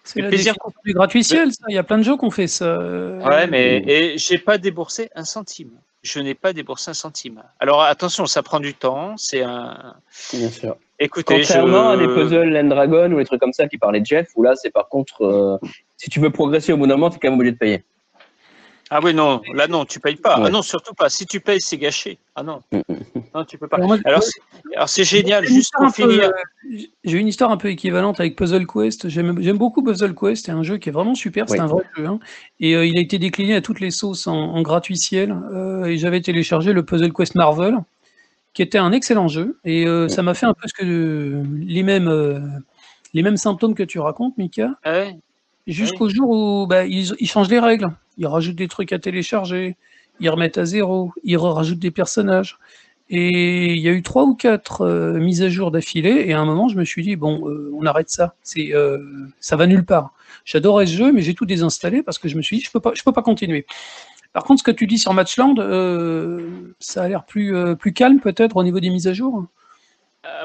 C'est 0.04 0.18
Le 0.18 0.24
la 0.24 0.28
plaisir 0.30 0.54
définition 0.54 0.80
du 0.84 0.92
gratuitiel, 0.94 1.52
ça. 1.52 1.64
Il 1.68 1.74
y 1.74 1.78
a 1.78 1.82
plein 1.82 1.98
de 1.98 2.02
jeux 2.02 2.16
qui 2.16 2.24
ont 2.24 2.30
fait 2.30 2.48
ça. 2.48 2.78
Ouais, 2.78 3.46
mais 3.46 3.82
et 3.86 4.18
j'ai 4.18 4.38
pas 4.38 4.58
déboursé 4.58 5.10
un 5.14 5.24
centime. 5.24 5.70
Je 6.02 6.18
n'ai 6.18 6.34
pas 6.34 6.52
déboursé 6.52 6.90
un 6.90 6.94
centime. 6.94 7.42
Alors 7.60 7.82
attention, 7.82 8.26
ça 8.26 8.42
prend 8.42 8.58
du 8.58 8.74
temps. 8.74 9.16
C'est 9.16 9.42
un. 9.42 9.94
Bien 10.32 10.50
sûr. 10.50 10.76
Écoutez, 10.98 11.38
Contrairement 11.38 11.96
je... 11.96 12.04
à 12.04 12.06
des 12.06 12.08
puzzles 12.08 12.50
Land 12.50 12.64
Dragon 12.64 13.12
ou 13.12 13.18
des 13.18 13.24
trucs 13.24 13.40
comme 13.40 13.52
ça 13.52 13.68
qui 13.68 13.78
parlaient 13.78 14.00
de 14.00 14.06
Jeff, 14.06 14.28
où 14.36 14.42
là, 14.42 14.54
c'est 14.56 14.70
par 14.70 14.88
contre, 14.88 15.22
euh, 15.22 15.58
si 15.96 16.10
tu 16.10 16.20
veux 16.20 16.30
progresser 16.30 16.72
au 16.72 16.76
bout 16.76 16.86
d'un 16.86 16.94
moment, 16.94 17.10
tu 17.10 17.16
es 17.16 17.18
quand 17.18 17.30
même 17.30 17.38
obligé 17.38 17.52
de 17.52 17.58
payer. 17.58 17.84
Ah 18.94 19.00
oui, 19.02 19.14
non, 19.14 19.40
là 19.54 19.68
non, 19.68 19.86
tu 19.86 20.00
payes 20.00 20.16
pas. 20.16 20.36
Ouais. 20.38 20.44
Ah 20.48 20.50
non, 20.50 20.60
surtout 20.60 20.92
pas. 20.92 21.08
Si 21.08 21.24
tu 21.24 21.40
payes, 21.40 21.62
c'est 21.62 21.78
gâché. 21.78 22.18
Ah 22.34 22.42
non, 22.42 22.60
Mm, 22.72 22.80
non, 23.34 23.44
tu 23.46 23.56
peux 23.56 23.66
pas. 23.68 23.78
Alors, 24.04 24.88
c'est 24.88 25.04
génial, 25.04 25.46
juste 25.46 25.72
pour 25.74 25.90
finir. 25.94 26.24
euh, 26.28 26.76
J'ai 27.02 27.18
une 27.18 27.28
histoire 27.28 27.50
un 27.50 27.56
peu 27.56 27.68
équivalente 27.68 28.20
avec 28.20 28.36
Puzzle 28.36 28.66
Quest. 28.66 29.08
J'aime 29.08 29.40
j'aime 29.40 29.56
beaucoup 29.56 29.82
Puzzle 29.82 30.14
Quest. 30.14 30.44
C'est 30.44 30.52
un 30.52 30.62
jeu 30.62 30.76
qui 30.76 30.90
est 30.90 30.92
vraiment 30.92 31.14
super. 31.14 31.48
C'est 31.48 31.58
un 31.60 31.66
vrai 31.66 31.84
jeu. 31.96 32.04
hein. 32.06 32.18
Et 32.60 32.76
euh, 32.76 32.84
il 32.84 32.98
a 32.98 33.00
été 33.00 33.18
décliné 33.18 33.54
à 33.54 33.62
toutes 33.62 33.80
les 33.80 33.90
sauces 33.90 34.26
en, 34.26 34.36
en 34.36 34.60
gratuitiel. 34.60 35.34
Euh, 35.54 35.84
et 35.86 35.96
j'avais 35.96 36.20
téléchargé 36.20 36.74
le 36.74 36.84
Puzzle 36.84 37.14
Quest 37.14 37.34
Marvel, 37.34 37.78
qui 38.52 38.60
était 38.60 38.76
un 38.78 38.92
excellent 38.92 39.28
jeu. 39.28 39.58
Et 39.64 39.86
euh, 39.86 40.08
ça 40.08 40.22
m'a 40.22 40.34
fait 40.34 40.44
un 40.46 40.52
peu 40.52 40.68
ce 40.68 40.74
que 40.74 41.42
les 41.60 41.82
mêmes 41.82 42.08
euh, 42.08 42.40
les 43.14 43.22
mêmes 43.22 43.38
symptômes 43.38 43.74
que 43.74 43.82
tu 43.84 43.98
racontes, 43.98 44.36
Mika. 44.36 44.74
Ouais, 44.84 45.16
Jusqu'au 45.66 46.10
jour 46.10 46.28
où 46.28 46.66
bah, 46.66 46.84
ils, 46.84 47.14
ils 47.18 47.28
changent 47.28 47.48
les 47.48 47.58
règles. 47.60 47.90
Ils 48.18 48.26
rajoutent 48.26 48.56
des 48.56 48.68
trucs 48.68 48.92
à 48.92 48.98
télécharger, 48.98 49.76
ils 50.20 50.30
remettent 50.30 50.58
à 50.58 50.64
zéro, 50.64 51.12
ils 51.24 51.36
rajoutent 51.36 51.78
des 51.78 51.90
personnages. 51.90 52.58
Et 53.14 53.74
il 53.74 53.80
y 53.80 53.88
a 53.88 53.92
eu 53.92 54.02
trois 54.02 54.24
ou 54.24 54.34
quatre 54.34 54.82
euh, 54.82 55.18
mises 55.18 55.42
à 55.42 55.50
jour 55.50 55.70
d'affilée. 55.70 56.24
Et 56.26 56.32
à 56.32 56.40
un 56.40 56.46
moment, 56.46 56.68
je 56.68 56.78
me 56.78 56.84
suis 56.84 57.02
dit, 57.02 57.14
bon, 57.16 57.46
euh, 57.46 57.70
on 57.74 57.84
arrête 57.84 58.08
ça. 58.08 58.34
Euh, 58.56 58.98
ça 59.38 59.56
va 59.56 59.66
nulle 59.66 59.84
part. 59.84 60.14
J'adorais 60.46 60.86
ce 60.86 60.92
jeu, 60.92 61.12
mais 61.12 61.20
j'ai 61.20 61.34
tout 61.34 61.44
désinstallé 61.44 62.02
parce 62.02 62.18
que 62.18 62.28
je 62.28 62.36
me 62.36 62.42
suis 62.42 62.56
dit, 62.56 62.62
je 62.62 62.70
peux 62.70 62.80
peux 62.80 63.12
pas 63.12 63.22
continuer. 63.22 63.66
Par 64.32 64.44
contre, 64.44 64.60
ce 64.60 64.64
que 64.64 64.70
tu 64.70 64.86
dis 64.86 64.98
sur 64.98 65.12
Matchland, 65.12 65.56
ça 66.80 67.02
a 67.02 67.08
l'air 67.08 67.24
plus, 67.24 67.54
plus 67.76 67.92
calme 67.92 68.18
peut-être 68.18 68.56
au 68.56 68.64
niveau 68.64 68.80
des 68.80 68.88
mises 68.88 69.06
à 69.06 69.12
jour? 69.12 69.44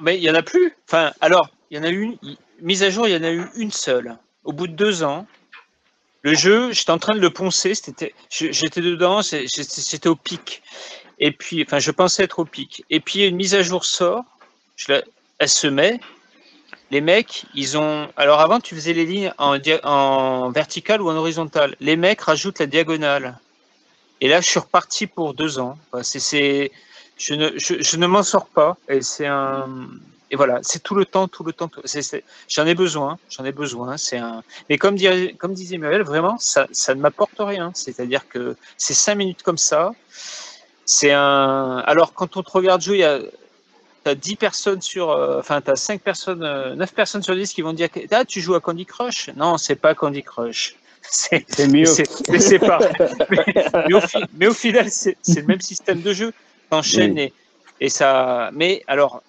Mais 0.03 0.18
il 0.18 0.24
y 0.24 0.30
en 0.30 0.36
a 0.36 0.43
plus. 0.43 0.74
Enfin, 0.88 1.13
alors, 1.22 1.49
il 1.72 1.78
y 1.78 1.80
en 1.80 1.84
a 1.84 1.89
eu 1.89 2.01
une 2.01 2.18
mise 2.61 2.84
à 2.84 2.89
jour, 2.89 3.07
il 3.07 3.13
y 3.13 3.18
en 3.18 3.24
a 3.24 3.32
eu 3.32 3.45
une 3.55 3.72
seule. 3.72 4.18
Au 4.43 4.51
bout 4.51 4.68
de 4.68 4.74
deux 4.74 5.03
ans, 5.03 5.26
le 6.28 6.34
jeu, 6.34 6.73
j'étais 6.73 6.91
en 6.91 6.97
train 6.97 7.15
de 7.15 7.21
le 7.21 7.30
poncer. 7.30 7.73
C'était, 7.73 8.13
j'étais 8.30 8.82
dedans, 8.82 9.21
j'étais 9.21 10.09
au 10.09 10.15
pic. 10.17 10.61
Et 11.19 11.32
puis, 11.32 11.63
enfin, 11.65 11.80
je 11.80 11.89
pensais 11.89 12.23
être 12.23 12.39
au 12.39 12.45
pic. 12.45 12.84
Et 12.89 12.99
puis 12.99 13.25
une 13.25 13.38
mise 13.38 13.55
à 13.55 13.63
jour 13.63 13.86
sort. 13.86 14.25
Elle 15.39 15.47
se 15.47 15.67
met. 15.67 16.01
Les 16.91 16.99
mecs, 16.99 17.45
ils 17.55 17.78
ont. 17.78 18.09
Alors 18.17 18.41
avant, 18.41 18.59
tu 18.59 18.75
faisais 18.75 18.91
les 18.91 19.05
lignes 19.05 19.32
en, 19.38 19.57
en 19.84 20.51
verticale 20.51 21.01
ou 21.01 21.09
en 21.09 21.15
horizontale. 21.15 21.78
Les 21.80 21.95
mecs 21.95 22.19
rajoutent 22.19 22.59
la 22.59 22.65
diagonale. 22.65 23.39
Et 24.19 24.28
là, 24.28 24.41
je 24.41 24.49
suis 24.49 24.59
reparti 24.59 25.07
pour 25.07 25.34
deux 25.34 25.59
ans. 25.59 25.78
Je 25.93 27.34
ne, 27.36 27.57
je 27.57 27.97
ne 27.97 28.05
m'en 28.05 28.23
sors 28.23 28.47
pas. 28.47 28.75
Et 28.89 29.01
c'est 29.01 29.28
un. 29.28 29.88
Et 30.30 30.36
voilà, 30.36 30.59
c'est 30.61 30.84
tout 30.84 30.95
le 30.95 31.05
temps, 31.05 31.28
tout 31.28 31.43
le 31.43 31.53
temps. 31.53 31.69
j'en 32.49 32.65
ai 32.65 32.75
besoin, 32.75 33.17
j'en 33.30 33.45
ai 33.45 33.51
besoin. 33.51 33.97
C'est 33.97 34.17
un. 34.17 34.43
Mais 34.69 34.78
comme, 34.78 34.95
dirait, 34.95 35.34
comme 35.38 35.53
disait 35.53 35.78
Muriel, 35.78 36.01
vraiment, 36.03 36.38
ça, 36.38 36.67
ça 36.71 36.93
ne 36.95 36.99
m'apporte 37.01 37.39
rien. 37.39 37.71
C'est-à-dire 37.73 38.28
que 38.28 38.55
c'est 38.78 38.93
cinq 38.93 39.15
minutes 39.15 39.43
comme 39.43 39.57
ça. 39.57 39.91
C'est 40.86 41.11
un. 41.11 41.78
Alors, 41.86 42.13
quand 42.13 42.36
on 42.38 42.43
te 42.43 42.51
regarde 42.51 42.82
jouer, 42.82 42.97
il 42.97 43.01
y 43.01 43.03
a. 43.05 43.19
T'as 44.03 44.15
10 44.15 44.36
personnes 44.38 44.82
sur. 44.82 45.11
euh, 45.11 45.39
Enfin, 45.39 45.59
t'as 45.61 45.75
5 45.75 46.01
personnes, 46.01 46.43
euh, 46.43 46.75
9 46.75 46.93
personnes 46.93 47.23
sur 47.23 47.36
10 47.36 47.51
qui 47.53 47.61
vont 47.61 47.73
dire 47.73 47.89
Ah, 48.11 48.23
tu 48.25 48.41
joues 48.41 48.55
à 48.55 48.61
Candy 48.61 48.86
Crush? 48.86 49.30
Non, 49.36 49.57
c'est 49.57 49.75
pas 49.75 49.95
Candy 49.95 50.23
Crush. 50.23 50.75
C'est 51.09 51.67
mieux. 51.69 51.86
mais 52.30 52.39
c'est 52.39 52.59
pas. 52.59 52.80
Mais, 53.30 53.45
mais 53.88 53.93
au, 53.93 54.01
fi- 54.01 54.25
mais 54.34 54.47
au 54.47 54.53
final, 54.53 54.89
c'est 54.91 55.15
c'est 55.21 55.39
le 55.41 55.47
même 55.47 55.61
système 55.61 56.01
de 56.01 56.11
jeu. 56.11 56.34
T'enchaînes 56.69 57.13
Oui. 57.13 57.21
et, 57.80 57.86
et 57.86 57.89
ça. 57.89 58.49
Mais 58.53 58.84
alors, 58.88 59.21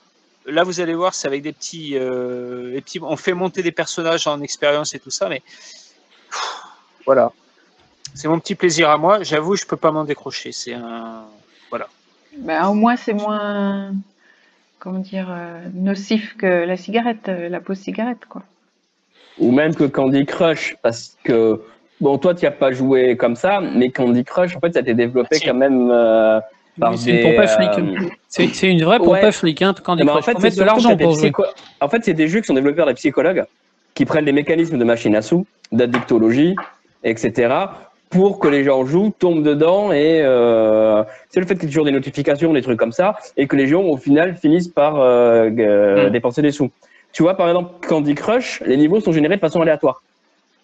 là, 0.49 0.65
vous 0.65 0.81
allez 0.81 0.95
voir, 0.95 1.15
c'est 1.15 1.29
avec 1.29 1.43
des 1.43 1.53
petits, 1.53 1.93
euh, 1.95 2.73
des 2.73 2.81
petits. 2.81 3.01
On 3.03 3.17
fait 3.17 3.35
monter 3.35 3.63
des 3.63 3.73
personnages 3.73 4.27
en 4.27 4.41
expérience 4.41 4.95
et 4.95 4.99
tout 4.99 5.11
ça, 5.11 5.29
mais 5.29 5.41
pff, 5.41 6.63
voilà. 7.07 7.33
C'est 8.15 8.29
mon 8.29 8.41
petit 8.41 8.55
plaisir 8.55 8.91
à 8.91 8.99
moi. 8.99 9.23
J'avoue, 9.23 9.57
je 9.57 9.65
peux 9.65 9.77
pas 9.77 9.93
m'en 9.93 10.05
décrocher. 10.05 10.53
C'est 10.53 10.75
un. 10.75 11.25
Ben, 12.37 12.69
au 12.69 12.75
moins, 12.75 12.97
c'est 12.97 13.15
moins, 13.15 13.93
comment 14.79 15.01
dire, 15.01 15.29
euh, 15.31 15.61
nocif 15.75 16.37
que 16.37 16.47
la 16.47 16.77
cigarette, 16.77 17.29
euh, 17.29 17.49
la 17.49 17.61
pause 17.61 17.79
cigarette, 17.79 18.25
quoi. 18.29 18.43
Ou 19.39 19.51
même 19.51 19.75
que 19.75 19.85
Candy 19.85 20.27
Crush, 20.27 20.77
parce 20.83 21.17
que, 21.25 21.61
bon, 22.01 22.19
toi, 22.19 22.35
tu 22.35 22.43
n'y 22.43 22.49
as 22.49 22.53
pas 22.53 22.73
joué 22.73 23.17
comme 23.17 23.37
ça, 23.37 23.61
mais 23.61 23.91
Candy 23.91 24.25
Crush, 24.25 24.57
en 24.57 24.61
fait, 24.61 24.73
ça 24.75 24.83
t'est 24.83 24.95
développé 24.95 25.41
quand 25.41 25.55
même 25.55 25.91
euh, 25.91 26.41
c'est 26.97 27.13
des. 27.13 27.19
une 27.19 27.23
pompe 27.37 27.39
euh, 27.39 28.09
C'est 28.29 28.71
une 28.71 28.85
vraie 28.85 28.99
pompe 28.99 29.09
ouais. 29.11 29.25
afrique. 29.25 29.63
Hein, 29.63 29.75
quand 29.83 29.97
mais 29.97 30.11
en 30.11 30.23
fait, 30.23 30.37
c'est 30.41 30.57
de 30.59 30.65
l'argent 30.65 30.97
pour 30.97 31.15
des 31.17 31.29
jouer. 31.29 31.33
En 31.81 31.89
fait, 31.89 32.05
c'est 32.05 32.15
des 32.15 32.29
jeux 32.29 32.41
qui 32.41 32.47
sont 32.47 32.55
développés 32.55 32.77
par 32.79 32.87
des 32.87 32.95
psychologues 32.95 33.45
qui 33.95 34.05
prennent 34.05 34.25
les 34.25 34.33
mécanismes 34.33 34.79
de 34.79 34.85
machine 34.85 35.15
à 35.17 35.23
sous, 35.23 35.47
d'addictologie, 35.73 36.55
etc., 37.03 37.55
pour 38.11 38.39
que 38.39 38.49
les 38.49 38.65
gens 38.65 38.87
jouent, 38.87 39.13
tombent 39.19 39.43
dedans 39.43 39.93
et 39.93 40.23
euh, 40.23 41.03
c'est 41.29 41.41
le 41.41 41.47
fait 41.47 41.55
qu'il 41.57 41.65
y 41.65 41.67
ait 41.67 41.71
toujours 41.71 41.85
des 41.85 41.91
notifications, 41.93 42.53
des 42.55 42.63
trucs 42.63 42.79
comme 42.79 42.93
ça, 42.93 43.17
et 43.37 43.47
que 43.47 43.55
les 43.55 43.67
gens 43.67 43.83
au 43.83 43.99
final 43.99 44.35
finissent 44.37 44.69
par 44.69 44.99
euh, 44.99 45.51
euh, 45.59 46.09
Mm. 46.09 46.11
dépenser 46.13 46.41
des 46.41 46.51
sous. 46.53 46.71
Tu 47.13 47.23
vois, 47.23 47.37
par 47.37 47.49
exemple, 47.49 47.87
Candy 47.87 48.15
Crush, 48.15 48.63
les 48.65 48.77
niveaux 48.79 49.01
sont 49.01 49.13
générés 49.13 49.37
de 49.37 49.41
façon 49.41 49.61
aléatoire. 49.61 50.03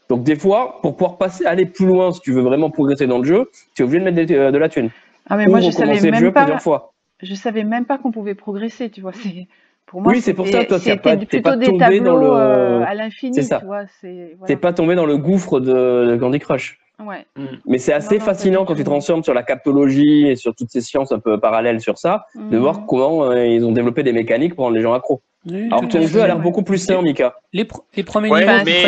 Donc 0.08 0.22
des 0.22 0.36
fois, 0.36 0.78
pour 0.80 0.96
pouvoir 0.96 1.18
passer, 1.18 1.44
aller 1.44 1.66
plus 1.66 1.86
loin, 1.86 2.12
si 2.12 2.20
tu 2.20 2.32
veux 2.32 2.42
vraiment 2.42 2.70
progresser 2.70 3.06
dans 3.06 3.18
le 3.18 3.24
jeu, 3.24 3.50
tu 3.74 3.82
es 3.82 3.84
obligé 3.84 4.00
de 4.00 4.04
mettre 4.10 4.24
des- 4.26 4.34
euh, 4.34 4.50
de 4.50 4.58
la 4.58 4.68
thune. 4.70 4.90
Ah, 5.28 5.36
mais 5.36 5.46
moi, 5.46 5.60
je 5.60 5.70
savais 5.70 6.00
même 6.10 6.32
pas, 6.32 6.58
je 7.22 7.34
savais 7.34 7.64
même 7.64 7.86
pas 7.86 7.98
qu'on 7.98 8.10
pouvait 8.12 8.34
progresser, 8.34 8.90
tu 8.90 9.00
vois. 9.00 9.12
C'est, 9.12 9.48
pour 9.86 10.00
moi, 10.00 10.12
Oui, 10.12 10.20
c'est 10.20 10.34
pour 10.34 10.46
ça, 10.46 10.64
toi, 10.64 10.78
c'était 10.78 10.96
pas- 10.96 11.16
plutôt 11.16 11.40
pas 11.40 11.56
des 11.56 11.66
tombé 11.66 11.78
tableaux 11.78 12.04
dans 12.04 12.16
le- 12.18 12.26
euh, 12.26 12.84
à 12.84 12.94
l'infini, 12.94 13.34
C'est 13.34 13.42
ça. 13.42 13.58
tu 13.60 13.66
vois. 13.66 13.84
Voilà. 14.02 14.46
T'es 14.46 14.56
pas 14.56 14.72
tombé 14.72 14.94
dans 14.94 15.06
le 15.06 15.16
gouffre 15.16 15.60
de, 15.60 16.10
de 16.10 16.16
Candy 16.16 16.38
Crush. 16.38 16.78
Ouais. 17.00 17.26
Mais 17.66 17.78
c'est 17.78 17.92
assez 17.92 18.18
Non, 18.18 18.24
fascinant 18.24 18.64
quand 18.64 18.74
tu 18.76 18.84
te 18.84 18.90
renseignes 18.90 19.22
sur 19.22 19.34
la 19.34 19.42
captologie 19.42 20.28
et 20.28 20.36
sur 20.36 20.54
toutes 20.54 20.70
ces 20.70 20.80
sciences 20.80 21.10
un 21.12 21.18
peu 21.18 21.40
parallèles 21.40 21.80
sur 21.80 21.98
ça, 21.98 22.26
de 22.36 22.40
Mhm. 22.42 22.58
voir 22.58 22.86
comment 22.86 23.24
euh, 23.24 23.46
ils 23.46 23.64
ont 23.64 23.72
développé 23.72 24.02
des 24.02 24.12
mécaniques 24.12 24.54
pour 24.54 24.64
rendre 24.64 24.76
les 24.76 24.82
gens 24.82 24.92
accros. 24.92 25.20
Oui, 25.46 25.66
Alors 25.66 25.86
ton 25.88 26.06
jeu 26.06 26.22
a 26.22 26.26
l'air 26.26 26.38
beaucoup 26.38 26.62
plus 26.62 26.78
sain, 26.78 27.02
Mika. 27.02 27.36
Les, 27.52 27.64
pr- 27.64 27.82
les 27.96 28.02
premiers 28.02 28.30
Ouais, 28.30 28.40
niveaux 28.46 28.64
mais- 28.64 28.82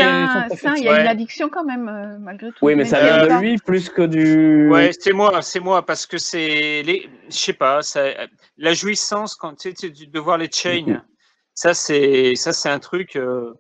il 0.79 0.85
y 0.85 0.89
a 0.89 1.01
une 1.03 1.07
addiction 1.09 1.51
quand 1.51 1.65
même, 1.65 1.89
euh, 1.89 2.17
malgré 2.19 2.49
tout. 2.51 2.65
Oui, 2.65 2.75
mais 2.77 2.85
ça 2.87 3.01
vient 3.03 3.27
de 3.27 3.41
lui 3.43 3.57
plus 3.59 3.91
que 3.91 4.03
du. 4.03 4.71
Ouais, 4.71 4.91
c'est 4.99 5.13
moi, 5.13 5.43
c'est 5.43 5.61
moi, 5.61 5.85
parce 5.85 6.07
que 6.07 6.17
c'est 6.17 6.83
les, 6.83 7.11
je 7.29 7.35
sais 7.37 7.53
pas, 7.53 7.83
ça, 7.83 8.05
la 8.57 8.73
jouissance 8.73 9.35
quand 9.35 9.55
tu 9.59 9.75
de 9.75 10.19
voir 10.21 10.39
les 10.39 10.49
chains, 10.51 10.85
Mhm. 10.87 11.03
ça 11.55 11.75
c'est, 11.75 12.35
ça 12.37 12.53
c'est 12.55 12.71
un 12.71 12.79
truc. 12.79 13.17
euh, 13.17 13.53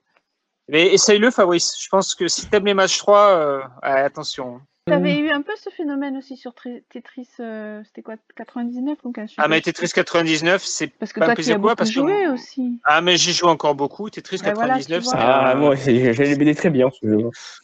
Mais 0.68 0.92
essaye-le, 0.92 1.30
Fabrice. 1.30 1.74
Je 1.80 1.88
pense 1.88 2.14
que 2.14 2.26
si 2.28 2.46
t'aimes 2.48 2.66
les 2.66 2.74
matchs 2.74 2.98
3, 2.98 3.28
euh, 3.30 3.60
attention. 3.82 4.60
Tu 4.88 4.92
avais 4.92 5.18
eu 5.18 5.30
un 5.30 5.42
peu 5.42 5.52
ce 5.56 5.68
phénomène 5.70 6.16
aussi 6.16 6.36
sur 6.36 6.54
Tri- 6.54 6.84
Tetris, 6.88 7.28
euh, 7.40 7.82
c'était 7.84 8.02
quoi, 8.02 8.14
99 8.36 8.98
ou 9.02 9.10
15 9.10 9.30
je 9.30 9.34
sais 9.34 9.42
Ah 9.42 9.48
mais 9.48 9.60
Tetris 9.60 9.88
99, 9.88 10.64
c'est 10.64 10.86
Parce 10.86 11.12
que 11.12 11.18
pas 11.18 11.30
un 11.30 11.34
toi, 11.34 11.42
tu 11.42 11.58
quoi, 11.58 11.74
parce 11.74 11.90
que 11.90 11.94
joué 11.94 12.28
aussi. 12.28 12.80
ah 12.84 13.00
mais 13.00 13.16
j'y 13.16 13.32
joue 13.32 13.46
encore 13.48 13.74
beaucoup. 13.74 14.08
Tetris 14.10 14.38
Ouais, 14.44 14.52
voilà, 14.54 14.78
tu 14.78 14.92
99, 14.92 15.02
vois. 15.02 15.12
c'est 15.12 15.18
Ah, 15.18 15.54
moi, 15.56 15.74
j'ai 15.74 16.12
les 16.12 16.36
BD 16.36 16.54
très 16.54 16.70
bien 16.70 16.88
ce 16.90 17.04
jeu. 17.04 17.16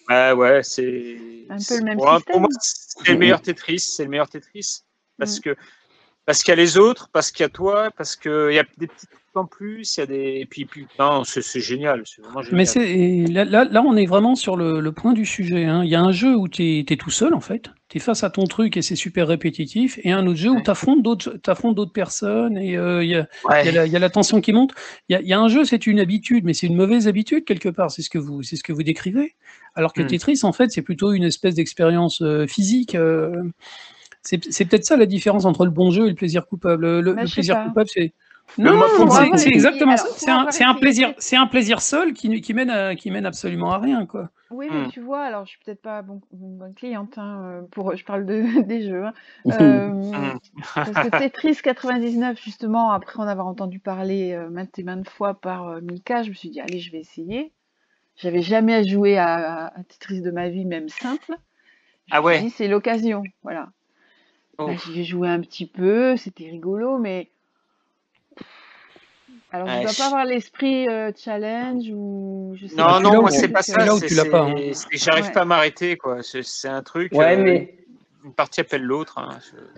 Ouais, 0.09 0.33
ouais, 0.33 0.63
c'est. 0.65 1.17
Un 1.49 1.59
peu 1.59 1.79
le 1.79 1.85
même 1.85 1.97
pour, 1.97 2.21
pour 2.25 2.41
moi, 2.41 2.49
c'est 2.61 3.13
le 3.13 3.19
meilleur 3.19 3.41
Tetris. 3.41 3.79
C'est 3.79 4.03
le 4.03 4.11
meilleur 4.11 4.29
Tetris. 4.29 4.83
Parce 5.17 5.39
Mm. 5.39 5.43
que 5.43 5.57
Parce 6.25 6.43
qu'il 6.43 6.53
y 6.53 6.55
a 6.55 6.57
les 6.57 6.79
autres, 6.79 7.09
parce 7.13 7.33
qu'il 7.33 7.43
y 7.43 7.47
a 7.47 7.49
toi, 7.49 7.91
parce 7.97 8.15
qu'il 8.17 8.53
y 8.53 8.59
a 8.59 8.65
des 8.79 8.87
petits 8.87 9.07
trucs 9.07 9.19
en 9.35 9.47
plus, 9.47 9.97
il 9.97 10.01
y 10.01 10.03
a 10.03 10.07
des. 10.07 10.39
Et 10.41 10.47
puis, 10.47 10.67
puis 10.67 10.87
non, 10.99 11.25
c'est 11.25 11.43
génial. 11.61 12.05
Mais 12.53 12.65
c'est 12.67 13.25
là, 13.29 13.45
là, 13.47 13.65
là, 13.65 13.83
on 13.83 13.97
est 13.97 14.05
vraiment 14.07 14.35
sur 14.35 14.57
le, 14.57 14.79
le 14.81 14.93
point 14.93 15.15
du 15.15 15.25
sujet. 15.27 15.65
hein. 15.65 15.83
Il 15.85 15.91
y 15.91 15.95
a 15.95 16.01
un 16.03 16.13
jeu 16.13 16.37
où 16.37 16.49
tu 16.49 16.81
es, 16.81 16.97
tout 16.97 17.11
seul, 17.11 17.33
en 17.35 17.41
fait. 17.41 17.71
Tu 17.89 17.97
es 17.97 18.01
face 18.01 18.23
à 18.25 18.31
ton 18.31 18.45
truc 18.45 18.77
et 18.77 18.83
c'est 18.83 18.95
super 18.95 19.27
répétitif. 19.27 19.99
Et 20.05 20.13
un 20.13 20.27
autre 20.27 20.39
jeu 20.39 20.51
où 20.51 20.61
tu 20.61 20.71
affrontes 20.71 21.03
d'autres 21.03 21.93
personnes 21.93 22.57
et 22.59 22.77
euh, 22.77 23.03
il 23.03 23.11
y, 23.11 23.15
a, 23.17 23.27
Ouais. 23.49 23.67
y, 23.69 23.73
la- 23.73 23.87
il 23.87 23.93
y 23.93 23.97
a 23.97 23.99
la 23.99 24.11
tension 24.11 24.41
qui 24.43 24.53
monte. 24.53 24.73
Il 25.09 25.15
y 25.15 25.17
a, 25.17 25.21
il 25.23 25.27
y 25.27 25.33
a 25.33 25.41
un 25.41 25.49
jeu, 25.49 25.65
c'est 25.65 25.87
une 25.87 25.99
habitude, 25.99 26.45
mais 26.45 26.53
c'est 26.53 26.67
une 26.67 26.77
mauvaise 26.77 27.09
habitude 27.09 27.45
quelque 27.47 27.71
part. 27.71 27.91
C'est 27.91 28.03
ce 28.03 28.11
que 28.11 28.19
vous, 28.19 28.43
c'est 28.43 28.57
ce 28.57 28.63
que 28.63 28.73
vous 28.75 28.83
décrivez. 28.83 29.35
Alors 29.75 29.95
que 29.95 30.03
Hmm. 30.03 30.07
Tetris, 30.09 30.41
en 30.43 30.53
fait, 30.53 30.71
c'est 30.71 30.83
plutôt 30.83 31.13
une 31.13 31.25
espèce 31.25 31.55
d'expérience 31.55 32.21
euh, 32.23 32.47
physique. 32.47 32.95
euh, 32.95 33.33
c'est 34.23 34.43
c'est 34.53 34.65
peut-être 34.65 34.85
ça 34.85 34.97
la 34.97 35.07
différence 35.07 35.45
entre 35.45 35.65
le 35.65 35.71
bon 35.71 35.91
jeu 35.91 36.07
et 36.07 36.11
le 36.11 36.15
plaisir 36.15 36.47
coupable. 36.47 36.83
Le, 36.83 37.01
le 37.01 37.15
Bah, 37.15 37.23
plaisir 37.29 37.57
pas. 37.57 37.69
coupable, 37.69 37.89
c'est 37.89 38.13
non, 38.59 38.73
non, 38.73 39.11
c'est- 39.11 39.49
exactement 39.49 39.97
ça. 39.97 40.09
C'est 40.17 40.65
un, 40.65 40.75
plaisir, 40.75 41.09
Tetris- 41.09 41.15
c'est 41.19 41.37
un 41.37 41.47
plaisir 41.47 41.81
seul 41.81 42.13
qui, 42.13 42.41
qui 42.41 42.55
mène 42.55 42.71
à, 42.71 42.95
qui 42.95 43.11
mène 43.11 43.25
absolument 43.27 43.73
à 43.73 43.79
rien, 43.79 44.05
quoi. 44.07 44.31
Oui, 44.51 44.69
mais 44.69 44.85
Hmm. 44.85 44.89
tu 44.91 45.01
vois, 45.01 45.23
alors 45.23 45.47
je 45.47 45.51
suis 45.51 45.59
peut-être 45.65 45.81
pas 45.81 46.03
bon, 46.03 46.21
une 46.35 46.59
bonne 46.59 46.75
cliente 46.75 47.17
hein, 47.17 47.43
euh, 47.45 47.63
pour, 47.71 47.97
je 47.97 48.05
parle 48.05 48.27
de, 48.27 48.43
des 48.67 48.83
jeux. 48.83 49.07
hein. 49.07 49.15
Euh, 49.51 49.89
Hmm. 49.95 50.37
parce 50.85 50.99
que 50.99 51.09
Tetris 51.19 51.57
99, 51.63 52.39
justement, 52.43 52.91
après 52.93 53.19
en 53.19 53.27
avoir 53.27 53.47
entendu 53.47 53.79
parler 53.81 54.33
euh, 54.33 54.51
maintes 54.51 54.79
et 54.79 54.83
maintes 54.83 55.09
fois 55.09 55.35
par 55.35 55.69
euh, 55.69 55.81
Mika, 55.81 56.23
je 56.23 56.29
me 56.31 56.35
suis 56.35 56.51
dit, 56.51 56.61
allez, 56.61 56.79
je 56.81 56.93
vais 56.93 57.01
essayer. 57.01 57.53
J'avais 58.17 58.43
jamais 58.43 58.85
joué 58.89 59.19
à, 59.19 59.67
à 59.69 59.85
Tetris 59.85 60.23
de 60.23 60.31
ma 60.31 60.49
vie, 60.51 60.65
même 60.67 60.89
simple. 60.89 61.35
Je 62.07 62.13
Ah 62.13 62.19
me 62.19 62.23
suis 62.23 62.35
ouais. 62.35 62.39
dit, 62.39 62.51
c'est 62.51 62.69
l'occasion, 62.69 63.23
voilà. 63.43 63.71
Oh. 64.59 64.67
Bah, 64.67 64.73
j'y 64.85 65.01
ai 65.01 65.05
joué 65.05 65.29
un 65.29 65.41
petit 65.41 65.67
peu, 65.67 66.17
c'était 66.17 66.49
rigolo, 66.51 66.99
mais 66.99 67.29
alors 69.55 69.67
je 69.69 69.73
Ouais, 69.75 69.83
dois 69.83 69.93
pas 69.99 70.07
avoir 70.07 70.25
l'esprit 70.25 70.89
euh, 70.89 71.11
challenge 71.17 71.85
ou 71.93 72.55
je 72.59 72.67
sais 72.67 72.77
Non, 72.77 72.85
pas. 72.85 73.01
non, 73.01 73.21
moi 73.21 73.31
c'est 73.31 73.49
pas 73.49 73.63
c'est 73.63 73.73
ça. 73.73 73.85
là 73.85 73.95
où 73.95 73.99
c'est- 73.99 74.07
tu 74.07 74.15
l'as 74.15 74.25
pas, 74.25 74.49
c'est- 74.57 74.73
c'est- 74.75 74.89
J'arrive 75.05 75.27
Ouais. 75.27 75.33
pas 75.33 75.41
à 75.43 75.45
m'arrêter, 75.45 75.97
quoi. 75.97 76.19
C'est 76.23 76.69
un 76.69 76.83
truc. 76.83 77.13
Ouais, 77.13 77.37
euh, 77.39 77.43
mais 77.43 77.75
Une 78.25 78.33
partie 78.35 78.61
appelle 78.61 78.83
l'autre. 78.85 79.19
hein. 79.19 79.31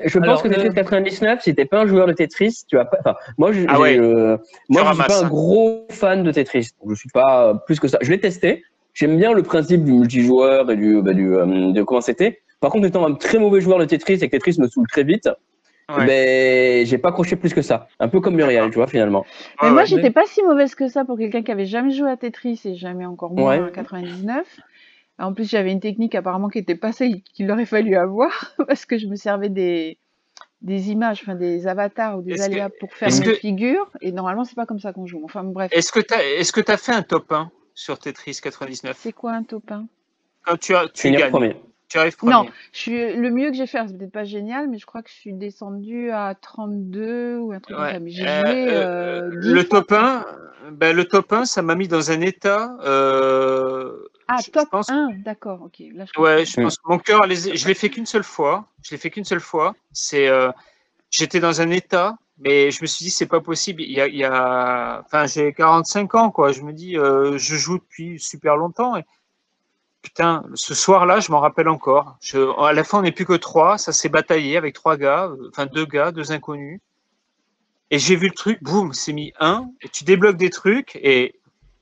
Je- 0.02 0.06
je 0.10 0.18
pense 0.18 0.28
Alors, 0.28 0.42
que 0.42 0.48
Tetris 0.48 0.68
euh, 0.68 0.72
99, 0.74 1.40
si 1.42 1.54
t'es 1.54 1.64
pas 1.64 1.80
un 1.80 1.86
joueur 1.86 2.06
de 2.06 2.12
Tetris, 2.12 2.64
tu 2.68 2.76
vas 2.76 2.84
pas. 2.84 2.98
Enfin, 3.00 3.14
moi, 3.38 3.52
je, 3.52 3.64
Ah 3.68 3.80
ouais. 3.80 3.98
euh, 3.98 4.36
moi, 4.68 4.82
je 4.84 4.88
suis 4.94 5.02
pas 5.06 5.20
un 5.22 5.24
hein. 5.24 5.28
gros 5.28 5.86
fan 5.90 6.22
de 6.22 6.30
Tetris. 6.30 6.68
Je 6.86 6.94
suis 6.94 7.08
pas 7.08 7.48
euh, 7.48 7.54
plus 7.54 7.80
que 7.80 7.88
ça. 7.88 7.96
Je 8.02 8.10
l'ai 8.10 8.20
testé. 8.20 8.62
J'aime 8.92 9.16
bien 9.16 9.32
le 9.32 9.42
principe 9.42 9.82
du 9.82 9.92
multijoueur 9.92 10.70
et 10.70 10.76
du, 10.76 11.00
bah, 11.00 11.14
du 11.14 11.34
euh, 11.34 11.72
de 11.72 11.82
comment 11.84 12.02
c'était. 12.02 12.42
Par 12.60 12.70
contre, 12.70 12.86
étant 12.86 13.06
un 13.06 13.14
très 13.14 13.38
mauvais 13.38 13.60
joueur 13.60 13.78
de 13.78 13.84
Tetris 13.84 14.14
et 14.14 14.18
que 14.28 14.36
Tetris 14.36 14.56
me 14.58 14.68
saoule 14.68 14.86
très 14.88 15.04
vite, 15.04 15.28
Ouais. 15.90 16.06
ben, 16.06 16.86
j'ai 16.86 16.96
pas 16.96 17.10
accroché 17.10 17.36
plus 17.36 17.52
que 17.52 17.60
ça. 17.60 17.88
Un 18.00 18.08
peu 18.08 18.20
comme 18.20 18.36
Muriel, 18.36 18.70
tu 18.70 18.76
vois, 18.76 18.86
finalement. 18.86 19.26
Mais 19.60 19.68
Ouais, 19.68 19.72
moi, 19.74 19.82
ouais. 19.82 19.86
j'étais 19.86 20.10
pas 20.10 20.24
si 20.24 20.42
mauvaise 20.42 20.74
que 20.74 20.88
ça 20.88 21.04
pour 21.04 21.18
quelqu'un 21.18 21.42
qui 21.42 21.52
avait 21.52 21.66
jamais 21.66 21.90
joué 21.90 22.10
à 22.10 22.16
Tetris 22.16 22.58
et 22.64 22.74
jamais 22.74 23.04
encore 23.04 23.32
moins 23.34 23.58
Ouais. 23.60 23.66
à 23.68 23.70
99. 23.70 24.46
En 25.18 25.34
plus, 25.34 25.48
j'avais 25.48 25.70
une 25.72 25.80
technique 25.80 26.14
apparemment 26.14 26.48
qui 26.48 26.58
était 26.58 26.74
pas 26.74 26.92
celle 26.92 27.20
qu'il 27.22 27.50
aurait 27.50 27.66
fallu 27.66 27.96
avoir 27.96 28.30
parce 28.66 28.86
que 28.86 28.96
je 28.96 29.06
me 29.06 29.14
servais 29.16 29.50
des, 29.50 29.98
des 30.62 30.90
images, 30.90 31.20
enfin 31.22 31.34
des 31.34 31.66
avatars 31.66 32.16
ou 32.18 32.22
des 32.22 32.36
que- 32.36 32.40
aléas 32.40 32.70
pour 32.80 32.90
faire 32.94 33.10
une 33.14 33.22
que- 33.22 33.34
figure. 33.34 33.90
Et 34.00 34.10
normalement, 34.10 34.44
c'est 34.44 34.56
pas 34.56 34.64
comme 34.64 34.80
ça 34.80 34.94
qu'on 34.94 35.06
joue. 35.06 35.20
Enfin 35.24 35.44
bref, 35.44 35.70
Est-ce 35.74 35.92
que 35.92 36.00
tu 36.00 36.70
as, 36.72 36.76
fait 36.78 36.92
un 36.92 37.02
top 37.02 37.30
1 37.30 37.50
sur 37.74 37.98
Tetris 37.98 38.38
99 38.42 38.96
c'est 38.98 39.12
quoi 39.12 39.32
un 39.32 39.42
top 39.42 39.70
1 39.70 39.84
Quand 40.46 40.56
tu, 40.58 40.74
as, 40.74 40.88
tu 40.88 41.10
gagnes, 41.10 41.30
premier. 41.30 41.56
Tu 41.94 41.98
arrives 42.00 42.16
premier. 42.16 42.32
Non, 42.32 42.46
je 42.72 42.78
suis 42.78 43.14
le 43.14 43.30
mieux 43.30 43.50
que 43.50 43.56
j'ai 43.56 43.68
fait. 43.68 43.78
C'est 43.86 43.96
peut-être 43.96 44.10
pas 44.10 44.24
génial, 44.24 44.68
mais 44.68 44.78
je 44.78 44.84
crois 44.86 45.00
que 45.02 45.08
je 45.10 45.14
suis 45.14 45.32
descendue 45.32 46.10
à 46.10 46.34
32 46.34 47.38
ou 47.38 47.52
un 47.52 47.60
truc 47.60 47.76
comme 47.76 47.88
ça. 47.88 48.00
Mais 48.00 48.10
j'ai 48.10 48.26
Euh, 48.26 48.40
joué 48.40 48.68
euh, 48.68 49.20
euh, 49.30 49.40
10 49.40 49.48
le 49.52 49.60
fois. 49.64 49.80
top 49.82 49.92
1, 49.92 50.24
ben, 50.72 50.96
le 50.96 51.04
top 51.04 51.32
1, 51.32 51.44
ça 51.44 51.62
m'a 51.62 51.76
mis 51.76 51.86
dans 51.86 52.10
un 52.10 52.20
état. 52.20 52.76
euh, 52.82 54.08
Ah, 54.26 54.38
je- 54.40 54.46
je 54.46 54.50
top 54.50 54.68
pense- 54.70 54.88
1, 54.90 55.10
d'accord, 55.18 55.62
ok. 55.62 55.84
Là, 55.94 56.04
je 56.12 56.20
Ouais, 56.20 56.44
je 56.44 56.60
pense 56.60 56.76
que 56.78 56.82
mon 56.86 56.98
cœur, 56.98 57.20
je 57.30 57.66
l'ai 57.68 57.74
fait 57.74 57.90
qu'une 57.90 58.06
seule 58.06 58.24
fois. 58.24 58.66
Je 58.82 58.90
l'ai 58.90 58.98
fait 58.98 59.10
qu'une 59.10 59.24
seule 59.24 59.38
fois. 59.40 59.74
C'est, 59.92 60.26
euh, 60.28 60.50
j'étais 61.10 61.38
dans 61.38 61.60
un 61.60 61.70
état, 61.70 62.16
mais 62.38 62.72
je 62.72 62.82
me 62.82 62.86
suis 62.86 63.04
dit 63.04 63.10
c'est 63.10 63.26
pas 63.26 63.40
possible. 63.40 63.82
Il 63.82 63.92
y 63.92 64.00
a, 64.00 64.08
il 64.08 64.16
y 64.16 64.24
a, 64.24 65.02
enfin, 65.04 65.26
j'ai 65.26 65.52
45 65.52 66.14
ans, 66.16 66.30
quoi. 66.32 66.50
Je 66.50 66.62
me 66.62 66.72
dis, 66.72 66.98
euh, 66.98 67.38
je 67.38 67.54
joue 67.54 67.78
depuis 67.78 68.18
super 68.18 68.56
longtemps. 68.56 68.96
Et, 68.96 69.04
putain, 70.04 70.44
ce 70.54 70.74
soir-là, 70.74 71.18
je 71.18 71.32
m'en 71.32 71.40
rappelle 71.40 71.68
encore. 71.68 72.16
Je, 72.20 72.38
à 72.62 72.72
la 72.74 72.84
fin, 72.84 72.98
on 72.98 73.02
n'est 73.02 73.10
plus 73.10 73.24
que 73.24 73.32
trois. 73.32 73.78
Ça 73.78 73.90
s'est 73.92 74.10
bataillé 74.10 74.56
avec 74.58 74.74
trois 74.74 74.96
gars, 74.98 75.30
enfin 75.48 75.64
deux 75.66 75.86
gars, 75.86 76.12
deux 76.12 76.30
inconnus. 76.30 76.80
Et 77.90 77.98
j'ai 77.98 78.14
vu 78.14 78.28
le 78.28 78.34
truc, 78.34 78.62
boum, 78.62 78.92
c'est 78.92 79.12
mis 79.14 79.32
un. 79.40 79.70
Et 79.82 79.88
tu 79.88 80.04
débloques 80.04 80.36
des 80.36 80.50
trucs 80.50 80.96
et 80.96 81.34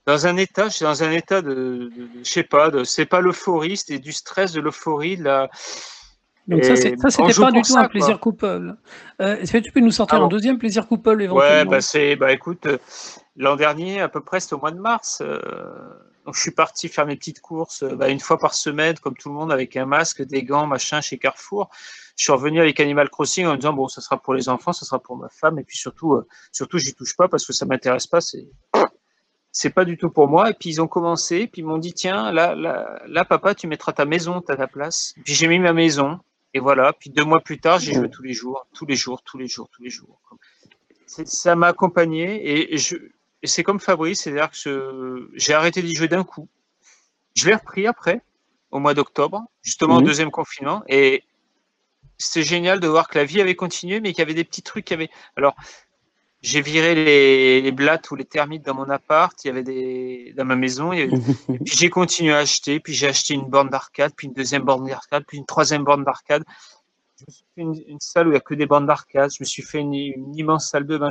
dans 0.07 0.27
un 0.27 0.37
état, 0.37 0.69
je 0.69 0.75
suis 0.77 0.85
dans 0.85 1.03
un 1.03 1.11
état 1.11 1.43
de, 1.43 1.51
de- 1.55 1.91
de- 1.97 2.09
je 2.25 2.31
sais 2.31 2.43
pas, 2.43 2.71
de, 2.71 2.85
c'est 2.85 3.07
pas 3.07 3.21
l'euphorie, 3.21 3.77
c'était 3.77 3.99
du 3.99 4.13
stress, 4.13 4.53
de 4.53 4.61
l'euphorie, 4.61 5.17
de 5.17 5.25
la. 5.25 5.49
Donc 6.49 6.65
ça, 6.65 6.75
c'est- 6.77 6.95
c'était 7.11 7.41
pas 7.41 7.53
du 7.53 7.63
tout 7.63 7.73
ça, 7.73 7.79
un 7.79 7.83
quoi. 7.83 7.89
plaisir 7.91 8.19
coupable. 8.21 8.77
Euh, 9.21 9.37
Est-ce 9.39 9.53
que 9.53 9.59
tu 9.59 9.71
peux 9.73 9.81
nous 9.81 9.93
sortir 9.93 10.21
Ah 10.21 10.25
un 10.25 10.29
deuxième 10.29 10.59
plaisir 10.59 10.87
coupable 10.89 11.23
Ouais, 11.23 11.27
éventuellement? 11.27 11.71
bah 11.71 11.81
c'est, 11.81 12.17
bah 12.17 12.33
écoute, 12.33 12.67
euh, 12.67 12.79
l'an 13.37 13.57
dernier, 13.57 14.01
à 14.01 14.09
peu 14.09 14.21
près, 14.21 14.41
c'était 14.41 14.55
au 14.55 14.59
mois 14.61 14.73
de 14.73 14.81
mars. 14.81 15.23
euh, 15.25 15.41
donc 16.25 16.37
je 16.37 16.41
suis 16.41 16.53
parti 16.53 16.89
faire 16.89 17.07
mes 17.07 17.17
petites 17.17 17.41
courses 17.41 17.83
euh, 17.83 17.97
bah, 17.97 18.09
une 18.09 18.21
fois 18.21 18.39
par 18.39 18.55
semaine, 18.55 18.97
comme 18.99 19.17
tout 19.17 19.29
le 19.29 19.35
monde, 19.35 19.53
avec 19.53 19.77
un 19.77 19.87
masque, 19.87 20.23
des 20.23 20.45
gants, 20.45 20.67
machin, 20.67 21.01
chez 21.01 21.19
Carrefour. 21.19 21.71
Je 22.17 22.25
suis 22.25 22.33
revenu 22.33 22.61
avec 22.61 22.79
Animal 22.79 23.11
Crossing 23.11 23.47
en 23.47 23.53
me 23.53 23.57
disant 23.57 23.73
bon, 23.73 23.89
ça 23.89 24.01
sera 24.01 24.21
pour 24.21 24.35
les 24.35 24.49
enfants, 24.49 24.73
ça 24.73 24.85
sera 24.85 25.01
pour 25.01 25.17
ma 25.17 25.29
femme, 25.29 25.59
et 25.59 25.65
puis 25.65 25.77
surtout, 25.77 26.15
euh, 26.15 26.27
surtout, 26.53 26.79
j'y 26.79 26.95
touche 26.95 27.17
pas 27.17 27.29
parce 27.29 27.45
que 27.45 27.53
ça 27.53 27.67
m'intéresse 27.67 28.07
pas. 28.07 28.21
C'est, 28.21 28.47
c'est 29.51 29.71
pas 29.71 29.85
du 29.85 29.97
tout 29.97 30.11
pour 30.11 30.29
moi. 30.29 30.51
Et 30.51 30.55
puis 30.55 30.71
ils 30.71 30.81
ont 30.81 30.87
commencé, 30.87 31.49
puis 31.49 31.63
ils 31.63 31.65
m'ont 31.65 31.79
dit 31.79 31.93
tiens, 31.93 32.31
là, 32.31 32.55
là, 32.55 33.25
papa, 33.25 33.55
tu 33.55 33.67
mettras 33.67 33.93
ta 33.93 34.05
maison 34.05 34.43
à 34.47 34.57
ta 34.57 34.67
place. 34.69 35.15
Puis 35.25 35.35
j'ai 35.35 35.49
mis 35.49 35.59
ma 35.59 35.73
maison. 35.73 36.21
Et 36.55 36.61
voilà. 36.61 36.93
Puis 36.93 37.11
deux 37.11 37.25
mois 37.25 37.41
plus 37.41 37.59
tard, 37.59 37.79
j'ai 37.79 37.95
joué 37.95 38.11
tous 38.11 38.23
les 38.23 38.35
jours, 38.35 38.67
tous 38.75 38.87
les 38.87 38.95
jours, 38.95 39.23
tous 39.23 39.39
les 39.39 39.49
jours, 39.49 39.69
tous 39.73 39.83
les 39.83 39.91
jours. 39.91 40.21
Ça 41.07 41.57
m'a 41.57 41.69
accompagné 41.69 42.73
et 42.73 42.79
je, 42.79 42.97
et 43.43 43.47
c'est 43.47 43.63
comme 43.63 43.81
Fabrice, 43.81 44.21
c'est-à-dire 44.23 44.51
que 44.51 44.57
je- 44.57 45.29
j'ai 45.35 45.55
arrêté 45.55 45.83
d'y 45.83 45.95
jouer 45.95 46.09
d'un 46.09 46.25
coup. 46.25 46.49
Je 47.35 47.47
l'ai 47.47 47.55
repris 47.55 47.87
après, 47.87 48.21
au 48.71 48.79
mois 48.79 48.95
d'octobre, 48.95 49.43
justement 49.63 49.97
au 49.97 50.01
Mhm. 50.01 50.07
deuxième 50.07 50.31
confinement, 50.31 50.83
et 50.89 51.23
c'était 52.19 52.43
génial 52.47 52.81
de 52.81 52.87
voir 52.89 53.09
que 53.09 53.19
la 53.19 53.25
vie 53.25 53.41
avait 53.41 53.57
continué, 53.57 54.01
mais 54.01 54.11
qu'il 54.13 54.21
y 54.21 54.23
avait 54.23 54.35
des 54.35 54.45
petits 54.45 54.63
trucs 54.63 54.85
qui 54.87 54.95
avaient. 54.95 55.11
Alors, 55.37 55.55
j'ai 56.43 56.61
viré 56.61 56.95
les, 56.97 57.61
les 57.63 57.73
blattes 57.73 58.11
ou 58.11 58.17
les 58.17 58.25
termites 58.25 58.65
dans 58.65 58.75
mon 58.75 58.91
appart, 58.91 59.33
il 59.45 59.49
y 59.49 59.51
avait 59.51 59.63
des 59.63 60.35
dans 60.37 60.45
ma 60.45 60.57
maison, 60.57 60.93
il 60.93 60.99
y 60.99 61.03
avait 61.03 61.13
et 61.13 61.59
puis 61.65 61.77
j'ai 61.77 61.91
continué 61.91 62.33
à 62.33 62.39
acheter, 62.39 62.81
puis 62.81 62.95
j'ai 62.95 63.09
acheté 63.09 63.35
une 63.35 63.49
borne 63.49 63.69
d'arcade, 63.71 64.13
puis 64.17 64.27
une 64.29 64.33
deuxième 64.35 64.63
borne 64.65 64.87
d'arcade, 64.89 65.25
puis 65.27 65.39
une 65.39 65.47
troisième 65.47 65.85
borne 65.85 66.05
d'arcade. 66.05 66.43
Je 67.21 67.25
me 67.27 67.33
suis 67.33 67.45
fait 67.55 67.61
une, 67.63 67.85
une 67.87 68.01
salle 68.01 68.27
où 68.27 68.31
il 68.31 68.33
n'y 68.33 68.39
a 68.39 68.41
que 68.41 68.55
des 68.55 68.67
bornes 68.67 68.87
d'arcade. 68.87 69.31
Je 69.33 69.39
me 69.41 69.45
suis 69.45 69.63
fait 69.63 69.79
une, 69.79 69.95
une 69.95 70.35
immense 70.37 70.69
salle 70.69 70.87
de 70.87 70.99
bain. 70.99 71.11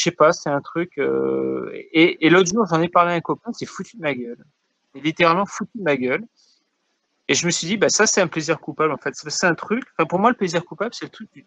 Je, 0.00 0.04
sais 0.04 0.10
pas, 0.12 0.32
c'est 0.32 0.48
un 0.48 0.62
truc. 0.62 0.92
euh, 0.98 1.70
et 1.92 2.30
l'autre 2.30 2.48
jour, 2.50 2.64
j'en 2.70 2.80
ai 2.80 2.88
parlé 2.88 3.12
à 3.12 3.14
un 3.16 3.20
copain, 3.20 3.52
c'est 3.52 3.66
foutu 3.66 3.96
de 3.98 4.02
ma 4.02 4.14
gueule. 4.14 4.42
Et 4.94 5.00
littéralement 5.00 5.44
foutu 5.44 5.72
de 5.74 5.82
ma 5.82 5.96
gueule. 5.96 6.24
Et 7.28 7.34
je 7.34 7.44
me 7.44 7.50
suis 7.50 7.66
dit, 7.66 7.76
bah, 7.76 7.90
ça, 7.90 8.06
c'est 8.06 8.20
un 8.22 8.26
plaisir 8.26 8.58
coupable, 8.60 8.92
en 8.92 8.96
fait. 8.96 9.12
C'est 9.14 9.46
un 9.46 9.54
truc. 9.54 9.84
Enfin, 9.92 10.06
pour 10.06 10.18
moi, 10.18 10.30
le 10.30 10.36
plaisir 10.36 10.64
coupable, 10.64 10.94
c'est 10.94 11.04
le 11.04 11.10
truc. 11.10 11.28
Tu, 11.32 11.46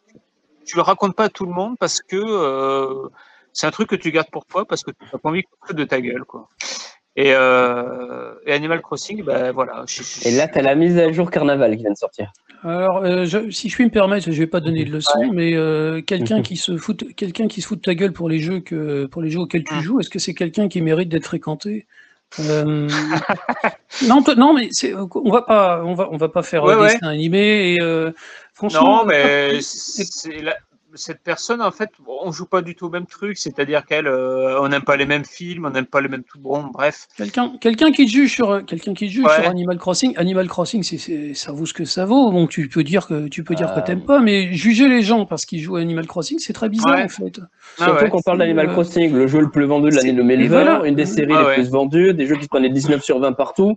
tu 0.65 0.75
le 0.75 0.81
racontes 0.83 1.15
pas 1.15 1.25
à 1.25 1.29
tout 1.29 1.45
le 1.45 1.51
monde 1.51 1.77
parce 1.79 2.01
que 2.01 2.15
euh, 2.15 3.09
c'est 3.53 3.65
un 3.67 3.71
truc 3.71 3.89
que 3.89 3.95
tu 3.95 4.11
gardes 4.11 4.29
pour 4.31 4.45
toi 4.45 4.65
parce 4.65 4.83
que 4.83 4.91
tu 4.91 4.97
n'as 5.11 5.17
pas 5.19 5.29
envie 5.29 5.43
foute 5.65 5.75
de 5.75 5.83
ta 5.83 5.99
gueule, 5.99 6.23
quoi. 6.23 6.47
Et, 7.15 7.33
euh, 7.33 8.35
Animal 8.47 8.81
Crossing, 8.81 9.23
ben 9.23 9.51
voilà. 9.51 9.83
je- 9.87 10.03
je- 10.03 10.27
Et 10.27 10.31
là, 10.31 10.47
t'as 10.47 10.61
la 10.61 10.75
mise 10.75 10.97
à 10.97 11.11
jour 11.11 11.29
Carnaval 11.29 11.75
qui 11.75 11.81
vient 11.83 11.91
de 11.91 11.97
sortir. 11.97 12.31
Alors, 12.63 13.03
euh, 13.03 13.25
je- 13.25 13.49
si 13.51 13.67
je 13.69 13.75
puis 13.75 13.83
me 13.85 13.89
permettre, 13.89 14.31
je 14.31 14.37
vais 14.37 14.47
pas 14.47 14.61
donner 14.61 14.85
de 14.85 14.91
leçon, 14.91 15.31
mais 15.33 15.53
euh, 15.55 16.01
quelqu'un 16.01 16.37
Mhm. 16.37 16.43
qui 16.43 16.55
se 16.55 16.77
fout, 16.77 17.13
quelqu'un 17.15 17.47
qui 17.47 17.61
se 17.61 17.67
fout 17.67 17.77
de 17.77 17.81
ta 17.83 17.93
gueule 17.93 18.13
pour 18.13 18.29
les 18.29 18.39
jeux 18.39 18.61
que 18.61 19.05
pour 19.07 19.21
les 19.21 19.29
jeux 19.29 19.39
auxquels 19.41 19.63
tu 19.65 19.75
Mhm. 19.75 19.81
joues, 19.81 19.99
est-ce 19.99 20.09
que 20.09 20.19
c'est 20.19 20.33
quelqu'un 20.33 20.69
qui 20.69 20.81
mérite 20.81 21.09
d'être 21.09 21.25
fréquenté? 21.25 21.85
Euh, 22.39 22.87
Non, 24.07 24.23
non, 24.37 24.53
mais 24.53 24.69
on 25.15 25.29
va 25.29 25.41
pas, 25.43 25.83
on 25.85 25.93
va, 25.93 26.09
on 26.11 26.17
va 26.17 26.29
pas 26.29 26.41
faire 26.41 26.63
Ouais, 26.63 26.73
un 26.73 26.79
ouais. 26.79 26.93
dessin 26.93 27.07
animé. 27.07 27.75
Et, 27.75 27.79
franchement, 28.53 28.99
Non, 28.99 29.05
mais 29.05 29.59
c'est 29.61 30.41
la- 30.41 30.57
cette 30.95 31.21
personne, 31.23 31.61
en 31.61 31.71
fait, 31.71 31.89
on 32.07 32.31
joue 32.31 32.45
pas 32.45 32.61
du 32.61 32.75
tout 32.75 32.85
au 32.85 32.89
même 32.89 33.05
truc. 33.05 33.37
C'est-à-dire 33.37 33.85
qu'elle, 33.85 34.07
euh, 34.07 34.59
on 34.61 34.67
n'aime 34.69 34.83
pas 34.83 34.95
les 34.95 35.05
mêmes 35.05 35.25
films, 35.25 35.65
on 35.65 35.69
n'aime 35.69 35.85
pas 35.85 36.01
les 36.01 36.07
mêmes 36.07 36.23
tout 36.23 36.39
bon. 36.39 36.63
Bref. 36.73 37.07
Quelqu'un, 37.17 37.53
quelqu'un 37.59 37.91
qui 37.91 38.05
te 38.05 38.11
juge 38.11 38.31
sur, 38.33 38.51
euh, 38.51 38.61
quelqu'un 38.61 38.93
qui 38.93 39.09
juge 39.09 39.25
Ouais. 39.25 39.35
sur 39.41 39.49
Animal 39.49 39.77
Crossing. 39.77 40.13
Animal 40.17 40.47
Crossing, 40.47 40.83
c'est, 40.83 40.97
c'est- 40.97 41.33
ça 41.33 41.51
vaut 41.51 41.65
ce 41.65 41.73
que 41.73 41.85
ça 41.85 42.05
vaut. 42.05 42.31
Donc 42.31 42.49
tu 42.49 42.67
peux 42.69 42.83
dire 42.83 43.07
que 43.07 43.27
tu 43.27 43.43
peux 43.43 43.55
dire 43.55 43.73
que 43.73 43.79
Euh. 43.79 43.83
t'aimes 43.83 44.05
pas, 44.05 44.19
mais 44.19 44.53
juger 44.53 44.87
les 44.87 45.01
gens 45.01 45.25
parce 45.25 45.45
qu'ils 45.45 45.61
jouent 45.61 45.77
à 45.77 45.81
Animal 45.81 46.07
Crossing, 46.07 46.39
c'est 46.39 46.53
très 46.53 46.69
bizarre 46.69 46.95
Ouais. 46.95 47.03
en 47.03 47.09
fait. 47.09 47.39
Ah 47.79 47.85
Surtout 47.85 48.03
ouais. 48.03 48.09
qu'on 48.09 48.21
parle 48.21 48.37
d'Animal 48.39 48.69
Euh, 48.69 48.73
Crossing, 48.73 49.13
le 49.13 49.27
jeu 49.27 49.39
le 49.41 49.49
plus 49.49 49.65
vendu 49.65 49.89
de 49.89 49.95
l'année 49.95 50.09
c'est- 50.09 50.15
2020, 50.15 50.43
et 50.43 50.47
voilà. 50.47 50.85
une 50.85 50.95
des 50.95 51.05
séries 51.05 51.33
Ah 51.35 51.41
les 51.41 51.45
ouais. 51.47 51.53
plus 51.55 51.69
vendues, 51.69 52.13
des 52.13 52.25
jeux 52.25 52.35
qui 52.37 52.47
prenaient 52.47 52.69
19 52.69 53.03
sur 53.03 53.19
20 53.19 53.33
partout. 53.33 53.75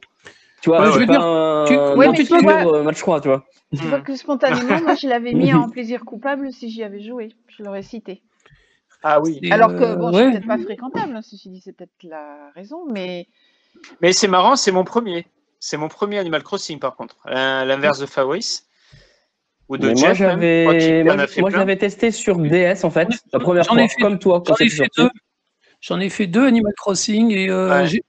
Tu 0.62 0.70
vois, 0.70 0.80
Ouais, 0.80 0.92
c'est 0.92 0.98
ouais. 1.00 1.06
pas 1.06 1.18
un, 1.20 1.64
Tu- 1.66 1.98
Ouais, 1.98 2.08
mais 2.10 2.24
tu 2.24 2.38
vois- 2.40 2.76
euh, 2.76 2.82
match 2.82 2.98
3, 2.98 3.20
tu 3.20 3.28
vois. 3.28 3.44
Tu 3.76 3.82
Hmm. 3.84 3.88
vois 3.88 4.00
que 4.00 4.16
spontanément, 4.16 4.80
moi, 4.80 4.94
je 4.94 5.06
l'avais 5.08 5.32
mis 5.50 5.52
en 5.52 5.68
plaisir 5.68 6.04
coupable 6.04 6.52
si 6.52 6.70
j'y 6.70 6.82
avais 6.82 7.00
joué. 7.00 7.30
Je 7.48 7.62
l'aurais 7.62 7.82
cité. 7.82 8.22
Ah 9.02 9.20
oui. 9.20 9.40
Alors 9.50 9.74
que, 9.76 9.82
euh, 9.84 9.94
bon, 9.96 10.10
je 10.10 10.16
ouais. 10.16 10.22
suis 10.22 10.32
peut-être 10.32 10.46
pas 10.46 10.58
fréquentable, 10.58 11.14
hein, 11.14 11.22
ceci 11.22 11.50
dit, 11.50 11.60
c'est 11.60 11.72
peut-être 11.72 11.92
la 12.02 12.50
raison, 12.54 12.86
mais 12.90 13.26
Mais 14.00 14.12
c'est 14.12 14.28
marrant, 14.28 14.56
c'est 14.56 14.72
mon 14.72 14.84
premier. 14.84 15.26
C'est 15.60 15.76
mon 15.76 15.88
premier 15.88 16.18
Animal 16.18 16.42
Crossing 16.42 16.78
par 16.78 16.96
contre. 16.96 17.16
L'inverse 17.26 17.98
de 17.98 18.06
Fabrice. 18.06 18.66
Ou 19.68 19.76
de 19.76 19.88
Mais 19.88 19.96
Jeff. 19.96 20.04
moi. 20.04 20.12
Je 20.14 20.24
j'avais, 20.24 20.80
je- 20.80 21.50
je 21.50 21.74
testé 21.74 22.10
sur 22.12 22.38
DS 22.38 22.84
en 22.84 22.90
fait, 22.90 23.08
la 23.32 23.38
première 23.40 23.66
fois, 23.66 23.76
comme 24.00 24.18
toi 24.18 24.40
quand 24.40 24.54
J'en 24.54 24.64
ai 24.64 24.68
c'était 24.68 24.82
fait 24.84 24.90
sorti. 24.94 25.02
deux. 25.02 25.10
J'en 25.86 26.00
ai 26.00 26.08
fait 26.08 26.26
deux 26.26 26.44
Animal 26.46 26.72
Crossing 26.76 27.30
et 27.32 27.48
euh, 27.48 27.82
Ouais. 27.84 28.00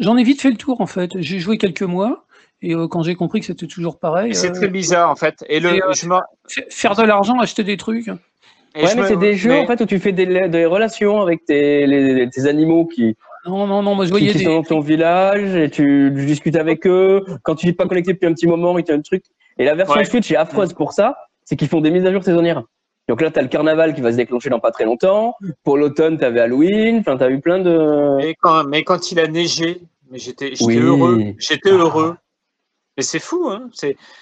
j'en 0.00 0.16
ai 0.16 0.22
vite 0.22 0.40
fait 0.40 0.50
le 0.50 0.56
tour 0.56 0.80
en 0.80 0.86
fait. 0.86 1.10
J'ai 1.16 1.38
joué 1.38 1.58
quelques 1.58 1.82
mois 1.82 2.24
et 2.62 2.74
euh, 2.74 2.88
quand 2.88 3.02
j'ai 3.02 3.14
compris 3.14 3.40
que 3.40 3.46
c'était 3.46 3.66
toujours 3.66 3.98
pareil, 3.98 4.34
C'est 4.34 4.50
euh, 4.50 4.54
très 4.54 4.68
bizarre 4.68 5.10
en 5.10 5.16
fait. 5.16 5.44
Et 5.48 5.60
le, 5.60 5.74
Et, 5.74 5.82
euh, 5.82 5.92
je 5.92 6.60
faire 6.70 6.94
de 6.94 7.02
l'argent, 7.02 7.38
acheter 7.38 7.62
des 7.64 7.76
trucs. 7.76 8.08
et 8.08 8.10
Ouais, 8.82 8.88
je 8.90 8.96
mais 8.96 9.02
me- 9.02 9.06
c'est 9.08 9.16
des 9.18 9.34
jeux 9.34 9.50
mais- 9.50 9.60
en 9.60 9.66
fait 9.66 9.80
où 9.82 9.86
tu 9.86 9.98
fais 9.98 10.12
des, 10.12 10.48
des 10.48 10.64
relations 10.64 11.20
avec 11.20 11.44
tes, 11.44 11.86
les- 11.86 12.30
tes 12.30 12.46
animaux 12.46 12.86
qui, 12.86 13.16
Non, 13.46 13.66
non, 13.66 13.82
non, 13.82 13.94
moi 13.94 14.06
je 14.06 14.10
voyais 14.10 14.32
qui 14.32 14.38
des. 14.38 14.44
sont 14.44 14.54
dans 14.54 14.62
ton 14.62 14.80
village 14.80 15.54
et 15.54 15.68
tu, 15.70 16.10
tu 16.16 16.24
discutes 16.26 16.56
avec 16.56 16.86
eux. 16.86 17.22
Quand 17.42 17.54
tu 17.54 17.66
n'es 17.66 17.72
pas 17.74 17.86
connecté 17.86 18.12
depuis 18.14 18.26
un 18.26 18.32
petit 18.32 18.46
moment, 18.46 18.78
ils 18.78 18.82
te 18.84 18.92
donnent 18.92 19.00
un 19.00 19.02
truc. 19.02 19.24
Et 19.58 19.64
la 19.64 19.74
version 19.74 19.96
Ouais. 19.96 20.04
Switch 20.04 20.30
est 20.32 20.36
affreuse 20.36 20.72
pour 20.72 20.92
ça, 20.92 21.16
c'est 21.44 21.54
qu'ils 21.56 21.68
font 21.68 21.80
des 21.82 21.90
mises 21.90 22.06
à 22.06 22.12
jour 22.12 22.24
saisonnières. 22.24 22.62
Donc 23.08 23.20
là, 23.20 23.30
tu 23.30 23.38
as 23.38 23.42
le 23.42 23.48
carnaval 23.48 23.94
qui 23.94 24.00
va 24.00 24.10
se 24.12 24.16
déclencher 24.16 24.50
dans 24.50 24.58
pas 24.60 24.72
très 24.72 24.84
longtemps. 24.84 25.36
Pour 25.62 25.76
l'automne, 25.78 26.18
tu 26.18 26.24
avais 26.24 26.40
Halloween. 26.40 26.98
Enfin, 26.98 27.16
tu 27.16 27.22
as 27.24 27.30
eu 27.30 27.40
plein 27.40 27.60
de. 27.60 28.16
mais 28.16 28.34
quand, 28.34 28.64
mais 28.64 28.82
quand 28.84 29.12
il 29.12 29.20
a 29.20 29.28
neigé, 29.28 29.80
mais 30.10 30.18
j'étais 30.18 30.52
Oui. 30.62 30.76
heureux. 30.78 31.20
J'étais 31.38 31.70
Ah. 31.70 31.74
heureux. 31.76 32.16
Mais 32.96 33.02
c'est 33.02 33.18
fou, 33.18 33.48
hein. 33.50 33.68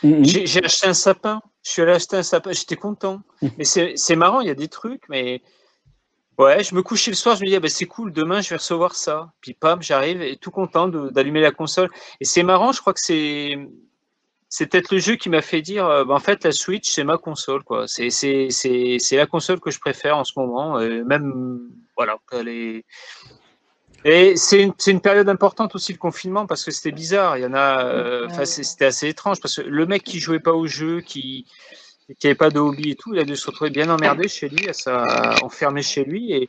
Mhm. 0.02 0.24
J'ai 0.24 0.64
acheté 0.64 0.86
un 0.88 0.94
sapin. 0.94 1.40
Je 1.64 1.70
suis 1.70 1.82
allé 1.82 1.92
acheter 1.92 2.16
un 2.16 2.22
sapin. 2.24 2.52
J'étais 2.52 2.76
content. 2.76 3.20
Mm. 3.40 3.48
Mais 3.56 3.64
c'est 3.64 4.16
marrant, 4.16 4.40
il 4.40 4.48
y 4.48 4.50
a 4.50 4.54
des 4.54 4.68
trucs, 4.68 5.08
mais 5.08 5.40
ouais, 6.38 6.62
je 6.64 6.74
me 6.74 6.82
couchais 6.82 7.10
le 7.12 7.16
soir, 7.16 7.36
je 7.36 7.40
me 7.42 7.46
disais, 7.46 7.56
ah, 7.58 7.60
bah, 7.60 7.68
c'est 7.68 7.86
cool, 7.86 8.12
demain 8.12 8.40
je 8.40 8.50
vais 8.50 8.56
recevoir 8.56 8.96
ça. 8.96 9.32
Puis 9.40 9.54
pam, 9.54 9.80
j'arrive 9.80 10.20
et 10.22 10.36
tout 10.36 10.50
content 10.50 10.88
d'allumer 10.88 11.40
la 11.40 11.52
console. 11.52 11.88
Et 12.20 12.24
c'est 12.24 12.42
marrant, 12.42 12.72
je 12.72 12.80
crois 12.80 12.92
que 12.92 13.00
c'est 13.00 13.56
c'est 14.56 14.66
peut-être 14.66 14.92
le 14.92 15.00
jeu 15.00 15.16
qui 15.16 15.28
m'a 15.30 15.42
fait 15.42 15.62
dire, 15.62 15.84
euh, 15.84 16.04
bah, 16.04 16.14
en 16.14 16.20
fait, 16.20 16.44
la 16.44 16.52
Switch, 16.52 16.88
c'est 16.88 17.02
ma 17.02 17.18
console, 17.18 17.64
quoi. 17.64 17.88
C'est 17.88 18.08
c'est- 18.10 19.16
la 19.16 19.26
console 19.26 19.58
que 19.58 19.72
je 19.72 19.80
préfère 19.80 20.16
en 20.16 20.22
ce 20.22 20.34
moment. 20.36 20.78
euh, 20.78 21.02
même, 21.04 21.58
voilà. 21.96 22.16
Et 24.04 24.36
c'est 24.36 24.62
une, 24.62 24.72
une 24.86 25.00
période 25.00 25.28
importante 25.28 25.74
aussi 25.74 25.92
le 25.92 25.98
confinement 25.98 26.46
parce 26.46 26.62
que 26.64 26.70
c'était 26.70 26.92
bizarre. 26.92 27.36
Il 27.36 27.42
y 27.42 27.46
en 27.46 27.54
a, 27.54 27.84
euh, 27.84 28.28
c'était 28.44 28.84
assez 28.84 29.08
étrange 29.08 29.40
parce 29.40 29.56
que 29.56 29.62
le 29.62 29.86
mec 29.86 30.04
qui 30.04 30.20
jouait 30.20 30.38
pas 30.38 30.52
au 30.52 30.68
jeu, 30.68 31.00
qui 31.00 31.46
qui 32.20 32.26
avait 32.28 32.34
pas 32.36 32.50
de 32.50 32.60
hobby 32.60 32.90
et 32.90 32.94
tout, 32.96 33.12
il 33.14 33.18
a 33.18 33.24
dû 33.24 33.34
se 33.34 33.46
retrouver 33.46 33.70
bien 33.70 33.88
emmerdé 33.88 34.28
chez 34.28 34.48
lui, 34.50 34.68
à 34.86 35.42
enfermé 35.42 35.82
chez 35.82 36.04
lui. 36.04 36.32
Et, 36.32 36.48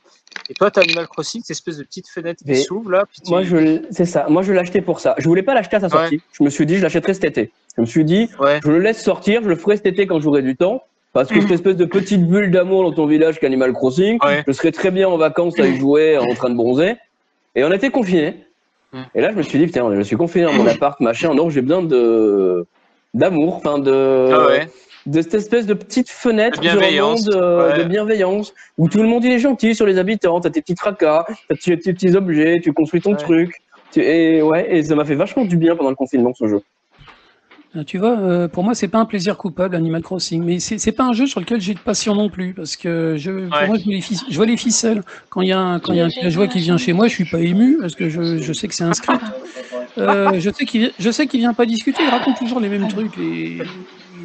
et 0.49 0.53
toi, 0.53 0.69
tu 0.71 0.79
as 0.79 0.83
Animal 0.83 1.07
Crossing, 1.07 1.41
cette 1.41 1.51
espèce 1.51 1.77
de 1.77 1.83
petite 1.83 2.07
fenêtre 2.09 2.43
qui 2.45 2.55
s'ouvre 2.57 2.91
là. 2.91 3.05
puis 3.11 3.21
tu- 3.21 3.31
Moi, 3.31 3.43
je, 3.43 3.81
c'est 3.91 4.05
ça. 4.05 4.25
Moi, 4.29 4.41
je 4.43 4.53
l'ai 4.53 4.59
acheté 4.59 4.81
pour 4.81 4.99
ça. 4.99 5.15
Je 5.17 5.27
voulais 5.27 5.43
pas 5.43 5.53
l'acheter 5.53 5.77
à 5.77 5.79
sa 5.79 5.89
sortie. 5.89 6.21
Je 6.33 6.43
me 6.43 6.49
suis 6.49 6.65
dit, 6.65 6.77
je 6.77 6.83
l'achèterai 6.83 7.13
cet 7.13 7.23
été. 7.25 7.51
Je 7.77 7.81
me 7.81 7.86
suis 7.86 8.05
dit, 8.05 8.29
Ouais. 8.39 8.59
je 8.63 8.69
le 8.69 8.79
laisse 8.79 9.01
sortir, 9.01 9.41
je 9.43 9.49
le 9.49 9.55
ferai 9.55 9.77
cet 9.77 9.86
été 9.88 10.07
quand 10.07 10.19
j'aurai 10.19 10.41
du 10.41 10.55
temps. 10.55 10.83
Parce 11.13 11.29
que 11.29 11.36
Mhm. 11.36 11.41
cette 11.43 11.51
espèce 11.51 11.77
de 11.77 11.86
petite 11.86 12.27
bulle 12.27 12.51
d'amour 12.51 12.83
dans 12.83 12.91
ton 12.91 13.05
village 13.05 13.39
qu'Animal 13.39 13.71
Crossing, 13.73 14.19
Ouais. 14.23 14.43
je 14.45 14.51
serais 14.51 14.71
très 14.73 14.91
bien 14.91 15.07
en 15.07 15.17
vacances 15.17 15.57
à 15.59 15.65
y 15.65 15.77
jouer 15.79 16.17
en 16.17 16.33
train 16.36 16.49
de 16.49 16.55
bronzer. 16.55 16.95
Et 17.55 17.63
on 17.63 17.71
était 17.71 17.89
confinés. 17.89 18.36
Mhm. 18.91 19.05
Et 19.15 19.21
là, 19.21 19.31
je 19.31 19.38
me 19.38 19.41
suis 19.41 19.57
dit, 19.57 19.65
putain, 19.65 19.89
je 19.95 20.01
suis 20.01 20.17
confiné 20.17 20.43
dans 20.45 20.53
mon 20.53 20.65
appart, 20.83 20.99
machin. 20.99 21.33
Non, 21.33 21.49
j'ai 21.49 21.61
besoin 21.61 21.81
de 21.83 22.65
d'amour, 23.13 23.55
enfin 23.55 23.79
de, 23.79 24.29
Ah 24.33 24.45
ouais. 24.47 24.67
De 25.05 25.21
cette 25.21 25.33
espèce 25.35 25.65
de 25.65 25.73
petite 25.73 26.09
fenêtre 26.09 26.57
De 26.59 26.61
bienveillance, 26.67 27.25
monde 27.27 27.35
euh, 27.35 27.71
ouais. 27.71 27.77
de 27.77 27.83
bienveillance 27.87 28.53
où 28.77 28.89
tout 28.89 29.01
le 29.01 29.07
monde 29.07 29.23
il 29.23 29.31
est 29.31 29.39
gentil 29.39 29.75
sur 29.75 29.85
les 29.85 29.97
habitants. 29.97 30.39
T'as 30.39 30.49
tes 30.49 30.61
petits 30.61 30.75
tracas, 30.75 31.25
t'as 31.49 31.55
tes 31.55 31.77
tes 31.77 31.93
petits 31.93 32.15
objets, 32.15 32.59
tu 32.63 32.73
construis 32.73 33.01
ton 33.01 33.11
Ouais. 33.11 33.17
truc. 33.17 33.51
Tu- 33.91 34.01
Et 34.01 34.41
ouais, 34.41 34.67
et 34.75 34.83
ça 34.83 34.95
m'a 34.95 35.05
fait 35.05 35.15
vachement 35.15 35.45
du 35.45 35.57
bien 35.57 35.75
pendant 35.75 35.89
le 35.91 35.95
confinement 35.95 36.33
ce 36.33 36.47
jeu. 36.47 36.61
Ah, 37.77 37.83
Tu 37.83 37.97
vois, 37.97 38.17
euh, 38.17 38.47
pour 38.47 38.63
moi, 38.63 38.73
c'est 38.73 38.87
pas 38.87 38.99
un 38.99 39.05
plaisir 39.05 39.37
coupable, 39.37 39.75
Animal 39.75 40.01
Crossing, 40.01 40.41
mais 40.43 40.59
c'est 40.59 40.77
c'est 40.77 40.93
pas 40.93 41.03
un 41.03 41.11
jeu 41.13 41.27
sur 41.27 41.41
lequel 41.41 41.59
j'ai 41.59 41.73
de 41.73 41.79
passion 41.79 42.15
non 42.15 42.29
plus, 42.29 42.53
parce 42.53 42.77
que 42.77 43.15
je, 43.17 43.32
pour 43.32 43.57
Ouais. 43.59 43.67
moi, 43.67 43.77
je 43.77 43.83
vois, 43.83 43.93
les 43.93 43.99
fic- 43.99 44.23
je 44.29 44.36
vois 44.37 44.45
les 44.45 44.55
ficelles. 44.57 45.01
Quand 45.29 45.41
il 45.41 45.49
y 45.49 45.51
a 45.51 45.59
un, 45.59 45.79
quand 45.79 45.91
il 45.91 45.97
y 45.97 46.01
a 46.01 46.05
un 46.05 46.07
villageois 46.07 46.47
qui 46.47 46.59
vient 46.59 46.77
chez 46.77 46.93
moi, 46.93 47.07
je 47.09 47.13
suis 47.15 47.25
pas 47.25 47.41
ému, 47.41 47.77
parce 47.82 47.93
que 47.95 48.07
je, 48.09 48.37
je 48.37 48.53
sais 48.53 48.67
que 48.69 48.73
c'est 48.75 48.86
un 48.86 48.93
script. 48.93 49.21
Euh, 49.97 50.41
je 50.41 50.49
sais 50.49 50.65
qu'il 50.65 50.91
je 50.99 51.09
sais 51.09 51.25
qu'il 51.25 51.39
vient 51.39 51.53
pas 51.53 51.65
discuter, 51.65 52.03
il 52.03 52.09
raconte 52.09 52.37
toujours 52.37 52.59
les 52.59 52.67
mêmes 52.67 52.89
trucs. 52.89 53.17
Et, 53.17 53.59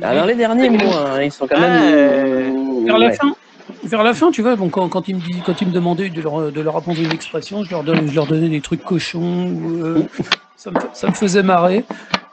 Alors 0.03 0.27
les 0.27 0.35
derniers 0.35 0.71
mois, 0.71 1.13
hein, 1.17 1.23
ils 1.23 1.33
sont 1.33 1.47
quand 1.47 1.57
Ah, 1.59 1.69
même. 1.69 1.95
euh, 1.95 2.85
vers 2.87 2.99
la 2.99 3.11
fin, 3.13 3.33
vers 3.85 4.03
la 4.03 4.15
fin, 4.15 4.31
tu 4.31 4.43
vois, 4.43 4.57
bon, 4.57 4.69
quand, 4.69 4.89
quand 4.89 5.09
ils 5.09 5.17
me 5.17 5.21
quand 5.45 5.61
ils 5.61 5.69
me 5.69 5.73
demandaient 5.73 6.09
de 6.11 6.21
leur, 6.23 6.51
de 6.53 6.61
leur 6.61 6.77
apprendre 6.77 7.01
une 7.01 7.13
expression, 7.13 7.65
je 7.65 7.71
leur 7.71 7.83
donnais, 7.85 8.07
je 8.09 8.15
leur 8.15 8.27
donnais 8.27 8.49
des 8.49 8.61
trucs 8.61 8.83
cochons, 8.83 9.51
euh, 9.83 10.03
ça, 10.57 10.71
me, 10.71 10.77
ça 10.93 11.09
me 11.09 11.13
faisait 11.15 11.43
marrer. 11.43 11.85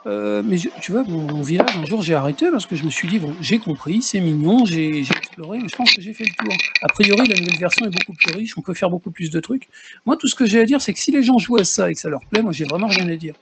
Euh, 0.08 0.42
mais 0.44 0.56
tu 0.80 0.92
vois, 0.92 1.04
mon, 1.04 1.20
mon 1.20 1.42
village, 1.42 1.76
un 1.76 1.84
jour, 1.84 2.00
j'ai 2.00 2.14
arrêté 2.14 2.50
parce 2.50 2.64
que 2.64 2.76
je 2.76 2.84
me 2.84 2.90
suis 2.90 3.06
dit, 3.08 3.18
bon, 3.18 3.34
j'ai 3.42 3.58
compris, 3.58 4.00
c'est 4.00 4.20
mignon, 4.20 4.64
j'ai 4.64 5.00
exploré, 5.00 5.58
mais 5.58 5.68
je 5.68 5.76
pense 5.76 5.94
que 5.94 6.00
j'ai 6.00 6.14
fait 6.14 6.24
le 6.24 6.34
tour. 6.44 6.54
A 6.82 6.88
priori, 6.88 7.28
la 7.28 7.38
nouvelle 7.38 7.58
version 7.58 7.84
est 7.84 7.90
beaucoup 7.90 8.14
plus 8.14 8.32
riche, 8.32 8.56
on 8.56 8.62
peut 8.62 8.72
faire 8.72 8.88
beaucoup 8.88 9.10
plus 9.10 9.30
de 9.30 9.38
trucs. 9.38 9.68
Moi, 10.06 10.16
tout 10.16 10.26
ce 10.26 10.34
que 10.34 10.46
j'ai 10.46 10.60
à 10.60 10.64
dire, 10.64 10.80
c'est 10.80 10.94
que 10.94 10.98
si 10.98 11.10
les 11.10 11.22
gens 11.22 11.38
jouent 11.38 11.58
à 11.58 11.64
ça 11.64 11.90
et 11.90 11.94
que 11.94 12.00
ça 12.00 12.08
leur 12.08 12.24
plaît, 12.30 12.40
moi, 12.40 12.52
j'ai 12.52 12.64
vraiment 12.64 12.86
rien 12.86 13.06
à 13.08 13.16
dire. 13.16 13.34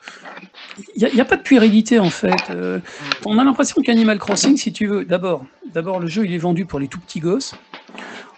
Il 0.97 1.09
n'y 1.15 1.21
a, 1.21 1.25
pas 1.25 1.37
de 1.37 1.43
puérilité, 1.43 2.01
en 2.01 2.11
fait. 2.11 2.51
Euh, 2.51 2.81
on 3.25 3.39
a 3.39 3.45
l'impression 3.45 3.81
qu'Animal 3.81 4.19
Crossing, 4.19 4.57
si 4.57 4.73
tu 4.73 4.87
veux, 4.87 5.05
d'abord, 5.05 5.47
d'abord, 5.73 6.01
le 6.01 6.09
jeu, 6.09 6.25
il 6.27 6.33
est 6.33 6.39
vendu 6.39 6.65
pour 6.65 6.81
les 6.81 6.89
tout 6.89 6.99
petits 6.99 7.21
gosses. 7.21 7.55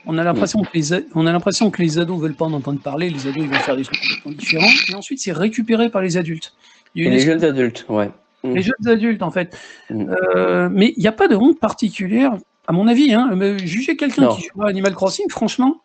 On 0.06 0.16
a 0.16 0.24
l'impression 0.24 0.62
que 0.62 0.70
les, 0.74 1.04
on 1.14 1.26
a 1.26 1.38
que 1.38 1.82
les 1.82 1.98
ados 1.98 2.20
veulent 2.20 2.34
pas 2.34 2.46
en 2.46 2.52
entendre 2.52 2.80
parler, 2.80 3.10
les 3.10 3.26
ados, 3.26 3.42
ils 3.42 3.50
vont 3.50 3.58
faire 3.58 3.76
des 3.76 3.84
trucs 3.84 4.00
complètement 4.00 4.32
différents. 4.32 4.70
Et 4.88 4.94
ensuite, 4.94 5.18
c'est 5.18 5.32
récupéré 5.32 5.90
par 5.90 6.02
les 6.02 6.16
adultes. 6.16 6.54
Il 6.98 7.04
y 7.04 7.06
a 7.06 7.10
Et 7.10 7.12
une 7.12 7.18
les 7.18 7.24
jeunes 7.24 7.44
adultes, 7.44 7.86
ouais. 7.88 8.10
les 8.44 8.60
jeunes 8.62 8.86
adultes, 8.86 9.22
en 9.22 9.30
fait. 9.30 9.56
Mm. 9.90 10.10
Euh, 10.34 10.68
mais 10.70 10.92
il 10.96 11.00
n'y 11.00 11.06
a 11.08 11.12
pas 11.12 11.28
de 11.28 11.36
honte 11.36 11.58
particulière, 11.60 12.36
à 12.66 12.72
mon 12.72 12.88
avis. 12.88 13.12
Hein, 13.14 13.30
mais 13.36 13.56
juger 13.58 13.96
quelqu'un 13.96 14.28
qui 14.28 14.42
joue 14.52 14.62
à 14.62 14.68
Animal 14.68 14.94
Crossing, 14.94 15.26
franchement, 15.30 15.82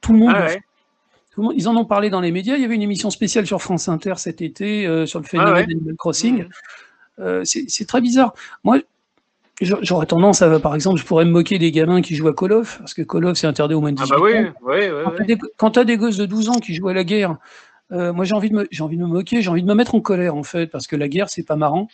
tout 0.00 0.12
le 0.12 0.18
monde. 0.20 0.32
Ah 0.34 0.46
ouais. 0.46 0.60
Tout 1.32 1.40
le 1.40 1.46
monde- 1.48 1.54
ils 1.56 1.68
en 1.68 1.76
ont 1.76 1.84
parlé 1.84 2.10
dans 2.10 2.20
les 2.20 2.30
médias. 2.30 2.54
Il 2.56 2.62
y 2.62 2.64
avait 2.64 2.76
une 2.76 2.82
émission 2.82 3.10
spéciale 3.10 3.46
sur 3.46 3.60
France 3.60 3.88
Inter 3.88 4.14
cet 4.16 4.40
été 4.40 4.86
euh, 4.86 5.04
sur 5.06 5.18
le 5.20 5.26
phénomène 5.26 5.52
Ah 5.54 5.58
ouais. 5.60 5.66
d'Animal 5.66 5.96
Crossing. 5.96 6.38
Mhm. 6.44 6.48
Euh, 7.20 7.42
c'est 7.44 7.86
très 7.86 8.00
bizarre. 8.00 8.34
Moi, 8.64 8.78
j'a- 9.60 9.78
j'aurais 9.82 10.06
tendance 10.06 10.42
à, 10.42 10.58
par 10.60 10.74
exemple, 10.74 10.98
je 11.00 11.04
pourrais 11.04 11.24
me 11.24 11.30
moquer 11.30 11.58
des 11.58 11.70
gamins 11.72 12.02
qui 12.02 12.14
jouent 12.16 12.28
à 12.28 12.34
Call 12.34 12.52
of, 12.52 12.78
parce 12.78 12.94
que 12.94 13.02
Call 13.02 13.24
of, 13.26 13.36
c'est 13.36 13.46
interdit 13.46 13.74
au 13.74 13.80
moins 13.80 13.92
de 13.92 14.00
Ah 14.00 14.04
18 14.04 14.14
bah 14.16 14.22
oui, 14.22 14.38
ans. 14.38 14.52
oui, 14.62 14.76
oui. 14.76 15.02
Quand 15.04 15.10
t'as 15.16 15.24
des, 15.24 15.38
quand 15.56 15.70
t'as 15.70 15.84
des 15.84 15.96
gosses 15.96 16.16
de 16.16 16.26
12 16.26 16.48
ans 16.48 16.58
qui 16.60 16.74
jouent 16.74 16.88
à 16.88 16.94
la 16.94 17.04
guerre, 17.04 17.36
euh, 17.94 18.12
moi 18.12 18.24
j'ai 18.24 18.34
envie, 18.34 18.50
de 18.50 18.54
me- 18.56 18.68
j'ai 18.70 18.82
envie 18.82 18.96
de 18.96 19.02
me 19.02 19.06
moquer, 19.08 19.40
j'ai 19.42 19.48
envie 19.50 19.62
de 19.62 19.68
me 19.68 19.74
mettre 19.74 19.94
en 19.94 20.00
colère 20.00 20.34
en 20.36 20.42
fait, 20.42 20.66
parce 20.66 20.86
que 20.86 20.96
la 20.96 21.08
guerre 21.08 21.28
c'est 21.30 21.44
pas 21.44 21.56
marrant. 21.56 21.88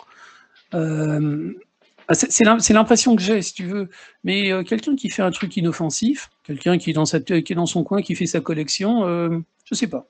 Euh, 0.74 1.52
ah, 2.08 2.14
c'est 2.14 2.30
c'est 2.32 2.44
l'im- 2.44 2.58
c'est 2.58 2.72
l'impression 2.74 3.14
que 3.16 3.22
j'ai, 3.22 3.42
si 3.42 3.54
tu 3.54 3.64
veux. 3.66 3.88
Mais 4.24 4.52
euh, 4.52 4.62
quelqu'un 4.64 4.96
qui 4.96 5.10
fait 5.10 5.22
un 5.22 5.30
truc 5.30 5.56
inoffensif, 5.56 6.30
quelqu'un 6.44 6.78
qui, 6.78 6.90
est 6.90 6.94
dans 6.94 7.04
sa- 7.06 7.20
qui 7.20 7.34
est 7.52 7.54
dans 7.54 7.66
son 7.66 7.84
coin, 7.84 8.02
qui 8.02 8.14
fait 8.14 8.26
sa 8.26 8.40
collection, 8.40 9.04
je 9.64 9.74
sais 9.74 9.86
pas. 9.86 10.06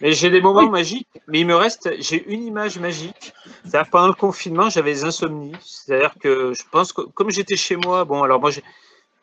Mais 0.00 0.12
j'ai 0.12 0.30
des 0.30 0.40
moments 0.40 0.60
Oui. 0.60 0.70
magiques, 0.70 1.08
mais 1.26 1.40
il 1.40 1.46
me 1.46 1.56
reste, 1.56 1.90
j'ai 2.00 2.24
une 2.32 2.44
image 2.44 2.78
magique. 2.78 3.32
C'est-à-dire 3.64 3.90
pendant 3.90 4.06
le 4.08 4.14
confinement, 4.14 4.70
j'avais 4.70 4.92
des 4.92 5.04
insomnies. 5.04 5.54
C'est-à-dire 5.60 6.14
que 6.20 6.52
je 6.54 6.62
pense 6.70 6.92
que 6.92 7.02
comme 7.02 7.30
j'étais 7.30 7.56
chez 7.56 7.76
moi, 7.76 8.04
bon, 8.04 8.22
alors 8.22 8.40
moi, 8.40 8.50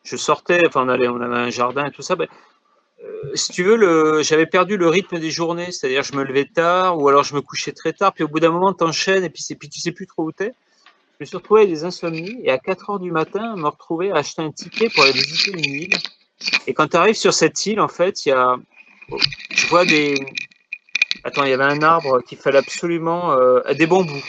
je 0.04 0.16
sortais, 0.16 0.66
enfin, 0.66 0.84
on, 0.84 0.88
allait, 0.88 1.08
on 1.08 1.20
avait 1.20 1.36
un 1.36 1.50
jardin 1.50 1.86
et 1.86 1.90
tout 1.90 2.02
ça. 2.02 2.16
ben, 2.16 2.28
euh, 3.02 3.34
si 3.34 3.52
tu 3.52 3.62
veux, 3.62 4.22
j'avais 4.22 4.46
perdu 4.46 4.76
le 4.76 4.88
rythme 4.88 5.18
des 5.18 5.30
journées. 5.30 5.72
C'est-à-dire, 5.72 6.02
je 6.02 6.14
me 6.14 6.24
levais 6.24 6.46
tard 6.46 6.98
ou 6.98 7.08
alors 7.08 7.24
je 7.24 7.34
me 7.34 7.40
couchais 7.40 7.72
très 7.72 7.92
tard. 7.92 8.12
Puis 8.12 8.24
au 8.24 8.28
bout 8.28 8.40
d'un 8.40 8.50
moment, 8.50 8.72
t'enchaînes 8.72 9.24
et 9.24 9.30
puis, 9.30 9.42
puis 9.54 9.68
tu 9.68 9.80
sais 9.80 9.92
plus 9.92 10.06
trop 10.06 10.24
où 10.24 10.32
t'es. 10.32 10.52
Je 11.18 11.24
me 11.24 11.26
suis 11.26 11.36
retrouvé 11.36 11.62
avec 11.62 11.72
des 11.72 11.84
insomnies 11.84 12.40
et 12.42 12.50
à 12.50 12.58
4 12.58 12.90
heures 12.90 13.00
du 13.00 13.10
matin, 13.10 13.54
me 13.56 13.68
retrouver 13.68 14.10
à 14.10 14.16
acheter 14.16 14.42
un 14.42 14.50
ticket 14.50 14.88
pour 14.88 15.04
aller 15.04 15.12
visiter 15.12 15.52
une 15.52 15.64
île. 15.64 15.96
Et 16.66 16.72
quand 16.72 16.88
tu 16.88 16.96
arrives 16.96 17.16
sur 17.16 17.34
cette 17.34 17.66
île, 17.66 17.80
en 17.80 17.88
fait, 17.88 18.24
il 18.24 18.30
y 18.30 18.32
a, 18.32 18.56
je 19.50 19.66
vois 19.66 19.84
des, 19.84 20.14
Attends, 21.22 21.44
il 21.44 21.50
y 21.50 21.52
avait 21.52 21.64
un 21.64 21.82
arbre 21.82 22.22
qu'il 22.22 22.38
fallait 22.38 22.58
absolument 22.58 23.32
euh, 23.32 23.60
des 23.74 23.86
bambous. 23.86 24.24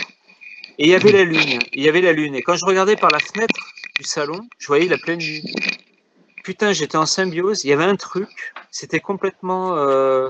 Et 0.78 0.86
il 0.86 0.90
y 0.90 0.96
avait 0.96 1.12
la 1.12 1.24
lune. 1.24 1.60
Il 1.74 1.84
y 1.84 1.88
avait 1.88 2.02
la 2.02 2.12
lune. 2.12 2.36
Et 2.36 2.42
quand 2.42 2.56
je 2.56 2.66
regardais 2.66 2.96
par 2.96 3.10
la 3.12 3.20
fenêtre 3.20 3.56
du 3.98 4.04
salon, 4.04 4.42
je 4.58 4.68
voyais 4.68 4.88
la 4.88 4.98
pleine 4.98 5.20
lune. 5.20 5.44
Putain, 6.44 6.72
j'étais 6.74 6.98
en 6.98 7.06
symbiose. 7.06 7.64
Il 7.64 7.70
y 7.70 7.74
avait 7.74 7.84
un 7.86 7.96
truc. 7.96 8.30
C'était 8.72 9.00
complètement. 9.00 9.76
euh, 9.78 10.30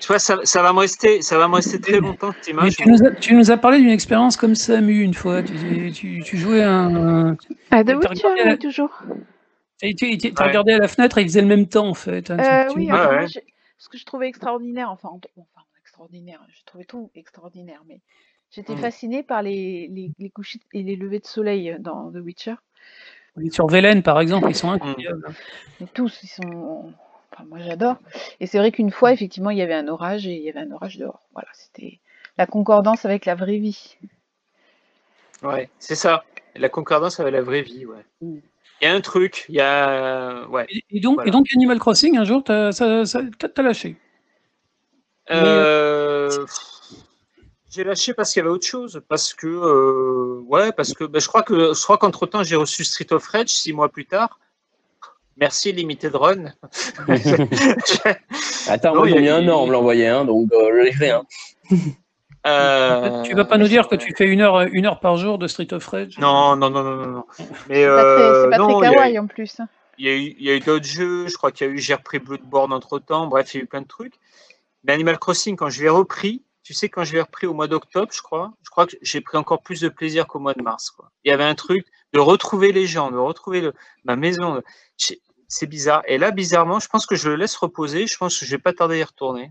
Tu 0.00 0.06
vois, 0.08 0.18
ça, 0.18 0.38
ça 0.44 0.62
va 0.62 0.72
me 0.72 0.78
rester, 0.78 1.22
ça 1.22 1.36
va 1.38 1.48
me 1.48 1.54
rester 1.54 1.80
très 1.80 2.00
longtemps 2.00 2.32
cette 2.32 2.48
image. 2.48 2.76
tu 2.76 2.88
nous, 2.88 3.04
as, 3.04 3.10
tu 3.16 3.34
nous 3.34 3.50
as 3.50 3.56
parlé 3.56 3.78
d'une 3.78 3.90
expérience 3.90 4.36
comme 4.36 4.54
Samu 4.54 5.00
une 5.02 5.14
fois. 5.14 5.42
Tu, 5.42 5.92
tu, 5.92 6.22
tu 6.24 6.36
jouais 6.38 6.62
un. 6.62 7.36
Ah, 7.70 7.84
The 7.84 7.90
Witcher, 7.96 8.28
la- 8.36 8.52
oui, 8.52 8.58
toujours. 8.58 9.02
Tu 9.82 9.94
tu- 9.94 10.18
tu- 10.18 10.34
t'as 10.34 10.42
Ouais. 10.44 10.48
regardé 10.48 10.72
à 10.72 10.78
la 10.78 10.88
fenêtre 10.88 11.18
et 11.18 11.22
il 11.22 11.28
faisait 11.28 11.40
le 11.40 11.46
même 11.46 11.66
temps 11.66 11.88
en 11.88 11.94
fait. 11.94 12.30
hein. 12.30 12.38
Euh, 12.38 12.70
tu- 12.70 12.78
oui, 12.78 12.86
Ouais, 12.86 12.98
alors 12.98 13.12
ouais. 13.12 13.18
moi, 13.20 13.28
ce 13.78 13.88
que 13.88 13.96
je 13.96 14.04
trouvais 14.04 14.28
extraordinaire, 14.28 14.90
enfin, 14.90 15.08
en- 15.08 15.20
enfin, 15.36 15.64
extraordinaire, 15.80 16.40
je 16.50 16.62
trouvais 16.66 16.84
tout 16.84 17.10
extraordinaire, 17.14 17.82
mais 17.88 18.00
J'étais 18.52 18.74
Mm. 18.74 18.78
fascinée 18.78 19.22
par 19.22 19.42
les, 19.42 19.86
les, 19.92 20.10
les 20.18 20.28
couchers 20.30 20.58
et 20.72 20.82
les 20.82 20.96
levées 20.96 21.20
de 21.20 21.26
soleil 21.26 21.76
dans 21.78 22.10
The 22.10 22.16
Witcher. 22.16 22.56
Sur 23.50 23.68
Velen, 23.68 24.02
par 24.02 24.20
exemple, 24.20 24.48
ils 24.50 24.56
sont 24.56 24.70
incroyables. 24.70 25.24
Mais 25.80 25.86
tous, 25.94 26.22
ils 26.22 26.28
sont. 26.28 26.92
Enfin, 27.32 27.44
moi, 27.48 27.58
j'adore. 27.60 27.96
Et 28.40 28.46
c'est 28.46 28.58
vrai 28.58 28.72
qu'une 28.72 28.90
fois, 28.90 29.12
effectivement, 29.12 29.50
il 29.50 29.58
y 29.58 29.62
avait 29.62 29.74
un 29.74 29.88
orage 29.88 30.26
et 30.26 30.34
il 30.34 30.42
y 30.42 30.48
avait 30.50 30.60
un 30.60 30.70
orage 30.72 30.98
dehors. 30.98 31.20
Voilà, 31.32 31.48
c'était 31.52 32.00
la 32.38 32.46
concordance 32.46 33.04
avec 33.04 33.24
la 33.26 33.34
vraie 33.34 33.58
vie. 33.58 33.96
Ouais, 35.42 35.70
c'est 35.78 35.94
ça. 35.94 36.24
La 36.56 36.68
concordance 36.68 37.20
avec 37.20 37.32
la 37.32 37.42
vraie 37.42 37.62
vie, 37.62 37.86
ouais. 37.86 38.04
Mm. 38.20 38.38
Il 38.82 38.88
y 38.88 38.90
a 38.90 38.94
un 38.94 39.00
truc, 39.00 39.44
il 39.48 39.54
y 39.56 39.60
a. 39.60 40.46
Ouais. 40.48 40.66
Et, 40.90 41.00
donc, 41.00 41.16
Voilà. 41.16 41.28
et 41.28 41.30
donc, 41.30 41.46
Animal 41.54 41.78
Crossing, 41.78 42.16
un 42.16 42.24
jour, 42.24 42.42
t'as 42.42 42.72
ça- 42.72 43.04
ça- 43.04 43.22
t'as- 43.38 43.48
t'as 43.48 43.62
lâché? 43.62 43.96
Euh, 45.30 46.46
J'ai 47.70 47.84
lâché 47.84 48.14
parce 48.14 48.32
qu'il 48.32 48.40
y 48.40 48.42
avait 48.42 48.50
autre 48.54 48.66
chose. 48.66 49.00
Parce 49.08 49.32
que. 49.32 49.46
euh, 49.46 50.40
Ouais, 50.46 50.72
parce 50.72 50.92
que. 50.94 51.04
ben, 51.04 51.20
je 51.20 51.28
crois 51.28 51.42
que 51.42 51.72
je 51.72 51.82
crois 51.82 51.98
qu'entre 51.98 52.26
temps, 52.26 52.42
j'ai 52.42 52.56
reçu 52.56 52.84
Street 52.84 53.06
of 53.12 53.26
Rage 53.28 53.48
six 53.48 53.72
mois 53.72 53.88
plus 53.88 54.06
tard. 54.06 54.38
Merci 55.36 55.72
Limited 55.72 56.14
Run. 56.16 56.52
Attends, 58.68 58.94
Non, 58.94 59.00
moi, 59.00 59.10
il 59.10 59.16
y 59.16 59.18
j'ai 59.24 59.28
a- 59.30 59.40
mis 59.40 59.46
un 59.46 59.48
an 59.52 59.62
à 59.62 59.66
me 59.66 59.72
l'envoyer, 59.72 60.08
hein, 60.08 60.24
donc 60.24 60.52
euh, 60.52 60.70
je 60.74 60.84
l'ai 60.84 60.92
fait. 60.92 61.10
Hein. 61.10 61.24
Euh, 62.46 63.22
Tu 63.22 63.34
vas 63.34 63.44
pas 63.44 63.58
nous 63.58 63.68
dire 63.68 63.86
que 63.88 63.94
tu 63.96 64.12
fais 64.16 64.26
une 64.26 64.40
heure, 64.40 64.60
une 64.62 64.86
heure 64.86 65.00
par 65.00 65.16
jour 65.16 65.38
de 65.38 65.46
Street 65.46 65.72
of 65.72 65.86
Rage? 65.86 66.18
Non, 66.18 66.56
non, 66.56 66.70
non, 66.70 66.82
non, 66.82 66.96
non, 66.96 67.06
non. 67.06 67.24
Mais 67.68 67.82
C'est 67.82 67.86
pas 67.86 68.04
très, 68.04 68.22
euh, 68.22 68.50
kawaii 68.80 69.18
en 69.18 69.26
plus. 69.26 69.58
Il 69.98 70.06
y 70.06 70.08
a 70.08 70.14
eu, 70.16 70.34
il 70.38 70.42
y 70.46 70.50
a 70.50 70.54
eu 70.56 70.60
d'autres 70.60 70.86
jeux, 70.86 71.28
je 71.28 71.36
crois 71.36 71.52
qu'il 71.52 71.66
y 71.66 71.70
a 71.70 71.72
eu, 71.74 71.78
j'ai 71.78 71.94
repris 71.94 72.18
Bloodborne 72.18 72.72
entre 72.72 72.98
temps, 72.98 73.26
bref, 73.26 73.52
il 73.54 73.58
y 73.58 73.60
a 73.60 73.64
eu 73.64 73.66
plein 73.66 73.82
de 73.82 73.86
trucs. 73.86 74.14
Mais 74.84 74.94
Animal 74.94 75.18
Crossing, 75.18 75.56
quand 75.56 75.68
je 75.68 75.82
l'ai 75.82 75.90
repris, 75.90 76.42
tu 76.70 76.74
sais, 76.74 76.88
quand 76.88 77.02
je 77.02 77.12
l'ai 77.14 77.20
repris 77.20 77.48
au 77.48 77.52
mois 77.52 77.66
d'octobre, 77.66 78.12
je 78.14 78.22
crois, 78.22 78.52
je 78.62 78.70
crois 78.70 78.86
que 78.86 78.94
j'ai 79.02 79.20
pris 79.20 79.36
encore 79.36 79.60
plus 79.60 79.80
de 79.80 79.88
plaisir 79.88 80.28
qu'au 80.28 80.38
mois 80.38 80.54
de 80.54 80.62
mars. 80.62 80.90
Quoi. 80.92 81.10
Il 81.24 81.30
y 81.30 81.32
avait 81.32 81.42
un 81.42 81.56
truc 81.56 81.84
de 82.12 82.20
retrouver 82.20 82.70
les 82.70 82.86
gens, 82.86 83.10
de 83.10 83.16
retrouver 83.16 83.60
le- 83.60 83.72
ma 84.04 84.14
maison. 84.14 84.62
C'est 85.48 85.66
bizarre. 85.66 86.02
Et 86.06 86.16
là, 86.16 86.30
bizarrement, 86.30 86.78
je 86.78 86.86
pense 86.86 87.06
que 87.06 87.16
je 87.16 87.28
le 87.28 87.34
laisse 87.34 87.56
reposer. 87.56 88.06
Je 88.06 88.16
pense 88.16 88.38
que 88.38 88.44
je 88.46 88.50
vais 88.52 88.62
pas 88.62 88.72
tarder 88.72 88.94
à 88.94 88.98
y 88.98 89.02
retourner. 89.02 89.50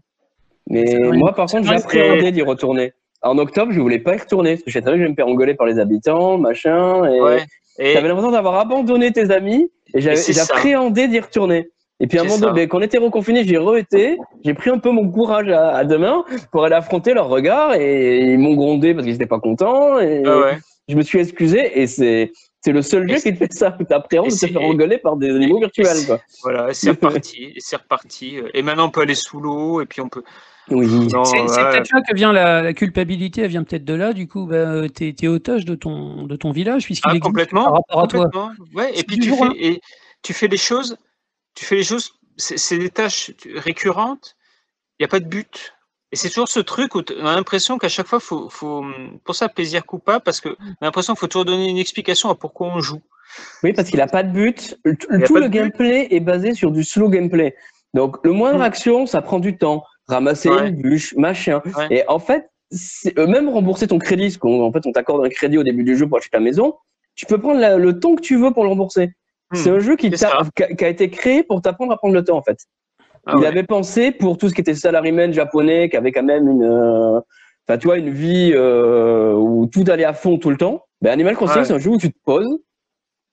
Mais 0.67 0.85
moi, 1.11 1.33
par 1.35 1.47
contre, 1.47 1.67
j'appréhendais 1.67 2.31
d'y 2.31 2.41
retourner. 2.41 2.93
En 3.21 3.37
octobre, 3.37 3.73
je 3.73 3.81
voulais 3.81 3.99
pas 3.99 4.15
y 4.15 4.17
retourner, 4.17 4.51
parce 4.53 4.63
que 4.63 4.71
je 4.71 4.79
savais 4.79 4.91
que 4.93 4.97
je 4.99 5.03
vais 5.03 5.09
me 5.09 5.15
faire 5.15 5.27
engueuler 5.27 5.55
par 5.55 5.67
les 5.67 5.77
habitants, 5.77 6.37
machin. 6.37 7.03
Et 7.11 7.19
Ouais. 7.19 7.45
Et 7.79 7.93
j'avais 7.95 8.07
l'impression 8.07 8.31
d'avoir 8.31 8.55
abandonné 8.59 9.11
tes 9.11 9.29
amis, 9.29 9.69
et 9.93 9.99
j'appréhendais 9.99 11.09
d'y 11.09 11.19
retourner. 11.19 11.69
Et 11.99 12.07
puis 12.07 12.17
à 12.17 12.21
un 12.21 12.25
moment 12.25 12.37
donné, 12.37 12.67
quand 12.67 12.77
on 12.77 12.81
était 12.81 12.97
reconfinés, 12.97 13.43
j'y 13.43 13.57
re-été, 13.57 14.17
j'ai 14.45 14.53
pris 14.53 14.69
un 14.69 14.77
peu 14.77 14.89
mon 14.91 15.09
courage 15.09 15.49
à, 15.49 15.75
à 15.75 15.83
deux 15.83 15.97
mains 15.97 16.23
pour 16.51 16.63
aller 16.63 16.75
affronter 16.75 17.13
leur 17.13 17.27
regard, 17.27 17.73
et 17.73 18.19
ils 18.31 18.39
m'ont 18.39 18.53
grondé 18.55 18.93
parce 18.93 19.05
qu'ils 19.05 19.15
étaient 19.15 19.25
pas 19.25 19.39
contents, 19.39 19.99
et 19.99 20.23
Ah 20.25 20.39
ouais. 20.39 20.57
je 20.87 20.95
me 20.95 21.01
suis 21.01 21.19
excusé, 21.19 21.79
et 21.81 21.87
c'est 21.87 22.31
c'est 22.61 22.73
le 22.73 22.81
seul 22.81 23.07
jeu 23.09 23.15
qui 23.15 23.31
te 23.33 23.37
fait 23.37 23.53
ça, 23.53 23.71
t'appréhendes 23.89 24.27
de 24.29 24.33
te 24.35 24.47
faire 24.47 24.61
engueuler 24.61 24.97
par 24.97 25.15
des 25.17 25.29
animaux 25.29 25.59
virtuels, 25.59 26.05
quoi. 26.05 26.19
Voilà, 26.43 26.69
et 26.69 26.73
c'est 26.73 26.89
reparti. 26.89 27.43
et 27.55 27.59
c'est 27.59 27.77
reparti. 27.77 28.37
Et 28.53 28.61
maintenant, 28.61 28.87
on 28.87 28.89
peut 28.91 29.01
aller 29.01 29.15
sous 29.15 29.39
l'eau, 29.39 29.81
et 29.81 29.85
puis 29.85 30.01
on 30.01 30.09
peut. 30.09 30.23
Oui. 30.69 30.87
C'est 31.09 31.39
ouais. 31.39 31.45
peut-être 31.71 31.91
là 31.91 32.01
que 32.07 32.13
vient 32.15 32.31
la, 32.31 32.61
la 32.61 32.73
culpabilité, 32.73 33.41
elle 33.41 33.49
vient 33.49 33.63
peut-être 33.63 33.85
de 33.85 33.93
là, 33.93 34.13
du 34.13 34.27
coup, 34.27 34.45
bah, 34.45 34.83
t'es 34.93 35.15
es 35.21 35.27
otage 35.27 35.65
de 35.65 35.73
ton, 35.75 36.27
de 36.27 36.35
ton 36.35 36.51
village, 36.51 36.83
puisqu'il 36.85 37.11
Ah, 37.15 37.19
complètement. 37.19 37.63
par 37.63 37.73
rapport 37.73 38.03
à 38.03 38.07
toi. 38.07 38.23
complètement. 38.25 38.51
Ouais, 38.75 38.91
et 38.97 39.03
puis 39.03 39.19
tu 39.19 39.31
fais, 39.31 39.47
et 39.57 39.81
tu 40.21 40.33
fais 40.33 40.47
les 40.47 40.57
choses, 40.57 40.97
tu 41.55 41.65
fais 41.65 41.75
les 41.75 41.83
choses, 41.83 42.13
c'est 42.37 42.77
des 42.77 42.89
tâches 42.89 43.31
récurrentes, 43.55 44.35
il 44.99 45.03
n'y 45.03 45.05
a 45.05 45.07
pas 45.09 45.19
de 45.19 45.25
but. 45.25 45.73
Et 46.11 46.15
c'est 46.15 46.29
toujours 46.29 46.47
ce 46.47 46.59
truc 46.59 46.95
où 46.95 47.01
on 47.19 47.25
a 47.25 47.35
l'impression 47.35 47.77
qu'à 47.77 47.89
chaque 47.89 48.07
fois, 48.07 48.19
faut, 48.19 48.49
faut, 48.49 48.83
pour 49.23 49.35
ça, 49.35 49.47
plaisir 49.49 49.85
coupable, 49.85 50.23
parce 50.23 50.41
qu'on 50.41 50.49
a 50.51 50.55
l'impression 50.81 51.13
qu'il 51.13 51.19
faut 51.19 51.27
toujours 51.27 51.45
donner 51.45 51.67
une 51.69 51.77
explication 51.77 52.29
à 52.29 52.35
pourquoi 52.35 52.67
on 52.67 52.79
joue. 52.79 53.01
Oui, 53.63 53.73
parce 53.73 53.89
qu'il 53.89 53.99
n'a 53.99 54.07
pas 54.07 54.23
de 54.23 54.31
but. 54.31 54.79
Tout 54.83 55.35
le 55.35 55.47
but. 55.47 55.49
gameplay 55.51 56.07
est 56.09 56.19
basé 56.19 56.55
sur 56.55 56.71
du 56.71 56.83
slow 56.83 57.09
gameplay. 57.09 57.55
Donc, 57.93 58.17
le 58.23 58.31
moindre 58.31 58.59
Mm. 58.59 58.63
action, 58.63 59.05
ça 59.05 59.21
prend 59.21 59.39
du 59.39 59.57
temps. 59.57 59.83
Ramasser 60.07 60.49
Ouais. 60.49 60.69
une 60.69 60.81
bûche, 60.81 61.13
machin. 61.15 61.61
Ouais. 61.77 61.87
Et 61.91 62.03
en 62.09 62.17
fait, 62.17 62.49
euh, 63.17 63.27
même 63.27 63.47
rembourser 63.49 63.87
ton 63.87 63.99
crédit, 63.99 64.23
parce 64.29 64.37
qu'en 64.37 64.61
en 64.61 64.71
fait, 64.71 64.85
on 64.87 64.91
t'accorde 64.91 65.23
un 65.23 65.29
crédit 65.29 65.59
au 65.59 65.63
début 65.63 65.83
du 65.83 65.95
jeu 65.95 66.07
pour 66.07 66.17
acheter 66.17 66.31
ta 66.31 66.39
maison, 66.39 66.75
tu 67.13 67.27
peux 67.27 67.37
prendre 67.39 67.59
la- 67.59 67.77
le 67.77 67.99
temps 67.99 68.15
que 68.15 68.21
tu 68.21 68.35
veux 68.37 68.51
pour 68.51 68.63
le 68.63 68.69
rembourser. 68.69 69.11
Hmm. 69.51 69.55
C'est 69.55 69.69
un 69.71 69.79
jeu 69.79 69.95
qui, 69.95 70.07
a, 70.13 70.65
qui 70.75 70.85
a 70.85 70.87
été 70.89 71.09
créé 71.09 71.43
pour 71.43 71.61
t'apprendre 71.61 71.91
à 71.93 71.97
prendre 71.97 72.13
le 72.13 72.23
temps, 72.23 72.37
en 72.37 72.43
fait. 72.43 72.59
Ah 73.25 73.33
Il 73.35 73.39
ouais. 73.41 73.47
avait 73.47 73.63
pensé 73.63 74.11
pour 74.11 74.37
tout 74.37 74.47
ce 74.49 74.53
qui 74.53 74.61
était 74.61 74.75
salaryman 74.75 75.33
japonais, 75.33 75.89
qui 75.89 75.97
avait 75.97 76.11
quand 76.11 76.23
même 76.23 76.47
une, 76.47 76.63
euh, 76.63 77.19
enfin, 77.67 77.77
tu 77.77 77.87
vois, 77.87 77.97
une 77.97 78.09
vie 78.11 78.51
euh, 78.55 79.33
où 79.33 79.67
tout 79.67 79.83
allait 79.87 80.03
à 80.05 80.13
fond 80.13 80.37
tout 80.37 80.49
le 80.49 80.57
temps. 80.57 80.85
Ben, 81.01 81.11
Animal 81.11 81.35
Crossing, 81.35 81.59
Ouais. 81.59 81.65
c'est 81.65 81.73
un 81.73 81.79
jeu 81.79 81.89
où 81.91 81.97
tu 81.97 82.11
te 82.11 82.17
poses 82.25 82.59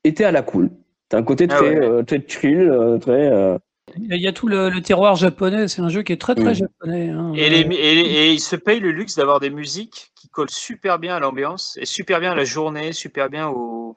et 0.05 0.15
t'es 0.15 0.25
à 0.25 0.33
la 0.33 0.43
cool. 0.43 0.71
T'as 1.09 1.19
un 1.19 1.23
côté 1.23 1.47
Ah 1.51 1.55
très, 1.57 1.71
ouais. 1.79 1.85
euh, 1.87 2.03
très 2.03 2.25
chill, 2.27 2.61
euh, 2.69 2.99
très. 2.99 3.29
euh, 3.31 3.59
Il 3.97 4.21
y 4.21 4.27
a 4.27 4.33
tout 4.33 4.49
le, 4.49 4.71
le 4.71 4.81
terroir 4.81 5.15
japonais, 5.17 5.69
c'est 5.69 5.83
un 5.83 5.89
jeu 5.89 6.03
qui 6.03 6.13
est 6.13 6.21
très 6.21 6.35
très 6.35 6.51
Mm. 6.51 6.55
japonais. 6.55 7.09
hein. 7.11 7.33
Et, 7.37 7.49
les, 7.51 7.61
et, 7.77 8.01
et 8.01 8.33
il 8.33 8.41
se 8.41 8.57
paye 8.57 8.81
le 8.81 8.91
luxe 8.91 9.15
d'avoir 9.17 9.39
des 9.39 9.51
musiques 9.51 10.11
qui 10.17 10.29
collent 10.29 10.51
super 10.51 10.99
bien 10.99 11.15
à 11.17 11.21
l'ambiance 11.21 11.79
et 11.81 11.87
super 11.87 12.19
bien 12.21 12.33
à 12.33 12.35
la 12.35 12.45
journée, 12.45 12.93
super 12.93 13.29
bien 13.31 13.49
au. 13.49 13.97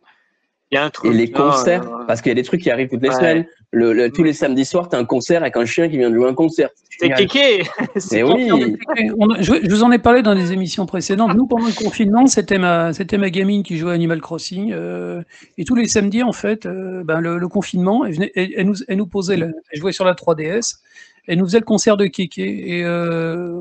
Il 0.72 0.76
y 0.76 0.78
a 0.78 0.84
un 0.86 0.90
truc. 0.90 1.12
Et 1.12 1.16
les 1.18 1.28
non, 1.28 1.50
concerts, 1.50 1.84
euh, 1.84 2.06
parce 2.08 2.22
qu'il 2.22 2.30
y 2.30 2.34
a 2.34 2.36
des 2.36 2.44
trucs 2.44 2.62
qui 2.62 2.70
arrivent 2.70 2.90
toutes 2.90 3.02
les 3.02 3.10
Ouais. 3.10 3.16
semaines. 3.16 3.46
Le, 3.72 3.94
le- 3.94 4.12
tous 4.12 4.24
les 4.24 4.34
samedis 4.34 4.66
soirs, 4.66 4.90
t'as 4.90 4.98
un 4.98 5.06
concert 5.06 5.42
avec 5.42 5.56
un 5.56 5.66
chien 5.66 5.90
qui 5.90 5.98
vient 5.98 6.10
de 6.10 6.16
jouer 6.16 6.28
un 6.28 6.34
concert. 6.34 6.70
C'est 7.00 7.10
kéké 7.12 7.64
Mais 8.12 8.24
oui, 8.24 8.52
On 9.20 9.36
je, 9.42 9.54
je 9.64 9.70
vous 9.70 9.84
en 9.84 9.92
ai 9.92 10.00
parlé 10.00 10.22
dans 10.24 10.34
des 10.36 10.52
émissions 10.54 10.86
précédentes. 10.88 11.36
Nous, 11.36 11.46
pendant 11.48 11.68
le 11.68 11.72
confinement, 11.74 12.26
c'était 12.28 12.58
ma, 12.58 12.94
c'était 12.94 13.18
ma 13.20 13.30
gamine 13.30 13.62
qui 13.64 13.78
jouait 13.78 13.92
à 13.92 13.94
Animal 13.94 14.22
Crossing. 14.22 14.72
euh, 14.74 15.22
et 15.58 15.66
tous 15.66 15.76
les 15.76 15.88
samedis, 15.88 16.24
en 16.24 16.34
fait, 16.34 16.66
euh, 16.66 17.04
ben, 17.04 17.20
le, 17.20 17.38
le 17.38 17.48
confinement, 17.48 18.06
elle, 18.06 18.14
venait- 18.16 18.32
elle- 18.36 18.54
elle 18.58 18.66
nous, 18.66 18.76
elle 18.88 18.98
nous 18.98 19.08
posait, 19.08 19.38
le- 19.38 19.54
elle 19.72 19.80
jouait 19.80 19.92
sur 19.94 20.04
la 20.06 20.14
3DS, 20.16 20.80
elle 21.30 21.38
nous 21.38 21.46
faisait 21.46 21.60
le 21.60 21.66
concert 21.66 21.96
de 21.96 22.08
Kéké. 22.08 22.78
Et 22.78 22.84
euh, 22.84 23.54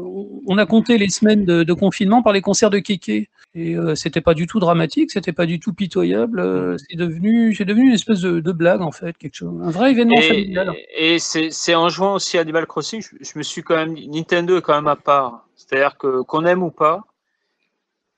on 0.46 0.56
a 0.58 0.64
compté 0.66 0.96
les 0.96 1.10
semaines 1.10 1.44
de, 1.44 1.62
de 1.64 1.72
confinement 1.74 2.22
par 2.22 2.32
les 2.32 2.40
concerts 2.40 2.70
de 2.70 2.78
Kéké. 2.78 3.28
Et 3.54 3.76
euh, 3.76 3.94
c'était 3.94 4.20
pas 4.22 4.34
du 4.34 4.46
tout 4.46 4.58
dramatique, 4.58 5.10
c'était 5.10 5.32
pas 5.32 5.46
du 5.46 5.60
tout 5.60 5.72
pitoyable. 5.74 6.40
euh, 6.40 6.76
c'est 6.78 6.96
devenu, 6.96 7.54
c'est 7.54 7.64
devenu 7.66 7.88
une 7.88 7.94
espèce 7.94 8.20
de, 8.20 8.40
de 8.40 8.52
blague, 8.52 8.80
en 8.82 8.92
fait, 8.92 9.16
quelque 9.18 9.34
chose, 9.36 9.60
un 9.62 9.70
vrai 9.70 9.90
événement 9.92 10.16
Et, 10.18 10.22
familial. 10.22 10.74
et 10.96 11.18
c'est 11.18 11.50
c'est 11.50 11.74
en 11.74 11.88
jouant 11.88 12.14
aussi 12.14 12.38
à 12.38 12.40
Animal 12.42 12.66
Crossing, 12.66 13.02
je, 13.02 13.16
je 13.20 13.38
me 13.38 13.42
suis 13.42 13.62
quand 13.62 13.76
même. 13.76 13.94
Nintendo 13.94 14.56
est 14.58 14.62
quand 14.62 14.74
même 14.74 14.86
à 14.88 14.96
part. 14.96 15.46
C'est-à-dire 15.56 15.96
que 15.98 16.22
qu'on 16.22 16.44
aime 16.46 16.62
ou 16.62 16.70
pas, 16.70 17.02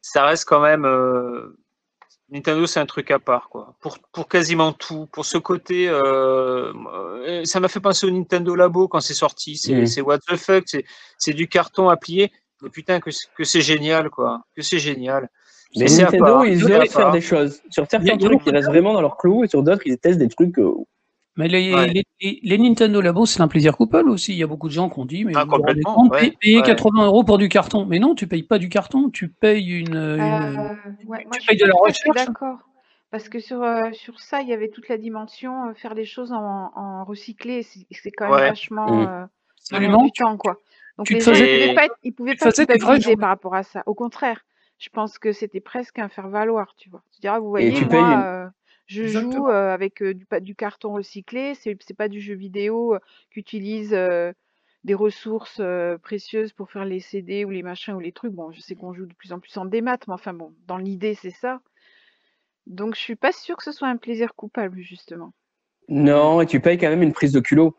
ça 0.00 0.24
reste 0.26 0.44
quand 0.46 0.60
même. 0.60 0.84
Euh, 2.30 2.34
Nintendo, 2.36 2.66
c'est 2.66 2.80
un 2.80 2.86
truc 2.86 3.10
à 3.10 3.18
part, 3.18 3.48
quoi. 3.48 3.74
Pour, 3.80 3.98
pour 4.12 4.28
quasiment 4.28 4.72
tout. 4.72 5.06
Pour 5.12 5.24
ce 5.24 5.38
côté. 5.38 5.88
euh, 5.88 6.72
euh, 7.26 7.44
ça 7.44 7.60
m'a 7.60 7.68
fait 7.68 7.80
penser 7.80 8.06
au 8.06 8.10
Nintendo 8.10 8.54
Labo 8.54 8.88
quand 8.88 9.00
c'est 9.00 9.14
sorti. 9.14 9.56
C'est 9.56 10.00
what 10.00 10.18
the 10.18 10.36
fuck. 10.36 10.64
c'est- 10.66 10.84
C'est 11.18 11.32
du 11.34 11.48
carton 11.48 11.88
à 11.88 11.96
plier. 11.96 12.30
Mais 12.62 12.68
putain, 12.70 13.00
que, 13.00 13.10
c'est- 13.10 13.28
que 13.36 13.44
c'est 13.44 13.62
génial, 13.62 14.10
quoi. 14.10 14.42
Que 14.54 14.62
c'est 14.62 14.78
génial. 14.78 15.28
mais 15.78 15.86
Nintendo, 16.04 16.24
ils 16.44 16.64
osent 16.64 16.90
faire 16.92 17.10
des 17.12 17.20
choses. 17.20 17.60
Sur 17.70 17.84
certains 17.88 18.06
trucs, 18.26 18.40
ils 18.46 18.52
restent 18.56 18.68
vraiment 18.68 18.92
dans 18.92 19.00
leur 19.00 19.16
clou, 19.16 19.44
et 19.44 19.48
sur 19.48 19.62
d'autres, 19.62 19.82
ils 19.86 19.96
testent 19.98 20.18
des 20.18 20.28
trucs. 20.28 20.58
Mais 21.36 21.48
les, 21.48 21.74
Ouais. 21.74 21.86
les, 21.88 22.02
les- 22.20 22.40
les 22.42 22.58
Nintendo 22.58 23.00
Labo, 23.00 23.24
c'est 23.24 23.40
un 23.40 23.48
plaisir 23.48 23.76
coupable 23.76 24.10
aussi. 24.10 24.32
Il 24.32 24.38
y 24.38 24.42
a 24.42 24.46
beaucoup 24.46 24.68
de 24.68 24.72
gens 24.72 24.90
qui 24.90 24.98
ont 24.98 25.04
dit, 25.06 25.24
mais 25.24 25.32
Ah, 25.36 25.46
complètement, 25.46 25.94
compte, 25.94 26.10
ouais, 26.12 26.18
payer- 26.20 26.36
payer 26.40 26.56
ouais. 26.58 26.62
80 26.62 27.06
euros 27.06 27.22
pour 27.24 27.38
du 27.38 27.48
carton. 27.48 27.86
Mais 27.86 27.98
non, 27.98 28.14
tu 28.14 28.26
payes 28.26 28.42
pas 28.42 28.58
du 28.58 28.68
carton, 28.68 29.10
tu 29.10 29.28
payes 29.28 29.70
une. 29.80 29.88
une- 29.88 29.96
Euh, 29.96 30.74
ouais, 31.06 31.24
moi, 31.24 31.24
tu 31.40 31.46
payes 31.46 31.56
de 31.56 31.66
la 31.66 31.74
recherche. 31.74 32.26
d'accord. 32.26 32.58
Parce 33.10 33.28
que 33.28 33.38
sur, 33.40 33.62
euh, 33.62 33.90
sur 33.92 34.20
ça, 34.20 34.40
il 34.42 34.48
y 34.48 34.52
avait 34.52 34.68
toute 34.68 34.88
la 34.88 34.96
dimension, 34.98 35.68
euh, 35.70 35.74
faire 35.74 35.94
les 35.94 36.04
choses 36.04 36.32
en, 36.32 36.70
en 36.76 37.04
recyclé, 37.04 37.62
c'est 37.64 38.10
quand 38.12 38.26
même 38.26 38.34
Ouais. 38.34 38.48
vachement 38.48 38.86
Mm. 38.88 39.06
euh, 39.06 39.24
Absolument. 39.58 40.08
temps, 40.10 40.36
quoi. 40.36 40.56
Donc 40.98 41.06
tu 41.06 41.14
les 41.14 41.20
gens, 41.20 41.30
ils 41.32 41.34
faisais- 41.36 41.60
pouvaient 41.62 41.74
pas, 41.74 41.84
être- 41.86 41.94
ils 42.04 42.12
pouvaient 42.12 42.34
pas 42.36 42.52
culpabiliser 42.52 43.00
journées. 43.02 43.16
par 43.16 43.28
rapport 43.30 43.54
à 43.54 43.62
ça. 43.62 43.82
Au 43.86 43.94
contraire, 43.94 44.42
je 44.78 44.88
pense 44.90 45.18
que 45.18 45.32
c'était 45.32 45.60
presque 45.60 45.98
un 45.98 46.08
faire-valoir, 46.08 46.74
tu 46.76 46.88
vois. 46.90 47.02
Tu 47.12 47.20
diras, 47.20 47.38
vous 47.40 47.48
voyez, 47.48 47.72
tu 47.72 47.84
moi, 47.86 47.90
payes 47.90 48.00
une- 48.00 48.20
euh, 48.22 48.46
je 48.90 49.04
Exactement. 49.04 49.32
joue 49.32 49.48
euh, 49.48 49.72
avec 49.72 50.02
euh, 50.02 50.14
du, 50.40 50.56
carton 50.56 50.92
recyclé, 50.94 51.54
c'est 51.54 51.76
c'est 51.80 51.96
pas 51.96 52.08
du 52.08 52.20
jeu 52.20 52.34
vidéo 52.34 52.94
euh, 52.94 52.98
qui 53.32 53.38
utilise 53.38 53.94
euh, 53.94 54.32
des 54.82 54.94
ressources 54.94 55.58
euh, 55.60 55.96
précieuses 55.96 56.52
pour 56.52 56.72
faire 56.72 56.84
les 56.84 56.98
CD 56.98 57.44
ou 57.44 57.50
les 57.50 57.62
machins 57.62 57.94
ou 57.94 58.00
les 58.00 58.10
trucs. 58.10 58.32
Bon, 58.32 58.50
je 58.50 58.60
sais 58.60 58.74
qu'on 58.74 58.92
joue 58.92 59.06
de 59.06 59.14
plus 59.14 59.32
en 59.32 59.38
plus 59.38 59.56
en 59.56 59.64
démat, 59.64 59.98
mais 60.08 60.14
enfin 60.14 60.34
bon, 60.34 60.52
dans 60.66 60.76
l'idée, 60.76 61.14
c'est 61.14 61.30
ça. 61.30 61.60
Donc, 62.66 62.96
je 62.96 63.00
suis 63.00 63.14
pas 63.14 63.30
sûre 63.30 63.56
que 63.56 63.62
ce 63.62 63.72
soit 63.72 63.88
un 63.88 63.96
plaisir 63.96 64.34
coupable, 64.34 64.80
justement. 64.80 65.32
Non, 65.88 66.40
et 66.40 66.46
tu 66.46 66.58
payes 66.58 66.76
quand 66.76 66.88
même 66.88 67.02
une 67.02 67.12
prise 67.12 67.32
de 67.32 67.40
culot. 67.40 67.76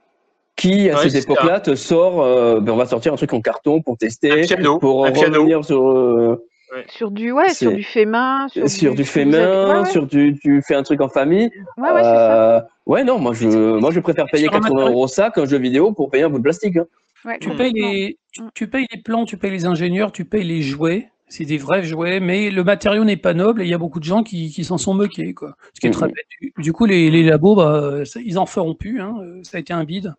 Qui, 0.55 0.89
à 0.89 0.95
Ouais, 0.95 1.09
cette 1.09 1.23
époque-là, 1.25 1.59
te 1.59 1.75
sort, 1.75 2.21
euh, 2.21 2.61
ben, 2.61 2.71
on 2.73 2.77
va 2.77 2.85
sortir 2.85 3.11
un 3.11 3.15
truc 3.17 3.33
en 3.33 3.41
carton 3.41 3.81
pour 3.81 3.97
tester, 3.97 4.43
Un 4.43 4.47
piano, 4.47 4.79
pour 4.79 5.05
un 5.05 5.11
piano. 5.11 5.39
revenir 5.39 5.65
sur, 5.65 5.89
euh, 5.89 6.45
Sur 6.87 7.11
du, 7.11 7.31
ouais, 7.31 7.53
sur 7.53 7.73
du 7.73 7.83
fait 7.83 8.05
main, 8.05 8.47
sur, 8.47 8.69
sur 8.69 8.91
du 8.95 9.03
que 9.03 9.07
fait 9.07 9.25
main, 9.25 9.73
Ouais, 9.75 9.79
ouais, 9.81 9.91
sur 9.91 10.07
du, 10.07 10.37
tu 10.41 10.61
fais 10.61 10.75
un 10.75 10.83
truc 10.83 11.01
en 11.01 11.09
famille. 11.09 11.49
ouais, 11.77 11.91
ouais, 11.91 11.97
c'est 11.97 12.03
ça. 12.03 12.55
Euh, 12.57 12.61
ouais, 12.85 13.03
non, 13.03 13.19
moi 13.19 13.33
je, 13.33 13.47
moi 13.77 13.91
je 13.91 13.99
préfère 13.99 14.25
payer 14.31 14.45
Sur 14.45 14.53
un 14.53 14.59
80 14.59 14.69
matériel. 14.75 14.93
euros 14.93 15.07
ça 15.07 15.29
qu'un 15.31 15.45
jeu 15.45 15.57
vidéo 15.57 15.91
pour 15.91 16.09
payer 16.09 16.23
un 16.23 16.29
bout 16.29 16.37
de 16.37 16.43
plastique. 16.43 16.77
hein. 16.77 16.85
Ouais, 17.25 17.37
Tu 17.39 17.49
payes, 17.51 17.73
les, 17.73 18.17
tu, 18.31 18.41
tu 18.55 18.67
payes 18.67 18.87
les 18.93 19.01
plans, 19.01 19.25
tu 19.25 19.37
payes 19.37 19.51
les 19.51 19.65
ingénieurs, 19.65 20.11
tu 20.13 20.23
payes 20.25 20.43
les 20.45 20.61
jouets. 20.61 21.09
c'est 21.27 21.45
des 21.45 21.57
vrais 21.57 21.83
jouets, 21.83 22.19
mais 22.19 22.49
le 22.49 22.63
matériau 22.63 23.03
n'est 23.03 23.15
pas 23.17 23.33
noble 23.33 23.61
et 23.61 23.65
il 23.65 23.69
y 23.69 23.73
a 23.73 23.77
beaucoup 23.77 23.99
de 23.99 24.05
gens 24.05 24.23
qui, 24.23 24.49
qui 24.49 24.63
s'en 24.63 24.77
sont 24.77 24.93
moqués. 24.93 25.33
Quoi. 25.33 25.55
Ce 25.73 25.79
qui 25.81 25.87
est 25.87 25.91
très 25.91 26.07
Mhm. 26.07 26.13
bête. 26.13 26.25
Du- 26.41 26.53
Du 26.63 26.73
coup, 26.73 26.85
les, 26.85 27.09
les 27.11 27.23
labos, 27.23 27.55
bah, 27.55 28.05
ça- 28.05 28.19
ils 28.25 28.39
en 28.39 28.45
feront 28.45 28.75
plus. 28.75 29.01
Hein. 29.01 29.15
euh, 29.21 29.39
Ça 29.43 29.57
a 29.57 29.59
été 29.59 29.71
un 29.73 29.83
bide 29.83 30.13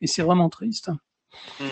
et 0.00 0.06
c'est 0.06 0.22
vraiment 0.22 0.48
triste. 0.48 0.90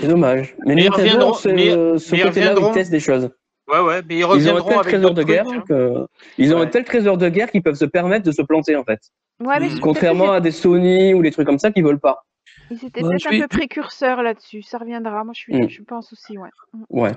C'est 0.00 0.08
dommage. 0.08 0.54
Mais, 0.66 0.74
Mais 0.76 0.84
ils 0.84 0.90
reviendront- 0.90 1.34
ce, 1.34 1.48
mais- 1.48 1.98
ce 1.98 2.14
mais 2.14 2.20
côté-là, 2.22 2.54
ils 2.58 2.72
testent 2.72 2.90
des 2.90 3.00
choses. 3.00 3.30
Ouais, 3.68 3.80
ouais, 3.80 4.02
mais 4.08 4.14
ils 4.16 4.18
Ils 4.20 4.26
ont 4.26 4.56
un 4.56 4.62
tel 4.62 4.72
avec 4.74 4.86
trésor 4.88 5.14
de 5.14 5.22
guerre 5.22 5.44
trucs, 5.44 5.58
hein. 5.58 5.64
que... 5.68 6.06
Ils 6.38 6.54
ont 6.54 6.58
Ouais. 6.58 6.64
un 6.64 6.68
tel 6.68 6.84
trésor 6.84 7.18
de 7.18 7.28
guerre 7.28 7.50
qu'ils 7.50 7.62
peuvent 7.62 7.74
se 7.74 7.84
permettre 7.84 8.24
de 8.24 8.32
se 8.32 8.42
planter, 8.42 8.76
en 8.76 8.84
fait. 8.84 9.00
Ouais, 9.40 9.58
mais 9.60 9.70
c'est 9.70 9.80
Contrairement 9.80 10.32
à 10.32 10.40
des 10.40 10.50
Sony 10.52 11.14
ou 11.14 11.22
des 11.22 11.30
trucs 11.32 11.46
comme 11.46 11.58
ça 11.58 11.70
qui 11.72 11.82
veulent 11.82 11.98
pas. 12.00 12.24
Ils 12.70 12.84
étaient 12.84 13.02
Ouais, 13.02 13.10
peut-être 13.16 13.26
un 13.32 13.40
peu 13.40 13.48
précurseurs 13.48 14.22
là-dessus. 14.22 14.62
Ça 14.62 14.78
reviendra. 14.78 15.22
Moi, 15.24 15.32
je 15.34 15.40
suis, 15.40 15.54
Mm. 15.54 15.68
je 15.68 15.82
pense 15.82 16.12
aussi, 16.12 16.38
ouais. 16.38 16.48
Mm. 16.72 16.82
Ouais, 16.90 17.12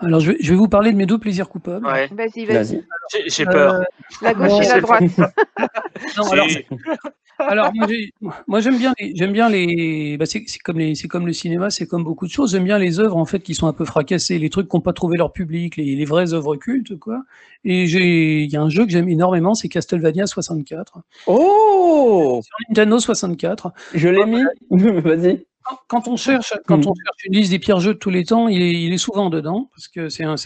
Alors, 0.00 0.20
je 0.20 0.32
vais, 0.32 0.36
je 0.40 0.50
vais 0.50 0.56
vous 0.56 0.68
parler 0.68 0.92
de 0.92 0.96
mes 0.96 1.06
deux 1.06 1.18
plaisirs 1.18 1.48
coupables. 1.48 1.86
Ouais, 1.86 2.08
Vas-y, 2.12 2.44
vas-y. 2.44 2.84
j'ai- 3.28 3.44
peur. 3.46 3.74
Euh, 3.74 3.82
La 4.22 4.34
gauche 4.34 4.64
et 4.64 4.68
la 4.68 4.80
droite. 4.80 5.02
non, 6.16 6.24
alors, 6.32 6.46
Alors, 7.38 7.72
moi, 7.74 7.86
j'ai- 7.88 8.12
moi, 8.46 8.60
j'aime 8.60 8.78
bien 8.78 8.92
les, 8.98 9.12
j'aime 9.14 9.32
bien 9.32 9.48
les, 9.48 10.16
bah, 10.18 10.26
c'est, 10.26 10.44
c'est 10.46 10.58
comme 10.58 10.78
les, 10.78 10.94
c'est 10.94 11.08
comme 11.08 11.26
le 11.26 11.32
cinéma, 11.32 11.70
c'est 11.70 11.86
comme 11.86 12.04
beaucoup 12.04 12.26
de 12.26 12.30
choses. 12.32 12.52
J'aime 12.52 12.64
bien 12.64 12.78
les 12.78 12.98
œuvres, 13.00 13.16
en 13.16 13.24
fait, 13.26 13.40
qui 13.40 13.54
sont 13.54 13.66
un 13.66 13.72
peu 13.72 13.84
fracassées, 13.84 14.38
les 14.38 14.50
trucs 14.50 14.68
qui 14.68 14.76
n'ont 14.76 14.80
pas 14.80 14.92
trouvé 14.92 15.16
leur 15.18 15.32
public, 15.32 15.76
les, 15.76 15.94
les 15.96 16.04
vraies 16.04 16.32
œuvres 16.32 16.56
cultes, 16.56 16.96
quoi. 16.98 17.22
Et 17.64 17.86
j'ai, 17.86 18.42
il 18.44 18.50
y 18.50 18.56
a 18.56 18.62
un 18.62 18.68
jeu 18.70 18.84
que 18.86 18.92
j'aime 18.92 19.08
énormément, 19.08 19.54
c'est 19.54 19.68
Castlevania 19.68 20.26
64. 20.26 21.00
Oh 21.26 22.40
Sur 22.42 22.56
Nintendo 22.68 22.98
64. 22.98 23.72
Je 23.94 24.08
l'ai 24.08 24.24
mis. 24.24 24.42
Vas-y. 24.70 25.44
Quand- 25.88 26.06
on 26.08 26.16
cherche, 26.16 26.54
quand 26.66 26.78
Mm. 26.78 26.88
on 26.88 26.94
cherche 26.94 27.24
une 27.24 27.34
liste 27.34 27.50
des 27.50 27.58
pires 27.58 27.80
jeux 27.80 27.94
de 27.94 27.98
tous 27.98 28.10
les 28.10 28.24
temps, 28.24 28.48
il 28.48 28.62
est, 28.62 28.82
il 28.82 28.92
est 28.92 28.98
souvent 28.98 29.30
dedans 29.30 29.68
parce 29.74 29.88
que 29.88 30.08
c'est 30.08 30.24
un, 30.24 30.36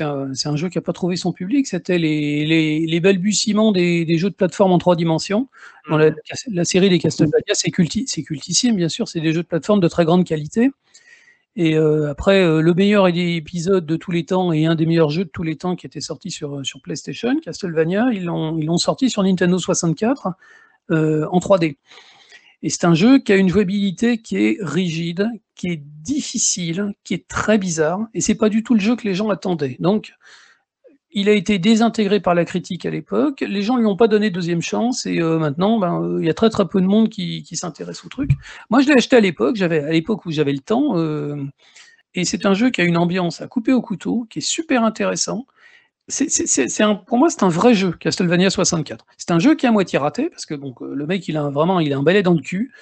jeu 0.57 0.69
qui 0.69 0.79
n'a 0.79 0.83
pas 0.83 0.93
trouvé 0.93 1.17
son 1.17 1.33
public. 1.33 1.67
C'était 1.67 1.99
les, 1.99 2.47
les, 2.47 2.87
les 2.87 3.01
balbutiements 3.01 3.73
des, 3.73 4.05
des 4.05 4.19
jeux 4.19 4.31
de 4.31 4.35
plateforme 4.35 4.73
en 4.73 4.79
trois 4.79 4.97
dimensions. 4.97 5.49
Dans 5.89 5.99
la, 5.99 6.11
la 6.53 6.65
série 6.65 6.89
des 6.89 6.99
Castlevania, 6.99 7.53
c'est 7.53 7.71
culti, 7.71 8.05
c'est 8.07 8.23
cultissime, 8.23 8.77
bien 8.77 8.89
sûr. 8.89 9.09
C'est 9.09 9.21
des 9.21 9.33
jeux 9.33 9.43
de 9.43 9.49
plateforme 9.49 9.81
de 9.81 9.89
très 9.89 10.05
grande 10.05 10.25
qualité. 10.25 10.71
Et 11.57 11.75
euh, 11.77 12.11
après, 12.11 12.43
euh, 12.43 12.61
le 12.61 12.75
meilleur 12.75 13.09
épisode 13.09 13.85
de 13.85 13.97
tous 13.97 14.13
les 14.13 14.25
temps 14.25 14.53
et 14.53 14.67
un 14.67 14.77
des 14.77 14.87
meilleurs 14.87 15.11
jeux 15.11 15.25
de 15.25 15.31
tous 15.31 15.43
les 15.43 15.57
temps 15.57 15.75
qui 15.75 15.85
était 15.87 16.01
sorti 16.01 16.31
sur, 16.31 16.65
sur 16.65 16.81
PlayStation, 16.81 17.39
Castlevania, 17.41 18.11
ils 18.13 18.25
l'ont 18.25 18.57
ils 18.57 18.67
l'ont 18.67 18.79
sorti 18.79 19.11
sur 19.11 19.23
Nintendo 19.25 19.59
64 19.59 20.29
euh, 20.93 21.27
en 21.31 21.39
3D. 21.41 21.77
Et 22.63 22.69
c'est 22.69 22.85
un 22.85 22.95
jeu 22.95 23.19
qui 23.19 23.33
a 23.33 23.37
une 23.37 23.49
jouabilité 23.49 24.19
qui 24.19 24.37
est 24.37 24.59
rigide, 24.61 25.29
qui 25.55 25.69
est 25.69 25.83
difficile, 26.03 26.93
qui 27.05 27.15
est 27.15 27.27
très 27.27 27.59
bizarre, 27.59 28.07
et 28.15 28.21
c'est 28.21 28.35
pas 28.35 28.49
du 28.49 28.63
tout 28.63 28.75
le 28.75 28.81
jeu 28.81 28.97
que 28.97 29.09
les 29.09 29.15
gens 29.15 29.31
attendaient. 29.31 29.77
Donc, 29.81 30.13
il 31.13 31.29
a 31.29 31.33
été 31.33 31.59
désintégré 31.59 32.21
par 32.21 32.35
la 32.35 32.45
critique 32.45 32.87
à 32.87 32.91
l'époque. 32.91 33.41
Les 33.41 33.63
gens 33.63 33.77
lui 33.77 33.87
ont 33.87 33.97
pas 33.97 34.09
donné 34.09 34.31
deuxième 34.31 34.63
chance, 34.63 35.07
et 35.07 35.21
euh, 35.21 35.39
maintenant, 35.39 35.79
ben, 35.79 36.03
euh, 36.03 36.19
il 36.21 36.27
y 36.27 36.31
a 36.31 36.35
très 36.35 36.51
très 36.51 36.69
peu 36.69 36.81
de 36.81 36.87
monde 36.87 37.09
qui, 37.09 37.43
qui 37.43 37.57
s'intéresse 37.57 38.05
au 38.05 38.09
truc. 38.09 38.31
Moi, 38.69 38.81
je 38.81 38.89
l'ai 38.89 38.95
acheté 38.95 39.17
à 39.17 39.21
l'époque. 39.21 39.57
J'avais 39.57 39.81
à 39.83 39.91
l'époque 39.91 40.25
où 40.27 40.31
j'avais 40.31 40.53
le 40.53 40.61
temps, 40.61 40.97
euh, 40.99 41.37
et 42.15 42.25
c'est 42.25 42.47
un 42.47 42.55
jeu 42.55 42.71
qui 42.71 42.81
a 42.81 42.85
une 42.85 42.97
ambiance 42.97 43.41
à 43.41 43.49
couper 43.49 43.73
au 43.73 43.83
couteau, 43.83 44.27
qui 44.31 44.39
est 44.39 44.43
super 44.43 44.85
intéressant. 44.85 45.47
C'est, 46.11 46.29
c'est, 46.31 46.47
c'est, 46.47 46.69
c'est 46.69 46.83
un, 46.83 46.95
pour 46.95 47.17
moi, 47.19 47.31
c'est 47.31 47.43
un 47.43 47.49
vrai 47.49 47.73
jeu, 47.75 47.93
Castlevania 47.93 48.51
64. 48.51 49.07
C'est 49.17 49.31
un 49.31 49.39
jeu 49.39 49.55
qui 49.55 49.65
est 49.67 49.69
à 49.69 49.73
moitié 49.73 49.99
raté, 49.99 50.29
parce 50.29 50.45
que 50.47 50.55
donc, 50.55 50.81
le 50.81 51.07
mec, 51.07 51.27
il 51.29 51.37
a 51.37 51.43
un, 51.43 51.51
vraiment 51.51 51.81
il 51.81 51.93
a 51.93 51.97
un 51.99 52.03
balai 52.03 52.23
dans 52.23 52.35
le 52.35 52.41
cul. 52.43 52.73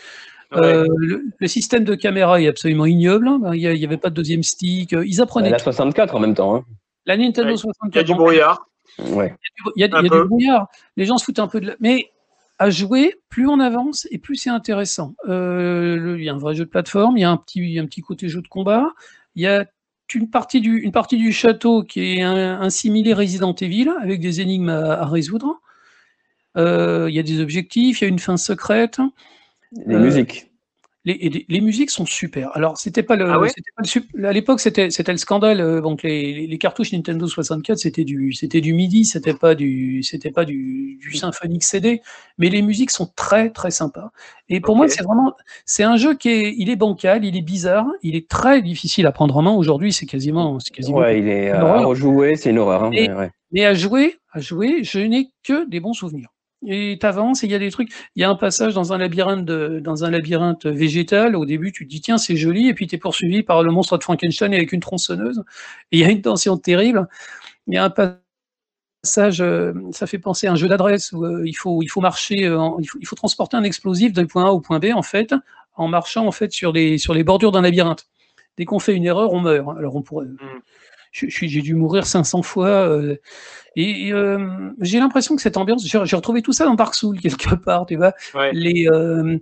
Ouais. 0.50 0.58
Euh, 0.64 0.86
le, 0.96 1.24
le 1.38 1.46
système 1.46 1.84
de 1.84 1.94
caméra 1.94 2.40
est 2.40 2.48
absolument 2.48 2.86
ignoble. 2.86 3.28
hein. 3.28 3.40
Il 3.54 3.60
n'y 3.72 3.84
avait 3.84 3.98
pas 3.98 4.08
de 4.10 4.14
deuxième 4.14 4.42
stick. 4.42 4.92
Ils 5.04 5.20
apprenaient. 5.20 5.50
La 5.50 5.58
tout. 5.58 5.64
64 5.64 6.14
en 6.14 6.20
même 6.20 6.34
temps. 6.34 6.56
Hein. 6.56 6.64
La 7.06 7.16
Nintendo 7.18 7.50
Ouais. 7.50 7.56
64. 7.56 7.94
Il 7.94 7.96
y 7.96 8.00
a 8.00 8.02
du 8.02 8.14
brouillard. 8.14 8.66
Ouais. 9.10 9.34
il 9.76 9.80
y 9.80 9.84
a, 9.84 9.86
il 9.86 9.90
y 9.92 9.94
a 9.94 9.98
Un 9.98 10.02
du 10.02 10.08
brouillard. 10.26 10.68
Les 10.96 11.04
gens 11.04 11.18
se 11.18 11.24
foutent 11.24 11.38
un 11.38 11.48
peu 11.48 11.60
de 11.60 11.66
la... 11.68 11.76
Mais 11.80 12.10
à 12.58 12.70
jouer, 12.70 13.14
plus 13.28 13.46
on 13.46 13.60
avance 13.60 14.08
et 14.10 14.18
plus 14.18 14.36
c'est 14.36 14.50
intéressant. 14.50 15.14
Euh, 15.28 16.16
il 16.18 16.24
y 16.24 16.28
a 16.28 16.34
un 16.34 16.38
vrai 16.38 16.54
jeu 16.54 16.64
de 16.64 16.70
plateforme, 16.70 17.16
il 17.16 17.20
y 17.20 17.24
a 17.24 17.30
un 17.30 17.36
petit, 17.36 17.78
un 17.78 17.84
petit 17.86 18.00
côté 18.00 18.28
jeu 18.28 18.40
de 18.42 18.48
combat. 18.48 18.90
Il 19.36 19.42
y 19.42 19.46
a 19.46 19.66
une 20.14 20.30
partie 20.30 20.60
du, 20.60 20.78
une 20.78 20.92
partie 20.92 21.16
du 21.16 21.32
château 21.32 21.82
qui 21.82 22.18
est 22.18 22.22
un, 22.22 22.60
un 22.60 22.70
similé 22.70 23.12
Resident 23.12 23.54
Evil 23.54 23.90
avec 24.00 24.20
des 24.20 24.40
énigmes 24.40 24.70
à, 24.70 25.06
résoudre. 25.06 25.60
Euh, 26.56 27.06
il 27.08 27.14
y 27.14 27.18
a 27.18 27.22
des 27.22 27.40
objectifs, 27.40 28.00
il 28.00 28.04
y 28.04 28.06
a 28.06 28.08
une 28.08 28.18
fin 28.18 28.36
secrète. 28.36 29.00
Euh, 29.86 29.98
musiques. 29.98 30.47
Les, 31.14 31.60
musiques 31.60 31.90
sont 31.90 32.04
super. 32.04 32.54
Alors, 32.56 32.76
c'était 32.76 33.02
pas 33.02 33.16
le, 33.16 33.30
Ah 33.30 33.40
ouais 33.40 33.48
c'était 33.48 33.70
pas 33.74 33.82
le 33.82 33.88
sup- 33.88 34.10
à 34.22 34.32
l'époque, 34.32 34.60
c'était, 34.60 34.90
c'était 34.90 35.12
le 35.12 35.18
scandale. 35.18 35.60
euh, 35.60 35.80
Donc, 35.80 36.02
les, 36.02 36.58
cartouches 36.58 36.92
Nintendo 36.92 37.26
64, 37.26 37.78
c'était 37.78 38.04
du, 38.04 38.32
c'était 38.32 38.60
du 38.60 38.74
MIDI, 38.74 39.04
c'était 39.04 39.34
pas 39.34 39.54
du, 39.54 40.02
c'était 40.02 40.30
pas 40.30 40.44
du, 40.44 40.98
du 41.00 41.16
symphonique 41.16 41.64
CD. 41.64 42.02
Mais 42.36 42.50
les 42.50 42.62
musiques 42.62 42.90
sont 42.90 43.10
très, 43.16 43.50
très 43.50 43.70
sympas. 43.70 44.10
Et 44.48 44.60
pour 44.60 44.76
moi, 44.76 44.88
c'est 44.88 45.02
vraiment, 45.02 45.34
c'est 45.64 45.84
un 45.84 45.96
jeu 45.96 46.14
qui 46.14 46.28
est, 46.28 46.54
il 46.58 46.68
est 46.68 46.76
bancal, 46.76 47.24
il 47.24 47.36
est 47.36 47.42
bizarre, 47.42 47.86
il 48.02 48.14
est 48.14 48.28
très 48.28 48.60
difficile 48.62 49.06
à 49.06 49.12
prendre 49.12 49.36
en 49.36 49.42
main. 49.42 49.52
Aujourd'hui, 49.52 49.92
c'est 49.92 50.06
quasiment, 50.06 50.58
c'est 50.60 50.74
quasiment. 50.74 50.98
Ouais, 50.98 51.18
il 51.18 51.28
est 51.28 51.50
à 51.50 51.78
rejouer, 51.84 52.36
c'est 52.36 52.50
une 52.50 52.58
horreur. 52.58 52.84
Hein, 52.84 52.90
Et- 52.92 53.08
mais 53.08 53.14
ouais. 53.14 53.30
Mais 53.50 53.64
à 53.64 53.74
jouer, 53.74 54.16
à 54.32 54.40
jouer, 54.40 54.84
je 54.84 54.98
n'ai 54.98 55.30
que 55.42 55.68
des 55.68 55.80
bons 55.80 55.94
souvenirs. 55.94 56.28
Et 56.66 56.98
t'avances 57.00 57.44
et 57.44 57.46
il 57.46 57.52
y 57.52 57.54
a 57.54 57.58
des 57.58 57.70
trucs. 57.70 57.90
Il 58.16 58.20
y 58.20 58.24
a 58.24 58.30
un 58.30 58.34
passage 58.34 58.74
dans 58.74 58.92
un 58.92 58.98
labyrinthe 58.98 59.44
dans 59.44 60.04
un 60.04 60.10
labyrinthe 60.10 60.66
végétal. 60.66 61.36
Au 61.36 61.44
début, 61.44 61.70
tu 61.72 61.84
te 61.84 61.90
dis 61.90 62.00
tiens 62.00 62.18
c'est 62.18 62.36
joli, 62.36 62.68
et 62.68 62.74
puis 62.74 62.86
t'es 62.88 62.98
poursuivi 62.98 63.42
par 63.44 63.62
le 63.62 63.70
monstre 63.70 63.96
de 63.96 64.02
Frankenstein 64.02 64.52
avec 64.52 64.72
une 64.72 64.80
tronçonneuse. 64.80 65.44
Et 65.92 65.98
il 65.98 66.00
y 66.00 66.04
a 66.04 66.10
une 66.10 66.22
tension 66.22 66.56
terrible. 66.58 67.06
Il 67.68 67.74
y 67.74 67.76
a 67.78 67.84
un 67.84 67.90
passage, 67.90 69.40
euh, 69.40 69.72
ça 69.92 70.06
fait 70.06 70.18
penser 70.18 70.46
à 70.48 70.52
un 70.52 70.56
jeu 70.56 70.68
d'adresse 70.68 71.12
où 71.12 71.24
euh, 71.24 71.42
il 71.46 71.54
faut, 71.54 71.82
il 71.82 71.88
faut 71.88 72.00
marcher, 72.00 72.46
euh, 72.46 72.58
il, 72.80 73.06
faut, 73.06 73.16
transporter 73.16 73.56
un 73.56 73.64
explosif 73.64 74.12
d'un 74.12 74.26
point 74.26 74.46
A 74.46 74.50
au 74.50 74.60
point 74.60 74.80
B 74.80 74.86
en 74.94 75.02
fait, 75.02 75.34
en 75.76 75.88
marchant 75.88 76.26
en 76.26 76.32
fait 76.32 76.52
sur 76.52 76.72
les, 76.72 76.98
sur 76.98 77.14
les 77.14 77.24
bordures 77.24 77.52
d'un 77.52 77.62
labyrinthe. 77.62 78.08
Dès 78.56 78.64
qu'on 78.64 78.80
fait 78.80 78.94
une 78.94 79.04
erreur, 79.04 79.32
on 79.32 79.40
meurt. 79.40 79.78
Alors 79.78 79.96
on 79.96 80.02
pourrait. 80.02 80.26
suis- 80.26 80.38
J'ai 81.12 81.62
dû 81.62 81.74
mourir 81.74 82.06
500 82.06 82.42
fois. 82.42 82.68
euh, 82.88 83.16
et 83.76 84.12
euh, 84.12 84.70
j'ai 84.80 84.98
l'impression 84.98 85.36
que 85.36 85.42
cette 85.42 85.56
ambiance, 85.56 85.86
j'ai 85.86 86.16
retrouvé 86.16 86.42
tout 86.42 86.52
ça 86.52 86.64
dans 86.64 86.74
Dark 86.74 86.94
Souls 86.94 87.18
quelque 87.20 87.54
part, 87.54 87.86
tu 87.86 87.96
vois. 87.96 88.12
Ouais. 88.34 88.50
Les, 88.52 88.88
euh, 88.88 89.38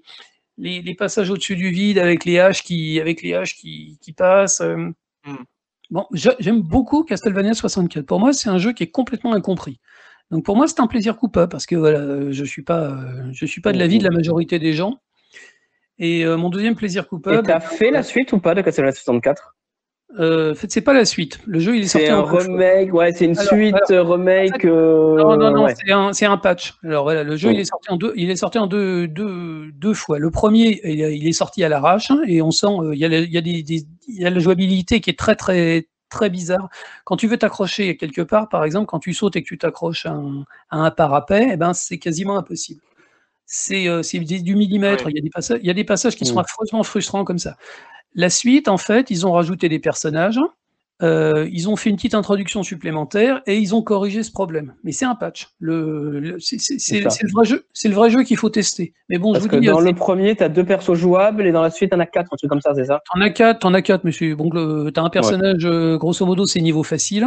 les, 0.59 0.83
les 0.83 0.95
passages 0.95 1.31
au-dessus 1.31 1.57
du 1.57 1.71
vide 1.71 1.99
avec 1.99 2.25
les 2.25 2.39
haches 2.39 2.63
qui, 2.63 3.01
avec 3.01 3.23
les 3.23 3.35
haches 3.35 3.55
qui, 3.55 3.99
qui 4.01 4.13
passent. 4.13 4.61
euh. 4.61 4.77
Mm. 5.25 5.37
Bon, 5.91 6.05
j'aime 6.13 6.63
beaucoup 6.63 7.05
Castlevania 7.05 7.55
64. 7.55 8.05
Pour 8.07 8.19
moi, 8.19 8.33
c'est 8.33 8.49
un 8.49 8.59
jeu 8.59 8.73
qui 8.73 8.83
est 8.83 8.91
complètement 8.91 9.33
incompris. 9.35 9.79
Donc 10.33 10.45
pour 10.45 10.57
moi, 10.57 10.67
c'est 10.67 10.81
un 10.81 10.89
plaisir 10.89 11.17
coupable 11.17 11.49
parce 11.49 11.67
que 11.67 11.77
voilà, 11.77 12.33
je 12.33 12.45
suis 12.45 12.63
pas, 12.63 12.99
je 13.33 13.47
suis 13.47 13.61
pas 13.61 13.73
de 13.73 13.79
l'avis 13.79 13.99
de 13.99 14.05
la 14.05 14.11
majorité 14.11 14.59
des 14.59 14.73
gens. 14.73 15.01
Et 15.99 16.25
euh, 16.27 16.37
mon 16.37 16.51
deuxième 16.51 16.75
plaisir 16.75 17.05
Et 17.05 17.07
coupable, 17.07 17.47
t'as 17.47 17.61
fait 17.61 17.91
la 17.91 18.03
suite 18.03 18.33
ou 18.33 18.41
pas 18.41 18.55
de 18.55 18.61
Castlevania 18.63 18.93
64 18.93 19.56
euh, 20.19 20.53
en 20.53 20.55
fait, 20.55 20.71
c'est 20.71 20.81
pas 20.81 20.93
la 20.95 21.05
suite. 21.05 21.39
Le 21.47 21.59
jeu, 21.59 21.77
il 21.77 21.83
est 21.85 21.87
sorti 21.89 22.07
C'est 22.07 22.13
un 22.13 22.19
en 22.21 22.23
deux 22.23 22.29
fois. 22.29 22.43
remake, 22.43 22.93
ouais, 22.95 23.13
c'est 23.13 23.27
une 23.27 23.39
Alors, 23.39 23.53
suite 23.53 23.91
euh, 23.91 24.03
remake. 24.03 24.65
euh, 24.65 25.17
Non, 25.17 25.37
non, 25.37 25.51
non, 25.51 25.65
ouais. 25.65 25.75
c'est 26.13 26.25
un, 26.25 26.33
un 26.33 26.37
patch. 26.39 26.75
Alors 26.85 27.05
voilà, 27.05 27.23
le 27.23 27.37
jeu, 27.37 27.51
Mm. 27.51 27.53
il 27.53 27.61
est 27.61 27.65
sorti 27.65 27.91
en 27.91 27.97
deux, 27.97 28.13
il 28.17 28.31
est 28.31 28.37
sorti 28.37 28.59
en 28.59 28.67
deux, 28.67 29.07
deux, 29.09 29.71
deux 29.73 29.95
fois. 29.95 30.19
Le 30.19 30.31
premier, 30.31 30.81
il 30.85 31.27
est 31.29 31.33
sorti 31.33 31.63
à 31.65 31.69
l'arrache 31.69 32.11
hein, 32.11 32.21
et 32.27 32.41
on 32.43 32.51
sent, 32.51 32.67
euh, 32.67 32.95
il 32.95 32.99
y 33.01 33.05
a, 33.05 33.09
la- 33.09 33.19
il 33.21 33.31
y 33.33 33.39
a 33.39 33.41
des, 33.43 33.63
des- 33.63 33.87
il 34.09 34.21
y 34.23 34.25
a 34.27 34.31
la 34.31 34.39
jouabilité 34.41 35.01
qui 35.01 35.11
est 35.11 35.19
très, 35.19 35.35
très, 35.37 35.87
très 36.09 36.31
bizarre. 36.31 36.69
Quand 37.05 37.17
tu 37.17 37.27
veux 37.27 37.37
t'accrocher 37.37 37.97
quelque 37.97 38.23
part, 38.23 38.49
par 38.49 38.65
exemple, 38.65 38.87
quand 38.87 39.01
tu 39.01 39.13
sautes 39.13 39.37
et 39.37 39.43
que 39.43 39.49
tu 39.49 39.59
t'accroches 39.59 40.07
à 40.07 40.13
un, 40.13 40.45
à 40.71 40.79
un 40.79 40.91
parapet, 40.91 41.49
eh 41.53 41.57
ben, 41.57 41.75
c'est 41.75 41.99
quasiment 41.99 42.39
impossible. 42.39 42.81
C'est, 43.49 43.87
euh, 43.89 44.03
c'est 44.03 44.19
du 44.19 44.43
du 44.43 44.57
millimètre. 44.57 45.05
Ouais. 45.07 45.13
Il 45.13 45.17
y 45.17 45.21
a 45.21 45.23
des 45.23 45.31
passages, 45.31 45.59
il 45.63 45.67
y 45.67 45.71
a 45.71 45.75
des 45.75 45.85
passages 45.85 46.17
qui 46.17 46.25
sont 46.27 46.37
Mm. 46.37 46.39
affreusement 46.39 46.83
frustrants 46.83 47.25
comme 47.25 47.39
ça. 47.39 47.57
La 48.17 48.31
suite, 48.31 48.67
en 48.69 48.79
fait, 48.79 49.11
ils 49.11 49.27
ont 49.27 49.33
rajouté 49.33 49.69
des 49.69 49.79
personnages. 49.79 50.41
Euh, 51.03 51.47
ils 51.53 51.69
ont 51.69 51.77
fait 51.77 51.91
une 51.91 51.97
petite 51.97 52.15
introduction 52.15 52.63
supplémentaire 52.63 53.43
et 53.47 53.59
ils 53.59 53.75
ont 53.75 53.83
corrigé 53.83 54.23
ce 54.23 54.33
problème. 54.33 54.73
Mais 54.83 54.93
c'est 54.93 55.05
un 55.05 55.15
patch. 55.15 55.49
Le, 55.61 56.19
le- 56.21 56.37
c'est 56.41 56.57
le 57.03 57.33
vrai 57.33 57.45
jeu. 57.45 57.67
C'est 57.75 57.89
le 57.89 57.95
vrai 57.95 58.09
jeu 58.09 58.23
qu'il 58.23 58.39
faut 58.39 58.49
tester. 58.49 58.95
Mais 59.11 59.19
bon, 59.19 59.35
Parce 59.35 59.45
je 59.45 59.51
que 59.51 59.57
vous 59.57 59.61
dis, 59.61 59.67
dans 59.67 59.83
euh, 59.83 59.85
le 59.85 59.95
premier, 59.95 60.35
t'as 60.35 60.49
deux 60.49 60.65
persos 60.65 60.95
jouables 60.95 61.47
et 61.47 61.53
dans 61.53 61.61
la 61.61 61.69
suite, 61.71 61.91
t'en 61.91 62.01
as 62.01 62.07
quatre, 62.07 62.33
un 62.33 62.37
truc 62.39 62.49
comme 62.49 62.63
ça, 62.63 62.73
c'est 62.75 62.87
ça? 62.87 63.03
T'en 63.13 63.21
as 63.21 63.29
quatre, 63.29 63.59
t'en 63.59 63.75
as 63.75 63.83
quatre, 63.83 64.05
monsieur. 64.05 64.35
Bon, 64.37 64.49
t'as 64.91 65.03
un 65.03 65.11
personnage, 65.11 65.67
euh, 65.67 65.99
grosso 65.99 66.25
modo, 66.25 66.47
c'est 66.47 66.63
niveau 66.63 66.83
facile. 66.83 67.27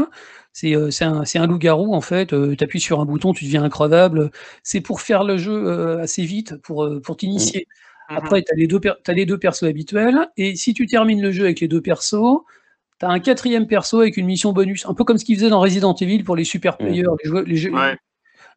C'est 0.51 0.75
euh, 0.75 0.89
un, 1.01 1.21
un 1.35 1.47
loup-garou 1.47 1.93
en 1.93 2.01
fait. 2.01 2.33
Euh, 2.33 2.55
T'appuies 2.55 2.79
sur 2.81 2.99
un 3.01 3.05
bouton, 3.05 3.33
tu 3.33 3.45
deviens 3.45 3.61
increvable. 3.63 4.31
C'est 4.63 4.81
pour 4.81 5.01
faire 5.01 5.23
le 5.23 5.37
jeu 5.37 5.99
assez 5.99 6.23
vite, 6.23 6.55
pour 6.63 6.89
pour 7.03 7.17
t'initier. 7.17 7.67
Mhm. 7.69 7.88
Après, 8.17 8.41
tu 8.41 8.51
as, 8.51 8.55
les 8.55 8.67
deux 8.67 8.79
per- 8.79 8.93
t'as 9.03 9.13
les 9.13 9.25
deux 9.25 9.37
persos 9.37 9.63
habituels, 9.63 10.27
et 10.37 10.55
si 10.55 10.73
tu 10.73 10.85
termines 10.87 11.21
le 11.21 11.31
jeu 11.31 11.43
avec 11.45 11.59
les 11.59 11.67
deux 11.67 11.81
persos, 11.81 12.41
tu 12.99 13.05
as 13.05 13.09
un 13.09 13.19
quatrième 13.19 13.67
perso 13.67 13.99
avec 14.01 14.17
une 14.17 14.25
mission 14.25 14.51
bonus, 14.51 14.85
un 14.87 14.93
peu 14.93 15.03
comme 15.03 15.17
ce 15.17 15.25
qu'ils 15.25 15.35
faisaient 15.37 15.49
dans 15.49 15.59
Resident 15.61 15.93
Evil 15.95 16.23
pour 16.23 16.35
les 16.35 16.43
super 16.43 16.77
players, 16.77 17.03
les 17.23 17.29
joueurs, 17.29 17.43
les 17.45 17.55
jeux. 17.55 17.71
Ouais. 17.73 17.97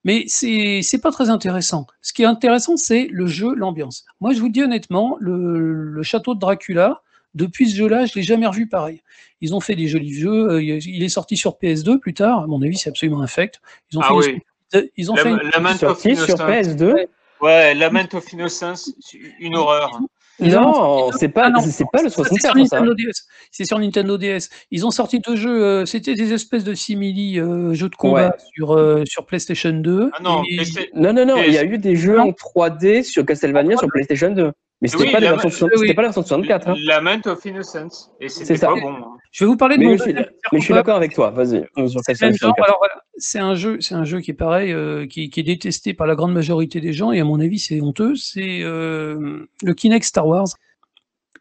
Mais 0.05 0.25
c'est 0.27 0.81
c'est 0.83 1.01
pas 1.01 1.13
très 1.13 1.31
intéressant. 1.31 1.87
Ce 2.01 2.13
qui 2.13 2.23
est 2.23 2.27
intéressant, 2.27 2.77
c'est 2.77 3.07
le 3.13 3.27
jeu, 3.27 3.55
l'ambiance. 3.55 4.05
Moi, 4.21 4.33
je 4.33 4.41
vous 4.41 4.49
dis 4.49 4.63
honnêtement, 4.63 5.17
le, 5.21 5.73
le 5.73 6.03
château 6.03 6.35
de 6.35 6.41
Dracula, 6.41 7.03
Depuis 7.35 7.71
ce 7.71 7.77
jeu-là, 7.77 8.05
je 8.05 8.15
l'ai 8.17 8.23
jamais 8.23 8.47
revu 8.47 8.67
pareil. 8.69 9.01
Ils 9.41 9.55
ont 9.55 9.61
fait 9.61 9.75
des 9.75 9.87
jolis 9.89 10.13
jeux. 10.13 10.51
euh, 10.51 10.63
Il 10.63 11.03
est 11.03 11.09
sorti 11.09 11.37
sur 11.37 11.53
PS2 11.57 11.99
plus 11.99 12.13
tard. 12.15 12.43
À 12.43 12.47
mon 12.47 12.61
avis, 12.63 12.77
c'est 12.77 12.91
absolument 12.91 13.23
infect. 13.23 13.61
Ils 13.91 13.99
ont 13.99 14.03
Ah 14.05 14.09
fait, 14.09 14.15
oui. 14.15 14.39
une- 14.75 14.89
ils 14.99 15.11
ont 15.11 15.17
fait 15.17 15.31
une- 15.31 15.37
La- 15.37 15.75
sur 15.77 15.97
Innocence. 16.05 16.41
PS2 16.41 17.07
Ouais, 17.43 17.75
Lament 17.75 18.09
of 18.15 18.33
Innocence, 18.33 18.95
une 19.41 19.57
horreur. 19.57 20.01
Non, 20.41 21.11
c'est 21.13 21.29
pas, 21.29 21.51
Ah 21.55 21.61
c'est 21.61 21.85
pas 21.93 22.03
le 22.03 22.09
ça, 22.09 22.17
c'est 22.25 22.29
64, 22.31 22.57
sur 22.57 22.67
ça. 22.67 22.77
Nintendo 22.81 22.95
DS. 22.95 23.13
C'est 23.51 23.65
sur 23.65 23.79
Nintendo 23.79 24.17
DS. 24.19 24.49
Ils 24.71 24.87
ont 24.87 24.91
sorti 24.91 25.21
deux 25.21 25.37
jeux. 25.37 25.63
euh, 25.63 25.85
C'était 25.87 26.15
des 26.15 26.33
espèces 26.33 26.65
de 26.65 26.75
simili 26.75 27.39
euh, 27.39 27.75
jeux 27.75 27.89
de 27.91 27.95
combat 27.95 28.29
Ouais. 28.29 28.33
sur, 28.57 28.73
euh, 28.73 29.05
sur 29.07 29.27
PlayStation 29.27 29.71
2. 29.73 30.11
Ah 30.15 30.23
non, 30.23 30.43
Et- 30.51 30.63
Non, 30.95 31.13
non, 31.13 31.37
il 31.47 31.53
y 31.53 31.59
a 31.59 31.65
eu 31.65 31.79
des 31.79 31.97
jeux 31.97 32.19
en 32.19 32.33
3D 32.33 33.03
sur 33.03 33.25
Castlevania 33.27 33.77
sur 33.77 33.89
PlayStation 33.89 34.31
2. 34.31 34.51
Mais 34.83 34.89
c'était 34.89 35.05
Oui, 35.05 35.13
pas, 35.13 35.21
la- 35.21 35.35
oui. 35.37 35.41
c'était 35.51 35.95
pas 35.95 36.03
la 36.03 36.09
version 36.09 36.21
de 36.23 36.27
64. 36.27 36.69
Hein. 36.69 36.75
Lament 36.85 37.21
of 37.27 37.45
Innocence. 37.47 38.11
Et 38.21 38.29
C'est 38.29 38.41
c'était 38.45 38.57
ça. 38.57 38.67
pas 38.67 38.75
bon. 38.81 38.93
hein. 38.93 39.07
Je 39.31 39.45
vais 39.45 39.49
vous 39.49 39.57
parler 39.57 39.77
de 39.77 39.81
Mais, 39.81 39.87
mon 39.87 39.97
je 39.97 40.05
mais 40.11 40.59
je 40.59 40.65
suis 40.65 40.75
d'accord 40.75 40.97
avec 40.97 41.15
toi, 41.15 41.31
vas-y. 41.31 41.63
se 41.77 41.81
refait 41.81 42.01
C'est 42.09 42.15
ça, 42.17 42.27
le 42.27 42.33
le 42.33 42.37
genre, 42.39 42.51
64. 42.51 42.65
alors 42.65 42.79
voilà, 42.79 42.95
c'est 43.17 43.39
un 43.39 43.55
jeu, 43.55 43.79
c'est 43.81 43.95
un 43.95 44.05
jeu 44.05 44.21
qui 44.21 44.33
est 44.33 44.35
pareil, 44.35 44.73
euh, 44.73 45.07
qui, 45.07 45.31
qui 45.31 45.41
est 45.41 45.45
détesté 45.45 45.95
par 45.95 46.07
la 46.07 46.15
grande 46.17 46.33
majorité 46.35 46.81
des 46.81 46.93
gens 46.93 47.13
et 47.13 47.21
à 47.21 47.25
mon 47.25 47.41
avis 47.41 47.59
c'est 47.59 47.81
honteux. 47.81 48.17
C'est 48.17 48.61
euh, 48.63 49.47
le 49.63 49.73
Kinect 49.75 50.05
Star 50.05 50.27
Wars. 50.27 50.49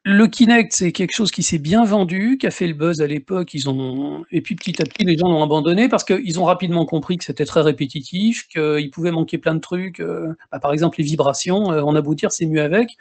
Le 0.03 0.25
Kinect, 0.25 0.73
c'est 0.73 0.91
quelque 0.91 1.13
chose 1.13 1.29
qui 1.29 1.43
s'est 1.43 1.59
bien 1.59 1.85
vendu, 1.85 2.39
qui 2.39 2.47
a 2.47 2.51
fait 2.51 2.65
le 2.65 2.73
buzz 2.73 3.01
à 3.03 3.07
l'époque. 3.07 3.53
Ils 3.53 3.69
ont 3.69 4.23
et 4.31 4.41
puis 4.41 4.55
petit 4.55 4.81
à 4.81 4.85
petit 4.85 5.03
les 5.05 5.15
gens 5.15 5.27
l'ont 5.27 5.43
abandonné 5.43 5.89
parce 5.89 6.03
qu'ils 6.03 6.39
ont 6.39 6.45
rapidement 6.45 6.87
compris 6.87 7.17
que 7.19 7.23
c'était 7.23 7.45
très 7.45 7.61
répétitif, 7.61 8.47
qu'il 8.47 8.89
pouvait 8.89 9.11
manquer 9.11 9.37
plein 9.37 9.53
de 9.53 9.59
trucs. 9.59 9.99
euh, 9.99 10.33
bah, 10.51 10.59
par 10.59 10.73
exemple 10.73 10.97
les 10.97 11.03
vibrations, 11.03 11.71
euh, 11.71 11.83
on 11.85 11.93
a 11.95 12.01
beau 12.01 12.15
dire 12.15 12.31
c'est 12.31 12.47
mieux 12.47 12.63
avec. 12.63 12.97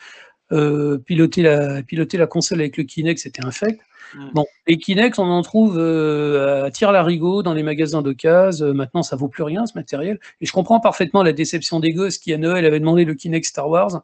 Euh, 0.53 0.99
piloter 0.99 1.43
la 1.43 1.83
piloter 1.83 2.19
la 2.19 2.27
console 2.27 2.61
avec 2.61 2.77
le 2.77 2.85
Kinect, 2.85 3.21
c'était 3.21 3.45
infect. 3.45 3.81
Mm. 4.15 4.31
Bon, 4.35 4.47
les 4.67 4.79
Kinect, 4.79 5.19
on 5.19 5.31
en 5.31 5.43
trouve 5.43 5.79
euh, 5.79 6.65
à 6.65 6.71
tire-larigot 6.71 7.43
dans 7.43 7.55
les 7.55 7.63
magasins 7.63 8.03
d'occasion. 8.03 8.67
Euh, 8.67 8.73
maintenant, 8.73 9.03
ça 9.03 9.17
vaut 9.17 9.29
plus 9.29 9.45
rien 9.45 9.67
ce 9.67 9.75
matériel. 9.77 10.19
Et 10.41 10.47
je 10.47 10.53
comprends 10.53 10.81
parfaitement 10.81 11.23
la 11.23 11.33
déception 11.33 11.79
des 11.79 11.93
gosses 11.93 12.19
qui 12.19 12.33
à 12.33 12.39
Noël 12.39 12.65
avaient 12.67 12.81
demandé 12.81 13.05
le 13.05 13.15
Kinect 13.15 13.47
Star 13.47 13.69
Wars. 13.69 14.03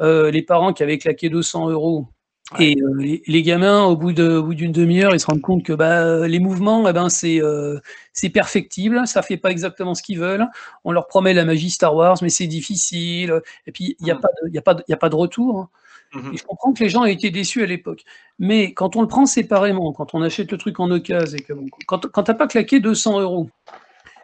Les 0.00 0.42
parents 0.42 0.72
qui 0.72 0.82
avaient 0.82 0.98
claqué 0.98 1.28
200 1.28 1.70
euros. 1.70 2.08
Et 2.58 2.76
euh, 2.80 2.94
les, 2.98 3.22
les 3.26 3.42
gamins, 3.42 3.84
au 3.84 3.96
bout 3.96 4.12
de- 4.12 4.36
au 4.36 4.42
bout 4.42 4.54
d'une 4.54 4.72
demi-heure, 4.72 5.14
ils 5.14 5.20
se 5.20 5.26
rendent 5.26 5.40
compte 5.40 5.62
que 5.64 5.72
bah, 5.72 6.26
les 6.28 6.38
mouvements, 6.38 6.88
eh 6.88 6.92
ben, 6.92 7.08
c'est 7.08 7.40
euh, 7.42 7.78
c'est 8.12 8.28
perfectible, 8.30 9.06
ça 9.06 9.22
fait 9.22 9.36
pas 9.38 9.50
exactement 9.50 9.94
ce 9.94 10.02
qu'ils 10.02 10.18
veulent. 10.18 10.46
On 10.84 10.92
leur 10.92 11.06
promet 11.06 11.32
la 11.34 11.44
magie 11.44 11.70
Star 11.70 11.94
Wars, 11.94 12.18
mais 12.22 12.28
c'est 12.28 12.46
difficile. 12.46 13.40
Et 13.66 13.72
puis, 13.72 13.96
il 14.00 14.04
n'y 14.04 14.10
a, 14.10 14.14
Mm. 14.14 14.20
a, 14.56 14.92
a 14.92 14.96
pas 14.96 15.08
de 15.08 15.14
retour. 15.16 15.58
hein. 15.60 15.68
Mhm. 16.14 16.34
Et 16.34 16.36
je 16.36 16.44
comprends 16.44 16.72
que 16.74 16.82
les 16.84 16.90
gens 16.90 17.04
aient 17.04 17.12
été 17.14 17.30
déçus 17.30 17.62
à 17.62 17.66
l'époque. 17.66 18.02
Mais 18.38 18.74
quand 18.74 18.96
on 18.96 19.00
le 19.00 19.08
prend 19.08 19.24
séparément, 19.24 19.92
quand 19.94 20.14
on 20.14 20.20
achète 20.20 20.52
le 20.52 20.58
truc 20.58 20.78
en 20.78 20.90
occasion, 20.90 21.38
et 21.38 21.42
que 21.42 21.54
bon, 21.54 21.66
quand, 21.86 22.06
quand 22.10 22.22
t'as 22.24 22.34
pas 22.34 22.46
claqué 22.48 22.80
200 22.80 23.18
euros, 23.20 23.48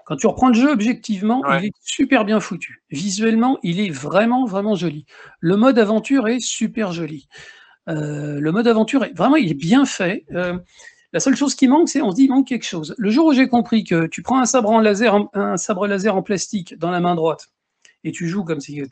quand 0.04 0.16
tu 0.16 0.26
reprends 0.26 0.48
le 0.48 0.54
jeu 0.54 0.70
objectivement, 0.70 1.40
Ouais. 1.40 1.60
il 1.62 1.66
est 1.68 1.72
super 1.80 2.26
bien 2.26 2.40
foutu. 2.40 2.82
Visuellement, 2.90 3.58
il 3.62 3.80
est 3.80 3.90
vraiment, 3.90 4.44
vraiment 4.44 4.74
joli. 4.74 5.06
Le 5.40 5.56
mode 5.56 5.78
aventure 5.78 6.28
est 6.28 6.40
super 6.40 6.92
joli. 6.92 7.26
Euh, 7.88 8.38
le 8.40 8.52
mode 8.52 8.66
aventure 8.68 9.04
est 9.04 9.16
vraiment, 9.16 9.36
il 9.36 9.50
est 9.50 9.54
bien 9.54 9.84
fait. 9.86 10.24
Euh, 10.34 10.58
la 11.12 11.20
seule 11.20 11.36
chose 11.36 11.54
qui 11.54 11.68
manque, 11.68 11.88
c'est 11.88 12.02
on 12.02 12.10
se 12.10 12.16
dit 12.16 12.24
il 12.24 12.28
manque 12.30 12.46
quelque 12.46 12.66
chose. 12.66 12.94
Le 12.98 13.10
jour 13.10 13.26
où 13.26 13.32
j'ai 13.32 13.48
compris 13.48 13.84
que 13.84 14.06
tu 14.06 14.22
prends 14.22 14.40
un 14.40 14.44
sabre 14.44 14.80
laser, 14.82 15.14
en- 15.14 15.30
un 15.32 15.56
sabre 15.56 15.86
laser 15.86 16.14
en 16.14 16.22
plastique 16.22 16.76
dans 16.78 16.90
la 16.90 17.00
main 17.00 17.14
droite 17.14 17.48
et 18.04 18.12
tu 18.12 18.28
joues 18.28 18.44
comme 18.44 18.60
si 18.60 18.74
tu. 18.74 18.86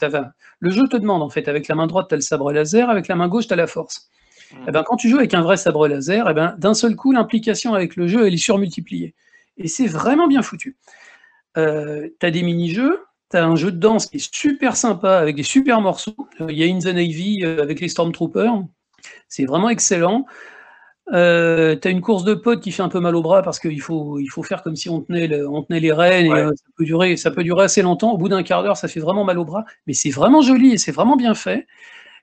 Le 0.61 0.71
jeu 0.71 0.89
te 0.89 0.97
demande 0.97 1.23
en 1.23 1.29
fait, 1.29 1.47
avec 1.49 1.69
la 1.69 1.75
main 1.75 1.87
droite, 1.87 2.07
tu 2.09 2.15
as 2.15 2.17
le 2.17 2.23
sabre 2.23 2.53
laser, 2.53 2.89
avec 2.91 3.07
la 3.09 3.17
main 3.17 3.29
gauche, 3.29 3.47
tu 3.47 3.53
as 3.53 3.57
la 3.57 3.67
force. 3.67 4.09
Mhm. 4.53 4.59
Eh 4.69 4.71
ben, 4.71 4.83
quand 4.83 4.97
tu 4.97 5.09
joues 5.11 5.19
avec 5.19 5.35
un 5.35 5.43
vrai 5.43 5.57
sabre 5.59 5.87
laser, 5.89 6.29
eh 6.31 6.35
ben, 6.35 6.55
d'un 6.59 6.75
seul 6.75 6.97
coup, 6.97 7.13
l'implication 7.13 7.75
avec 7.75 7.97
le 7.97 8.07
jeu, 8.09 8.27
elle 8.27 8.35
est 8.35 8.39
surmultipliée. 8.39 9.15
Et 9.59 9.69
c'est 9.69 9.87
vraiment 9.87 10.27
bien 10.27 10.43
foutu. 10.43 10.77
Euh, 11.57 12.09
tu 12.21 12.27
as 12.27 12.31
des 12.31 12.43
mini-jeux, 12.43 13.01
tu 13.31 13.37
as 13.37 13.45
un 13.45 13.57
jeu 13.57 13.73
de 13.73 13.79
danse 13.79 14.07
qui 14.07 14.17
est 14.19 14.35
super 14.35 14.77
sympa 14.77 15.19
avec 15.19 15.37
des 15.37 15.43
super 15.43 15.81
morceaux. 15.81 16.17
Euh, 16.41 16.47
Il 16.51 16.59
y 16.59 16.63
a 16.65 16.67
In 16.75 16.79
the 16.79 16.95
Navy 16.95 17.45
avec 17.45 17.81
les 17.81 17.89
Stormtroopers. 17.89 18.63
C'est 19.29 19.45
vraiment 19.47 19.69
excellent. 19.71 20.27
Euh, 21.13 21.77
tu 21.81 21.87
as 21.87 21.91
une 21.93 22.01
course 22.01 22.25
de 22.25 22.35
potes 22.35 22.61
qui 22.61 22.73
fait 22.73 22.83
un 22.83 22.89
peu 22.89 22.99
mal 22.99 23.15
au 23.15 23.23
bras 23.23 23.43
parce 23.43 23.61
qu'il 23.61 23.81
faut, 23.81 24.19
il 24.19 24.27
faut 24.27 24.43
faire 24.43 24.63
comme 24.65 24.75
si 24.75 24.89
on 24.91 25.01
tenait, 25.03 25.29
le- 25.29 25.49
on 25.49 25.63
tenait 25.63 25.79
les 25.79 25.93
rênes 25.93 26.29
Ouais. 26.33 26.41
et 26.41 26.43
euh, 26.45 26.51
ça, 26.57 26.65
peut 26.77 26.85
durer, 26.85 27.17
ça 27.17 27.31
peut 27.31 27.45
durer 27.45 27.65
assez 27.65 27.81
longtemps. 27.83 28.13
Au 28.13 28.19
bout 28.19 28.29
d'un 28.29 28.43
quart 28.43 28.63
d'heure, 28.65 28.77
ça 28.77 28.89
fait 28.89 28.99
vraiment 29.01 29.25
mal 29.25 29.39
au 29.39 29.45
bras. 29.45 29.65
Mais 29.87 29.93
c'est 29.93 30.11
vraiment 30.11 30.43
joli 30.43 30.73
et 30.73 30.79
c'est 30.79 30.91
vraiment 30.93 31.17
bien 31.17 31.35
fait. 31.35 31.67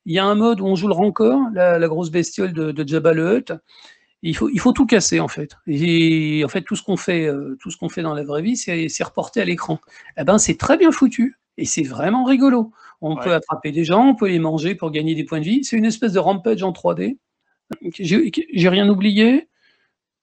Il 0.06 0.14
y 0.14 0.20
a 0.20 0.26
un 0.26 0.36
mode 0.36 0.62
où 0.62 0.66
on 0.68 0.76
joue 0.76 0.88
le 0.90 0.94
Rancor, 0.96 1.40
la, 1.54 1.80
la 1.80 1.88
grosse 1.90 2.12
bestiole 2.12 2.54
de, 2.54 2.72
de 2.72 2.88
Jabba 2.88 3.14
le 3.14 3.38
Hutt. 3.38 3.54
Il 4.24 4.36
faut, 4.38 4.50
il 4.50 4.60
faut 4.60 4.72
tout 4.72 4.86
casser 4.86 5.20
en 5.20 5.28
fait. 5.28 5.52
Et 5.68 6.44
en 6.46 6.48
fait, 6.50 6.62
tout 6.62 6.76
ce 6.76 6.84
qu'on 6.84 6.98
fait, 6.98 7.28
euh, 7.28 7.58
tout 7.62 7.72
ce 7.72 7.78
qu'on 7.78 7.90
fait 7.90 8.02
dans 8.04 8.14
la 8.14 8.24
vraie 8.24 8.42
vie, 8.42 8.56
c'est 8.58 8.88
c'est 8.90 9.04
reporté 9.04 9.42
à 9.42 9.46
l'écran. 9.46 9.80
Eh 10.18 10.24
ben, 10.24 10.38
c'est 10.38 10.58
très 10.58 10.78
bien 10.78 10.92
foutu 10.92 11.38
et 11.58 11.66
c'est 11.66 11.84
vraiment 11.84 12.24
rigolo. 12.24 12.72
On 13.06 13.16
Ouais. 13.18 13.24
peut 13.24 13.34
attraper 13.34 13.72
des 13.74 13.84
gens, 13.84 14.08
on 14.08 14.16
peut 14.16 14.30
les 14.30 14.40
manger 14.40 14.76
pour 14.76 14.90
gagner 14.90 15.14
des 15.14 15.26
points 15.26 15.40
de 15.42 15.46
vie. 15.46 15.64
C'est 15.66 15.76
une 15.78 15.84
espèce 15.86 16.14
de 16.14 16.20
rampage 16.20 16.64
en 16.64 16.72
3D. 16.72 17.18
J'ai 18.00 18.70
rien 18.70 18.88
oublié. 18.90 19.50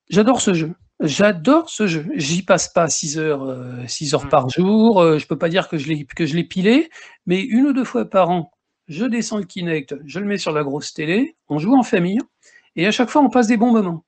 J'adore 0.09 0.41
ce 0.41 0.55
jeu. 0.55 0.73
J'adore 1.01 1.69
ce 1.71 1.87
jeu. 1.87 2.07
J'y 2.15 2.43
passe 2.43 2.69
pas 2.69 2.89
6 2.89 3.19
heures, 3.19 3.43
euh, 3.45 3.87
six 3.87 4.15
heures 4.15 4.27
Mm. 4.27 4.29
par 4.31 4.49
jour. 4.49 5.01
Euh, 5.01 5.19
je 5.19 5.27
peux 5.27 5.39
pas 5.39 5.49
dire 5.49 5.69
que 5.69 5.77
je 5.79 5.89
l'ai 5.89 6.45
pilé, 6.45 6.91
mais 7.27 7.41
une 7.43 7.67
ou 7.67 7.73
deux 7.73 7.85
fois 7.85 8.05
par 8.05 8.31
an, 8.31 8.51
je 8.89 9.05
descends 9.05 9.39
le 9.39 9.45
Kinect, 9.45 9.95
je 10.05 10.19
le 10.19 10.27
mets 10.27 10.37
sur 10.39 10.53
la 10.53 10.63
grosse 10.63 10.93
télé, 10.93 11.37
on 11.49 11.59
joue 11.59 11.75
en 11.75 11.83
famille, 11.83 12.19
et 12.77 12.87
à 12.87 12.91
chaque 12.91 13.09
fois 13.09 13.23
on 13.23 13.31
passe 13.31 13.47
des 13.47 13.57
bons 13.57 13.73
moments. 13.73 14.05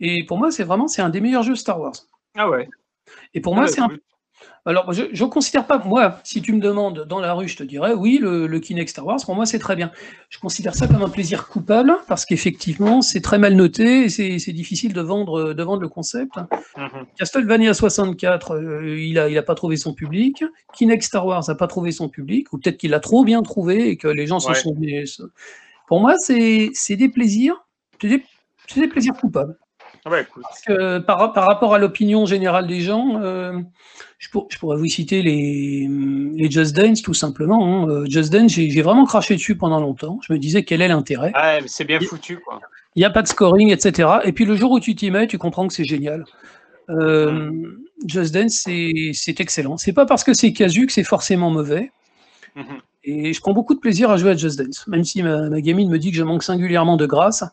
Et 0.00 0.24
pour 0.26 0.38
moi, 0.38 0.50
c'est 0.52 0.62
vraiment 0.64 0.86
c'est 0.86 1.02
un 1.02 1.08
des 1.08 1.20
meilleurs 1.20 1.42
jeux 1.42 1.56
Star 1.56 1.80
Wars. 1.80 1.94
Ah 2.36 2.48
ouais. 2.48 2.68
Et 3.34 3.40
pour 3.40 3.54
moi, 3.56 3.64
Ah, 3.66 3.68
c'est 3.68 3.80
un. 3.80 3.88
Alors, 4.68 4.92
je 4.92 5.04
ne 5.24 5.28
considère 5.30 5.66
pas, 5.66 5.78
moi, 5.78 6.18
si 6.24 6.42
tu 6.42 6.52
me 6.52 6.60
demandes 6.60 7.06
dans 7.08 7.20
la 7.20 7.32
rue, 7.32 7.48
je 7.48 7.56
te 7.56 7.62
dirais, 7.62 7.94
oui, 7.94 8.18
le, 8.20 8.46
le 8.46 8.60
Kinect 8.60 8.90
Star 8.90 9.06
Wars, 9.06 9.18
pour 9.24 9.34
moi, 9.34 9.46
c'est 9.46 9.58
très 9.58 9.76
bien. 9.76 9.90
Je 10.28 10.38
considère 10.38 10.74
ça 10.74 10.86
comme 10.86 11.02
un 11.02 11.08
plaisir 11.08 11.48
coupable, 11.48 11.96
parce 12.06 12.26
qu'effectivement, 12.26 13.00
c'est 13.00 13.22
très 13.22 13.38
mal 13.38 13.54
noté, 13.54 14.04
et 14.04 14.08
c'est 14.10 14.52
difficile 14.52 14.92
de 14.92 15.00
vendre, 15.00 15.54
de 15.54 15.62
vendre 15.62 15.80
le 15.80 15.88
concept. 15.88 16.36
Mhm. 16.76 17.06
Castlevania 17.18 17.72
64, 17.72 18.56
euh, 18.56 18.98
il 18.98 19.14
n'a 19.14 19.30
il 19.30 19.38
a 19.38 19.42
pas 19.42 19.54
trouvé 19.54 19.78
son 19.78 19.94
public. 19.94 20.44
Kinect 20.74 21.02
Star 21.02 21.24
Wars 21.24 21.44
n'a 21.48 21.54
pas 21.54 21.66
trouvé 21.66 21.90
son 21.90 22.10
public, 22.10 22.52
ou 22.52 22.58
peut-être 22.58 22.76
qu'il 22.76 22.90
l'a 22.90 23.00
trop 23.00 23.24
bien 23.24 23.42
trouvé 23.42 23.88
et 23.88 23.96
que 23.96 24.08
les 24.08 24.26
gens 24.26 24.38
s'en 24.38 24.50
Ouais. 24.50 25.06
sont... 25.06 25.28
Pour 25.86 26.00
moi, 26.00 26.14
c'est 26.18 26.70
des 26.90 27.08
plaisirs, 27.08 27.64
c'est 28.02 28.08
des, 28.08 28.22
c'est 28.66 28.80
des 28.80 28.88
plaisirs 28.88 29.14
coupables 29.14 29.56
Ah 30.04 30.10
ouais, 30.10 30.22
écoute. 30.22 30.42
parce 30.42 30.60
que 30.62 30.98
par, 30.98 31.32
par 31.32 31.46
rapport 31.46 31.74
à 31.74 31.78
l'opinion 31.78 32.24
générale 32.26 32.66
des 32.66 32.80
gens, 32.80 33.20
euh, 33.20 33.58
je, 34.18 34.28
pour- 34.30 34.46
je 34.50 34.58
pourrais 34.58 34.76
vous 34.76 34.86
citer 34.86 35.22
les, 35.22 35.88
les 36.34 36.50
Just 36.50 36.74
Dance 36.74 37.02
tout 37.02 37.14
simplement. 37.14 37.82
hein. 37.84 37.88
Euh, 37.88 38.06
Just 38.08 38.32
Dance, 38.32 38.52
j'ai 38.52 38.82
vraiment 38.82 39.04
craché 39.04 39.34
dessus 39.34 39.56
pendant 39.56 39.80
longtemps. 39.80 40.18
Je 40.26 40.32
me 40.32 40.38
disais 40.38 40.62
quel 40.64 40.80
est 40.82 40.88
l'intérêt 40.88 41.32
Ah, 41.34 41.58
mais 41.60 41.68
c'est 41.68 41.84
bien 41.84 42.00
foutu, 42.00 42.38
quoi. 42.38 42.60
Il 42.96 43.00
n'y 43.00 43.04
a 43.04 43.10
pas 43.10 43.22
de 43.22 43.28
scoring, 43.28 43.70
etc. 43.70 44.08
Et 44.24 44.32
puis 44.32 44.44
le 44.44 44.56
jour 44.56 44.72
où 44.72 44.80
tu 44.80 44.94
t'y 44.94 45.10
mets, 45.10 45.26
tu 45.26 45.38
comprends 45.38 45.68
que 45.68 45.74
c'est 45.74 45.84
génial. 45.84 46.24
Euh, 46.90 47.50
Just 48.06 48.32
Dance, 48.34 48.66
c'est 49.12 49.40
excellent. 49.40 49.76
C'est 49.76 49.92
pas 49.92 50.06
parce 50.06 50.24
que 50.24 50.32
c'est 50.32 50.52
casu 50.52 50.86
que 50.86 50.92
c'est 50.92 51.04
forcément 51.04 51.50
mauvais. 51.50 51.92
Mhm. 52.56 52.64
Et 53.04 53.32
je 53.32 53.40
prends 53.40 53.52
beaucoup 53.52 53.74
de 53.74 53.78
plaisir 53.80 54.10
à 54.10 54.16
jouer 54.16 54.30
à 54.32 54.36
Just 54.36 54.58
Dance, 54.60 54.86
même 54.88 55.04
si 55.04 55.22
ma, 55.22 55.48
ma 55.48 55.60
gamine 55.60 55.90
me 55.90 55.98
dit 55.98 56.10
que 56.10 56.16
je 56.16 56.24
manque 56.24 56.42
singulièrement 56.42 56.96
de 56.96 57.06
grâce. 57.06 57.44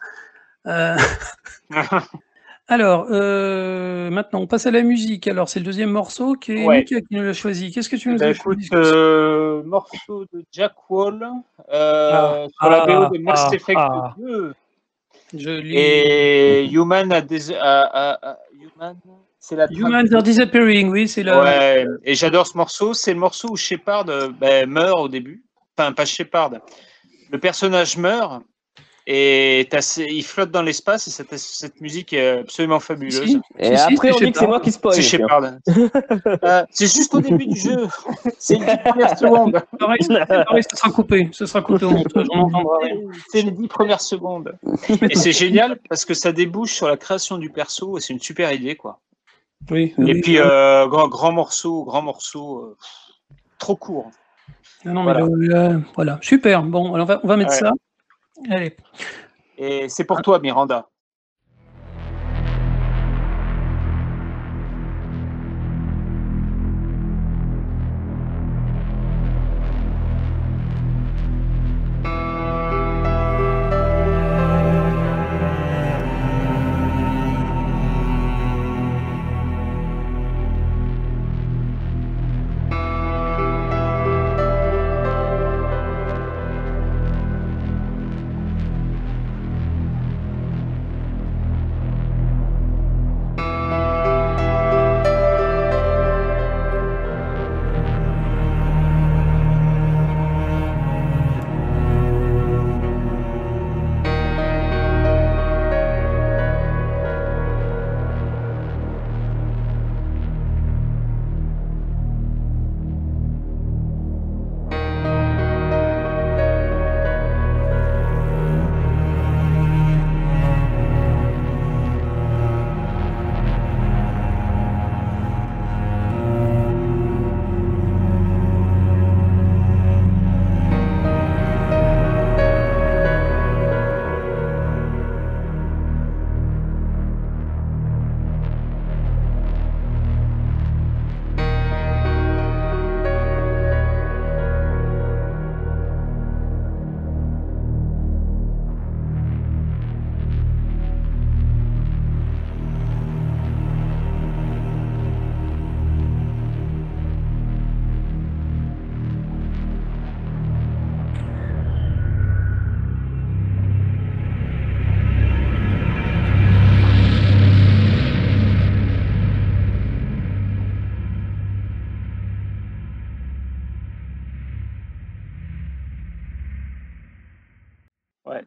Euh, 0.68 0.96
Alors, 2.68 3.08
euh, 3.12 4.10
maintenant, 4.10 4.40
on 4.42 4.48
passe 4.48 4.66
à 4.66 4.72
la 4.72 4.82
musique. 4.82 5.28
Alors, 5.28 5.50
c'est 5.50 5.60
le 5.60 5.66
deuxième 5.66 5.92
morceau 5.92 6.34
qui 6.36 6.54
est 6.54 6.66
Ouais. 6.66 6.84
Qui 6.84 6.96
nous 7.12 7.22
l'a 7.22 7.34
choisi. 7.34 7.72
Qu'est-ce 7.72 7.90
que 7.90 7.96
tu 7.96 8.10
nous 8.10 8.18
Bah, 8.18 8.26
as 8.26 8.30
écoute, 8.32 8.58
choisi 8.60 8.70
euh, 8.74 9.62
morceau 9.64 10.26
de 10.34 10.44
Jack 10.52 10.74
Wall 10.90 11.22
euh, 11.72 12.12
Ah, 12.14 12.46
sur 12.60 12.70
la 12.72 12.84
ah, 12.84 13.08
BO 13.10 13.16
de 13.16 13.22
Mass 13.22 13.48
ah, 13.52 13.56
Effect 13.56 13.78
ah. 13.80 14.16
2 14.18 14.54
Je 15.36 15.50
lis. 15.52 15.76
et 15.78 16.66
Human 16.72 17.12
a 17.12 17.22
des 17.22 17.52
a- 17.54 17.60
a- 17.62 18.30
a- 18.32 18.38
Human 18.60 18.96
c'est 19.40 19.56
la 19.56 19.68
Humans 19.70 20.12
are 20.12 20.24
disappearing, 20.24 20.90
oui, 20.90 21.08
c'est 21.08 21.22
la. 21.22 21.40
Ouais, 21.40 21.86
et 22.04 22.16
j'adore 22.16 22.48
ce 22.48 22.58
morceau. 22.58 22.96
C'est 22.96 23.14
le 23.14 23.20
morceau 23.20 23.50
où 23.52 23.56
Shepard 23.56 24.10
euh, 24.10 24.30
ben, 24.30 24.68
meurt 24.68 25.00
au 25.00 25.08
début. 25.08 25.44
Enfin, 25.78 25.92
pas 25.92 26.06
Shepard. 26.06 26.50
Le 27.32 27.38
personnage 27.38 27.96
meurt 27.96 28.42
et 29.08 29.68
il 29.98 30.24
flotte 30.24 30.50
dans 30.52 30.64
l'espace 30.64 31.08
et 31.08 31.12
cette, 31.12 31.38
cette 31.38 31.80
musique 31.80 32.12
est 32.14 32.40
absolument 32.40 32.80
fabuleuse. 32.80 33.24
Si, 33.24 33.40
Et 33.60 33.76
si, 33.76 33.84
si, 33.88 33.94
après, 33.94 34.12
on 34.12 34.18
c'est 34.18 34.26
dit 34.26 34.32
que 34.32 34.40
c'est 34.40 34.48
moi 34.48 34.60
qui 34.60 34.72
spoil. 34.72 34.96
C'est. 34.96 35.02
Shepard. 35.04 35.44
Euh, 36.44 36.64
c'est 36.72 36.92
juste 36.94 37.14
au 37.14 37.22
début 37.22 37.46
du 37.48 37.60
jeu. 37.60 37.88
C'est 38.40 38.56
une 38.56 38.66
première 38.66 39.18
seconde. 39.18 39.62
Pareil, 39.80 40.00
c'est 40.02 40.26
pareil, 40.28 40.64
ce 40.70 40.76
sera 40.78 40.90
coupé. 40.92 41.30
Ce 41.32 41.46
sera 41.46 41.62
coupé. 41.62 41.86
C'est 43.32 43.42
les 43.44 43.52
dix 43.52 43.68
premières 43.68 44.02
secondes. 44.02 44.58
Et 45.10 45.16
c'est 45.16 45.32
génial 45.32 45.78
parce 45.90 46.06
que 46.06 46.14
ça 46.14 46.32
débouche 46.32 46.74
sur 46.74 46.88
la 46.88 46.98
création 46.98 47.38
du 47.38 47.50
perso 47.50 47.98
et 47.98 48.02
c'est 48.02 48.14
une 48.14 48.20
super 48.20 48.52
idée, 48.52 48.76
quoi. 48.76 49.00
Oui, 49.72 49.94
Et 49.98 50.04
oui. 50.04 50.22
puis, 50.22 50.38
euh, 50.40 50.88
grand, 50.88 51.08
grand 51.08 51.32
morceau, 51.32 51.84
grand 51.86 52.02
morceau, 52.02 52.60
euh, 52.60 52.78
trop 53.58 53.76
court. 53.76 54.12
Ah 54.86 54.90
non, 54.90 55.04
mais 55.04 55.14
voilà. 55.14 55.20
le- 55.26 55.48
le- 55.74 55.82
voilà, 55.96 56.20
super. 56.22 56.62
Bon, 56.64 56.94
alors 56.94 57.06
on 57.06 57.14
va, 57.14 57.20
on 57.24 57.28
va 57.28 57.38
mettre 57.38 57.52
Ouais. 57.52 57.58
ça. 57.60 57.72
Allez. 58.50 58.76
Et 59.58 59.90
c'est 59.90 60.04
pour 60.06 60.22
toi, 60.22 60.40
Miranda. 60.40 60.90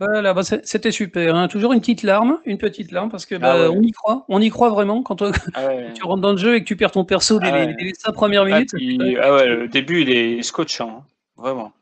Voilà, 0.01 0.33
bah, 0.35 0.43
c'était 0.43 0.91
super. 0.93 1.35
hein. 1.35 1.49
Toujours 1.49 1.73
une 1.73 1.81
petite 1.81 2.03
larme, 2.03 2.39
une 2.45 2.59
petite 2.59 2.93
larme, 2.93 3.11
parce 3.11 3.27
que 3.27 3.35
bah, 3.35 3.55
Ah 3.55 3.61
ouais. 3.71 3.77
on 3.77 3.83
y 3.83 3.91
croit, 3.93 4.25
on 4.29 4.41
y 4.41 4.49
croit 4.51 4.71
vraiment 4.71 5.03
quand, 5.03 5.23
on- 5.23 5.33
Ah 5.55 5.67
ouais. 5.67 5.93
tu 5.95 6.05
rentres 6.05 6.23
dans 6.23 6.33
le 6.33 6.39
jeu 6.39 6.55
et 6.57 6.61
que 6.61 6.65
tu 6.65 6.77
perds 6.77 6.93
ton 6.93 7.05
perso 7.05 7.39
dès, 7.41 7.49
Ah 7.51 7.59
les, 7.61 7.67
ouais. 7.67 7.75
dès 7.79 7.85
les 7.87 7.95
cinq 7.95 8.13
premières 8.13 8.43
Ah, 8.43 8.61
minutes. 8.61 8.75
ah 9.21 9.35
ouais, 9.35 9.47
le 9.49 9.69
début, 9.69 10.03
il 10.03 10.11
est 10.11 10.43
scotchant. 10.43 11.03
hein. 11.03 11.05
Vraiment. 11.37 11.73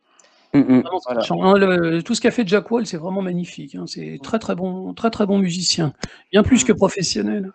Mm, 0.55 0.59
mm. 0.61 0.65
vraiment 0.81 1.01
Voilà. 1.05 1.21
scotchant, 1.23 1.43
hein. 1.45 1.59
Le- 1.59 2.03
tout 2.03 2.15
ce 2.15 2.21
qu'a 2.21 2.31
fait 2.31 2.47
Jack 2.49 2.71
Wall, 2.71 2.87
c'est 2.87 2.97
vraiment 2.97 3.23
magnifique. 3.23 3.75
hein. 3.75 3.85
C'est 3.87 4.19
très 4.23 4.39
très 4.39 4.55
bon, 4.55 4.95
très 4.95 5.11
très 5.11 5.27
bon 5.27 5.39
musicien, 5.39 5.93
bien 6.33 6.43
plus 6.43 6.63
Mm. 6.65 6.67
que 6.69 6.73
professionnel. 6.73 7.53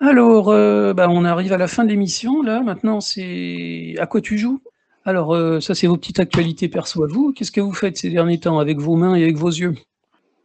Alors, 0.00 0.48
euh, 0.50 0.92
bah, 0.92 1.06
on 1.08 1.24
arrive 1.24 1.52
à 1.52 1.56
la 1.56 1.68
fin 1.68 1.84
de 1.84 1.88
l'émission. 1.88 2.42
Là, 2.42 2.60
maintenant, 2.60 3.00
c'est 3.00 3.94
à 3.98 4.06
quoi 4.06 4.20
tu 4.20 4.36
joues? 4.36 4.60
Alors, 5.06 5.34
euh, 5.34 5.60
ça, 5.60 5.74
c'est 5.74 5.86
vos 5.86 5.96
petites 5.96 6.18
actualités 6.18 6.68
perso 6.68 7.04
à 7.04 7.06
vous. 7.06 7.32
Qu'est-ce 7.32 7.52
que 7.52 7.60
vous 7.60 7.72
faites 7.72 7.96
ces 7.96 8.10
derniers 8.10 8.40
temps 8.40 8.58
avec 8.58 8.78
vos 8.78 8.96
mains 8.96 9.14
et 9.14 9.22
avec 9.22 9.36
vos 9.36 9.48
yeux? 9.50 9.74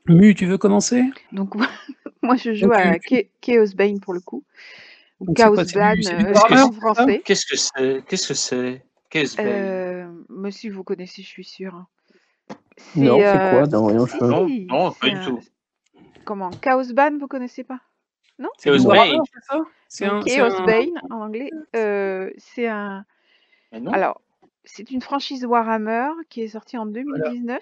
Mu, 0.09 0.33
tu 0.33 0.45
veux 0.47 0.57
commencer? 0.57 1.03
Donc, 1.31 1.53
moi, 2.23 2.35
je 2.35 2.53
joue 2.53 2.65
Donc, 2.65 2.73
à 2.75 2.97
tu- 2.99 3.15
Cha- 3.15 3.23
Chaos 3.41 3.73
Bane 3.75 3.99
pour 3.99 4.13
le 4.13 4.19
coup. 4.19 4.43
Ou 5.19 5.33
Chaos 5.33 5.53
quoi, 5.53 5.65
c'est 5.65 5.73
du- 5.73 5.79
Ban 5.79 5.95
c'est 6.01 6.15
du 6.17 6.25
euh, 6.25 6.33
Warhammer, 6.33 6.61
en 6.61 6.71
ça 6.71 6.79
français. 6.79 7.21
Qu'est-ce 7.23 7.45
que 7.45 7.55
c'est 7.57 8.03
Qu'est-ce 8.07 8.27
que 8.27 8.33
c'est? 8.33 8.85
Qu'est-ce 9.09 9.37
que 9.37 9.41
Euh, 9.43 10.51
si 10.51 10.69
vous 10.69 10.83
connaissez, 10.83 11.21
je 11.21 11.27
suis 11.27 11.43
sûre. 11.43 11.75
hein. 11.75 11.87
Non, 12.95 13.17
c'est 13.19 13.23
euh, 13.25 13.49
quoi? 13.49 13.67
Non, 13.67 13.85
rien, 13.87 14.07
si, 14.07 14.17
je- 14.19 14.65
Non, 14.67 14.91
pas 14.93 15.09
du 15.09 15.19
tout. 15.19 15.39
Comment? 16.25 16.49
Chaos 16.51 16.93
Ban, 16.93 17.17
vous 17.19 17.27
connaissez 17.27 17.63
pas? 17.63 17.79
Non? 18.39 18.49
Chaos 18.63 18.83
Bane. 18.87 19.21
C'est 19.87 20.05
un- 20.05 20.21
Chaos 20.21 20.55
un- 20.61 20.65
Bane 20.65 21.01
en 21.09 21.21
anglais, 21.21 21.49
euh, 21.75 22.31
c'est 22.37 22.67
un. 22.67 23.05
Alors, 23.93 24.21
c'est 24.63 24.89
une 24.91 25.01
franchise 25.01 25.45
Warhammer 25.45 26.09
qui 26.29 26.41
est 26.41 26.47
sortie 26.47 26.77
en 26.77 26.85
2019. 26.85 27.61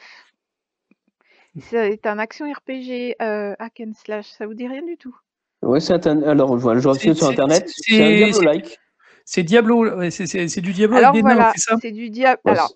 C'est 1.60 2.06
un 2.06 2.19
action 2.19 2.52
RPG 2.52 3.15
euh, 3.22 3.56
hack 3.60 3.82
and 3.86 3.94
slash. 3.95 4.28
Ça 4.28 4.45
vous 4.45 4.53
dit 4.53 4.68
rien 4.68 4.84
du 4.84 4.98
tout? 4.98 5.15
Ouais, 5.61 5.80
c'est 5.80 6.06
un... 6.07 6.22
Alors, 6.24 6.57
je 6.57 6.61
vois 6.64 6.76
le 6.76 6.80
joueur 6.80 6.95
C'est- 6.95 7.14
sur 7.14 7.28
Internet. 7.28 7.64
c'est- 7.68 8.02
un 8.02 8.07
c'est- 8.07 8.15
Diablo-like. 8.18 8.80
C'est 9.26 9.44
Diablo, 9.44 9.98
ouais, 9.98 10.11
c'est- 10.11 10.26
c'est 10.26 10.48
c'est 10.48 10.61
du 10.61 10.72
Diablo 10.72 10.98
Alors 10.98 11.10
avec 11.10 11.22
des 11.24 11.28
nains, 11.28 11.36
voilà, 11.36 11.52
c'est 11.53 11.61
ça? 11.61 11.78
c'est 11.82 11.91
du 11.91 12.10
Diablo. 12.10 12.41
Ouais, 12.45 12.52
Alors, 12.52 12.69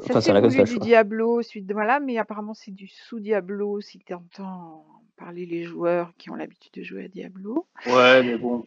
c'est- 0.00 0.12
ça 0.14 0.64
du. 0.64 0.78
Diablo, 0.78 1.42
suite 1.42 1.66
de 1.66 1.74
voilà, 1.74 2.00
mais 2.00 2.16
apparemment 2.16 2.54
c'est 2.54 2.70
du 2.70 2.86
sous-Diablo 2.86 3.80
si 3.82 3.98
tu 3.98 4.14
entends 4.14 4.86
parler 5.18 5.44
les 5.44 5.64
joueurs 5.64 6.12
qui 6.16 6.30
ont 6.30 6.36
l'habitude 6.36 6.72
de 6.72 6.82
jouer 6.82 7.04
à 7.04 7.08
Diablo. 7.08 7.66
Ouais, 7.86 8.22
mais 8.22 8.38
bon. 8.38 8.66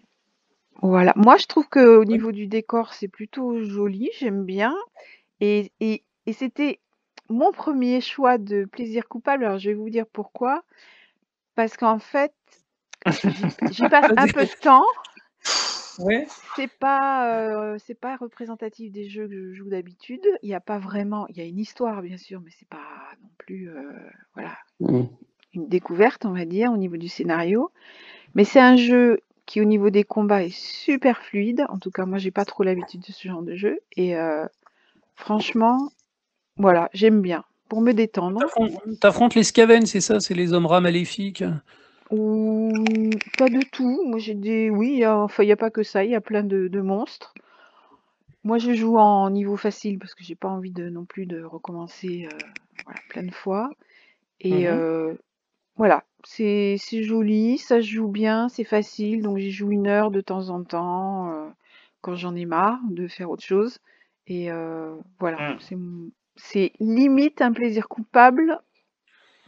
Voilà. 0.84 1.14
Moi, 1.16 1.38
je 1.38 1.46
trouve 1.48 1.68
que 1.70 1.98
au 1.98 2.06
niveau 2.06 2.32
du 2.32 2.46
décor, 2.48 2.94
c'est 2.94 3.08
plutôt 3.08 3.64
joli, 3.64 4.10
j'aime 4.20 4.44
bien. 4.44 4.76
Et, 5.40 5.72
et, 5.80 6.04
et 6.28 6.34
c'était 6.34 6.80
mon 7.30 7.52
premier 7.52 8.02
choix 8.02 8.38
de 8.38 8.66
plaisir 8.66 9.08
coupable. 9.08 9.46
Alors, 9.46 9.58
je 9.60 9.70
vais 9.70 9.76
vous 9.76 9.90
dire 9.90 10.06
pourquoi. 10.06 10.64
Parce 11.56 11.78
qu'en 11.78 12.00
fait, 12.00 12.34
j'y 13.72 13.88
passe 13.90 14.12
un 14.18 14.28
peu 14.28 14.46
de 14.46 14.60
temps. 14.62 14.86
Ouais. 16.00 16.26
C'est 16.56 16.72
pas, 16.80 17.30
euh, 17.30 17.78
c'est 17.86 17.94
pas 18.00 18.16
représentatif 18.16 18.92
des 18.92 19.08
jeux 19.10 19.28
que 19.28 19.34
je 19.34 19.54
joue 19.54 19.70
d'habitude. 19.70 20.26
Il 20.42 20.50
n'y 20.50 20.56
a 20.56 20.60
pas 20.60 20.80
vraiment, 20.80 21.28
il 21.28 21.38
y 21.38 21.42
a 21.42 21.46
une 21.46 21.60
histoire 21.60 22.02
bien 22.02 22.18
sûr, 22.18 22.42
mais 22.42 22.50
c'est 22.58 22.68
pas 22.68 22.78
non 23.22 23.30
plus, 23.38 23.70
euh, 23.70 23.92
voilà, 24.34 24.58
Mm. 24.80 25.04
une 25.54 25.68
découverte, 25.68 26.26
on 26.26 26.32
va 26.32 26.46
dire, 26.46 26.72
au 26.72 26.78
niveau 26.78 26.98
du 26.98 27.08
scénario. 27.08 27.72
Mais 28.36 28.44
c'est 28.44 28.60
un 28.60 28.76
jeu 28.76 29.20
qui, 29.46 29.62
au 29.62 29.66
niveau 29.66 29.90
des 29.92 30.04
combats, 30.04 30.44
est 30.44 30.56
super 30.56 31.22
fluide. 31.22 31.66
En 31.70 31.78
tout 31.78 31.92
cas, 31.92 32.06
moi, 32.06 32.18
j'ai 32.18 32.32
pas 32.32 32.46
trop 32.46 32.64
l'habitude 32.64 33.02
de 33.02 33.12
ce 33.12 33.28
genre 33.28 33.44
de 33.44 33.56
jeu. 33.56 33.80
Et 33.96 34.16
euh, 34.18 34.46
franchement, 35.16 35.92
voilà, 36.58 36.90
j'aime 36.94 37.22
bien. 37.22 37.44
Pour 37.70 37.82
me 37.82 37.94
détendre. 37.94 38.40
T'affrontes- 38.42 39.00
T'affrontes 39.00 39.36
les 39.36 39.44
Skaven, 39.44 39.86
c'est 39.86 40.02
ça? 40.02 40.20
C'est 40.20 40.34
les 40.36 40.54
hommes 40.54 40.66
rats 40.68 40.82
maléfiques? 40.82 41.44
Ou 42.12 43.10
pas 43.38 43.50
de 43.50 43.62
tout. 43.72 44.04
Moi, 44.06 44.20
j'ai 44.20 44.36
des. 44.36 44.70
Oui, 44.70 44.92
il 44.94 45.00
y 45.00 45.04
a- 45.04 45.18
enfin, 45.18 45.44
il 45.44 45.48
n'y 45.48 45.52
a 45.52 45.58
pas 45.58 45.70
que 45.72 45.84
ça. 45.84 46.06
Il 46.06 46.12
y 46.12 46.16
a 46.16 46.22
plein 46.22 46.44
de, 46.44 46.68
de 46.70 46.82
monstres. 46.82 47.34
Moi, 48.44 48.58
je 48.58 48.74
joue 48.74 48.98
en 48.98 49.30
niveau 49.30 49.56
facile 49.58 50.00
parce 50.00 50.16
que 50.16 50.24
j'ai 50.24 50.36
pas 50.36 50.50
envie 50.50 50.72
de 50.72 50.90
non 50.90 51.06
plus 51.06 51.26
de 51.26 51.44
recommencer 51.44 52.28
euh, 52.32 52.38
voilà, 52.86 53.00
plein 53.10 53.24
de 53.24 53.32
fois. 53.34 53.70
Et 54.42 54.68
Mhm. 54.68 54.70
euh, 54.70 55.14
voilà, 55.78 56.06
c'est 56.26 56.78
c'est 56.80 57.04
joli, 57.04 57.58
ça 57.60 57.78
se 57.82 57.88
joue 57.88 58.10
bien, 58.10 58.50
c'est 58.50 58.64
facile. 58.66 59.24
Donc, 59.24 59.38
j'y 59.40 59.52
joue 59.52 59.72
une 59.72 59.88
heure 59.88 60.12
de 60.12 60.22
temps 60.22 60.50
en 60.50 60.64
temps 60.64 61.32
euh, 61.34 61.50
quand 62.02 62.16
j'en 62.16 62.36
ai 62.36 62.46
marre 62.46 62.80
de 62.90 63.08
faire 63.08 63.30
autre 63.32 63.44
chose. 63.46 63.80
Et 64.28 64.52
euh, 64.52 64.96
voilà, 65.20 65.56
Mm. 65.56 65.60
c'est 65.62 65.78
c'est 66.36 66.72
limite 66.80 67.42
un 67.42 67.52
plaisir 67.52 67.88
coupable, 67.88 68.60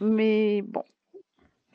mais 0.00 0.62
bon. 0.62 0.84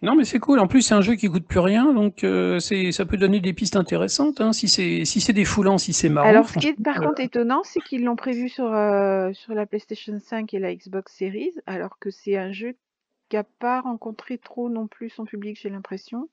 Non, 0.04 0.16
mais 0.16 0.24
c'est 0.24 0.40
cool. 0.40 0.60
En 0.60 0.68
plus, 0.68 0.82
c'est 0.82 0.96
un 0.96 1.02
jeu 1.02 1.14
qui 1.14 1.28
coûte 1.28 1.46
plus 1.46 1.60
rien, 1.60 1.94
donc 1.94 2.24
euh, 2.24 2.58
c'est 2.60 2.92
ça 2.92 3.06
peut 3.06 3.18
donner 3.18 3.40
des 3.40 3.54
pistes 3.54 3.76
intéressantes. 3.76 4.42
hein, 4.42 4.52
si 4.52 4.68
c'est 4.68 5.06
si 5.06 5.22
c'est 5.22 5.34
défoulant, 5.34 5.78
si 5.78 5.94
c'est 5.94 6.10
marrant. 6.10 6.28
Alors, 6.28 6.50
ce 6.50 6.58
qui 6.58 6.68
est 6.70 6.82
par 6.82 7.00
euh, 7.02 7.06
contre 7.06 7.22
étonnant, 7.22 7.62
c'est 7.64 7.82
qu'ils 7.82 8.04
l'ont 8.04 8.16
prévu 8.16 8.50
sur, 8.50 8.74
euh, 8.74 9.32
sur 9.34 9.54
la 9.54 9.68
PlayStation 9.68 10.18
5 10.18 10.56
et 10.56 10.60
la 10.60 10.74
Xbox 10.74 11.16
Series, 11.16 11.54
alors 11.68 12.00
que 12.00 12.10
c'est 12.10 12.36
un 12.36 12.52
jeu 12.52 12.76
qui 13.30 13.36
n'a 13.36 13.44
pas 13.44 13.82
rencontré 13.82 14.40
trop 14.40 14.70
non 14.70 14.88
plus 14.88 15.10
son 15.10 15.26
public, 15.26 15.60
j'ai 15.62 15.70
l'impression. 15.70 16.30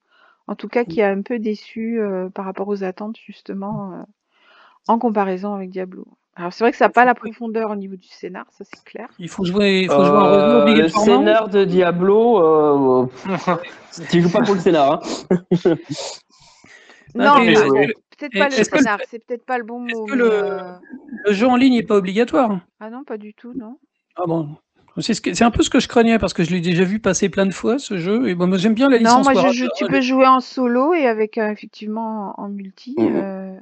En 0.47 0.55
tout 0.55 0.69
cas, 0.69 0.85
qui 0.85 1.03
a 1.03 1.11
un 1.11 1.21
peu 1.21 1.39
déçu 1.39 2.01
euh, 2.01 2.31
par 2.31 2.47
rapport 2.47 2.69
aux 2.69 2.85
attentes, 2.85 3.19
justement, 3.23 4.03
en 4.87 4.99
comparaison 4.99 5.53
avec 5.53 5.69
Diablo. 5.69 6.07
Alors 6.39 6.53
c'est 6.53 6.63
vrai 6.63 6.71
que 6.71 6.77
ça 6.77 6.85
n'a 6.87 6.91
pas 6.91 7.05
la 7.05 7.15
profondeur 7.15 7.71
au 7.71 7.77
niveau 7.77 7.97
du 7.97 8.07
scénar, 8.09 8.47
ça 8.53 8.65
c'est 8.65 8.83
clair. 8.85 9.09
Il 9.19 9.29
faut 9.29 9.45
jouer, 9.45 9.81
il 9.83 9.89
faut 9.89 10.05
jouer 10.05 10.17
en 10.19 10.27
Euh, 10.27 10.75
le 10.77 10.89
scénar 10.89 11.49
de 11.49 11.65
Diablo, 11.65 12.39
euh, 12.39 13.07
tu 14.11 14.23
joues 14.23 14.31
pas 14.31 14.43
pour 14.45 14.55
le 14.55 14.61
scénar. 14.61 14.93
Hein. 14.93 15.77
Non, 17.17 17.35
que- 17.35 17.87
peut-être 18.17 18.33
pas 18.39 18.49
le 18.49 18.65
scénar, 18.65 19.01
c'est 19.11 19.19
peut-être 19.27 19.45
pas 19.45 19.59
le 19.59 19.65
bon 19.65 19.81
mot. 19.81 20.07
que 20.07 20.15
le- 20.15 20.33
euh, 20.33 20.73
Le 21.25 21.33
jeu 21.33 21.49
en 21.49 21.57
ligne 21.57 21.75
n'est 21.75 21.83
pas 21.83 21.97
obligatoire? 21.97 22.61
Ah 22.79 22.91
non, 22.91 23.03
pas 23.03 23.19
du 23.19 23.35
tout, 23.35 23.53
non. 23.55 23.79
Ah 24.15 24.25
bon. 24.27 24.57
C'est 25.01 25.15
ce 25.15 25.45
un 25.45 25.51
peu 25.51 25.63
ce 25.63 25.71
que 25.71 25.81
je 25.81 25.89
craignais 25.89 26.19
parce 26.19 26.33
que 26.33 26.45
je 26.45 26.51
l'ai 26.51 26.61
déjà 26.61 26.85
vu 26.85 26.99
passer 26.99 27.29
plein 27.29 27.47
de 27.47 27.53
fois 27.53 27.79
ce 27.79 27.99
jeu 27.99 28.29
et 28.29 28.35
bon, 28.35 28.47
moi 28.47 28.59
j'aime 28.59 28.75
bien 28.75 28.89
la 28.89 28.99
Non, 28.99 29.19
licence 29.19 29.33
moi 29.33 29.53
je 29.53 29.67
tu 29.77 29.85
peux 29.87 30.01
jouer 30.01 30.27
en 30.27 30.41
solo 30.41 30.95
et 30.95 31.07
avec 31.07 31.39
euh, 31.39 31.51
effectivement 31.51 32.35
en 32.39 32.49
multi. 32.49 32.95
Mhm. 32.99 33.17
euh, 33.17 33.55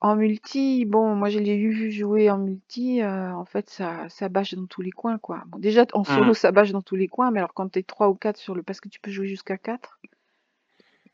en 0.00 0.16
multi, 0.16 0.84
bon, 0.84 1.14
moi 1.14 1.28
je 1.30 1.38
l'ai 1.38 1.56
vu 1.56 1.90
jouer 1.90 2.30
en 2.30 2.38
multi, 2.38 3.00
euh, 3.02 3.32
en 3.32 3.44
fait 3.44 3.70
ça, 3.70 4.06
ça 4.08 4.28
bâche 4.28 4.54
dans 4.54 4.66
tous 4.66 4.82
les 4.82 4.90
coins 4.90 5.18
quoi. 5.18 5.42
Bon, 5.46 5.58
déjà 5.58 5.86
en 5.92 6.04
solo 6.04 6.34
ça 6.34 6.52
bâche 6.52 6.72
dans 6.72 6.82
tous 6.82 6.96
les 6.96 7.08
coins, 7.08 7.30
mais 7.30 7.38
alors 7.38 7.54
quand 7.54 7.68
t'es 7.68 7.82
3 7.82 8.08
ou 8.08 8.14
4 8.14 8.36
sur 8.36 8.54
le. 8.54 8.62
Parce 8.62 8.80
que 8.80 8.88
tu 8.88 9.00
peux 9.00 9.10
jouer 9.10 9.26
jusqu'à 9.28 9.56
4, 9.56 9.98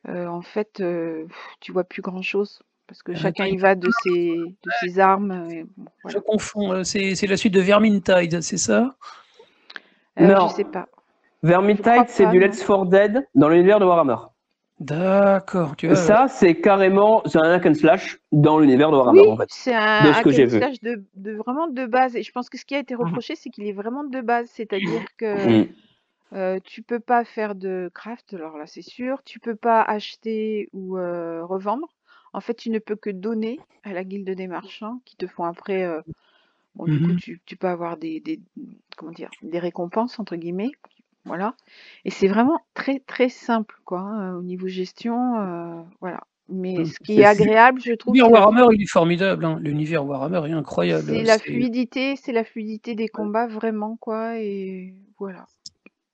euh, 0.09 0.27
en 0.27 0.43
fait 0.43 0.81
euh, 0.81 1.27
tu 1.61 1.73
vois 1.73 1.85
plus 1.85 2.03
grand 2.03 2.23
chose. 2.23 2.63
Parce 2.87 3.05
que 3.05 3.13
Ah, 3.13 3.19
chacun 3.19 3.47
y 3.47 3.57
va 3.57 3.77
de 3.77 3.89
ses, 4.03 4.35
de 4.37 4.71
ses 4.81 4.99
armes. 4.99 5.47
et 5.53 5.65
bon, 5.77 5.87
Je 6.09 6.19
confonds. 6.19 6.83
C'est 6.83 7.15
c'est 7.15 7.29
la 7.29 7.37
suite 7.37 7.55
de 7.55 7.61
Vermintide, 7.61 8.41
c'est 8.41 8.57
ça? 8.57 8.97
Non. 10.19 10.49
je 10.49 10.55
sais 10.55 10.65
pas. 10.65 10.87
Vermintide, 11.43 12.05
c'est 12.09 12.27
du. 12.29 12.39
Let's 12.39 12.63
for 12.63 12.87
Dead 12.87 13.27
dans 13.35 13.49
l'univers 13.49 13.81
de 13.81 13.85
Warhammer. 13.87 14.17
D'accord. 14.79 15.77
Tu 15.77 15.87
vois. 15.87 15.97
Ça, 15.97 16.27
c'est 16.29 16.55
carrément 16.61 17.23
c'est 17.27 17.39
un 17.39 17.51
hack 17.53 17.67
and 17.67 17.75
slash 17.75 18.19
dans 18.33 18.59
l'univers 18.59 18.91
de 18.91 18.97
Warhammer 18.97 19.21
Oui, 19.21 19.31
en 19.31 19.37
fait. 19.37 19.49
c'est 19.49 19.75
un 19.75 20.07
de 20.07 20.13
ce 20.13 20.19
hack 20.19 20.25
que 20.25 20.31
j'ai 20.31 20.45
and 20.45 20.49
vu. 20.49 20.59
slash 20.59 20.81
de, 20.81 21.05
de 21.17 21.33
vraiment 21.33 21.69
de 21.69 21.87
base. 21.87 22.17
Et 22.17 22.23
je 22.23 22.33
pense 22.33 22.49
que 22.49 22.59
ce 22.59 22.65
qui 22.65 22.75
a 22.75 22.79
été 22.79 22.95
Mhm. 22.95 23.03
reproché, 23.05 23.35
c'est 23.37 23.51
qu'il 23.51 23.67
est 23.67 23.73
vraiment 23.73 24.05
de 24.05 24.21
base. 24.21 24.49
C'est-à-dire 24.53 25.05
que 25.19 25.65
Mm. 25.65 25.69
euh, 26.35 26.59
tu 26.65 26.83
peux 26.83 27.01
pas 27.01 27.25
faire 27.25 27.55
de 27.55 27.91
craft, 27.95 28.35
alors 28.35 28.57
là 28.57 28.67
c'est 28.67 28.83
sûr. 28.83 29.23
Tu 29.25 29.39
peux 29.41 29.57
pas 29.57 29.83
acheter 29.83 30.69
ou 30.73 30.97
euh, 30.99 31.45
revendre. 31.45 31.89
En 32.33 32.41
fait, 32.41 32.55
tu 32.55 32.71
ne 32.71 32.79
peux 32.79 32.97
que 32.97 33.11
donner 33.11 33.59
à 33.83 33.93
la 33.93 34.05
guilde 34.05 34.31
des 34.31 34.47
marchands 34.47 35.01
qui 35.05 35.17
te 35.17 35.27
font 35.27 35.45
après. 35.45 35.83
euh, 35.85 36.01
bon, 36.75 36.85
du 36.87 37.01
coup, 37.01 37.13
Mhm. 37.13 37.17
tu, 37.19 37.41
tu 37.47 37.57
peux 37.57 37.69
avoir 37.69 37.97
des, 37.97 38.21
des 38.21 38.41
comment 38.97 39.13
dire 39.13 39.31
des 39.43 39.59
récompenses 39.59 40.19
entre 40.19 40.37
guillemets. 40.37 40.71
Voilà. 41.25 41.55
Et 42.05 42.11
c'est 42.11 42.29
vraiment 42.29 42.61
très 42.75 43.01
très 43.01 43.29
simple 43.29 43.77
quoi 43.85 44.01
hein, 44.01 44.37
au 44.37 44.43
niveau 44.43 44.69
gestion. 44.69 45.39
euh, 45.41 45.83
voilà. 46.01 46.21
Mais 46.49 46.75
Mhm. 46.79 46.85
ce 46.87 46.99
qui 46.99 47.21
est 47.21 47.25
agréable, 47.25 47.81
je 47.81 47.93
trouve, 47.93 48.15
L'univers 48.15 48.33
Warhammer, 48.41 48.75
il 48.75 48.83
est 48.83 48.91
formidable. 48.91 49.45
hein. 49.45 49.59
L'univers 49.63 50.05
Warhammer 50.05 50.49
est 50.49 50.53
incroyable. 50.53 51.05
C'est 51.07 51.23
la 51.23 51.35
C'est- 51.39 51.45
fluidité, 51.45 52.17
c'est 52.17 52.33
la 52.33 52.43
fluidité 52.43 52.95
des 52.97 53.07
combats 53.09 53.47
vraiment 53.47 53.97
quoi 53.97 54.39
et 54.39 54.95
voilà. 55.19 55.47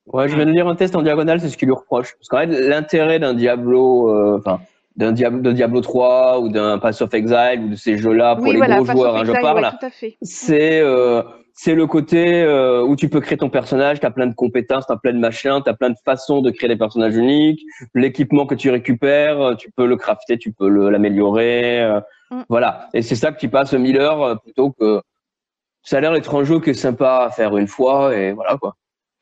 Ouais, 0.07 0.29
je 0.29 0.37
viens 0.37 0.47
de 0.47 0.53
lire 0.53 0.69
un 0.69 0.77
test 0.77 0.95
en 0.95 1.03
diagonale, 1.03 1.41
c'est 1.41 1.49
ce 1.49 1.57
qu'il 1.57 1.67
lui 1.67 1.75
reproche. 1.75 2.15
Parce 2.19 2.29
qu'en 2.29 2.39
fait, 2.39 2.69
l'intérêt 2.69 3.19
d'un 3.19 3.35
Diablo, 3.35 4.11
euh, 4.11 4.39
enfin, 4.39 4.61
d'un 4.97 5.13
Diablo, 5.13 5.41
de 5.41 5.53
Diablo 5.53 5.81
3 5.81 6.41
ou 6.41 6.49
d'un 6.49 6.79
Pass 6.79 7.03
of 7.03 7.13
Exile 7.15 7.63
ou 7.65 7.69
de 7.71 7.77
ces 7.77 7.99
jeux-là 7.99 8.37
pour 8.37 8.45
oui 8.45 8.53
les 8.53 8.57
voilà, 8.59 8.77
gros 8.77 8.87
joueurs, 8.87 9.17
hein, 9.17 9.25
je 9.25 9.33
parle, 9.33 9.63
ouais, 9.63 10.17
c'est 10.23 10.81
euh, 10.81 11.23
c'est 11.53 11.75
le 11.75 11.87
côté 11.87 12.43
euh, 12.43 12.83
où 12.83 12.97
tu 12.97 13.09
peux 13.09 13.21
créer 13.21 13.39
ton 13.39 13.49
personnage, 13.49 14.01
tu 14.01 14.07
as 14.07 14.11
plein 14.11 14.27
de 14.27 14.35
compétences, 14.35 14.87
tu 14.87 14.93
as 14.93 14.97
plein 14.97 15.13
de 15.13 15.19
machins, 15.19 15.61
tu 15.65 15.71
as 15.71 15.75
plein 15.75 15.91
de 15.91 15.97
façons 16.05 16.43
de 16.43 16.51
créer 16.51 16.69
des 16.69 16.77
personnages 16.77 17.17
uniques, 17.17 17.63
l'équipement 17.95 18.47
que 18.47 18.55
tu 18.55 18.71
récupères, 18.71 19.41
euh, 19.41 19.55
tu 19.55 19.71
peux 19.71 19.87
le 19.87 19.97
crafter, 19.97 20.39
tu 20.39 20.53
peux 20.53 20.69
l'améliorer, 20.91 21.83
euh, 21.83 22.01
Mm. 22.31 22.43
voilà. 22.49 22.89
Et 22.93 23.03
c'est 23.03 23.15
ça 23.15 23.33
que 23.33 23.39
tu 23.39 23.49
passes 23.49 23.73
1000 23.73 23.99
heures 23.99 24.23
euh, 24.23 24.35
plutôt 24.37 24.71
que 24.73 25.01
ça 25.83 25.99
a 25.99 26.01
l'air 26.01 26.13
d'être 26.13 26.35
un 26.35 26.45
jeu 26.45 26.61
qui 26.61 26.71
est 26.71 26.75
sympa 26.75 27.27
à 27.27 27.31
faire 27.31 27.57
une 27.57 27.69
fois 27.69 28.17
et 28.17 28.33
voilà 28.33 28.57
quoi. 28.57 28.75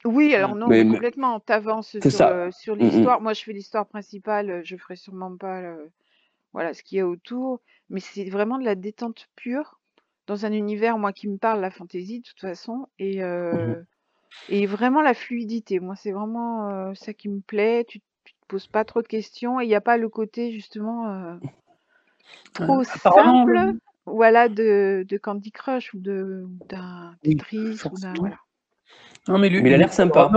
Oui, 0.05 0.35
alors 0.35 0.55
non, 0.55 0.69
Mais- 0.69 0.79
mais 0.79 0.85
mais- 0.85 0.91
complètement, 0.97 1.41
t'avances 1.41 1.99
sur, 2.01 2.11
ça. 2.11 2.31
euh, 2.31 2.51
sur 2.51 2.77
Mm, 2.77 2.79
l'histoire. 2.81 3.21
Moi, 3.21 3.33
je 3.33 3.43
fais 3.43 3.53
l'histoire 3.53 3.87
principale, 3.87 4.61
je 4.65 4.77
ferai 4.77 4.97
sûrement 4.97 5.37
pas 5.37 5.61
le- 5.63 5.91
voilà 6.53 6.75
ce 6.75 6.83
qu'il 6.83 6.99
y 6.99 7.01
a 7.01 7.07
autour, 7.07 7.61
mais 7.91 8.01
c'est 8.01 8.29
vraiment 8.29 8.59
de 8.59 8.65
la 8.65 8.75
détente 8.75 9.29
pure 9.35 9.81
dans 10.27 10.47
un 10.47 10.53
univers 10.53 10.99
moi 10.99 11.13
qui 11.13 11.29
me 11.29 11.37
parle 11.37 11.61
la 11.61 11.71
fantaisie 11.71 12.21
de 12.21 12.25
toute 12.27 12.41
façon 12.41 12.87
et 12.99 13.23
euh, 13.23 13.83
et 14.49 14.67
vraiment 14.67 15.01
la 15.03 15.15
fluidité. 15.15 15.81
Moi, 15.81 15.97
c'est 15.97 16.13
vraiment 16.13 16.69
euh, 16.71 16.95
ça 16.95 17.13
qui 17.15 17.29
me 17.29 17.41
plaît. 17.41 17.85
Tu, 17.89 18.01
tu 18.25 18.35
te 18.35 18.47
poses 18.47 18.67
pas 18.67 18.85
trop 18.85 19.03
de 19.03 19.07
questions 19.09 19.61
et 19.61 19.65
il 19.65 19.69
n'y 19.69 19.75
a 19.75 19.81
pas 19.81 19.97
le 19.97 20.09
côté 20.09 20.53
justement 20.53 21.39
trop 22.53 22.85
simple, 22.85 23.53
le- 23.53 23.79
voilà, 24.07 24.49
de, 24.49 25.05
de 25.09 25.17
Candy 25.19 25.51
Crush 25.51 25.95
ou 25.95 25.99
de 25.99 26.45
d'un 26.69 27.15
Tetris 27.23 27.81
ou 27.91 27.99
d'un 27.99 28.13
voilà. 28.15 28.37
Non, 29.29 29.39
mais, 29.39 29.49
le- 29.49 29.63
Mais 29.63 29.71
il 29.71 29.75
a 29.75 29.79
l'air 29.79 29.93
sympa. 29.93 30.31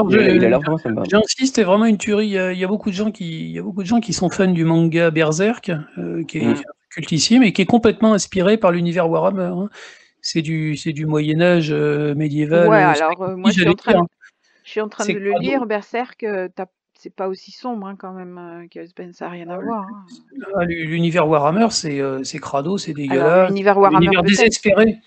J'insiste, 1.09 1.55
c'est 1.55 1.63
vraiment 1.63 1.85
une 1.85 1.97
tuerie. 1.97 2.27
Il 2.27 2.31
y, 2.31 2.37
a, 2.37 2.53
il 2.53 2.59
y 2.59 2.63
a 2.63 2.67
beaucoup 2.67 2.89
de 2.89 2.95
gens 2.95 3.11
qui, 3.11 3.41
il 3.49 3.51
y 3.51 3.59
a 3.59 3.61
beaucoup 3.61 3.81
de 3.83 3.87
gens 3.87 3.99
qui 3.99 4.13
sont 4.13 4.29
fans 4.29 4.47
du 4.51 4.63
manga 4.63 5.11
Berserk, 5.11 5.71
euh, 5.97 6.23
qui 6.23 6.37
est 6.39 6.41
Mm. 6.45 6.61
cultissime 6.89 7.43
et 7.43 7.51
qui 7.53 7.61
est 7.61 7.65
complètement 7.65 8.13
inspiré 8.13 8.57
par 8.57 8.71
l'univers 8.71 9.09
Warhammer. 9.09 9.51
hein. 9.63 9.69
C'est 10.21 10.41
du, 10.41 10.75
c'est 10.77 10.93
du 10.93 11.05
Moyen 11.05 11.41
Âge 11.41 11.71
euh, 11.71 12.15
médiéval. 12.15 12.69
Ouais, 12.69 12.77
euh, 12.83 12.87
alors 12.87 13.21
euh, 13.21 13.35
moi 13.35 13.49
je 13.49 13.53
suis 13.55 13.61
j'allais 13.63 13.71
en 13.71 13.75
train 13.75 13.91
dire. 13.93 14.01
de, 14.01 14.07
je 14.63 14.69
suis 14.71 14.81
en 14.81 14.89
train 14.89 15.05
de 15.05 15.13
le 15.13 15.33
lire, 15.39 15.65
Berserk, 15.65 16.25
c'est 16.99 17.13
pas 17.15 17.27
aussi 17.27 17.51
sombre 17.51 17.87
hein, 17.87 17.95
quand 17.97 18.13
même 18.13 18.37
euh, 18.37 18.67
que 18.67 18.79
Ben, 18.95 19.13
ça 19.13 19.25
n'a 19.25 19.31
rien 19.31 19.49
à 19.49 19.57
voir. 19.59 19.85
hein. 19.85 20.05
Ah, 20.55 20.65
L'univers 20.65 21.27
Warhammer, 21.27 21.67
c'est 21.69 21.99
euh, 22.01 22.23
c'est 22.23 22.39
crado, 22.39 22.77
c'est 22.77 22.93
dégueulasse. 22.93 23.49
l'univers 23.49 23.77
Warhammer 23.77 24.09
désespéré. 24.23 24.97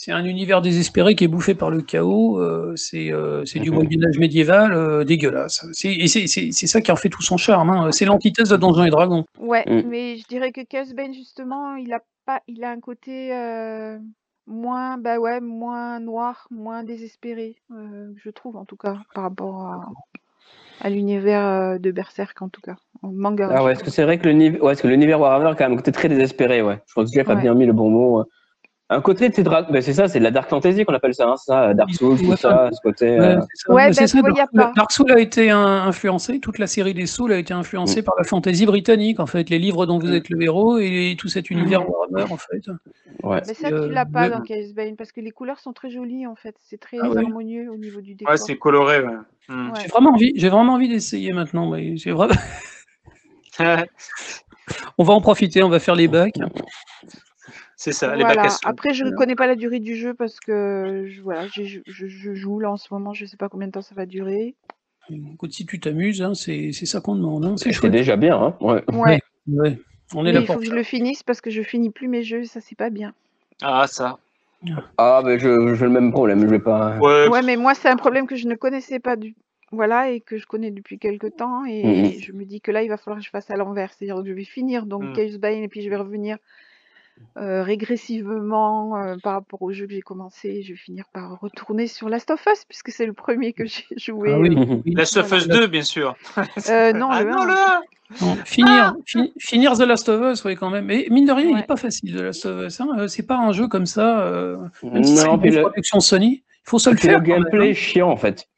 C'est 0.00 0.12
un 0.12 0.24
univers 0.24 0.62
désespéré 0.62 1.16
qui 1.16 1.24
est 1.24 1.28
bouffé 1.28 1.56
par 1.56 1.70
le 1.70 1.82
chaos. 1.82 2.38
euh, 2.40 2.72
c'est 2.76 3.12
euh, 3.12 3.44
c'est 3.44 3.58
du 3.58 3.70
Mhm. 3.70 3.74
Moyen 3.78 4.04
Âge 4.04 4.18
médiéval 4.20 4.72
euh, 4.72 5.02
dégueulasse. 5.02 5.66
C'est- 5.72 5.92
Et 5.92 6.06
c'est 6.06 6.28
c'est- 6.28 6.52
c'est 6.52 6.68
ça 6.68 6.80
qui 6.80 6.92
en 6.92 6.96
fait 6.96 7.08
tout 7.08 7.20
son 7.22 7.36
charme. 7.36 7.70
hein. 7.70 7.90
C'est 7.90 8.04
l'antithèse 8.04 8.48
de 8.50 8.56
Donjons 8.56 8.84
et 8.84 8.90
Dragons. 8.90 9.24
Ouais, 9.40 9.64
Mm. 9.66 9.88
mais 9.88 10.16
je 10.16 10.24
dirais 10.28 10.52
que 10.52 10.60
Casbane 10.62 11.12
justement, 11.12 11.74
il 11.74 11.92
a 11.92 12.00
pas, 12.26 12.42
il 12.46 12.62
a 12.62 12.70
un 12.70 12.78
côté 12.78 13.34
euh, 13.34 13.98
moins, 14.46 14.98
bah 14.98 15.18
ouais, 15.18 15.40
moins 15.40 15.98
noir, 15.98 16.46
moins 16.52 16.84
désespéré, 16.84 17.56
euh, 17.74 18.12
je 18.24 18.30
trouve 18.30 18.56
en 18.56 18.64
tout 18.64 18.76
cas, 18.76 18.98
par 19.16 19.24
rapport 19.24 19.62
à, 19.62 19.88
à 20.80 20.90
l'univers 20.90 21.80
de 21.80 21.90
Berserk 21.90 22.40
en 22.40 22.48
tout 22.48 22.60
cas, 22.60 22.76
en 23.02 23.08
manga. 23.10 23.48
Ah 23.52 23.64
ouais, 23.64 23.72
est-ce 23.72 23.82
que 23.82 23.90
c'est 23.90 24.04
vrai 24.04 24.18
que 24.18 24.26
le 24.26 24.32
niveau, 24.34 24.64
ouais, 24.64 24.74
est-ce 24.74 24.82
que 24.82 24.86
l'univers 24.88 25.18
Warhammer 25.20 25.48
a 25.50 25.54
quand 25.56 25.64
même 25.64 25.72
un 25.72 25.76
côté 25.76 25.90
très 25.90 26.08
désespéré, 26.08 26.62
ouais. 26.62 26.78
Je 26.86 26.92
crois 26.92 27.04
que 27.04 27.10
Jeff 27.12 27.28
a 27.28 27.34
Ouais. 27.34 27.42
bien 27.42 27.54
mis 27.54 27.66
le 27.66 27.72
bon 27.72 27.90
mot. 27.90 28.24
Un 28.90 29.02
côté 29.02 29.28
de 29.28 29.34
ces 29.34 29.42
dra- 29.42 29.62
ben, 29.70 29.82
c'est 29.82 29.92
ça, 29.92 30.08
c'est 30.08 30.18
de 30.18 30.24
la 30.24 30.30
dark 30.30 30.48
fantasy 30.48 30.82
qu'on 30.86 30.94
appelle 30.94 31.12
ça, 31.14 31.28
hein, 31.28 31.36
ça, 31.36 31.74
Dark 31.74 31.92
Souls, 31.94 32.16
tout 32.18 32.36
ça, 32.36 32.70
ce 32.72 32.80
côté. 32.80 33.18
Euh, 33.18 33.38
ça. 33.52 33.74
Ben, 33.74 33.90
Dark, 33.92 34.08
Souls- 34.08 34.22
pas. 34.54 34.72
Dark 34.74 34.92
Souls 34.92 35.12
a 35.12 35.18
été 35.20 35.50
influencé, 35.50 36.40
toute 36.40 36.58
la 36.58 36.66
série 36.66 36.94
des 36.94 37.04
Souls 37.04 37.30
a 37.32 37.36
été 37.36 37.52
influencée 37.52 38.00
Mm. 38.00 38.04
par 38.04 38.14
la 38.16 38.24
fantasy 38.24 38.64
britannique, 38.64 39.20
en 39.20 39.26
fait, 39.26 39.50
les 39.50 39.58
livres 39.58 39.84
dont 39.84 39.98
vous 39.98 40.06
Mm. 40.08 40.14
êtes 40.14 40.30
le 40.30 40.42
héros 40.42 40.78
et 40.78 41.16
tout 41.18 41.28
cet 41.28 41.50
univers 41.50 41.86
Warhammer, 41.86 42.32
en 42.32 42.38
fait. 42.38 42.62
ouais. 43.24 43.42
Mais 43.46 43.52
ça, 43.54 43.68
tu 43.68 43.74
euh, 43.74 43.88
l'as 43.90 44.06
pas 44.06 44.28
le- 44.28 44.34
dans 44.36 44.40
Casbane 44.40 44.96
parce 44.96 45.12
que 45.12 45.20
les 45.20 45.32
couleurs 45.32 45.58
sont 45.60 45.74
très 45.74 45.90
jolies 45.90 46.26
en 46.26 46.34
fait, 46.34 46.54
c'est 46.64 46.80
très 46.80 46.96
Ah 47.02 47.10
ouais. 47.10 47.18
harmonieux 47.22 47.70
au 47.70 47.76
niveau 47.76 48.00
du 48.00 48.14
décor. 48.14 48.32
Ouais, 48.32 48.38
c'est 48.38 48.56
coloré. 48.56 49.00
Ouais. 49.02 49.12
Ouais. 49.50 49.56
J'ai 49.82 49.88
vraiment 49.88 50.10
envie, 50.12 50.32
j'ai 50.34 50.48
vraiment 50.48 50.72
envie 50.74 50.88
d'essayer 50.88 51.34
maintenant. 51.34 51.70
Mais 51.70 51.98
j'ai 51.98 52.12
vraiment... 52.12 52.32
on 54.98 55.04
va 55.04 55.12
en 55.12 55.20
profiter, 55.20 55.62
on 55.62 55.68
va 55.68 55.78
faire 55.78 55.94
les 55.94 56.08
bacs. 56.08 56.38
C'est 57.78 57.92
ça, 57.92 58.14
les 58.14 58.24
bacs 58.24 58.36
à 58.38 58.50
sous. 58.50 58.68
Après, 58.68 58.92
je 58.92 59.04
ne 59.04 59.12
connais 59.12 59.36
pas 59.36 59.46
la 59.46 59.54
durée 59.54 59.78
du 59.78 59.96
jeu 59.96 60.12
parce 60.12 60.40
que 60.40 61.06
je, 61.08 61.22
voilà, 61.22 61.46
je, 61.46 61.62
je- 61.86 62.06
je 62.08 62.34
joue 62.34 62.58
là 62.58 62.70
en 62.70 62.76
ce 62.76 62.92
moment, 62.92 63.14
je 63.14 63.24
sais 63.24 63.36
pas 63.36 63.48
combien 63.48 63.68
de 63.68 63.72
temps 63.72 63.82
ça 63.82 63.94
va 63.94 64.04
durer. 64.04 64.54
Écoute, 65.10 65.52
si 65.52 65.64
tu 65.64 65.80
t'amuses, 65.80 66.20
hein, 66.20 66.34
c'est 66.34 66.72
c'est 66.72 66.84
ça 66.84 67.00
qu'on 67.00 67.14
demande. 67.16 67.44
hein, 67.46 67.54
C'est 67.56 67.88
déjà 67.88 68.16
bien, 68.16 68.36
hein. 68.36 68.56
Ouais. 68.60 68.82
Ouais, 68.92 69.20
Ouais, 69.48 69.78
on 70.14 70.26
est 70.26 70.32
mais 70.32 70.32
là 70.34 70.40
il 70.40 70.46
faut 70.46 70.58
que 70.58 70.64
je 70.66 70.72
le 70.74 70.82
finisse 70.82 71.22
parce 71.22 71.40
que 71.40 71.50
je 71.50 71.62
finis 71.62 71.88
plus 71.90 72.08
mes 72.08 72.22
jeux, 72.22 72.44
ça 72.44 72.60
c'est 72.60 72.76
pas 72.76 72.90
bien. 72.90 73.14
Ah, 73.62 73.86
ça. 73.86 74.18
Ah, 74.98 75.22
ben, 75.24 75.38
je, 75.38 75.74
j'ai 75.74 75.84
le 75.84 75.90
même 75.90 76.10
problème, 76.12 76.40
je 76.40 76.46
vais 76.46 76.58
pas. 76.58 76.98
Ouais, 76.98 77.28
Ouais, 77.28 77.42
mais 77.42 77.56
moi 77.56 77.74
c'est 77.74 77.88
un 77.88 77.96
problème 77.96 78.26
que 78.26 78.36
je 78.36 78.48
ne 78.48 78.54
connaissais 78.54 78.98
pas 78.98 79.16
du, 79.16 79.34
voilà, 79.72 80.10
et 80.10 80.20
que 80.20 80.36
je 80.36 80.46
connais 80.46 80.70
depuis 80.70 80.98
quelques 80.98 81.36
temps 81.36 81.64
et 81.64 81.84
Mhm. 81.84 82.20
je 82.20 82.32
me 82.32 82.44
dis 82.44 82.60
que 82.60 82.70
là 82.70 82.82
il 82.82 82.88
va 82.88 82.96
falloir 82.96 83.18
que 83.20 83.24
je 83.24 83.30
fasse 83.30 83.50
à 83.50 83.56
l'envers, 83.56 83.92
c'est-à-dire 83.94 84.22
que 84.22 84.28
je 84.28 84.34
vais 84.34 84.44
finir 84.44 84.84
donc 84.84 85.02
Mhm. 85.04 85.12
Casebane 85.14 85.62
et 85.62 85.68
puis 85.68 85.82
je 85.82 85.88
vais 85.88 85.96
revenir 85.96 86.36
euh, 87.36 87.62
régressivement 87.62 88.96
euh, 88.96 89.16
par 89.22 89.34
rapport 89.34 89.62
au 89.62 89.72
jeu 89.72 89.86
que 89.86 89.92
j'ai 89.92 90.00
commencé. 90.00 90.62
Je 90.62 90.70
vais 90.72 90.76
finir 90.78 91.04
par 91.12 91.38
retourner 91.40 91.86
sur 91.86 92.08
Last 92.08 92.30
of 92.30 92.44
Us 92.50 92.64
puisque 92.68 92.90
c'est 92.90 93.06
le 93.06 93.12
premier 93.12 93.52
que 93.52 93.64
j'ai 93.66 93.84
joué. 93.96 94.32
Ah 94.32 94.38
oui, 94.38 94.56
euh, 94.56 94.76
oui. 94.86 94.94
Last 94.94 95.16
of 95.16 95.30
Us 95.32 95.48
2, 95.48 95.66
bien 95.66 95.82
sûr. 95.82 96.16
euh, 96.68 96.92
non, 96.92 97.08
ah 97.10 97.22
le 97.22 97.30
non, 97.30 97.42
1. 97.42 97.46
le 97.46 97.52
1 97.52 97.80
Non, 98.22 98.36
finir, 98.44 98.94
fi- 99.06 99.32
finir 99.38 99.76
The 99.76 99.82
Last 99.82 100.08
of 100.08 100.32
Us, 100.32 100.44
oui, 100.44 100.56
quand 100.56 100.70
même. 100.70 100.90
Et 100.90 101.08
mine 101.10 101.26
de 101.26 101.32
rien, 101.32 101.48
il 101.50 101.54
n'est 101.56 101.62
pas 101.62 101.76
facile, 101.76 102.14
The 102.16 102.20
Last 102.20 102.46
of 102.46 102.66
Us. 102.66 102.80
hein. 102.80 102.88
Euh, 102.98 103.08
C'est 103.08 103.26
pas 103.26 103.36
un 103.38 103.52
jeu 103.52 103.68
comme 103.68 103.86
ça, 103.86 104.20
euh, 104.20 104.56
même 104.82 105.04
si 105.04 105.16
c'est 105.16 105.26
une 105.28 105.54
le, 105.54 105.60
production 105.62 106.00
Sony. 106.00 106.42
Il 106.66 106.70
faut 106.70 106.78
se 106.78 106.90
le 106.90 106.96
faire. 106.96 107.18
le 107.18 107.24
gameplay 107.24 107.70
hein. 107.70 107.74
chiant, 107.74 108.10
en 108.10 108.16
fait. 108.16 108.48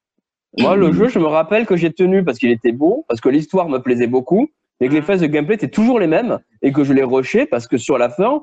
Moi, 0.59 0.75
le 0.75 0.93
jeu, 0.93 1.09
je 1.09 1.19
me 1.21 1.27
rappelle 1.27 1.65
que 1.65 1.77
j'ai 1.77 1.93
tenu 1.93 2.25
parce 2.25 2.39
qu'il 2.39 2.51
était 2.51 2.73
beau, 2.73 3.05
parce 3.09 3.21
que 3.21 3.29
l'histoire 3.29 3.69
me 3.69 3.79
plaisait 3.79 4.09
beaucoup, 4.09 4.49
et 4.81 4.89
que 4.89 4.95
les 4.95 5.03
phases 5.03 5.21
de 5.21 5.27
gameplay 5.27 5.55
étaient 5.57 5.69
toujours 5.69 5.99
les 5.99 6.07
mêmes, 6.07 6.39
et 6.63 6.73
que 6.73 6.85
je 6.85 6.93
l'ai 6.93 7.03
rushé 7.03 7.47
parce 7.47 7.67
que 7.69 7.77
sur 7.79 7.99
la 7.99 8.09
fin, 8.09 8.43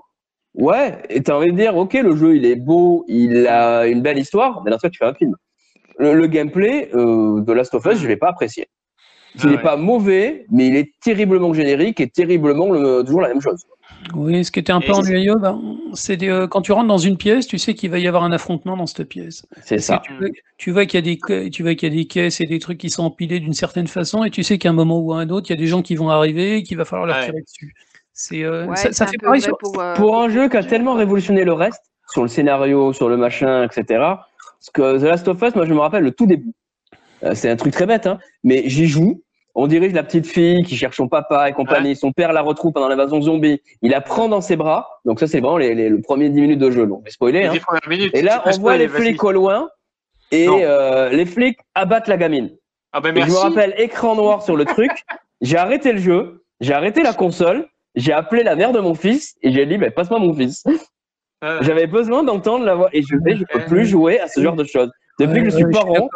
Ouais, 0.56 0.98
et 1.10 1.22
t'as 1.22 1.36
envie 1.36 1.52
de 1.52 1.56
dire, 1.58 1.78
ok, 1.78 1.94
le 1.94 2.16
jeu 2.16 2.36
il 2.36 2.44
est 2.44 2.56
beau, 2.56 3.06
il 3.08 3.46
a 3.46 3.86
une 3.86 4.02
belle 4.02 4.18
histoire, 4.18 4.64
mais 4.64 4.72
dans 4.72 4.78
ce 4.78 4.84
cas 4.84 4.90
tu 4.90 4.98
fais 4.98 5.06
un 5.06 5.14
film. 5.14 5.36
Le, 6.00 6.16
le 6.16 6.26
gameplay 6.26 6.90
euh, 6.96 7.42
de 7.42 7.54
Last 7.54 7.76
of 7.76 7.86
Us, 7.86 8.00
je 8.00 8.08
l'ai 8.08 8.18
pas 8.18 8.30
apprécié. 8.30 8.66
Il 9.36 9.42
Ah 9.44 9.48
n'est 9.50 9.56
ouais. 9.58 9.62
pas 9.62 9.76
mauvais, 9.78 10.46
mais 10.50 10.66
il 10.68 10.76
est 10.76 10.94
terriblement 11.00 11.54
générique 11.54 12.00
et 12.00 12.10
terriblement 12.10 12.72
le- 12.72 13.04
toujours 13.04 13.22
la 13.22 13.28
même 13.28 13.42
chose. 13.42 13.64
Oui, 14.14 14.44
ce 14.46 14.52
qui 14.52 14.60
était 14.60 14.72
un 14.72 14.80
peu 14.80 14.94
ennuyeux, 14.94 15.36
ben, 15.36 15.62
c'est 15.94 16.22
euh, 16.24 16.48
quand 16.48 16.62
tu 16.62 16.72
rentres 16.72 16.88
dans 16.88 16.98
une 16.98 17.18
pièce, 17.18 17.48
tu 17.48 17.58
sais 17.58 17.74
qu'il 17.74 17.92
va 17.92 18.00
y 18.00 18.08
avoir 18.08 18.24
un 18.24 18.32
affrontement 18.32 18.78
dans 18.78 18.86
cette 18.86 19.04
pièce. 19.04 19.46
C'est 19.64 19.80
ça. 19.80 20.02
Tu 20.06 20.14
vois, 20.14 20.28
tu 20.58 20.72
vois 20.72 20.86
qu'il 20.86 20.98
y 20.98 21.02
a 21.02 21.50
des 21.90 22.00
y 22.00 22.02
a 22.02 22.06
caisses 22.06 22.42
et 22.42 22.46
des 22.46 22.60
trucs 22.60 22.78
qui 22.78 22.90
sont 22.90 23.04
empilés 23.04 23.40
d'une 23.40 23.54
certaine 23.54 23.88
façon, 23.88 24.24
et 24.24 24.30
tu 24.30 24.44
sais 24.44 24.58
qu'à 24.58 24.70
un 24.70 24.74
moment 24.74 25.00
ou 25.00 25.14
à 25.14 25.20
un 25.20 25.30
autre, 25.30 25.48
il 25.50 25.54
y 25.54 25.58
a 25.58 25.60
des 25.60 25.68
gens 25.68 25.82
qui 25.82 25.96
vont 25.96 26.10
arriver 26.10 26.58
et 26.58 26.64
qu'il 26.64 26.78
va 26.78 26.86
falloir 26.86 27.08
leur 27.08 27.18
Ouais. 27.18 27.26
tirer 27.26 27.42
dessus. 27.42 27.74
C'est 28.14 28.44
euh, 28.44 28.66
Ouais, 28.66 28.76
ça, 28.76 28.92
ça 28.92 29.08
fait 29.08 29.18
pareil 29.18 29.42
sur, 29.42 29.58
pour, 29.58 29.80
euh, 29.80 29.94
Pour 29.96 30.20
un 30.20 30.30
jeu 30.30 30.50
qui 30.50 30.58
a 30.58 30.64
tellement 30.64 30.96
révolutionné 30.96 31.44
le 31.44 31.54
reste, 31.54 31.84
sur 32.12 32.24
le 32.24 32.28
scénario, 32.30 32.94
sur 32.94 33.10
le 33.10 33.18
machin, 33.18 33.64
etc. 33.64 33.84
Parce 34.00 34.70
que 34.74 34.98
The 35.00 35.04
Last 35.04 35.28
of 35.28 35.42
Us, 35.42 35.54
moi 35.56 35.66
je 35.66 35.74
me 35.74 35.80
rappelle 35.80 36.04
le 36.04 36.12
tout 36.12 36.26
début. 36.26 36.54
Euh, 37.24 37.36
c'est 37.36 37.50
un 37.50 37.56
truc 37.56 37.74
très 37.74 37.86
bête, 37.86 38.08
hein, 38.08 38.20
mais 38.44 38.64
j'y 38.70 38.88
joue. 38.88 39.22
On 39.60 39.66
dirige 39.66 39.92
la 39.94 40.04
petite 40.04 40.28
fille 40.28 40.64
qui 40.64 40.76
cherche 40.78 40.98
son 40.98 41.08
papa 41.08 41.50
et 41.50 41.54
compagnie. 41.54 41.96
Son 41.96 42.12
père 42.12 42.32
la 42.32 42.42
retrouve 42.44 42.74
pendant 42.74 42.88
l'invasion 42.90 43.20
zombie. 43.22 43.60
Il 43.82 43.90
la 43.90 44.02
prend 44.02 44.30
dans 44.30 44.40
ses 44.40 44.56
bras. 44.56 45.00
Donc 45.04 45.20
ça, 45.20 45.26
c'est 45.26 45.40
vraiment 45.40 45.58
les, 45.58 45.74
les, 45.74 45.90
le 45.90 46.00
premier 46.00 46.30
10 46.30 46.42
minutes 46.42 46.60
de 46.60 46.70
jeu. 46.70 46.88
Je 46.88 47.04
vais 47.04 47.10
spoiler. 47.10 47.46
Hein. 47.46 47.54
minutes, 47.90 48.16
Et 48.16 48.22
là, 48.22 48.40
on 48.42 48.44
voit 48.44 48.54
spoiler, 48.54 48.84
les 48.84 48.88
flics 48.88 49.24
au 49.24 49.32
loin 49.32 49.68
et 50.32 50.48
euh, 50.48 51.10
les 51.10 51.26
flics 51.26 51.58
abattent 51.74 52.08
la 52.08 52.18
gamine. 52.18 52.52
Ah 52.94 53.02
ben 53.02 53.10
Et 53.18 53.22
je 53.22 53.26
merci. 53.26 53.34
me 53.34 53.38
rappelle, 53.50 53.74
écran 53.80 54.16
noir 54.16 54.44
sur 54.44 54.56
le 54.56 54.66
truc. 54.66 54.92
J'ai 55.42 55.58
arrêté 55.58 55.92
le 55.92 56.00
jeu, 56.00 56.44
j'ai 56.62 56.74
arrêté 56.74 57.02
la 57.02 57.14
console, 57.14 57.66
j'ai 57.96 58.14
appelé 58.14 58.44
la 58.44 58.56
mère 58.56 58.72
de 58.74 58.80
mon 58.80 58.94
fils 58.94 59.36
et 59.42 59.52
j'ai 59.52 59.66
dit, 59.66 59.78
bah, 59.80 59.90
passe-moi 59.90 60.20
mon 60.20 60.34
fils. 60.36 60.64
Euh, 61.44 61.60
J'avais 61.62 61.88
besoin 61.88 62.24
d'entendre 62.24 62.64
la 62.64 62.76
voix 62.76 62.90
et 62.94 63.02
je 63.02 63.16
vais, 63.24 63.36
je 63.36 63.44
peux 63.52 63.66
plus 63.66 63.86
jouer 63.88 64.20
à 64.20 64.28
ce 64.28 64.40
genre 64.42 64.56
de 64.56 64.64
choses. 64.66 64.92
Depuis 65.20 65.34
Ouais, 65.40 65.44
que 65.46 65.50
je 65.50 65.56
suis 65.56 65.66
ouais, 65.66 65.72
je 65.74 65.78
suis 65.80 65.86
parent, 65.86 66.10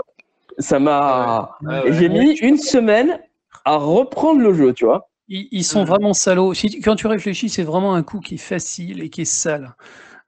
ça 0.60 0.78
m'a. 0.80 1.58
ouais. 1.64 1.94
J'ai 1.94 2.10
mis 2.10 2.38
une 2.38 2.58
semaine 2.58 3.20
à 3.66 3.76
reprendre 3.78 4.42
le 4.42 4.54
jeu, 4.54 4.74
tu 4.74 4.86
vois. 4.86 5.10
Ils, 5.28 5.48
ils 5.52 5.64
sont 5.64 5.82
Mhm. 5.82 5.88
vraiment 5.88 6.14
salauds. 6.14 6.54
Si 6.54 6.82
quand 6.82 6.96
tu 6.96 7.08
réfléchis, 7.08 7.50
c'est 7.50 7.64
vraiment 7.64 7.94
un 7.96 8.04
coup 8.04 8.20
qui 8.20 8.36
est 8.36 8.38
facile 8.38 9.02
et 9.02 9.10
qui 9.10 9.22
est 9.22 9.26
sale. 9.26 9.76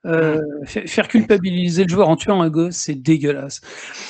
Euh, 0.06 0.40
fa- 0.66 0.86
Faire 0.86 1.08
culpabiliser 1.08 1.84
le 1.84 1.88
joueur 1.88 2.08
en 2.08 2.16
tuant 2.16 2.42
un 2.42 2.50
gosse, 2.50 2.76
c'est 2.76 2.94
dégueulasse. 2.94 3.60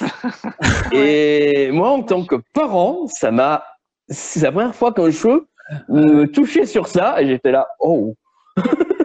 Et 0.93 1.71
moi, 1.73 1.91
en 1.91 2.03
tant 2.03 2.25
que 2.25 2.37
parent, 2.53 3.07
ça 3.09 3.31
m'a. 3.31 3.65
C'est 4.09 4.41
la 4.41 4.53
première 4.53 4.75
fois 4.75 4.93
qu'un 4.93 5.11
jeu 5.11 5.47
me 5.89 6.27
touchait 6.27 6.67
sur 6.67 6.89
ça 6.89 7.21
et 7.23 7.27
j'étais 7.27 7.51
là, 7.53 7.67
oh. 7.81 8.15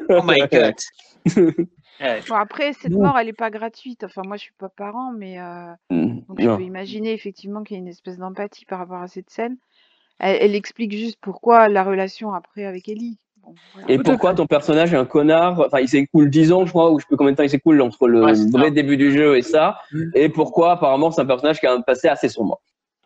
Oh 0.10 0.22
my 0.24 0.38
god. 0.52 0.76
Bon, 2.28 2.36
après, 2.36 2.74
cette 2.74 2.92
mort, 2.94 3.18
elle 3.18 3.30
est 3.30 3.34
pas 3.34 3.50
gratuite. 3.50 4.04
Enfin, 4.04 4.22
moi, 4.26 4.36
je 4.38 4.44
suis 4.44 4.54
pas 4.58 4.70
parent, 4.70 5.12
mais 5.12 5.40
euh, 5.40 5.72
Mm, 5.90 6.20
donc 6.28 6.42
je 6.42 6.48
peux 6.58 6.64
imaginer 6.64 7.14
effectivement 7.14 7.64
qu'il 7.64 7.78
y 7.78 7.80
a 7.80 7.82
une 7.82 7.88
espèce 7.88 8.18
d'empathie 8.18 8.66
par 8.66 8.80
rapport 8.80 9.02
à 9.02 9.08
cette 9.08 9.30
scène. 9.30 9.58
Elle, 10.20 10.38
elle 10.42 10.56
explique 10.56 10.92
juste 10.92 11.18
pourquoi 11.22 11.68
la 11.70 11.84
relation 11.84 12.34
après 12.34 12.66
avec 12.66 12.88
Ellie. 12.90 13.18
Bon, 13.42 13.56
voilà. 13.74 13.88
Et 13.92 13.98
Tout 13.98 14.04
pourquoi 14.04 14.34
ton 14.34 14.46
personnage 14.46 14.94
est 14.94 14.98
un 14.98 15.06
connard 15.06 15.60
Enfin, 15.62 15.80
il 15.80 15.88
s'écoule 15.88 16.30
10 16.30 16.52
ans, 16.52 16.66
je 16.66 16.70
crois, 16.72 16.92
ou 16.92 17.00
je 17.00 17.04
sais 17.04 17.08
plus 17.08 17.18
combien 17.18 17.32
de 17.32 17.38
temps 17.38 17.44
il 17.44 17.50
s'écoule 17.50 17.82
entre 17.82 18.08
le 18.08 18.24
Ouais, 18.24 18.34
vrai 18.52 18.68
ça. 18.68 18.70
début 18.72 18.98
du 18.98 19.12
jeu 19.12 19.38
et 19.38 19.42
ça. 19.42 19.80
Mm. 19.92 20.04
Et 20.14 20.30
pourquoi, 20.30 20.74
apparemment, 20.74 21.12
c'est 21.12 21.22
un 21.22 21.26
personnage 21.26 21.60
qui 21.60 21.66
a 21.68 21.74
un 21.74 21.82
passé 21.82 22.08
assez 22.10 22.30
sombre. 22.30 22.60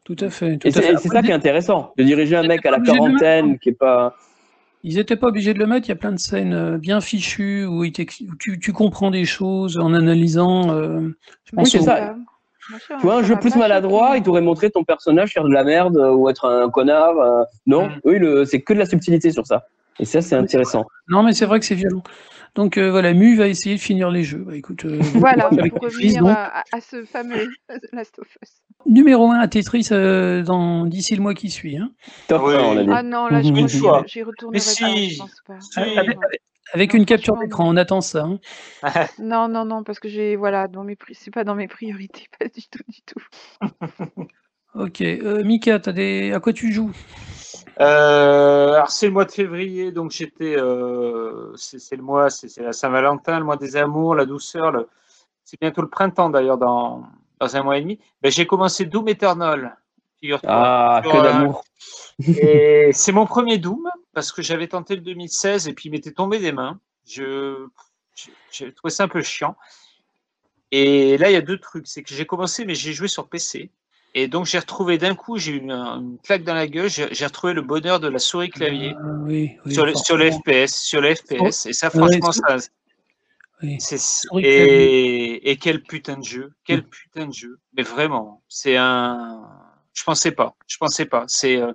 Tout 0.04 0.18
à 0.20 0.30
fait. 0.30 0.58
Tout 0.58 0.68
Et 0.68 0.72
c'est 0.72 0.82
ça 1.08 1.22
qui 1.22 1.30
est 1.30 1.34
intéressant, 1.34 1.94
de 1.98 2.04
diriger 2.04 2.36
un 2.36 2.44
mec 2.44 2.66
à 2.66 2.72
la 2.72 2.80
quarantaine 2.80 3.58
qui 3.60 3.70
est 3.70 3.74
pas. 3.74 4.16
Ils 4.86 4.96
n'étaient 4.98 5.16
pas 5.16 5.28
obligés 5.28 5.54
de 5.54 5.60
le 5.60 5.66
mettre. 5.66 5.88
Il 5.88 5.90
y 5.90 5.94
a 5.94 5.96
plein 5.96 6.12
de 6.12 6.20
scènes 6.20 6.54
euh, 6.54 6.78
bien 6.78 7.00
fichues 7.00 7.64
où, 7.66 7.86
il 7.86 7.94
où 8.30 8.36
tu, 8.38 8.60
tu 8.60 8.74
comprends 8.74 9.12
des 9.12 9.24
choses 9.24 9.78
en 9.78 9.94
analysant. 9.94 10.72
euh, 10.76 11.08
je 11.46 11.56
Oui, 11.56 11.66
c'est 11.66 11.80
au- 11.80 11.84
ça. 11.84 12.16
Sûr, 12.80 12.98
Tu 13.00 13.06
vois, 13.06 13.16
un 13.18 13.24
jeu 13.24 13.36
plus 13.38 13.56
maladroit, 13.56 14.18
il 14.18 14.24
t'aurait 14.24 14.42
montré 14.42 14.70
ton 14.72 14.84
personnage 14.84 15.34
faire 15.34 15.44
de 15.44 15.52
la 15.54 15.64
merde 15.64 15.98
euh, 15.98 16.12
ou 16.12 16.30
être 16.30 16.46
un 16.48 16.70
connard. 16.70 17.18
euh, 17.20 17.44
non, 17.68 17.88
Mm. 17.90 18.00
oui, 18.06 18.20
le- 18.20 18.46
c'est 18.46 18.62
que 18.62 18.74
de 18.74 18.80
la 18.80 18.86
subtilité 18.86 19.32
sur 19.32 19.46
ça. 19.46 19.64
Et 20.00 20.06
ça, 20.06 20.22
c'est 20.22 20.36
intéressant. 20.36 20.86
Non, 21.08 21.22
mais 21.24 21.34
c'est 21.34 21.46
vrai 21.46 21.60
que 21.60 21.66
c'est 21.66 21.76
violent. 21.76 22.02
Donc 22.56 22.78
euh, 22.78 22.90
voilà, 22.92 23.14
Mu 23.14 23.36
va 23.36 23.48
essayer 23.48 23.76
de 23.76 23.82
finir 23.82 24.10
les 24.12 24.24
jeux. 24.24 24.44
Bah, 24.48 24.56
écoute, 24.56 24.86
euh, 24.86 25.00
Voilà, 25.16 25.50
pour 25.50 25.82
revenir 25.82 26.22
donc. 26.22 26.30
à, 26.32 26.64
ce 26.82 27.04
fameux 27.06 27.48
Last 27.94 28.18
of 28.20 28.28
Us. 28.44 28.52
Numéro 28.86 29.30
1 29.32 29.40
à 29.40 29.48
Tetris 29.48 29.88
euh, 29.92 30.44
dans 30.44 30.86
d'ici 30.86 31.16
le 31.16 31.22
mois 31.22 31.34
qui 31.34 31.50
suit. 31.50 31.78
hein. 31.78 31.92
Top 32.28 32.42
Ah 32.44 32.48
oui. 32.48 32.56
1, 32.56 32.60
on 32.64 32.78
a 32.78 32.84
dit. 32.84 32.90
Ah 32.92 33.04
non, 33.04 33.28
là, 33.28 33.42
je 33.42 33.50
Mhm. 33.50 33.80
crois 33.82 34.02
que 34.04 34.08
j'y 34.10 34.24
retournerai 34.24 34.60
Mais 34.60 34.60
pas, 34.60 34.96
si. 34.96 35.10
je 35.12 35.18
pense 35.20 35.42
pas. 35.48 35.60
Si. 35.62 35.80
Non, 35.80 35.86
Avec, 35.98 36.16
non. 36.16 36.22
Avec 36.72 36.94
Non, 36.94 37.00
une 37.00 37.06
capture 37.06 37.38
d'écran, 37.38 37.68
on 37.70 37.78
attend 37.78 38.02
ça. 38.02 38.24
hein. 38.24 38.40
Non, 39.18 39.48
non, 39.48 39.66
non, 39.66 39.84
parce 39.84 40.00
que 40.00 40.08
j'ai, 40.10 40.36
voilà, 40.36 40.68
dans 40.68 40.84
mes, 40.84 40.98
c'est 41.14 41.32
pas 41.32 41.44
dans 41.44 41.56
mes 41.56 41.68
priorités, 41.68 42.28
pas 42.40 42.48
du 42.48 42.68
tout, 42.68 42.84
du 42.88 43.02
tout. 43.04 43.22
Ok, 44.76 45.02
euh, 45.02 45.44
Mika, 45.44 45.80
t'as 45.80 45.92
des... 45.92 46.34
à 46.34 46.40
quoi 46.40 46.52
tu 46.52 46.72
joues? 46.74 46.92
Euh, 47.80 48.74
alors 48.74 48.90
c'est 48.90 49.06
le 49.08 49.12
mois 49.14 49.26
de 49.26 49.32
février, 49.32 49.92
donc 49.92 50.12
j'étais, 50.12 50.56
euh, 50.58 51.54
c'est 51.56 51.96
le 51.96 52.02
mois, 52.04 52.30
c'est 52.30 52.50
c'est 52.50 52.64
la 52.64 52.74
Saint-Valentin, 52.74 53.38
le 53.40 53.46
mois 53.46 53.58
des 53.58 53.76
amours, 53.78 54.16
la 54.16 54.26
douceur. 54.26 54.72
le- 54.72 54.88
C'est 55.44 55.60
bientôt 55.62 55.82
le 55.82 55.90
printemps 55.90 56.30
d'ailleurs 56.30 56.58
dans, 56.58 57.04
dans 57.40 57.56
un 57.56 57.64
mois 57.64 57.78
et 57.78 57.82
demi. 57.82 58.00
Ben, 58.22 58.32
j'ai 58.32 58.48
commencé 58.48 58.86
Doom 58.86 59.08
Eternal. 59.10 59.78
Figure-toi. 60.24 60.50
Ah, 60.52 61.02
que 61.04 61.10
euh, 61.18 61.22
d'amour. 61.22 61.66
Et 62.26 62.92
c'est 62.94 63.12
mon 63.12 63.26
premier 63.26 63.58
Doom 63.58 63.90
parce 64.14 64.32
que 64.32 64.42
j'avais 64.42 64.68
tenté 64.68 64.96
le 64.96 65.02
2016 65.02 65.68
et 65.68 65.74
puis 65.74 65.90
il 65.90 65.92
m'était 65.92 66.12
tombé 66.14 66.40
des 66.40 66.54
mains. 66.54 66.80
Je, 67.06 67.68
je- 68.16 68.32
j'ai 68.52 68.74
trouvé 68.74 68.90
ça 68.90 69.04
un 69.04 69.08
peu 69.10 69.22
chiant. 69.22 69.58
Et 70.72 71.18
là, 71.18 71.30
il 71.30 71.34
y 71.34 71.36
a 71.36 71.42
deux 71.42 71.60
trucs. 71.60 71.88
C'est 71.88 72.04
que 72.04 72.14
j'ai 72.16 72.26
commencé, 72.26 72.64
mais 72.66 72.74
j'ai 72.74 72.94
joué 72.94 73.10
sur 73.10 73.28
PC. 73.28 73.70
Et 74.16 74.28
donc, 74.28 74.46
j'ai 74.46 74.60
retrouvé 74.60 74.98
d'un 74.98 75.14
coup, 75.16 75.38
j'ai 75.38 75.54
eu 75.54 75.58
une, 75.58 75.72
une 75.72 76.18
claque 76.24 76.44
dans 76.44 76.54
la 76.54 76.68
gueule. 76.68 76.90
J'ai 76.90 77.26
retrouvé 77.26 77.54
le 77.54 77.62
bonheur 77.62 78.00
de 78.00 78.08
la 78.08 78.20
souris 78.20 78.50
clavier 78.50 78.94
Ah, 78.96 79.02
oui, 79.24 79.58
oui, 79.66 79.74
sur, 79.74 79.86
le, 79.86 79.94
sur 79.96 80.16
le. 80.18 80.32
FPS. 80.32 80.74
Sur 80.74 81.02
le 81.02 81.14
FPS. 81.16 81.66
Et 81.66 81.74
ça, 81.74 81.90
franchement, 81.90 82.32
ça. 82.32 82.58
Oui. 83.62 83.78
Et, 84.44 85.52
et 85.52 85.58
quel 85.58 85.82
putain 85.84 86.18
de 86.18 86.24
jeu. 86.24 86.54
Quel 86.64 86.84
putain 86.84 87.28
de 87.28 87.34
jeu. 87.34 87.60
Mais 87.76 87.84
vraiment, 87.84 88.42
c'est 88.48 88.78
un. 88.78 89.42
Je 89.94 90.04
pensais 90.04 90.32
pas. 90.32 90.56
Je 90.68 90.78
pensais 90.78 91.06
pas. 91.06 91.24
C'est. 91.28 91.58
euh, 91.58 91.72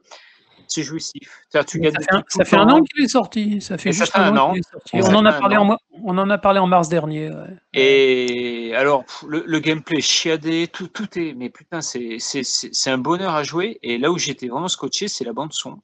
c'est 0.67 0.83
jouissif. 0.83 1.23
Tu 1.51 1.59
Ça 1.59 1.63
fait, 1.63 2.07
un, 2.11 2.23
ça 2.29 2.45
fait 2.45 2.57
an 2.57 2.83
qu'il 2.83 3.05
est 3.05 3.09
sorti. 3.09 3.61
Ça 3.61 3.79
fait 3.79 3.89
Et 3.89 3.93
ça 3.93 4.01
juste 4.05 4.13
fait 4.13 4.19
un 4.19 4.37
an. 4.37 4.53
qu'il 4.53 4.59
est 5.01 5.03
On 5.03 5.15
en, 5.15 5.25
a 5.25 5.33
parlé 5.33 5.57
an. 5.57 5.71
en, 5.71 5.77
on 6.05 6.19
en 6.19 6.31
a 6.31 6.39
parlé 6.39 6.59
en 6.61 6.67
mars 6.67 6.89
dernier. 6.89 7.31
ouais. 7.31 7.57
Et 7.73 8.73
alors, 8.75 9.05
le, 9.27 9.45
le 9.47 9.59
gameplay 9.61 10.01
chiadé, 10.01 10.69
tout, 10.69 10.89
tout 10.89 11.19
est. 11.19 11.33
Mais 11.35 11.49
putain, 11.49 11.81
c'est 11.81 12.19
c'est- 12.19 12.91
un 12.91 12.99
bonheur 12.99 13.35
à 13.35 13.43
jouer. 13.45 13.79
Et 13.83 13.99
là 13.99 14.11
où 14.11 14.19
j'étais 14.19 14.49
vraiment 14.49 14.69
scotché, 14.69 15.09
c'est 15.09 15.25
la 15.25 15.33
bande-son. 15.33 15.81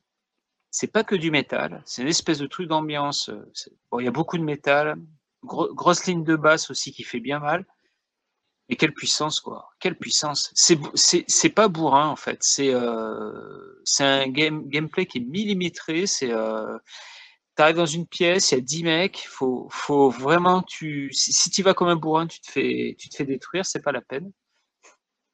C'est 0.70 0.88
pas 0.92 1.04
que 1.04 1.14
du 1.14 1.30
métal, 1.30 1.82
c'est 1.86 2.02
une 2.02 2.08
espèce 2.08 2.38
de 2.38 2.46
truc 2.46 2.68
d'ambiance. 2.68 3.28
euh, 3.28 3.50
Bon, 3.90 4.00
il 4.00 4.04
y 4.04 4.08
a 4.08 4.10
beaucoup 4.10 4.36
de 4.38 4.42
métal, 4.42 4.96
gro- 5.44 5.72
grosse 5.72 6.04
ligne 6.06 6.24
de 6.24 6.34
basse 6.36 6.68
aussi 6.70 6.92
qui 6.92 7.04
fait 7.04 7.20
bien 7.20 7.38
mal. 7.38 7.64
Et 8.68 8.76
quelle 8.76 8.94
puissance, 8.94 9.40
quoi. 9.40 9.68
Quelle 9.78 9.96
puissance. 9.96 10.50
C'est 10.54 11.48
pas 11.50 11.68
bourrin, 11.68 12.08
en 12.08 12.16
fait. 12.16 12.38
C'est 12.40 12.72
euh, 12.72 13.32
un 14.00 14.28
game, 14.28 14.68
gameplay 14.68 15.06
qui 15.06 15.18
est 15.18 15.26
millimétré. 15.26 16.06
C'est. 16.06 16.32
Euh, 16.32 16.78
T'arrives 17.56 17.76
dans 17.76 17.86
une 17.86 18.06
pièce, 18.06 18.50
il 18.50 18.56
y 18.56 18.58
a 18.58 18.60
10 18.60 18.82
mecs, 18.82 19.26
faut, 19.28 19.68
faut 19.70 20.10
vraiment 20.10 20.62
tu. 20.62 21.12
Si, 21.12 21.32
si 21.32 21.50
tu 21.50 21.62
vas 21.62 21.72
comme 21.72 21.86
un 21.86 21.94
bourrin, 21.94 22.26
tu 22.26 22.40
te 22.40 22.50
fais, 22.50 22.96
tu 22.98 23.08
te 23.08 23.14
fais 23.14 23.24
détruire, 23.24 23.64
c'est 23.64 23.80
pas 23.80 23.92
la 23.92 24.00
peine. 24.00 24.32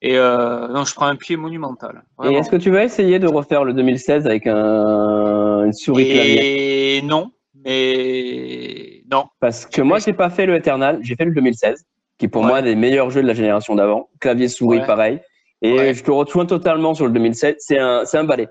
Et 0.02 0.18
euh, 0.18 0.68
non, 0.68 0.84
je 0.84 0.94
prends 0.94 1.06
un 1.06 1.16
pied 1.16 1.36
monumental. 1.36 2.02
Et 2.24 2.34
est-ce 2.34 2.50
que 2.50 2.56
tu 2.56 2.70
vas 2.70 2.84
essayer 2.84 3.18
de 3.18 3.26
refaire 3.26 3.64
le 3.64 3.72
2016 3.72 4.26
avec 4.26 4.46
un, 4.46 5.64
une 5.64 5.72
souris 5.72 6.10
clavier? 6.10 6.96
Et 6.96 7.02
non, 7.02 7.32
mais 7.54 9.02
non. 9.10 9.26
Parce 9.40 9.64
que 9.64 9.80
moi, 9.80 9.98
j'ai 9.98 10.12
pas 10.12 10.28
fait 10.30 10.44
le 10.44 10.56
Eternal, 10.56 10.98
j'ai 11.02 11.16
fait 11.16 11.24
le 11.24 11.32
2016, 11.34 11.86
qui 12.20 12.26
est 12.26 12.28
pour 12.28 12.42
Ouais. 12.42 12.48
moi 12.48 12.62
des 12.62 12.76
meilleurs 12.76 13.10
jeux 13.10 13.22
de 13.22 13.26
la 13.26 13.32
génération 13.34 13.74
d'avant. 13.74 14.10
Clavier 14.20 14.46
souris, 14.48 14.78
Ouais. 14.78 14.86
pareil. 14.86 15.18
Et 15.62 15.72
Ouais. 15.72 15.94
je 15.94 16.04
te 16.04 16.10
rejoins 16.10 16.44
totalement 16.46 16.94
sur 16.94 17.06
le 17.06 17.12
2007. 17.12 17.56
C'est 17.58 17.78
un, 17.78 18.04
c'est 18.04 18.18
un 18.18 18.24
balai. 18.24 18.46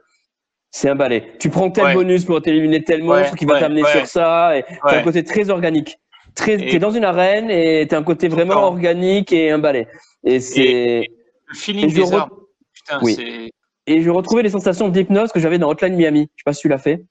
C'est 0.72 0.90
un 0.90 0.96
balai. 0.96 1.34
Tu 1.40 1.50
prends 1.50 1.70
tel 1.70 1.94
bonus 1.94 2.26
pour 2.26 2.42
t'éliminer 2.42 2.84
tel 2.84 3.04
monstre 3.04 3.36
qui 3.36 3.46
va 3.46 3.60
t'amener 3.60 3.84
sur 3.86 4.06
ça. 4.08 4.58
Et 4.58 4.64
t'as 4.84 5.00
un 5.00 5.04
côté 5.04 5.24
très 5.24 5.50
organique. 5.52 5.98
Très, 6.36 6.54
Et- 6.56 6.68
t'es 6.72 6.80
dans 6.80 6.92
une 6.92 7.04
arène 7.06 7.50
et 7.52 7.86
t'as 7.88 7.98
un 8.00 8.04
côté 8.04 8.28
vraiment 8.28 8.64
organique 8.64 9.32
et 9.34 9.52
un 9.52 9.60
balai. 9.60 9.88
Et 10.24 10.40
c'est, 10.40 11.06
Le 11.48 11.56
feeling 11.56 11.90
Et 11.90 11.94
des 11.94 12.02
re- 12.04 12.14
armes, 12.16 12.30
putain, 12.74 13.00
Oui. 13.02 13.52
et 13.88 14.02
je 14.02 14.10
retrouvais 14.12 14.44
les 14.44 14.50
sensations 14.50 14.90
d'hypnose 14.90 15.32
que 15.32 15.40
j'avais 15.40 15.58
dans 15.58 15.70
Hotline 15.70 15.96
Miami. 15.96 16.30
Je 16.36 16.42
sais 16.42 16.44
pas 16.46 16.54
si 16.54 16.62
tu 16.62 16.68
l'as 16.70 16.78
fait. 16.78 17.04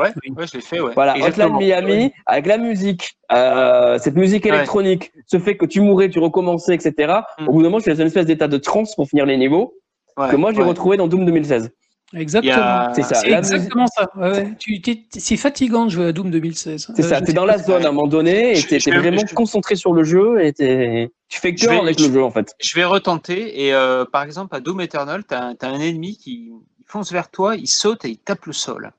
Ouais, 0.00 0.46
je 0.46 0.54
l'ai 0.54 0.60
fait, 0.60 0.80
ouais. 0.80 0.92
Voilà. 0.94 1.14
Hotline 1.24 1.56
Miami, 1.58 2.12
avec 2.26 2.46
la 2.46 2.58
musique, 2.58 3.16
euh, 3.32 3.98
cette 3.98 4.16
musique 4.16 4.44
Ouais. 4.44 4.50
électronique, 4.54 5.12
ce 5.26 5.38
fait 5.38 5.56
que 5.56 5.66
tu 5.66 5.80
mourais, 5.80 6.08
tu 6.10 6.18
recommençais, 6.18 6.74
etc. 6.74 7.20
Mm. 7.38 7.48
Au 7.48 7.52
bout 7.52 7.58
d'un 7.62 7.68
moment, 7.68 7.78
je 7.78 7.84
suis 7.84 7.92
dans 7.92 8.00
une 8.00 8.06
espèce 8.06 8.26
d'état 8.26 8.48
de 8.48 8.56
transe 8.58 8.94
pour 8.94 9.08
finir 9.08 9.26
les 9.26 9.36
niveaux, 9.36 9.74
Ouais, 10.16 10.28
que 10.30 10.36
moi 10.36 10.52
j'ai 10.52 10.58
ouais. 10.62 10.64
retrouvé 10.68 10.96
dans 10.96 11.06
Doom 11.08 11.24
2016. 11.24 11.70
Exactement. 12.12 12.54
A- 12.56 12.92
C'est 12.92 13.02
ça. 13.02 13.14
C'est 13.14 13.30
exactement 13.30 13.86
ça. 13.86 14.08
Ouais, 14.16 14.30
ouais. 14.32 14.48
Tu, 14.58 14.80
t'es- 14.80 15.04
c'est 15.16 15.36
fatigant 15.36 15.84
de 15.84 15.90
jouer 15.90 16.06
à 16.06 16.12
Doom 16.12 16.30
2016. 16.32 16.90
C'est 16.96 17.04
Euh, 17.04 17.08
ça, 17.08 17.20
t'es 17.20 17.32
dans 17.32 17.44
la 17.44 17.56
zone 17.58 17.84
à 17.86 17.90
un 17.90 17.92
moment 17.92 18.08
donné 18.08 18.58
et 18.58 18.62
t'es 18.64 18.78
vais- 18.78 18.98
vraiment 18.98 19.22
je- 19.24 19.32
concentré 19.34 19.76
sur 19.76 19.92
le 19.92 20.02
jeu 20.02 20.44
et 20.44 20.52
t'es- 20.52 21.10
tu 21.28 21.38
fais 21.38 21.52
vais- 21.52 21.78
avec 21.78 22.00
je- 22.00 22.08
le 22.08 22.12
jeu 22.14 22.24
en 22.24 22.32
fait. 22.32 22.52
Je 22.60 22.74
vais 22.74 22.84
retenter 22.84 23.64
et 23.64 23.72
euh, 23.74 24.04
par 24.04 24.24
exemple 24.24 24.56
à 24.56 24.60
Doom 24.60 24.80
Eternal, 24.80 25.22
tu 25.24 25.34
as, 25.34 25.54
un 25.68 25.80
ennemi 25.80 26.16
qui 26.16 26.50
fonce 26.84 27.12
vers 27.12 27.30
toi, 27.30 27.54
il 27.54 27.68
saute 27.68 28.04
et 28.04 28.08
il 28.08 28.18
tape 28.18 28.44
le 28.46 28.52
sol. 28.52 28.90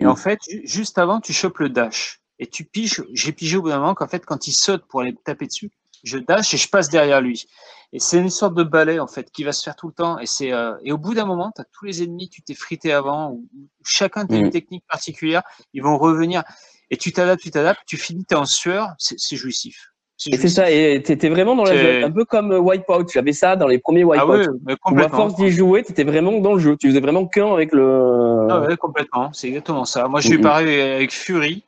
Et 0.00 0.04
Mm. 0.04 0.08
en 0.08 0.16
fait, 0.16 0.38
ju- 0.48 0.62
juste 0.64 0.98
avant, 0.98 1.20
tu 1.20 1.32
chopes 1.32 1.58
le 1.58 1.68
dash. 1.68 2.20
Et 2.38 2.46
tu 2.46 2.64
piges, 2.64 3.02
j'ai 3.14 3.32
pigé 3.32 3.56
au 3.56 3.62
bout 3.62 3.68
d'un 3.70 3.78
moment 3.80 3.94
qu'en 3.94 4.06
fait, 4.08 4.24
quand 4.24 4.46
il 4.46 4.52
saute 4.52 4.84
pour 4.88 5.00
aller 5.00 5.14
taper 5.24 5.46
dessus, 5.46 5.70
je 6.04 6.18
dash 6.18 6.54
et 6.54 6.56
je 6.56 6.68
passe 6.68 6.88
derrière 6.88 7.20
lui. 7.20 7.46
Et 7.92 7.98
c'est 7.98 8.18
une 8.18 8.30
sorte 8.30 8.54
de 8.54 8.62
balai 8.62 9.00
en 9.00 9.08
fait 9.08 9.30
qui 9.32 9.42
va 9.42 9.50
se 9.52 9.62
faire 9.64 9.74
tout 9.74 9.88
le 9.88 9.92
temps. 9.94 10.18
Et, 10.20 10.26
c'est, 10.26 10.52
euh, 10.52 10.76
et 10.84 10.92
au 10.92 10.98
bout 10.98 11.14
d'un 11.14 11.24
moment, 11.24 11.50
tu 11.54 11.60
as 11.62 11.64
tous 11.72 11.84
les 11.86 12.02
ennemis, 12.04 12.28
tu 12.28 12.42
t'es 12.42 12.54
frité 12.54 12.92
avant, 12.92 13.30
ou 13.32 13.48
ou 13.56 13.68
chacun 13.84 14.20
a 14.22 14.32
Mm. 14.32 14.36
une 14.44 14.50
technique 14.50 14.84
particulière, 14.86 15.42
ils 15.72 15.82
vont 15.82 15.98
revenir. 15.98 16.44
Et 16.90 16.96
tu 16.96 17.12
t'adaptes, 17.12 17.42
tu 17.42 17.50
t'adaptes, 17.50 17.80
tu 17.86 17.96
finis, 17.96 18.24
tu 18.24 18.34
es 18.34 18.38
en 18.38 18.44
sueur, 18.46 18.90
c'est 18.98 19.36
jouissif. 19.36 19.92
Et 20.26 20.36
c'est 20.36 20.48
ça, 20.48 20.68
et 20.70 21.00
t'étais 21.02 21.28
vraiment 21.28 21.54
dans 21.54 21.62
la 21.64 21.76
zone, 21.76 22.04
un 22.04 22.10
peu 22.10 22.24
comme 22.24 22.50
euh, 22.52 22.58
Wipeout. 22.58 23.08
J'avais 23.12 23.32
ça 23.32 23.54
dans 23.54 23.68
les 23.68 23.78
premiers 23.78 24.02
Ah 24.02 24.26
Wipeout. 24.26 24.58
mais 24.66 24.74
Où 24.90 24.98
à 25.00 25.08
force 25.08 25.36
d'y 25.36 25.50
jouer, 25.50 25.84
t'étais 25.84 26.02
vraiment 26.02 26.32
dans 26.40 26.54
le 26.54 26.58
jeu. 26.58 26.76
Tu 26.76 26.88
faisais 26.88 27.00
vraiment 27.00 27.24
cœur 27.26 27.52
avec 27.52 27.72
le. 27.72 28.48
Ah 28.50 28.60
ouais, 28.60 28.76
complètement, 28.76 29.32
c'est 29.32 29.48
exactement 29.48 29.84
ça. 29.84 30.08
Moi, 30.08 30.20
eu 30.26 30.36
Mhm. 30.36 30.42
pareil 30.42 30.80
avec 30.80 31.12
Fury. 31.12 31.62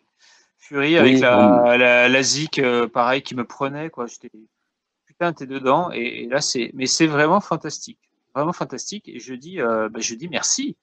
Fury 0.58 0.98
avec 0.98 1.14
Oui, 1.14 1.20
la, 1.20 1.76
la, 1.78 2.08
la 2.08 2.22
Zik, 2.22 2.58
euh, 2.58 2.88
pareil, 2.88 3.22
qui 3.22 3.36
me 3.36 3.44
prenait, 3.44 3.88
quoi. 3.88 4.06
J'étais, 4.06 4.30
putain, 5.06 5.32
t'es 5.32 5.46
dedans. 5.46 5.90
Et, 5.92 6.24
et 6.24 6.26
là, 6.28 6.40
c'est, 6.40 6.72
mais 6.74 6.86
c'est 6.86 7.06
vraiment 7.06 7.40
fantastique. 7.40 7.98
Vraiment 8.34 8.52
fantastique. 8.52 9.08
Et 9.08 9.20
je 9.20 9.34
dis, 9.34 9.60
euh, 9.60 9.88
bah, 9.88 10.00
je 10.00 10.14
dis 10.16 10.28
merci. 10.28 10.76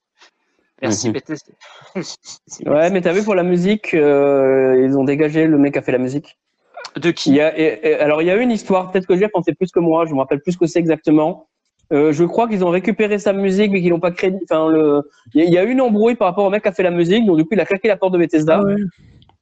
Merci, 0.81 1.07
Mhm. 1.07 1.13
Bethesda. 1.13 1.51
Ouais, 2.65 2.89
mais 2.91 3.01
t'as 3.01 3.11
vu 3.11 3.23
pour 3.23 3.35
la 3.35 3.43
musique, 3.43 3.93
euh, 3.93 4.81
ils 4.85 4.97
ont 4.97 5.03
dégagé 5.03 5.47
le 5.47 5.57
mec 5.57 5.73
qui 5.73 5.79
a 5.79 5.81
fait 5.81 5.91
la 5.91 5.97
musique. 5.97 6.37
De 6.99 7.09
Il 7.09 7.13
qui 7.13 7.33
y 7.33 7.41
a, 7.41 7.57
et- 7.59 7.79
et- 7.83 7.93
alors 7.95 8.21
il 8.21 8.25
y 8.25 8.31
a 8.31 8.35
une 8.35 8.51
histoire, 8.51 8.91
peut-être 8.91 9.05
que 9.07 9.15
Jeff 9.17 9.31
en 9.33 9.43
sait 9.43 9.53
plus 9.53 9.71
que 9.71 9.79
moi, 9.79 10.05
je 10.05 10.13
me 10.13 10.19
rappelle 10.19 10.39
plus 10.41 10.53
ce 10.53 10.57
que 10.57 10.65
c'est 10.67 10.79
exactement. 10.79 11.47
Euh, 11.93 12.11
je 12.11 12.23
crois 12.25 12.47
qu'ils 12.49 12.65
ont 12.65 12.69
récupéré 12.69 13.17
sa 13.17 13.31
musique 13.31 13.71
mais 13.71 13.81
qu'ils 13.81 13.91
l'ont 13.91 13.99
pas 13.99 14.11
crédit. 14.11 14.39
Enfin, 14.49 14.69
le, 14.69 15.01
il 15.33 15.39
y, 15.41 15.43
a- 15.43 15.47
il 15.47 15.53
y 15.53 15.57
a 15.57 15.63
eu 15.63 15.71
une 15.71 15.79
embrouille 15.81 16.15
par 16.15 16.27
rapport 16.27 16.45
au 16.45 16.49
mec 16.49 16.63
qui 16.63 16.69
a 16.69 16.73
fait 16.73 16.83
la 16.83 16.91
musique, 16.91 17.25
donc 17.25 17.37
du 17.37 17.43
coup 17.43 17.51
il 17.53 17.59
a 17.61 17.65
claqué 17.65 17.87
la 17.87 17.95
porte 17.97 18.13
de 18.13 18.17
Bethesda. 18.17 18.59
Ah 18.61 18.65
ouais. 18.65 18.75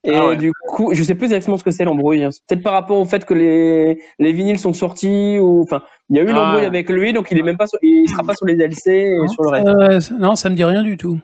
Et 0.07 0.13
Ah 0.13 0.27
ouais. 0.27 0.35
du 0.37 0.51
coup, 0.69 0.93
je 0.93 1.01
sais 1.01 1.15
plus 1.15 1.25
exactement 1.25 1.57
ce 1.57 1.63
que 1.63 1.71
c'est 1.71 1.83
l'embrouille. 1.83 2.23
hein. 2.23 2.29
Peut-être 2.47 2.61
par 2.61 2.73
rapport 2.73 2.99
au 2.99 3.05
fait 3.05 3.25
que 3.25 3.33
les, 3.33 3.99
les 4.19 4.33
vinyles 4.33 4.59
sont 4.59 4.73
sortis 4.73 5.39
ou 5.39 5.63
enfin, 5.63 5.81
il 6.11 6.17
y 6.17 6.19
a 6.19 6.21
eu 6.21 6.29
une 6.29 6.35
Ah 6.35 6.43
embrouille 6.43 6.61
ouais. 6.61 6.67
avec 6.67 6.87
lui, 6.91 7.11
donc 7.11 7.29
il 7.31 7.39
est 7.39 7.41
même 7.41 7.57
pas, 7.57 7.65
sur- 7.65 7.79
il 7.81 8.07
sera 8.07 8.21
pas 8.23 8.35
sur 8.35 8.45
les 8.45 8.53
DLC 8.55 8.91
et 8.91 9.17
Non, 9.17 9.27
sur 9.27 9.41
le 9.41 9.49
reste. 9.49 9.67
euh, 9.67 9.99
ça- 9.99 10.13
non, 10.19 10.35
ça 10.35 10.51
me 10.51 10.55
dit 10.55 10.63
rien 10.63 10.83
du 10.83 10.97
tout. 10.97 11.17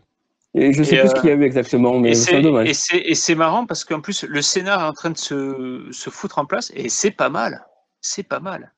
Et 0.54 0.74
je 0.74 0.84
sais 0.84 0.96
Et, 0.96 1.00
plus 1.00 1.08
euh, 1.08 1.10
ce 1.16 1.22
qu'il 1.22 1.30
y 1.30 1.34
a 1.34 1.36
eu 1.36 1.44
exactement, 1.44 1.98
mais 1.98 2.14
c'est 2.14 2.42
dommage. 2.42 2.68
et 2.70 3.16
c'est, 3.16 3.36
marrant 3.36 3.66
parce 3.66 3.86
qu'en 3.86 4.02
plus, 4.02 4.24
le 4.24 4.42
scénar 4.42 4.82
est 4.82 4.88
en 4.88 4.94
train 4.94 5.12
de 5.12 5.18
se, 5.18 5.88
se 5.92 6.10
foutre 6.10 6.40
en 6.40 6.46
place 6.46 6.72
et 6.76 6.90
c'est 6.90 7.12
pas 7.12 7.30
mal. 7.30 7.66
C'est 8.02 8.24
pas 8.24 8.40
mal. 8.40 8.74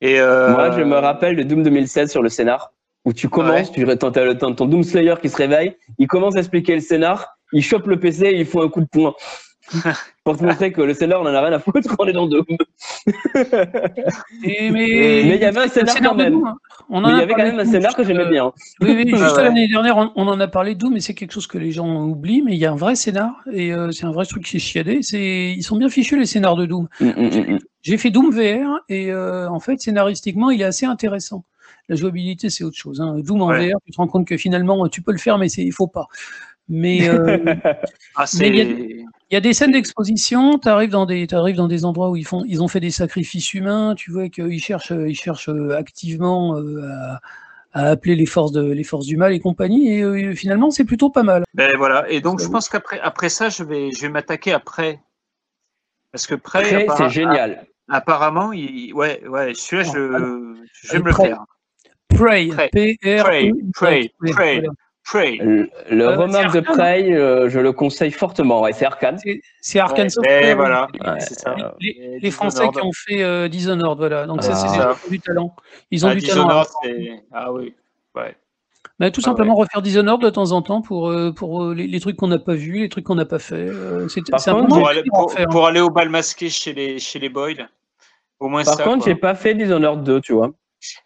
Et 0.00 0.20
euh, 0.20 0.50
Moi, 0.50 0.70
je 0.70 0.82
me 0.82 0.96
rappelle 0.96 1.34
de 1.36 1.42
Doom 1.42 1.62
2016 1.62 2.10
sur 2.10 2.22
le 2.22 2.28
scénar, 2.28 2.72
où 3.04 3.12
tu 3.12 3.28
commences, 3.28 3.72
tu 3.72 3.84
t'as 3.86 4.24
le- 4.24 4.38
ton, 4.38 4.54
ton 4.54 4.66
Doom 4.66 4.84
Slayer 4.84 5.14
qui 5.20 5.28
se 5.28 5.36
réveille, 5.36 5.76
il 5.98 6.06
commence 6.06 6.36
à 6.36 6.40
expliquer 6.40 6.74
le 6.74 6.80
scénar, 6.80 7.38
il 7.52 7.62
chope 7.62 7.86
le 7.86 7.98
PC 7.98 8.26
et 8.26 8.40
il 8.40 8.46
fout 8.46 8.62
un 8.62 8.68
coup 8.68 8.80
de 8.80 8.86
poing. 8.86 9.14
Pour 10.24 10.36
te 10.36 10.44
montrer 10.44 10.72
que 10.72 10.80
le 10.82 10.94
scénar, 10.94 11.20
on 11.20 11.24
en 11.24 11.34
a 11.34 11.40
rien 11.40 11.52
à 11.52 11.58
foutre, 11.58 11.94
on 11.98 12.06
est 12.06 12.12
dans 12.12 12.26
Doom. 12.26 12.44
Et, 14.44 14.70
mais 14.70 15.22
Mais 15.24 15.34
il 15.36 15.40
y 15.40 15.44
avait 15.44 15.60
un 15.60 15.68
scénar 15.68 15.96
quand 16.00 16.14
même. 16.14 16.32
Doom, 16.34 16.54
on 16.90 17.04
en 17.04 17.08
Mais 17.08 17.14
il 17.14 17.18
y 17.18 17.22
avait 17.22 17.34
quand 17.34 17.42
même 17.42 17.58
un 17.58 17.64
scénar 17.64 17.94
que 17.96 18.04
j'aimais 18.04 18.24
euh, 18.24 18.30
bien. 18.30 18.52
Oui, 18.80 18.92
oui, 18.94 19.08
juste 19.10 19.22
Ah 19.24 19.36
ouais. 19.36 19.42
l'année 19.44 19.68
dernière, 19.68 19.96
on, 19.96 20.12
on 20.16 20.28
en 20.28 20.38
a 20.40 20.48
parlé 20.48 20.74
de 20.74 20.80
Doom, 20.80 20.94
mais 20.94 21.00
c'est 21.00 21.14
quelque 21.14 21.32
chose 21.32 21.46
que 21.46 21.58
les 21.58 21.72
gens 21.72 22.04
oublient, 22.04 22.42
mais 22.42 22.52
il 22.52 22.58
y 22.58 22.66
a 22.66 22.72
un 22.72 22.76
vrai 22.76 22.94
scénar, 22.94 23.34
et 23.52 23.72
euh, 23.72 23.90
c'est 23.90 24.04
un 24.06 24.12
vrai 24.12 24.26
truc 24.26 24.46
chez 24.46 24.58
chiadé. 24.58 25.00
C'est, 25.02 25.52
ils 25.56 25.62
sont 25.62 25.76
bien 25.76 25.88
fichus, 25.88 26.18
les 26.18 26.26
scénars 26.26 26.56
de 26.56 26.66
Doom. 26.66 26.88
Mm, 27.00 27.06
mm, 27.06 27.54
mm. 27.54 27.58
J'ai 27.82 27.98
fait 27.98 28.10
Doom 28.10 28.30
VR, 28.30 28.80
et 28.88 29.10
euh, 29.12 29.48
en 29.48 29.60
fait, 29.60 29.80
scénaristiquement, 29.80 30.50
il 30.50 30.60
est 30.60 30.64
assez 30.64 30.86
intéressant. 30.86 31.44
La 31.88 31.96
jouabilité, 31.96 32.48
c'est 32.48 32.64
autre 32.64 32.76
chose. 32.78 33.00
hein. 33.00 33.16
Doom 33.18 33.42
en 33.42 33.48
Ouais. 33.48 33.68
VR, 33.70 33.76
tu 33.84 33.92
te 33.92 33.96
rends 33.98 34.06
compte 34.06 34.26
que 34.26 34.36
finalement, 34.38 34.88
tu 34.88 35.02
peux 35.02 35.12
le 35.12 35.18
faire, 35.18 35.36
mais 35.38 35.48
il 35.48 35.72
faut 35.72 35.86
pas. 35.86 36.06
Mais 36.66 37.08
euh, 37.10 37.38
ah, 38.16 38.24
mais 38.38 39.03
il 39.30 39.34
y 39.34 39.36
a 39.36 39.40
des 39.40 39.52
scènes 39.52 39.72
d'exposition, 39.72 40.58
tu 40.58 40.68
arrives 40.68 40.90
dans 40.90 41.06
des 41.06 41.26
dans 41.26 41.68
des 41.68 41.84
endroits 41.84 42.10
où 42.10 42.16
ils 42.16 42.26
font 42.26 42.44
ils 42.46 42.62
ont 42.62 42.68
fait 42.68 42.80
des 42.80 42.90
sacrifices 42.90 43.54
humains, 43.54 43.94
tu 43.94 44.12
vois 44.12 44.28
qu'ils 44.28 44.60
cherchent 44.60 44.92
ils 44.92 45.16
cherchent 45.16 45.48
euh, 45.48 45.76
activement 45.76 46.56
euh, 46.56 46.82
à, 46.82 47.20
à 47.72 47.90
appeler 47.90 48.14
les 48.16 48.26
forces 48.26 48.52
de 48.52 48.62
les 48.62 48.84
forces 48.84 49.06
du 49.06 49.16
mal 49.16 49.32
et 49.32 49.40
compagnie 49.40 49.90
et 49.90 50.02
euh, 50.02 50.34
finalement 50.34 50.70
c'est 50.70 50.84
plutôt 50.84 51.10
pas 51.10 51.22
mal. 51.22 51.44
Ben 51.54 51.72
voilà. 51.76 52.08
Et 52.10 52.20
donc, 52.20 52.40
je 52.40 52.48
pense 52.48 52.68
qu'après 52.68 53.00
après 53.00 53.28
ça, 53.28 53.48
je 53.48 53.64
vais, 53.64 53.90
je 53.92 54.02
vais 54.02 54.08
m'attaquer 54.08 54.52
après. 54.52 55.00
Parce 56.12 56.26
que 56.28 56.34
appara- 56.36 56.96
c'est 56.96 57.10
génial. 57.10 57.66
apparemment, 57.88 58.52
il, 58.52 58.92
ouais, 58.94 59.26
ouais, 59.26 59.52
celui-là, 59.54 59.90
je, 59.92 60.54
je 60.72 60.92
vais 60.92 60.98
me 61.00 61.06
le 61.06 61.10
Prey. 61.12 61.28
faire. 61.28 61.44
Prey, 62.08 62.46
Prey. 62.48 62.70
P 62.70 63.20
R 63.20 63.24
Prey, 63.24 63.50
E 64.22 64.62
Prey. 65.04 65.36
Voilà. 65.38 65.50
Le, 65.90 65.96
le 65.96 66.08
Euh, 66.08 66.48
de 66.48 66.60
Prey, 66.60 67.12
euh, 67.12 67.48
je 67.50 67.60
le 67.60 67.72
conseille 67.72 68.10
fortement. 68.10 68.62
Ouais, 68.62 68.72
c'est 68.72 68.86
Arcane. 68.86 69.18
C'est- 69.60 69.78
Arkane 69.78 70.04
Ouais, 70.04 70.08
Software. 70.10 70.46
et 70.48 70.54
voilà. 70.54 70.86
Ouais, 70.94 71.20
c'est 71.20 71.34
ça. 71.38 71.54
Les, 71.80 72.30
Français 72.30 72.68
qui 72.70 72.80
ont 72.80 72.92
fait 72.92 73.22
euh, 73.22 73.48
Dishonored, 73.48 73.98
voilà. 73.98 74.26
Donc 74.26 74.42
ça, 74.42 74.52
Ah. 74.54 74.56
c'est 74.56 74.68
Ça. 74.68 74.90
ont 74.92 75.10
du 75.10 75.20
talent. 75.20 75.54
Ils 75.90 76.06
ont 76.06 76.08
Ah, 76.08 76.14
du 76.14 76.22
talent. 76.22 76.44
Dishonored, 76.44 76.66
c'est- 76.82 77.22
Ah 77.32 77.52
oui. 77.52 77.74
Ouais. 78.14 78.34
Mais 79.00 79.10
tout 79.10 79.20
Ah 79.24 79.28
simplement 79.28 79.54
refaire 79.56 79.82
Dishonored 79.82 80.22
de 80.22 80.30
temps 80.30 80.52
en 80.52 80.62
temps 80.62 80.80
pour, 80.80 81.10
euh, 81.10 81.32
pour 81.32 81.72
les, 81.72 81.86
les 81.86 82.00
trucs 82.00 82.16
qu'on 82.16 82.28
n'a 82.28 82.38
pas 82.38 82.54
vus, 82.54 82.78
les 82.80 82.88
trucs 82.88 83.04
qu'on 83.04 83.16
n'a 83.16 83.24
pas 83.24 83.38
fait. 83.40 83.56
euh, 83.56 84.08
c'est 84.08 84.20
Pour 84.22 84.88
aller, 84.88 85.02
pour, 85.06 85.32
faire. 85.32 85.48
pour 85.48 85.66
aller 85.66 85.80
au 85.80 85.90
bal 85.90 86.08
masqué 86.08 86.48
chez 86.48 86.72
les, 86.72 86.98
chez 86.98 87.18
les 87.18 87.28
Boyd. 87.28 87.66
Au 88.40 88.48
moins 88.48 88.62
Par 88.64 88.74
ça. 88.74 88.84
contre, 88.84 89.04
j'ai 89.04 89.14
pas 89.16 89.34
fait 89.34 89.54
Dishonored 89.54 90.02
2, 90.04 90.20
tu 90.20 90.32
vois. 90.32 90.50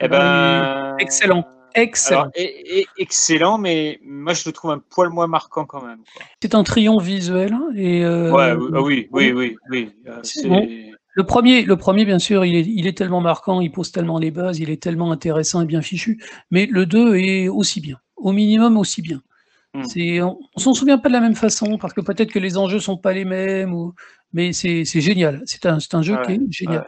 Eh 0.00 0.08
ben, 0.08 0.96
Excellent. 0.98 1.44
Excellent. 1.82 2.20
Alors, 2.22 2.32
et- 2.34 2.80
et- 2.80 2.86
excellent, 2.98 3.58
mais 3.58 4.00
moi 4.04 4.32
je 4.34 4.42
le 4.46 4.52
trouve 4.52 4.70
un 4.72 4.78
poil 4.78 5.10
moins 5.10 5.26
marquant 5.26 5.64
quand 5.64 5.84
même. 5.84 5.98
C'est 6.42 6.54
un 6.54 6.62
triomphe 6.64 7.04
visuel. 7.04 7.56
Et, 7.76 8.04
euh, 8.04 8.32
Ouais, 8.32 8.52
oui, 8.52 8.68
ah 8.74 8.82
oui, 8.82 9.08
oui, 9.12 9.32
oui, 9.32 9.56
oui. 9.70 9.90
euh, 10.06 10.22
bon. 10.48 10.68
Le 11.14 11.24
premier, 11.24 11.62
le 11.62 11.76
premier, 11.76 12.04
bien 12.04 12.20
sûr, 12.20 12.44
il 12.44 12.54
est, 12.54 12.60
il 12.66 12.86
est 12.86 12.96
tellement 12.96 13.20
marquant, 13.20 13.60
il 13.60 13.72
pose 13.72 13.90
tellement 13.90 14.18
les 14.20 14.30
bases, 14.30 14.60
il 14.60 14.70
est 14.70 14.80
tellement 14.80 15.10
intéressant 15.10 15.62
et 15.62 15.66
bien 15.66 15.82
fichu. 15.82 16.22
Mais 16.52 16.66
le 16.66 16.86
2 16.86 17.16
est 17.16 17.48
aussi 17.48 17.80
bien, 17.80 17.96
au 18.16 18.30
minimum 18.30 18.76
aussi 18.76 19.02
bien. 19.02 19.20
Hmm. 19.74 19.82
On, 20.22 20.38
on 20.56 20.60
s'en 20.60 20.74
souvient 20.74 20.96
pas 20.96 21.08
de 21.08 21.12
la 21.14 21.20
même 21.20 21.34
façon 21.34 21.76
parce 21.76 21.92
que 21.92 22.00
peut-être 22.00 22.30
que 22.32 22.38
les 22.38 22.56
enjeux 22.56 22.80
sont 22.80 22.96
pas 22.96 23.12
les 23.12 23.24
mêmes, 23.24 23.74
ou, 23.74 23.94
mais 24.32 24.52
c'est, 24.52 24.84
c'est 24.84 25.00
génial. 25.00 25.42
C'est 25.46 25.64
un, 25.66 25.80
c'est 25.80 25.94
un 25.94 26.02
jeu 26.02 26.14
Ouais, 26.16 26.26
qui 26.26 26.32
est 26.32 26.40
génial. 26.50 26.86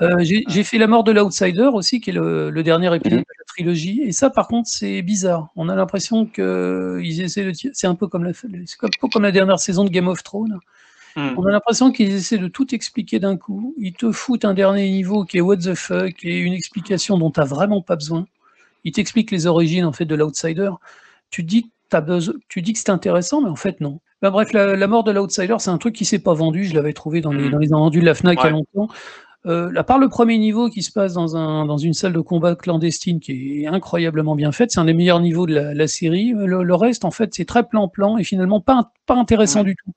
ouais, 0.00 0.06
Euh, 0.06 0.16
j'ai, 0.48 0.62
fait 0.64 0.78
La 0.78 0.86
mort 0.86 1.04
de 1.04 1.12
l'Outsider 1.12 1.68
aussi, 1.72 2.00
qui 2.00 2.10
est 2.10 2.12
le, 2.12 2.50
le 2.50 2.62
dernier 2.62 2.94
épisode 2.94 3.18
Mhm. 3.20 3.24
de 3.24 3.38
la 3.38 3.44
trilogie. 3.46 4.00
Et 4.02 4.12
ça, 4.12 4.30
par 4.30 4.48
contre, 4.48 4.68
c'est 4.68 5.02
bizarre. 5.02 5.48
On 5.56 5.68
a 5.68 5.74
l'impression 5.74 6.26
que 6.26 7.00
ils 7.02 7.20
essaient 7.22 7.44
de, 7.44 7.52
c'est 7.72 7.86
un 7.86 7.94
peu 7.94 8.08
comme 8.08 8.24
la, 8.24 8.32
c'est 8.34 8.48
un 8.82 8.88
peu 9.00 9.08
comme 9.08 9.22
la 9.22 9.32
dernière 9.32 9.58
saison 9.58 9.84
de 9.84 9.90
Game 9.90 10.08
of 10.08 10.22
Thrones. 10.22 10.58
Hmm. 11.16 11.34
On 11.36 11.44
a 11.46 11.50
l'impression 11.50 11.92
qu'ils 11.92 12.12
essaient 12.12 12.38
de 12.38 12.48
tout 12.48 12.74
expliquer 12.74 13.18
d'un 13.20 13.36
coup. 13.36 13.74
Ils 13.78 13.92
te 13.92 14.10
foutent 14.12 14.44
un 14.46 14.54
dernier 14.54 14.90
niveau 14.90 15.24
qui 15.26 15.38
est 15.38 15.40
what 15.42 15.58
the 15.58 15.74
fuck 15.74 16.24
et 16.24 16.38
une 16.38 16.54
explication 16.54 17.18
dont 17.18 17.30
tu 17.30 17.40
n'as 17.40 17.46
vraiment 17.46 17.82
pas 17.82 17.96
besoin. 17.96 18.26
Ils 18.84 18.92
t'expliquent 18.92 19.30
les 19.30 19.46
origines 19.46 19.84
en 19.84 19.92
fait 19.92 20.06
de 20.06 20.14
l'outsider. 20.14 20.70
Tu 21.30 21.42
te 21.44 21.48
dis 21.48 21.62
que 21.64 21.68
t'as 21.90 22.00
besoin, 22.00 22.34
tu 22.48 22.62
dis 22.62 22.72
que 22.72 22.78
c'est 22.78 22.90
intéressant, 22.90 23.42
mais 23.42 23.50
en 23.50 23.56
fait 23.56 23.80
non. 23.80 24.00
Ben, 24.22 24.30
bref, 24.30 24.52
la, 24.52 24.76
la 24.76 24.86
mort 24.86 25.02
de 25.04 25.10
l'outsider, 25.10 25.56
c'est 25.58 25.70
un 25.70 25.78
truc 25.78 25.94
qui 25.94 26.04
s'est 26.04 26.20
pas 26.20 26.32
vendu. 26.34 26.64
Je 26.64 26.74
l'avais 26.74 26.92
trouvé 26.92 27.20
dans 27.20 27.32
les, 27.32 27.50
dans 27.50 27.58
les 27.58 27.72
invendus 27.72 28.00
de 28.00 28.06
la 28.06 28.14
Fnac 28.14 28.38
il 28.40 28.44
y 28.44 28.46
a 28.46 28.50
longtemps. 28.50 28.88
Euh, 29.44 29.72
à 29.76 29.82
part 29.82 29.98
le 29.98 30.08
premier 30.08 30.38
niveau 30.38 30.68
qui 30.70 30.82
se 30.84 30.92
passe 30.92 31.14
dans, 31.14 31.36
un, 31.36 31.66
dans 31.66 31.76
une 31.76 31.94
salle 31.94 32.12
de 32.12 32.20
combat 32.20 32.54
clandestine 32.54 33.18
qui 33.18 33.64
est 33.64 33.66
incroyablement 33.66 34.36
bien 34.36 34.52
faite, 34.52 34.70
c'est 34.70 34.78
un 34.78 34.84
des 34.84 34.94
meilleurs 34.94 35.18
niveaux 35.18 35.46
de 35.46 35.54
la, 35.54 35.74
la 35.74 35.88
série. 35.88 36.32
Le, 36.36 36.62
le 36.62 36.74
reste, 36.76 37.04
en 37.04 37.10
fait, 37.10 37.34
c'est 37.34 37.44
très 37.44 37.64
plan-plan 37.66 38.18
et 38.18 38.22
finalement 38.22 38.60
pas, 38.60 38.92
pas 39.06 39.16
intéressant 39.16 39.60
Ouais. 39.60 39.70
du 39.70 39.74
tout. 39.74 39.90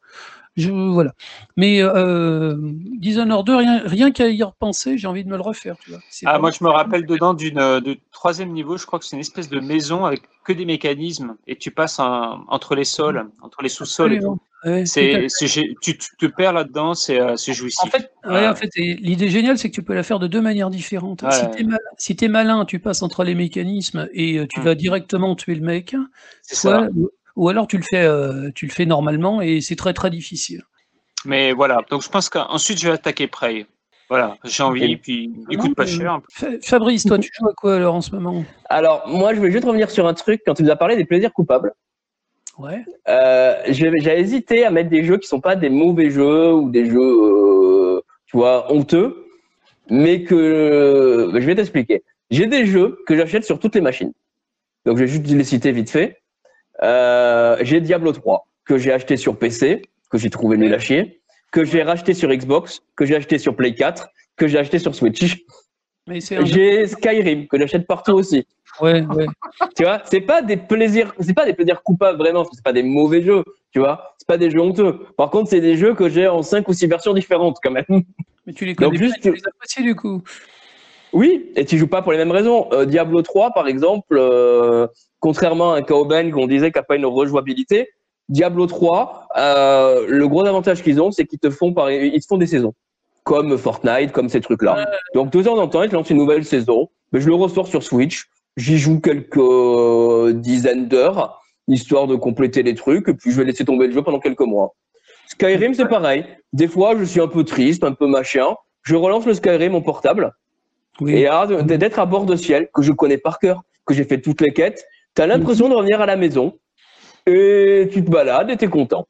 Je, 0.58 0.70
voilà. 0.72 1.14
Mais 1.58 1.82
euh, 1.82 2.56
Dishonored 2.98 3.46
2, 3.46 3.56
rien, 3.58 3.82
rien 3.86 4.12
qu'à 4.12 4.30
y 4.30 4.42
repenser, 4.42 4.98
j'ai 4.98 5.08
envie 5.08 5.24
de 5.26 5.30
me 5.30 5.36
le 5.36 5.42
refaire. 5.42 5.76
Tu 5.84 5.90
vois. 5.90 6.00
Ah, 6.00 6.32
vraiment- 6.32 6.42
moi 6.44 6.52
je 6.52 6.64
me 6.64 6.70
rappelle 6.70 7.06
dedans 7.06 7.34
d'une 7.34 7.60
euh, 7.60 7.82
de 7.82 7.98
troisième 8.12 8.52
niveau, 8.54 8.78
je 8.78 8.86
crois 8.86 9.00
que 9.00 9.06
c'est 9.06 9.16
une 9.18 9.22
espèce 9.22 9.50
de 9.50 9.60
maison 9.60 10.06
avec 10.06 10.22
que 10.46 10.54
des 10.54 10.66
mécanismes 10.66 11.36
et 11.48 11.58
tu 11.58 11.72
passes 11.72 12.00
un- 12.00 12.44
entre 12.48 12.76
les 12.76 12.86
sols, 12.86 13.28
entre 13.42 13.62
les 13.64 13.70
sous-sols. 13.70 14.20
Ouais, 14.64 14.84
C'est, 14.88 15.28
tu, 15.82 15.96
tu 15.98 16.10
te 16.18 16.26
perds 16.26 16.54
là-dedans, 16.54 16.96
c'est, 16.96 17.20
euh, 17.20 17.36
jouissif. 17.54 17.84
En 17.84 17.88
fait, 17.88 18.12
ouais, 18.26 18.48
en 18.48 18.56
fait, 18.56 18.70
et 18.78 18.96
l'idée 18.96 19.30
géniale, 19.30 19.60
c'est 19.60 19.70
que 19.70 19.76
tu 19.76 19.84
peux 19.84 19.94
la 19.94 20.02
faire 20.02 20.18
de 20.18 20.26
deux 20.26 20.42
manières 20.42 20.72
différentes. 20.72 21.24
Si 21.32 21.64
malin, 21.64 21.78
si 22.00 22.16
t'es 22.16 22.28
malin, 22.30 22.66
tu 22.66 22.80
passes 22.80 23.04
entre 23.04 23.24
les 23.24 23.36
mécanismes 23.36 24.08
et 24.12 24.40
euh, 24.40 24.48
tu 24.48 24.62
Mm. 24.62 24.64
vas 24.64 24.74
directement 24.76 25.36
tuer 25.36 25.54
le 25.56 25.62
mec. 25.62 25.96
c'est 26.42 26.56
ça. 26.56 26.88
Ou, 27.36 27.50
alors 27.50 27.68
tu 27.68 27.78
le 27.78 27.84
fais, 27.84 28.04
euh, 28.06 28.50
tu 28.56 28.66
le 28.66 28.72
fais 28.72 28.86
normalement 28.86 29.42
et 29.42 29.62
c'est 29.62 29.76
très 29.76 29.94
très 29.94 30.10
difficile. 30.10 30.64
Mais 31.26 31.54
voilà, 31.54 31.82
donc 31.90 32.04
je 32.04 32.10
pense 32.10 32.30
qu'ensuite 32.30 32.80
je 32.80 32.88
vais 32.88 32.94
attaquer 32.94 33.28
Prey. 33.28 33.66
Voilà, 34.10 34.38
j'ai 34.44 34.62
envie, 34.62 34.84
Et- 34.92 34.98
puis 34.98 35.32
il 35.50 35.58
coûte 35.58 35.74
pas 35.76 35.88
cher. 35.88 36.20
Fa- 36.32 36.60
Fabrice, 36.62 37.06
toi, 37.06 37.18
tu 37.18 37.32
joues 37.34 37.48
à 37.50 37.54
quoi 37.54 37.76
alors 37.76 37.96
en 37.96 38.02
ce 38.02 38.12
moment? 38.12 38.46
Alors, 38.70 39.08
moi, 39.08 39.34
je 39.34 39.40
voulais 39.40 39.52
juste 39.52 39.66
revenir 39.66 39.90
sur 39.90 40.06
un 40.08 40.14
truc 40.14 40.42
quand 40.46 40.54
tu 40.54 40.62
nous 40.62 40.70
as 40.70 40.76
parlé 40.76 40.96
des 40.96 41.06
plaisirs 41.06 41.34
coupables. 41.34 41.74
Ouais. 42.60 42.86
Euh, 43.08 43.56
j'ai 43.70 43.92
j'ai 44.00 44.20
hésité 44.20 44.64
à 44.64 44.70
mettre 44.70 44.90
des 44.92 45.04
jeux 45.04 45.18
qui 45.18 45.28
sont 45.28 45.42
pas 45.42 45.56
des 45.56 45.70
mauvais 45.70 46.12
jeux 46.12 46.54
ou 46.54 46.70
des 46.70 46.86
jeux, 46.86 47.00
euh, 47.00 48.02
tu 48.28 48.38
vois, 48.38 48.72
honteux, 48.72 49.26
mais 49.90 50.24
que 50.24 51.32
je 51.34 51.40
vais 51.46 51.56
t'expliquer. 51.56 52.04
J'ai 52.30 52.46
des 52.46 52.68
jeux 52.68 53.00
que 53.08 53.16
j'achète 53.18 53.44
sur 53.44 53.60
toutes 53.60 53.74
les 53.74 53.82
machines. 53.82 54.14
Donc, 54.86 54.98
je 54.98 55.04
vais 55.04 55.08
juste 55.10 55.26
les 55.28 55.44
citer 55.44 55.72
vite 55.72 55.90
fait. 55.90 56.22
Euh, 56.84 57.58
j'ai 57.62 57.82
Diablo 57.82 58.12
3 58.12 58.48
que 58.66 58.78
j'ai 58.78 58.92
acheté 58.92 59.18
sur 59.18 59.38
PC, 59.38 59.84
que 60.10 60.18
j'ai 60.18 60.30
trouvé 60.30 60.58
nul 60.58 60.74
à 60.74 60.80
chier, 60.80 61.22
que 61.52 61.64
j'ai 61.64 61.84
racheté 61.84 62.14
sur 62.14 62.30
Xbox, 62.30 62.82
que 62.96 63.06
j'ai 63.06 63.16
acheté 63.16 63.38
sur 63.38 63.56
Play 63.56 63.76
4, 63.76 64.08
que 64.36 64.48
j'ai 64.48 64.58
acheté 64.58 64.80
sur 64.80 64.94
Switch. 64.96 65.38
Mais 66.08 66.20
un 66.34 66.46
J'ai 66.46 66.86
Skyrim 66.88 67.48
que 67.48 67.58
j'achète 67.58 67.88
partout 67.88 68.14
aussi. 68.14 68.46
Ouais, 68.80 69.02
ouais. 69.16 69.26
Tu 69.76 69.84
vois, 69.84 70.02
c'est 70.06 70.22
pas 70.22 70.42
des 70.42 70.58
plaisirs, 70.58 71.14
c'est 71.20 71.34
pas 71.34 71.46
des 71.46 71.54
plaisirs 71.54 71.82
coupables 71.82 72.20
vraiment, 72.20 72.46
c'est 72.52 72.64
pas 72.64 72.74
des 72.74 72.84
mauvais 72.84 73.24
jeux, 73.24 73.44
tu 73.72 73.80
vois, 73.80 74.14
c'est 74.18 74.28
pas 74.28 74.38
des 74.38 74.52
jeux 74.52 74.62
honteux. 74.62 75.00
Par 75.18 75.30
contre, 75.32 75.50
c'est 75.50 75.62
des 75.62 75.78
jeux 75.78 75.96
que 75.96 76.10
j'ai 76.10 76.28
en 76.28 76.44
cinq 76.44 76.68
ou 76.68 76.74
six 76.74 76.86
versions 76.86 77.14
différentes 77.14 77.58
quand 77.64 77.72
même. 77.72 77.86
Mais 78.46 78.54
tu 78.54 78.66
les 78.66 78.76
Donc, 78.76 78.94
connais 78.94 79.10
pas, 79.10 79.16
tu 79.20 79.32
les 79.32 79.48
apprécies 79.48 79.84
du 79.84 79.96
coup. 79.96 80.22
Oui, 81.14 81.52
et 81.56 81.66
tu 81.66 81.78
joues 81.78 81.88
pas 81.88 82.02
pour 82.02 82.12
les 82.12 82.18
mêmes 82.18 82.32
raisons. 82.32 82.68
Euh, 82.74 82.86
Diablo 82.86 83.22
3, 83.22 83.52
par 83.52 83.68
exemple, 83.68 84.18
euh, 84.18 84.86
contrairement 85.26 85.74
à 85.74 85.78
un 85.78 85.82
Kaoben 85.82 86.30
qu'on 86.30 86.46
disait 86.46 86.72
qu'il 86.72 86.80
n'y 86.80 86.84
a 86.84 86.84
pas 86.84 86.98
une 86.98 87.08
rejouabilité, 87.08 87.90
Diablo 88.30 88.68
3, 88.68 89.28
euh, 89.38 90.06
le 90.08 90.28
gros 90.28 90.46
avantage 90.46 90.84
qu'ils 90.84 91.02
ont, 91.02 91.10
c'est 91.10 91.26
qu'ils 91.26 91.40
te 91.40 91.50
font 91.50 91.74
par, 91.74 91.90
ils 91.90 92.22
te 92.22 92.28
font 92.28 92.38
des 92.38 92.46
saisons, 92.46 92.76
comme 93.24 93.58
Fortnite, 93.58 94.12
comme 94.12 94.30
ces 94.30 94.40
trucs-là. 94.40 94.86
Donc 95.16 95.32
de 95.32 95.42
temps 95.42 95.58
en 95.58 95.68
temps, 95.68 95.82
ils 95.82 95.90
te 95.90 95.96
lancent 95.96 96.12
une 96.12 96.18
nouvelle 96.18 96.46
saison. 96.46 96.90
Mais 97.12 97.22
je 97.22 97.28
le 97.28 97.34
ressors 97.34 97.66
sur 97.66 97.82
Switch. 97.82 98.26
J'y 98.56 98.78
joue 98.78 99.00
quelques 99.00 100.36
dizaines 100.36 100.88
d'heures, 100.88 101.42
histoire 101.68 102.06
de 102.06 102.16
compléter 102.16 102.62
les 102.62 102.76
trucs, 102.76 103.10
et 103.10 103.16
puis 103.16 103.32
je 103.32 103.38
vais 103.38 103.46
laisser 103.46 103.66
tomber 103.66 103.88
le 103.88 103.94
jeu 103.94 104.04
pendant 104.04 104.20
quelques 104.20 104.42
mois. 104.42 104.76
Skyrim, 105.28 105.74
c'est 105.74 105.88
pareil. 105.88 106.24
Des 106.54 106.68
fois, 106.68 106.96
je 106.96 107.04
suis 107.04 107.20
un 107.20 107.28
peu 107.28 107.44
triste, 107.44 107.84
un 107.84 107.94
peu 107.94 108.06
machin. 108.06 108.54
Je 108.84 108.96
relance 108.96 109.26
le 109.26 109.34
Skyrim 109.34 109.74
en 109.74 109.82
portable. 109.82 110.34
Oui. 111.02 111.16
Et 111.16 111.28
d- 111.64 111.78
d'être 111.80 111.98
à 111.98 112.06
bord 112.06 112.26
de 112.26 112.36
ciel, 112.36 112.70
que 112.76 112.84
je 112.84 112.92
connais 112.92 113.18
par 113.18 113.40
cœur, 113.40 113.64
que 113.88 113.96
j'ai 113.96 114.04
fait 114.04 114.22
toutes 114.22 114.42
les 114.42 114.54
quêtes, 114.54 114.86
t'as 115.16 115.26
l'impression 115.26 115.70
de 115.70 115.74
revenir 115.74 116.02
à 116.02 116.06
la 116.06 116.16
maison. 116.16 116.58
Et 117.26 117.90
tu 117.92 118.06
te 118.06 118.12
balades 118.12 118.52
et 118.52 118.58
t'es 118.58 118.68
content. 118.68 119.08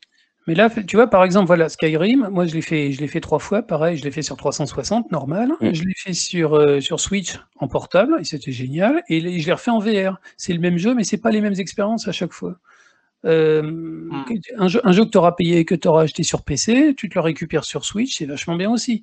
Mais 0.47 0.53
là, 0.53 0.69
tu 0.69 0.95
vois, 0.95 1.07
par 1.07 1.23
exemple, 1.23 1.47
voilà, 1.47 1.69
Skyrim, 1.69 2.29
moi 2.31 2.45
je 2.45 2.53
l'ai 2.53 2.61
fait, 2.61 2.91
je 2.91 3.01
l'ai 3.01 3.07
fait 3.07 3.19
trois 3.19 3.39
fois, 3.39 3.63
pareil, 3.63 3.97
je 3.97 4.03
l'ai 4.03 4.11
fait 4.11 4.21
sur 4.21 4.37
360, 4.37 5.11
normal. 5.11 5.53
Mm. 5.59 5.73
Je 5.73 5.83
l'ai 5.83 5.93
fait 5.97 6.13
sur, 6.13 6.55
euh, 6.55 6.79
sur 6.79 6.99
Switch 6.99 7.39
en 7.57 7.67
portable, 7.67 8.17
et 8.19 8.23
c'était 8.23 8.51
génial. 8.51 9.03
Et 9.09 9.39
je 9.39 9.45
l'ai 9.45 9.53
refait 9.53 9.71
en 9.71 9.79
VR. 9.79 10.19
C'est 10.37 10.53
le 10.53 10.59
même 10.59 10.77
jeu, 10.77 10.93
mais 10.93 11.03
c'est 11.03 11.17
pas 11.17 11.31
les 11.31 11.41
mêmes 11.41 11.59
expériences 11.59 12.07
à 12.07 12.11
chaque 12.11 12.31
fois. 12.31 12.55
Euh, 13.25 14.07
un, 14.57 14.67
jeu, 14.67 14.81
un 14.83 14.91
jeu 14.91 15.05
que 15.05 15.09
tu 15.09 15.17
auras 15.17 15.31
payé 15.31 15.57
et 15.57 15.65
que 15.65 15.73
tu 15.73 15.87
auras 15.87 16.03
acheté 16.03 16.21
sur 16.21 16.43
PC, 16.43 16.93
tu 16.95 17.09
te 17.09 17.15
le 17.15 17.21
récupères 17.21 17.65
sur 17.65 17.83
Switch, 17.83 18.19
c'est 18.19 18.25
vachement 18.25 18.55
bien 18.55 18.71
aussi. 18.71 19.01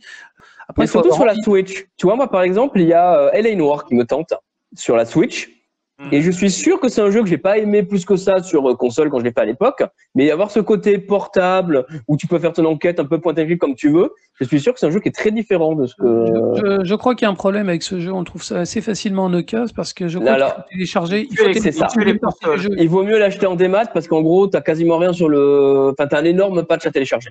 Après, 0.69 0.87
surtout 0.87 1.13
sur 1.13 1.25
la. 1.25 1.35
Switch. 1.35 1.87
Tu 1.97 2.07
vois, 2.07 2.15
moi, 2.15 2.31
par 2.31 2.43
exemple, 2.43 2.81
il 2.81 2.87
y 2.87 2.93
a 2.93 3.19
euh, 3.19 3.43
LA 3.43 3.57
Noir 3.57 3.85
qui 3.85 3.97
me 3.97 4.05
tente 4.05 4.33
sur 4.77 4.97
la 4.97 5.05
Switch. 5.05 5.51
Mm. 5.99 6.09
Et 6.13 6.23
je 6.23 6.31
suis 6.31 6.51
sûr 6.51 6.81
que 6.81 6.89
c'est 6.89 7.01
un 7.01 7.11
jeu 7.11 7.23
que 7.23 7.29
j'ai 7.29 7.39
pas 7.39 7.59
aimé 7.59 7.83
plus 7.83 8.05
que 8.05 8.17
ça 8.17 8.43
sur 8.43 8.69
euh, 8.69 8.75
console 8.75 9.11
quand 9.11 9.19
je 9.19 9.25
l'ai 9.25 9.33
fait 9.33 9.41
à 9.41 9.45
l'époque. 9.45 9.83
Mais 10.15 10.31
avoir 10.31 10.51
ce 10.51 10.61
côté 10.61 10.99
portable 10.99 11.87
où 12.09 12.17
tu 12.17 12.27
peux 12.27 12.39
faire 12.39 12.53
ton 12.53 12.65
enquête 12.65 12.99
un 12.99 13.05
peu 13.05 13.21
point 13.21 13.35
and 13.37 13.57
comme 13.61 13.75
tu 13.75 13.91
veux, 13.91 14.13
je 14.41 14.45
suis 14.45 14.61
sûr 14.61 14.73
que 14.73 14.81
c'est 14.81 14.87
un 14.87 14.91
jeu 14.91 15.01
qui 15.01 15.09
est 15.09 15.15
très 15.15 15.31
différent 15.31 15.75
de 15.75 15.87
ce 15.87 15.95
que. 15.95 16.27
Je, 16.57 16.85
je 16.85 16.95
crois 16.95 17.15
qu'il 17.15 17.27
y 17.27 17.29
a 17.29 17.31
un 17.31 17.35
problème 17.35 17.69
avec 17.69 17.83
ce 17.83 18.01
jeu, 18.01 18.13
on 18.13 18.25
trouve 18.25 18.43
ça 18.43 18.61
assez 18.61 18.81
facilement 18.81 19.25
en 19.25 19.35
occasion 19.35 19.73
parce 19.77 19.93
que 19.93 20.09
je 20.09 20.19
crois 20.19 20.33
Alors, 20.33 20.55
qu'il 20.55 20.63
faut 20.63 20.69
télécharger. 20.71 21.21
Il 21.23 21.29
tu 21.29 21.37
faut 21.37 21.53
télécharger 21.53 22.19
ça. 22.21 22.71
Il 22.79 22.89
vaut 22.89 23.05
mieux 23.05 23.19
l'acheter 23.19 23.47
en 23.47 23.55
démat 23.55 23.87
parce 23.87 24.09
qu'en 24.09 24.23
gros, 24.23 24.47
t'as 24.47 24.61
quasiment 24.63 24.99
rien 24.99 25.13
sur 25.13 25.29
le. 25.29 25.93
Enfin, 25.93 26.09
t'as 26.09 26.21
un 26.21 26.25
énorme 26.25 26.65
patch 26.65 26.87
à 26.87 26.91
télécharger. 26.91 27.31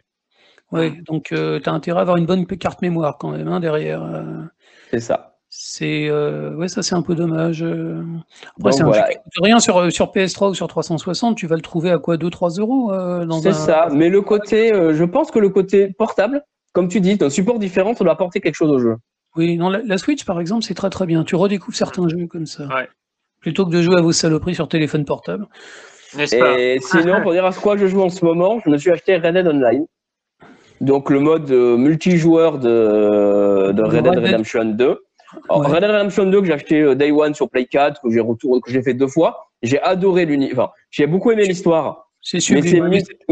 Ouais, 0.71 0.93
donc 1.05 1.33
tu 1.33 1.35
as 1.35 1.73
intérêt 1.73 1.99
à 1.99 2.01
avoir 2.01 2.17
une 2.17 2.25
bonne 2.25 2.45
carte 2.45 2.81
mémoire 2.81 3.17
quand 3.17 3.31
même 3.31 3.47
hein, 3.47 3.59
derrière. 3.59 4.03
euh. 4.03 4.43
C'est 4.89 5.01
ça. 5.01 5.30
C'est 5.53 6.07
euh, 6.07 6.56
ouais, 6.56 6.69
ça 6.69 6.82
c'est 6.82 6.95
un 6.95 7.02
peu 7.02 7.14
dommage. 7.14 7.61
euh. 7.61 8.02
Après, 8.57 8.64
Donc, 8.64 8.73
c'est 8.73 8.82
un 8.84 8.86
voilà. 8.86 9.07
rien 9.41 9.60
sur, 9.60 9.78
euh, 9.78 9.90
sur 9.90 10.07
PS3 10.14 10.52
ou 10.52 10.53
sur 10.53 10.68
360. 10.69 11.36
Tu 11.36 11.45
vas 11.45 11.57
le 11.57 11.61
trouver 11.61 11.91
à 11.91 11.98
quoi 11.98 12.15
2-3 12.15 12.57
euros 12.61 12.94
euh, 12.94 13.26
dans 13.26 13.41
C'est 13.41 13.49
un... 13.49 13.53
ça. 13.53 13.88
Mais 13.91 14.07
le 14.07 14.22
côté, 14.22 14.73
euh, 14.73 14.94
je 14.94 15.03
pense 15.03 15.30
que 15.30 15.40
le 15.40 15.49
côté 15.49 15.90
portable, 15.90 16.41
comme 16.72 16.88
tu 16.88 17.02
dis, 17.02 17.18
d'un 17.18 17.30
support 17.30 17.60
différent, 17.60 17.94
ça 17.94 18.06
doit 18.06 18.14
apporter 18.14 18.40
quelque 18.40 18.56
chose 18.56 18.72
au 18.72 18.80
jeu. 18.80 18.95
Oui, 19.36 19.57
non, 19.57 19.69
la, 19.69 19.82
la 19.84 19.98
Switch 19.98 20.23
par 20.23 20.40
exemple, 20.40 20.64
c'est 20.64 20.73
très 20.73 20.90
très 20.90 21.06
bien. 21.06 21.26
Tu 21.26 21.36
redécouvres 21.36 21.76
certains 21.76 22.07
jeux 22.07 22.28
comme 22.28 22.45
ça. 22.45 22.64
Ouais. 22.68 22.88
Plutôt 23.41 23.65
que 23.65 23.72
de 23.72 23.82
jouer 23.82 23.98
à 23.98 24.02
vos 24.02 24.14
saloperies 24.14 24.56
sur 24.56 24.69
téléphone 24.69 25.03
portable. 25.03 25.48
N'est-ce 26.15 26.38
pas? 26.38 26.57
Et 26.57 26.80
sinon, 26.80 27.22
pour 27.23 27.34
dire 27.34 27.45
à 27.45 27.52
quoi 27.52 27.76
je 27.76 27.88
joue 27.88 28.02
en 28.02 28.10
ce 28.10 28.23
moment, 28.23 28.60
je 28.65 28.69
me 28.69 28.78
suis 28.78 28.90
acheté 28.91 29.18
Red 29.18 29.34
Dead 29.34 29.48
Online. 29.48 29.86
Donc 30.80 31.10
le 31.10 31.19
mode 31.19 31.52
euh, 31.52 31.76
multijoueur 31.78 32.57
de, 32.57 33.72
de 33.73 33.84
Red 33.84 34.03
Dead. 34.03 34.18
Redemption 34.18 34.65
2. 34.65 34.98
Alors, 35.49 35.61
Ouais. 35.61 35.67
Red 35.67 35.81
Dead 35.81 35.91
Redemption 35.91 36.25
2 36.25 36.41
que 36.41 36.47
j'ai 36.47 36.53
acheté 36.53 36.81
euh, 36.81 36.95
Day 36.95 37.11
One 37.11 37.33
sur 37.33 37.49
Play 37.49 37.65
4, 37.65 38.01
que 38.01 38.09
j'ai 38.11 38.19
retour, 38.19 38.61
que 38.61 38.71
j'ai 38.71 38.81
fait 38.81 38.93
deux 38.93 39.07
fois. 39.07 39.47
J'ai 39.61 39.81
adoré 39.81 40.25
l'univers. 40.25 40.59
Enfin, 40.59 40.71
j'ai 40.89 41.07
beaucoup 41.07 41.31
aimé 41.31 41.45
l'histoire. 41.45 42.10
C'est 42.23 42.38
Mais 42.52 42.61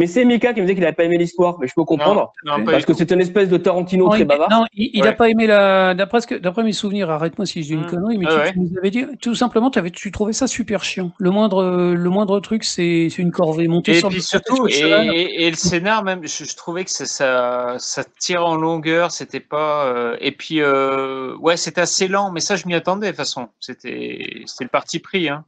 c'est 0.07 0.26
mais 0.26 0.26
Mika 0.26 0.53
qui 0.53 0.61
me 0.61 0.66
disait 0.66 0.74
qu'il 0.74 0.82
n'avait 0.84 0.95
pas 0.95 1.03
aimé 1.03 1.18
l'histoire, 1.18 1.57
mais 1.60 1.68
je 1.68 1.74
peux 1.76 1.84
comprendre. 1.84 2.34
Non, 2.44 2.64
parce 2.66 2.86
que 2.86 2.94
c'est 2.94 3.11
une 3.11 3.22
espèce 3.22 3.48
de 3.48 3.57
Tarantino 3.57 4.06
Non, 4.06 4.11
très 4.11 4.26
bavard. 4.26 4.49
non, 4.49 4.66
il, 4.74 4.90
il 4.94 5.03
a 5.03 5.10
Ouais. 5.11 5.16
pas 5.16 5.30
aimé 5.30 5.45
la. 5.45 5.94
D'après 5.94 6.22
ce 6.22 6.28
que- 6.28 6.36
d'après 6.36 6.64
mes 6.64 6.72
souvenirs, 6.74 7.10
arrête-moi 7.11 7.45
si 7.45 7.61
je 7.61 7.68
dis 7.68 7.74
une 7.76 7.82
Mm. 7.82 7.88
connerie, 7.88 8.18
mais 8.18 8.26
tu, 8.26 8.32
ouais. 8.34 8.52
tu 8.52 8.60
nous 8.60 8.78
avais 8.80 8.90
dit 8.90 9.06
tout 9.22 9.36
simplement, 9.36 9.70
avais, 9.70 9.91
tu 9.91 10.11
trouvais 10.11 10.34
ça 10.34 10.48
super 10.48 10.84
chiant. 10.84 11.11
Le 11.20 11.30
moindre, 11.30 11.94
le 11.94 12.10
moindre 12.10 12.40
truc, 12.40 12.64
c'est 12.64 13.07
c'est 13.11 13.22
une 13.22 13.32
corvée 13.32 13.68
montée 13.68 13.91
Et 13.91 13.99
sur 13.99 14.10
puis 14.10 14.18
le 14.18 14.24
surtout, 14.24 14.68
et, 14.68 14.72
et- 14.74 15.44
et 15.45 15.49
le 15.52 15.56
scénar 15.56 16.03
même, 16.03 16.22
je, 16.26 16.44
je 16.44 16.56
trouvais 16.56 16.84
que 16.84 16.91
ça, 16.91 17.06
ça, 17.06 17.76
ça 17.78 18.03
tire 18.20 18.44
en 18.45 18.56
longueur, 18.56 19.11
c'était 19.11 19.40
pas. 19.40 19.86
euh, 19.86 20.18
et 20.20 20.32
puis, 20.32 20.61
euh, 20.61 21.36
ouais, 21.38 21.57
c'était 21.57 21.82
assez 21.82 22.07
lent, 22.07 22.32
mais 22.32 22.40
ça, 22.40 22.56
je 22.56 22.66
m'y 22.66 22.74
attendais 22.74 23.07
de 23.07 23.11
toute 23.11 23.18
façon. 23.18 23.49
C'était 23.60 24.41
c'était 24.48 24.64
le 24.64 24.70
parti 24.70 24.99
pris. 24.99 25.30
Hein. 25.30 25.45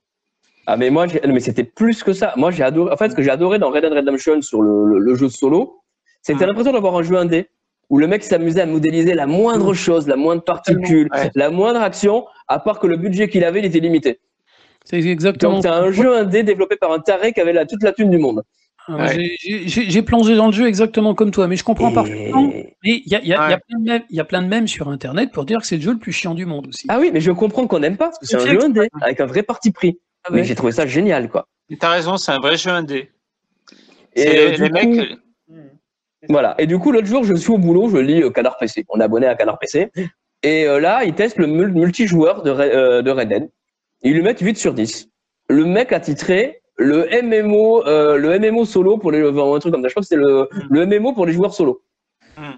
Ah 0.68 0.78
mais 0.78 0.90
moi, 0.90 1.08
j'ai- 1.08 1.22
mais 1.28 1.40
c'était 1.40 1.64
plus 1.64 2.04
que 2.04 2.14
ça. 2.14 2.34
Moi, 2.38 2.52
j'ai 2.52 2.64
adoré. 2.64 2.92
En 2.94 2.98
fait, 2.98 3.10
ce 3.10 3.16
que 3.16 3.22
j'ai 3.24 3.32
adoré 3.32 3.60
dans 3.60 3.70
Red 3.72 3.84
Dead 3.84 3.94
Redemption 3.94 4.42
sur 4.42 4.62
le, 4.62 4.86
le- 4.86 5.00
le 5.00 5.16
jeu 5.16 5.28
solo, 5.30 5.82
c'est 6.22 6.34
que 6.34 6.40
t'as 6.40 6.46
Mm. 6.46 6.50
l'impression 6.50 6.74
d'avoir 6.74 6.96
un 6.96 7.04
jeu 7.04 7.16
indé 7.16 7.48
où 7.90 7.98
le 7.98 8.08
mec 8.08 8.24
s'amusait 8.24 8.62
à 8.62 8.66
modéliser 8.66 9.14
la 9.16 9.26
moindre 9.28 9.74
chose, 9.74 10.08
la 10.08 10.16
moindre 10.16 10.44
particule, 10.44 11.10
Ouais. 11.14 11.30
la 11.36 11.50
moindre 11.50 11.82
action, 11.82 12.26
à 12.48 12.60
part 12.60 12.80
que 12.80 12.88
le 12.88 12.96
budget 12.96 13.28
qu'il 13.28 13.44
avait, 13.44 13.60
il 13.60 13.66
était 13.66 13.80
limité. 13.80 14.20
C'est 14.86 15.00
exactement. 15.00 15.54
Donc, 15.56 15.64
t'as 15.64 15.76
un 15.76 15.92
jeu 15.92 16.16
indé 16.16 16.44
développé 16.44 16.76
par 16.76 16.92
un 16.92 17.00
taré 17.00 17.34
qui 17.34 17.42
avait 17.42 17.54
la, 17.54 17.66
toute 17.66 17.84
la 17.84 17.92
thune 17.92 18.10
du 18.10 18.18
monde. 18.18 18.44
Ah, 18.88 18.96
Ouais. 19.08 19.30
j'ai- 19.68 20.02
plongé 20.02 20.36
dans 20.36 20.48
le 20.48 20.52
jeu 20.54 20.68
exactement 20.68 21.14
comme 21.14 21.30
toi, 21.32 21.48
mais 21.48 21.56
je 21.56 21.64
comprends 21.64 21.92
Et- 21.92 21.94
parfaitement. 21.94 22.48
Mais 22.52 22.72
il 22.84 23.02
y 23.06 23.10
y 23.10 23.16
a- 23.16 23.52
y 23.52 23.58
plein 23.68 23.80
de 23.80 23.84
mèmes- 23.86 24.04
il 24.10 24.16
y 24.16 24.20
a 24.20 24.24
plein 24.26 24.42
de 24.42 24.48
mèmes 24.48 24.68
sur 24.68 24.88
Internet 24.90 25.32
pour 25.32 25.46
dire 25.46 25.60
que 25.60 25.68
c'est 25.68 25.76
le 25.76 25.82
jeu 25.84 25.92
le 25.94 26.00
plus 26.00 26.12
chiant 26.12 26.34
du 26.34 26.46
monde 26.48 26.68
aussi. 26.68 26.86
Ah 26.90 26.98
oui, 27.00 27.12
mais 27.14 27.20
je 27.22 27.32
comprends 27.32 27.68
qu'on 27.68 27.80
n'aime 27.80 27.96
pas, 27.98 28.06
parce 28.06 28.20
que 28.20 28.26
c'est 28.26 28.38
un 28.38 28.40
C'est 28.40 28.50
jeu 28.52 28.64
indé, 28.64 28.88
avec 29.02 29.20
un 29.20 29.26
vrai 29.28 29.44
parti 29.44 29.72
pris. 29.72 30.00
Ah 30.24 30.32
ouais. 30.32 30.38
Mais 30.40 30.44
j'ai 30.44 30.56
trouvé 30.56 30.72
ça 30.72 30.86
génial, 30.86 31.30
quoi. 31.30 31.48
T'as 31.80 31.90
raison, 31.92 32.18
c'est 32.18 32.32
un 32.32 32.40
vrai 32.40 32.58
jeu 32.58 32.70
indé. 32.70 33.10
Et 34.16 34.22
C'est 34.24 34.40
euh, 34.40 34.50
les 34.52 34.58
du 34.58 34.64
coup, 34.70 34.96
mecs. 34.98 35.20
Voilà. 36.30 36.56
Et 36.60 36.68
du 36.68 36.78
coup, 36.78 36.92
l'autre 36.92 37.08
jour, 37.08 37.24
je 37.24 37.34
suis 37.34 37.52
au 37.52 37.58
boulot, 37.58 37.90
je 37.90 37.98
lis 37.98 38.22
euh, 38.22 38.30
Canard 38.30 38.58
PC. 38.58 38.86
On 38.90 39.00
est 39.00 39.04
abonné 39.04 39.26
à 39.28 39.36
Canard 39.36 39.58
PC. 39.58 39.90
Et 40.44 40.66
euh, 40.68 40.80
là, 40.80 41.04
ils 41.04 41.14
testent 41.16 41.38
le 41.38 41.48
mul- 41.48 41.72
multijoueur 41.74 42.44
de, 42.44 42.52
Re- 42.52 42.62
euh, 42.62 43.02
de 43.02 43.10
Red 43.12 43.30
Dead. 43.30 43.50
Ils 44.04 44.14
lui 44.14 44.22
mettent 44.22 44.40
8 44.42 44.58
sur 44.58 44.74
10. 44.74 45.10
Le 45.50 45.66
mec 45.66 45.92
a 45.94 46.00
titré 46.00 46.62
le 46.78 47.08
MMO, 47.22 47.86
euh, 47.88 48.18
le 48.18 48.38
MMO 48.40 48.66
solo 48.66 48.98
pour 48.98 49.12
les, 49.12 49.24
enfin, 49.28 49.56
un 49.56 49.60
truc 49.60 49.74
comme 49.74 49.82
ça. 49.84 49.88
Je 49.88 49.94
crois 49.94 50.02
que 50.02 50.08
c'est 50.08 50.16
le, 50.16 50.48
le 50.70 50.86
MMO 50.86 51.14
pour 51.14 51.26
les 51.26 51.34
joueurs 51.34 51.54
solo. 51.54 51.82
Mm. 52.38 52.52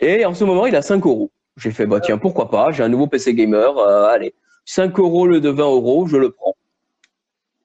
Et 0.00 0.24
en 0.24 0.34
ce 0.34 0.44
moment, 0.44 0.66
il 0.66 0.74
a 0.76 0.82
5 0.82 1.04
euros. 1.06 1.30
J'ai 1.56 1.70
fait, 1.70 1.86
bah 1.86 2.00
tiens, 2.00 2.18
pourquoi 2.18 2.50
pas, 2.50 2.72
j'ai 2.72 2.82
un 2.82 2.88
nouveau 2.88 3.06
PC 3.06 3.32
gamer, 3.32 3.78
euh, 3.78 4.06
allez, 4.08 4.34
5 4.64 4.98
euros 4.98 5.26
lieu 5.28 5.40
de 5.40 5.50
20 5.50 5.62
euros, 5.64 6.06
je 6.08 6.16
le 6.16 6.30
prends. 6.30 6.53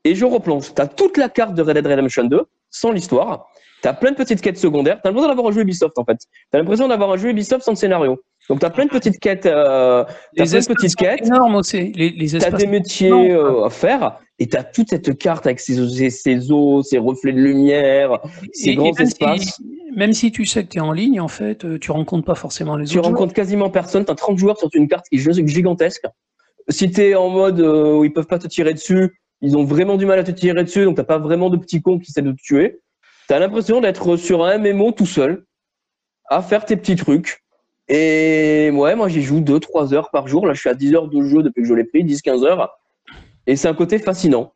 Et 0.09 0.15
je 0.15 0.25
replonge. 0.25 0.73
T'as 0.73 0.87
toute 0.87 1.17
la 1.17 1.29
carte 1.29 1.53
de 1.53 1.61
Red 1.61 1.75
Dead 1.75 1.85
Redemption 1.85 2.23
2, 2.23 2.41
sans 2.71 2.91
l'histoire. 2.91 3.47
T'as 3.83 3.93
plein 3.93 4.11
de 4.11 4.15
petites 4.15 4.41
quêtes 4.41 4.57
secondaires. 4.57 4.99
T'as 5.03 5.09
l'impression 5.09 5.29
d'avoir 5.29 5.47
un 5.47 5.51
jeu 5.51 5.61
Ubisoft, 5.61 5.97
en 5.99 6.03
fait. 6.03 6.17
T'as 6.51 6.57
l'impression 6.57 6.87
d'avoir 6.87 7.11
un 7.11 7.17
jeu 7.17 7.29
Ubisoft 7.29 7.63
sans 7.63 7.75
scénario. 7.75 8.19
Donc 8.49 8.59
t'as 8.59 8.71
plein 8.71 8.85
de 8.85 8.89
petites 8.89 9.19
quêtes, 9.19 9.45
euh, 9.45 10.03
t'as 10.35 10.43
Les 10.43 10.49
plein 10.49 10.59
de 10.61 10.65
petites 10.65 10.95
quêtes. 10.95 11.27
énormes 11.27 11.55
aussi. 11.55 11.91
Les, 11.95 12.09
les 12.09 12.27
T'as 12.31 12.37
espaces 12.37 12.59
des 12.59 12.65
métiers 12.65 13.11
euh, 13.31 13.65
à 13.65 13.69
faire 13.69 14.17
et 14.39 14.47
t'as 14.47 14.63
toute 14.63 14.89
cette 14.89 15.15
carte 15.19 15.45
avec 15.45 15.59
ses, 15.59 15.87
ses, 15.87 16.09
ses 16.09 16.51
eaux, 16.51 16.81
ses 16.81 16.97
reflets 16.97 17.31
de 17.33 17.37
lumière, 17.39 18.17
ces 18.53 18.69
Et- 18.69 18.71
et 18.71 18.75
grands 18.75 18.91
même 18.97 19.05
espaces. 19.07 19.41
Si, 19.41 19.63
même 19.95 20.13
si 20.13 20.31
tu 20.31 20.45
sais 20.47 20.63
que 20.63 20.69
tu 20.69 20.79
es 20.79 20.81
en 20.81 20.91
ligne, 20.91 21.21
en 21.21 21.27
fait, 21.27 21.63
euh, 21.63 21.77
tu 21.77 21.91
rencontres 21.91 22.25
pas 22.25 22.33
forcément 22.35 22.75
les 22.75 22.85
Tu 22.87 22.97
autres. 22.97 23.09
rencontres 23.09 23.33
quasiment 23.35 23.69
personne. 23.69 24.03
T'as 24.03 24.15
30 24.15 24.39
joueurs 24.39 24.57
sur 24.57 24.69
une 24.73 24.87
carte 24.87 25.05
qui 25.11 25.19
est 25.19 25.47
gigantesque. 25.47 26.05
Si 26.69 26.89
t'es 26.89 27.13
en 27.15 27.29
mode 27.29 27.59
euh, 27.59 27.97
où 27.97 28.03
ils 28.03 28.11
peuvent 28.13 28.25
pas 28.27 28.39
te 28.39 28.47
tirer 28.47 28.73
dessus, 28.73 29.21
ils 29.41 29.57
ont 29.57 29.63
vraiment 29.63 29.97
du 29.97 30.05
mal 30.05 30.19
à 30.19 30.23
te 30.23 30.31
tirer 30.31 30.63
dessus, 30.63 30.83
donc 30.83 30.97
t'as 30.97 31.03
pas 31.03 31.17
vraiment 31.17 31.49
de 31.49 31.57
petits 31.57 31.81
cons 31.81 31.99
qui 31.99 32.11
essaient 32.11 32.21
de 32.21 32.31
te 32.31 32.41
tuer. 32.41 32.79
T'as 33.27 33.39
l'impression 33.39 33.79
d'être 33.79 34.17
sur 34.17 34.43
un 34.43 34.57
MMO 34.57 34.91
tout 34.91 35.05
seul, 35.05 35.45
à 36.29 36.41
faire 36.41 36.65
tes 36.65 36.75
petits 36.75 36.95
trucs. 36.95 37.43
Et 37.87 38.69
ouais, 38.73 38.95
moi 38.95 39.07
j'y 39.07 39.21
joue 39.21 39.39
2-3 39.39 39.93
heures 39.93 40.11
par 40.11 40.27
jour. 40.27 40.45
Là, 40.45 40.53
je 40.53 40.59
suis 40.59 40.69
à 40.69 40.75
10 40.75 40.95
heures 40.95 41.07
de 41.07 41.23
jeu 41.23 41.41
depuis 41.41 41.63
que 41.63 41.67
je 41.67 41.73
l'ai 41.73 41.83
pris, 41.83 42.03
10-15 42.03 42.45
heures. 42.45 42.69
Et 43.47 43.55
c'est 43.55 43.67
un 43.67 43.73
côté 43.73 43.97
fascinant. 43.97 44.53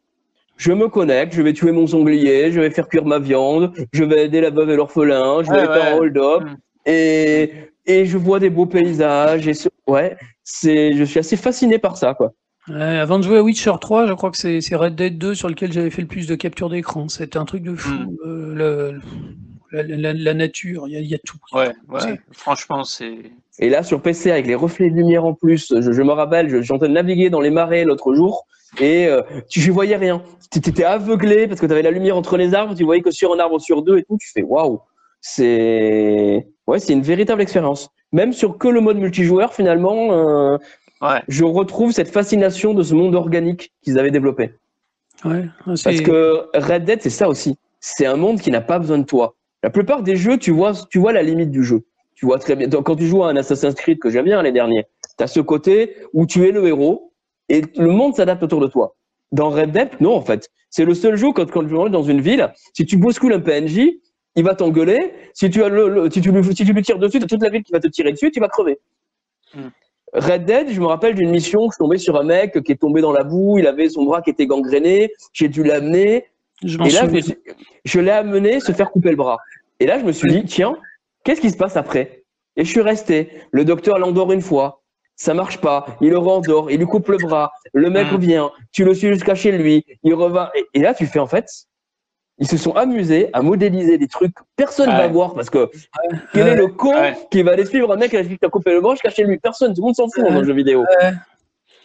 Je 0.57 0.71
me 0.71 0.87
connecte, 0.87 1.33
je 1.33 1.41
vais 1.41 1.53
tuer 1.53 1.71
mon 1.71 1.87
sanglier, 1.87 2.51
je 2.51 2.59
vais 2.59 2.69
faire 2.69 2.87
cuire 2.87 3.05
ma 3.05 3.17
viande, 3.17 3.73
je 3.91 4.03
vais 4.03 4.25
aider 4.25 4.39
la 4.39 4.51
veuve 4.51 4.69
et 4.69 4.75
l'orphelin, 4.75 5.41
je 5.43 5.51
vais 5.51 5.61
faire 5.61 5.93
un 5.93 5.93
ouais. 5.93 5.99
hold-up. 5.99 6.43
Mm. 6.43 6.55
Et, 6.85 7.53
et 7.87 8.05
je 8.05 8.17
vois 8.17 8.39
des 8.39 8.51
beaux 8.51 8.67
paysages. 8.67 9.47
Et 9.47 9.55
ce- 9.55 9.69
ouais, 9.87 10.15
c'est, 10.43 10.93
je 10.93 11.03
suis 11.03 11.19
assez 11.19 11.37
fasciné 11.37 11.79
par 11.79 11.97
ça, 11.97 12.13
quoi. 12.13 12.33
Ouais, 12.69 12.75
avant 12.81 13.19
de 13.19 13.23
jouer 13.23 13.37
à 13.39 13.43
Witcher 13.43 13.73
3, 13.79 14.07
je 14.07 14.13
crois 14.13 14.31
que 14.31 14.37
c'est 14.37 14.75
Red 14.75 14.95
Dead 14.95 15.17
2 15.17 15.35
sur 15.35 15.49
lequel 15.49 15.73
j'avais 15.73 15.89
fait 15.89 16.01
le 16.01 16.07
plus 16.07 16.27
de 16.27 16.35
capture 16.35 16.69
d'écran. 16.69 17.09
C'était 17.09 17.37
un 17.37 17.45
truc 17.45 17.63
de 17.63 17.75
fou. 17.75 17.91
Mm. 17.93 18.17
Euh, 18.25 18.53
le- 18.55 19.01
la, 19.71 19.83
la- 19.97 20.13
la 20.13 20.33
nature, 20.33 20.87
il 20.87 20.93
y, 20.93 20.95
a- 20.97 20.99
il 20.99 21.07
y 21.07 21.15
a 21.15 21.17
tout. 21.17 21.37
Ouais. 21.51 21.71
Franchement, 22.31 22.83
c'est. 22.83 23.17
Et 23.59 23.69
là, 23.69 23.83
sur 23.83 24.01
PC, 24.01 24.31
avec 24.31 24.47
les 24.47 24.55
reflets 24.55 24.89
de 24.89 24.95
lumière 24.95 25.25
en 25.25 25.33
plus, 25.33 25.73
je, 25.75 25.91
je 25.91 26.01
me 26.03 26.11
rappelle, 26.11 26.47
je, 26.49 26.61
j'étais 26.61 26.87
naviguer 26.87 27.29
dans 27.29 27.41
les 27.41 27.49
marais 27.49 27.83
l'autre 27.83 28.13
jour 28.15 28.45
et 28.79 29.07
euh, 29.07 29.21
tu 29.49 29.59
je 29.59 29.71
voyais 29.71 29.95
rien. 29.97 30.21
Tu 30.51 30.59
étais 30.59 30.83
aveuglé 30.83 31.47
parce 31.47 31.59
que 31.59 31.65
tu 31.65 31.71
avais 31.71 31.81
la 31.81 31.91
lumière 31.91 32.15
entre 32.17 32.37
les 32.37 32.53
arbres, 32.53 32.75
tu 32.75 32.83
voyais 32.83 33.01
que 33.01 33.11
sur 33.11 33.33
un 33.33 33.39
arbre 33.39 33.59
sur 33.59 33.81
deux 33.81 33.97
et 33.97 34.03
tout. 34.03 34.17
Tu 34.19 34.29
fais 34.31 34.41
waouh, 34.43 34.79
c'est 35.21 36.47
ouais, 36.67 36.79
c'est 36.79 36.93
une 36.93 37.01
véritable 37.01 37.41
expérience. 37.41 37.89
Même 38.11 38.31
sur 38.33 38.57
que 38.59 38.67
le 38.67 38.79
mode 38.79 38.97
multijoueur, 38.97 39.53
finalement, 39.53 40.13
euh, 40.13 40.57
Ouais. 41.03 41.21
je 41.27 41.43
retrouve 41.43 41.91
cette 41.91 42.09
fascination 42.09 42.73
de 42.73 42.81
ce 42.83 42.93
monde 42.95 43.13
organique 43.15 43.71
qu'ils 43.83 43.99
avaient 43.99 44.11
développé. 44.11 44.53
Ouais, 45.25 45.45
c'est- 45.75 45.83
Parce 45.83 46.01
que 46.01 46.45
Red 46.55 46.85
Dead, 46.85 47.01
c'est 47.01 47.09
ça 47.09 47.27
aussi. 47.29 47.55
C'est 47.79 48.05
un 48.05 48.15
monde 48.15 48.39
qui 48.39 48.49
n'a 48.51 48.61
pas 48.61 48.79
besoin 48.79 48.97
de 48.97 49.03
toi. 49.05 49.35
La 49.63 49.69
plupart 49.69 50.01
des 50.03 50.15
jeux, 50.15 50.37
tu 50.37 50.51
vois, 50.51 50.73
tu 50.89 50.99
vois 50.99 51.13
la 51.13 51.21
limite 51.23 51.51
du 51.51 51.63
jeu. 51.63 51.83
Tu 52.15 52.25
vois 52.25 52.39
très 52.39 52.55
bien. 52.55 52.67
Donc, 52.67 52.85
quand 52.85 52.95
tu 52.95 53.05
joues 53.07 53.23
à 53.23 53.29
un 53.29 53.35
Assassin's 53.35 53.75
Creed 53.75 53.99
que 53.99 54.09
j'aime 54.09 54.25
bien 54.25 54.41
les 54.41 54.51
derniers, 54.51 54.85
tu 55.17 55.23
as 55.23 55.27
ce 55.27 55.39
côté 55.39 55.95
où 56.13 56.25
tu 56.25 56.47
es 56.47 56.51
le 56.51 56.65
héros 56.67 57.11
et 57.49 57.61
le 57.77 57.87
monde 57.89 58.15
s'adapte 58.15 58.43
autour 58.43 58.61
de 58.61 58.67
toi. 58.67 58.95
Dans 59.31 59.49
Red 59.49 59.71
Dead, 59.71 59.89
non, 59.99 60.13
en 60.15 60.21
fait. 60.21 60.49
C'est 60.69 60.85
le 60.85 60.93
seul 60.93 61.15
jeu 61.15 61.31
quand, 61.33 61.49
quand 61.51 61.65
tu 61.67 61.75
rentres 61.75 61.91
dans 61.91 62.03
une 62.03 62.21
ville, 62.21 62.51
si 62.73 62.85
tu 62.85 62.97
bouscules 62.97 63.33
un 63.33 63.39
PNJ, 63.39 63.99
il 64.35 64.43
va 64.43 64.55
t'engueuler. 64.55 65.13
Si 65.33 65.49
tu 65.49 65.63
as 65.63 65.69
le, 65.69 65.89
le- 65.89 66.09
si 66.11 66.21
tu 66.21 66.31
lui, 66.31 66.43
si 66.55 66.65
tu 66.65 66.73
lui 66.73 66.81
tires 66.81 66.99
dessus, 66.99 67.19
t'as 67.19 67.27
toute 67.27 67.41
la 67.43 67.49
ville 67.49 67.63
qui 67.63 67.71
va 67.71 67.79
te 67.79 67.87
tirer 67.87 68.11
dessus, 68.11 68.31
tu 68.31 68.39
vas 68.39 68.47
crever. 68.47 68.79
Red 70.13 70.45
Dead, 70.45 70.69
je 70.69 70.79
me 70.79 70.85
rappelle 70.85 71.15
d'une 71.15 71.31
mission, 71.31 71.61
je 71.65 71.73
suis 71.73 71.79
tombé 71.79 71.97
sur 71.97 72.19
un 72.19 72.23
mec 72.23 72.61
qui 72.63 72.71
est 72.71 72.75
tombé 72.79 73.01
dans 73.01 73.11
la 73.11 73.23
boue, 73.23 73.57
il 73.57 73.67
avait 73.67 73.89
son 73.89 74.03
bras 74.03 74.21
qui 74.21 74.29
était 74.29 74.45
gangréné, 74.45 75.11
j'ai 75.33 75.47
dû 75.47 75.63
l'amener, 75.63 76.25
je 76.63 76.77
et 76.77 76.89
là, 76.91 77.07
je, 77.11 77.33
je 77.83 77.99
l'ai 77.99 78.11
amené 78.11 78.59
se 78.59 78.71
faire 78.71 78.91
couper 78.91 79.09
le 79.09 79.15
bras. 79.15 79.37
Et 79.79 79.85
là, 79.85 79.99
je 79.99 80.05
me 80.05 80.11
suis 80.11 80.29
dit, 80.29 80.45
tiens, 80.45 80.77
qu'est-ce 81.23 81.41
qui 81.41 81.49
se 81.49 81.57
passe 81.57 81.75
après? 81.75 82.23
Et 82.55 82.63
je 82.63 82.69
suis 82.69 82.81
resté. 82.81 83.29
Le 83.51 83.65
docteur 83.65 83.97
l'endort 83.97 84.31
une 84.31 84.41
fois. 84.41 84.81
Ça 85.15 85.33
marche 85.33 85.59
pas. 85.59 85.85
Il 86.01 86.09
le 86.09 86.17
rendort. 86.17 86.71
Il 86.71 86.77
lui 86.77 86.85
coupe 86.85 87.07
le 87.07 87.17
bras. 87.17 87.51
Le 87.73 87.89
mec 87.89 88.07
revient. 88.07 88.47
Tu 88.71 88.83
le 88.85 88.93
suis 88.93 89.07
jusqu'à 89.09 89.35
chez 89.35 89.51
lui. 89.51 89.85
Il 90.03 90.13
revient. 90.13 90.47
Et, 90.55 90.65
et 90.75 90.81
là, 90.81 90.93
tu 90.93 91.05
fais 91.05 91.19
en 91.19 91.27
fait, 91.27 91.47
ils 92.39 92.47
se 92.47 92.57
sont 92.57 92.71
amusés 92.73 93.29
à 93.33 93.41
modéliser 93.41 93.97
des 93.97 94.07
trucs 94.07 94.33
que 94.33 94.41
personne 94.55 94.89
Ouais. 94.89 94.97
va 94.97 95.07
voir 95.07 95.33
parce 95.33 95.49
que 95.49 95.69
quel 96.33 96.47
est 96.47 96.55
le 96.55 96.67
con 96.67 96.93
Ouais. 96.93 97.15
qui 97.31 97.43
va 97.43 97.51
aller 97.51 97.65
suivre 97.65 97.91
un 97.93 97.95
mec 97.97 98.11
qui 98.11 98.17
a 98.17 98.49
coupé 98.49 98.71
le 98.73 98.81
jusqu'à 98.91 99.09
chez 99.11 99.23
lui 99.23 99.37
Personne. 99.37 99.73
Tout 99.73 99.81
le 99.81 99.85
monde 99.85 99.95
s'en 99.95 100.07
fout 100.09 100.23
dans 100.23 100.39
le 100.39 100.43
jeu 100.43 100.53
vidéo. 100.53 100.83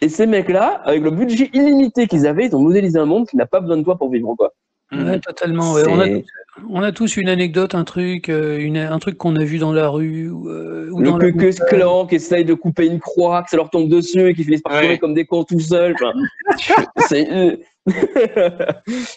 Et 0.01 0.09
ces 0.09 0.25
mecs-là, 0.25 0.81
avec 0.85 1.03
le 1.03 1.11
budget 1.11 1.49
illimité 1.53 2.07
qu'ils 2.07 2.25
avaient, 2.25 2.45
ils 2.45 2.55
ont 2.55 2.61
modélisé 2.61 2.97
un 2.97 3.05
monde 3.05 3.27
qui 3.27 3.35
n'a 3.35 3.45
pas 3.45 3.59
besoin 3.59 3.77
de 3.77 3.83
toi 3.83 3.97
pour 3.97 4.09
vivre. 4.09 4.33
Quoi. 4.35 4.53
Mm. 4.91 5.05
Ouais, 5.07 5.19
totalement. 5.19 5.73
ouais. 5.73 5.83
On, 5.87 5.99
a, 5.99 6.05
C'est- 6.05 6.25
on 6.69 6.81
a 6.81 6.91
tous 6.91 7.17
une 7.17 7.29
anecdote, 7.29 7.75
un 7.75 7.83
truc, 7.83 8.27
euh, 8.29 8.57
une, 8.59 8.77
un 8.77 8.99
truc 8.99 9.17
qu'on 9.17 9.35
a 9.35 9.43
vu 9.43 9.59
dans 9.59 9.71
la 9.71 9.87
rue 9.87 10.29
ou, 10.29 10.49
euh, 10.49 10.89
ou 10.91 10.99
le 10.99 11.05
dans 11.11 11.17
la 11.17 11.25
Cucus 11.31 11.59
montagne. 11.59 11.77
Clan 11.79 12.05
qui 12.07 12.15
essaye 12.15 12.43
de 12.45 12.53
couper 12.55 12.87
une 12.87 12.99
croix, 12.99 13.43
que 13.43 13.49
ça 13.51 13.57
leur 13.57 13.69
tombe 13.69 13.87
dessus 13.87 14.27
et 14.29 14.33
qui 14.33 14.43
finissent 14.43 14.61
par 14.61 14.73
Ouais. 14.73 14.81
courir 14.81 14.99
comme 14.99 15.13
des 15.13 15.25
cons 15.25 15.43
tout 15.43 15.59
seuls. 15.59 15.93
Enfin, 16.01 16.11
c'est. 17.07 17.59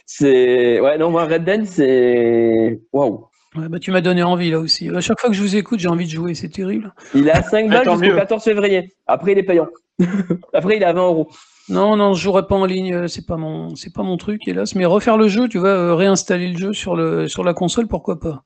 c'est. 0.06 0.80
Ouais, 0.80 0.98
non, 0.98 1.10
moi, 1.10 1.24
Red 1.24 1.44
Dead, 1.44 1.66
c'est. 1.66 2.80
Waouh! 2.92 3.26
Ouais, 3.56 3.68
bah, 3.68 3.78
tu 3.78 3.90
m'as 3.90 4.00
donné 4.00 4.22
envie 4.22 4.50
là 4.50 4.58
aussi. 4.60 4.88
À 4.88 5.00
chaque 5.00 5.20
fois 5.20 5.28
que 5.28 5.36
je 5.36 5.42
vous 5.42 5.56
écoute, 5.56 5.78
j'ai 5.78 5.88
envie 5.88 6.06
de 6.06 6.10
jouer, 6.10 6.34
c'est 6.34 6.48
terrible. 6.48 6.92
Il 7.14 7.28
est 7.28 7.32
à 7.32 7.42
5 7.42 7.68
balles 7.68 7.84
tant 7.84 7.92
jusqu'au 7.96 8.12
mieux. 8.14 8.16
14 8.16 8.42
février. 8.44 8.94
Après, 9.06 9.32
il 9.32 9.38
est 9.38 9.42
payant. 9.42 9.66
Après, 10.54 10.76
il 10.76 10.82
est 10.82 10.86
à 10.86 10.92
20 10.94 11.02
euros. 11.06 11.28
Non, 11.68 11.96
non, 11.96 12.14
je 12.14 12.22
jouerai 12.22 12.46
pas 12.46 12.56
en 12.56 12.64
ligne, 12.66 12.92
euh, 12.92 13.08
c'est 13.08 13.24
pas 13.26 13.36
mon, 13.36 13.74
c'est 13.76 13.92
pas 13.92 14.02
mon 14.02 14.16
truc, 14.16 14.46
hélas. 14.48 14.74
Mais 14.74 14.84
refaire 14.84 15.16
le 15.16 15.28
jeu, 15.28 15.48
tu 15.48 15.58
vas 15.58 15.68
euh, 15.68 15.94
réinstaller 15.94 16.48
le 16.48 16.58
jeu 16.58 16.72
sur 16.72 16.96
le, 16.96 17.28
sur 17.28 17.44
la 17.44 17.54
console, 17.54 17.86
pourquoi 17.86 18.18
pas? 18.18 18.42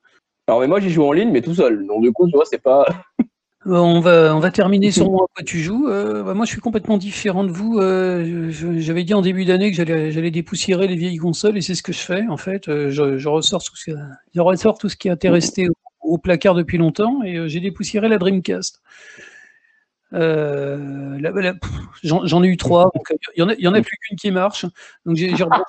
Alors, 0.49 0.61
mais 0.61 0.67
moi, 0.69 0.81
j'y 0.81 0.91
joue 0.91 1.03
en 1.05 1.13
ligne, 1.13 1.31
mais 1.33 1.41
tout 1.43 1.55
seul. 1.55 1.87
Donc, 1.87 2.03
du 2.03 2.13
coup, 2.13 2.29
tu 2.29 2.37
vois, 2.37 2.45
c'est 2.45 2.63
pas. 2.63 2.85
On 3.69 3.99
va, 3.99 4.33
on 4.37 4.39
va 4.39 4.53
terminer 4.53 4.93
sur 4.93 5.11
moi 5.11 5.27
quoi 5.35 5.43
tu 5.43 5.59
joues. 5.59 5.89
Euh, 5.89 6.23
bah, 6.23 6.35
moi, 6.35 6.45
je 6.47 6.53
suis 6.53 6.61
complètement 6.61 6.99
différent 6.99 7.43
de 7.43 7.51
vous. 7.51 7.81
Euh, 7.81 8.49
je- 8.49 8.79
J'avais 8.79 9.03
dit 9.03 9.13
en 9.13 9.23
début 9.23 9.45
d'année 9.45 9.73
que 9.73 9.77
j'allais, 9.77 10.31
dépoussiérer 10.31 10.87
les 10.87 10.95
vieilles 10.95 11.17
consoles 11.17 11.57
et 11.57 11.61
c'est 11.63 11.75
ce 11.75 11.83
que 11.83 11.93
je 11.93 11.99
fais 11.99 12.23
en 12.29 12.37
fait. 12.37 12.69
Euh, 12.69 12.91
Je, 12.91 13.19
je 13.19 13.29
ressors 13.29 13.65
tout 13.65 13.75
ce, 13.75 13.87
qui- 13.87 13.97
je 14.33 14.41
ressors 14.41 14.79
tout 14.79 14.89
ce 14.89 14.95
qui 14.97 15.09
était 15.09 15.31
resté 15.31 15.69
au, 15.69 15.73
au 16.03 16.17
placard 16.19 16.55
depuis 16.55 16.79
longtemps 16.79 17.25
et 17.25 17.49
j'ai 17.49 17.59
dépoussiéré 17.59 18.09
la 18.09 18.19
Dreamcast. 18.19 18.83
Euh, 20.13 21.19
J'en 22.03 22.43
ai 22.43 22.47
eu 22.47 22.57
trois, 22.57 22.85
donc 22.95 23.13
il 23.37 23.41
y 23.41 23.43
en 23.43 23.51
y 23.51 23.67
en 23.67 23.75
a 23.75 23.81
plus 23.83 23.97
qu'une 24.07 24.17
qui 24.17 24.31
marche. 24.31 24.65
Donc 25.05 25.17
j'ai 25.17 25.29
rebranché 25.45 25.67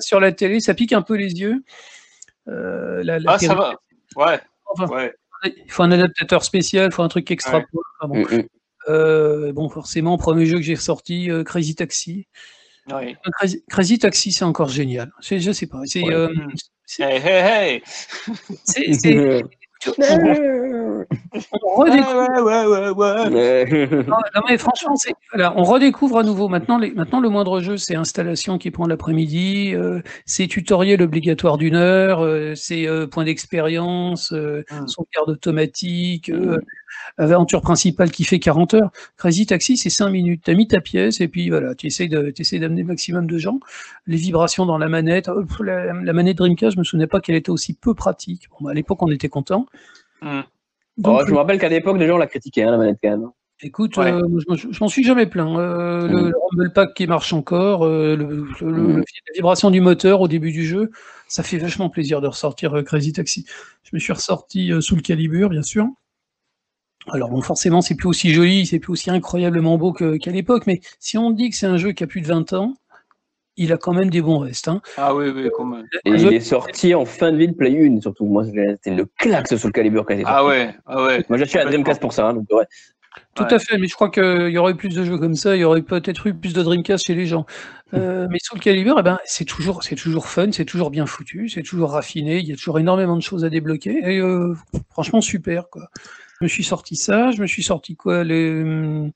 sur 0.00 0.20
la 0.20 0.32
télé, 0.32 0.60
ça 0.60 0.74
pique 0.74 0.92
un 0.92 1.02
peu 1.02 1.14
les 1.14 1.32
yeux. 1.40 1.62
Euh, 2.48 3.02
la- 3.04 3.18
la 3.18 3.32
Ah, 3.32 3.38
ça 3.38 3.54
va. 3.54 3.74
Ouais. 4.16 4.40
Enfin, 4.66 4.86
Ouais. 4.86 5.14
Il 5.44 5.70
faut 5.70 5.84
un 5.84 5.92
adaptateur 5.92 6.42
spécial, 6.42 6.88
il 6.90 6.92
faut 6.94 7.02
un 7.04 7.08
truc 7.08 7.30
extra. 7.30 7.58
Ouais. 7.58 7.64
Enfin, 8.00 8.08
bon. 8.08 8.18
Mm, 8.18 8.36
mm. 8.38 8.48
Euh, 8.88 9.52
bon, 9.52 9.68
forcément, 9.68 10.16
premier 10.18 10.46
jeu 10.46 10.56
que 10.56 10.62
j'ai 10.62 10.74
ressorti, 10.74 11.30
euh, 11.30 11.44
Crazy 11.44 11.74
Taxi. 11.76 12.26
Crazy, 13.38 13.62
Crazy 13.68 13.98
Taxi, 13.98 14.32
c'est 14.32 14.44
encore 14.44 14.68
génial. 14.70 15.12
Je 15.20 15.52
sais 15.52 15.66
pas. 15.66 15.82
C'est, 15.84 16.02
Ouais. 16.02 16.28
c'est- 16.86 17.02
Hey, 17.04 17.20
hey, 17.22 17.82
hey. 18.96 19.42
c'est- 19.80 19.94
on, 21.62 21.74
redécouvre. 21.76 22.28
Non, 24.08 24.42
mais 24.48 24.58
franchement, 24.58 24.94
voilà, 25.32 25.52
on 25.56 25.62
à 26.18 26.22
nouveau. 26.22 26.48
Maintenant, 26.48 26.78
les, 26.78 26.90
maintenant, 26.92 27.20
le 27.20 27.28
moindre 27.28 27.60
jeu, 27.60 27.76
c'est 27.76 27.94
installation 27.94 28.58
qui 28.58 28.70
prend 28.70 28.86
l'après-midi, 28.86 29.72
euh, 29.74 30.00
c'est 30.26 30.46
tutoriel 30.46 31.02
obligatoire 31.02 31.58
d'une 31.58 31.76
heure, 31.76 32.20
euh, 32.24 32.54
c'est 32.54 32.86
euh, 32.88 33.06
point 33.06 33.24
d'expérience, 33.24 34.32
euh, 34.32 34.62
Mm. 34.70 34.86
sauvegarde 34.88 35.30
automatique, 35.30 36.30
euh, 36.30 36.58
aventure 37.16 37.60
principale 37.62 38.10
qui 38.10 38.24
fait 38.24 38.38
40 38.38 38.74
heures. 38.74 38.90
Crazy 39.16 39.46
Taxi, 39.46 39.76
c'est 39.76 39.90
5 39.90 40.10
minutes. 40.10 40.42
Tu 40.44 40.50
as 40.50 40.54
mis 40.54 40.68
ta 40.68 40.80
pièce 40.80 41.20
et 41.20 41.28
puis 41.28 41.48
voilà, 41.50 41.74
tu 41.74 41.86
essayes, 41.86 42.08
d'amener 42.08 42.82
le 42.82 42.86
maximum 42.86 43.26
de 43.26 43.38
gens. 43.38 43.60
Les 44.06 44.16
vibrations 44.18 44.66
dans 44.66 44.78
la 44.78 44.88
manette. 44.88 45.26
Pff, 45.26 45.60
la, 45.60 45.92
la 45.94 46.12
manette 46.12 46.36
Dreamcast, 46.38 46.74
je 46.74 46.78
me 46.78 46.84
souvenais 46.84 47.06
pas 47.06 47.20
qu'elle 47.20 47.36
était 47.36 47.50
aussi 47.50 47.72
peu 47.74 47.94
pratique. 47.94 48.48
Bon, 48.50 48.66
bah, 48.66 48.70
à 48.72 48.74
l'époque, 48.74 49.02
on 49.02 49.10
était 49.10 49.28
content. 49.28 49.66
Mm. 50.22 50.40
Oh, 51.04 51.20
je 51.26 51.32
me 51.32 51.36
rappelle 51.38 51.58
qu'à 51.58 51.68
l'époque, 51.68 51.96
les 51.98 52.06
gens 52.08 52.18
la 52.18 52.26
critiquaient, 52.26 52.64
hein, 52.64 52.72
la 52.72 52.78
manette 52.78 52.98
quand 53.02 53.10
même. 53.10 53.28
Écoute, 53.60 53.96
Ouais. 53.96 54.12
euh, 54.12 54.22
je, 54.54 54.68
je 54.70 54.78
m'en 54.80 54.88
suis 54.88 55.02
jamais 55.02 55.26
plaint. 55.26 55.56
Euh, 55.58 56.06
le, 56.06 56.14
Mm. 56.16 56.28
le 56.28 56.34
Rumble 56.50 56.72
Pack 56.72 56.94
qui 56.94 57.06
marche 57.08 57.32
encore, 57.32 57.84
euh, 57.84 58.16
le, 58.16 58.26
le- 58.60 58.70
le- 58.70 58.82
Mm. 58.82 58.96
la 58.98 59.32
vibration 59.34 59.70
du 59.70 59.80
moteur 59.80 60.20
au 60.20 60.28
début 60.28 60.52
du 60.52 60.64
jeu, 60.64 60.90
ça 61.26 61.42
fait 61.42 61.58
vachement 61.58 61.88
plaisir 61.90 62.20
de 62.20 62.28
ressortir 62.28 62.76
euh, 62.76 62.82
Crazy 62.82 63.12
Taxi. 63.12 63.46
Je 63.82 63.90
me 63.94 63.98
suis 63.98 64.12
ressorti 64.12 64.72
euh, 64.72 64.80
sous 64.80 64.94
le 64.94 65.02
calibre, 65.02 65.48
bien 65.48 65.62
sûr. 65.62 65.86
Alors 67.12 67.30
bon, 67.30 67.40
forcément, 67.40 67.80
c'est 67.80 67.94
plus 67.94 68.08
aussi 68.08 68.32
joli, 68.32 68.66
c'est 68.66 68.78
plus 68.78 68.92
aussi 68.92 69.10
incroyablement 69.10 69.78
beau 69.78 69.92
qu'à 69.92 70.30
l'époque, 70.30 70.66
mais 70.66 70.80
si 70.98 71.16
on 71.18 71.30
dit 71.30 71.50
que 71.50 71.56
c'est 71.56 71.66
un 71.66 71.76
jeu 71.76 71.92
qui 71.92 72.04
a 72.04 72.06
plus 72.06 72.20
de 72.20 72.26
20 72.26 72.52
ans, 72.52 72.74
il 73.56 73.72
a 73.72 73.76
quand 73.76 73.92
même 73.92 74.10
des 74.10 74.20
bons 74.22 74.38
restes. 74.38 74.68
hein. 74.68 74.80
Ah 74.96 75.14
oui, 75.14 75.30
oui, 75.30 75.48
quand 75.56 75.64
même. 75.64 75.86
Et 76.04 76.10
il 76.10 76.18
jeu- 76.18 76.32
est 76.32 76.40
sorti 76.40 76.94
en 76.94 77.04
fin 77.04 77.32
de 77.32 77.36
vie 77.36 77.48
de 77.48 77.54
Play 77.54 77.70
1, 77.76 78.00
surtout. 78.00 78.24
Moi, 78.26 78.44
c'était 78.44 78.94
le 78.94 79.06
claque 79.18 79.48
sur 79.48 79.58
le 79.66 79.72
calibre 79.72 80.04
quand 80.06 80.14
Ah 80.26 80.44
ouais, 80.46 80.74
ah 80.86 81.02
ouais. 81.04 81.24
Moi, 81.28 81.38
j'achète 81.38 81.64
la 81.64 81.70
Dreamcast 81.70 82.00
pour 82.00 82.12
ça. 82.12 82.28
hein, 82.28 82.34
donc, 82.34 82.46
ouais. 82.52 82.64
Tout 83.34 83.42
Ouais. 83.44 83.52
à 83.54 83.58
fait, 83.58 83.78
mais 83.78 83.88
je 83.88 83.94
crois 83.94 84.10
qu'il 84.10 84.50
y 84.50 84.58
aurait 84.58 84.72
eu 84.72 84.76
plus 84.76 84.94
de 84.94 85.02
jeux 85.04 85.18
comme 85.18 85.34
ça, 85.34 85.56
il 85.56 85.60
y 85.60 85.64
aurait 85.64 85.82
peut-être 85.82 86.26
eu 86.28 86.34
plus 86.34 86.52
de 86.52 86.62
Dreamcast 86.62 87.06
chez 87.06 87.14
les 87.14 87.26
gens. 87.26 87.46
Euh, 87.94 88.26
mais 88.30 88.36
Soul 88.42 88.60
Calibur, 88.60 88.96
eh 88.98 89.02
ben, 89.02 89.18
c'est 89.24 89.46
toujours, 89.46 89.82
c'est 89.82 89.94
toujours 89.96 90.26
fun, 90.28 90.52
c'est 90.52 90.66
toujours 90.66 90.90
bien 90.90 91.06
foutu, 91.06 91.48
c'est 91.48 91.62
toujours 91.62 91.92
raffiné, 91.92 92.36
il 92.38 92.46
y 92.46 92.52
a 92.52 92.54
toujours 92.54 92.78
énormément 92.78 93.16
de 93.16 93.22
choses 93.22 93.46
à 93.46 93.48
débloquer, 93.48 93.98
et 94.04 94.18
euh, 94.20 94.54
franchement 94.90 95.22
super 95.22 95.70
quoi. 95.70 95.88
Je 96.40 96.44
me 96.44 96.48
suis 96.48 96.64
sorti 96.64 96.94
ça, 96.96 97.30
je 97.32 97.40
me 97.42 97.46
suis 97.46 97.62
sorti 97.62 97.96
quoi, 97.96 98.22
les 98.22 98.62
hum, 98.62 99.10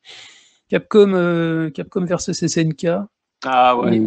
Capcom, 0.69 1.13
euh, 1.15 1.71
Capcom 1.71 2.05
versus 2.05 2.43
SNK. 2.45 2.89
Ah 3.45 3.77
ouais. 3.77 4.01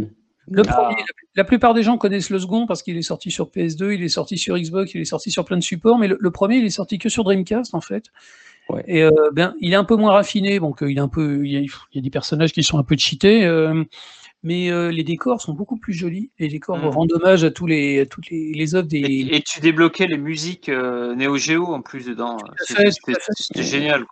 Le 0.48 0.62
Ah. 0.68 0.74
premier, 0.74 0.96
la, 0.98 1.04
la 1.38 1.44
plupart 1.44 1.74
des 1.74 1.82
gens 1.82 1.98
connaissent 1.98 2.30
le 2.30 2.40
second 2.40 2.68
parce 2.68 2.84
qu'il 2.84 2.98
est 2.98 3.02
sorti 3.02 3.32
sur 3.32 3.48
PS2, 3.50 3.96
il 3.96 4.04
est 4.04 4.10
sorti 4.10 4.38
sur 4.38 4.58
Xbox, 4.58 4.94
il 4.94 5.02
est 5.02 5.06
sorti 5.06 5.32
sur 5.32 5.44
plein 5.46 5.58
de 5.58 5.64
supports, 5.64 5.98
mais 5.98 6.08
le, 6.08 6.18
le 6.20 6.32
premier, 6.32 6.58
il 6.58 6.66
est 6.66 6.70
sorti 6.70 6.98
que 7.00 7.10
sur 7.10 7.24
Dreamcast 7.24 7.74
en 7.74 7.82
fait. 7.82 8.06
Ouais. 8.70 8.84
Et 8.88 9.04
euh, 9.04 9.12
ben, 9.32 9.56
il 9.60 9.74
est 9.74 9.78
un 9.78 9.84
peu 9.84 9.96
moins 9.96 10.12
raffiné, 10.12 10.60
donc 10.60 10.84
euh, 10.84 10.92
il, 10.92 10.98
est 10.98 11.02
un 11.02 11.08
peu, 11.08 11.46
il, 11.46 11.52
y 11.52 11.58
a, 11.58 11.60
il 11.62 11.70
y 11.94 12.00
a 12.00 12.02
des 12.02 12.10
personnages 12.10 12.52
qui 12.52 12.64
sont 12.64 12.78
un 12.80 12.84
peu 12.84 12.96
cheatés, 12.98 13.46
euh, 13.46 13.84
mais 14.46 14.72
euh, 14.72 14.92
les 14.92 15.04
décors 15.04 15.42
sont 15.42 15.54
beaucoup 15.54 15.76
plus 15.78 15.92
jolis. 15.94 16.30
Les 16.40 16.48
décors 16.48 16.78
Mm. 16.78 16.86
rendent 16.88 17.12
hommage 17.14 17.44
à 17.44 17.52
tous 17.52 17.66
les, 17.68 18.00
à 18.02 18.06
toutes 18.06 18.30
les, 18.30 18.54
les 18.54 18.76
œuvres 18.76 18.88
des. 18.88 19.00
Et, 19.00 19.36
et 19.36 19.42
tu 19.42 19.60
débloquais 19.60 20.08
les 20.08 20.18
musiques 20.18 20.70
euh, 20.70 21.16
Neo 21.16 21.36
Geo 21.38 21.66
en 21.74 21.82
plus 21.82 22.06
dedans. 22.06 22.38
C'était 22.60 23.64
génial. 23.64 24.06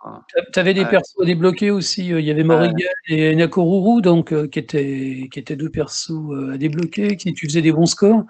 Tu 0.51 0.60
avais 0.60 0.73
des 0.73 0.81
Ouais. 0.81 0.89
persos 0.89 1.15
à 1.22 1.26
débloquer 1.26 1.72
aussi. 1.72 2.11
euh, 2.11 2.19
Il 2.19 2.26
y 2.26 2.31
avait 2.31 2.43
Morrigan 2.43 2.76
et 3.07 3.35
Nakoruru, 3.35 4.01
donc, 4.01 4.34
euh, 4.34 4.47
qui, 4.47 4.60
étaient, 4.60 5.30
qui 5.31 5.39
étaient 5.39 5.55
deux 5.55 5.69
persos 5.69 6.11
à 6.51 6.57
débloquer, 6.57 7.15
qui 7.15 7.34
tu 7.34 7.45
faisais 7.47 7.61
des 7.61 7.72
bons 7.72 7.85
scores. 7.85 8.23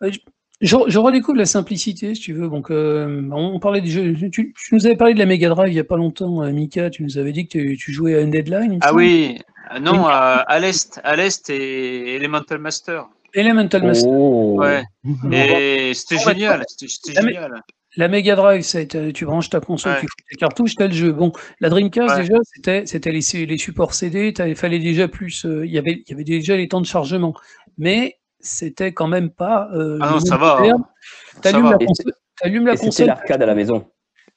Je, 0.00 0.18
je- 0.60 0.98
redécouvre 0.98 1.36
la 1.36 1.46
simplicité, 1.46 2.14
si 2.14 2.20
tu 2.20 2.32
veux. 2.32 2.48
Donc, 2.48 2.68
on, 2.70 3.58
parlait 3.60 3.84
jeux. 3.84 4.14
Tu, 4.30 4.54
tu 4.54 4.74
nous 4.74 4.86
avais 4.86 4.96
parlé 4.96 5.14
de 5.14 5.18
la 5.18 5.26
Mega 5.26 5.48
Drive 5.48 5.70
il 5.70 5.74
n'y 5.74 5.80
a 5.80 5.84
pas 5.84 5.96
longtemps, 5.96 6.42
Mika. 6.52 6.90
Tu 6.90 7.02
nous 7.02 7.18
avais 7.18 7.32
dit 7.32 7.46
que 7.48 7.58
tu, 7.58 7.76
tu 7.76 7.92
jouais 7.92 8.14
à 8.14 8.22
Undeadline. 8.22 8.64
il 8.72 8.76
me 8.76 8.78
Ah 8.82 8.94
oui, 8.94 9.38
non, 9.80 10.06
à, 10.06 10.44
à 10.46 10.58
l'Est, 10.58 11.00
à 11.04 11.16
l'Est 11.16 11.50
et 11.50 12.14
Elemental 12.16 12.58
Master. 12.58 13.06
Elemental 13.32 13.82
Master. 13.82 14.10
Oh. 14.12 14.56
Ouais. 14.60 14.84
Et 15.32 15.92
c'était 15.94 16.18
génial. 16.18 16.64
C'était 16.68 17.12
génial. 17.20 17.62
La 17.96 18.08
Mega 18.08 18.34
Drive, 18.34 18.64
tu 19.12 19.24
branches 19.24 19.50
ta 19.50 19.60
console, 19.60 19.92
Ouais. 19.92 20.00
tu 20.00 20.06
fous 20.08 20.16
tes 20.28 20.36
cartouches, 20.36 20.74
t'as 20.74 20.88
le 20.88 20.92
jeu. 20.92 21.12
Bon, 21.12 21.30
la 21.60 21.68
Dreamcast 21.68 22.16
Ouais. 22.16 22.22
déjà, 22.22 22.38
c'était 22.42 22.86
c'était 22.86 23.12
les, 23.12 23.46
les 23.46 23.58
supports 23.58 23.94
CD, 23.94 24.34
il 24.36 24.56
fallait 24.56 24.80
déjà 24.80 25.06
plus, 25.06 25.44
euh, 25.46 25.64
il 25.64 25.70
y 25.72 25.78
avait 25.78 26.02
il 26.04 26.10
y 26.10 26.12
avait 26.14 26.24
déjà 26.24 26.56
les 26.56 26.66
temps 26.66 26.80
de 26.80 26.86
chargement, 26.86 27.34
mais 27.78 28.16
c'était 28.40 28.92
quand 28.92 29.06
même 29.06 29.30
pas. 29.30 29.68
euh, 29.74 29.98
Ah 30.00 30.10
non, 30.10 30.18
ça 30.20 30.36
va. 30.36 30.58
Ça 30.64 31.40
T'allumes 31.40 31.64
va. 31.66 31.70
la 31.72 31.78
console, 31.86 32.12
la 32.42 32.48
Et 32.48 32.76
c'était 32.76 32.86
console, 32.86 33.06
l'arcade 33.06 33.42
à 33.42 33.46
la 33.46 33.54
maison. 33.54 33.86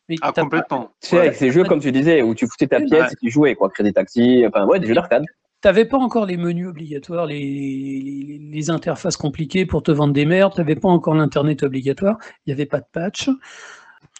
Mais 0.09 0.15
Ah, 0.21 0.31
complètement. 0.31 0.91
Tu 1.01 1.09
sais, 1.09 1.19
avec 1.19 1.35
ces 1.35 1.51
jeux, 1.51 1.63
comme 1.63 1.79
tu 1.79 1.91
disais, 1.91 2.21
où 2.21 2.33
tu 2.35 2.47
foutais 2.47 2.67
ta 2.67 2.77
Ouais. 2.79 2.85
pièce 2.85 3.11
et 3.11 3.15
tu 3.21 3.29
jouais, 3.29 3.55
quoi. 3.55 3.69
Crédit 3.69 3.93
Taxi, 3.93 4.43
enfin, 4.47 4.65
ouais, 4.65 4.79
des 4.79 4.87
jeux 4.87 4.93
d'arcade. 4.95 5.23
T'avais 5.61 5.85
pas 5.85 5.97
encore 5.97 6.25
les 6.27 6.37
menus 6.37 6.67
obligatoires, 6.67 7.25
les, 7.25 7.39
les, 7.39 8.39
les 8.51 8.69
interfaces 8.69 9.17
compliquées 9.17 9.65
pour 9.65 9.81
te 9.81 9.91
vendre 9.91 10.13
des 10.13 10.25
merdes, 10.25 10.53
t'avais 10.55 10.75
pas 10.75 10.87
encore 10.87 11.15
l'internet 11.15 11.63
obligatoire, 11.63 12.17
il 12.45 12.49
n'y 12.49 12.53
avait 12.53 12.67
pas 12.67 12.79
de 12.79 12.85
patch. 12.91 13.29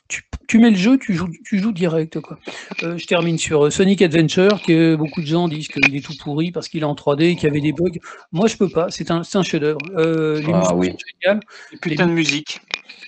Tu, 0.09 0.23
tu 0.47 0.57
mets 0.57 0.69
le 0.71 0.77
jeu, 0.77 0.97
tu 0.97 1.13
joues, 1.13 1.27
tu 1.45 1.59
joues 1.59 1.73
direct. 1.73 2.19
Quoi. 2.21 2.39
Euh, 2.81 2.97
je 2.97 3.05
termine 3.05 3.37
sur 3.37 3.65
euh, 3.65 3.69
Sonic 3.69 4.01
Adventure, 4.01 4.61
que 4.65 4.95
beaucoup 4.95 5.21
de 5.21 5.27
gens 5.27 5.47
disent 5.49 5.67
qu'il 5.67 5.93
est 5.95 5.99
tout 6.03 6.13
pourri 6.23 6.51
parce 6.51 6.69
qu'il 6.69 6.81
est 6.81 6.85
en 6.85 6.95
3D 6.95 7.23
et 7.23 7.35
qu'il 7.35 7.43
y 7.43 7.47
avait 7.51 7.59
des 7.61 7.73
bugs. 7.73 7.99
Moi, 8.31 8.47
je 8.47 8.55
peux 8.55 8.69
pas, 8.69 8.89
c'est 8.89 9.11
un, 9.11 9.23
c'est 9.23 9.37
un 9.37 9.43
chef-d'œuvre. 9.43 9.79
Euh, 9.97 10.39
les 10.41 10.51
Ah 10.53 10.59
musiques 10.59 10.75
oui. 10.77 10.87
sont 10.91 10.97
géniales. 11.21 11.39
Et 11.73 11.77
putain 11.77 12.07
de 12.07 12.13
musique. 12.13 12.61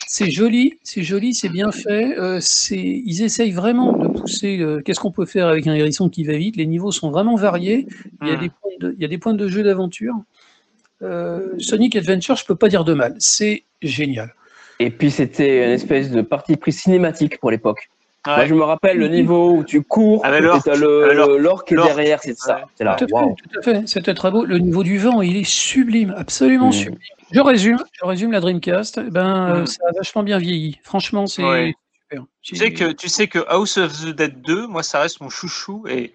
C'est 0.08 0.32
joli, 0.32 0.74
c'est 0.84 1.04
joli, 1.04 1.34
c'est 1.34 1.50
bien 1.50 1.72
fait. 1.72 2.18
Euh, 2.18 2.40
ils 2.72 3.22
essayent 3.24 3.52
vraiment 3.52 3.94
de 3.94 4.08
pousser. 4.08 4.58
euh, 4.60 4.82
qu'est-ce 4.84 5.00
qu'on 5.00 5.12
peut 5.12 5.26
faire 5.26 5.48
avec 5.48 5.68
un 5.68 5.74
hérisson 5.76 6.10
qui 6.10 6.24
va 6.24 6.34
vite? 6.38 6.56
Les 6.56 6.66
niveaux 6.66 6.92
sont 6.92 7.12
vraiment 7.12 7.36
variés. 7.36 7.86
Il 8.22 8.28
y 8.28 8.32
a 8.32 8.36
Hmm. 8.38 8.40
des 8.42 8.50
points 8.50 8.72
de, 8.80 8.96
il 8.98 9.02
y 9.02 9.06
a 9.06 9.08
des 9.08 9.18
points 9.18 9.34
de 9.34 9.48
jeu 9.48 9.62
d'aventure. 9.64 10.16
Euh, 11.02 11.50
Sonic 11.60 11.96
Adventure, 11.96 12.36
je 12.36 12.46
peux 12.46 12.56
pas 12.56 12.68
dire 12.68 12.84
de 12.84 12.94
mal. 12.94 13.16
C'est 13.20 13.64
génial. 13.82 14.34
Et 14.80 14.90
puis, 14.90 15.12
c'était 15.12 15.66
une 15.66 15.72
espèce 15.72 16.10
de 16.12 16.22
parti 16.22 16.56
pris 16.58 16.72
cinématique 16.74 17.40
pour 17.40 17.52
l'époque. 17.52 17.90
Ouais. 18.28 18.36
Moi, 18.36 18.46
je 18.48 18.54
me 18.54 18.64
rappelle 18.64 18.98
le 18.98 19.08
niveau 19.08 19.52
où 19.54 19.64
tu 19.64 19.82
cours, 19.82 20.22
le- 20.24 20.28
Avec 20.30 20.44
l'orque. 20.44 20.68
l'orque 21.40 21.68
qui 21.70 21.74
est 21.74 21.78
derrière, 21.78 22.20
c'est 22.22 22.38
ça. 22.38 22.56
Ouais. 22.58 22.62
C'est 22.76 22.84
là, 22.84 22.96
tout, 22.96 23.06
à 23.06 23.08
fait, 23.08 23.14
waouh. 23.14 23.36
tout 23.36 23.60
à 23.60 23.62
fait, 23.62 23.88
c'était 23.88 24.14
très 24.14 24.30
beau. 24.32 24.44
Le 24.44 24.58
niveau 24.60 24.84
du 24.84 24.98
vent, 24.98 25.22
il 25.22 25.38
est 25.38 25.48
sublime, 25.48 26.14
absolument 26.18 26.68
Mm. 26.70 26.74
sublime. 26.74 27.00
Je 27.32 27.40
résume, 27.40 27.78
je 28.00 28.06
résume 28.06 28.32
la 28.32 28.40
Dreamcast. 28.40 29.00
Eh 29.06 29.10
Ben, 29.12 29.50
euh, 29.50 29.62
Mm. 29.64 29.68
ça 29.68 29.84
a 29.88 29.92
vachement 29.94 30.24
bien 30.24 30.38
vieilli. 30.38 30.80
Franchement, 30.84 31.28
c'est 31.28 31.44
Ouais. 31.44 31.74
super. 32.10 32.26
Tu 32.42 32.56
sais, 32.56 32.74
que, 32.74 32.92
tu 32.92 33.10
sais 33.10 33.28
que 33.28 33.40
House 33.48 33.78
of 33.78 33.94
the 34.04 34.10
Dead 34.16 34.42
2, 34.42 34.68
moi, 34.68 34.82
ça 34.84 35.02
reste 35.02 35.22
mon 35.22 35.30
chouchou. 35.30 35.86
Et 35.88 36.14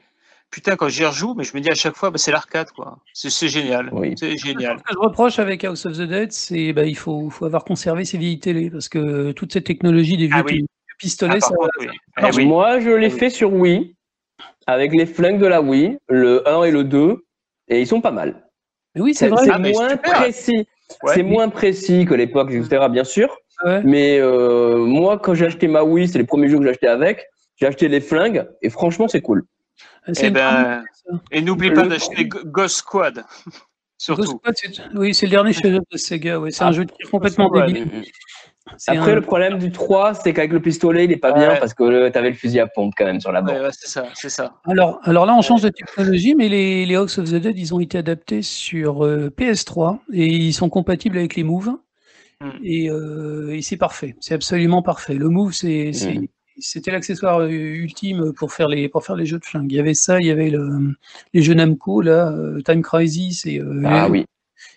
putain, 0.50 0.74
quand 0.76 0.88
j'y 0.88 1.04
rejoue, 1.04 1.34
mais 1.34 1.44
je 1.44 1.56
me 1.56 1.60
dis 1.60 1.70
à 1.70 1.74
chaque 1.74 1.94
fois, 1.96 2.10
bah, 2.10 2.18
c'est 2.18 2.32
l'arcade, 2.32 2.70
quoi. 2.72 2.98
C'est 3.12 3.48
génial. 3.48 3.90
Oui. 3.92 4.14
C'est 4.18 4.36
génial. 4.36 4.78
Ce 4.78 4.82
que 4.82 4.92
je 4.94 4.98
reproche 4.98 5.38
avec 5.38 5.62
House 5.64 5.86
of 5.86 5.92
the 5.96 6.02
Dead, 6.02 6.32
c'est 6.32 6.72
bah, 6.72 6.84
il 6.84 6.96
faut, 6.96 7.30
faut 7.30 7.44
avoir 7.44 7.64
conservé 7.64 8.04
ses 8.04 8.18
vieilles 8.18 8.40
télés 8.40 8.70
parce 8.70 8.88
que 8.88 9.30
toute 9.32 9.52
cette 9.52 9.64
technologie 9.66 10.16
des 10.16 10.26
vieux, 10.26 10.36
Ah 10.38 10.42
oui. 10.44 10.54
vieux 10.56 10.66
pistolets, 10.98 11.34
Ah, 11.36 11.40
par 11.40 11.48
ça, 11.50 11.54
contre, 11.54 11.70
oui. 11.80 11.86
Eh 12.22 12.36
oui. 12.36 12.46
Moi, 12.46 12.80
je 12.80 12.90
l'ai 12.90 13.06
Ah 13.06 13.12
oui. 13.12 13.18
fait 13.18 13.30
sur 13.30 13.52
Wii, 13.52 13.94
avec 14.66 14.92
les 14.92 15.06
flingues 15.06 15.38
de 15.40 15.46
la 15.46 15.60
Wii, 15.62 15.98
le 16.08 16.48
1 16.48 16.64
et 16.64 16.70
le 16.72 16.82
2, 16.84 17.24
et 17.68 17.80
ils 17.80 17.86
sont 17.86 18.00
pas 18.00 18.10
mal. 18.10 18.48
Mais 18.94 19.00
oui, 19.00 19.14
c'est 19.14 19.28
vrai. 19.28 19.44
c'est 19.44 19.50
Ah, 19.52 19.58
moins 19.58 19.96
précis. 19.96 20.66
Ouais. 21.02 21.14
C'est 21.14 21.22
moins 21.22 21.48
précis 21.48 22.04
que 22.04 22.14
l'époque, 22.14 22.50
etc., 22.50 22.86
bien 22.90 23.04
sûr. 23.04 23.36
ouais. 23.64 23.82
Mais 23.84 24.18
euh, 24.20 24.78
moi, 24.78 25.18
quand 25.18 25.34
j'ai 25.34 25.46
acheté 25.46 25.66
ma 25.68 25.82
Wii, 25.82 26.08
c'est 26.08 26.18
les 26.18 26.24
premiers 26.24 26.48
jeux 26.48 26.58
que 26.58 26.64
j'ai 26.64 26.70
acheté 26.70 26.88
avec. 26.88 27.26
J'ai 27.56 27.66
acheté 27.66 27.88
les 27.88 28.00
flingues 28.00 28.46
et 28.62 28.68
franchement, 28.70 29.06
c'est 29.08 29.20
cool. 29.22 29.44
C'est 30.12 30.26
Eh 30.26 30.30
ben, 30.30 30.84
et 31.30 31.40
n'oublie 31.40 31.68
Le- 31.68 31.74
pas 31.74 31.86
d'acheter 31.86 32.26
Go- 32.26 32.40
Ghost 32.44 32.76
Squad. 32.76 33.14
Ghost 33.46 33.62
Surtout. 33.98 34.24
Squad, 34.26 34.54
c'est- 34.56 34.82
oui, 34.94 35.14
c'est 35.14 35.26
le 35.26 35.30
dernier 35.30 35.52
chef-d'œuvre 35.52 35.84
de 35.90 35.96
Sega. 35.96 36.38
Ouais. 36.40 36.50
C'est 36.50 36.64
un 36.64 36.68
Ah, 36.68 36.72
jeu 36.72 36.84
complètement 37.10 37.46
Squad. 37.48 37.66
débile. 37.72 38.04
Après, 38.86 39.12
un- 39.12 39.14
le 39.14 39.20
problème 39.20 39.58
du 39.58 39.70
3, 39.70 40.14
c'est 40.14 40.32
qu'avec 40.32 40.50
le 40.52 40.60
pistolet, 40.60 41.04
il 41.04 41.12
est 41.12 41.16
pas 41.16 41.32
Ouais. 41.32 41.38
bien 41.40 41.56
parce 41.56 41.74
que 41.74 42.08
tu 42.08 42.18
avais 42.18 42.30
le 42.30 42.34
fusil 42.36 42.60
à 42.60 42.66
pompe 42.66 42.94
quand 42.96 43.04
même 43.04 43.20
sur 43.20 43.30
la 43.30 43.42
bande. 43.42 43.56
ouais, 43.60 43.68
c'est 43.72 43.88
ça, 43.88 44.06
c'est 44.14 44.30
ça. 44.30 44.54
Alors, 44.66 45.00
alors 45.02 45.26
là, 45.26 45.34
on 45.36 45.42
change 45.42 45.60
de 45.62 45.68
technologie, 45.68 46.34
mais 46.34 46.48
les, 46.48 46.86
les 46.86 46.94
House 46.94 47.18
of 47.18 47.30
the 47.30 47.34
Dead, 47.34 47.58
ils 47.58 47.74
ont 47.74 47.80
été 47.80 47.98
adaptés 47.98 48.40
sur 48.42 49.04
euh, 49.04 49.28
PS3 49.36 49.98
et 50.12 50.26
ils 50.26 50.54
sont 50.54 50.70
compatibles 50.70 51.18
avec 51.18 51.36
les 51.36 51.42
Move. 51.44 51.76
Mm. 52.40 52.48
Et, 52.64 52.90
euh, 52.90 53.54
et 53.54 53.60
c'est 53.62 53.76
parfait. 53.76 54.16
C'est 54.20 54.34
absolument 54.34 54.80
parfait. 54.82 55.14
Le 55.14 55.28
Move, 55.28 55.52
c'est, 55.52 55.92
c'est- 55.92 56.14
Mm. 56.14 56.26
c'était 56.58 56.90
l'accessoire 56.90 57.40
euh, 57.42 57.48
ultime 57.50 58.32
pour 58.32 58.50
faire, 58.52 58.68
les, 58.68 58.88
pour 58.88 59.04
faire 59.04 59.14
les 59.16 59.26
jeux 59.26 59.38
de 59.38 59.44
flingue. 59.44 59.70
Il 59.70 59.76
y 59.76 59.80
avait 59.80 59.94
ça, 59.94 60.20
il 60.20 60.26
y 60.26 60.30
avait 60.30 60.48
le, 60.50 60.94
les 61.34 61.42
jeux 61.42 61.54
Namco, 61.54 62.00
là, 62.00 62.34
Time 62.64 62.80
Crisis 62.80 63.44
et, 63.44 63.58
euh, 63.60 63.82
Ah 63.84 64.08
oui. 64.08 64.24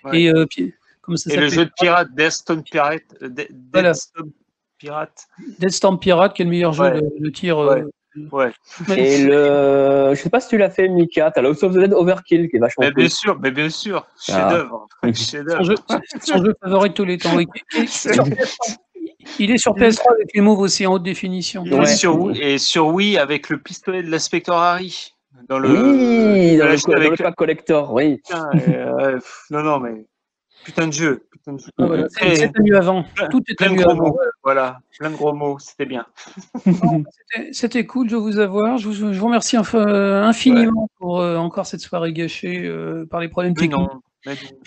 Ouais. 0.03 0.21
et 0.23 0.29
euh, 0.29 0.45
comment 1.07 1.17
ça 1.17 1.33
Et 1.33 1.37
le 1.37 1.47
jeu 1.49 1.65
de 1.65 1.71
pirate, 1.79 2.09
Deathstone 2.15 2.61
Pirate. 2.63 3.01
euh, 3.23 3.29
De- 3.29 3.47
Voilà. 3.73 3.93
Deathstone 3.93 4.31
Pirate. 4.77 5.23
Deathstorm 5.57 5.97
Pirate, 5.99 6.35
qui 6.35 6.43
est 6.43 6.45
le 6.45 6.51
meilleur 6.51 6.73
jeu 6.73 6.83
Ouais. 6.83 7.01
de, 7.01 7.09
de 7.19 7.29
tir. 7.31 7.57
euh, 7.57 7.81
Ouais. 8.31 8.51
mais- 8.87 9.13
Et 9.21 9.23
le, 9.25 10.11
je 10.15 10.19
sais 10.21 10.29
pas 10.29 10.39
si 10.39 10.49
tu 10.49 10.57
l'as 10.57 10.69
fait, 10.71 10.87
Mika, 10.87 11.29
t'as 11.31 11.41
House 11.43 11.61
of 11.63 11.73
the 11.73 11.77
Dead 11.79 11.93
Overkill 11.93 12.49
qui 12.49 12.55
est 12.57 12.59
vachement 12.59 12.85
Mais 12.85 12.91
bien 12.91 13.05
cool. 13.05 13.11
sûr, 13.11 13.39
mais 13.39 13.51
bien 13.51 13.69
sûr. 13.69 14.05
Ah. 14.07 14.11
Chef-d'œuvre. 14.49 14.87
Son 15.03 15.13
Chef-d'œuvre. 15.13 15.63
jeu, 15.63 15.75
son 16.21 16.43
jeu 16.45 16.53
favori 16.61 16.89
de 16.89 16.93
tous 16.95 17.05
les 17.05 17.17
temps. 17.17 17.35
oui. 17.35 17.47
Et- 17.75 17.81
et 17.81 17.87
sur 17.87 18.23
PS3, 18.23 18.77
Il 19.39 19.51
est 19.51 19.57
sur 19.57 19.73
PS3 19.75 20.13
avec 20.13 20.29
les 20.33 20.41
moves 20.41 20.59
aussi 20.59 20.87
en 20.87 20.93
haute 20.93 21.03
définition. 21.03 21.63
Et, 21.65 21.73
Ouais. 21.73 21.85
sur, 21.85 22.17
Wii- 22.17 22.39
et 22.41 22.57
sur 22.57 22.87
Wii 22.87 23.17
avec 23.19 23.49
le 23.49 23.59
pistolet 23.59 24.01
de 24.01 24.09
l'inspecteur 24.09 24.55
Harry. 24.57 25.11
Dans 25.49 25.59
le, 25.59 25.69
oui, 25.69 26.53
je 26.55 26.57
dans 26.59 26.65
le, 26.65 27.03
dans 27.03 27.09
le 27.11 27.15
pack 27.17 27.35
collector, 27.35 27.93
oui. 27.93 28.17
Putain, 28.17 28.49
euh, 28.67 29.19
non, 29.51 29.61
non, 29.61 29.79
mais 29.79 30.05
putain 30.67 30.87
de 30.87 30.93
jeu. 30.93 31.23
Putain 31.31 31.53
de 31.53 31.59
jeu. 31.59 31.71
Ah, 31.77 31.85
voilà, 31.87 32.07
C'était 32.09 32.61
mieux 32.61 32.75
avant. 32.77 33.05
Tout 33.31 33.39
était 33.39 33.55
plein 33.55 33.69
de 33.69 33.75
mieux 33.75 33.81
gros 33.83 33.91
avant. 33.91 34.07
mots. 34.09 34.19
Voilà, 34.43 34.79
plein 34.99 35.09
de 35.09 35.15
gros 35.15 35.33
mots, 35.33 35.57
c'était 35.59 35.85
bien. 35.85 36.05
C'était- 37.51 37.85
cool 37.85 38.07
de 38.09 38.15
vous 38.17 38.37
avoir. 38.39 38.77
Je 38.77 38.87
vous, 38.89 39.13
je 39.13 39.19
vous 39.19 39.25
remercie 39.25 39.57
euh, 39.57 40.23
infiniment 40.23 40.89
pour 40.99 41.21
euh, 41.21 41.37
encore 41.37 41.65
cette 41.65 41.79
soirée 41.81 42.11
gâchée 42.13 42.65
euh, 42.65 43.05
par 43.09 43.19
les 43.21 43.29
problèmes 43.29 43.53
Mais 43.55 43.61
techniques. 43.67 43.79
non. 43.79 44.01
mais 44.25 44.33
non. 44.33 44.57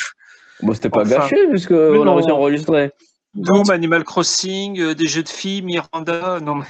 Bon, 0.63 0.75
c'était 0.75 0.91
pas 0.91 1.03
Enfin. 1.03 1.11
gâché 1.19 1.37
puisque 1.51 1.71
on 1.73 2.03
a 2.03 2.05
non. 2.05 2.15
réussi 2.15 2.31
à 2.31 2.35
enregistrer. 2.35 2.93
Doom, 3.35 3.71
Animal 3.71 4.05
Crossing, 4.05 4.81
euh, 4.81 4.95
des 4.95 5.07
jeux 5.07 5.23
de 5.23 5.29
filles, 5.29 5.63
Miranda, 5.63 6.41
non 6.41 6.57
mais 6.57 6.65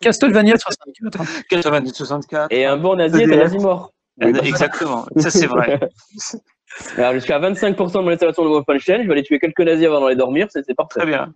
Castlevania 0.00 0.56
64. 0.56 1.24
80 1.48 1.84
64. 1.92 2.52
Et 2.52 2.64
un 2.66 2.76
bon 2.76 2.96
nazi 2.96 3.20
est 3.20 3.32
un 3.32 3.36
nazi 3.36 3.58
mort. 3.58 3.92
Bah, 4.16 4.28
Exactement, 4.28 5.06
ça 5.16 5.30
c'est 5.30 5.46
vrai. 5.46 5.80
Alors, 6.96 7.12
jusqu'à 7.14 7.38
25% 7.38 7.92
de 7.92 7.98
mon 8.04 8.08
installation 8.10 8.44
de 8.44 8.48
Wolfenstein, 8.48 9.02
je 9.02 9.06
vais 9.06 9.12
aller 9.12 9.22
tuer 9.22 9.38
quelques 9.38 9.60
nazis 9.60 9.86
avant 9.86 10.00
d'aller 10.02 10.16
dormir, 10.16 10.48
c'est 10.50 10.64
c'est 10.64 10.74
parfait. 10.74 11.00
Très 11.00 11.06
bien. 11.08 11.32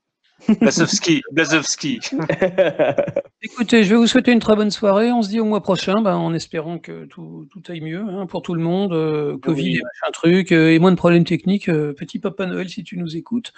Blazowski, 0.60 1.20
Blazowski. 1.32 1.98
Écoutez, 3.42 3.82
je 3.84 3.90
vais 3.90 3.96
vous 3.96 4.06
souhaiter 4.06 4.32
une 4.32 4.38
très 4.38 4.54
bonne 4.56 4.70
soirée. 4.70 5.10
On 5.12 5.22
se 5.22 5.28
dit 5.28 5.40
au 5.40 5.44
mois 5.44 5.60
prochain, 5.62 6.00
ben, 6.00 6.14
en 6.16 6.32
espérant 6.34 6.78
que 6.78 7.04
tout, 7.06 7.46
tout 7.50 7.62
aille 7.68 7.80
mieux 7.80 8.04
hein, 8.08 8.26
pour 8.26 8.42
tout 8.42 8.54
le 8.54 8.60
monde. 8.62 8.92
euh, 8.92 9.36
Covid 9.38 9.62
Oui. 9.62 9.76
et 9.76 9.82
machin 9.82 10.12
truc, 10.12 10.52
euh, 10.52 10.70
et 10.72 10.78
moins 10.78 10.92
de 10.92 10.96
problèmes 10.96 11.24
techniques. 11.24 11.68
Euh, 11.68 11.92
petit 11.92 12.18
Papa 12.20 12.46
Noël, 12.46 12.68
si 12.68 12.84
tu 12.84 12.96
nous 12.98 13.16
écoutes. 13.16 13.52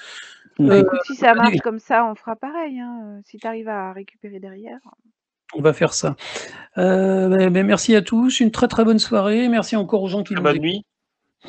Euh, 0.60 0.80
Écoute, 0.80 1.00
si 1.06 1.14
ça 1.16 1.34
marche 1.34 1.48
allez. 1.48 1.58
comme 1.60 1.78
ça, 1.78 2.06
on 2.10 2.14
fera 2.14 2.34
pareil. 2.36 2.78
hein. 2.80 3.20
Si 3.26 3.36
tu 3.38 3.46
arrives 3.46 3.68
à 3.68 3.92
récupérer 3.92 4.40
derrière. 4.40 4.78
On 5.54 5.60
va 5.62 5.72
faire 5.72 5.92
ça. 5.92 6.16
Euh, 6.78 7.28
ben, 7.28 7.50
ben, 7.52 7.66
merci 7.66 7.94
à 7.96 8.02
tous. 8.02 8.40
Une 8.40 8.50
très 8.50 8.68
très 8.68 8.84
bonne 8.84 8.98
soirée. 8.98 9.48
Merci 9.48 9.76
encore 9.76 10.02
aux 10.02 10.08
gens 10.08 10.22
qui 10.22 10.34
nous 10.34 10.42
Bonne 10.42 10.56
écoutent. 10.56 10.62
nuit. 10.64 10.84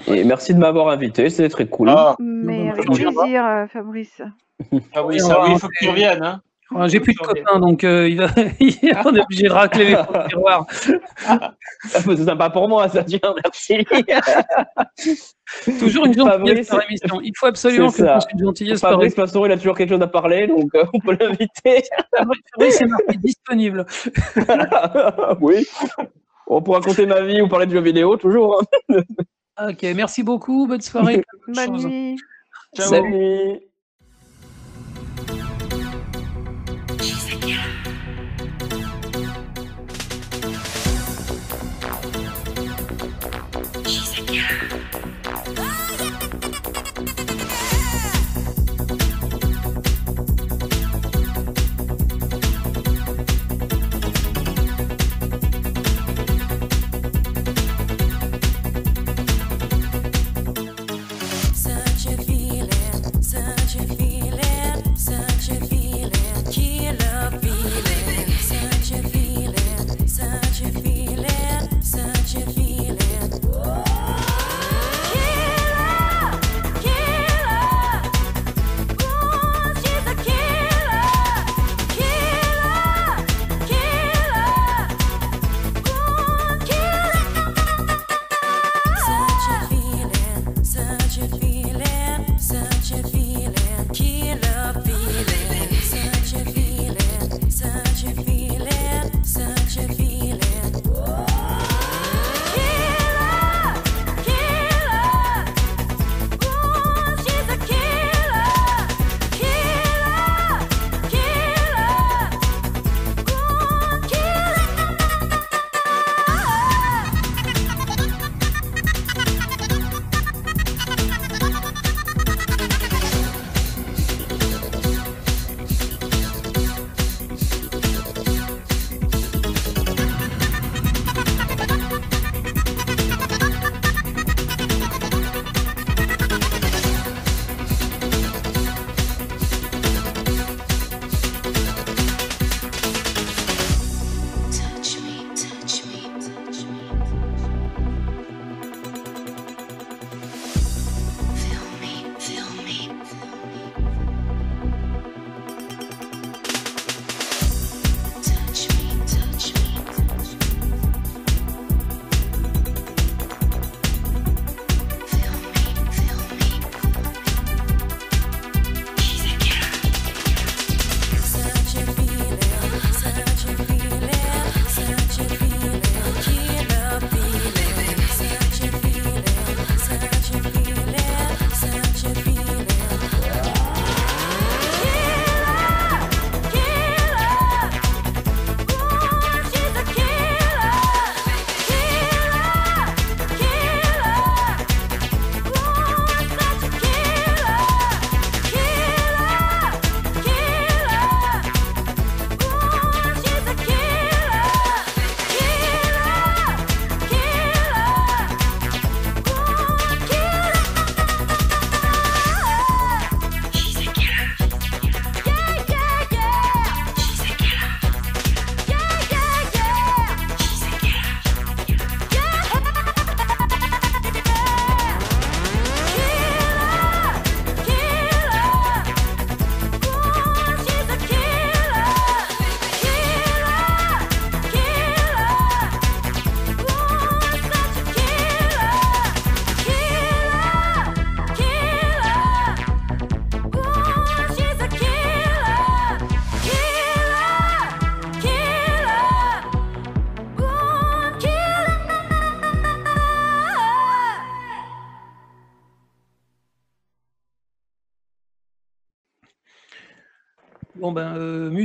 Et 0.08 0.24
merci 0.24 0.54
de 0.54 0.60
m'avoir 0.60 0.90
invité, 0.90 1.30
c'était 1.30 1.50
très 1.50 1.68
cool. 1.68 1.90
Ah, 1.90 2.16
Mais 2.20 2.70
avec 2.70 2.86
plaisir, 2.86 3.46
euh, 3.46 3.68
Fabrice. 3.68 4.22
ah 4.96 5.06
oui, 5.06 5.18
on 5.22 5.28
ça 5.28 5.36
va 5.36 5.44
oui, 5.46 5.52
il 5.54 5.60
faut 5.60 5.68
que 5.68 5.74
tu 5.80 5.90
reviennes. 5.90 6.24
Hein. 6.24 6.42
Ah, 6.74 6.88
J'ai 6.88 7.02
plus 7.02 7.14
de 7.14 7.20
copains, 7.20 7.60
donc 7.60 7.84
euh, 7.84 8.08
il 8.08 8.18
va... 8.18 8.28
on 9.06 9.16
est 9.16 9.20
obligé 9.22 9.44
de 9.48 9.52
racler 9.52 9.86
les 9.90 9.96
fonds 9.96 10.14
de 10.14 10.28
tiroir. 10.30 10.66
C'est 11.84 12.16
sympa 12.18 12.50
pour 12.50 12.70
moi, 12.70 12.88
ça 12.88 13.04
tient, 13.04 13.20
merci. 13.44 13.86
Toujours 15.80 16.06
une 16.06 16.14
gentillesse 16.14 16.68
Fabrice, 16.68 16.70
par 16.70 16.84
émission. 16.84 17.22
Il 17.22 17.34
faut 17.38 17.48
absolument 17.48 17.92
que 17.92 18.06
fasse 18.06 18.26
une 18.34 18.46
gentillesse 18.46 18.80
par 18.80 18.92
Fabrice 18.92 19.08
émission. 19.08 19.24
Passero, 19.24 19.46
il 19.48 19.52
a 19.52 19.58
toujours 19.58 19.76
quelque 19.76 19.90
chose 19.90 20.02
à 20.02 20.08
parler, 20.08 20.48
donc 20.48 20.74
euh, 20.76 20.86
on 20.94 21.00
peut 21.00 21.18
l'inviter. 21.20 21.84
Fabrice 22.16 22.82
est 22.82 22.86
marqué 22.86 23.18
disponible. 23.18 23.86
oui. 25.42 25.68
On 26.48 26.62
pourra 26.62 26.80
raconter 26.80 27.06
ma 27.06 27.22
vie 27.22 27.42
ou 27.42 27.50
parler 27.50 27.66
de 27.66 27.72
jeux 27.72 27.82
vidéo, 27.82 28.16
toujours. 28.16 28.64
hein. 28.90 29.02
Ok, 29.60 29.84
merci 29.96 30.24
beaucoup. 30.24 30.68
Bonne 30.68 30.82
soirée. 30.82 31.24
Ciao. 31.54 31.86
Salut. 32.76 33.60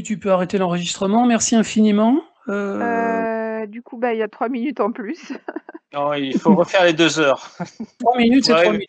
Tu 0.02 0.18
peux 0.18 0.30
arrêter 0.30 0.58
l'enregistrement. 0.58 1.26
Merci 1.26 1.56
infiniment. 1.56 2.20
Euh, 2.48 2.80
euh, 2.80 3.66
du 3.66 3.82
coup, 3.82 3.96
bah, 3.96 4.14
il 4.14 4.18
y 4.18 4.22
a 4.22 4.28
trois 4.28 4.48
minutes 4.48 4.80
en 4.80 4.92
plus. 4.92 5.32
il 6.16 6.38
faut 6.38 6.54
refaire 6.54 6.84
les 6.84 6.92
deux 6.92 7.18
heures. 7.18 7.50
Trois 7.98 8.16
minutes, 8.16 8.44
c'est 8.44 8.52
trois 8.52 8.72
minutes. 8.72 8.85